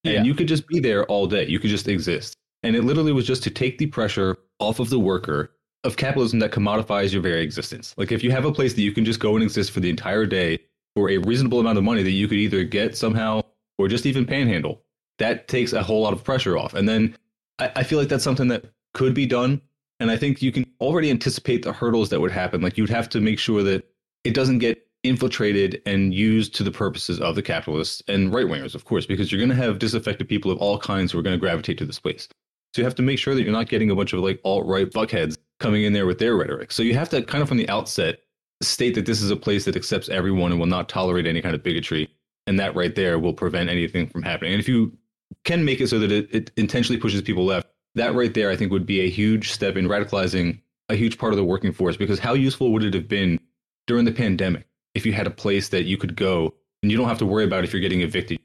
And 0.03 0.13
Yeah. 0.15 0.23
you 0.23 0.33
could 0.35 0.47
just 0.49 0.67
be 0.67 0.79
there 0.79 1.05
all 1.05 1.25
day. 1.25 1.47
You 1.47 1.59
could 1.59 1.69
just 1.69 1.87
exist. 1.87 2.35
And 2.63 2.75
it 2.75 2.83
literally 2.83 3.13
was 3.13 3.25
just 3.25 3.43
to 3.43 3.49
take 3.49 3.77
the 3.77 3.87
pressure 3.87 4.37
off 4.59 4.79
of 4.79 4.89
the 4.89 4.99
worker 4.99 5.51
of 5.85 5.97
capitalism 5.97 6.39
that 6.39 6.51
commodifies 6.51 7.11
your 7.13 7.21
very 7.21 7.41
existence. 7.41 7.93
Like 7.97 8.11
if 8.11 8.23
you 8.23 8.31
have 8.31 8.45
a 8.45 8.51
place 8.51 8.73
that 8.73 8.81
you 8.81 8.91
can 8.91 9.05
just 9.05 9.19
go 9.19 9.35
and 9.35 9.43
exist 9.43 9.71
for 9.71 9.79
the 9.79 9.89
entire 9.89 10.25
day 10.25 10.59
for 10.95 11.09
a 11.09 11.17
reasonable 11.19 11.59
amount 11.59 11.77
of 11.77 11.83
money 11.83 12.03
that 12.03 12.11
you 12.11 12.27
could 12.27 12.37
either 12.37 12.63
get 12.63 12.95
somehow 12.97 13.41
or 13.77 13.87
just 13.87 14.05
even 14.05 14.25
panhandle, 14.25 14.81
that 15.19 15.47
takes 15.47 15.73
a 15.73 15.83
whole 15.83 16.01
lot 16.01 16.13
of 16.13 16.23
pressure 16.23 16.57
off. 16.57 16.73
And 16.73 16.87
then 16.87 17.15
I, 17.59 17.71
I 17.77 17.83
feel 17.83 17.99
like 17.99 18.09
that's 18.09 18.23
something 18.23 18.47
that 18.49 18.65
could 18.93 19.13
be 19.13 19.25
done. 19.25 19.61
And 19.99 20.09
I 20.11 20.17
think 20.17 20.41
you 20.41 20.51
can 20.51 20.62
already 20.83 21.09
anticipate 21.09 21.63
the 21.63 21.73
hurdles 21.73 22.09
that 22.09 22.19
would 22.19 22.31
happen. 22.31 22.61
Like 22.61 22.77
you'd 22.77 22.89
have 22.89 23.09
to 23.09 23.21
make 23.21 23.39
sure 23.39 23.63
that 23.63 23.87
it 24.23 24.33
doesn't 24.33 24.59
get 24.59 24.85
infiltrated 25.03 25.81
and 25.85 26.13
used 26.13 26.55
to 26.55 26.63
the 26.63 26.71
purposes 26.71 27.19
of 27.19 27.35
the 27.35 27.41
capitalists 27.41 28.01
and 28.07 28.33
right 28.33 28.45
wingers, 28.45 28.75
of 28.75 28.85
course, 28.85 29.05
because 29.05 29.31
you're 29.31 29.39
going 29.39 29.49
to 29.49 29.55
have 29.55 29.79
disaffected 29.79 30.29
people 30.29 30.49
of 30.49 30.57
all 30.59 30.77
kinds 30.77 31.11
who 31.11 31.19
are 31.19 31.21
going 31.21 31.35
to 31.35 31.39
gravitate 31.39 31.77
to 31.77 31.85
this 31.85 31.99
place. 31.99 32.27
So 32.73 32.81
you 32.81 32.85
have 32.85 32.95
to 32.95 33.03
make 33.03 33.19
sure 33.19 33.35
that 33.35 33.43
you're 33.43 33.51
not 33.51 33.69
getting 33.69 33.91
a 33.91 33.95
bunch 33.95 34.13
of 34.13 34.21
like 34.21 34.39
alt 34.43 34.65
right 34.65 34.89
buckheads 34.89 35.37
coming 35.59 35.83
in 35.83 35.93
there 35.93 36.05
with 36.05 36.19
their 36.19 36.35
rhetoric. 36.35 36.71
So 36.71 36.83
you 36.83 36.95
have 36.95 37.09
to 37.09 37.21
kind 37.21 37.41
of 37.41 37.49
from 37.49 37.57
the 37.57 37.69
outset 37.69 38.19
state 38.61 38.95
that 38.95 39.05
this 39.05 39.21
is 39.21 39.29
a 39.29 39.35
place 39.35 39.65
that 39.65 39.75
accepts 39.75 40.09
everyone 40.09 40.51
and 40.51 40.59
will 40.59 40.67
not 40.67 40.89
tolerate 40.89 41.27
any 41.27 41.41
kind 41.41 41.53
of 41.53 41.63
bigotry. 41.63 42.09
And 42.47 42.59
that 42.59 42.75
right 42.75 42.95
there 42.95 43.19
will 43.19 43.33
prevent 43.33 43.69
anything 43.69 44.07
from 44.07 44.23
happening. 44.23 44.53
And 44.53 44.59
if 44.59 44.67
you 44.67 44.97
can 45.43 45.63
make 45.63 45.81
it 45.81 45.87
so 45.87 45.99
that 45.99 46.11
it, 46.11 46.33
it 46.33 46.51
intentionally 46.57 46.99
pushes 46.99 47.21
people 47.21 47.45
left, 47.45 47.67
that 47.95 48.15
right 48.15 48.33
there, 48.33 48.49
I 48.49 48.55
think, 48.55 48.71
would 48.71 48.85
be 48.85 49.01
a 49.01 49.09
huge 49.09 49.51
step 49.51 49.75
in 49.75 49.87
radicalizing 49.87 50.59
a 50.93 50.95
huge 50.95 51.17
part 51.17 51.33
of 51.33 51.37
the 51.37 51.43
working 51.43 51.73
force. 51.73 51.97
Because 51.97 52.19
how 52.19 52.33
useful 52.33 52.71
would 52.71 52.83
it 52.83 52.93
have 52.93 53.09
been 53.09 53.39
during 53.87 54.05
the 54.05 54.11
pandemic 54.11 54.65
if 54.95 55.05
you 55.05 55.11
had 55.11 55.27
a 55.27 55.31
place 55.31 55.69
that 55.69 55.83
you 55.83 55.97
could 55.97 56.15
go 56.15 56.53
and 56.81 56.91
you 56.91 56.97
don't 56.97 57.09
have 57.09 57.17
to 57.17 57.25
worry 57.25 57.43
about 57.43 57.63
if 57.63 57.73
you're 57.73 57.81
getting 57.81 58.01
evicted? 58.01 58.39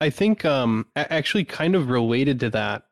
I 0.00 0.10
think 0.10 0.44
um, 0.44 0.86
actually 0.96 1.44
kind 1.44 1.74
of 1.74 1.90
related 1.90 2.40
to 2.40 2.50
that. 2.50 2.86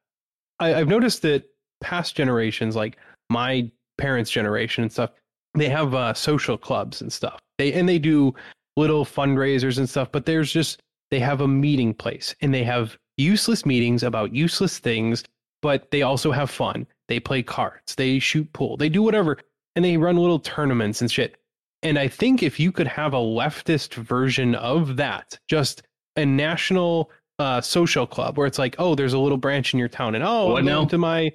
I, 0.58 0.74
I've 0.74 0.88
noticed 0.88 1.22
that 1.22 1.44
past 1.80 2.14
generations, 2.14 2.76
like 2.76 2.98
my 3.30 3.70
parents' 3.98 4.30
generation 4.30 4.82
and 4.82 4.92
stuff, 4.92 5.10
they 5.54 5.68
have 5.68 5.94
uh, 5.94 6.14
social 6.14 6.56
clubs 6.56 7.00
and 7.00 7.12
stuff. 7.12 7.40
They 7.58 7.72
and 7.72 7.88
they 7.88 7.98
do 7.98 8.34
little 8.76 9.04
fundraisers 9.04 9.78
and 9.78 9.88
stuff. 9.88 10.12
But 10.12 10.26
there's 10.26 10.52
just 10.52 10.82
they 11.10 11.18
have 11.18 11.40
a 11.40 11.48
meeting 11.48 11.94
place 11.94 12.34
and 12.40 12.54
they 12.54 12.64
have 12.64 12.96
useless 13.16 13.66
meetings 13.66 14.02
about 14.02 14.34
useless 14.34 14.78
things. 14.78 15.24
But 15.62 15.90
they 15.90 16.02
also 16.02 16.32
have 16.32 16.50
fun. 16.50 16.86
They 17.10 17.18
play 17.20 17.42
cards. 17.42 17.96
They 17.96 18.20
shoot 18.20 18.50
pool. 18.52 18.76
They 18.76 18.88
do 18.88 19.02
whatever, 19.02 19.36
and 19.74 19.84
they 19.84 19.96
run 19.96 20.16
little 20.16 20.38
tournaments 20.38 21.00
and 21.00 21.10
shit. 21.10 21.36
And 21.82 21.98
I 21.98 22.06
think 22.06 22.40
if 22.42 22.60
you 22.60 22.70
could 22.70 22.86
have 22.86 23.14
a 23.14 23.18
leftist 23.18 23.94
version 23.94 24.54
of 24.54 24.96
that, 24.96 25.36
just 25.48 25.82
a 26.16 26.24
national 26.24 27.10
uh, 27.40 27.60
social 27.60 28.06
club 28.06 28.38
where 28.38 28.46
it's 28.46 28.58
like, 28.60 28.76
oh, 28.78 28.94
there's 28.94 29.12
a 29.12 29.18
little 29.18 29.38
branch 29.38 29.72
in 29.74 29.78
your 29.80 29.88
town, 29.88 30.14
and 30.14 30.22
oh, 30.22 30.52
What 30.52 30.64
now? 30.64 30.84
to 30.84 30.98
my 30.98 31.32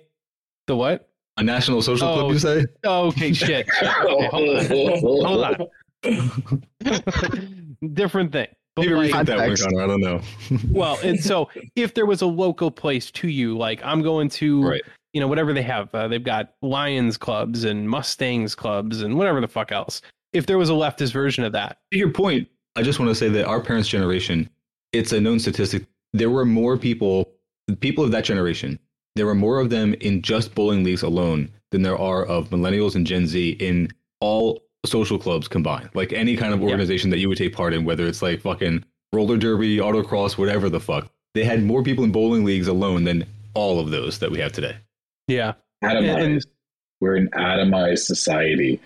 the 0.68 0.78
what? 0.78 1.10
A 1.38 1.44
national 1.44 1.82
social 1.82 2.08
Oh, 2.08 2.14
club, 2.20 2.32
you 2.32 2.40
say? 2.40 2.66
Oh, 2.86 3.08
okay, 3.08 3.34
shit. 3.34 3.68
Okay, 3.82 4.28
hold 4.28 4.58
on. 4.58 5.00
Hold 5.26 5.68
on. 6.06 6.66
Different 7.94 8.32
thing. 8.32 8.48
But 8.76 8.82
Maybe 8.84 9.12
like, 9.12 9.26
that. 9.26 9.38
Connor. 9.60 9.82
I 9.84 9.88
don't 9.88 10.02
know. 10.02 10.22
well, 10.72 10.98
and 11.04 11.20
so 11.20 11.50
if 11.76 11.94
there 11.94 12.06
was 12.06 12.22
a 12.22 12.26
local 12.26 12.72
place 12.72 13.10
to 13.12 13.28
you, 13.28 13.58
like 13.58 13.82
I'm 13.84 14.02
going 14.02 14.30
to, 14.30 14.64
Right. 14.64 14.82
You 15.16 15.22
know, 15.22 15.28
whatever 15.28 15.54
they 15.54 15.62
have, 15.62 15.96
uh, 15.96 16.10
they've 16.10 16.26
got 16.26 16.54
Lions 16.62 17.16
clubs 17.18 17.64
and 17.64 17.90
Mustangs 17.90 18.54
clubs 18.54 19.02
and 19.02 19.18
whatever 19.18 19.40
the 19.40 19.48
fuck 19.48 19.72
else. 19.72 20.02
If 20.34 20.46
there 20.46 20.58
was 20.58 20.70
a 20.70 20.74
leftist 20.74 21.14
version 21.14 21.46
of 21.46 21.54
that, 21.54 21.78
To 21.94 21.98
your 21.98 22.12
point, 22.12 22.50
I 22.76 22.82
just 22.84 23.00
want 23.00 23.10
to 23.10 23.16
say 23.16 23.30
that 23.30 23.46
our 23.46 23.62
parents' 23.62 23.88
generation, 23.88 24.50
it's 24.92 25.14
a 25.14 25.22
known 25.22 25.40
statistic. 25.40 25.86
There 26.12 26.30
were 26.30 26.44
more 26.44 26.78
people, 26.78 27.30
people 27.80 28.04
of 28.04 28.12
that 28.12 28.26
generation, 28.26 28.78
there 29.16 29.26
were 29.26 29.36
more 29.36 29.62
of 29.62 29.70
them 29.70 29.94
in 30.02 30.22
just 30.22 30.54
bowling 30.54 30.84
leagues 30.84 31.02
alone 31.02 31.50
than 31.72 31.82
there 31.82 31.98
are 31.98 32.26
of 32.26 32.50
millennials 32.50 32.96
and 32.96 33.08
Gen 33.08 33.26
Z 33.26 33.52
in 33.62 33.88
all 34.20 34.62
social 34.86 35.18
clubs 35.18 35.48
combined. 35.48 35.90
Like 35.94 36.12
any 36.12 36.36
kind 36.36 36.54
of 36.54 36.60
Yeah. 36.60 36.66
organization 36.66 37.10
that 37.12 37.20
you 37.20 37.30
would 37.30 37.38
take 37.38 37.56
part 37.56 37.74
in, 37.74 37.86
whether 37.86 38.06
it's 38.06 38.22
like 38.22 38.42
fucking 38.42 38.84
roller 39.14 39.38
derby, 39.38 39.78
autocross, 39.78 40.38
whatever 40.38 40.70
the 40.70 40.82
fuck. 40.82 41.10
They 41.34 41.46
had 41.46 41.64
more 41.64 41.84
people 41.84 42.04
in 42.04 42.12
bowling 42.12 42.44
leagues 42.44 42.68
alone 42.68 43.06
than 43.06 43.24
all 43.54 43.80
of 43.80 43.92
those 43.92 44.20
that 44.20 44.30
we 44.30 44.40
have 44.40 44.52
today. 44.52 44.76
Yeah, 45.28 45.54
atomized. 45.84 46.24
And- 46.26 46.46
We're 47.02 47.16
an 47.16 47.30
atomized 47.34 48.00
society. 48.00 48.80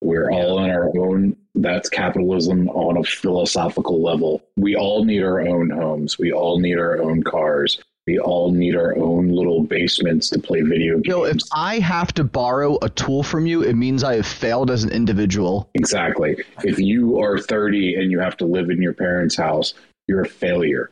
We're 0.00 0.30
all 0.30 0.58
on 0.58 0.70
our 0.70 0.88
own. 0.98 1.36
That's 1.54 1.88
capitalism 1.88 2.68
on 2.70 2.96
a 2.96 3.04
philosophical 3.04 4.02
level. 4.02 4.42
We 4.56 4.74
all 4.74 5.04
need 5.04 5.22
our 5.22 5.40
own 5.40 5.70
homes. 5.70 6.18
We 6.18 6.32
all 6.32 6.58
need 6.58 6.78
our 6.78 7.00
own 7.02 7.22
cars. 7.22 7.78
We 8.06 8.18
all 8.18 8.50
need 8.50 8.74
our 8.74 8.96
own 8.96 9.28
little 9.28 9.62
basements 9.62 10.28
to 10.30 10.40
play 10.40 10.62
video 10.62 10.94
games. 10.94 11.06
Yo, 11.06 11.22
if 11.24 11.36
I 11.54 11.78
have 11.78 12.12
to 12.14 12.24
borrow 12.24 12.78
a 12.82 12.88
tool 12.88 13.22
from 13.22 13.46
you, 13.46 13.62
it 13.62 13.74
means 13.74 14.02
I 14.02 14.16
have 14.16 14.26
failed 14.26 14.72
as 14.72 14.82
an 14.82 14.90
individual. 14.90 15.70
exactly. 15.74 16.36
If 16.64 16.80
you 16.80 17.20
are 17.20 17.38
30 17.38 17.94
and 17.96 18.10
you 18.10 18.18
have 18.18 18.36
to 18.38 18.44
live 18.44 18.70
in 18.70 18.82
your 18.82 18.94
parents' 18.94 19.36
house, 19.36 19.74
you're 20.08 20.22
a 20.22 20.28
failure. 20.28 20.90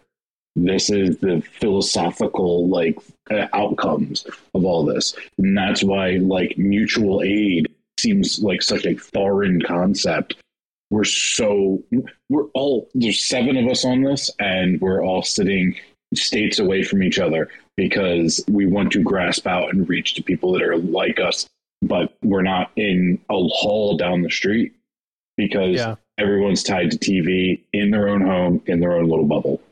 This 0.57 0.91
is 0.91 1.19
the 1.19 1.43
philosophical 1.61 2.69
like 2.69 2.99
uh, 3.31 3.47
outcomes 3.53 4.27
of 4.55 4.65
all 4.65 4.85
this, 4.85 5.15
and 5.39 5.57
that's 5.57 5.83
why 5.85 6.17
like 6.17 6.59
mutual 6.59 7.23
aid 7.23 7.69
seems 7.99 8.43
like 8.43 8.63
such 8.63 8.85
a 8.87 8.97
foreign 8.97 9.61
concept. 9.63 10.35
We're 10.91 11.05
so 11.05 11.83
we're 12.29 12.47
all 12.55 12.89
there's 12.95 13.23
seven 13.25 13.57
of 13.57 13.69
us 13.71 13.85
on 13.85 14.03
this, 14.03 14.31
and 14.41 14.81
we're 14.81 15.05
all 15.05 15.23
sitting 15.23 15.77
states 16.15 16.59
away 16.59 16.83
from 16.83 17.05
each 17.05 17.21
other 17.21 17.49
because 17.77 18.45
we 18.49 18.67
want 18.67 18.91
to 18.93 19.03
grasp 19.03 19.47
out 19.47 19.73
and 19.73 19.89
reach 19.89 20.15
to 20.15 20.23
people 20.23 20.53
that 20.53 20.63
are 20.63 20.77
like 20.77 21.21
us, 21.21 21.47
but 21.83 22.13
we're 22.23 22.43
not 22.43 22.73
in 22.75 23.21
a 23.31 23.35
hall 23.35 23.97
down 23.97 24.23
the 24.23 24.31
street 24.31 24.73
because 25.37 25.77
Yeah. 25.77 25.95
everyone's 26.19 26.65
tied 26.65 26.91
to 26.91 26.99
TV 26.99 27.61
in 27.73 27.93
their 27.93 28.09
own 28.09 28.21
home 28.23 28.61
in 28.67 28.81
their 28.81 28.95
own 28.97 29.09
little 29.09 29.25
bubble. 29.27 29.63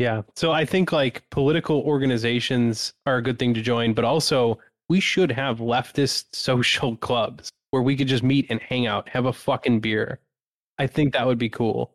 Yeah. 0.00 0.22
So 0.34 0.50
I 0.50 0.64
think 0.64 0.92
like 0.92 1.28
political 1.28 1.82
organizations 1.82 2.94
are 3.04 3.18
a 3.18 3.22
good 3.22 3.38
thing 3.38 3.52
to 3.52 3.60
join, 3.60 3.92
but 3.92 4.02
also 4.02 4.58
we 4.88 4.98
should 4.98 5.30
have 5.30 5.58
leftist 5.58 6.24
social 6.32 6.96
clubs 6.96 7.50
where 7.70 7.82
we 7.82 7.94
could 7.94 8.08
just 8.08 8.22
meet 8.22 8.46
and 8.48 8.60
hang 8.60 8.86
out, 8.86 9.08
have 9.10 9.26
a 9.26 9.32
fucking 9.32 9.80
beer. 9.80 10.18
I 10.78 10.86
think 10.86 11.12
that 11.12 11.26
would 11.26 11.36
be 11.36 11.50
cool. 11.50 11.92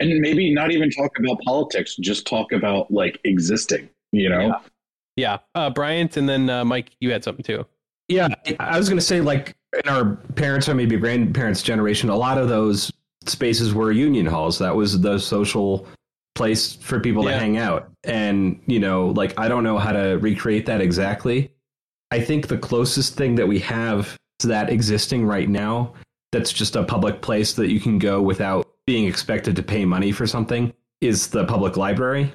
And 0.00 0.20
maybe 0.20 0.52
not 0.52 0.72
even 0.72 0.90
talk 0.90 1.12
about 1.20 1.38
politics, 1.42 1.94
just 1.96 2.26
talk 2.26 2.50
about 2.50 2.90
like 2.90 3.20
existing, 3.22 3.88
you 4.10 4.28
know? 4.28 4.48
Yeah. 4.48 4.58
Yeah. 5.14 5.38
Uh, 5.54 5.70
Bryant 5.70 6.16
and 6.16 6.28
then 6.28 6.50
uh, 6.50 6.64
Mike, 6.64 6.90
you 7.00 7.12
had 7.12 7.22
something 7.22 7.44
too. 7.44 7.64
Yeah, 8.08 8.28
I 8.60 8.76
was 8.78 8.88
going 8.88 8.98
to 8.98 9.04
say, 9.04 9.20
like 9.20 9.56
in 9.82 9.88
our 9.88 10.16
parents' 10.36 10.68
or 10.68 10.74
maybe 10.74 10.96
grandparents' 10.96 11.60
generation, 11.60 12.08
a 12.08 12.16
lot 12.16 12.38
of 12.38 12.48
those 12.48 12.92
spaces 13.24 13.74
were 13.74 13.90
union 13.90 14.26
halls. 14.26 14.58
That 14.58 14.76
was 14.76 15.00
the 15.00 15.18
social 15.18 15.88
place 16.36 16.74
for 16.76 17.00
people 17.00 17.24
Yeah. 17.24 17.32
to 17.32 17.38
hang 17.38 17.56
out. 17.58 17.90
And, 18.04 18.60
you 18.66 18.78
know, 18.78 19.08
like 19.08 19.38
I 19.38 19.48
don't 19.48 19.64
know 19.64 19.78
how 19.78 19.92
to 19.92 20.18
recreate 20.18 20.66
that 20.66 20.80
exactly. 20.80 21.50
I 22.12 22.20
think 22.20 22.46
the 22.46 22.58
closest 22.58 23.16
thing 23.16 23.34
that 23.34 23.48
we 23.48 23.58
have 23.60 24.16
to 24.38 24.46
that 24.48 24.70
existing 24.70 25.26
right 25.26 25.48
now, 25.48 25.94
that's 26.30 26.52
just 26.52 26.76
a 26.76 26.84
public 26.84 27.20
place 27.22 27.54
that 27.54 27.70
you 27.70 27.80
can 27.80 27.98
go 27.98 28.22
without 28.22 28.66
being 28.86 29.06
expected 29.06 29.56
to 29.56 29.62
pay 29.62 29.84
money 29.84 30.12
for 30.12 30.26
something, 30.26 30.72
is 31.00 31.28
the 31.28 31.44
public 31.44 31.76
library. 31.76 32.32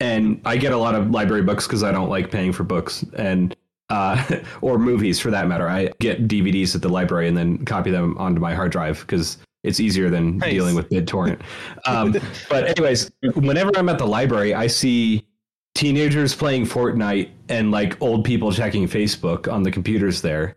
And 0.00 0.40
I 0.46 0.56
get 0.56 0.72
a 0.72 0.78
lot 0.78 0.94
of 0.94 1.10
library 1.10 1.42
books 1.42 1.66
because 1.66 1.82
I 1.82 1.92
don't 1.92 2.08
like 2.08 2.30
paying 2.30 2.52
for 2.52 2.64
books. 2.64 3.04
And 3.16 3.54
uh, 3.90 4.24
or 4.62 4.78
movies 4.78 5.20
for 5.20 5.30
that 5.30 5.48
matter. 5.48 5.68
I 5.68 5.90
get 5.98 6.28
DVDs 6.28 6.74
at 6.74 6.80
the 6.82 6.88
library 6.88 7.28
and 7.28 7.36
then 7.36 7.64
copy 7.66 7.90
them 7.90 8.16
onto 8.18 8.40
my 8.40 8.54
hard 8.54 8.72
drive 8.72 9.00
because 9.00 9.36
it's 9.62 9.80
easier 9.80 10.10
than 10.10 10.38
Nice. 10.38 10.50
dealing 10.52 10.74
with 10.74 10.88
BitTorrent. 10.88 11.40
Um, 11.86 12.16
but 12.48 12.66
anyways, 12.66 13.10
whenever 13.34 13.70
I'm 13.76 13.88
at 13.88 13.98
the 13.98 14.06
library, 14.06 14.54
I 14.54 14.66
see 14.66 15.26
teenagers 15.74 16.34
playing 16.34 16.66
Fortnite 16.66 17.30
and 17.48 17.70
like 17.70 18.00
old 18.02 18.24
people 18.24 18.52
checking 18.52 18.88
Facebook 18.88 19.52
on 19.52 19.62
the 19.62 19.70
computers 19.70 20.22
there. 20.22 20.56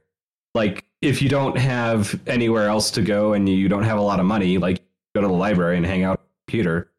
Like 0.55 0.85
if 1.01 1.21
you 1.21 1.29
don't 1.29 1.57
have 1.57 2.19
anywhere 2.27 2.67
else 2.67 2.91
to 2.91 3.01
go 3.01 3.33
and 3.33 3.47
you 3.47 3.67
don't 3.67 3.83
have 3.83 3.97
a 3.97 4.01
lot 4.01 4.19
of 4.19 4.25
money, 4.25 4.57
like 4.57 4.81
go 5.15 5.21
to 5.21 5.27
the 5.27 5.33
library 5.33 5.77
and 5.77 5.85
hang 5.85 6.03
out 6.03 6.19
on 6.19 6.25
the 6.25 6.51
computer. 6.51 6.91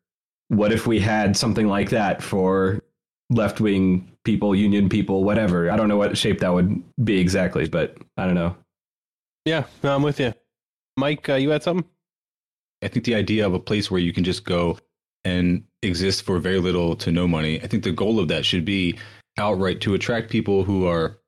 What 0.49 0.73
if 0.73 0.87
we 0.87 1.01
had 1.01 1.37
something 1.37 1.67
like 1.67 1.91
that 1.91 2.23
for 2.23 2.83
left 3.31 3.61
wing 3.61 4.11
people, 4.25 4.55
union 4.55 4.89
people, 4.89 5.25
whatever? 5.25 5.71
I 5.71 5.77
don't 5.77 5.89
know 5.89 5.97
what 5.97 6.17
shape 6.19 6.41
that 6.41 6.53
would 6.53 6.83
be 7.05 7.19
exactly, 7.19 7.69
but 7.69 7.97
I 8.17 8.27
don't 8.27 8.35
know. 8.35 8.57
Yeah, 9.45 9.65
no, 9.83 9.95
I'm 9.95 10.03
with 10.03 10.21
you. 10.21 10.35
Mike, 10.97 11.29
uh, 11.29 11.35
you 11.35 11.51
had 11.51 11.63
something? 11.63 11.89
I 12.85 12.89
think 12.89 13.05
the 13.05 13.15
idea 13.15 13.47
of 13.47 13.55
a 13.55 13.59
place 13.59 13.91
where 13.91 14.01
you 14.01 14.13
can 14.13 14.25
just 14.25 14.45
go 14.45 14.79
and 15.25 15.65
exist 15.83 16.23
for 16.23 16.39
very 16.39 16.59
little 16.61 16.95
to 16.97 17.11
no 17.11 17.27
money, 17.27 17.61
I 17.63 17.67
think 17.67 17.83
the 17.83 17.93
goal 17.93 18.21
of 18.21 18.29
that 18.29 18.45
should 18.45 18.65
be 18.65 18.99
outright 19.39 19.81
to 19.81 19.95
attract 19.95 20.31
people 20.31 20.65
who 20.65 20.87
are 20.87 21.19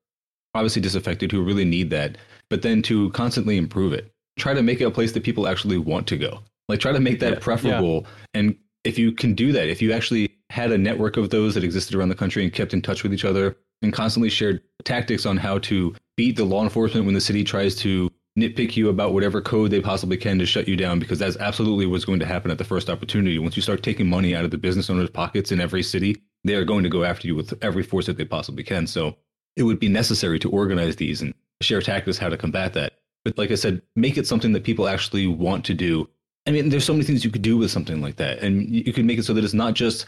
obviously 0.55 0.83
disaffected, 0.83 1.33
who 1.33 1.43
really 1.43 1.65
need 1.65 1.91
that, 1.91 2.19
but 2.51 2.63
then 2.63 2.83
to 2.83 3.11
constantly 3.11 3.57
improve 3.57 3.93
it. 3.93 4.13
Try 4.39 4.55
to 4.55 4.63
make 4.63 4.81
it 4.81 4.85
a 4.85 4.91
place 4.91 5.13
that 5.13 5.25
people 5.25 5.49
actually 5.49 5.79
want 5.79 6.07
to 6.09 6.17
go. 6.19 6.41
Like 6.69 6.81
try 6.81 6.93
to 6.93 7.01
make 7.01 7.21
that 7.21 7.33
Yeah. 7.35 7.39
preferable. 7.39 8.07
And 8.35 8.57
if 8.85 8.99
you 8.99 9.13
can 9.13 9.35
do 9.35 9.53
that, 9.53 9.69
if 9.69 9.81
you 9.81 9.93
actually 9.93 10.31
had 10.51 10.73
a 10.73 10.79
network 10.79 11.17
of 11.17 11.31
those 11.31 11.55
that 11.55 11.65
existed 11.65 11.97
around 11.97 12.11
the 12.11 12.15
country 12.15 12.45
and 12.45 12.53
kept 12.53 12.75
in 12.75 12.83
touch 12.83 13.03
with 13.03 13.13
each 13.15 13.25
other 13.25 13.57
and 13.83 13.93
constantly 13.93 14.29
shared 14.31 14.63
tactics 14.85 15.27
on 15.27 15.37
how 15.37 15.59
to 15.59 15.95
beat 16.17 16.37
the 16.37 16.45
law 16.45 16.63
enforcement 16.63 17.07
when 17.07 17.15
the 17.15 17.21
city 17.21 17.45
tries 17.45 17.75
to 17.77 18.11
nitpick 18.37 18.77
you 18.77 18.89
about 18.89 19.15
whatever 19.15 19.41
code 19.41 19.71
they 19.71 19.81
possibly 19.81 20.17
can 20.17 20.39
to 20.39 20.47
shut 20.47 20.69
you 20.69 20.77
down 20.77 20.99
because 20.99 21.19
that's 21.19 21.37
absolutely 21.39 21.87
what's 21.87 22.05
going 22.05 22.21
to 22.21 22.27
happen 22.27 22.51
at 22.51 22.59
the 22.59 22.65
first 22.65 22.91
opportunity. 22.91 23.39
Once 23.39 23.57
you 23.57 23.63
start 23.63 23.83
taking 23.83 24.09
money 24.09 24.35
out 24.35 24.45
of 24.45 24.51
the 24.51 24.59
business 24.59 24.91
owners' 24.91 25.11
pockets 25.11 25.53
in 25.53 25.61
every 25.61 25.83
city, 25.83 26.23
they 26.45 26.55
are 26.55 26.65
going 26.65 26.83
to 26.83 26.91
go 26.91 27.05
after 27.05 27.27
you 27.27 27.35
with 27.35 27.55
every 27.63 27.83
force 27.83 28.07
that 28.07 28.19
they 28.19 28.25
possibly 28.25 28.63
can. 28.63 28.87
So 28.87 29.17
it 29.57 29.63
would 29.63 29.81
be 29.81 29.89
necessary 29.89 30.39
to 30.41 30.51
organize 30.51 30.97
these 30.97 31.23
and 31.23 31.35
share 31.63 31.81
tactics 31.81 32.19
how 32.19 32.29
to 32.29 32.37
combat 32.37 32.75
that. 32.75 32.95
But 33.25 33.39
like 33.39 33.51
I 33.51 33.55
said, 33.55 33.83
make 33.97 34.19
it 34.19 34.27
something 34.27 34.53
that 34.53 34.65
people 34.65 34.87
actually 34.87 35.27
want 35.27 35.65
to 35.65 35.75
do. 35.75 36.09
I 36.47 36.53
mean, 36.53 36.69
there's 36.69 36.85
so 36.85 36.93
many 36.93 37.05
things 37.05 37.25
you 37.25 37.31
could 37.31 37.43
do 37.43 37.57
with 37.57 37.71
something 37.71 38.01
like 38.01 38.17
that. 38.17 38.41
And 38.41 38.69
you 38.69 38.93
could 38.93 39.05
make 39.05 39.19
it 39.19 39.25
so 39.25 39.35
that 39.35 39.43
it's 39.43 39.55
not 39.55 39.75
just 39.75 40.07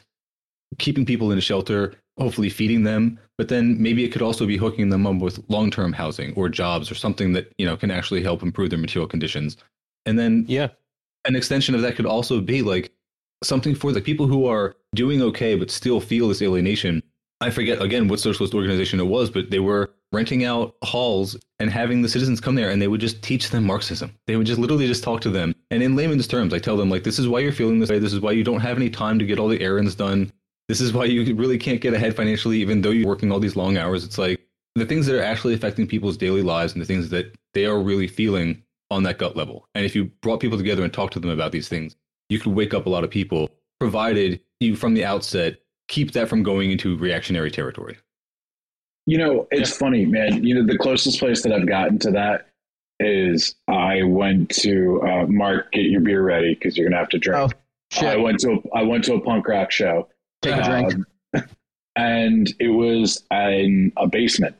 keeping 0.78 1.06
people 1.06 1.32
in 1.32 1.38
a 1.38 1.42
shelter, 1.42 1.94
hopefully 2.18 2.50
feeding 2.50 2.82
them, 2.82 3.18
but 3.38 3.48
then 3.48 3.80
maybe 3.80 4.04
it 4.04 4.10
could 4.10 4.22
also 4.22 4.46
be 4.46 4.56
hooking 4.56 4.90
them 4.90 5.06
up 5.06 5.16
with 5.16 5.40
long-term 5.48 5.92
housing 5.92 6.34
or 6.34 6.48
jobs 6.48 6.90
or 6.90 6.94
something 6.94 7.32
that, 7.32 7.52
you 7.58 7.64
know, 7.66 7.76
can 7.76 7.90
actually 7.90 8.22
help 8.22 8.42
improve 8.42 8.70
their 8.70 8.78
material 8.78 9.08
conditions. 9.08 9.56
And 10.04 10.18
then 10.18 10.44
Yeah. 10.48 10.68
an 11.24 11.36
extension 11.36 11.74
of 11.74 11.82
that 11.82 11.96
could 11.96 12.06
also 12.06 12.40
be 12.40 12.62
like 12.62 12.90
something 13.42 13.74
for 13.74 13.92
the 13.92 14.00
people 14.00 14.26
who 14.26 14.46
are 14.46 14.76
doing 14.94 15.22
okay 15.22 15.54
but 15.54 15.70
still 15.70 16.00
feel 16.00 16.28
this 16.28 16.42
alienation. 16.42 17.02
I 17.40 17.50
forget 17.50 17.80
again 17.80 18.08
what 18.08 18.18
socialist 18.18 18.52
organization 18.52 18.98
it 18.98 19.06
was, 19.06 19.30
but 19.30 19.50
they 19.50 19.60
were 19.60 19.90
renting 20.12 20.44
out 20.44 20.74
halls 20.82 21.36
and 21.60 21.70
having 21.70 22.02
the 22.02 22.08
citizens 22.08 22.40
come 22.40 22.56
there 22.56 22.70
and 22.70 22.80
they 22.82 22.88
would 22.88 23.00
just 23.00 23.22
teach 23.22 23.50
them 23.50 23.64
Marxism. 23.64 24.10
They 24.26 24.36
would 24.36 24.46
just 24.46 24.58
literally 24.58 24.86
just 24.88 25.04
talk 25.04 25.20
to 25.20 25.30
them. 25.30 25.54
And 25.70 25.82
in 25.82 25.94
layman's 25.94 26.26
terms, 26.26 26.52
I 26.52 26.58
tell 26.58 26.76
them 26.76 26.90
like 26.90 27.04
this 27.04 27.18
is 27.18 27.28
why 27.28 27.40
you're 27.40 27.52
feeling 27.52 27.78
this 27.78 27.90
way, 27.90 28.00
this 28.00 28.12
is 28.12 28.20
why 28.20 28.32
you 28.32 28.42
don't 28.42 28.60
have 28.60 28.76
any 28.76 28.90
time 28.90 29.18
to 29.20 29.26
get 29.26 29.38
all 29.38 29.48
the 29.48 29.60
errands 29.60 29.94
done. 29.94 30.32
This 30.68 30.80
is 30.80 30.92
why 30.92 31.06
you 31.06 31.34
really 31.34 31.58
can't 31.58 31.80
get 31.80 31.94
ahead 31.94 32.14
financially 32.14 32.58
even 32.58 32.82
though 32.82 32.90
you're 32.90 33.08
working 33.08 33.32
all 33.32 33.40
these 33.40 33.56
long 33.56 33.76
hours. 33.76 34.04
It's 34.04 34.18
like 34.18 34.40
the 34.74 34.86
things 34.86 35.06
that 35.06 35.18
are 35.18 35.22
actually 35.22 35.54
affecting 35.54 35.86
people's 35.86 36.16
daily 36.16 36.42
lives 36.42 36.72
and 36.72 36.82
the 36.82 36.86
things 36.86 37.08
that 37.10 37.34
they 37.54 37.64
are 37.64 37.80
really 37.80 38.06
feeling 38.06 38.62
on 38.90 39.02
that 39.04 39.18
gut 39.18 39.36
level. 39.36 39.66
And 39.74 39.84
if 39.84 39.94
you 39.96 40.06
brought 40.22 40.40
people 40.40 40.58
together 40.58 40.84
and 40.84 40.92
talked 40.92 41.14
to 41.14 41.20
them 41.20 41.30
about 41.30 41.52
these 41.52 41.68
things, 41.68 41.96
you 42.28 42.38
could 42.38 42.54
wake 42.54 42.74
up 42.74 42.86
a 42.86 42.90
lot 42.90 43.04
of 43.04 43.10
people, 43.10 43.50
provided 43.80 44.40
you 44.60 44.76
from 44.76 44.94
the 44.94 45.04
outset 45.04 45.58
keep 45.88 46.12
that 46.12 46.28
from 46.28 46.42
going 46.42 46.70
into 46.70 46.96
reactionary 46.96 47.50
territory. 47.50 47.98
You 49.06 49.18
know, 49.18 49.48
it's 49.50 49.74
funny, 49.76 50.04
man. 50.04 50.44
You 50.44 50.54
know, 50.54 50.66
the 50.70 50.78
closest 50.78 51.18
place 51.18 51.42
that 51.42 51.52
I've 51.52 51.66
gotten 51.66 51.98
to 52.00 52.10
that 52.12 52.48
is 53.00 53.56
I 53.66 54.02
went 54.02 54.50
to 54.50 55.02
uh, 55.02 55.26
Mark. 55.26 55.72
Get 55.72 55.86
your 55.86 56.02
beer 56.02 56.22
ready 56.22 56.54
because 56.54 56.76
you're 56.76 56.88
gonna 56.88 57.00
have 57.00 57.08
to 57.10 57.18
drink. 57.18 57.52
Oh, 58.02 58.06
I 58.06 58.16
went 58.16 58.40
to 58.40 58.52
a, 58.52 58.78
I 58.78 58.82
went 58.82 59.04
to 59.04 59.14
a 59.14 59.20
punk 59.20 59.48
rock 59.48 59.70
show. 59.70 60.08
Take 60.42 60.56
a 60.56 60.64
drink. 60.64 60.94
Um, 61.34 61.44
and 61.96 62.54
it 62.60 62.68
was 62.68 63.24
in 63.30 63.92
a 63.96 64.06
basement, 64.06 64.56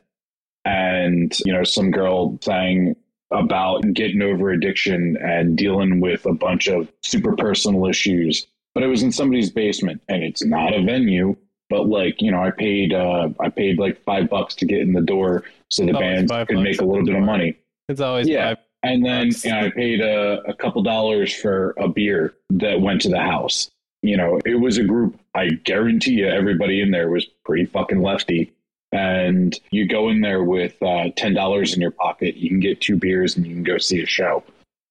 and 0.65 1.37
you 1.45 1.53
know, 1.53 1.63
some 1.63 1.91
girl 1.91 2.37
sang 2.41 2.95
about 3.31 3.81
getting 3.93 4.21
over 4.21 4.49
addiction 4.49 5.17
and 5.21 5.57
dealing 5.57 5.99
with 6.01 6.25
a 6.25 6.33
bunch 6.33 6.67
of 6.67 6.91
super 7.03 7.35
personal 7.35 7.85
issues. 7.85 8.47
But 8.73 8.83
it 8.83 8.87
was 8.87 9.03
in 9.03 9.11
somebody's 9.11 9.51
basement, 9.51 10.01
and 10.09 10.23
it's 10.23 10.43
not 10.43 10.73
a 10.73 10.81
venue. 10.83 11.35
But 11.69 11.87
like 11.87 12.21
you 12.21 12.31
know, 12.31 12.43
I 12.43 12.51
paid 12.51 12.93
uh, 12.93 13.29
I 13.39 13.49
paid 13.49 13.79
like 13.79 14.03
five 14.03 14.29
bucks 14.29 14.55
to 14.55 14.65
get 14.65 14.81
in 14.81 14.93
the 14.93 15.01
door, 15.01 15.43
so 15.69 15.85
the 15.85 15.93
band 15.93 16.29
could 16.47 16.59
make 16.59 16.81
a 16.81 16.85
little 16.85 17.05
bit 17.05 17.15
of 17.15 17.23
money. 17.23 17.57
It's 17.87 18.01
always 18.01 18.27
Yeah. 18.27 18.49
five. 18.49 18.57
And 18.81 19.05
then 19.05 19.31
you 19.43 19.51
know, 19.51 19.59
I 19.65 19.69
paid 19.71 19.99
a, 19.99 20.41
a 20.47 20.53
couple 20.53 20.81
dollars 20.83 21.33
for 21.33 21.73
a 21.77 21.87
beer 21.87 22.33
that 22.51 22.79
went 22.81 23.01
to 23.01 23.09
the 23.09 23.19
house. 23.19 23.69
You 24.01 24.17
know, 24.17 24.39
it 24.45 24.59
was 24.59 24.77
a 24.77 24.83
group. 24.83 25.19
I 25.35 25.49
guarantee 25.49 26.13
you, 26.13 26.27
everybody 26.27 26.81
in 26.81 26.91
there 26.91 27.09
was 27.09 27.25
pretty 27.45 27.65
fucking 27.65 28.01
lefty. 28.01 28.53
And 28.91 29.59
you 29.71 29.87
go 29.87 30.09
in 30.09 30.21
there 30.21 30.43
with 30.43 30.81
uh, 30.81 31.09
ten 31.15 31.33
dollars 31.33 31.73
in 31.73 31.81
your 31.81 31.91
pocket, 31.91 32.37
you 32.37 32.49
can 32.49 32.59
get 32.59 32.81
two 32.81 32.95
beers 32.95 33.35
and 33.35 33.45
you 33.45 33.53
can 33.53 33.63
go 33.63 33.77
see 33.77 34.01
a 34.01 34.05
show. 34.05 34.43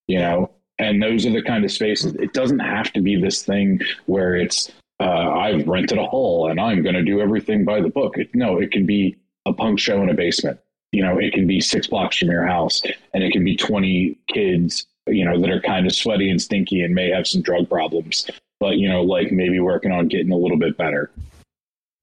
You 0.06 0.20
know, 0.20 0.50
and 0.78 1.02
those 1.02 1.26
are 1.26 1.32
the 1.32 1.42
kind 1.42 1.64
of 1.64 1.72
spaces. 1.72 2.14
It 2.14 2.32
doesn't 2.32 2.60
have 2.60 2.92
to 2.92 3.00
be 3.00 3.20
this 3.20 3.42
thing 3.42 3.80
where 4.06 4.36
it's 4.36 4.70
uh, 5.00 5.04
I've 5.04 5.66
rented 5.66 5.98
a 5.98 6.06
hall 6.06 6.50
and 6.50 6.60
I'm 6.60 6.82
going 6.82 6.94
to 6.94 7.02
do 7.02 7.20
everything 7.20 7.64
by 7.64 7.80
the 7.80 7.88
book. 7.88 8.18
It, 8.18 8.34
no, 8.34 8.58
it 8.58 8.72
can 8.72 8.86
be 8.86 9.16
a 9.46 9.52
punk 9.52 9.78
show 9.78 10.02
in 10.02 10.10
a 10.10 10.14
basement 10.14 10.60
you 10.92 11.02
know, 11.02 11.18
it 11.18 11.32
can 11.32 11.46
be 11.46 11.60
six 11.60 11.86
blocks 11.86 12.18
from 12.18 12.28
your 12.28 12.46
house 12.46 12.82
and 13.12 13.22
it 13.22 13.32
can 13.32 13.44
be 13.44 13.56
20 13.56 14.18
kids, 14.28 14.86
you 15.06 15.24
know, 15.24 15.38
that 15.40 15.50
are 15.50 15.60
kind 15.60 15.86
of 15.86 15.94
sweaty 15.94 16.30
and 16.30 16.40
stinky 16.40 16.82
and 16.82 16.94
may 16.94 17.10
have 17.10 17.26
some 17.26 17.42
drug 17.42 17.68
problems, 17.68 18.26
but, 18.60 18.76
you 18.78 18.88
know, 18.88 19.02
like 19.02 19.30
maybe 19.32 19.60
working 19.60 19.92
on 19.92 20.08
getting 20.08 20.32
a 20.32 20.36
little 20.36 20.58
bit 20.58 20.76
better. 20.76 21.10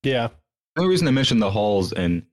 Yeah. 0.03 0.30
The 0.75 0.82
only 0.82 0.92
reason 0.92 1.08
I 1.08 1.11
mentioned 1.11 1.42
the 1.42 1.51
halls 1.51 1.93
and 1.93 2.24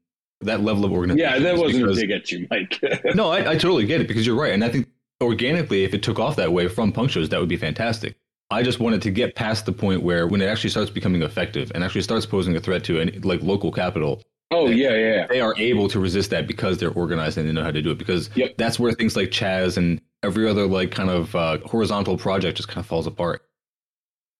that 0.40 0.60
level 0.62 0.84
of 0.84 0.92
organization. 0.92 1.32
Yeah, 1.32 1.38
that 1.38 1.56
wasn't 1.56 1.84
a 1.84 1.86
because- 1.86 2.00
dig 2.00 2.10
at 2.10 2.30
you, 2.32 2.46
Mike. 2.50 2.80
no, 3.14 3.30
I, 3.30 3.50
I 3.52 3.54
totally 3.54 3.86
get 3.86 4.00
it 4.00 4.08
because 4.08 4.26
you're 4.26 4.36
right. 4.36 4.52
And 4.52 4.64
I 4.64 4.68
think 4.68 4.88
organically, 5.22 5.84
if 5.84 5.94
it 5.94 6.02
took 6.02 6.18
off 6.18 6.36
that 6.36 6.52
way 6.52 6.68
from 6.68 6.92
punk 6.92 7.10
shows, 7.10 7.28
that 7.28 7.40
would 7.40 7.48
be 7.48 7.56
fantastic. 7.56 8.16
I 8.50 8.62
just 8.62 8.80
wanted 8.80 9.00
to 9.02 9.10
get 9.10 9.34
past 9.34 9.64
the 9.64 9.72
point 9.72 10.02
where 10.02 10.26
when 10.26 10.42
it 10.42 10.46
actually 10.46 10.70
starts 10.70 10.90
becoming 10.90 11.22
effective 11.22 11.72
and 11.74 11.82
actually 11.82 12.02
starts 12.02 12.26
posing 12.26 12.54
a 12.56 12.60
threat 12.60 12.84
to 12.84 12.98
any 13.00 13.12
like 13.20 13.42
local 13.42 13.72
capital, 13.72 14.20
Oh 14.50 14.66
yeah, 14.68 14.90
yeah. 14.90 15.14
yeah. 15.14 15.26
they 15.28 15.40
are 15.40 15.54
able 15.56 15.88
to 15.88 15.98
resist 15.98 16.28
that 16.30 16.46
because 16.46 16.76
they're 16.76 16.90
organized 16.92 17.38
and 17.38 17.48
they 17.48 17.52
know 17.52 17.62
how 17.62 17.70
to 17.70 17.80
do 17.80 17.90
it. 17.92 17.96
Because 17.98 18.28
Yep. 18.34 18.56
that's 18.58 18.78
where 18.78 18.92
things 18.92 19.16
like 19.16 19.30
CHAZ 19.30 19.78
and 19.78 20.02
every 20.22 20.46
other 20.46 20.66
like 20.66 20.90
kind 20.90 21.08
of 21.08 21.34
uh, 21.34 21.58
horizontal 21.64 22.18
project 22.18 22.58
just 22.58 22.68
kind 22.68 22.80
of 22.80 22.86
falls 22.86 23.06
apart. 23.06 23.42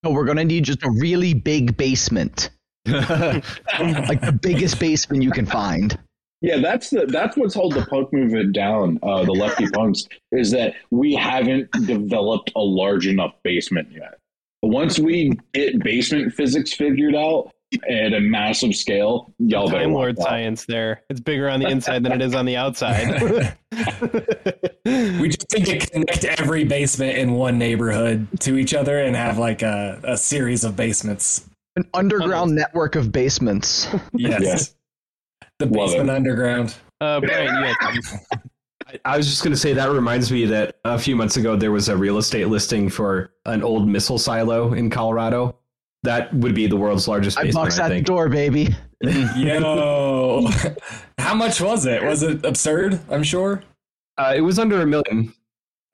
No, 0.02 0.10
we're 0.10 0.24
gonna 0.24 0.44
need 0.44 0.64
just 0.64 0.82
a 0.82 0.90
really 0.90 1.34
big 1.34 1.76
basement, 1.76 2.50
like 2.86 4.20
the 4.20 4.36
biggest 4.40 4.80
basement 4.80 5.22
you 5.22 5.30
can 5.30 5.46
find. 5.46 5.98
Yeah, 6.40 6.58
that's 6.58 6.90
the 6.90 7.06
that's 7.06 7.36
what's 7.36 7.54
held 7.54 7.74
the 7.74 7.86
punk 7.86 8.12
movement 8.12 8.52
down. 8.52 8.98
Uh, 9.02 9.24
the 9.24 9.32
lefty 9.32 9.70
punks 9.72 10.08
is 10.32 10.50
that 10.50 10.74
we 10.90 11.14
haven't 11.14 11.70
developed 11.86 12.50
a 12.56 12.60
large 12.60 13.06
enough 13.06 13.32
basement 13.44 13.88
yet. 13.92 14.18
Once 14.60 14.98
we 14.98 15.38
get 15.54 15.82
basement 15.82 16.32
physics 16.32 16.72
figured 16.72 17.14
out 17.14 17.52
at 17.88 18.12
a 18.12 18.20
massive 18.20 18.74
scale, 18.74 19.32
y'all 19.38 19.68
Time 19.68 19.92
Lord 19.92 20.18
science 20.18 20.64
there. 20.66 21.02
It's 21.10 21.20
bigger 21.20 21.48
on 21.48 21.60
the 21.60 21.68
inside 21.68 22.02
than 22.02 22.12
it 22.12 22.20
is 22.22 22.34
on 22.34 22.44
the 22.46 22.56
outside. 22.56 23.56
We 24.84 25.28
just 25.28 25.46
need 25.56 25.66
to 25.66 25.78
connect 25.78 26.24
every 26.24 26.64
basement 26.64 27.16
in 27.16 27.32
one 27.34 27.56
neighborhood 27.56 28.26
to 28.40 28.58
each 28.58 28.74
other 28.74 28.98
and 28.98 29.14
have 29.14 29.38
like 29.38 29.62
a, 29.62 30.00
a 30.04 30.16
series 30.16 30.64
of 30.64 30.74
basements. 30.76 31.48
An 31.76 31.88
underground 31.94 32.54
network 32.54 32.96
of 32.96 33.12
basements. 33.12 33.86
Yes. 34.12 34.74
The 35.58 35.66
Love 35.66 35.90
basement 35.90 36.10
it. 36.10 36.16
underground. 36.16 36.74
uh, 37.00 37.20
Brian, 37.20 37.54
you 37.64 38.00
I- 38.32 38.38
I 39.06 39.16
was 39.16 39.26
just 39.26 39.42
going 39.42 39.52
to 39.54 39.58
say 39.58 39.72
that 39.72 39.90
reminds 39.90 40.30
me 40.30 40.44
that 40.46 40.76
a 40.84 40.98
few 40.98 41.16
months 41.16 41.36
ago 41.38 41.56
there 41.56 41.72
was 41.72 41.88
a 41.88 41.96
real 41.96 42.18
estate 42.18 42.48
listing 42.48 42.90
for 42.90 43.32
an 43.46 43.62
old 43.62 43.88
missile 43.88 44.18
silo 44.18 44.74
in 44.74 44.90
Colorado. 44.90 45.56
That 46.04 46.34
would 46.34 46.54
be 46.54 46.66
the 46.66 46.76
world's 46.76 47.06
largest 47.06 47.38
I 47.38 47.44
basement, 47.44 47.66
box 47.66 47.78
I 47.78 47.86
at 47.86 47.88
the 47.90 48.00
door, 48.00 48.28
baby. 48.28 48.74
Yo. 49.36 50.48
How 51.18 51.34
much 51.34 51.60
was 51.60 51.86
it? 51.86 52.02
Was 52.02 52.22
it 52.22 52.44
absurd? 52.44 53.00
I'm 53.10 53.22
sure. 53.22 53.62
Uh, 54.18 54.34
it 54.36 54.40
was 54.40 54.58
under 54.58 54.80
a 54.80 54.86
million. 54.86 55.32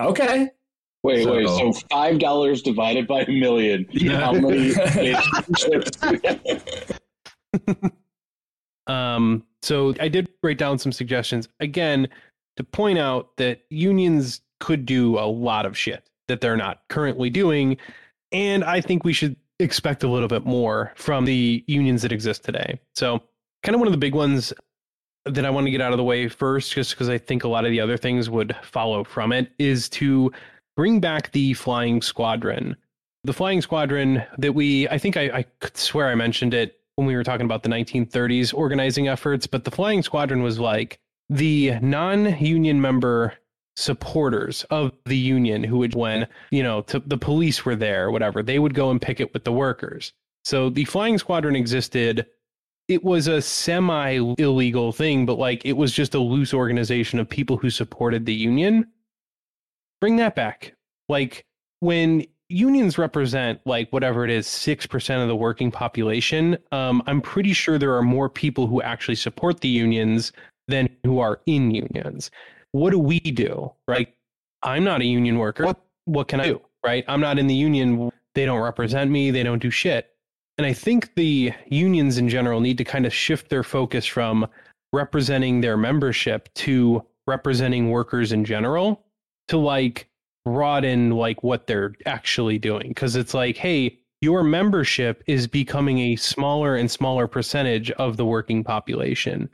Okay. 0.00 0.50
Wait, 1.02 1.24
So- 1.24 1.36
wait. 1.36 1.46
So 1.46 1.72
five 1.90 2.18
dollars 2.18 2.62
divided 2.62 3.06
by 3.06 3.22
a 3.22 3.30
million. 3.30 3.86
How 4.10 4.32
many? 4.32 4.72
Um, 8.88 9.44
so 9.60 9.94
I 10.00 10.08
did 10.08 10.30
write 10.42 10.56
down 10.56 10.78
some 10.78 10.92
suggestions 10.92 11.46
again 11.60 12.08
to 12.56 12.64
point 12.64 12.98
out 12.98 13.36
that 13.36 13.60
unions 13.68 14.40
could 14.60 14.86
do 14.86 15.18
a 15.18 15.28
lot 15.28 15.66
of 15.66 15.76
shit 15.76 16.08
that 16.26 16.40
they're 16.40 16.56
not 16.56 16.80
currently 16.88 17.28
doing. 17.28 17.76
And 18.32 18.64
I 18.64 18.80
think 18.80 19.04
we 19.04 19.12
should 19.12 19.36
expect 19.60 20.02
a 20.02 20.08
little 20.08 20.28
bit 20.28 20.44
more 20.44 20.92
from 20.94 21.24
the 21.24 21.64
unions 21.66 22.02
that 22.02 22.12
exist 22.12 22.44
today. 22.44 22.80
So, 22.94 23.22
kind 23.62 23.74
of 23.74 23.80
one 23.80 23.88
of 23.88 23.92
the 23.92 23.98
big 23.98 24.14
ones 24.14 24.52
that 25.24 25.44
I 25.44 25.50
want 25.50 25.66
to 25.66 25.70
get 25.70 25.80
out 25.80 25.92
of 25.92 25.98
the 25.98 26.04
way 26.04 26.28
first, 26.28 26.72
just 26.72 26.92
because 26.92 27.08
I 27.08 27.18
think 27.18 27.44
a 27.44 27.48
lot 27.48 27.64
of 27.64 27.70
the 27.70 27.80
other 27.80 27.96
things 27.96 28.30
would 28.30 28.56
follow 28.62 29.04
from 29.04 29.32
it, 29.32 29.50
is 29.58 29.88
to 29.90 30.32
bring 30.76 31.00
back 31.00 31.32
the 31.32 31.54
flying 31.54 32.00
squadron. 32.02 32.76
The 33.24 33.32
flying 33.32 33.60
squadron 33.60 34.22
that 34.38 34.54
we, 34.54 34.88
I 34.88 34.98
think 34.98 35.16
I, 35.16 35.24
I 35.38 35.42
could 35.60 35.76
swear 35.76 36.08
I 36.08 36.14
mentioned 36.14 36.54
it 36.54 36.80
when 36.94 37.06
we 37.06 37.16
were 37.16 37.24
talking 37.24 37.44
about 37.44 37.62
the 37.62 37.68
1930s 37.68 38.54
organizing 38.54 39.08
efforts, 39.08 39.46
but 39.46 39.64
the 39.64 39.70
flying 39.70 40.02
squadron 40.02 40.42
was 40.42 40.58
like 40.58 40.98
the 41.28 41.78
non 41.80 42.38
union 42.38 42.80
member 42.80 43.34
supporters 43.78 44.64
of 44.70 44.90
the 45.06 45.16
union 45.16 45.62
who 45.62 45.78
would, 45.78 45.94
when, 45.94 46.26
you 46.50 46.64
know, 46.64 46.82
to, 46.82 46.98
the 46.98 47.16
police 47.16 47.64
were 47.64 47.76
there, 47.76 48.10
whatever, 48.10 48.42
they 48.42 48.58
would 48.58 48.74
go 48.74 48.90
and 48.90 49.00
picket 49.00 49.32
with 49.32 49.44
the 49.44 49.52
workers. 49.52 50.12
So 50.44 50.68
the 50.68 50.84
flying 50.84 51.16
squadron 51.16 51.54
existed. 51.54 52.26
It 52.88 53.04
was 53.04 53.28
a 53.28 53.40
semi 53.40 54.34
illegal 54.38 54.90
thing, 54.92 55.26
but 55.26 55.38
like 55.38 55.64
it 55.64 55.74
was 55.74 55.92
just 55.92 56.14
a 56.14 56.18
loose 56.18 56.52
organization 56.52 57.20
of 57.20 57.28
people 57.28 57.56
who 57.56 57.70
supported 57.70 58.26
the 58.26 58.34
union. 58.34 58.86
Bring 60.00 60.16
that 60.16 60.34
back. 60.34 60.74
Like 61.08 61.44
when 61.78 62.24
unions 62.48 62.98
represent 62.98 63.60
like 63.64 63.92
whatever 63.92 64.24
it 64.24 64.30
is 64.30 64.46
6% 64.46 65.22
of 65.22 65.28
the 65.28 65.36
working 65.36 65.70
population 65.70 66.56
um, 66.72 67.02
i'm 67.06 67.20
pretty 67.20 67.52
sure 67.52 67.78
there 67.78 67.94
are 67.94 68.02
more 68.02 68.30
people 68.30 68.66
who 68.66 68.80
actually 68.80 69.16
support 69.16 69.60
the 69.60 69.68
unions 69.68 70.32
than 70.66 70.88
who 71.04 71.18
are 71.18 71.40
in 71.44 71.70
unions 71.70 72.30
what 72.72 72.90
do 72.90 72.98
we 72.98 73.20
do 73.20 73.72
right? 73.86 74.14
I'm 74.62 74.84
not 74.84 75.00
a 75.00 75.04
union 75.04 75.38
worker. 75.38 75.64
What, 75.64 75.80
what 76.04 76.28
can 76.28 76.40
i 76.40 76.46
do 76.46 76.60
right? 76.84 77.04
I'm 77.08 77.20
not 77.20 77.38
in 77.38 77.46
the 77.46 77.54
union. 77.54 78.10
They 78.34 78.46
don't 78.46 78.60
represent 78.60 79.10
me. 79.10 79.30
They 79.30 79.42
don't 79.42 79.60
do 79.60 79.70
shit. 79.70 80.10
And 80.56 80.66
i 80.66 80.72
think 80.72 81.14
the 81.14 81.52
unions 81.68 82.18
in 82.18 82.28
general 82.28 82.60
need 82.60 82.78
to 82.78 82.84
kind 82.84 83.06
of 83.06 83.12
shift 83.12 83.48
their 83.48 83.62
focus 83.62 84.04
from 84.06 84.46
representing 84.92 85.60
their 85.60 85.76
membership 85.76 86.48
to 86.54 87.04
representing 87.26 87.90
workers 87.90 88.32
in 88.32 88.44
general 88.44 89.04
to 89.48 89.58
like 89.58 90.08
broaden 90.44 91.10
like 91.10 91.42
what 91.42 91.66
they're 91.66 91.94
actually 92.06 92.58
doing. 92.58 92.88
Because 92.88 93.16
it's 93.16 93.34
like 93.34 93.56
hey 93.56 93.98
your 94.20 94.42
membership 94.42 95.22
is 95.28 95.46
becoming 95.46 95.98
a 96.00 96.16
smaller 96.16 96.74
and 96.74 96.90
smaller 96.90 97.28
percentage 97.28 97.90
of 97.92 98.16
the 98.16 98.24
working 98.24 98.64
population 98.64 99.48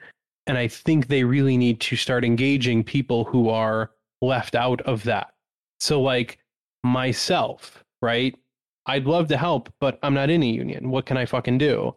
and 0.46 0.58
i 0.58 0.68
think 0.68 1.06
they 1.06 1.24
really 1.24 1.56
need 1.56 1.80
to 1.80 1.96
start 1.96 2.24
engaging 2.24 2.84
people 2.84 3.24
who 3.24 3.48
are 3.48 3.90
left 4.22 4.54
out 4.54 4.80
of 4.82 5.04
that. 5.04 5.34
So 5.80 6.00
like 6.00 6.38
myself 6.82 7.82
right? 8.02 8.36
I'd 8.86 9.06
love 9.06 9.28
to 9.28 9.36
help 9.36 9.72
but 9.80 9.98
i'm 10.02 10.14
not 10.14 10.30
in 10.30 10.42
a 10.42 10.46
union. 10.46 10.90
What 10.90 11.06
can 11.06 11.16
i 11.16 11.26
fucking 11.26 11.58
do? 11.58 11.94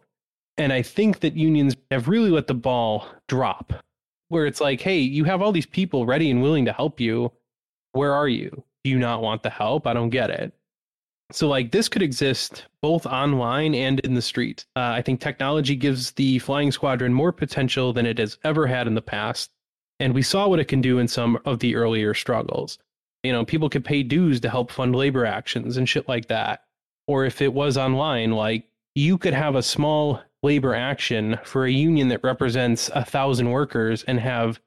And 0.58 0.74
i 0.74 0.82
think 0.82 1.19
that 1.19 1.35
unions 1.35 1.76
have 1.92 2.08
really 2.08 2.30
let 2.30 2.48
the 2.48 2.53
ball 2.53 3.08
drop 3.27 3.74
where 4.30 4.45
it's 4.45 4.61
like 4.61 4.82
hey 4.82 5.00
you 5.00 5.24
have 5.26 5.42
all 5.42 5.51
these 5.51 5.66
people 5.66 6.06
ready 6.06 6.32
and 6.32 6.42
willing 6.42 6.66
to 6.66 6.74
help 6.74 7.00
you. 7.00 7.32
Where 7.93 8.14
are 8.14 8.27
you? 8.27 8.64
Do 8.84 8.92
you 8.92 9.00
not 9.00 9.22
want 9.22 9.43
the 9.43 9.50
help? 9.50 9.88
I 9.88 9.93
don't 9.93 10.09
get 10.09 10.30
it 10.30 10.53
so 11.31 11.47
like 11.47 11.72
this 11.72 11.89
could 11.89 12.01
exist 12.01 12.65
both 12.81 13.06
online 13.06 13.75
and 13.75 13.99
in 14.01 14.14
the 14.14 14.22
street 14.22 14.65
uh, 14.75 14.91
i 14.95 15.01
think 15.01 15.19
technology 15.19 15.75
gives 15.75 16.11
the 16.11 16.39
flying 16.39 16.72
squadron 16.72 17.14
more 17.14 17.31
potential 17.31 17.93
than 17.93 18.06
it 18.06 18.17
has 18.17 18.38
ever 18.43 18.67
had 18.67 18.88
in 18.88 18.95
the 18.95 19.01
past 19.01 19.51
and 19.99 20.14
we 20.14 20.22
saw 20.22 20.47
what 20.47 20.59
it 20.59 20.67
can 20.67 20.81
do 20.81 20.99
in 20.99 21.07
some 21.07 21.38
of 21.45 21.59
the 21.59 21.75
earlier 21.75 22.14
struggles 22.14 22.77
you 23.23 23.31
know 23.31 23.43
people 23.43 23.69
could 23.69 23.85
pay 23.85 24.03
dues 24.03 24.39
to 24.39 24.49
help 24.49 24.72
fund 24.72 24.95
labor 24.95 25.25
actions 25.25 25.77
and 25.77 25.89
shit 25.89 26.07
like 26.07 26.27
that 26.27 26.64
or 27.07 27.25
if 27.25 27.41
it 27.41 27.53
was 27.53 27.77
online 27.77 28.31
like 28.31 28.67
you 28.95 29.17
could 29.17 29.33
have 29.33 29.56
a 29.56 29.61
small 29.61 30.22
labor 30.43 30.73
action 30.73 31.38
for 31.43 31.65
a 31.65 31.72
union 31.72 32.07
that 32.07 32.23
represents 32.23 32.89
a 32.95 33.03
thousand 33.03 33.51
workers 33.51 34.03
and 34.03 34.19
have 34.19 34.59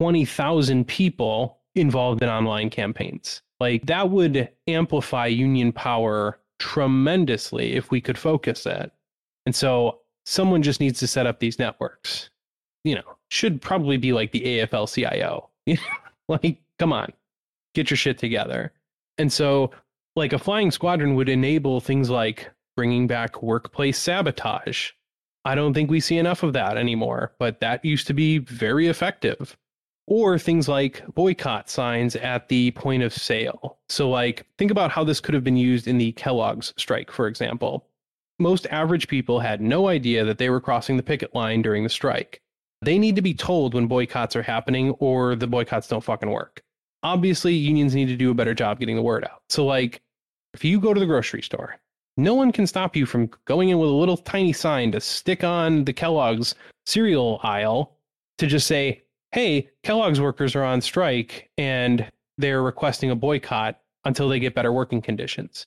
20,000 0.00 0.86
people 0.86 1.58
involved 1.74 2.22
in 2.22 2.28
online 2.28 2.70
campaigns. 2.70 3.42
Like 3.60 3.86
that 3.86 4.10
would 4.10 4.48
amplify 4.66 5.26
union 5.26 5.72
power 5.72 6.38
tremendously 6.58 7.74
if 7.74 7.90
we 7.90 8.00
could 8.00 8.18
focus 8.18 8.66
it. 8.66 8.92
And 9.46 9.54
so 9.54 10.00
someone 10.26 10.62
just 10.62 10.80
needs 10.80 10.98
to 11.00 11.06
set 11.06 11.26
up 11.26 11.40
these 11.40 11.58
networks. 11.58 12.30
You 12.84 12.96
know, 12.96 13.16
should 13.30 13.60
probably 13.60 13.96
be 13.96 14.12
like 14.12 14.32
the 14.32 14.40
AFL 14.40 14.92
CIO. 14.92 15.48
like, 16.28 16.60
come 16.78 16.92
on, 16.92 17.12
get 17.74 17.90
your 17.90 17.96
shit 17.96 18.18
together. 18.18 18.72
And 19.18 19.32
so, 19.32 19.72
like, 20.14 20.32
a 20.32 20.38
flying 20.38 20.70
squadron 20.70 21.14
would 21.16 21.28
enable 21.28 21.80
things 21.80 22.08
like 22.08 22.50
bringing 22.76 23.06
back 23.06 23.42
workplace 23.42 23.98
sabotage. 23.98 24.90
I 25.44 25.54
don't 25.54 25.74
think 25.74 25.90
we 25.90 26.00
see 26.00 26.18
enough 26.18 26.42
of 26.42 26.52
that 26.52 26.76
anymore, 26.76 27.32
but 27.38 27.60
that 27.60 27.84
used 27.84 28.06
to 28.08 28.14
be 28.14 28.38
very 28.38 28.86
effective 28.86 29.56
or 30.08 30.38
things 30.38 30.68
like 30.68 31.02
boycott 31.14 31.68
signs 31.68 32.16
at 32.16 32.48
the 32.48 32.70
point 32.70 33.02
of 33.02 33.12
sale. 33.12 33.76
So, 33.90 34.08
like, 34.08 34.46
think 34.56 34.70
about 34.70 34.90
how 34.90 35.04
this 35.04 35.20
could 35.20 35.34
have 35.34 35.44
been 35.44 35.56
used 35.56 35.86
in 35.86 35.98
the 35.98 36.12
Kellogg's 36.12 36.72
strike, 36.78 37.10
for 37.10 37.26
example. 37.26 37.86
Most 38.38 38.66
average 38.70 39.06
people 39.06 39.38
had 39.38 39.60
no 39.60 39.88
idea 39.88 40.24
that 40.24 40.38
they 40.38 40.48
were 40.48 40.62
crossing 40.62 40.96
the 40.96 41.02
picket 41.02 41.34
line 41.34 41.60
during 41.60 41.82
the 41.82 41.90
strike. 41.90 42.40
They 42.80 42.98
need 42.98 43.16
to 43.16 43.22
be 43.22 43.34
told 43.34 43.74
when 43.74 43.86
boycotts 43.86 44.34
are 44.34 44.42
happening, 44.42 44.92
or 44.92 45.36
the 45.36 45.46
boycotts 45.46 45.88
don't 45.88 46.02
fucking 46.02 46.30
work. 46.30 46.62
Obviously, 47.02 47.54
unions 47.54 47.94
need 47.94 48.08
to 48.08 48.16
do 48.16 48.30
a 48.30 48.34
better 48.34 48.54
job 48.54 48.80
getting 48.80 48.96
the 48.96 49.02
word 49.02 49.24
out. 49.24 49.42
So, 49.50 49.66
like, 49.66 50.00
if 50.54 50.64
you 50.64 50.80
go 50.80 50.94
to 50.94 51.00
the 51.00 51.06
grocery 51.06 51.42
store, 51.42 51.76
no 52.16 52.34
one 52.34 52.50
can 52.50 52.66
stop 52.66 52.96
you 52.96 53.04
from 53.04 53.30
going 53.44 53.68
in 53.68 53.78
with 53.78 53.90
a 53.90 53.92
little 53.92 54.16
tiny 54.16 54.54
sign 54.54 54.90
to 54.92 55.00
stick 55.00 55.44
on 55.44 55.84
the 55.84 55.92
Kellogg's 55.92 56.54
cereal 56.86 57.40
aisle 57.42 57.92
to 58.38 58.46
just 58.46 58.66
say, 58.66 59.02
hey, 59.32 59.68
Kellogg's 59.82 60.20
workers 60.20 60.54
are 60.54 60.64
on 60.64 60.80
strike 60.80 61.50
and 61.58 62.10
they're 62.38 62.62
requesting 62.62 63.10
a 63.10 63.16
boycott 63.16 63.80
until 64.04 64.28
they 64.28 64.38
get 64.38 64.54
better 64.54 64.72
working 64.72 65.02
conditions. 65.02 65.66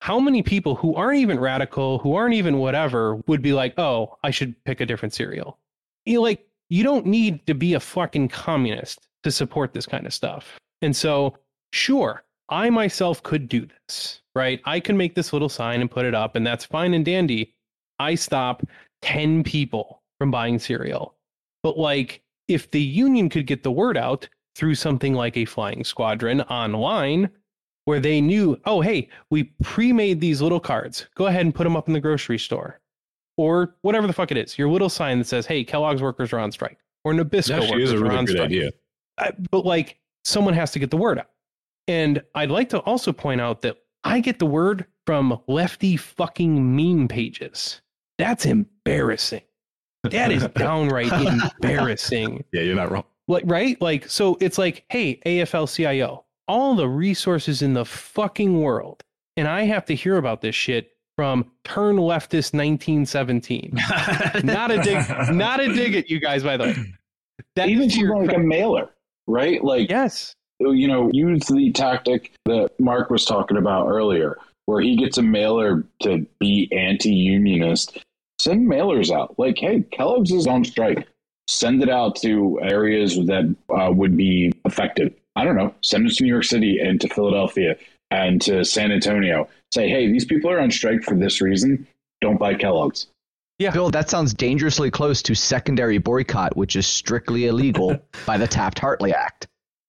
How 0.00 0.20
many 0.20 0.42
people 0.42 0.74
who 0.74 0.94
aren't 0.94 1.18
even 1.18 1.40
radical, 1.40 1.98
who 1.98 2.14
aren't 2.14 2.34
even 2.34 2.58
whatever, 2.58 3.16
would 3.26 3.42
be 3.42 3.52
like, 3.52 3.78
oh, 3.78 4.16
I 4.22 4.30
should 4.30 4.54
pick 4.64 4.80
a 4.80 4.86
different 4.86 5.14
cereal? 5.14 5.58
You 6.04 6.20
like, 6.20 6.46
you 6.68 6.84
don't 6.84 7.06
need 7.06 7.46
to 7.46 7.54
be 7.54 7.74
a 7.74 7.80
fucking 7.80 8.28
communist 8.28 9.08
to 9.22 9.30
support 9.30 9.72
this 9.72 9.86
kind 9.86 10.06
of 10.06 10.14
stuff. 10.14 10.58
And 10.82 10.94
so, 10.94 11.36
sure, 11.72 12.24
I 12.48 12.70
myself 12.70 13.22
could 13.22 13.48
do 13.48 13.66
this, 13.66 14.20
right? 14.34 14.60
I 14.64 14.80
can 14.80 14.96
make 14.96 15.14
this 15.14 15.32
little 15.32 15.48
sign 15.48 15.80
and 15.80 15.90
put 15.90 16.04
it 16.04 16.14
up, 16.14 16.36
and 16.36 16.46
that's 16.46 16.64
fine 16.64 16.94
and 16.94 17.04
dandy. 17.04 17.54
I 17.98 18.14
stop 18.14 18.62
10 19.02 19.42
people 19.42 20.02
from 20.18 20.30
buying 20.30 20.58
cereal. 20.58 21.14
But 21.62 21.78
like, 21.78 22.22
if 22.48 22.70
the 22.70 22.80
union 22.80 23.28
could 23.28 23.46
get 23.46 23.62
the 23.62 23.70
word 23.72 23.96
out 23.96 24.28
through 24.54 24.74
something 24.74 25.14
like 25.14 25.36
a 25.36 25.44
flying 25.44 25.84
squadron 25.84 26.40
online, 26.42 27.30
where 27.84 28.00
they 28.00 28.20
knew, 28.20 28.58
oh, 28.64 28.80
hey, 28.80 29.08
we 29.30 29.44
pre 29.62 29.92
made 29.92 30.20
these 30.20 30.42
little 30.42 30.60
cards, 30.60 31.06
go 31.14 31.26
ahead 31.26 31.44
and 31.44 31.54
put 31.54 31.64
them 31.64 31.76
up 31.76 31.86
in 31.88 31.94
the 31.94 32.00
grocery 32.00 32.38
store. 32.38 32.80
Or 33.36 33.76
whatever 33.82 34.06
the 34.06 34.12
fuck 34.12 34.30
it 34.30 34.36
is, 34.38 34.56
your 34.56 34.68
little 34.70 34.88
sign 34.88 35.18
that 35.18 35.26
says, 35.26 35.44
hey, 35.46 35.62
Kellogg's 35.62 36.00
workers 36.02 36.32
are 36.32 36.38
on 36.38 36.50
strike, 36.50 36.78
or 37.04 37.12
Nabisco 37.12 37.56
Actually, 37.56 37.70
workers 37.70 37.92
is 37.92 37.92
a 37.92 37.96
are 37.96 38.02
really 38.04 38.16
on 38.16 38.24
good 38.24 38.32
strike. 38.36 38.46
idea. 38.46 38.70
I- 39.18 39.32
but 39.50 39.64
like 39.66 39.98
someone 40.24 40.54
has 40.54 40.70
to 40.72 40.78
get 40.78 40.90
the 40.90 40.96
word 40.96 41.18
out. 41.18 41.30
And 41.88 42.22
I'd 42.34 42.50
like 42.50 42.68
to 42.70 42.80
also 42.80 43.12
point 43.12 43.40
out 43.40 43.62
that 43.62 43.76
I 44.04 44.20
get 44.20 44.38
the 44.38 44.46
word 44.46 44.86
from 45.06 45.38
lefty 45.46 45.96
fucking 45.96 46.74
meme 46.76 47.06
pages. 47.08 47.80
That's 48.18 48.46
embarrassing. 48.46 49.42
That 50.12 50.32
is 50.32 50.46
downright 50.54 51.12
embarrassing. 51.12 52.44
Yeah, 52.52 52.62
you're 52.62 52.74
not 52.74 52.90
wrong. 52.90 53.04
Like, 53.28 53.44
right? 53.46 53.80
Like, 53.80 54.08
so 54.08 54.36
it's 54.40 54.58
like, 54.58 54.84
hey, 54.88 55.20
AFL 55.26 55.74
CIO, 55.74 56.24
all 56.48 56.76
the 56.76 56.88
resources 56.88 57.62
in 57.62 57.74
the 57.74 57.84
fucking 57.84 58.60
world. 58.60 59.02
And 59.36 59.48
I 59.48 59.64
have 59.64 59.84
to 59.86 59.94
hear 59.94 60.16
about 60.16 60.40
this 60.40 60.54
shit 60.54 60.92
from 61.16 61.50
turn 61.64 61.96
leftist 61.96 62.54
1917. 62.54 63.72
not 64.44 64.70
a 64.70 64.80
dig, 64.82 65.34
not 65.34 65.60
a 65.60 65.72
dig 65.72 65.94
at 65.96 66.10
you 66.10 66.20
guys, 66.20 66.42
by 66.42 66.56
the 66.56 66.64
way. 66.64 66.76
That's 67.54 67.70
Even 67.70 67.88
to 67.88 67.98
your 67.98 68.10
something 68.10 68.26
like 68.26 68.30
a 68.30 68.34
credit. 68.34 68.48
mailer, 68.48 68.90
right? 69.26 69.62
Like 69.64 69.90
yes. 69.90 70.34
you 70.60 70.86
know, 70.86 71.10
use 71.12 71.46
the 71.46 71.72
tactic 71.72 72.32
that 72.44 72.70
Mark 72.78 73.10
was 73.10 73.24
talking 73.24 73.56
about 73.56 73.88
earlier, 73.88 74.38
where 74.66 74.80
he 74.80 74.96
gets 74.96 75.18
a 75.18 75.22
mailer 75.22 75.84
to 76.02 76.26
be 76.38 76.70
anti-unionist. 76.72 77.98
Send 78.38 78.68
mailers 78.68 79.10
out. 79.10 79.38
Like, 79.38 79.58
hey, 79.58 79.84
Kellogg's 79.92 80.32
is 80.32 80.46
on 80.46 80.64
strike. 80.64 81.06
Send 81.48 81.82
it 81.82 81.88
out 81.88 82.16
to 82.16 82.60
areas 82.62 83.16
that 83.16 83.54
uh, 83.70 83.90
would 83.92 84.16
be 84.16 84.52
affected. 84.64 85.14
I 85.36 85.44
don't 85.44 85.56
know. 85.56 85.74
Send 85.82 86.06
it 86.06 86.14
to 86.16 86.24
New 86.24 86.28
York 86.28 86.44
City 86.44 86.78
and 86.80 87.00
to 87.00 87.08
Philadelphia 87.08 87.76
and 88.10 88.40
to 88.42 88.64
San 88.64 88.92
Antonio. 88.92 89.48
Say, 89.72 89.88
hey, 89.88 90.10
these 90.10 90.24
people 90.24 90.50
are 90.50 90.60
on 90.60 90.70
strike 90.70 91.02
for 91.02 91.14
this 91.14 91.40
reason. 91.40 91.86
Don't 92.20 92.38
buy 92.38 92.54
Kellogg's. 92.54 93.08
Yeah. 93.58 93.70
Bill, 93.70 93.90
that 93.90 94.10
sounds 94.10 94.34
dangerously 94.34 94.90
close 94.90 95.22
to 95.22 95.34
secondary 95.34 95.98
boycott, 95.98 96.56
which 96.56 96.76
is 96.76 96.86
strictly 96.86 97.46
illegal 97.46 97.98
by 98.26 98.36
the 98.36 98.46
Taft 98.46 98.78
Hartley 98.78 99.14
Act. 99.14 99.46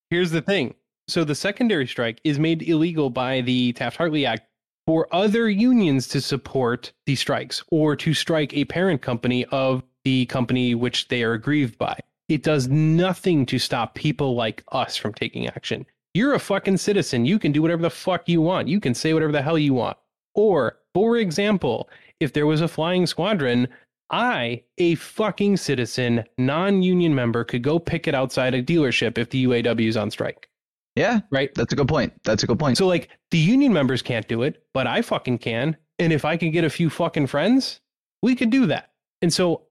Here's 0.10 0.32
the 0.32 0.42
thing. 0.42 0.74
So 1.08 1.24
the 1.24 1.36
secondary 1.36 1.88
strike 1.88 2.20
is 2.24 2.38
made 2.38 2.62
illegal 2.64 3.10
by 3.10 3.42
the 3.42 3.72
Taft-Hartley 3.74 4.26
Act 4.26 4.48
for 4.88 5.14
other 5.14 5.50
unions 5.50 6.08
to 6.08 6.22
support 6.22 6.94
the 7.06 7.16
strikes 7.16 7.62
or 7.70 7.96
to 7.98 8.14
strike 8.14 8.54
a 8.54 8.66
parent 8.66 9.02
company 9.02 9.46
of 9.52 9.84
the 10.06 10.26
company 10.28 10.74
which 10.74 11.10
they 11.10 11.22
are 11.24 11.34
aggrieved 11.34 11.78
by. 11.78 12.00
It 12.30 12.42
does 12.42 12.70
nothing 12.70 13.46
to 13.48 13.60
stop 13.60 13.94
people 13.94 14.36
like 14.36 14.64
us 14.72 14.96
from 14.96 15.14
taking 15.14 15.48
action. 15.48 15.86
You're 16.14 16.34
a 16.34 16.40
fucking 16.40 16.78
citizen. 16.78 17.26
You 17.26 17.38
can 17.38 17.52
do 17.52 17.62
whatever 17.62 17.82
the 17.82 17.90
fuck 17.90 18.28
you 18.30 18.42
want. 18.42 18.70
You 18.70 18.80
can 18.80 18.94
say 18.94 19.14
whatever 19.14 19.34
the 19.34 19.42
hell 19.42 19.60
you 19.60 19.74
want. 19.74 19.98
Or, 20.34 20.80
for 20.94 21.18
example, 21.18 21.90
if 22.22 22.32
there 22.32 22.48
was 22.48 22.62
a 22.62 22.68
flying 22.68 23.06
squadron, 23.06 23.68
I, 24.10 24.64
a 24.78 24.96
fucking 24.96 25.58
citizen, 25.58 26.24
non 26.38 26.82
union 26.82 27.14
member, 27.14 27.44
could 27.44 27.62
go 27.62 27.78
pick 27.78 28.08
it 28.08 28.16
outside 28.16 28.54
a 28.54 28.64
dealership 28.64 29.18
if 29.18 29.30
the 29.30 29.46
UAW 29.46 29.88
is 29.88 29.98
on 29.98 30.12
strike. 30.12 30.50
Yeah, 30.98 31.20
Right. 31.32 31.54
that's 31.56 31.72
a 31.72 31.76
good 31.76 31.88
point. 31.88 32.14
That's 32.24 32.44
a 32.44 32.48
good 32.48 32.60
point. 32.60 32.78
So, 32.78 32.88
like, 32.88 33.10
the 33.32 33.38
union 33.38 33.72
members 33.72 34.02
can't 34.02 34.28
do 34.28 34.42
it, 34.44 34.64
but 34.74 34.88
I 34.88 35.02
fucking 35.02 35.38
can. 35.38 35.78
And 36.00 36.12
if 36.12 36.26
I 36.26 36.38
can 36.38 36.52
get 36.52 36.64
a 36.64 36.70
few 36.70 36.90
fucking 36.90 37.28
friends, 37.28 37.82
we 38.22 38.36
could 38.36 38.50
do 38.50 38.66
that. 38.68 38.92
And 39.22 39.32
so, 39.34 39.64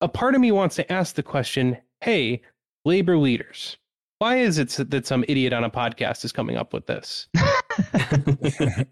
a 0.00 0.08
part 0.08 0.34
of 0.34 0.40
me 0.40 0.52
wants 0.52 0.76
to 0.76 0.92
ask 0.92 1.14
the 1.14 1.22
question 1.22 1.78
hey, 2.02 2.42
labor 2.84 3.16
leaders, 3.16 3.78
why 4.18 4.36
is 4.36 4.58
it 4.58 4.68
that 4.90 5.06
some 5.06 5.24
idiot 5.26 5.54
on 5.54 5.64
a 5.64 5.70
podcast 5.70 6.22
is 6.24 6.32
coming 6.32 6.56
up 6.56 6.74
with 6.74 6.86
this? 6.86 7.28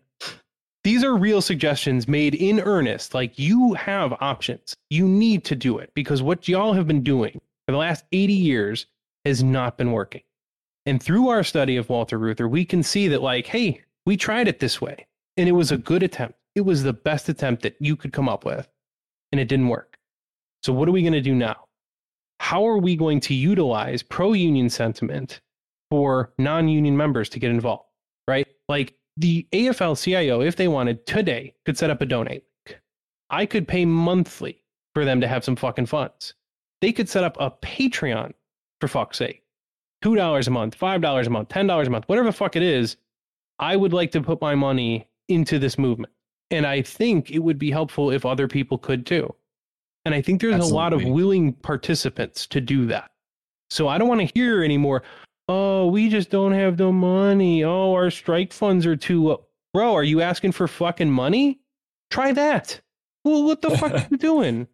These 0.85 1.05
are 1.05 1.15
real 1.17 1.41
suggestions 1.41 2.09
made 2.09 2.35
in 2.35 2.59
earnest. 2.61 3.15
Like, 3.15 3.39
you 3.39 3.75
have 3.75 4.15
options. 4.21 4.75
You 4.91 5.07
need 5.07 5.45
to 5.45 5.55
do 5.55 5.79
it 5.79 5.91
because 5.95 6.23
what 6.23 6.49
y'all 6.49 6.73
have 6.73 6.89
been 6.89 7.03
doing 7.05 7.41
for 7.67 7.73
the 7.73 7.79
last 7.79 8.05
80 8.11 8.33
years 8.33 8.87
has 9.25 9.45
not 9.45 9.79
been 9.79 9.93
working. 9.93 10.23
And 10.87 11.03
through 11.03 11.29
our 11.29 11.45
study 11.45 11.77
of 11.77 11.89
Walter 11.89 12.19
Reuther, 12.19 12.49
we 12.49 12.65
can 12.65 12.83
see 12.83 13.09
that, 13.09 13.23
like, 13.23 13.47
hey, 13.47 13.83
we 14.05 14.17
tried 14.17 14.49
it 14.49 14.59
this 14.59 14.81
way 14.81 15.07
and 15.37 15.49
it 15.49 15.53
was 15.53 15.71
a 15.71 15.79
good 15.79 16.03
attempt. 16.03 16.39
It 16.55 16.63
was 16.63 16.83
the 16.83 16.93
best 16.93 17.29
attempt 17.29 17.63
that 17.63 17.77
you 17.81 17.97
could 17.97 18.13
come 18.13 18.29
up 18.29 18.45
with 18.45 18.69
and 19.31 19.41
it 19.41 19.49
didn't 19.49 19.69
work. 19.69 19.97
So, 20.63 20.73
what 20.73 20.89
are 20.89 20.93
we 20.93 21.03
going 21.03 21.13
to 21.13 21.21
do 21.21 21.35
now? 21.35 21.65
How 22.41 22.67
are 22.67 22.79
we 22.79 22.97
going 22.97 23.21
to 23.21 23.35
utilize 23.35 24.03
pro 24.03 24.33
union 24.33 24.69
sentiment 24.69 25.41
for 25.91 26.33
non 26.39 26.69
union 26.69 26.97
members 26.97 27.29
to 27.31 27.39
get 27.39 27.51
involved? 27.51 27.89
Right? 28.29 28.47
Like 28.69 28.95
the 29.17 29.47
AFL 29.53 30.03
CIO, 30.03 30.41
if 30.41 30.57
they 30.57 30.69
wanted 30.69 31.07
today, 31.07 31.55
could 31.65 31.79
set 31.79 31.91
up 31.91 32.01
a 32.01 32.07
donate 32.07 32.45
link. 32.67 32.81
I 33.31 33.47
could 33.47 33.69
pay 33.69 33.85
monthly 33.85 34.63
for 34.95 35.05
them 35.05 35.21
to 35.21 35.29
have 35.29 35.45
some 35.45 35.57
fucking 35.57 35.87
funds. 35.87 36.35
They 36.81 36.93
could 36.93 37.09
set 37.09 37.25
up 37.25 37.37
a 37.39 37.51
Patreon 37.51 38.33
for 38.81 38.89
fuck's 38.89 39.19
sake. 39.19 39.43
$2 40.03 40.47
a 40.47 40.51
month, 40.51 40.79
$5 40.79 41.27
a 41.27 41.31
month, 41.31 41.49
$10 41.49 41.87
a 41.87 41.91
month, 41.91 42.09
whatever 42.09 42.29
the 42.29 42.33
fuck 42.33 42.57
it 42.57 42.63
is. 42.63 42.97
I 43.59 43.77
would 43.77 43.93
like 43.93 44.11
to 44.13 44.21
put 44.21 44.41
my 44.41 44.55
money 44.55 45.07
into 45.29 45.59
this 45.59 45.79
movement. 45.79 46.13
And 46.51 46.67
I 46.67 46.83
think 46.83 47.31
it 47.31 47.39
would 47.39 47.59
be 47.59 47.71
helpful 47.71 48.11
if 48.11 48.27
other 48.27 48.49
people 48.49 48.77
could 48.77 49.07
too. 49.07 49.35
And 50.05 50.15
I 50.15 50.21
think 50.21 50.41
there's 50.41 50.69
a 50.69 50.75
lot 50.75 50.93
of 50.93 51.05
willing 51.05 51.53
participants 51.53 52.47
to 52.49 52.61
do 52.61 52.87
that. 52.87 53.11
So 53.71 53.89
I 53.89 53.97
don't 53.99 54.09
want 54.09 54.21
to 54.21 54.31
hear 54.35 54.63
anymore. 54.63 55.03
Oh, 55.49 55.87
we 55.87 56.09
just 56.09 56.31
don't 56.31 56.53
have 56.53 56.77
the 56.77 56.93
money. 56.93 57.65
Oh, 57.65 57.93
our 57.93 58.11
strike 58.11 58.53
funds 58.53 58.85
are 58.85 58.97
too 58.97 59.23
low. 59.25 59.47
Bro, 59.73 59.95
are 59.95 60.03
you 60.03 60.21
asking 60.21 60.53
for 60.53 60.69
fucking 60.69 61.11
money? 61.11 61.61
Try 62.11 62.33
that. 62.33 62.81
Well, 63.25 63.45
what 63.45 63.63
the 63.63 63.71
fuck 63.71 63.93
are 63.93 64.07
you 64.11 64.17
doing? 64.19 64.67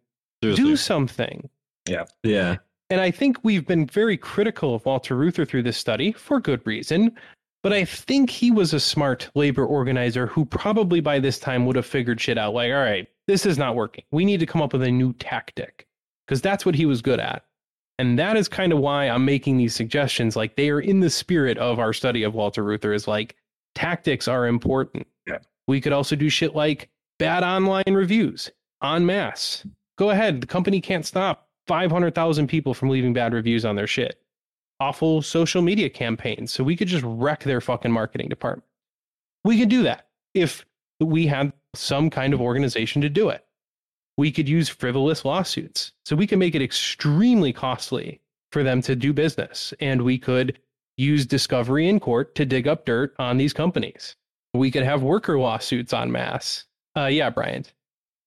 Seriously. 0.43 0.63
Do 0.65 0.75
something. 0.75 1.49
Yeah. 1.87 2.05
Yeah. 2.23 2.57
And 2.89 2.99
I 2.99 3.11
think 3.11 3.37
we've 3.43 3.67
been 3.67 3.85
very 3.85 4.17
critical 4.17 4.73
of 4.73 4.85
Walter 4.85 5.15
Reuther 5.15 5.45
through 5.45 5.63
this 5.63 5.77
study 5.77 6.11
for 6.11 6.39
good 6.39 6.65
reason. 6.65 7.15
But 7.61 7.73
I 7.73 7.83
think 7.85 8.29
he 8.29 8.51
was 8.51 8.73
a 8.73 8.79
smart 8.79 9.29
labor 9.35 9.65
organizer 9.65 10.27
who 10.27 10.45
probably 10.45 11.01
by 11.01 11.19
this 11.19 11.37
time 11.39 11.65
would 11.65 11.75
have 11.75 11.85
figured 11.85 12.21
shit 12.21 12.37
out 12.37 12.53
like, 12.53 12.71
all 12.71 12.79
right, 12.79 13.07
this 13.27 13.45
is 13.45 13.57
not 13.57 13.75
working. 13.75 14.05
We 14.11 14.25
need 14.25 14.39
to 14.39 14.45
come 14.45 14.61
up 14.61 14.73
with 14.73 14.81
a 14.81 14.91
new 14.91 15.13
tactic 15.13 15.85
because 16.25 16.41
that's 16.41 16.65
what 16.65 16.75
he 16.75 16.85
was 16.85 17.01
good 17.01 17.19
at. 17.19 17.43
And 17.99 18.17
that 18.17 18.37
is 18.37 18.47
kind 18.47 18.71
of 18.71 18.79
why 18.79 19.09
I'm 19.09 19.25
making 19.25 19.57
these 19.57 19.75
suggestions. 19.75 20.37
Like 20.37 20.55
they 20.55 20.69
are 20.69 20.79
in 20.79 21.01
the 21.01 21.09
spirit 21.09 21.57
of 21.57 21.79
our 21.79 21.91
study 21.91 22.23
of 22.23 22.33
Walter 22.33 22.63
Reuther 22.63 22.93
is 22.93 23.09
like 23.09 23.35
tactics 23.75 24.27
are 24.29 24.47
important. 24.47 25.05
Yeah. 25.27 25.39
We 25.67 25.81
could 25.81 25.91
also 25.91 26.15
do 26.15 26.29
shit 26.29 26.55
like 26.55 26.89
bad 27.19 27.43
online 27.43 27.93
reviews 27.93 28.49
en 28.81 29.05
masse. 29.05 29.65
Go 29.97 30.11
ahead. 30.11 30.39
The 30.39 30.47
company 30.47 30.79
can't 30.79 31.05
stop 31.05 31.48
500,000 31.69 32.47
people 32.47 32.73
from 32.73 32.89
leaving 32.89 33.13
bad 33.13 33.31
reviews 33.31 33.63
on 33.63 33.75
their 33.75 33.85
shit. 33.85 34.19
Awful 34.79 35.21
social 35.21 35.61
media 35.61 35.87
campaigns. 35.87 36.51
So 36.51 36.63
we 36.63 36.75
could 36.75 36.87
just 36.87 37.05
wreck 37.05 37.43
their 37.43 37.61
fucking 37.61 37.91
marketing 37.91 38.27
department. 38.27 38.65
We 39.43 39.59
could 39.59 39.69
do 39.69 39.83
that 39.83 40.07
if 40.33 40.65
we 40.99 41.27
had 41.27 41.53
some 41.75 42.09
kind 42.09 42.33
of 42.33 42.41
organization 42.41 43.03
to 43.03 43.09
do 43.09 43.29
it. 43.29 43.45
We 44.17 44.31
could 44.31 44.49
use 44.49 44.67
frivolous 44.67 45.23
lawsuits. 45.23 45.91
So 46.05 46.15
we 46.15 46.25
can 46.25 46.39
make 46.39 46.55
it 46.55 46.63
extremely 46.63 47.53
costly 47.53 48.19
for 48.51 48.63
them 48.63 48.81
to 48.81 48.95
do 48.95 49.13
business. 49.13 49.71
And 49.79 50.01
we 50.01 50.17
could 50.17 50.57
use 50.97 51.27
discovery 51.27 51.87
in 51.87 51.99
court 51.99 52.33
to 52.33 52.47
dig 52.47 52.67
up 52.67 52.87
dirt 52.87 53.13
on 53.19 53.37
these 53.37 53.53
companies. 53.53 54.15
We 54.55 54.71
could 54.71 54.83
have 54.83 55.03
worker 55.03 55.37
lawsuits 55.37 55.93
on 55.93 56.11
mass. 56.11 56.65
Uh, 56.97 57.05
yeah, 57.05 57.29
Brian. 57.29 57.65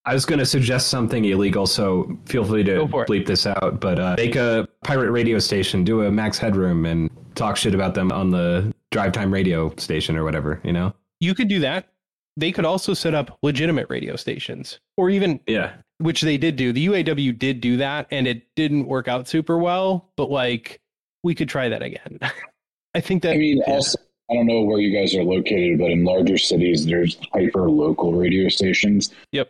I 0.05 0.13
was 0.13 0.25
going 0.25 0.39
to 0.39 0.45
suggest 0.45 0.87
something 0.89 1.23
illegal, 1.23 1.65
so 1.65 2.17
feel 2.25 2.43
free 2.43 2.63
to 2.63 2.85
Go 2.87 2.99
it. 3.01 3.07
bleep 3.07 3.25
this 3.25 3.45
out. 3.47 3.79
But 3.79 3.99
uh, 3.99 4.15
make 4.17 4.35
a 4.35 4.67
pirate 4.83 5.11
radio 5.11 5.39
station, 5.39 5.83
do 5.83 6.01
a 6.01 6.11
Max 6.11 6.37
Headroom, 6.37 6.85
and 6.85 7.09
talk 7.35 7.55
shit 7.55 7.73
about 7.73 7.93
them 7.93 8.11
on 8.11 8.29
the 8.29 8.73
drive 8.91 9.13
time 9.13 9.31
radio 9.33 9.73
station 9.77 10.17
or 10.17 10.23
whatever. 10.25 10.59
You 10.63 10.73
know? 10.73 10.93
You 11.21 11.33
could 11.33 11.47
do 11.47 11.59
that. 11.61 11.87
They 12.35 12.51
could 12.51 12.65
also 12.65 12.93
set 12.93 13.13
up 13.13 13.37
legitimate 13.43 13.87
radio 13.89 14.15
stations 14.15 14.79
or 14.97 15.09
even 15.09 15.39
Yeah. 15.47 15.73
which 15.99 16.21
they 16.21 16.37
did 16.37 16.55
do. 16.57 16.73
The 16.73 16.87
UAW 16.87 17.37
did 17.37 17.61
do 17.61 17.77
that 17.77 18.07
and 18.11 18.27
it 18.27 18.43
didn't 18.55 18.87
work 18.87 19.07
out 19.07 19.27
super 19.27 19.57
well, 19.57 20.09
but 20.17 20.29
like 20.31 20.81
we 21.23 21.33
could 21.35 21.47
try 21.47 21.69
that 21.69 21.81
again. 21.83 22.19
I 22.95 22.99
think 23.01 23.21
that 23.23 23.35
I 23.35 23.37
mean, 23.37 23.61
also, 23.67 23.97
I 24.29 24.33
don't 24.35 24.47
know 24.47 24.61
where 24.63 24.79
you 24.79 24.91
guys 24.99 25.15
are 25.15 25.23
located, 25.23 25.79
but 25.79 25.91
in 25.91 26.03
larger 26.03 26.37
cities, 26.37 26.85
there's 26.85 27.17
hyper 27.33 27.69
local 27.69 28.13
radio 28.13 28.49
stations. 28.49 29.11
Yep. 29.31 29.49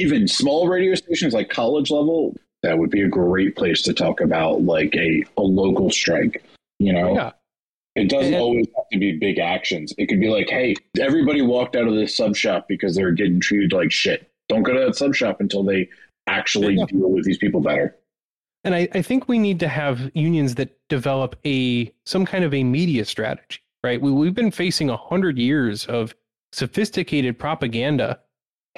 Even 0.00 0.26
small 0.26 0.68
radio 0.68 0.94
stations 0.94 1.34
like 1.34 1.50
college 1.50 1.90
level, 1.90 2.34
that 2.62 2.78
would 2.78 2.90
be 2.90 3.02
a 3.02 3.08
great 3.08 3.56
place 3.56 3.82
to 3.82 3.92
talk 3.92 4.20
about 4.20 4.62
like 4.62 4.94
a, 4.96 5.24
a 5.36 5.42
local 5.42 5.90
strike. 5.90 6.42
You 6.78 6.92
know, 6.92 7.14
yeah. 7.14 7.32
It 7.96 8.08
doesn't 8.08 8.32
And- 8.34 8.42
always 8.42 8.66
have 8.76 8.84
to 8.92 8.98
be 8.98 9.18
big 9.18 9.38
actions. 9.38 9.92
It 9.98 10.06
could 10.06 10.20
be 10.20 10.28
like, 10.28 10.48
hey, 10.48 10.74
everybody 10.98 11.42
walked 11.42 11.76
out 11.76 11.86
of 11.88 11.94
this 11.94 12.16
sub 12.16 12.34
shop 12.36 12.66
because 12.68 12.94
they're 12.94 13.10
getting 13.12 13.40
treated 13.40 13.72
like 13.72 13.90
shit. 13.92 14.30
Don't 14.48 14.62
go 14.62 14.72
to 14.72 14.80
that 14.86 14.96
sub 14.96 15.14
shop 15.14 15.40
until 15.40 15.62
they 15.64 15.88
actually 16.26 16.74
Yeah. 16.76 16.86
deal 16.86 17.10
with 17.10 17.24
these 17.24 17.38
people 17.38 17.60
better. 17.60 17.96
And 18.64 18.74
I, 18.74 18.88
I 18.94 19.02
think 19.02 19.28
we 19.28 19.38
need 19.38 19.58
to 19.60 19.68
have 19.68 20.10
unions 20.14 20.54
that 20.56 20.76
develop 20.88 21.36
a 21.46 21.92
some 22.06 22.24
kind 22.26 22.44
of 22.44 22.52
a 22.54 22.62
media 22.62 23.04
strategy, 23.04 23.58
right? 23.82 24.00
We, 24.00 24.10
we've 24.12 24.34
been 24.34 24.50
facing 24.50 24.88
a 24.90 24.96
hundred 24.96 25.38
years 25.38 25.86
of 25.86 26.14
sophisticated 26.52 27.38
propaganda. 27.38 28.20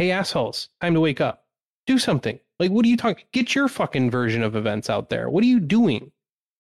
Hey, 0.02 0.10
assholes, 0.10 0.68
time 0.81 0.94
to 0.94 1.00
wake 1.00 1.20
up. 1.20 1.44
Do 1.86 1.97
something. 1.97 2.40
Like, 2.58 2.72
what 2.72 2.84
are 2.84 2.89
you 2.89 2.97
talking? 2.97 3.24
Get 3.32 3.55
your 3.55 3.68
fucking 3.68 4.10
version 4.10 4.42
of 4.42 4.56
events 4.56 4.90
out 4.90 5.10
there. 5.10 5.31
What 5.31 5.44
are 5.44 5.47
you 5.47 5.60
doing? 5.60 6.10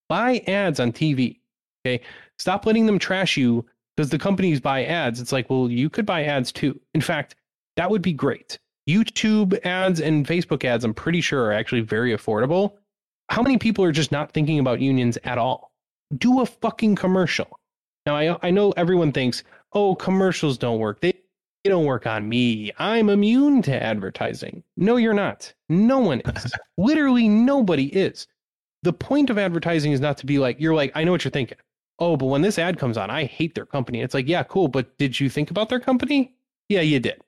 Buy 0.08 0.44
ads 0.46 0.78
on 0.78 0.92
TV. 0.92 1.40
Okay. 1.84 2.04
Stop 2.38 2.66
letting 2.66 2.86
them 2.86 3.00
trash 3.00 3.36
you 3.36 3.66
because 3.96 4.10
the 4.10 4.18
companies 4.18 4.60
buy 4.60 4.84
ads. 4.84 5.20
It's 5.20 5.32
like, 5.32 5.50
well, 5.50 5.68
you 5.68 5.90
could 5.90 6.06
buy 6.06 6.22
ads 6.22 6.52
too. 6.52 6.80
In 6.94 7.00
fact, 7.00 7.34
that 7.74 7.90
would 7.90 8.00
be 8.00 8.12
great. 8.12 8.60
YouTube 8.88 9.58
ads 9.66 10.00
and 10.00 10.24
Facebook 10.24 10.64
ads, 10.64 10.84
I'm 10.84 10.94
pretty 10.94 11.20
sure, 11.20 11.46
are 11.46 11.52
actually 11.52 11.80
very 11.80 12.16
affordable 12.16 12.74
how 13.28 13.42
many 13.42 13.58
people 13.58 13.84
are 13.84 13.90
just 13.90 14.12
not 14.12 14.30
thinking 14.30 14.60
about 14.60 14.80
unions 14.80 15.18
at 15.24 15.38
all? 15.38 15.72
Do 16.16 16.42
a 16.42 16.46
fucking 16.46 16.94
commercial. 16.94 17.58
Now 18.06 18.14
I 18.14 18.38
I 18.40 18.50
know 18.52 18.70
everyone 18.76 19.10
thinks, 19.10 19.42
"Oh, 19.72 19.96
commercials 19.96 20.58
don't 20.58 20.78
work. 20.78 21.00
They, 21.00 21.14
they 21.62 21.70
don't 21.70 21.84
work 21.84 22.06
on 22.06 22.28
me. 22.28 22.72
I'm 22.78 23.08
immune 23.08 23.62
to 23.62 23.82
advertising." 23.82 24.62
No, 24.76 24.96
you're 24.96 25.14
not. 25.14 25.52
No 25.68 25.98
one 25.98 26.20
is. 26.20 26.52
Literally 26.76 27.28
nobody 27.28 27.86
is. 27.86 28.26
The 28.82 28.92
point 28.92 29.30
of 29.30 29.38
advertising 29.38 29.92
is 29.92 30.00
not 30.00 30.18
to 30.18 30.26
be 30.26 30.38
like 30.38 30.60
you're 30.60 30.74
like, 30.74 30.92
"I 30.94 31.04
know 31.04 31.12
what 31.12 31.24
you're 31.24 31.30
thinking." 31.30 31.58
Oh, 31.98 32.16
but 32.16 32.26
when 32.26 32.42
this 32.42 32.58
ad 32.58 32.78
comes 32.78 32.96
on, 32.96 33.10
I 33.10 33.24
hate 33.24 33.54
their 33.54 33.66
company. 33.66 34.00
It's 34.00 34.14
like, 34.14 34.28
"Yeah, 34.28 34.42
cool, 34.42 34.68
but 34.68 34.96
did 34.98 35.18
you 35.20 35.28
think 35.30 35.50
about 35.50 35.68
their 35.68 35.80
company?" 35.80 36.34
Yeah, 36.68 36.80
you 36.80 37.00
did. 37.00 37.20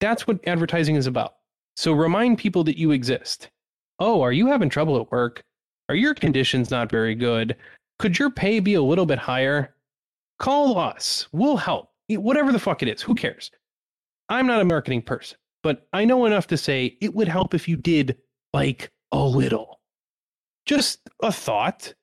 That's 0.00 0.26
what 0.26 0.46
advertising 0.46 0.96
is 0.96 1.06
about. 1.06 1.36
So 1.76 1.92
remind 1.92 2.38
people 2.38 2.64
that 2.64 2.78
you 2.78 2.90
exist. 2.90 3.50
Oh, 4.00 4.20
are 4.22 4.32
you 4.32 4.46
having 4.46 4.68
trouble 4.68 5.00
at 5.00 5.10
work? 5.10 5.44
Are 5.88 5.94
your 5.94 6.14
conditions 6.14 6.70
not 6.70 6.90
very 6.90 7.14
good? 7.14 7.56
Could 7.98 8.18
your 8.18 8.30
pay 8.30 8.60
be 8.60 8.74
a 8.74 8.82
little 8.82 9.06
bit 9.06 9.18
higher? 9.18 9.74
Call 10.38 10.78
us. 10.78 11.26
We'll 11.32 11.56
help. 11.56 11.90
Whatever 12.08 12.52
the 12.52 12.58
fuck 12.58 12.82
it 12.82 12.88
is, 12.88 13.02
who 13.02 13.14
cares? 13.14 13.50
I'm 14.28 14.46
not 14.46 14.60
a 14.60 14.64
marketing 14.64 15.02
person, 15.02 15.38
but 15.62 15.86
I 15.92 16.04
know 16.04 16.26
enough 16.26 16.46
to 16.48 16.56
say 16.56 16.96
it 17.00 17.14
would 17.14 17.28
help 17.28 17.54
if 17.54 17.68
you 17.68 17.76
did 17.76 18.16
like 18.52 18.90
a 19.12 19.18
little. 19.20 19.80
Just 20.66 21.00
a 21.22 21.32
thought. 21.32 21.94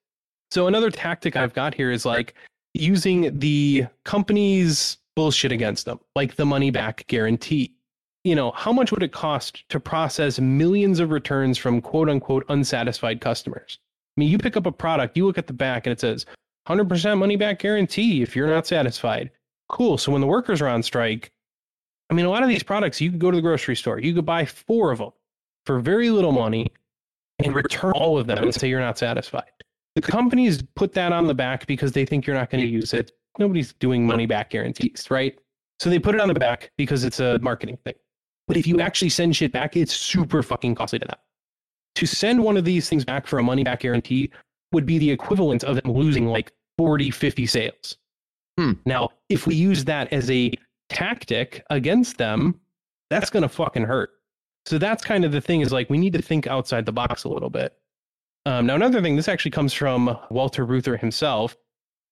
So, 0.52 0.68
another 0.68 0.90
tactic 0.90 1.36
I've 1.36 1.54
got 1.54 1.74
here 1.74 1.92
is 1.92 2.06
like 2.06 2.36
using 2.74 3.38
the 3.40 3.86
company's 4.06 4.98
bullshit 5.16 5.52
against 5.52 5.86
them, 5.86 6.00
like 6.16 6.36
the 6.36 6.46
money 6.46 6.72
back 6.72 7.06
guarantee 7.08 7.76
you 8.26 8.34
know, 8.34 8.52
how 8.56 8.74
much 8.74 8.92
would 8.92 9.04
it 9.04 9.12
cost 9.14 9.70
to 9.70 9.80
process 9.80 10.40
millions 10.40 11.00
of 11.00 11.12
returns 11.12 11.60
from 11.60 11.80
quote 11.80 12.10
unquote 12.10 12.44
unsatisfied 12.50 13.22
customers? 13.22 13.78
I 14.18 14.22
mean, 14.22 14.30
you 14.30 14.40
pick 14.40 14.58
up 14.58 14.66
a 14.66 14.72
product, 14.72 15.16
you 15.16 15.28
look 15.28 15.38
at 15.38 15.46
the 15.46 15.54
back 15.54 15.86
and 15.86 15.92
it 15.92 16.00
says 16.00 16.26
100% 16.68 17.20
money 17.20 17.36
back 17.36 17.60
guarantee 17.60 18.24
if 18.24 18.36
you're 18.36 18.48
not 18.48 18.66
satisfied. 18.66 19.30
Cool. 19.70 20.00
So 20.00 20.12
when 20.12 20.22
the 20.22 20.28
workers 20.28 20.60
are 20.60 20.68
on 20.68 20.82
strike, 20.82 21.32
I 22.10 22.14
mean, 22.14 22.26
a 22.26 22.30
lot 22.30 22.44
of 22.44 22.50
these 22.50 22.64
products, 22.64 23.02
you 23.02 23.12
could 23.12 23.20
go 23.20 23.32
to 23.32 23.38
the 23.38 23.42
grocery 23.42 23.76
store, 23.76 24.00
you 24.00 24.14
could 24.14 24.26
buy 24.26 24.46
four 24.46 24.92
of 24.92 25.00
them 25.00 25.12
for 25.66 25.80
very 25.80 26.10
little 26.10 26.32
money 26.32 26.72
and 27.40 27.56
return 27.56 27.92
all 27.94 28.18
of 28.18 28.28
them 28.28 28.44
and 28.44 28.54
say 28.54 28.70
you're 28.70 28.80
not 28.80 28.98
satisfied. 28.98 29.50
The 29.96 30.02
companies 30.02 30.62
put 30.76 30.94
that 30.94 31.12
on 31.12 31.26
the 31.26 31.34
back 31.34 31.66
because 31.68 31.94
they 31.94 32.06
think 32.06 32.28
you're 32.28 32.36
not 32.36 32.50
going 32.50 32.64
to 32.64 32.70
use 32.70 32.94
it. 32.94 33.12
Nobody's 33.40 33.74
doing 33.74 34.06
money 34.06 34.26
back 34.26 34.50
guarantees, 34.50 35.08
right? 35.10 35.38
So 35.80 35.90
they 35.90 36.00
put 36.00 36.16
it 36.16 36.22
on 36.22 36.28
the 36.28 36.34
back 36.34 36.72
because 36.78 37.04
it's 37.04 37.20
a 37.20 37.40
marketing 37.40 37.78
thing. 37.84 37.96
But 38.48 38.58
if 38.58 38.68
you 38.68 38.80
actually 38.80 39.10
send 39.10 39.36
shit 39.36 39.52
back, 39.52 39.76
it's 39.76 39.94
super 39.94 40.44
fucking 40.44 40.76
costly 40.76 41.00
to 41.00 41.08
them. 41.08 41.18
To 41.96 42.06
send 42.06 42.44
one 42.44 42.58
of 42.58 42.66
these 42.66 42.90
things 42.90 43.04
back 43.04 43.26
for 43.26 43.40
a 43.40 43.44
money 43.44 43.64
back 43.64 43.80
guarantee 43.82 44.32
would 44.72 44.86
be 44.86 44.98
the 44.98 45.10
equivalent 45.10 45.64
of 45.64 45.82
them 45.82 45.92
losing 45.92 46.28
like 46.28 46.52
40, 46.78 47.10
50 47.10 47.46
sales. 47.46 47.98
Hmm. 48.58 48.74
Now, 48.86 49.10
if 49.30 49.48
we 49.48 49.56
use 49.56 49.86
that 49.86 50.12
as 50.14 50.30
a 50.30 50.54
tactic 50.90 51.64
against 51.70 52.18
them, 52.18 52.60
that's 53.10 53.30
going 53.30 53.44
to 53.44 53.50
fucking 53.50 53.84
hurt. 53.84 54.12
So 54.66 54.78
that's 54.78 55.04
kind 55.04 55.26
of 55.26 55.32
the 55.32 55.42
thing 55.42 55.62
is 55.62 55.72
like 55.72 55.90
we 55.90 55.98
need 55.98 56.14
to 56.14 56.22
think 56.22 56.48
outside 56.48 56.86
the 56.86 56.92
box 56.92 57.24
a 57.24 57.30
little 57.30 57.50
bit. 57.50 57.74
Um, 58.48 58.68
now, 58.68 58.76
another 58.76 59.02
thing, 59.02 59.16
this 59.16 59.28
actually 59.28 59.52
comes 59.52 59.74
from 59.74 60.18
Walter 60.30 60.66
Reuther 60.66 60.98
himself. 60.98 61.56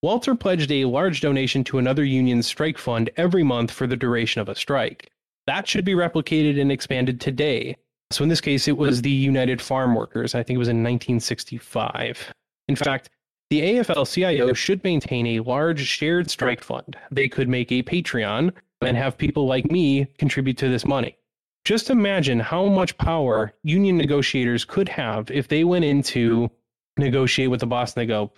Walter 0.02 0.34
pledged 0.34 0.70
a 0.70 0.84
large 0.84 1.20
donation 1.20 1.64
to 1.64 1.78
another 1.78 2.04
union's 2.04 2.46
strike 2.46 2.76
fund 2.76 3.08
every 3.16 3.42
month 3.42 3.70
for 3.70 3.86
the 3.86 3.96
duration 3.96 4.40
of 4.40 4.48
a 4.48 4.54
strike. 4.54 5.10
That 5.46 5.68
should 5.68 5.84
be 5.84 5.94
replicated 5.94 6.60
and 6.60 6.72
expanded 6.72 7.20
today. 7.20 7.76
So 8.10 8.22
in 8.22 8.28
this 8.28 8.40
case, 8.40 8.68
it 8.68 8.76
was 8.76 9.02
the 9.02 9.10
United 9.10 9.62
Farm 9.62 9.94
Workers. 9.94 10.34
I 10.34 10.42
think 10.42 10.56
it 10.56 10.58
was 10.58 10.68
in 10.68 10.78
1965. 10.78 12.34
In 12.68 12.76
fact, 12.76 13.10
the 13.50 13.60
AFL 13.60 14.12
CIO 14.12 14.52
should 14.52 14.82
maintain 14.84 15.26
a 15.26 15.40
large 15.40 15.86
shared 15.86 16.30
strike 16.30 16.62
fund. 16.62 16.96
They 17.10 17.28
could 17.28 17.48
make 17.48 17.70
a 17.70 17.82
Patreon 17.82 18.52
and 18.80 18.96
have 18.96 19.18
people 19.18 19.46
like 19.46 19.70
me 19.70 20.06
contribute 20.18 20.58
to 20.58 20.68
this 20.68 20.84
money. 20.84 21.16
Just 21.64 21.90
imagine 21.90 22.40
how 22.40 22.66
much 22.66 22.96
power 22.98 23.52
union 23.62 23.96
negotiators 23.96 24.64
could 24.64 24.88
have 24.88 25.30
if 25.30 25.48
they 25.48 25.64
went 25.64 25.84
into 25.84 26.50
negotiate 26.98 27.50
with 27.50 27.60
the 27.60 27.66
boss 27.66 27.94
and 27.94 28.02
they 28.02 28.06
go, 28.06 28.32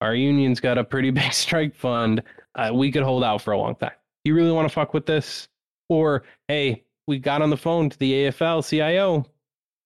Our 0.00 0.14
union's 0.14 0.60
got 0.60 0.78
a 0.78 0.84
pretty 0.84 1.10
big 1.22 1.32
strike 1.32 1.74
fund. 1.74 2.22
Uh, 2.54 2.70
we 2.72 2.90
could 2.92 3.02
hold 3.02 3.24
out 3.24 3.42
for 3.42 3.52
a 3.52 3.58
long 3.58 3.74
time. 3.76 3.92
You 4.24 4.34
really 4.34 4.52
want 4.52 4.68
to 4.68 4.72
fuck 4.72 4.94
with 4.94 5.06
this? 5.06 5.48
Or, 5.88 6.22
hey, 6.48 6.84
we 7.06 7.18
got 7.18 7.42
on 7.42 7.50
the 7.50 7.56
phone 7.56 7.90
to 7.90 7.98
the 7.98 8.12
AFL 8.12 8.66
CIO. 8.66 9.26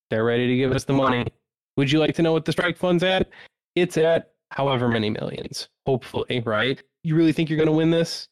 They're 0.09 0.23
ready 0.23 0.47
to 0.47 0.55
give 0.55 0.71
us 0.71 0.85
the 0.85 0.93
money. 0.93 1.25
Would 1.75 1.91
you 1.91 1.99
like 1.99 2.15
to 2.15 2.21
know 2.21 2.31
what 2.31 2.45
the 2.45 2.51
strike 2.51 2.77
fund's 2.77 3.03
at? 3.03 3.29
It's 3.75 3.97
at 3.97 4.31
however 4.51 4.87
many 4.87 5.09
millions, 5.09 5.69
hopefully, 5.85 6.41
right? 6.45 6.81
You 7.03 7.15
really 7.15 7.33
think 7.33 7.49
you're 7.49 7.57
going 7.57 7.67
to 7.67 7.73
win 7.73 7.91
this? 7.91 8.27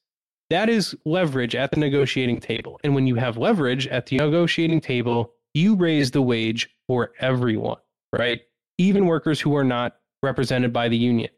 That 0.49 0.69
is 0.69 0.95
leverage 1.05 1.55
at 1.55 1.71
the 1.71 1.79
negotiating 1.79 2.39
table. 2.39 2.79
And 2.83 2.95
when 2.95 3.05
you 3.05 3.15
have 3.15 3.37
leverage 3.37 3.87
at 3.87 4.05
the 4.05 4.17
negotiating 4.17 4.81
table, 4.81 5.33
you 5.53 5.75
raise 5.75 6.11
the 6.11 6.21
wage 6.21 6.69
for 6.87 7.11
everyone, 7.19 7.79
right? 8.17 8.41
Even 8.77 9.05
workers 9.05 9.41
who 9.41 9.55
are 9.55 9.63
not 9.63 9.97
represented 10.23 10.71
by 10.71 10.87
the 10.87 10.97
union. 10.97 11.29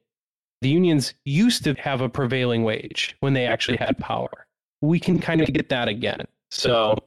The 0.62 0.70
unions 0.70 1.14
used 1.26 1.64
to 1.64 1.74
have 1.76 2.02
a 2.02 2.10
prevailing 2.10 2.64
wage 2.64 3.16
when 3.22 3.34
they 3.34 3.46
actually 3.46 3.78
had 3.78 3.98
power. 3.98 4.48
We 4.82 5.00
can 5.00 5.20
kind 5.20 5.42
of 5.42 5.52
get 5.54 5.70
that 5.70 5.88
again. 5.88 6.28
So, 6.52 6.98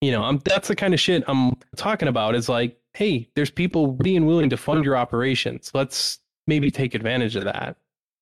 you 0.00 0.12
know, 0.12 0.22
I'm, 0.22 0.38
that's 0.44 0.68
the 0.68 0.76
kind 0.76 0.92
of 0.92 1.00
shit 1.00 1.24
I'm 1.26 1.56
talking 1.76 2.08
about 2.08 2.34
is 2.34 2.48
like, 2.48 2.78
hey, 2.94 3.28
there's 3.34 3.50
people 3.50 3.92
being 3.92 4.26
willing 4.26 4.50
to 4.50 4.56
fund 4.56 4.84
your 4.84 4.96
operations. 4.96 5.70
Let's 5.72 6.18
maybe 6.46 6.70
take 6.70 6.94
advantage 6.94 7.36
of 7.36 7.44
that. 7.44 7.76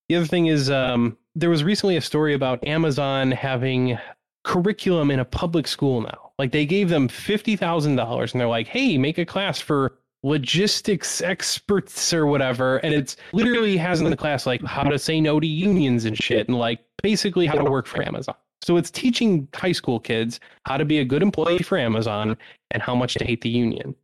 The 0.09 0.17
other 0.17 0.27
thing 0.27 0.47
is, 0.47 0.71
um, 0.71 1.17
there 1.35 1.51
was 1.51 1.63
recently 1.63 1.97
a 1.97 2.01
story 2.01 2.35
about 2.35 2.67
Amazon 2.67 3.31
having 3.31 3.99
curriculum 4.45 5.11
in 5.11 5.21
a 5.21 5.25
public 5.25 5.67
school 5.67 6.01
now. 6.01 6.33
Like 6.39 6.53
they 6.53 6.67
gave 6.67 6.89
them 6.89 7.09
$50,000 7.09 8.33
and 8.33 8.41
they're 8.41 8.49
like, 8.49 8.67
hey, 8.67 8.99
make 8.99 9.19
a 9.19 9.27
class 9.27 9.61
for 9.61 9.99
logistics 10.23 11.21
experts 11.21 12.13
or 12.13 12.27
whatever. 12.27 12.79
And 12.79 12.95
it's 12.95 13.17
literally 13.33 13.77
has 13.77 14.01
in 14.01 14.11
the 14.11 14.17
class 14.17 14.47
like 14.47 14.63
how 14.65 14.83
to 14.83 14.99
say 14.99 15.21
no 15.21 15.41
to 15.41 15.47
unions 15.47 16.05
and 16.05 16.17
shit 16.17 16.49
and 16.49 16.59
like 16.59 16.81
basically 17.03 17.47
how 17.47 17.55
to 17.55 17.71
work 17.71 17.87
for 17.87 18.03
Amazon. 18.03 18.35
So 18.63 18.77
it's 18.77 18.91
teaching 18.91 19.49
high 19.55 19.73
school 19.73 19.99
kids 19.99 20.41
how 20.67 20.77
to 20.77 20.85
be 20.85 20.99
a 20.99 21.05
good 21.05 21.23
employee 21.23 21.59
for 21.59 21.79
Amazon 21.79 22.37
and 22.71 22.83
how 22.83 22.95
much 22.95 23.15
to 23.15 23.25
hate 23.25 23.41
the 23.41 23.49
union. 23.49 23.95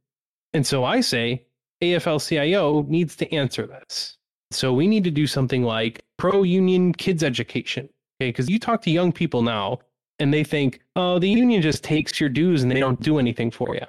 And 0.54 0.66
so 0.66 0.84
I 0.84 1.00
say 1.02 1.42
AFL 1.82 2.26
CIO 2.26 2.82
needs 2.82 3.16
to 3.16 3.32
answer 3.34 3.66
this. 3.66 4.16
So 4.50 4.72
we 4.72 4.86
need 4.86 5.04
to 5.04 5.10
do 5.10 5.26
something 5.26 5.62
like 5.62 6.04
pro 6.16 6.42
union 6.42 6.92
kids 6.92 7.22
education. 7.22 7.88
Okay. 8.20 8.30
Because 8.30 8.48
you 8.48 8.58
talk 8.58 8.82
to 8.82 8.90
young 8.90 9.12
people 9.12 9.42
now 9.42 9.80
and 10.18 10.32
they 10.32 10.44
think, 10.44 10.80
oh, 10.94 11.18
the 11.18 11.28
union 11.28 11.60
just 11.60 11.84
takes 11.84 12.20
your 12.20 12.30
dues 12.30 12.62
and 12.62 12.70
they 12.70 12.80
don't 12.80 13.00
do 13.00 13.18
anything 13.18 13.50
for 13.50 13.74
you. 13.74 13.86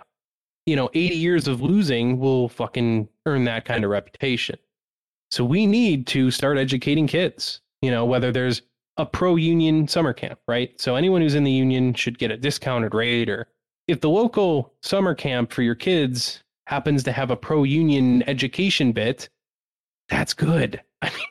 You 0.66 0.76
know, 0.76 0.90
80 0.94 1.16
years 1.16 1.48
of 1.48 1.62
losing 1.62 2.20
will 2.20 2.50
fucking 2.50 3.08
earn 3.26 3.46
that 3.46 3.64
kind 3.64 3.86
of 3.86 3.90
reputation. 3.90 4.58
So 5.32 5.46
we 5.46 5.66
need 5.66 6.08
to 6.08 6.32
start 6.32 6.58
educating 6.58 7.08
kids, 7.08 7.62
you 7.82 7.92
know, 7.92 8.06
whether 8.06 8.32
there's 8.32 8.62
a 8.98 9.06
pro 9.06 9.36
union 9.36 9.88
summer 9.88 10.12
camp, 10.12 10.40
right? 10.48 10.80
So 10.82 10.96
anyone 10.96 11.22
who's 11.22 11.36
in 11.36 11.44
the 11.44 11.52
union 11.52 11.94
should 11.94 12.18
get 12.18 12.32
a 12.32 12.38
discounted 12.38 12.94
rate, 12.94 13.30
or 13.30 13.48
if 13.88 14.02
the 14.02 14.10
local 14.10 14.74
summer 14.82 15.14
camp 15.14 15.54
for 15.54 15.62
your 15.62 15.76
kids 15.76 16.44
happens 16.68 17.02
to 17.04 17.12
have 17.14 17.32
a 17.32 17.36
pro 17.36 17.64
union 17.64 18.24
education 18.28 18.92
bit, 18.92 19.30
that's 20.10 20.34
good. 20.34 20.82
I 21.02 21.10
mean, 21.10 21.26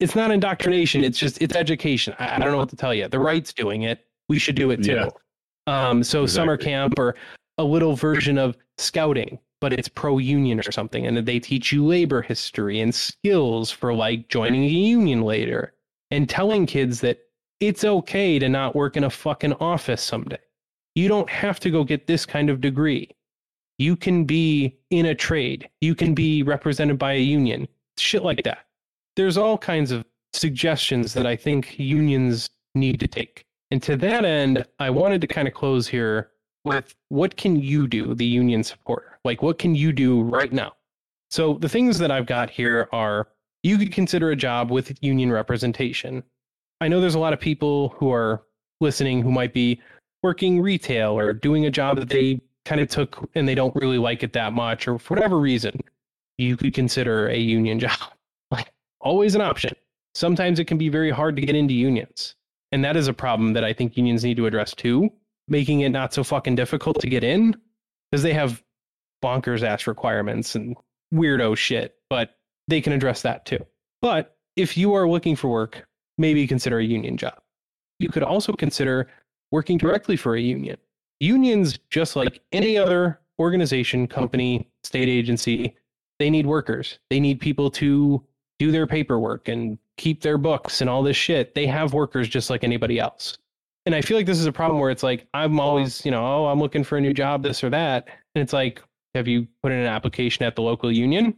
it's 0.00 0.16
not 0.16 0.32
indoctrination, 0.32 1.04
it's 1.04 1.18
just 1.18 1.40
it's 1.40 1.54
education. 1.54 2.14
I, 2.18 2.34
I 2.34 2.38
don't 2.38 2.50
know 2.50 2.58
what 2.58 2.70
to 2.70 2.76
tell 2.76 2.92
you. 2.92 3.06
The 3.08 3.20
right's 3.20 3.52
doing 3.52 3.82
it. 3.82 4.04
We 4.28 4.38
should 4.38 4.56
do 4.56 4.70
it 4.72 4.82
too. 4.82 4.94
Yeah. 4.94 5.08
Um, 5.68 6.02
so 6.02 6.26
summer 6.26 6.56
camp 6.56 6.98
or 6.98 7.14
a 7.58 7.64
little 7.64 7.94
version 7.94 8.38
of 8.38 8.56
scouting, 8.78 9.38
but 9.60 9.72
it's 9.72 9.86
pro 9.88 10.18
union 10.18 10.58
or 10.58 10.72
something, 10.72 11.06
and 11.06 11.16
they 11.16 11.38
teach 11.38 11.70
you 11.70 11.86
labor 11.86 12.20
history 12.20 12.80
and 12.80 12.92
skills 12.92 13.70
for 13.70 13.94
like 13.94 14.28
joining 14.28 14.64
a 14.64 14.68
union 14.68 15.22
later. 15.22 15.74
and 16.10 16.28
telling 16.28 16.66
kids 16.66 17.00
that 17.00 17.20
it's 17.60 17.84
okay 17.84 18.38
to 18.38 18.48
not 18.48 18.74
work 18.76 18.96
in 18.96 19.04
a 19.04 19.10
fucking 19.10 19.54
office 19.54 20.02
someday. 20.02 20.38
You 20.94 21.08
don't 21.08 21.30
have 21.30 21.58
to 21.60 21.70
go 21.70 21.84
get 21.84 22.06
this 22.06 22.26
kind 22.26 22.50
of 22.50 22.60
degree. 22.60 23.08
You 23.78 23.96
can 23.96 24.24
be 24.24 24.78
in 24.90 25.06
a 25.06 25.14
trade. 25.14 25.68
You 25.80 25.94
can 25.94 26.14
be 26.14 26.42
represented 26.42 26.98
by 26.98 27.14
a 27.14 27.20
union. 27.20 27.66
Shit 27.98 28.22
like 28.22 28.42
that. 28.44 28.66
There's 29.16 29.36
all 29.36 29.58
kinds 29.58 29.90
of 29.90 30.04
suggestions 30.32 31.14
that 31.14 31.26
I 31.26 31.36
think 31.36 31.78
unions 31.78 32.48
need 32.74 33.00
to 33.00 33.06
take. 33.06 33.44
And 33.70 33.82
to 33.82 33.96
that 33.96 34.24
end, 34.24 34.64
I 34.78 34.90
wanted 34.90 35.20
to 35.22 35.26
kind 35.26 35.48
of 35.48 35.54
close 35.54 35.86
here 35.86 36.30
with 36.64 36.94
what 37.08 37.36
can 37.36 37.56
you 37.56 37.86
do, 37.88 38.14
the 38.14 38.24
union 38.24 38.62
supporter? 38.62 39.18
Like, 39.24 39.42
what 39.42 39.58
can 39.58 39.74
you 39.74 39.92
do 39.92 40.22
right 40.22 40.52
now? 40.52 40.72
So, 41.30 41.54
the 41.54 41.68
things 41.68 41.98
that 41.98 42.10
I've 42.10 42.26
got 42.26 42.50
here 42.50 42.88
are 42.92 43.28
you 43.62 43.78
could 43.78 43.92
consider 43.92 44.30
a 44.30 44.36
job 44.36 44.70
with 44.70 45.02
union 45.02 45.32
representation. 45.32 46.22
I 46.80 46.88
know 46.88 47.00
there's 47.00 47.14
a 47.14 47.20
lot 47.20 47.32
of 47.32 47.40
people 47.40 47.90
who 47.90 48.12
are 48.12 48.42
listening 48.80 49.22
who 49.22 49.30
might 49.30 49.52
be 49.52 49.80
working 50.22 50.60
retail 50.60 51.18
or 51.18 51.32
doing 51.32 51.66
a 51.66 51.70
job 51.70 51.96
that 51.98 52.08
they 52.08 52.40
kind 52.64 52.80
of 52.80 52.88
took 52.88 53.28
and 53.34 53.48
they 53.48 53.54
don't 53.54 53.74
really 53.76 53.98
like 53.98 54.22
it 54.22 54.32
that 54.34 54.52
much, 54.52 54.86
or 54.86 54.98
for 54.98 55.14
whatever 55.14 55.38
reason, 55.38 55.80
you 56.38 56.56
could 56.56 56.74
consider 56.74 57.28
a 57.28 57.36
union 57.36 57.78
job. 57.86 57.98
Like, 58.50 58.72
always 59.00 59.34
an 59.34 59.40
option. 59.40 59.74
Sometimes 60.14 60.58
it 60.58 60.66
can 60.66 60.78
be 60.78 60.88
very 60.88 61.10
hard 61.10 61.36
to 61.36 61.42
get 61.42 61.56
into 61.56 61.74
unions. 61.74 62.34
And 62.70 62.84
that 62.84 62.96
is 62.96 63.08
a 63.08 63.12
problem 63.12 63.52
that 63.52 63.64
I 63.64 63.72
think 63.72 63.96
unions 63.96 64.24
need 64.24 64.36
to 64.38 64.46
address 64.46 64.74
too, 64.74 65.10
making 65.48 65.80
it 65.80 65.90
not 65.90 66.14
so 66.14 66.24
fucking 66.24 66.54
difficult 66.54 67.00
to 67.00 67.08
get 67.08 67.24
in 67.24 67.56
because 68.10 68.22
they 68.22 68.32
have 68.32 68.62
bonkers 69.22 69.62
ass 69.62 69.86
requirements 69.86 70.54
and 70.54 70.76
weirdo 71.12 71.56
shit, 71.56 71.94
but 72.10 72.36
they 72.68 72.80
can 72.80 72.92
address 72.92 73.22
that 73.22 73.44
too. 73.44 73.64
But 74.00 74.36
if 74.56 74.76
you 74.76 74.94
are 74.94 75.08
looking 75.08 75.36
for 75.36 75.48
work, 75.48 75.86
maybe 76.18 76.46
consider 76.46 76.78
a 76.78 76.84
union 76.84 77.16
job. 77.16 77.38
You 77.98 78.08
could 78.08 78.22
also 78.22 78.52
consider 78.52 79.08
working 79.50 79.78
directly 79.78 80.16
for 80.16 80.34
a 80.34 80.40
union. 80.40 80.78
Unions, 81.22 81.78
just 81.88 82.16
like 82.16 82.40
any 82.50 82.76
other 82.76 83.20
organization, 83.38 84.08
company, 84.08 84.68
state 84.82 85.08
agency, 85.08 85.76
they 86.18 86.28
need 86.28 86.46
workers. 86.46 86.98
They 87.10 87.20
need 87.20 87.40
people 87.40 87.70
to 87.70 88.20
do 88.58 88.72
their 88.72 88.88
paperwork 88.88 89.46
and 89.46 89.78
keep 89.96 90.20
their 90.20 90.36
books 90.36 90.80
and 90.80 90.90
all 90.90 91.00
this 91.00 91.16
shit. 91.16 91.54
They 91.54 91.64
have 91.68 91.94
workers 91.94 92.28
just 92.28 92.50
like 92.50 92.64
anybody 92.64 92.98
else. 92.98 93.38
And 93.86 93.94
I 93.94 94.00
feel 94.00 94.16
like 94.16 94.26
this 94.26 94.40
is 94.40 94.46
a 94.46 94.52
problem 94.52 94.80
where 94.80 94.90
it's 94.90 95.04
like, 95.04 95.28
I'm 95.32 95.60
always, 95.60 96.04
you 96.04 96.10
know, 96.10 96.24
oh, 96.24 96.46
I'm 96.46 96.58
looking 96.58 96.82
for 96.82 96.98
a 96.98 97.00
new 97.00 97.14
job, 97.14 97.44
this 97.44 97.62
or 97.62 97.70
that. 97.70 98.08
And 98.34 98.42
it's 98.42 98.52
like, 98.52 98.82
have 99.14 99.28
you 99.28 99.46
put 99.62 99.70
in 99.70 99.78
an 99.78 99.86
application 99.86 100.44
at 100.44 100.56
the 100.56 100.62
local 100.62 100.90
union? 100.90 101.36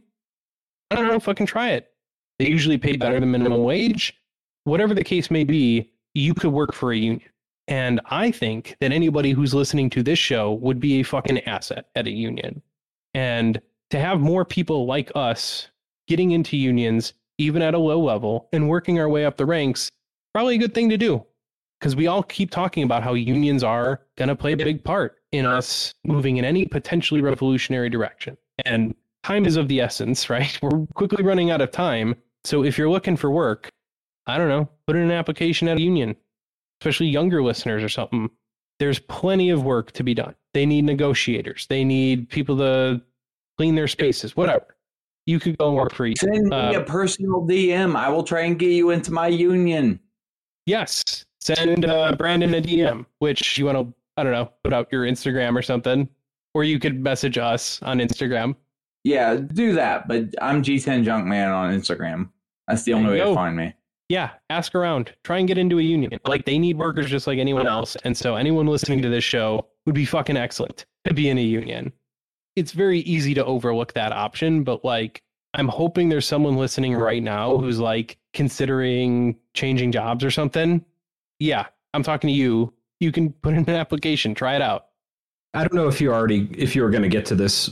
I 0.89 0.95
don't 0.95 1.07
know, 1.07 1.19
fucking 1.19 1.45
try 1.45 1.73
it. 1.73 1.91
They 2.39 2.47
usually 2.47 2.79
pay 2.79 2.97
better 2.97 3.19
than 3.19 3.29
minimum 3.29 3.63
wage. 3.63 4.17
Whatever 4.63 4.95
the 4.95 5.03
case 5.03 5.29
may 5.29 5.43
be, 5.43 5.91
you 6.15 6.33
could 6.33 6.51
work 6.51 6.73
for 6.73 6.91
a 6.91 6.97
union. 6.97 7.29
And 7.67 7.99
I 8.07 8.31
think 8.31 8.75
that 8.79 8.91
anybody 8.91 9.31
who's 9.31 9.53
listening 9.53 9.89
to 9.91 10.03
this 10.03 10.19
show 10.19 10.53
would 10.53 10.79
be 10.79 10.99
a 10.99 11.03
fucking 11.03 11.39
asset 11.41 11.87
at 11.95 12.07
a 12.07 12.11
union. 12.11 12.61
And 13.13 13.61
to 13.89 13.99
have 13.99 14.19
more 14.19 14.45
people 14.45 14.85
like 14.85 15.11
us 15.15 15.69
getting 16.07 16.31
into 16.31 16.57
unions, 16.57 17.13
even 17.37 17.61
at 17.61 17.73
a 17.73 17.79
low 17.79 17.99
level, 17.99 18.49
and 18.53 18.69
working 18.69 18.99
our 18.99 19.09
way 19.09 19.25
up 19.25 19.37
the 19.37 19.45
ranks, 19.45 19.89
probably 20.33 20.55
a 20.55 20.59
good 20.59 20.73
thing 20.73 20.89
to 20.89 20.97
do. 20.97 21.25
Because 21.79 21.95
we 21.95 22.07
all 22.07 22.23
keep 22.23 22.51
talking 22.51 22.83
about 22.83 23.03
how 23.03 23.13
unions 23.13 23.63
are 23.63 24.01
going 24.15 24.29
to 24.29 24.35
play 24.35 24.53
a 24.53 24.57
big 24.57 24.83
part 24.83 25.17
in 25.31 25.45
us 25.45 25.93
moving 26.03 26.37
in 26.37 26.45
any 26.45 26.65
potentially 26.65 27.21
revolutionary 27.21 27.89
direction. 27.89 28.37
And 28.65 28.95
time 29.23 29.45
is 29.45 29.57
of 29.57 29.67
the 29.67 29.81
essence, 29.81 30.29
right? 30.29 30.57
We're 30.61 30.85
quickly 30.93 31.23
running 31.23 31.51
out 31.51 31.61
of 31.61 31.71
time. 31.71 32.15
So 32.43 32.63
if 32.63 32.77
you're 32.77 32.89
looking 32.89 33.17
for 33.17 33.31
work, 33.31 33.69
I 34.27 34.37
don't 34.37 34.49
know, 34.49 34.69
put 34.87 34.95
in 34.95 35.03
an 35.03 35.11
application 35.11 35.67
at 35.67 35.77
a 35.77 35.81
union, 35.81 36.15
especially 36.81 37.07
younger 37.07 37.41
listeners 37.43 37.83
or 37.83 37.89
something. 37.89 38.29
There's 38.79 38.99
plenty 38.99 39.49
of 39.49 39.63
work 39.63 39.91
to 39.93 40.03
be 40.03 40.13
done. 40.13 40.35
They 40.53 40.65
need 40.65 40.85
negotiators. 40.85 41.65
They 41.67 41.83
need 41.83 42.29
people 42.29 42.57
to 42.57 43.01
clean 43.57 43.75
their 43.75 43.87
spaces, 43.87 44.35
whatever. 44.35 44.75
You 45.25 45.39
could 45.39 45.57
go 45.57 45.69
and 45.69 45.77
work 45.77 45.93
for 45.93 46.05
you. 46.05 46.15
Send 46.17 46.47
me 46.47 46.55
uh, 46.55 46.81
a 46.81 46.83
personal 46.83 47.41
DM. 47.41 47.95
I 47.95 48.09
will 48.09 48.23
try 48.23 48.41
and 48.41 48.59
get 48.59 48.71
you 48.71 48.91
into 48.91 49.11
my 49.11 49.27
union. 49.27 49.99
Yes. 50.65 51.25
Send 51.39 51.85
uh, 51.85 52.15
Brandon 52.15 52.53
a 52.53 52.61
DM, 52.61 53.05
which 53.19 53.57
you 53.57 53.65
want 53.65 53.77
to, 53.77 53.93
I 54.17 54.23
don't 54.23 54.33
know, 54.33 54.51
put 54.63 54.73
out 54.73 54.87
your 54.91 55.03
Instagram 55.03 55.57
or 55.57 55.61
something. 55.61 56.07
Or 56.53 56.63
you 56.63 56.79
could 56.79 57.01
message 57.01 57.37
us 57.37 57.81
on 57.81 57.99
Instagram. 57.99 58.55
Yeah, 59.03 59.35
do 59.35 59.73
that. 59.73 60.07
But 60.07 60.33
I'm 60.41 60.63
G10 60.63 61.05
Junkman 61.05 61.53
on 61.53 61.73
Instagram. 61.73 62.29
That's 62.67 62.83
the 62.83 62.93
only 62.93 63.11
way 63.11 63.19
to 63.19 63.33
find 63.33 63.55
me. 63.55 63.73
Yeah, 64.09 64.31
ask 64.49 64.75
around. 64.75 65.13
Try 65.23 65.39
and 65.39 65.47
get 65.47 65.57
into 65.57 65.79
a 65.79 65.81
union. 65.81 66.19
Like 66.25 66.45
they 66.45 66.59
need 66.59 66.77
workers 66.77 67.09
just 67.09 67.25
like 67.27 67.39
anyone 67.39 67.67
else. 67.67 67.95
And 68.03 68.15
so 68.15 68.35
anyone 68.35 68.67
listening 68.67 69.01
to 69.01 69.09
this 69.09 69.23
show 69.23 69.67
would 69.85 69.95
be 69.95 70.05
fucking 70.05 70.37
excellent 70.37 70.85
to 71.05 71.13
be 71.13 71.29
in 71.29 71.37
a 71.37 71.43
union. 71.43 71.91
It's 72.55 72.71
very 72.71 72.99
easy 72.99 73.33
to 73.33 73.43
overlook 73.43 73.93
that 73.93 74.11
option, 74.11 74.63
but 74.63 74.85
like 74.85 75.23
I'm 75.55 75.67
hoping 75.67 76.09
there's 76.09 76.27
someone 76.27 76.55
listening 76.55 76.95
right 76.95 77.23
now 77.23 77.57
who's 77.57 77.79
like 77.79 78.17
considering 78.33 79.37
changing 79.53 79.91
jobs 79.91 80.23
or 80.23 80.31
something. 80.31 80.85
Yeah, 81.39 81.65
I'm 81.93 82.03
talking 82.03 82.27
to 82.27 82.33
you. 82.33 82.73
You 82.99 83.11
can 83.11 83.31
put 83.31 83.53
in 83.53 83.63
an 83.67 83.75
application, 83.75 84.35
try 84.35 84.55
it 84.55 84.61
out. 84.61 84.87
I 85.53 85.61
don't 85.61 85.73
know 85.73 85.87
if 85.87 85.99
you 85.99 86.13
already 86.13 86.49
if 86.55 86.75
you 86.75 86.83
were 86.83 86.89
going 86.89 87.03
to 87.03 87.09
get 87.09 87.25
to 87.27 87.35
this. 87.35 87.71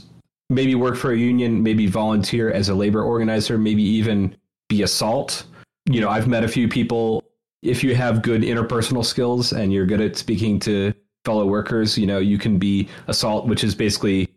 Maybe 0.50 0.74
work 0.74 0.96
for 0.96 1.12
a 1.12 1.16
union, 1.16 1.62
maybe 1.62 1.86
volunteer 1.86 2.50
as 2.50 2.68
a 2.68 2.74
labor 2.74 3.02
organizer, 3.02 3.56
maybe 3.56 3.82
even 3.82 4.36
be 4.68 4.82
a 4.82 4.86
salt. 4.86 5.44
You 5.86 6.00
know, 6.00 6.08
I've 6.08 6.26
met 6.26 6.44
a 6.44 6.48
few 6.48 6.68
people. 6.68 7.22
If 7.62 7.84
you 7.84 7.94
have 7.94 8.22
good 8.22 8.42
interpersonal 8.42 9.04
skills 9.04 9.52
and 9.52 9.72
you're 9.72 9.86
good 9.86 10.00
at 10.00 10.16
speaking 10.16 10.58
to 10.60 10.94
fellow 11.24 11.46
workers, 11.46 11.96
you 11.98 12.06
know, 12.06 12.18
you 12.18 12.38
can 12.38 12.58
be 12.58 12.88
a 13.06 13.14
salt, 13.14 13.46
which 13.46 13.64
is 13.64 13.74
basically 13.74 14.28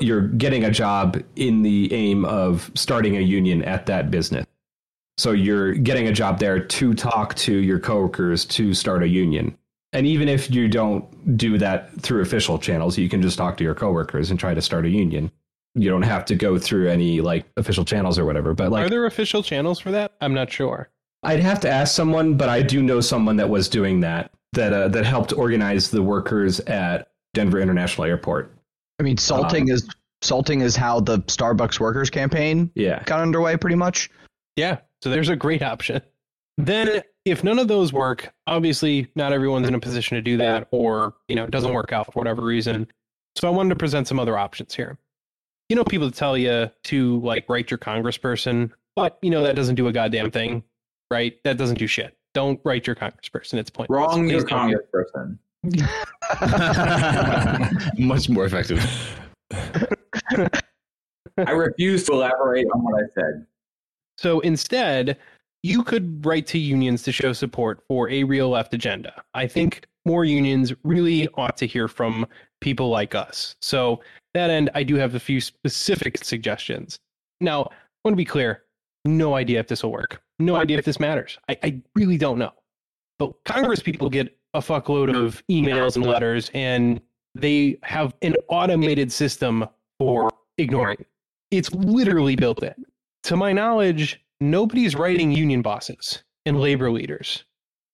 you're 0.00 0.28
getting 0.28 0.64
a 0.64 0.70
job 0.70 1.22
in 1.36 1.62
the 1.62 1.92
aim 1.92 2.24
of 2.24 2.70
starting 2.74 3.16
a 3.16 3.20
union 3.20 3.62
at 3.64 3.86
that 3.86 4.10
business. 4.10 4.46
So 5.18 5.32
you're 5.32 5.74
getting 5.74 6.08
a 6.08 6.12
job 6.12 6.38
there 6.38 6.58
to 6.58 6.94
talk 6.94 7.34
to 7.36 7.54
your 7.54 7.78
coworkers 7.78 8.44
to 8.46 8.74
start 8.74 9.02
a 9.02 9.08
union. 9.08 9.56
And 9.92 10.06
even 10.06 10.28
if 10.28 10.50
you 10.50 10.68
don't 10.68 11.36
do 11.36 11.58
that 11.58 12.00
through 12.00 12.22
official 12.22 12.58
channels, 12.58 12.96
you 12.96 13.08
can 13.08 13.20
just 13.20 13.36
talk 13.36 13.58
to 13.58 13.64
your 13.64 13.74
coworkers 13.74 14.30
and 14.30 14.40
try 14.40 14.54
to 14.54 14.62
start 14.62 14.86
a 14.86 14.88
union. 14.88 15.30
You 15.74 15.88
don't 15.88 16.02
have 16.02 16.24
to 16.26 16.34
go 16.34 16.58
through 16.58 16.90
any 16.90 17.20
like 17.20 17.46
official 17.56 17.84
channels 17.84 18.18
or 18.18 18.24
whatever. 18.24 18.52
But 18.54 18.70
like 18.70 18.86
Are 18.86 18.90
there 18.90 19.06
official 19.06 19.42
channels 19.42 19.78
for 19.80 19.90
that? 19.90 20.12
I'm 20.20 20.34
not 20.34 20.50
sure. 20.50 20.90
I'd 21.22 21.40
have 21.40 21.60
to 21.60 21.70
ask 21.70 21.94
someone, 21.94 22.36
but 22.36 22.48
I 22.48 22.62
do 22.62 22.82
know 22.82 23.00
someone 23.00 23.36
that 23.36 23.48
was 23.48 23.68
doing 23.68 24.00
that 24.00 24.30
that 24.52 24.72
uh, 24.72 24.88
that 24.88 25.06
helped 25.06 25.32
organize 25.32 25.90
the 25.90 26.02
workers 26.02 26.60
at 26.60 27.08
Denver 27.32 27.60
International 27.60 28.04
Airport. 28.04 28.54
I 29.00 29.02
mean, 29.02 29.16
salting 29.16 29.64
Um, 29.70 29.74
is 29.76 29.88
salting 30.20 30.60
is 30.60 30.76
how 30.76 31.00
the 31.00 31.18
Starbucks 31.20 31.80
workers 31.80 32.10
campaign 32.10 32.70
Yeah. 32.74 33.02
got 33.04 33.20
underway, 33.20 33.56
pretty 33.56 33.76
much. 33.76 34.10
Yeah, 34.56 34.78
so 35.02 35.10
there's 35.10 35.30
a 35.30 35.36
great 35.36 35.62
option. 35.62 36.02
Then, 36.58 37.02
if 37.24 37.42
none 37.42 37.58
of 37.58 37.66
those 37.66 37.92
work, 37.94 38.32
obviously 38.46 39.08
not 39.16 39.32
everyone's 39.32 39.66
in 39.66 39.74
a 39.74 39.80
position 39.80 40.16
to 40.16 40.22
do 40.22 40.36
that, 40.36 40.68
or 40.70 41.14
you 41.28 41.34
know, 41.36 41.44
it 41.44 41.50
doesn't 41.50 41.72
work 41.72 41.92
out 41.92 42.12
for 42.12 42.20
whatever 42.20 42.42
reason. 42.42 42.86
So 43.36 43.48
I 43.48 43.50
wanted 43.50 43.70
to 43.70 43.76
present 43.76 44.06
some 44.06 44.20
other 44.20 44.36
options 44.36 44.74
here. 44.74 44.98
You 45.72 45.76
know, 45.76 45.84
people 45.84 46.10
tell 46.10 46.36
you 46.36 46.70
to 46.84 47.20
like 47.20 47.48
write 47.48 47.70
your 47.70 47.78
congressperson, 47.78 48.72
but 48.94 49.16
you 49.22 49.30
know 49.30 49.42
that 49.42 49.56
doesn't 49.56 49.76
do 49.76 49.88
a 49.88 49.92
goddamn 49.92 50.30
thing, 50.30 50.62
right? 51.10 51.42
That 51.44 51.56
doesn't 51.56 51.78
do 51.78 51.86
shit. 51.86 52.14
Don't 52.34 52.60
write 52.62 52.86
your 52.86 52.94
congressperson; 52.94 53.54
it's 53.54 53.70
pointless. 53.70 53.96
Wrong, 53.96 54.28
Please 54.28 54.32
your 54.32 54.44
don't 54.44 54.68
do 54.68 54.76
it. 54.76 54.90
congressperson. 55.64 57.98
Much 57.98 58.28
more 58.28 58.44
effective. 58.44 58.84
I 61.38 61.52
refuse 61.52 62.04
to 62.04 62.12
elaborate 62.12 62.66
on 62.74 62.84
what 62.84 63.02
I 63.02 63.06
said. 63.14 63.46
So 64.18 64.40
instead, 64.40 65.16
you 65.62 65.82
could 65.84 66.26
write 66.26 66.46
to 66.48 66.58
unions 66.58 67.02
to 67.04 67.12
show 67.12 67.32
support 67.32 67.82
for 67.88 68.10
a 68.10 68.24
real 68.24 68.50
left 68.50 68.74
agenda. 68.74 69.22
I 69.32 69.46
think 69.46 69.86
more 70.04 70.26
unions 70.26 70.74
really 70.84 71.28
ought 71.34 71.56
to 71.56 71.66
hear 71.66 71.88
from 71.88 72.26
people 72.60 72.90
like 72.90 73.14
us. 73.14 73.56
So 73.62 74.02
that 74.34 74.50
end, 74.50 74.70
I 74.74 74.82
do 74.82 74.96
have 74.96 75.14
a 75.14 75.20
few 75.20 75.40
specific 75.40 76.24
suggestions. 76.24 76.98
Now, 77.40 77.62
I 77.64 77.74
want 78.04 78.12
to 78.12 78.16
be 78.16 78.24
clear, 78.24 78.64
no 79.04 79.34
idea 79.34 79.60
if 79.60 79.68
this 79.68 79.82
will 79.82 79.92
work. 79.92 80.22
No 80.38 80.56
idea 80.56 80.78
if 80.78 80.84
this 80.84 80.98
matters. 80.98 81.38
I, 81.48 81.58
I 81.62 81.82
really 81.94 82.18
don't 82.18 82.38
know. 82.38 82.52
But 83.18 83.32
Congress 83.44 83.80
people 83.80 84.10
get 84.10 84.36
a 84.54 84.60
fuckload 84.60 85.14
of 85.14 85.42
emails 85.50 85.96
and 85.96 86.04
letters, 86.04 86.50
and 86.54 87.00
they 87.34 87.78
have 87.82 88.14
an 88.22 88.34
automated 88.48 89.12
system 89.12 89.66
for 89.98 90.30
ignoring. 90.58 91.04
It's 91.50 91.72
literally 91.72 92.36
built 92.36 92.62
in 92.62 92.74
to 93.24 93.36
my 93.36 93.52
knowledge, 93.52 94.22
nobody's 94.40 94.96
writing 94.96 95.30
union 95.30 95.62
bosses 95.62 96.22
and 96.44 96.60
labor 96.60 96.90
leaders. 96.90 97.44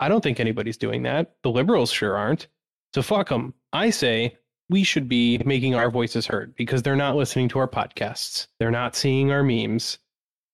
I 0.01 0.09
don't 0.09 0.23
think 0.23 0.41
anybody's 0.41 0.77
doing 0.77 1.03
that. 1.03 1.35
The 1.43 1.51
liberals 1.51 1.91
sure 1.91 2.17
aren't. 2.17 2.47
So 2.95 3.03
fuck 3.03 3.29
them. 3.29 3.53
I 3.73 3.91
say 3.91 4.37
we 4.71 4.85
should 4.85 5.09
be 5.09 5.39
making 5.45 5.75
our 5.75 5.91
voices 5.91 6.27
heard 6.27 6.55
because 6.57 6.83
they're 6.83 6.97
not 6.97 7.17
listening 7.17 7.49
to 7.49 7.59
our 7.59 7.69
podcasts. 7.69 8.49
They're 8.59 8.71
not 8.71 8.95
seeing 8.95 9.31
our 9.33 9.43
memes. 9.43 9.99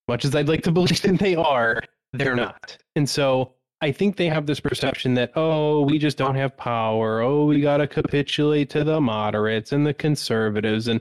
Much 0.08 0.24
as 0.24 0.34
I'd 0.34 0.48
like 0.48 0.62
to 0.64 0.72
believe 0.72 1.02
that 1.02 1.18
they 1.18 1.34
are, 1.34 1.82
they're 2.12 2.36
not. 2.36 2.76
And 2.94 3.08
so 3.08 3.54
I 3.80 3.92
think 3.92 4.16
they 4.16 4.28
have 4.28 4.46
this 4.46 4.60
perception 4.60 5.14
that, 5.14 5.32
oh, 5.34 5.82
we 5.82 5.98
just 5.98 6.16
don't 6.16 6.36
have 6.36 6.56
power. 6.56 7.20
Oh, 7.20 7.44
we 7.46 7.60
got 7.60 7.78
to 7.78 7.86
capitulate 7.86 8.70
to 8.70 8.84
the 8.84 9.00
moderates 9.00 9.72
and 9.72 9.86
the 9.86 9.94
conservatives. 9.94 10.88
And 10.88 11.00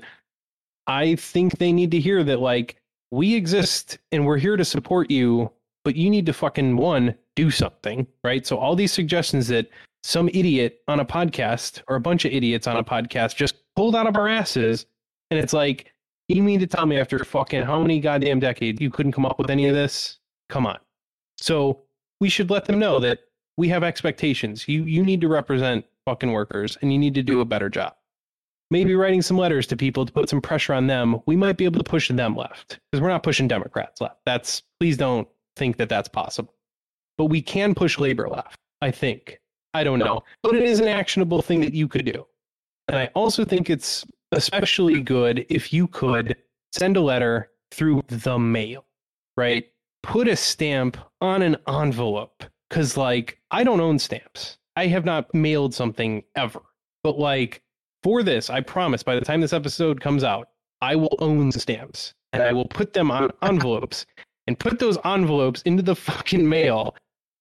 I 0.88 1.16
think 1.16 1.58
they 1.58 1.72
need 1.72 1.92
to 1.92 2.00
hear 2.00 2.24
that, 2.24 2.40
like, 2.40 2.78
we 3.12 3.36
exist 3.36 4.00
and 4.12 4.26
we're 4.26 4.38
here 4.38 4.58
to 4.58 4.66
support 4.66 5.12
you, 5.12 5.52
but 5.86 5.96
you 5.96 6.10
need 6.10 6.26
to 6.26 6.34
fucking, 6.34 6.76
one, 6.76 7.16
do 7.36 7.52
something, 7.52 8.08
right? 8.24 8.46
So, 8.46 8.58
all 8.58 8.76
these 8.76 8.92
suggestions 8.92 9.48
that 9.48 9.70
some 10.04 10.30
idiot 10.30 10.82
on 10.88 11.00
a 11.00 11.06
podcast 11.06 11.82
or 11.88 11.96
a 11.96 12.02
bunch 12.02 12.26
of 12.26 12.32
idiots 12.32 12.68
on 12.68 12.78
a 12.78 12.84
podcast 12.84 13.36
just 13.36 13.56
pulled 13.76 13.96
out 13.96 14.08
of 14.08 14.16
our 14.16 14.28
asses. 14.28 14.86
And 15.32 15.40
it's 15.40 15.54
like, 15.54 15.94
you 16.28 16.44
mean 16.44 16.60
to 16.60 16.68
tell 16.68 16.86
me 16.86 16.98
after 16.98 17.24
fucking 17.24 17.64
how 17.64 17.82
many 17.82 18.00
goddamn 18.00 18.40
decades 18.40 18.82
you 18.82 18.90
couldn't 18.90 19.14
come 19.14 19.26
up 19.26 19.40
with 19.40 19.50
any 19.50 19.68
of 19.68 19.74
this? 19.74 20.20
Come 20.50 20.66
on. 20.66 20.80
So 21.38 21.82
we 22.20 22.30
should 22.30 22.50
let 22.50 22.66
them 22.66 22.80
know 22.80 23.00
that 23.00 23.20
we 23.58 23.68
have 23.70 23.84
expectations. 23.84 24.68
You 24.68 24.84
you 24.84 25.04
need 25.04 25.22
to 25.22 25.28
represent 25.28 25.86
fucking 26.06 26.32
workers 26.32 26.78
and 26.82 26.92
you 26.92 27.00
need 27.00 27.16
to 27.16 27.24
do 27.24 27.42
a 27.42 27.46
better 27.46 27.70
job. 27.70 27.96
Maybe 28.72 28.96
writing 28.96 29.22
some 29.22 29.38
letters 29.38 29.68
to 29.68 29.78
people 29.78 30.06
to 30.06 30.12
put 30.12 30.30
some 30.30 30.42
pressure 30.42 30.74
on 30.74 30.88
them. 30.88 31.22
We 31.26 31.36
might 31.36 31.58
be 31.58 31.66
able 31.66 31.78
to 31.84 31.90
push 31.90 32.10
them 32.10 32.36
left 32.36 32.80
because 32.92 33.02
we're 33.02 33.10
not 33.10 33.24
pushing 33.24 33.48
Democrats 33.48 34.02
left. 34.02 34.20
That's 34.26 34.64
please 34.80 34.98
don't 34.98 35.28
think 35.56 35.78
that 35.78 35.90
that's 35.90 36.10
possible. 36.10 36.54
But 37.18 37.26
we 37.26 37.42
can 37.42 37.76
push 37.76 38.00
labor 38.00 38.28
left, 38.28 38.58
I 38.82 38.90
think. 38.90 39.40
I 39.74 39.84
don't 39.84 40.00
know. 40.00 40.24
But 40.42 40.56
it 40.56 40.64
is 40.64 40.80
an 40.80 40.88
actionable 40.88 41.42
thing 41.42 41.62
that 41.62 41.74
you 41.74 41.88
could 41.88 42.06
do. 42.06 42.26
And 42.88 42.98
I 42.98 43.10
also 43.16 43.46
think 43.46 43.70
it's 43.70 44.06
especially 44.32 45.02
good 45.02 45.46
if 45.50 45.72
you 45.72 45.88
could 45.88 46.36
send 46.72 46.98
a 46.98 47.02
letter 47.02 47.50
through 47.72 48.04
the 48.08 48.38
mail, 48.38 48.86
right? 49.38 49.66
Put 50.02 50.28
a 50.28 50.36
stamp 50.36 50.98
on 51.22 51.42
an 51.42 51.58
envelope. 51.68 52.44
Cause 52.70 52.98
like 52.98 53.40
I 53.52 53.64
don't 53.64 53.80
own 53.80 54.00
stamps. 54.00 54.58
I 54.76 54.88
have 54.88 55.06
not 55.06 55.34
mailed 55.34 55.74
something 55.74 56.24
ever. 56.36 56.62
But 57.04 57.20
like 57.20 57.62
for 58.02 58.24
this, 58.24 58.50
I 58.50 58.62
promise 58.62 59.04
by 59.04 59.16
the 59.16 59.22
time 59.22 59.42
this 59.42 59.54
episode 59.54 60.02
comes 60.02 60.24
out, 60.24 60.50
I 60.82 60.96
will 60.96 61.16
own 61.20 61.52
stamps 61.52 62.14
and 62.34 62.42
I 62.42 62.52
will 62.52 62.66
put 62.66 62.94
them 62.94 63.12
on 63.12 63.32
envelopes 63.42 64.06
and 64.48 64.60
put 64.60 64.80
those 64.80 64.98
envelopes 65.06 65.62
into 65.62 65.84
the 65.84 65.96
fucking 65.96 66.48
mail 66.48 66.96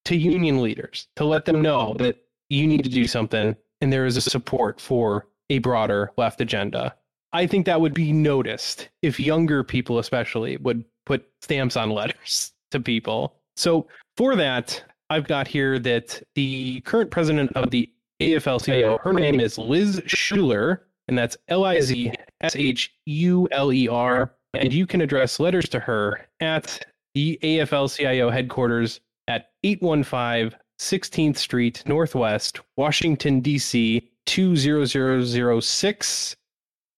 to 0.05 0.15
union 0.15 0.61
leaders 0.61 1.07
to 1.15 1.25
let 1.25 1.45
them 1.45 1.61
know 1.61 1.95
that 1.99 2.17
you 2.49 2.67
need 2.67 2.83
to 2.83 2.89
do 2.89 3.07
something 3.07 3.55
and 3.81 3.91
there 3.91 4.05
is 4.05 4.17
a 4.17 4.21
support 4.21 4.79
for 4.79 5.27
a 5.49 5.59
broader 5.59 6.11
left 6.17 6.41
agenda. 6.41 6.95
I 7.33 7.47
think 7.47 7.65
that 7.65 7.81
would 7.81 7.93
be 7.93 8.13
noticed 8.13 8.89
if 9.01 9.19
younger 9.19 9.63
people, 9.63 9.99
especially, 9.99 10.57
would 10.57 10.85
put 11.05 11.27
stamps 11.41 11.75
on 11.75 11.89
letters 11.89 12.53
to 12.71 12.79
people. 12.79 13.35
So, 13.55 13.87
for 14.15 14.35
that, 14.35 14.83
I've 15.09 15.27
got 15.27 15.47
here 15.47 15.79
that 15.79 16.21
the 16.35 16.81
current 16.81 17.11
president 17.11 17.51
of 17.55 17.71
the 17.71 17.89
AFL 18.21 18.63
CIO, 18.63 18.99
her 18.99 19.13
name 19.13 19.39
is 19.39 19.57
Liz 19.57 19.99
Shuler, 20.01 20.79
and 21.07 21.17
that's 21.17 21.35
L 21.49 21.65
I 21.65 21.81
Z 21.81 22.13
S 22.41 22.55
H 22.55 22.93
U 23.05 23.47
L 23.51 23.73
E 23.73 23.87
R. 23.87 24.33
And 24.53 24.71
you 24.71 24.85
can 24.85 25.01
address 25.01 25.39
letters 25.39 25.67
to 25.69 25.79
her 25.79 26.27
at 26.39 26.85
the 27.15 27.39
AFL 27.41 27.95
CIO 27.95 28.29
headquarters 28.29 29.01
at 29.27 29.51
815 29.63 30.57
16th 30.79 31.37
Street 31.37 31.83
Northwest, 31.85 32.59
Washington, 32.75 33.39
D.C. 33.39 34.09
20006. 34.25 36.35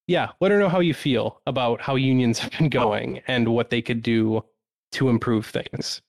Yeah, 0.07 0.29
let 0.39 0.51
her 0.51 0.59
know 0.59 0.69
how 0.69 0.79
you 0.79 0.93
feel 0.93 1.41
about 1.45 1.81
how 1.81 1.95
unions 1.95 2.39
have 2.39 2.51
been 2.51 2.69
going 2.69 3.21
and 3.27 3.49
what 3.49 3.69
they 3.69 3.81
could 3.81 4.01
do 4.01 4.45
to 4.93 5.09
improve 5.09 5.45
things. 5.45 6.01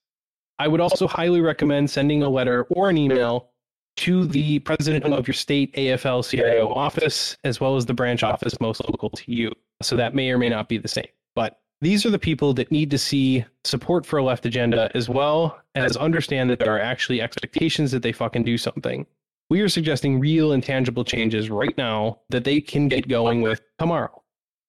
I 0.59 0.69
would 0.69 0.81
also 0.81 1.07
highly 1.07 1.43
recommend 1.43 1.91
sending 1.91 2.23
a 2.23 2.31
letter 2.31 2.63
or 2.71 2.89
an 2.89 2.97
email 2.97 3.51
to 3.97 4.27
the 4.27 4.59
president 4.61 5.05
of 5.05 5.27
your 5.27 5.35
state 5.35 5.75
AFL 5.75 6.27
CIO 6.29 6.73
office, 6.73 7.37
as 7.45 7.61
well 7.61 7.77
as 7.77 7.85
the 7.87 7.95
branch 7.95 8.23
office 8.23 8.61
most 8.61 8.81
local 8.89 9.11
to 9.11 9.33
you. 9.33 9.53
So 9.83 9.97
that 9.97 10.15
may 10.15 10.31
or 10.31 10.39
may 10.39 10.49
not 10.49 10.69
be 10.69 10.79
the 10.79 10.89
same. 10.89 11.09
But 11.35 11.61
these 11.81 12.07
are 12.07 12.11
the 12.11 12.19
people 12.19 12.55
that 12.55 12.73
need 12.73 12.91
to 12.91 12.99
see 12.99 13.45
support 13.65 14.07
for 14.07 14.19
a 14.19 14.25
left 14.25 14.47
agenda, 14.47 14.91
as 14.95 15.09
well 15.09 15.61
as 15.75 15.97
understand 15.97 16.49
that 16.51 16.59
there 16.59 16.75
are 16.75 16.81
actually 16.81 17.21
expectations 17.21 17.91
that 17.93 18.03
they 18.03 18.13
fucking 18.13 18.45
do 18.45 18.57
something. 18.57 19.07
We 19.51 19.61
are 19.61 19.69
suggesting 19.69 20.19
real 20.19 20.53
and 20.53 20.63
tangible 20.63 21.05
changes 21.05 21.51
right 21.51 21.77
now 21.77 22.21
that 22.31 22.45
they 22.45 22.61
can 22.61 22.89
get 22.89 23.09
going 23.09 23.43
with 23.43 23.61
tomorrow. 23.79 24.23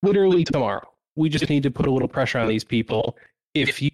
Literally 0.04 0.44
tomorrow. 0.44 0.88
We 1.16 1.30
just 1.30 1.50
need 1.50 1.64
to 1.64 1.72
put 1.72 1.88
a 1.88 1.92
little 1.92 2.08
pressure 2.08 2.38
on 2.38 2.48
these 2.48 2.64
people. 2.64 3.18
If 3.56 3.82
you, 3.82 3.90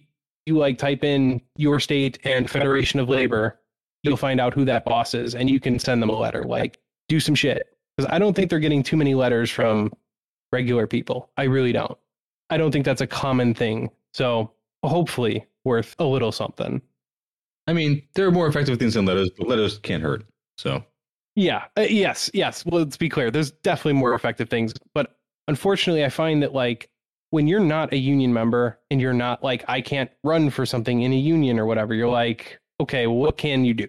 you 0.45 0.57
like 0.57 0.77
type 0.77 1.03
in 1.03 1.39
your 1.55 1.79
state 1.79 2.19
and 2.25 2.49
Federation 2.49 2.99
of 2.99 3.07
Labor, 3.07 3.59
you'll 4.01 4.17
find 4.17 4.41
out 4.41 4.53
who 4.53 4.65
that 4.65 4.83
boss 4.83 5.13
is 5.13 5.35
and 5.35 5.49
you 5.49 5.59
can 5.59 5.79
send 5.79 6.01
them 6.01 6.09
a 6.09 6.17
letter. 6.17 6.43
Like, 6.43 6.79
do 7.07 7.19
some 7.19 7.35
shit. 7.35 7.77
Because 7.95 8.11
I 8.11 8.19
don't 8.19 8.33
think 8.33 8.49
they're 8.49 8.59
getting 8.59 8.83
too 8.83 8.97
many 8.97 9.15
letters 9.15 9.49
from 9.49 9.93
regular 10.51 10.87
people. 10.87 11.29
I 11.37 11.43
really 11.43 11.71
don't. 11.71 11.97
I 12.53 12.57
don't 12.57 12.71
think 12.71 12.85
that's 12.85 13.01
a 13.01 13.07
common 13.07 13.55
thing. 13.55 13.89
So 14.13 14.51
hopefully 14.83 15.45
worth 15.63 15.95
a 15.97 16.05
little 16.05 16.31
something. 16.31 16.81
I 17.65 17.73
mean, 17.73 18.03
there 18.13 18.27
are 18.27 18.31
more 18.31 18.47
effective 18.47 18.77
things 18.77 18.93
than 18.93 19.05
letters, 19.05 19.31
but 19.35 19.47
letters 19.47 19.79
can't 19.79 20.03
hurt. 20.03 20.23
So 20.57 20.83
yeah, 21.35 21.65
uh, 21.77 21.81
yes, 21.89 22.29
yes. 22.33 22.63
Well, 22.63 22.83
let's 22.83 22.97
be 22.97 23.09
clear. 23.09 23.31
There's 23.31 23.51
definitely 23.51 23.93
more 23.93 24.13
effective 24.13 24.49
things, 24.49 24.73
but 24.93 25.15
unfortunately, 25.47 26.05
I 26.05 26.09
find 26.09 26.43
that 26.43 26.53
like 26.53 26.89
when 27.31 27.47
you're 27.47 27.59
not 27.59 27.91
a 27.91 27.97
union 27.97 28.31
member 28.31 28.79
and 28.91 29.01
you're 29.01 29.13
not 29.13 29.43
like 29.43 29.65
I 29.67 29.81
can't 29.81 30.11
run 30.23 30.51
for 30.51 30.65
something 30.67 31.01
in 31.01 31.11
a 31.11 31.17
union 31.17 31.57
or 31.57 31.65
whatever, 31.65 31.95
you're 31.95 32.07
like, 32.07 32.59
okay, 32.79 33.07
what 33.07 33.37
can 33.37 33.65
you 33.65 33.73
do? 33.73 33.87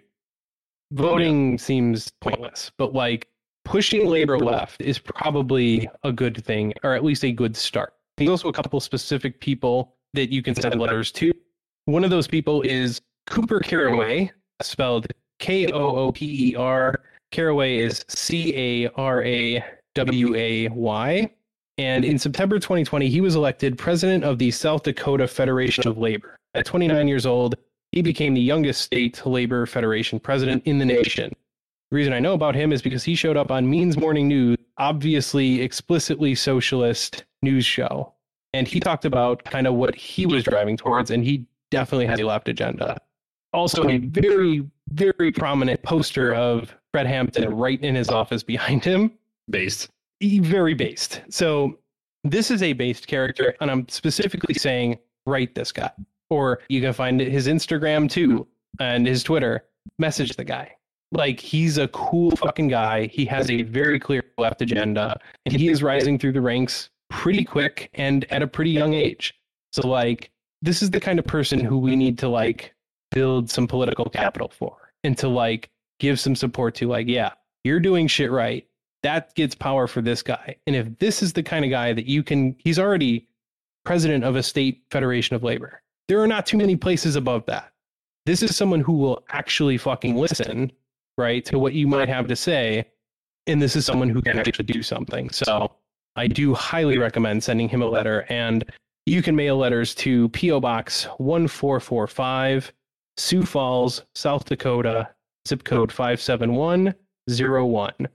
Voting 0.93 1.53
yeah. 1.53 1.57
seems 1.59 2.11
pointless, 2.23 2.73
but 2.79 2.95
like 2.95 3.29
pushing 3.67 4.07
labor 4.07 4.39
left 4.39 4.81
is 4.81 4.99
probably 4.99 5.87
a 6.03 6.13
good 6.13 6.43
thing, 6.43 6.73
or 6.83 6.95
at 6.95 7.05
least 7.05 7.25
a 7.25 7.33
good 7.33 7.57
start. 7.57 7.93
There's 8.17 8.31
also 8.31 8.49
a 8.49 8.53
couple 8.53 8.79
specific 8.81 9.41
people 9.41 9.97
that 10.13 10.31
you 10.31 10.43
can 10.43 10.55
send 10.55 10.81
letters 10.81 11.11
to. 11.13 11.33
One 11.87 12.05
of 12.05 12.11
those 12.11 12.29
people 12.29 12.63
is 12.63 13.01
Kooper 13.29 13.63
Caraway, 13.63 14.31
spelled 14.63 15.09
K 15.41 15.71
O 15.73 15.97
O 15.97 16.13
P 16.13 16.51
E 16.51 16.57
R. 16.57 17.01
Caraway 17.33 17.79
is 17.79 18.05
C 18.09 18.55
A 18.57 18.91
R 18.91 19.25
A 19.25 19.65
W 19.95 20.35
A 20.37 20.69
Y. 20.69 21.31
And 21.77 22.05
in 22.05 22.19
September 22.21 22.61
2020, 22.61 23.09
he 23.09 23.21
was 23.21 23.35
elected 23.35 23.77
president 23.77 24.23
of 24.23 24.39
the 24.39 24.53
South 24.53 24.85
Dakota 24.85 25.27
Federation 25.27 25.89
of 25.89 25.99
Labor. 25.99 26.37
At 26.55 26.67
29 26.67 27.09
years 27.09 27.27
old, 27.27 27.57
he 27.91 28.01
became 28.01 28.35
the 28.35 28.41
youngest 28.41 28.83
state 28.83 29.27
labor 29.27 29.67
federation 29.67 30.21
president 30.21 30.63
in 30.67 30.79
the 30.79 30.85
nation. 30.85 31.35
The 31.91 31.97
reason 31.97 32.13
I 32.13 32.21
know 32.21 32.35
about 32.35 32.55
him 32.55 32.73
is 32.73 32.81
because 32.81 33.03
he 33.03 33.17
showed 33.17 33.37
up 33.37 33.51
on 33.51 33.69
Means 33.69 33.97
Morning 33.97 34.29
News, 34.29 34.57
obviously 34.79 35.61
explicitly 35.63 36.37
socialist 36.37 37.25
news 37.45 37.65
show. 37.65 38.13
And 38.53 38.67
he 38.67 38.81
talked 38.81 39.05
about 39.05 39.45
kind 39.45 39.67
of 39.67 39.75
what 39.75 39.95
he 39.95 40.27
was 40.27 40.45
driving 40.45 40.77
towards, 40.77 41.11
and 41.11 41.25
he 41.25 41.47
definitely 41.71 42.07
has 42.07 42.21
a 42.21 42.25
left 42.25 42.49
agenda 42.49 42.99
also 43.55 43.89
a 43.89 43.99
very, 43.99 44.69
very 44.89 45.33
prominent 45.33 45.83
poster 45.83 46.35
of 46.35 46.75
Fred 46.93 47.07
Hampton 47.07 47.55
right 47.55 47.81
in 47.83 47.95
his 47.95 48.11
office 48.11 48.43
behind 48.43 48.85
him. 48.85 49.13
Based. 49.49 49.89
Very 50.23 50.75
based. 50.75 51.23
So 51.31 51.79
this 52.25 52.51
is 52.51 52.63
a 52.63 52.73
based 52.73 53.07
character, 53.07 53.55
and 53.61 53.71
I'm 53.71 53.89
specifically 53.89 54.55
saying 54.55 54.99
write 55.27 55.55
this 55.55 55.73
guy. 55.73 55.91
Or 56.31 56.61
you 56.69 56.81
can 56.81 56.93
find 56.93 57.21
his 57.21 57.47
Instagram 57.47 58.11
too 58.11 58.47
and 58.81 59.07
his 59.07 59.23
Twitter. 59.23 59.65
Message 59.99 60.37
the 60.37 60.45
guy. 60.45 60.73
Like 61.13 61.39
he's 61.39 61.79
a 61.79 61.89
cool 61.89 62.33
fucking 62.33 62.69
guy. 62.69 63.07
He 63.07 63.25
has 63.27 63.51
a 63.51 63.63
very 63.63 64.01
clear 64.01 64.25
left 64.39 64.63
agenda, 64.63 65.19
and 65.47 65.55
he 65.55 65.69
is 65.69 65.83
rising 65.83 66.19
through 66.19 66.33
the 66.33 66.41
ranks 66.41 66.91
pretty 67.15 67.45
quick 67.45 67.91
and 67.95 68.25
at 68.31 68.43
a 68.43 68.47
pretty 68.47 68.71
young 68.71 68.93
age. 68.93 69.35
So 69.73 69.87
like 69.89 70.31
this 70.63 70.83
is 70.83 70.91
the 70.91 71.01
kind 71.01 71.19
of 71.19 71.25
person 71.27 71.61
who 71.61 71.79
we 71.79 71.97
need 71.97 72.19
to 72.19 72.29
like 72.29 72.75
build 73.11 73.51
some 73.51 73.67
political 73.67 74.07
capital 74.11 74.49
for 74.49 74.93
and 75.05 75.17
to 75.19 75.29
like 75.29 75.71
give 76.01 76.19
some 76.19 76.35
support 76.35 76.75
to 76.75 76.89
like 76.89 77.07
yeah 77.07 77.33
you're 77.63 77.81
doing 77.81 78.07
shit 78.07 78.31
right. 78.31 78.67
That 79.03 79.35
gets 79.35 79.55
power 79.55 79.87
for 79.87 80.03
this 80.03 80.23
guy. 80.23 80.57
And 80.67 80.75
if 80.75 80.99
this 80.99 81.23
is 81.23 81.33
the 81.33 81.43
kind 81.43 81.65
of 81.65 81.71
guy 81.71 81.93
that 81.93 82.07
you 82.07 82.23
can 82.23 82.57
he's 82.59 82.79
already 82.79 83.29
president 83.85 84.25
of 84.25 84.37
a 84.37 84.43
state 84.43 84.83
federation 84.91 85.37
of 85.37 85.43
labor. 85.43 85.83
There 86.09 86.21
are 86.21 86.27
not 86.27 86.47
too 86.47 86.59
many 86.59 86.77
places 86.77 87.17
above 87.17 87.47
that. 87.47 87.73
This 88.27 88.43
is 88.43 88.57
someone 88.57 88.81
who 88.81 88.95
will 88.95 89.23
actually 89.29 89.79
fucking 89.79 90.17
listen 90.17 90.73
right 91.17 91.45
to 91.47 91.59
what 91.59 91.75
you 91.75 91.87
might 91.87 92.09
have 92.09 92.27
to 92.29 92.37
say. 92.37 92.87
And 93.47 93.61
this 93.61 93.77
is 93.77 93.85
someone 93.85 94.09
who 94.09 94.23
can 94.23 94.39
actually 94.39 94.65
do 94.65 94.83
something. 94.83 95.31
So 95.31 95.71
i 96.17 96.27
do 96.27 96.55
highly 96.55 96.99
recommend 96.99 97.43
sending 97.43 97.69
him 97.69 97.83
a 97.83 97.87
letter 97.87 98.25
and 98.29 98.65
you 99.07 99.23
can 99.23 99.37
mail 99.37 99.59
letters 99.59 99.95
to 99.97 100.31
PO 100.31 100.61
Box 100.61 101.05
1445, 101.19 102.73
Sioux 103.19 103.45
Falls, 103.45 104.03
South 104.15 104.47
Dakota, 104.47 105.11
zip 105.47 105.65
code 105.65 105.93
57101. 105.93 108.09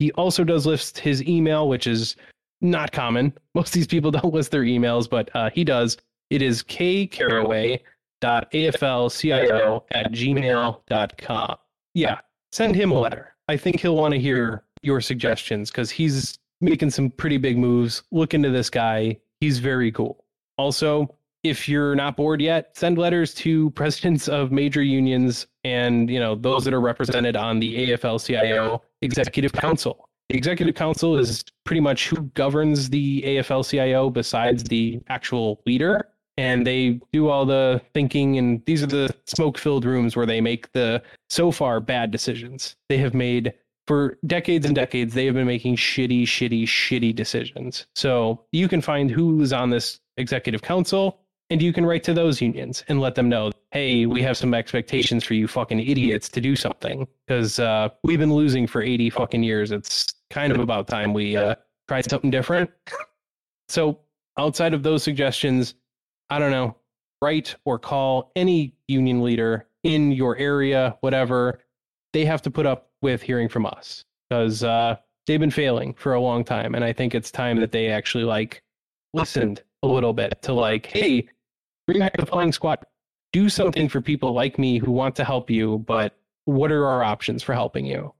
He 0.00 0.12
also 0.12 0.44
does 0.44 0.66
list 0.66 0.98
his 0.98 1.22
email, 1.22 1.66
which 1.66 1.86
is 1.86 2.16
not 2.60 2.92
common. 2.92 3.32
Most 3.54 3.68
of 3.68 3.72
these 3.72 3.86
people 3.86 4.10
don't 4.10 4.34
list 4.34 4.50
their 4.50 4.64
emails, 4.64 5.08
but 5.08 5.34
uh, 5.34 5.48
he 5.48 5.64
does. 5.64 5.96
It 6.28 6.42
is 6.42 6.62
kcaraway.email 6.62 7.80
mark.aflcio 8.24 9.82
at 9.92 10.12
gmail.com. 10.12 11.56
Yeah, 11.94 12.20
send 12.52 12.74
him 12.74 12.90
a 12.90 12.98
letter. 12.98 13.34
I 13.48 13.56
think 13.56 13.80
he'll 13.80 13.96
want 13.96 14.14
to 14.14 14.20
hear 14.20 14.64
your 14.82 15.00
suggestions 15.00 15.70
because 15.70 15.90
he's 15.90 16.38
making 16.60 16.90
some 16.90 17.10
pretty 17.10 17.36
big 17.36 17.58
moves. 17.58 18.02
Look 18.10 18.34
into 18.34 18.50
this 18.50 18.70
guy. 18.70 19.18
He's 19.40 19.58
very 19.58 19.92
cool. 19.92 20.24
Also, 20.56 21.16
if 21.42 21.68
you're 21.68 21.94
not 21.94 22.16
bored 22.16 22.40
yet, 22.40 22.76
send 22.76 22.98
letters 22.98 23.34
to 23.34 23.70
presidents 23.76 24.28
of 24.28 24.50
major 24.50 24.82
unions 24.82 25.46
and 25.64 26.10
you 26.10 26.20
know 26.20 26.34
those 26.34 26.64
that 26.64 26.74
are 26.74 26.80
represented 26.80 27.36
on 27.36 27.58
the 27.58 27.90
AFL-CIO 27.90 28.82
Executive 29.02 29.52
Council. 29.52 30.08
The 30.30 30.36
Executive 30.36 30.74
Council 30.74 31.18
is 31.18 31.44
pretty 31.64 31.80
much 31.80 32.08
who 32.08 32.22
governs 32.34 32.88
the 32.88 33.22
AFL-CIO 33.22 34.08
besides 34.10 34.64
the 34.64 35.00
actual 35.08 35.60
leader, 35.66 36.08
and 36.38 36.66
they 36.66 37.00
do 37.12 37.28
all 37.28 37.44
the 37.44 37.82
thinking. 37.92 38.38
And 38.38 38.64
these 38.64 38.82
are 38.82 38.86
the 38.86 39.14
smoke-filled 39.26 39.84
rooms 39.84 40.16
where 40.16 40.24
they 40.24 40.40
make 40.40 40.72
the 40.72 41.02
so 41.28 41.50
far 41.50 41.78
bad 41.78 42.10
decisions. 42.10 42.76
They 42.88 42.96
have 42.98 43.12
made 43.12 43.52
for 43.86 44.18
decades 44.26 44.66
and 44.66 44.74
decades. 44.74 45.14
They 45.14 45.26
have 45.26 45.34
been 45.34 45.46
making 45.46 45.76
shitty, 45.76 46.22
shitty, 46.22 46.64
shitty 46.64 47.14
decisions. 47.14 47.86
So 47.94 48.44
you 48.52 48.68
can 48.68 48.80
find 48.80 49.10
who's 49.10 49.52
on 49.52 49.70
this 49.70 50.00
Executive 50.16 50.62
Council 50.62 51.20
and 51.50 51.60
you 51.60 51.72
can 51.72 51.84
write 51.84 52.02
to 52.04 52.14
those 52.14 52.40
unions 52.40 52.84
and 52.88 53.00
let 53.00 53.14
them 53.14 53.28
know, 53.28 53.52
hey, 53.70 54.06
we 54.06 54.22
have 54.22 54.36
some 54.36 54.54
expectations 54.54 55.24
for 55.24 55.34
you 55.34 55.46
fucking 55.46 55.80
idiots 55.80 56.28
to 56.30 56.40
do 56.40 56.56
something 56.56 57.06
because 57.26 57.58
uh, 57.58 57.90
we've 58.02 58.18
been 58.18 58.32
losing 58.32 58.66
for 58.66 58.82
80 58.82 59.10
fucking 59.10 59.42
years. 59.42 59.70
It's 59.70 60.06
kind 60.30 60.52
of 60.52 60.58
about 60.58 60.88
time 60.88 61.12
we 61.12 61.36
uh, 61.36 61.54
tried 61.86 62.08
something 62.08 62.30
different. 62.30 62.70
so 63.68 64.00
outside 64.38 64.72
of 64.72 64.82
those 64.82 65.02
suggestions, 65.02 65.74
I 66.30 66.38
don't 66.38 66.50
know, 66.50 66.76
write 67.20 67.56
or 67.64 67.78
call 67.78 68.32
any 68.34 68.74
union 68.88 69.22
leader 69.22 69.66
in 69.82 70.12
your 70.12 70.36
area, 70.38 70.96
whatever. 71.00 71.60
They 72.14 72.24
have 72.24 72.40
to 72.42 72.50
put 72.50 72.64
up 72.64 72.90
with 73.02 73.20
hearing 73.20 73.48
from 73.48 73.66
us 73.66 74.04
because 74.30 74.62
uh, 74.62 74.96
they've 75.26 75.40
been 75.40 75.50
failing 75.50 75.94
for 75.94 76.14
a 76.14 76.20
long 76.20 76.44
time. 76.44 76.76
And 76.76 76.84
I 76.84 76.92
think 76.92 77.12
it's 77.12 77.32
time 77.32 77.58
that 77.60 77.72
they 77.72 77.88
actually 77.88 78.22
like 78.22 78.62
listened 79.12 79.62
a 79.82 79.88
little 79.88 80.12
bit 80.12 80.40
to 80.42 80.52
like, 80.52 80.86
hey, 80.86 81.28
bring 81.88 81.98
back 81.98 82.16
the 82.16 82.24
flying 82.24 82.52
squad. 82.52 82.78
Do 83.32 83.48
something 83.48 83.88
for 83.88 84.00
people 84.00 84.32
like 84.32 84.60
me 84.60 84.78
who 84.78 84.92
want 84.92 85.16
to 85.16 85.24
help 85.24 85.50
you, 85.50 85.78
but 85.88 86.16
what 86.44 86.70
are 86.70 86.86
our 86.86 87.02
options 87.02 87.42
for 87.42 87.52
helping 87.52 87.84
you? 87.84 88.14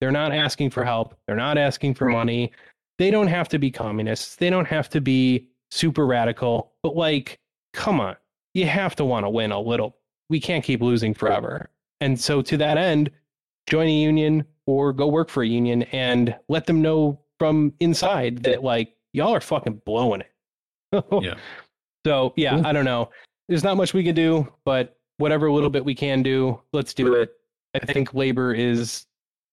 They're 0.00 0.12
not 0.12 0.32
asking 0.32 0.70
for 0.70 0.84
help. 0.84 1.16
They're 1.26 1.34
not 1.34 1.58
asking 1.58 1.94
for 1.94 2.04
money. 2.04 2.52
They 2.98 3.10
don't 3.10 3.26
have 3.26 3.48
to 3.48 3.58
be 3.58 3.72
communists. 3.72 4.36
They 4.36 4.48
don't 4.48 4.68
have 4.68 4.88
to 4.90 5.00
be 5.00 5.48
super 5.72 6.06
radical. 6.06 6.72
But 6.84 6.94
like, 6.94 7.40
come 7.72 8.00
on, 8.00 8.14
you 8.54 8.66
have 8.66 8.94
to 8.96 9.04
want 9.04 9.26
to 9.26 9.30
win 9.30 9.50
a 9.50 9.60
little. 9.60 9.96
We 10.30 10.38
can't 10.38 10.62
keep 10.62 10.80
losing 10.80 11.14
forever. 11.14 11.68
And 12.00 12.18
so 12.18 12.42
to 12.42 12.56
that 12.56 12.78
end, 12.78 13.10
join 13.68 13.88
a 13.88 13.92
union 13.92 14.44
or 14.66 14.92
go 14.92 15.06
work 15.06 15.30
for 15.30 15.42
a 15.42 15.46
union 15.46 15.82
and 15.84 16.34
let 16.48 16.66
them 16.66 16.82
know 16.82 17.20
from 17.38 17.72
inside 17.80 18.42
that 18.42 18.62
like 18.62 18.94
y'all 19.12 19.34
are 19.34 19.40
fucking 19.40 19.82
blowing 19.84 20.22
it. 20.22 20.32
Yeah. 21.22 21.34
So 22.06 22.32
yeah, 22.36 22.62
I 22.64 22.72
don't 22.72 22.86
know. 22.86 23.10
There's 23.48 23.64
not 23.64 23.76
much 23.76 23.92
we 23.92 24.02
can 24.02 24.14
do, 24.14 24.50
but 24.64 24.96
whatever 25.18 25.50
little 25.50 25.68
bit 25.68 25.84
we 25.84 25.94
can 25.94 26.22
do, 26.22 26.60
let's 26.72 26.94
do 26.94 27.14
it. 27.14 27.32
I 27.74 27.80
think 27.80 28.14
labor 28.14 28.54
is 28.54 29.04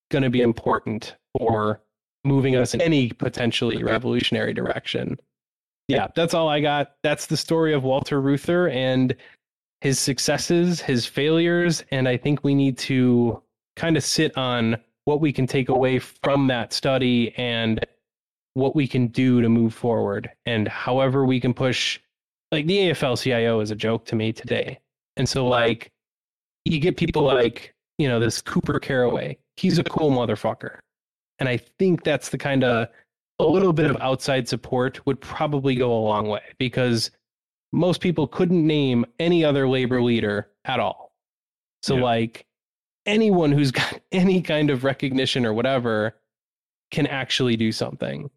going 0.10 0.24
to 0.24 0.30
be 0.30 0.42
important 0.42 1.16
for 1.38 1.82
moving 2.24 2.56
us 2.56 2.74
in 2.74 2.82
any 2.82 3.10
potentially 3.10 3.84
revolutionary 3.84 4.54
direction. 4.54 5.18
Yeah, 5.88 6.08
that's 6.16 6.34
all 6.34 6.48
I 6.48 6.62
got. 6.62 6.96
That's 7.04 7.26
the 7.28 7.38
story 7.38 7.74
of 7.74 7.84
Walter 7.84 8.22
Reuther 8.22 8.70
and 8.70 9.16
his 9.86 10.00
successes, 10.00 10.82
his 10.82 11.06
failures, 11.06 11.84
and 11.92 12.10
I 12.10 12.18
think 12.18 12.44
we 12.44 12.56
need 12.56 12.76
to 12.80 13.40
kind 13.76 13.96
of 13.96 14.04
sit 14.04 14.36
on 14.36 14.78
what 15.04 15.22
we 15.22 15.32
can 15.32 15.46
take 15.46 15.70
away 15.70 16.00
from 16.00 16.48
that 16.48 16.74
study 16.74 17.36
and 17.38 17.86
what 18.56 18.76
we 18.76 18.88
can 18.88 19.06
do 19.06 19.44
to 19.44 19.48
move 19.48 19.76
forward 19.76 20.32
and 20.48 20.68
however 20.68 21.24
we 21.24 21.40
can 21.40 21.54
push 21.54 22.00
like 22.52 22.66
the 22.66 22.78
AFL 22.78 23.22
CIO 23.22 23.60
is 23.60 23.70
a 23.70 23.76
joke 23.76 24.06
to 24.06 24.16
me 24.16 24.34
today. 24.34 24.80
And 25.18 25.30
so 25.30 25.46
like 25.46 25.92
you 26.64 26.80
get 26.80 26.98
people 26.98 27.22
like, 27.22 27.76
you 28.00 28.08
know, 28.08 28.20
this 28.20 28.42
Kooper 28.42 28.82
Caraway. 28.82 29.38
He's 29.56 29.78
a 29.78 29.84
cool 29.84 30.10
motherfucker. 30.10 30.80
And 31.38 31.48
I 31.48 31.58
think 31.58 32.04
that's 32.04 32.30
the 32.30 32.40
kind 32.40 32.64
of 32.64 32.88
a 33.38 33.46
little 33.46 33.72
bit 33.72 33.92
of 33.92 33.98
outside 34.02 34.50
support 34.50 35.06
would 35.06 35.22
probably 35.22 35.76
go 35.76 35.96
a 35.96 36.02
long 36.02 36.28
way 36.28 36.42
because 36.58 37.12
most 37.76 38.02
people 38.02 38.26
couldn't 38.28 38.66
name 38.66 39.06
any 39.20 39.44
other 39.44 39.68
labor 39.68 40.02
leader 40.02 40.50
at 40.64 40.80
all. 40.80 41.14
So 41.84 41.98
Yeah. 41.98 42.04
like 42.04 42.46
anyone 43.06 43.52
who's 43.52 43.72
got 43.72 44.00
any 44.12 44.42
kind 44.42 44.70
of 44.70 44.84
recognition 44.84 45.46
or 45.46 45.54
whatever 45.54 46.16
can 46.92 47.06
actually 47.08 47.58
do 47.58 47.72
something. 47.72 48.30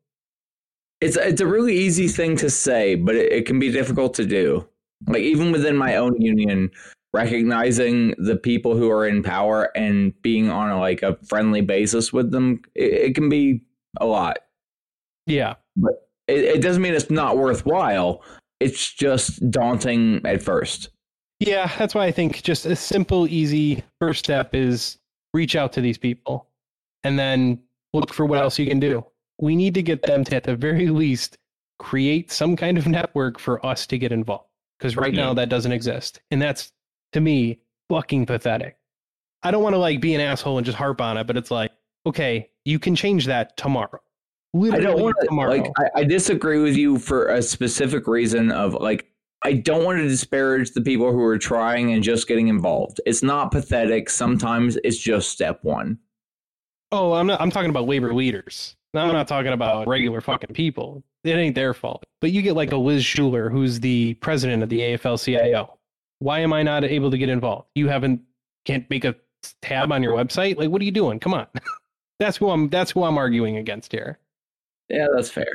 It's 1.01 1.17
it's 1.17 1.41
a 1.41 1.47
really 1.47 1.77
easy 1.77 2.09
thing 2.09 2.37
to 2.39 2.51
say, 2.51 2.97
but 2.97 3.15
it, 3.15 3.31
it 3.33 3.47
can 3.47 3.61
be 3.61 3.71
difficult 3.71 4.15
to 4.15 4.27
do. 4.27 4.69
Like 5.07 5.23
even 5.23 5.53
within 5.53 5.77
my 5.77 5.95
own 5.95 6.21
union, 6.21 6.71
recognizing 7.13 8.15
the 8.19 8.35
people 8.35 8.77
who 8.77 8.91
are 8.91 9.07
in 9.07 9.23
power 9.23 9.71
and 9.77 10.13
being 10.23 10.51
on 10.51 10.71
a, 10.71 10.81
like 10.81 11.03
a 11.05 11.17
friendly 11.29 11.61
basis 11.61 12.13
with 12.13 12.33
them, 12.33 12.61
it, 12.75 12.93
it 12.93 13.15
can 13.15 13.29
be 13.29 13.63
a 14.01 14.07
lot. 14.07 14.39
Yeah. 15.27 15.55
It, 16.27 16.45
it 16.57 16.63
doesn't 16.63 16.83
mean 16.83 16.95
it's 16.95 17.11
not 17.11 17.39
worthwhile. 17.39 18.23
It's 18.61 18.93
just 18.93 19.51
daunting 19.51 20.21
at 20.25 20.43
first. 20.43 20.91
Yeah, 21.41 21.71
that's 21.79 21.95
why 21.95 22.07
I 22.07 22.11
think 22.11 22.43
just 22.43 22.67
a 22.67 22.75
simple, 22.75 23.29
easy 23.29 23.85
first 24.01 24.19
step 24.19 24.55
is 24.55 24.99
reach 25.33 25.55
out 25.55 25.73
to 25.75 25.81
these 25.81 25.99
people 25.99 26.49
and 27.05 27.19
then 27.19 27.61
look 27.93 28.13
for 28.13 28.27
what 28.27 28.41
else 28.41 28.59
you 28.59 28.67
can 28.67 28.81
do. 28.81 29.05
We 29.41 29.55
need 29.55 29.75
to 29.75 29.83
get 29.83 30.03
them 30.03 30.25
to, 30.25 30.37
at 30.37 30.43
the 30.43 30.57
very 30.57 30.89
least, 30.89 31.39
create 31.79 32.33
some 32.33 32.57
kind 32.57 32.77
of 32.77 32.89
network 32.89 33.39
for 33.39 33.65
us 33.65 33.87
to 33.87 33.99
get 33.99 34.11
involved. 34.11 34.47
Because 34.79 34.97
right 34.97 35.15
now 35.15 35.35
that 35.35 35.49
doesn't 35.49 35.73
exist. 35.73 36.21
And 36.31 36.41
that's, 36.41 36.73
to 37.13 37.21
me, 37.21 37.61
fucking 37.89 38.27
pathetic. 38.27 38.77
I 39.43 39.51
don't 39.51 39.63
want 39.63 39.75
to 39.75 39.79
like 39.79 40.01
be 40.01 40.15
an 40.15 40.21
asshole 40.21 40.59
and 40.59 40.65
just 40.65 40.79
harp 40.79 41.01
on 41.01 41.17
it, 41.17 41.27
but 41.27 41.37
it's 41.37 41.51
like, 41.51 41.73
okay, 42.07 42.51
you 42.65 42.79
can 42.79 42.97
change 42.97 43.27
that 43.27 43.57
tomorrow. 43.57 44.01
I 44.57 44.81
don't 44.81 45.01
want 45.01 45.17
to 45.21 45.35
like. 45.35 45.71
I, 45.79 46.01
I 46.01 46.05
disagree 46.05 46.59
with 46.59 46.77
you 46.77 46.99
for 46.99 47.29
a 47.29 47.43
specific 47.43 48.07
reason 48.07 48.51
of 48.51 48.75
like. 48.75 49.07
I 49.45 49.53
don't 49.53 49.85
want 49.85 49.99
to 49.99 50.09
disparage 50.09 50.73
the 50.73 50.81
people 50.81 51.13
who 51.13 51.23
are 51.23 51.39
trying 51.39 51.93
and 51.93 52.03
just 52.03 52.27
getting 52.27 52.49
involved. 52.49 53.01
It's 53.07 53.23
not 53.23 53.53
pathetic. 53.53 54.11
Sometimes 54.11 54.77
it's 54.83 54.99
just 54.99 55.29
step 55.29 55.61
one. 55.63 55.99
Oh, 56.91 57.13
I'm 57.13 57.27
not. 57.27 57.41
I'm 57.41 57.51
talking 57.51 57.71
about 57.71 57.87
labor 57.87 58.13
leaders. 58.13 58.75
No, 58.95 59.03
I'm 59.03 59.13
not 59.13 59.29
talking 59.29 59.53
about 59.53 59.87
regular 59.87 60.21
fucking 60.21 60.55
people. 60.55 61.05
It 61.23 61.37
ain't 61.37 61.55
their 61.55 61.75
fault. 61.75 62.05
But 62.21 62.33
you 62.33 62.43
get 62.43 62.55
like 62.55 62.73
a 62.73 62.77
Liz 62.77 63.05
Shuler, 63.05 63.51
who's 63.51 63.81
the 63.81 64.15
president 64.15 64.63
of 64.63 64.71
the 64.71 64.81
AFL-CIO. 64.81 65.79
Why 66.21 66.41
am 66.41 66.53
I 66.53 66.63
not 66.63 66.85
able 66.85 67.11
to 67.11 67.19
get 67.19 67.29
involved? 67.29 67.69
You 67.75 67.89
haven't 67.89 68.23
can't 68.65 68.89
make 68.91 69.05
a 69.05 69.15
tab 69.63 69.93
on 69.93 70.03
your 70.03 70.17
website. 70.17 70.57
Like, 70.57 70.71
what 70.71 70.81
are 70.81 70.85
you 70.85 70.91
doing? 70.91 71.21
Come 71.21 71.35
on. 71.35 71.47
that's 72.19 72.37
who 72.39 72.51
I'm. 72.51 72.69
That's 72.69 72.91
who 72.91 73.05
I'm 73.05 73.19
arguing 73.19 73.57
against 73.57 73.93
here. 73.93 74.19
Yeah, 74.89 75.07
that's 75.15 75.31
fair. 75.31 75.47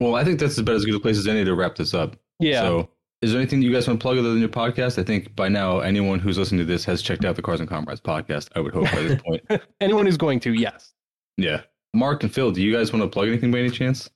Well, 0.00 0.14
I 0.14 0.24
think 0.24 0.40
that's 0.40 0.58
about 0.58 0.76
as 0.76 0.84
good 0.84 0.94
a 0.94 1.00
place 1.00 1.18
as 1.18 1.26
any 1.26 1.44
to 1.44 1.54
wrap 1.54 1.74
this 1.74 1.94
up. 1.94 2.16
Yeah. 2.38 2.60
So, 2.60 2.90
is 3.22 3.32
there 3.32 3.40
anything 3.40 3.62
you 3.62 3.72
guys 3.72 3.88
want 3.88 3.98
to 3.98 4.02
plug 4.02 4.18
other 4.18 4.30
than 4.30 4.40
your 4.40 4.48
podcast? 4.48 4.98
I 4.98 5.02
think 5.02 5.34
by 5.34 5.48
now 5.48 5.80
anyone 5.80 6.18
who's 6.18 6.36
listening 6.36 6.58
to 6.58 6.64
this 6.64 6.84
has 6.84 7.00
checked 7.00 7.24
out 7.24 7.34
the 7.34 7.42
Cars 7.42 7.60
and 7.60 7.68
Comrades 7.68 8.00
podcast. 8.00 8.50
I 8.54 8.60
would 8.60 8.74
hope 8.74 8.90
by 8.92 9.02
this 9.02 9.22
point. 9.26 9.62
Anyone 9.80 10.04
who's 10.06 10.18
going 10.18 10.40
to, 10.40 10.52
yes. 10.52 10.92
Yeah. 11.38 11.62
Mark 11.94 12.22
and 12.22 12.32
Phil, 12.32 12.52
do 12.52 12.62
you 12.62 12.74
guys 12.74 12.92
want 12.92 13.02
to 13.02 13.08
plug 13.08 13.28
anything 13.28 13.50
by 13.50 13.58
any 13.58 13.70
chance? 13.70 14.10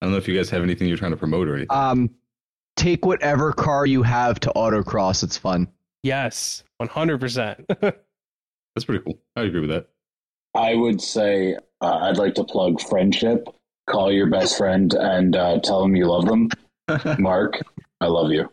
I 0.00 0.06
don't 0.06 0.12
know 0.12 0.18
if 0.18 0.28
you 0.28 0.36
guys 0.36 0.50
have 0.50 0.62
anything 0.62 0.86
you're 0.86 0.96
trying 0.96 1.10
to 1.10 1.16
promote 1.16 1.48
or 1.48 1.54
anything. 1.56 1.76
Um, 1.76 2.10
take 2.76 3.04
whatever 3.04 3.52
car 3.52 3.86
you 3.86 4.02
have 4.02 4.38
to 4.40 4.52
autocross. 4.54 5.24
It's 5.24 5.36
fun. 5.36 5.66
Yes. 6.02 6.62
One 6.76 6.88
hundred 6.88 7.18
percent. 7.20 7.64
That's 7.80 8.84
pretty 8.84 9.02
cool. 9.02 9.18
I 9.34 9.42
agree 9.42 9.60
with 9.60 9.70
that. 9.70 9.88
I 10.54 10.74
would 10.74 11.00
say 11.00 11.56
uh, 11.84 11.98
I'd 12.02 12.16
like 12.16 12.34
to 12.36 12.44
plug 12.44 12.80
friendship. 12.80 13.46
Call 13.88 14.10
your 14.10 14.26
best 14.28 14.56
friend 14.56 14.92
and 14.94 15.36
uh, 15.36 15.60
tell 15.60 15.82
them 15.82 15.94
you 15.94 16.06
love 16.06 16.24
them. 16.26 16.48
Mark, 17.18 17.60
I 18.00 18.06
love 18.06 18.30
you. 18.30 18.48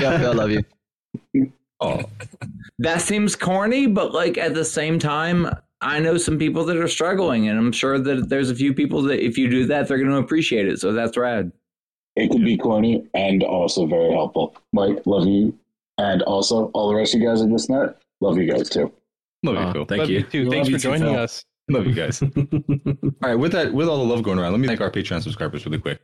Yeah, 0.00 0.10
I 0.28 0.32
love 0.32 0.50
you. 0.50 1.52
Oh, 1.80 2.02
That 2.78 3.00
seems 3.00 3.36
corny, 3.36 3.86
but 3.86 4.12
like 4.12 4.38
at 4.38 4.54
the 4.54 4.64
same 4.64 4.98
time, 4.98 5.48
I 5.80 5.98
know 5.98 6.16
some 6.16 6.38
people 6.38 6.64
that 6.66 6.76
are 6.76 6.88
struggling, 6.88 7.48
and 7.48 7.58
I'm 7.58 7.72
sure 7.72 7.98
that 7.98 8.28
there's 8.28 8.50
a 8.50 8.54
few 8.54 8.72
people 8.72 9.02
that 9.02 9.24
if 9.24 9.36
you 9.36 9.48
do 9.50 9.66
that, 9.66 9.88
they're 9.88 9.98
going 9.98 10.10
to 10.10 10.16
appreciate 10.18 10.68
it. 10.68 10.78
So 10.80 10.92
that's 10.92 11.16
rad. 11.16 11.50
It 12.14 12.30
could 12.30 12.44
be 12.44 12.56
corny 12.56 13.06
and 13.14 13.42
also 13.42 13.86
very 13.86 14.12
helpful. 14.12 14.54
Mike, 14.72 15.02
love 15.06 15.26
you. 15.26 15.56
And 15.98 16.22
also, 16.22 16.66
all 16.74 16.88
the 16.88 16.94
rest 16.94 17.14
of 17.14 17.20
you 17.20 17.28
guys 17.28 17.40
in 17.40 17.52
this 17.52 17.68
net, 17.68 17.96
love 18.20 18.36
you 18.38 18.50
guys 18.50 18.68
too. 18.68 18.92
love 19.42 19.54
you, 19.56 19.60
Uh, 19.60 19.72
Phil. 19.72 19.84
thank 19.86 20.00
Love 20.00 20.10
you. 20.10 20.22
too. 20.22 20.44
Love 20.44 20.52
Thanks 20.52 20.68
you 20.68 20.76
for 20.76 20.82
joining 20.82 21.02
Phil. 21.14 21.18
us. 21.18 21.44
Love 21.68 21.86
you 21.86 21.94
guys. 21.94 22.22
All 22.22 22.28
right, 23.22 23.34
with 23.34 23.52
that, 23.52 23.72
with 23.72 23.88
all 23.88 23.98
the 23.98 24.04
love 24.12 24.22
going 24.22 24.38
around, 24.38 24.52
let 24.52 24.60
me 24.60 24.66
thank 24.68 24.80
our 24.80 24.90
Patreon 24.90 25.22
subscribers 25.22 25.64
really 25.64 25.78
quick. 25.78 26.00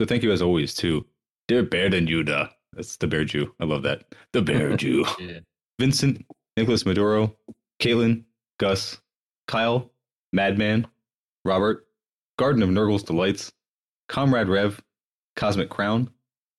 So 0.00 0.06
thank 0.06 0.22
you 0.22 0.32
as 0.32 0.42
always 0.42 0.74
to 0.76 1.04
Dear 1.46 1.62
Bear 1.62 1.90
than 1.90 2.06
Yuda, 2.06 2.50
That's 2.72 2.96
the 2.96 3.06
Bear 3.06 3.24
Jew. 3.24 3.54
I 3.60 3.64
love 3.64 3.82
that. 3.82 4.04
The 4.32 4.42
Bear 4.42 4.76
Jew. 4.76 5.04
Yeah. 5.20 5.40
Vincent, 5.78 6.24
Nicholas 6.56 6.86
Maduro, 6.86 7.36
Caitlin, 7.80 8.24
Gus, 8.58 8.98
Kyle, 9.46 9.90
Madman, 10.32 10.86
Robert, 11.44 11.86
Garden 12.38 12.62
of 12.62 12.70
Nurgle's 12.70 13.02
Delights, 13.02 13.52
Comrade 14.08 14.48
Rev, 14.48 14.80
Cosmic 15.36 15.68
Crown, 15.68 16.10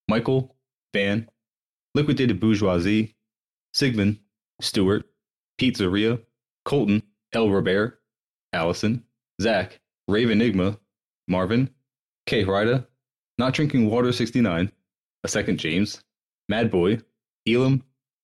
Michael, 0.07 0.55
Van, 0.93 1.27
Liquidated 1.95 2.39
Bourgeoisie, 2.39 3.15
Sigmund, 3.73 4.19
Stewart, 4.61 5.03
Pete 5.57 5.77
Zaria, 5.77 6.19
Colton, 6.63 7.01
El 7.33 7.49
Robert, 7.49 8.01
Allison, 8.55 9.03
Zach, 9.41 9.79
Rave 10.07 10.31
Enigma, 10.31 10.79
Marvin, 11.27 11.69
K. 12.25 12.43
Rida, 12.43 12.87
Not 13.37 13.53
Drinking 13.53 13.89
Water 13.89 14.11
69, 14.11 14.71
a 15.23 15.27
second 15.27 15.59
James, 15.59 16.01
Mad 16.49 16.71
Boy, 16.71 16.99
Elam, 17.47 17.83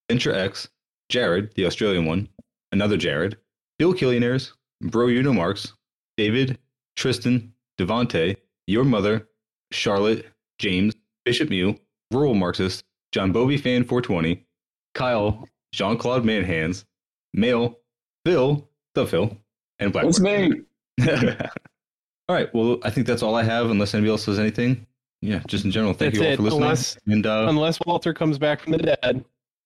Venture 0.09 0.33
X, 0.33 0.69
Jared, 1.09 1.53
the 1.55 1.65
Australian 1.65 2.05
one, 2.05 2.29
another 2.71 2.97
Jared, 2.97 3.37
Bill 3.77 3.93
Killionaires, 3.93 4.53
Bro 4.81 5.09
Uno 5.09 5.33
Marks, 5.33 5.73
David, 6.17 6.57
Tristan, 6.95 7.53
Devante, 7.79 8.37
Your 8.67 8.83
Mother, 8.83 9.27
Charlotte, 9.71 10.25
James, 10.59 10.93
Bishop 11.25 11.49
Mew, 11.49 11.77
Rural 12.11 12.35
Marxist, 12.35 12.83
John 13.11 13.31
Bovey 13.31 13.57
Fan 13.57 13.83
420, 13.83 14.45
Kyle, 14.93 15.47
Jean 15.73 15.97
Claude 15.97 16.23
Manhands, 16.23 16.85
Mail, 17.33 17.79
Phil, 18.25 18.69
the 18.95 19.05
Phil, 19.05 19.37
and 19.81 19.91
Black. 19.91 20.05
What's 20.05 20.19
me? 20.21 20.61
all 21.07 22.35
right. 22.35 22.53
Well, 22.53 22.77
I 22.83 22.89
think 22.89 23.07
that's 23.07 23.21
all 23.23 23.35
I 23.35 23.43
have, 23.43 23.69
unless 23.69 23.93
anybody 23.93 24.11
else 24.11 24.25
has 24.25 24.39
anything. 24.39 24.85
Yeah, 25.21 25.41
just 25.47 25.65
in 25.65 25.71
general. 25.71 25.93
Thank 25.93 26.13
That's 26.15 26.21
you 26.21 26.27
all 26.27 26.33
it, 26.33 26.37
for 26.37 26.41
listening. 26.43 26.63
unless- 26.63 26.97
and 27.07 27.25
uh, 27.27 27.45
Unless 27.49 27.79
Walter 27.85 28.13
comes 28.13 28.37
back 28.39 28.61
from 28.61 28.71
the 28.71 28.77
dead. 28.79 29.23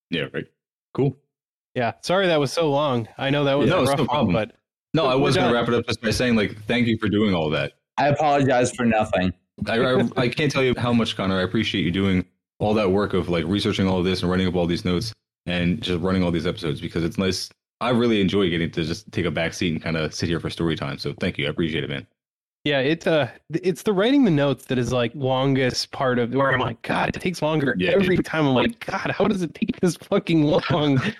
yeah, 0.10 0.24
right. 0.34 0.46
Cool. 0.94 1.16
Yeah. 1.76 1.94
Sorry 2.02 2.28
that 2.28 2.40
was 2.40 2.52
so 2.52 2.70
long. 2.70 3.08
I 3.18 3.30
know 3.30 3.44
that 3.46 3.54
was 3.54 3.70
No, 3.70 3.80
a 3.80 3.86
rough 3.86 3.98
no 3.98 4.04
one, 4.04 4.08
problem. 4.08 4.34
but 4.34 4.56
No, 4.94 5.06
I 5.06 5.16
We're 5.16 5.22
was 5.22 5.36
going 5.36 5.48
to 5.50 5.54
wrap 5.54 5.68
it 5.68 5.74
up 5.74 5.86
just 5.88 6.02
by 6.02 6.10
saying, 6.12 6.36
like, 6.36 6.62
thank 6.66 6.88
you 6.88 6.98
for 6.98 7.08
doing 7.10 7.34
all 7.34 7.50
that. 7.52 7.74
I 7.98 8.08
apologize 8.08 8.72
for 8.74 8.86
nothing. 8.86 9.34
I, 9.68 9.80
I, 9.80 10.10
I 10.18 10.28
can't 10.28 10.52
tell 10.52 10.64
you 10.64 10.74
how 10.78 10.92
much, 10.92 11.16
Connor. 11.16 11.40
I 11.40 11.44
appreciate 11.44 11.84
you 11.86 11.92
doing 11.92 12.26
all 12.60 12.74
that 12.74 12.92
work 12.92 13.14
of 13.14 13.30
like 13.30 13.46
researching 13.46 13.88
all 13.88 14.00
of 14.00 14.06
this 14.06 14.22
and 14.22 14.30
writing 14.32 14.48
up 14.48 14.56
all 14.56 14.66
these 14.66 14.84
notes 14.86 15.14
and 15.46 15.82
just 15.82 16.02
running 16.02 16.24
all 16.24 16.32
these 16.32 16.48
episodes 16.48 16.82
because 16.82 17.04
it's 17.06 17.18
nice. 17.18 17.50
I 17.82 17.90
really 17.90 18.22
enjoy 18.22 18.50
getting 18.50 18.72
to 18.72 18.84
just 18.84 19.12
take 19.12 19.26
a 19.26 19.32
back 19.32 19.54
seat 19.54 19.74
and 19.74 19.82
kind 19.82 19.98
of 19.98 20.14
sit 20.14 20.30
here 20.30 20.40
for 20.40 20.50
story 20.50 20.76
time. 20.76 20.98
So 20.98 21.14
thank 21.20 21.38
you. 21.38 21.46
I 21.48 21.50
appreciate 21.50 21.84
it, 21.84 21.90
man. 21.90 22.08
yeah, 22.64 22.80
it's 22.80 23.06
uh 23.06 23.30
it's 23.54 23.84
the 23.84 23.94
writing 23.94 24.24
the 24.24 24.32
notes 24.32 24.66
that 24.66 24.78
is 24.80 24.92
like 24.94 25.12
longest 25.14 25.92
part 25.92 26.18
of 26.18 26.34
where 26.34 26.52
I'm 26.54 26.60
like, 26.60 26.82
God, 26.82 27.10
it 27.16 27.20
takes 27.22 27.42
longer 27.42 27.76
Yeah, 27.78 27.92
every 27.92 28.18
time. 28.18 28.48
I'm 28.48 28.54
like, 28.56 28.84
God, 28.86 29.12
how 29.12 29.26
does 29.28 29.42
it 29.42 29.54
take 29.54 29.80
this 29.82 29.96
fucking 29.98 30.44
long? 30.44 31.02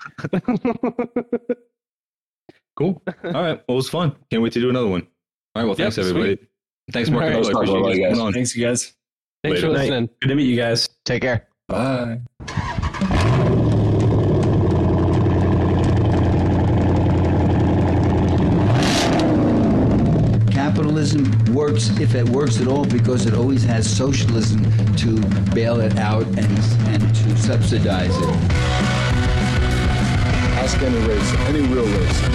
Cool. 2.76 3.02
All 3.24 3.32
right. 3.32 3.32
Well, 3.32 3.64
it 3.68 3.74
was 3.74 3.88
fun. 3.88 4.14
Can't 4.30 4.42
wait 4.42 4.52
to 4.52 4.60
do 4.60 4.68
another 4.68 4.88
one. 4.88 5.00
All 5.54 5.62
right. 5.62 5.64
Well, 5.64 5.74
thanks, 5.74 5.96
Yep, 5.96 6.06
everybody. 6.08 6.38
Thanks, 6.92 7.08
Mark. 7.08 7.22
All 7.24 7.30
right. 7.30 7.46
I 7.46 7.50
appreciate 7.50 7.78
you 7.78 7.84
guys 7.86 7.98
Bye, 7.98 8.08
coming 8.10 8.20
on. 8.20 8.32
Thanks, 8.34 8.54
you 8.54 8.66
guys. 8.66 8.92
Thanks 9.42 9.60
for 9.62 9.70
listening. 9.70 10.10
Good 10.20 10.28
to 10.28 10.34
meet 10.34 10.44
you 10.44 10.56
guys. 10.56 10.86
Take 11.06 11.22
care. 11.22 11.48
Bye. 11.68 12.20
Capitalism 20.96 21.54
works, 21.54 21.90
if 22.00 22.14
it 22.14 22.26
works 22.26 22.58
at 22.58 22.68
all, 22.68 22.86
because 22.86 23.26
it 23.26 23.34
always 23.34 23.62
has 23.64 23.86
socialism 23.86 24.64
to 24.96 25.20
bail 25.54 25.78
it 25.80 25.98
out 25.98 26.24
and, 26.24 26.58
and 26.88 27.14
to 27.14 27.36
subsidize 27.36 28.16
it. 28.16 28.36
Ask 30.56 30.80
any 30.80 30.96
racer, 31.06 31.36
any 31.48 31.60
real 31.68 31.84
racer. 31.84 32.30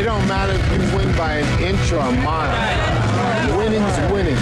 It 0.00 0.04
don't 0.04 0.26
matter 0.26 0.54
if 0.54 0.72
you 0.72 0.96
win 0.96 1.14
by 1.18 1.34
an 1.34 1.62
inch 1.62 1.92
or 1.92 1.98
a 1.98 2.12
mile. 2.22 3.58
Winning's 3.58 4.10
winning. 4.10 4.40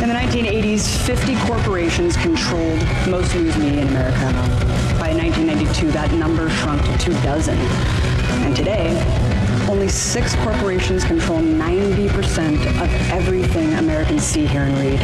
In 0.00 0.08
the 0.08 0.14
1980s, 0.14 1.04
50 1.04 1.34
corporations 1.48 2.16
controlled 2.16 2.78
most 3.08 3.34
news 3.34 3.56
media 3.58 3.82
in 3.82 3.88
America. 3.88 4.30
By 5.00 5.12
1992, 5.14 5.90
that 5.90 6.12
number 6.12 6.48
shrunk 6.48 6.80
to 6.84 6.98
two 6.98 7.12
dozen. 7.24 7.58
And 8.46 8.54
today, 8.54 8.94
only 9.68 9.88
six 9.88 10.34
corporations 10.36 11.04
control 11.04 11.40
90% 11.40 12.54
of 12.82 12.90
everything 13.10 13.74
Americans 13.74 14.22
see, 14.22 14.46
hear, 14.46 14.62
and 14.62 14.76
read. 14.78 14.98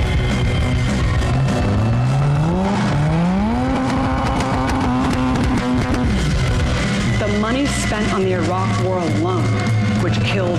The 7.20 7.38
money 7.38 7.66
spent 7.66 8.12
on 8.12 8.22
the 8.22 8.32
Iraq 8.32 8.84
War 8.84 8.98
alone, 8.98 9.44
which 10.02 10.14
killed 10.20 10.58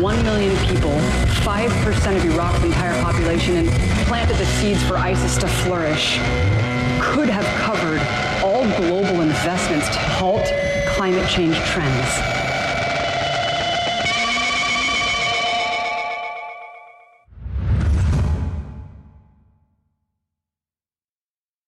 1 0.00 0.22
million 0.22 0.56
people, 0.66 0.96
5% 1.42 2.16
of 2.16 2.24
Iraq's 2.24 2.62
entire 2.64 3.02
population, 3.02 3.56
and 3.56 3.68
planted 4.06 4.36
the 4.36 4.46
seeds 4.46 4.82
for 4.84 4.96
ISIS 4.96 5.36
to 5.38 5.48
flourish, 5.48 6.18
could 7.00 7.28
have 7.28 7.46
covered 7.62 8.00
all 8.42 8.64
global 8.76 9.22
investments 9.22 9.88
to 9.88 9.98
halt 9.98 10.44
climate 10.94 11.28
change 11.28 11.56
trends. 11.70 12.47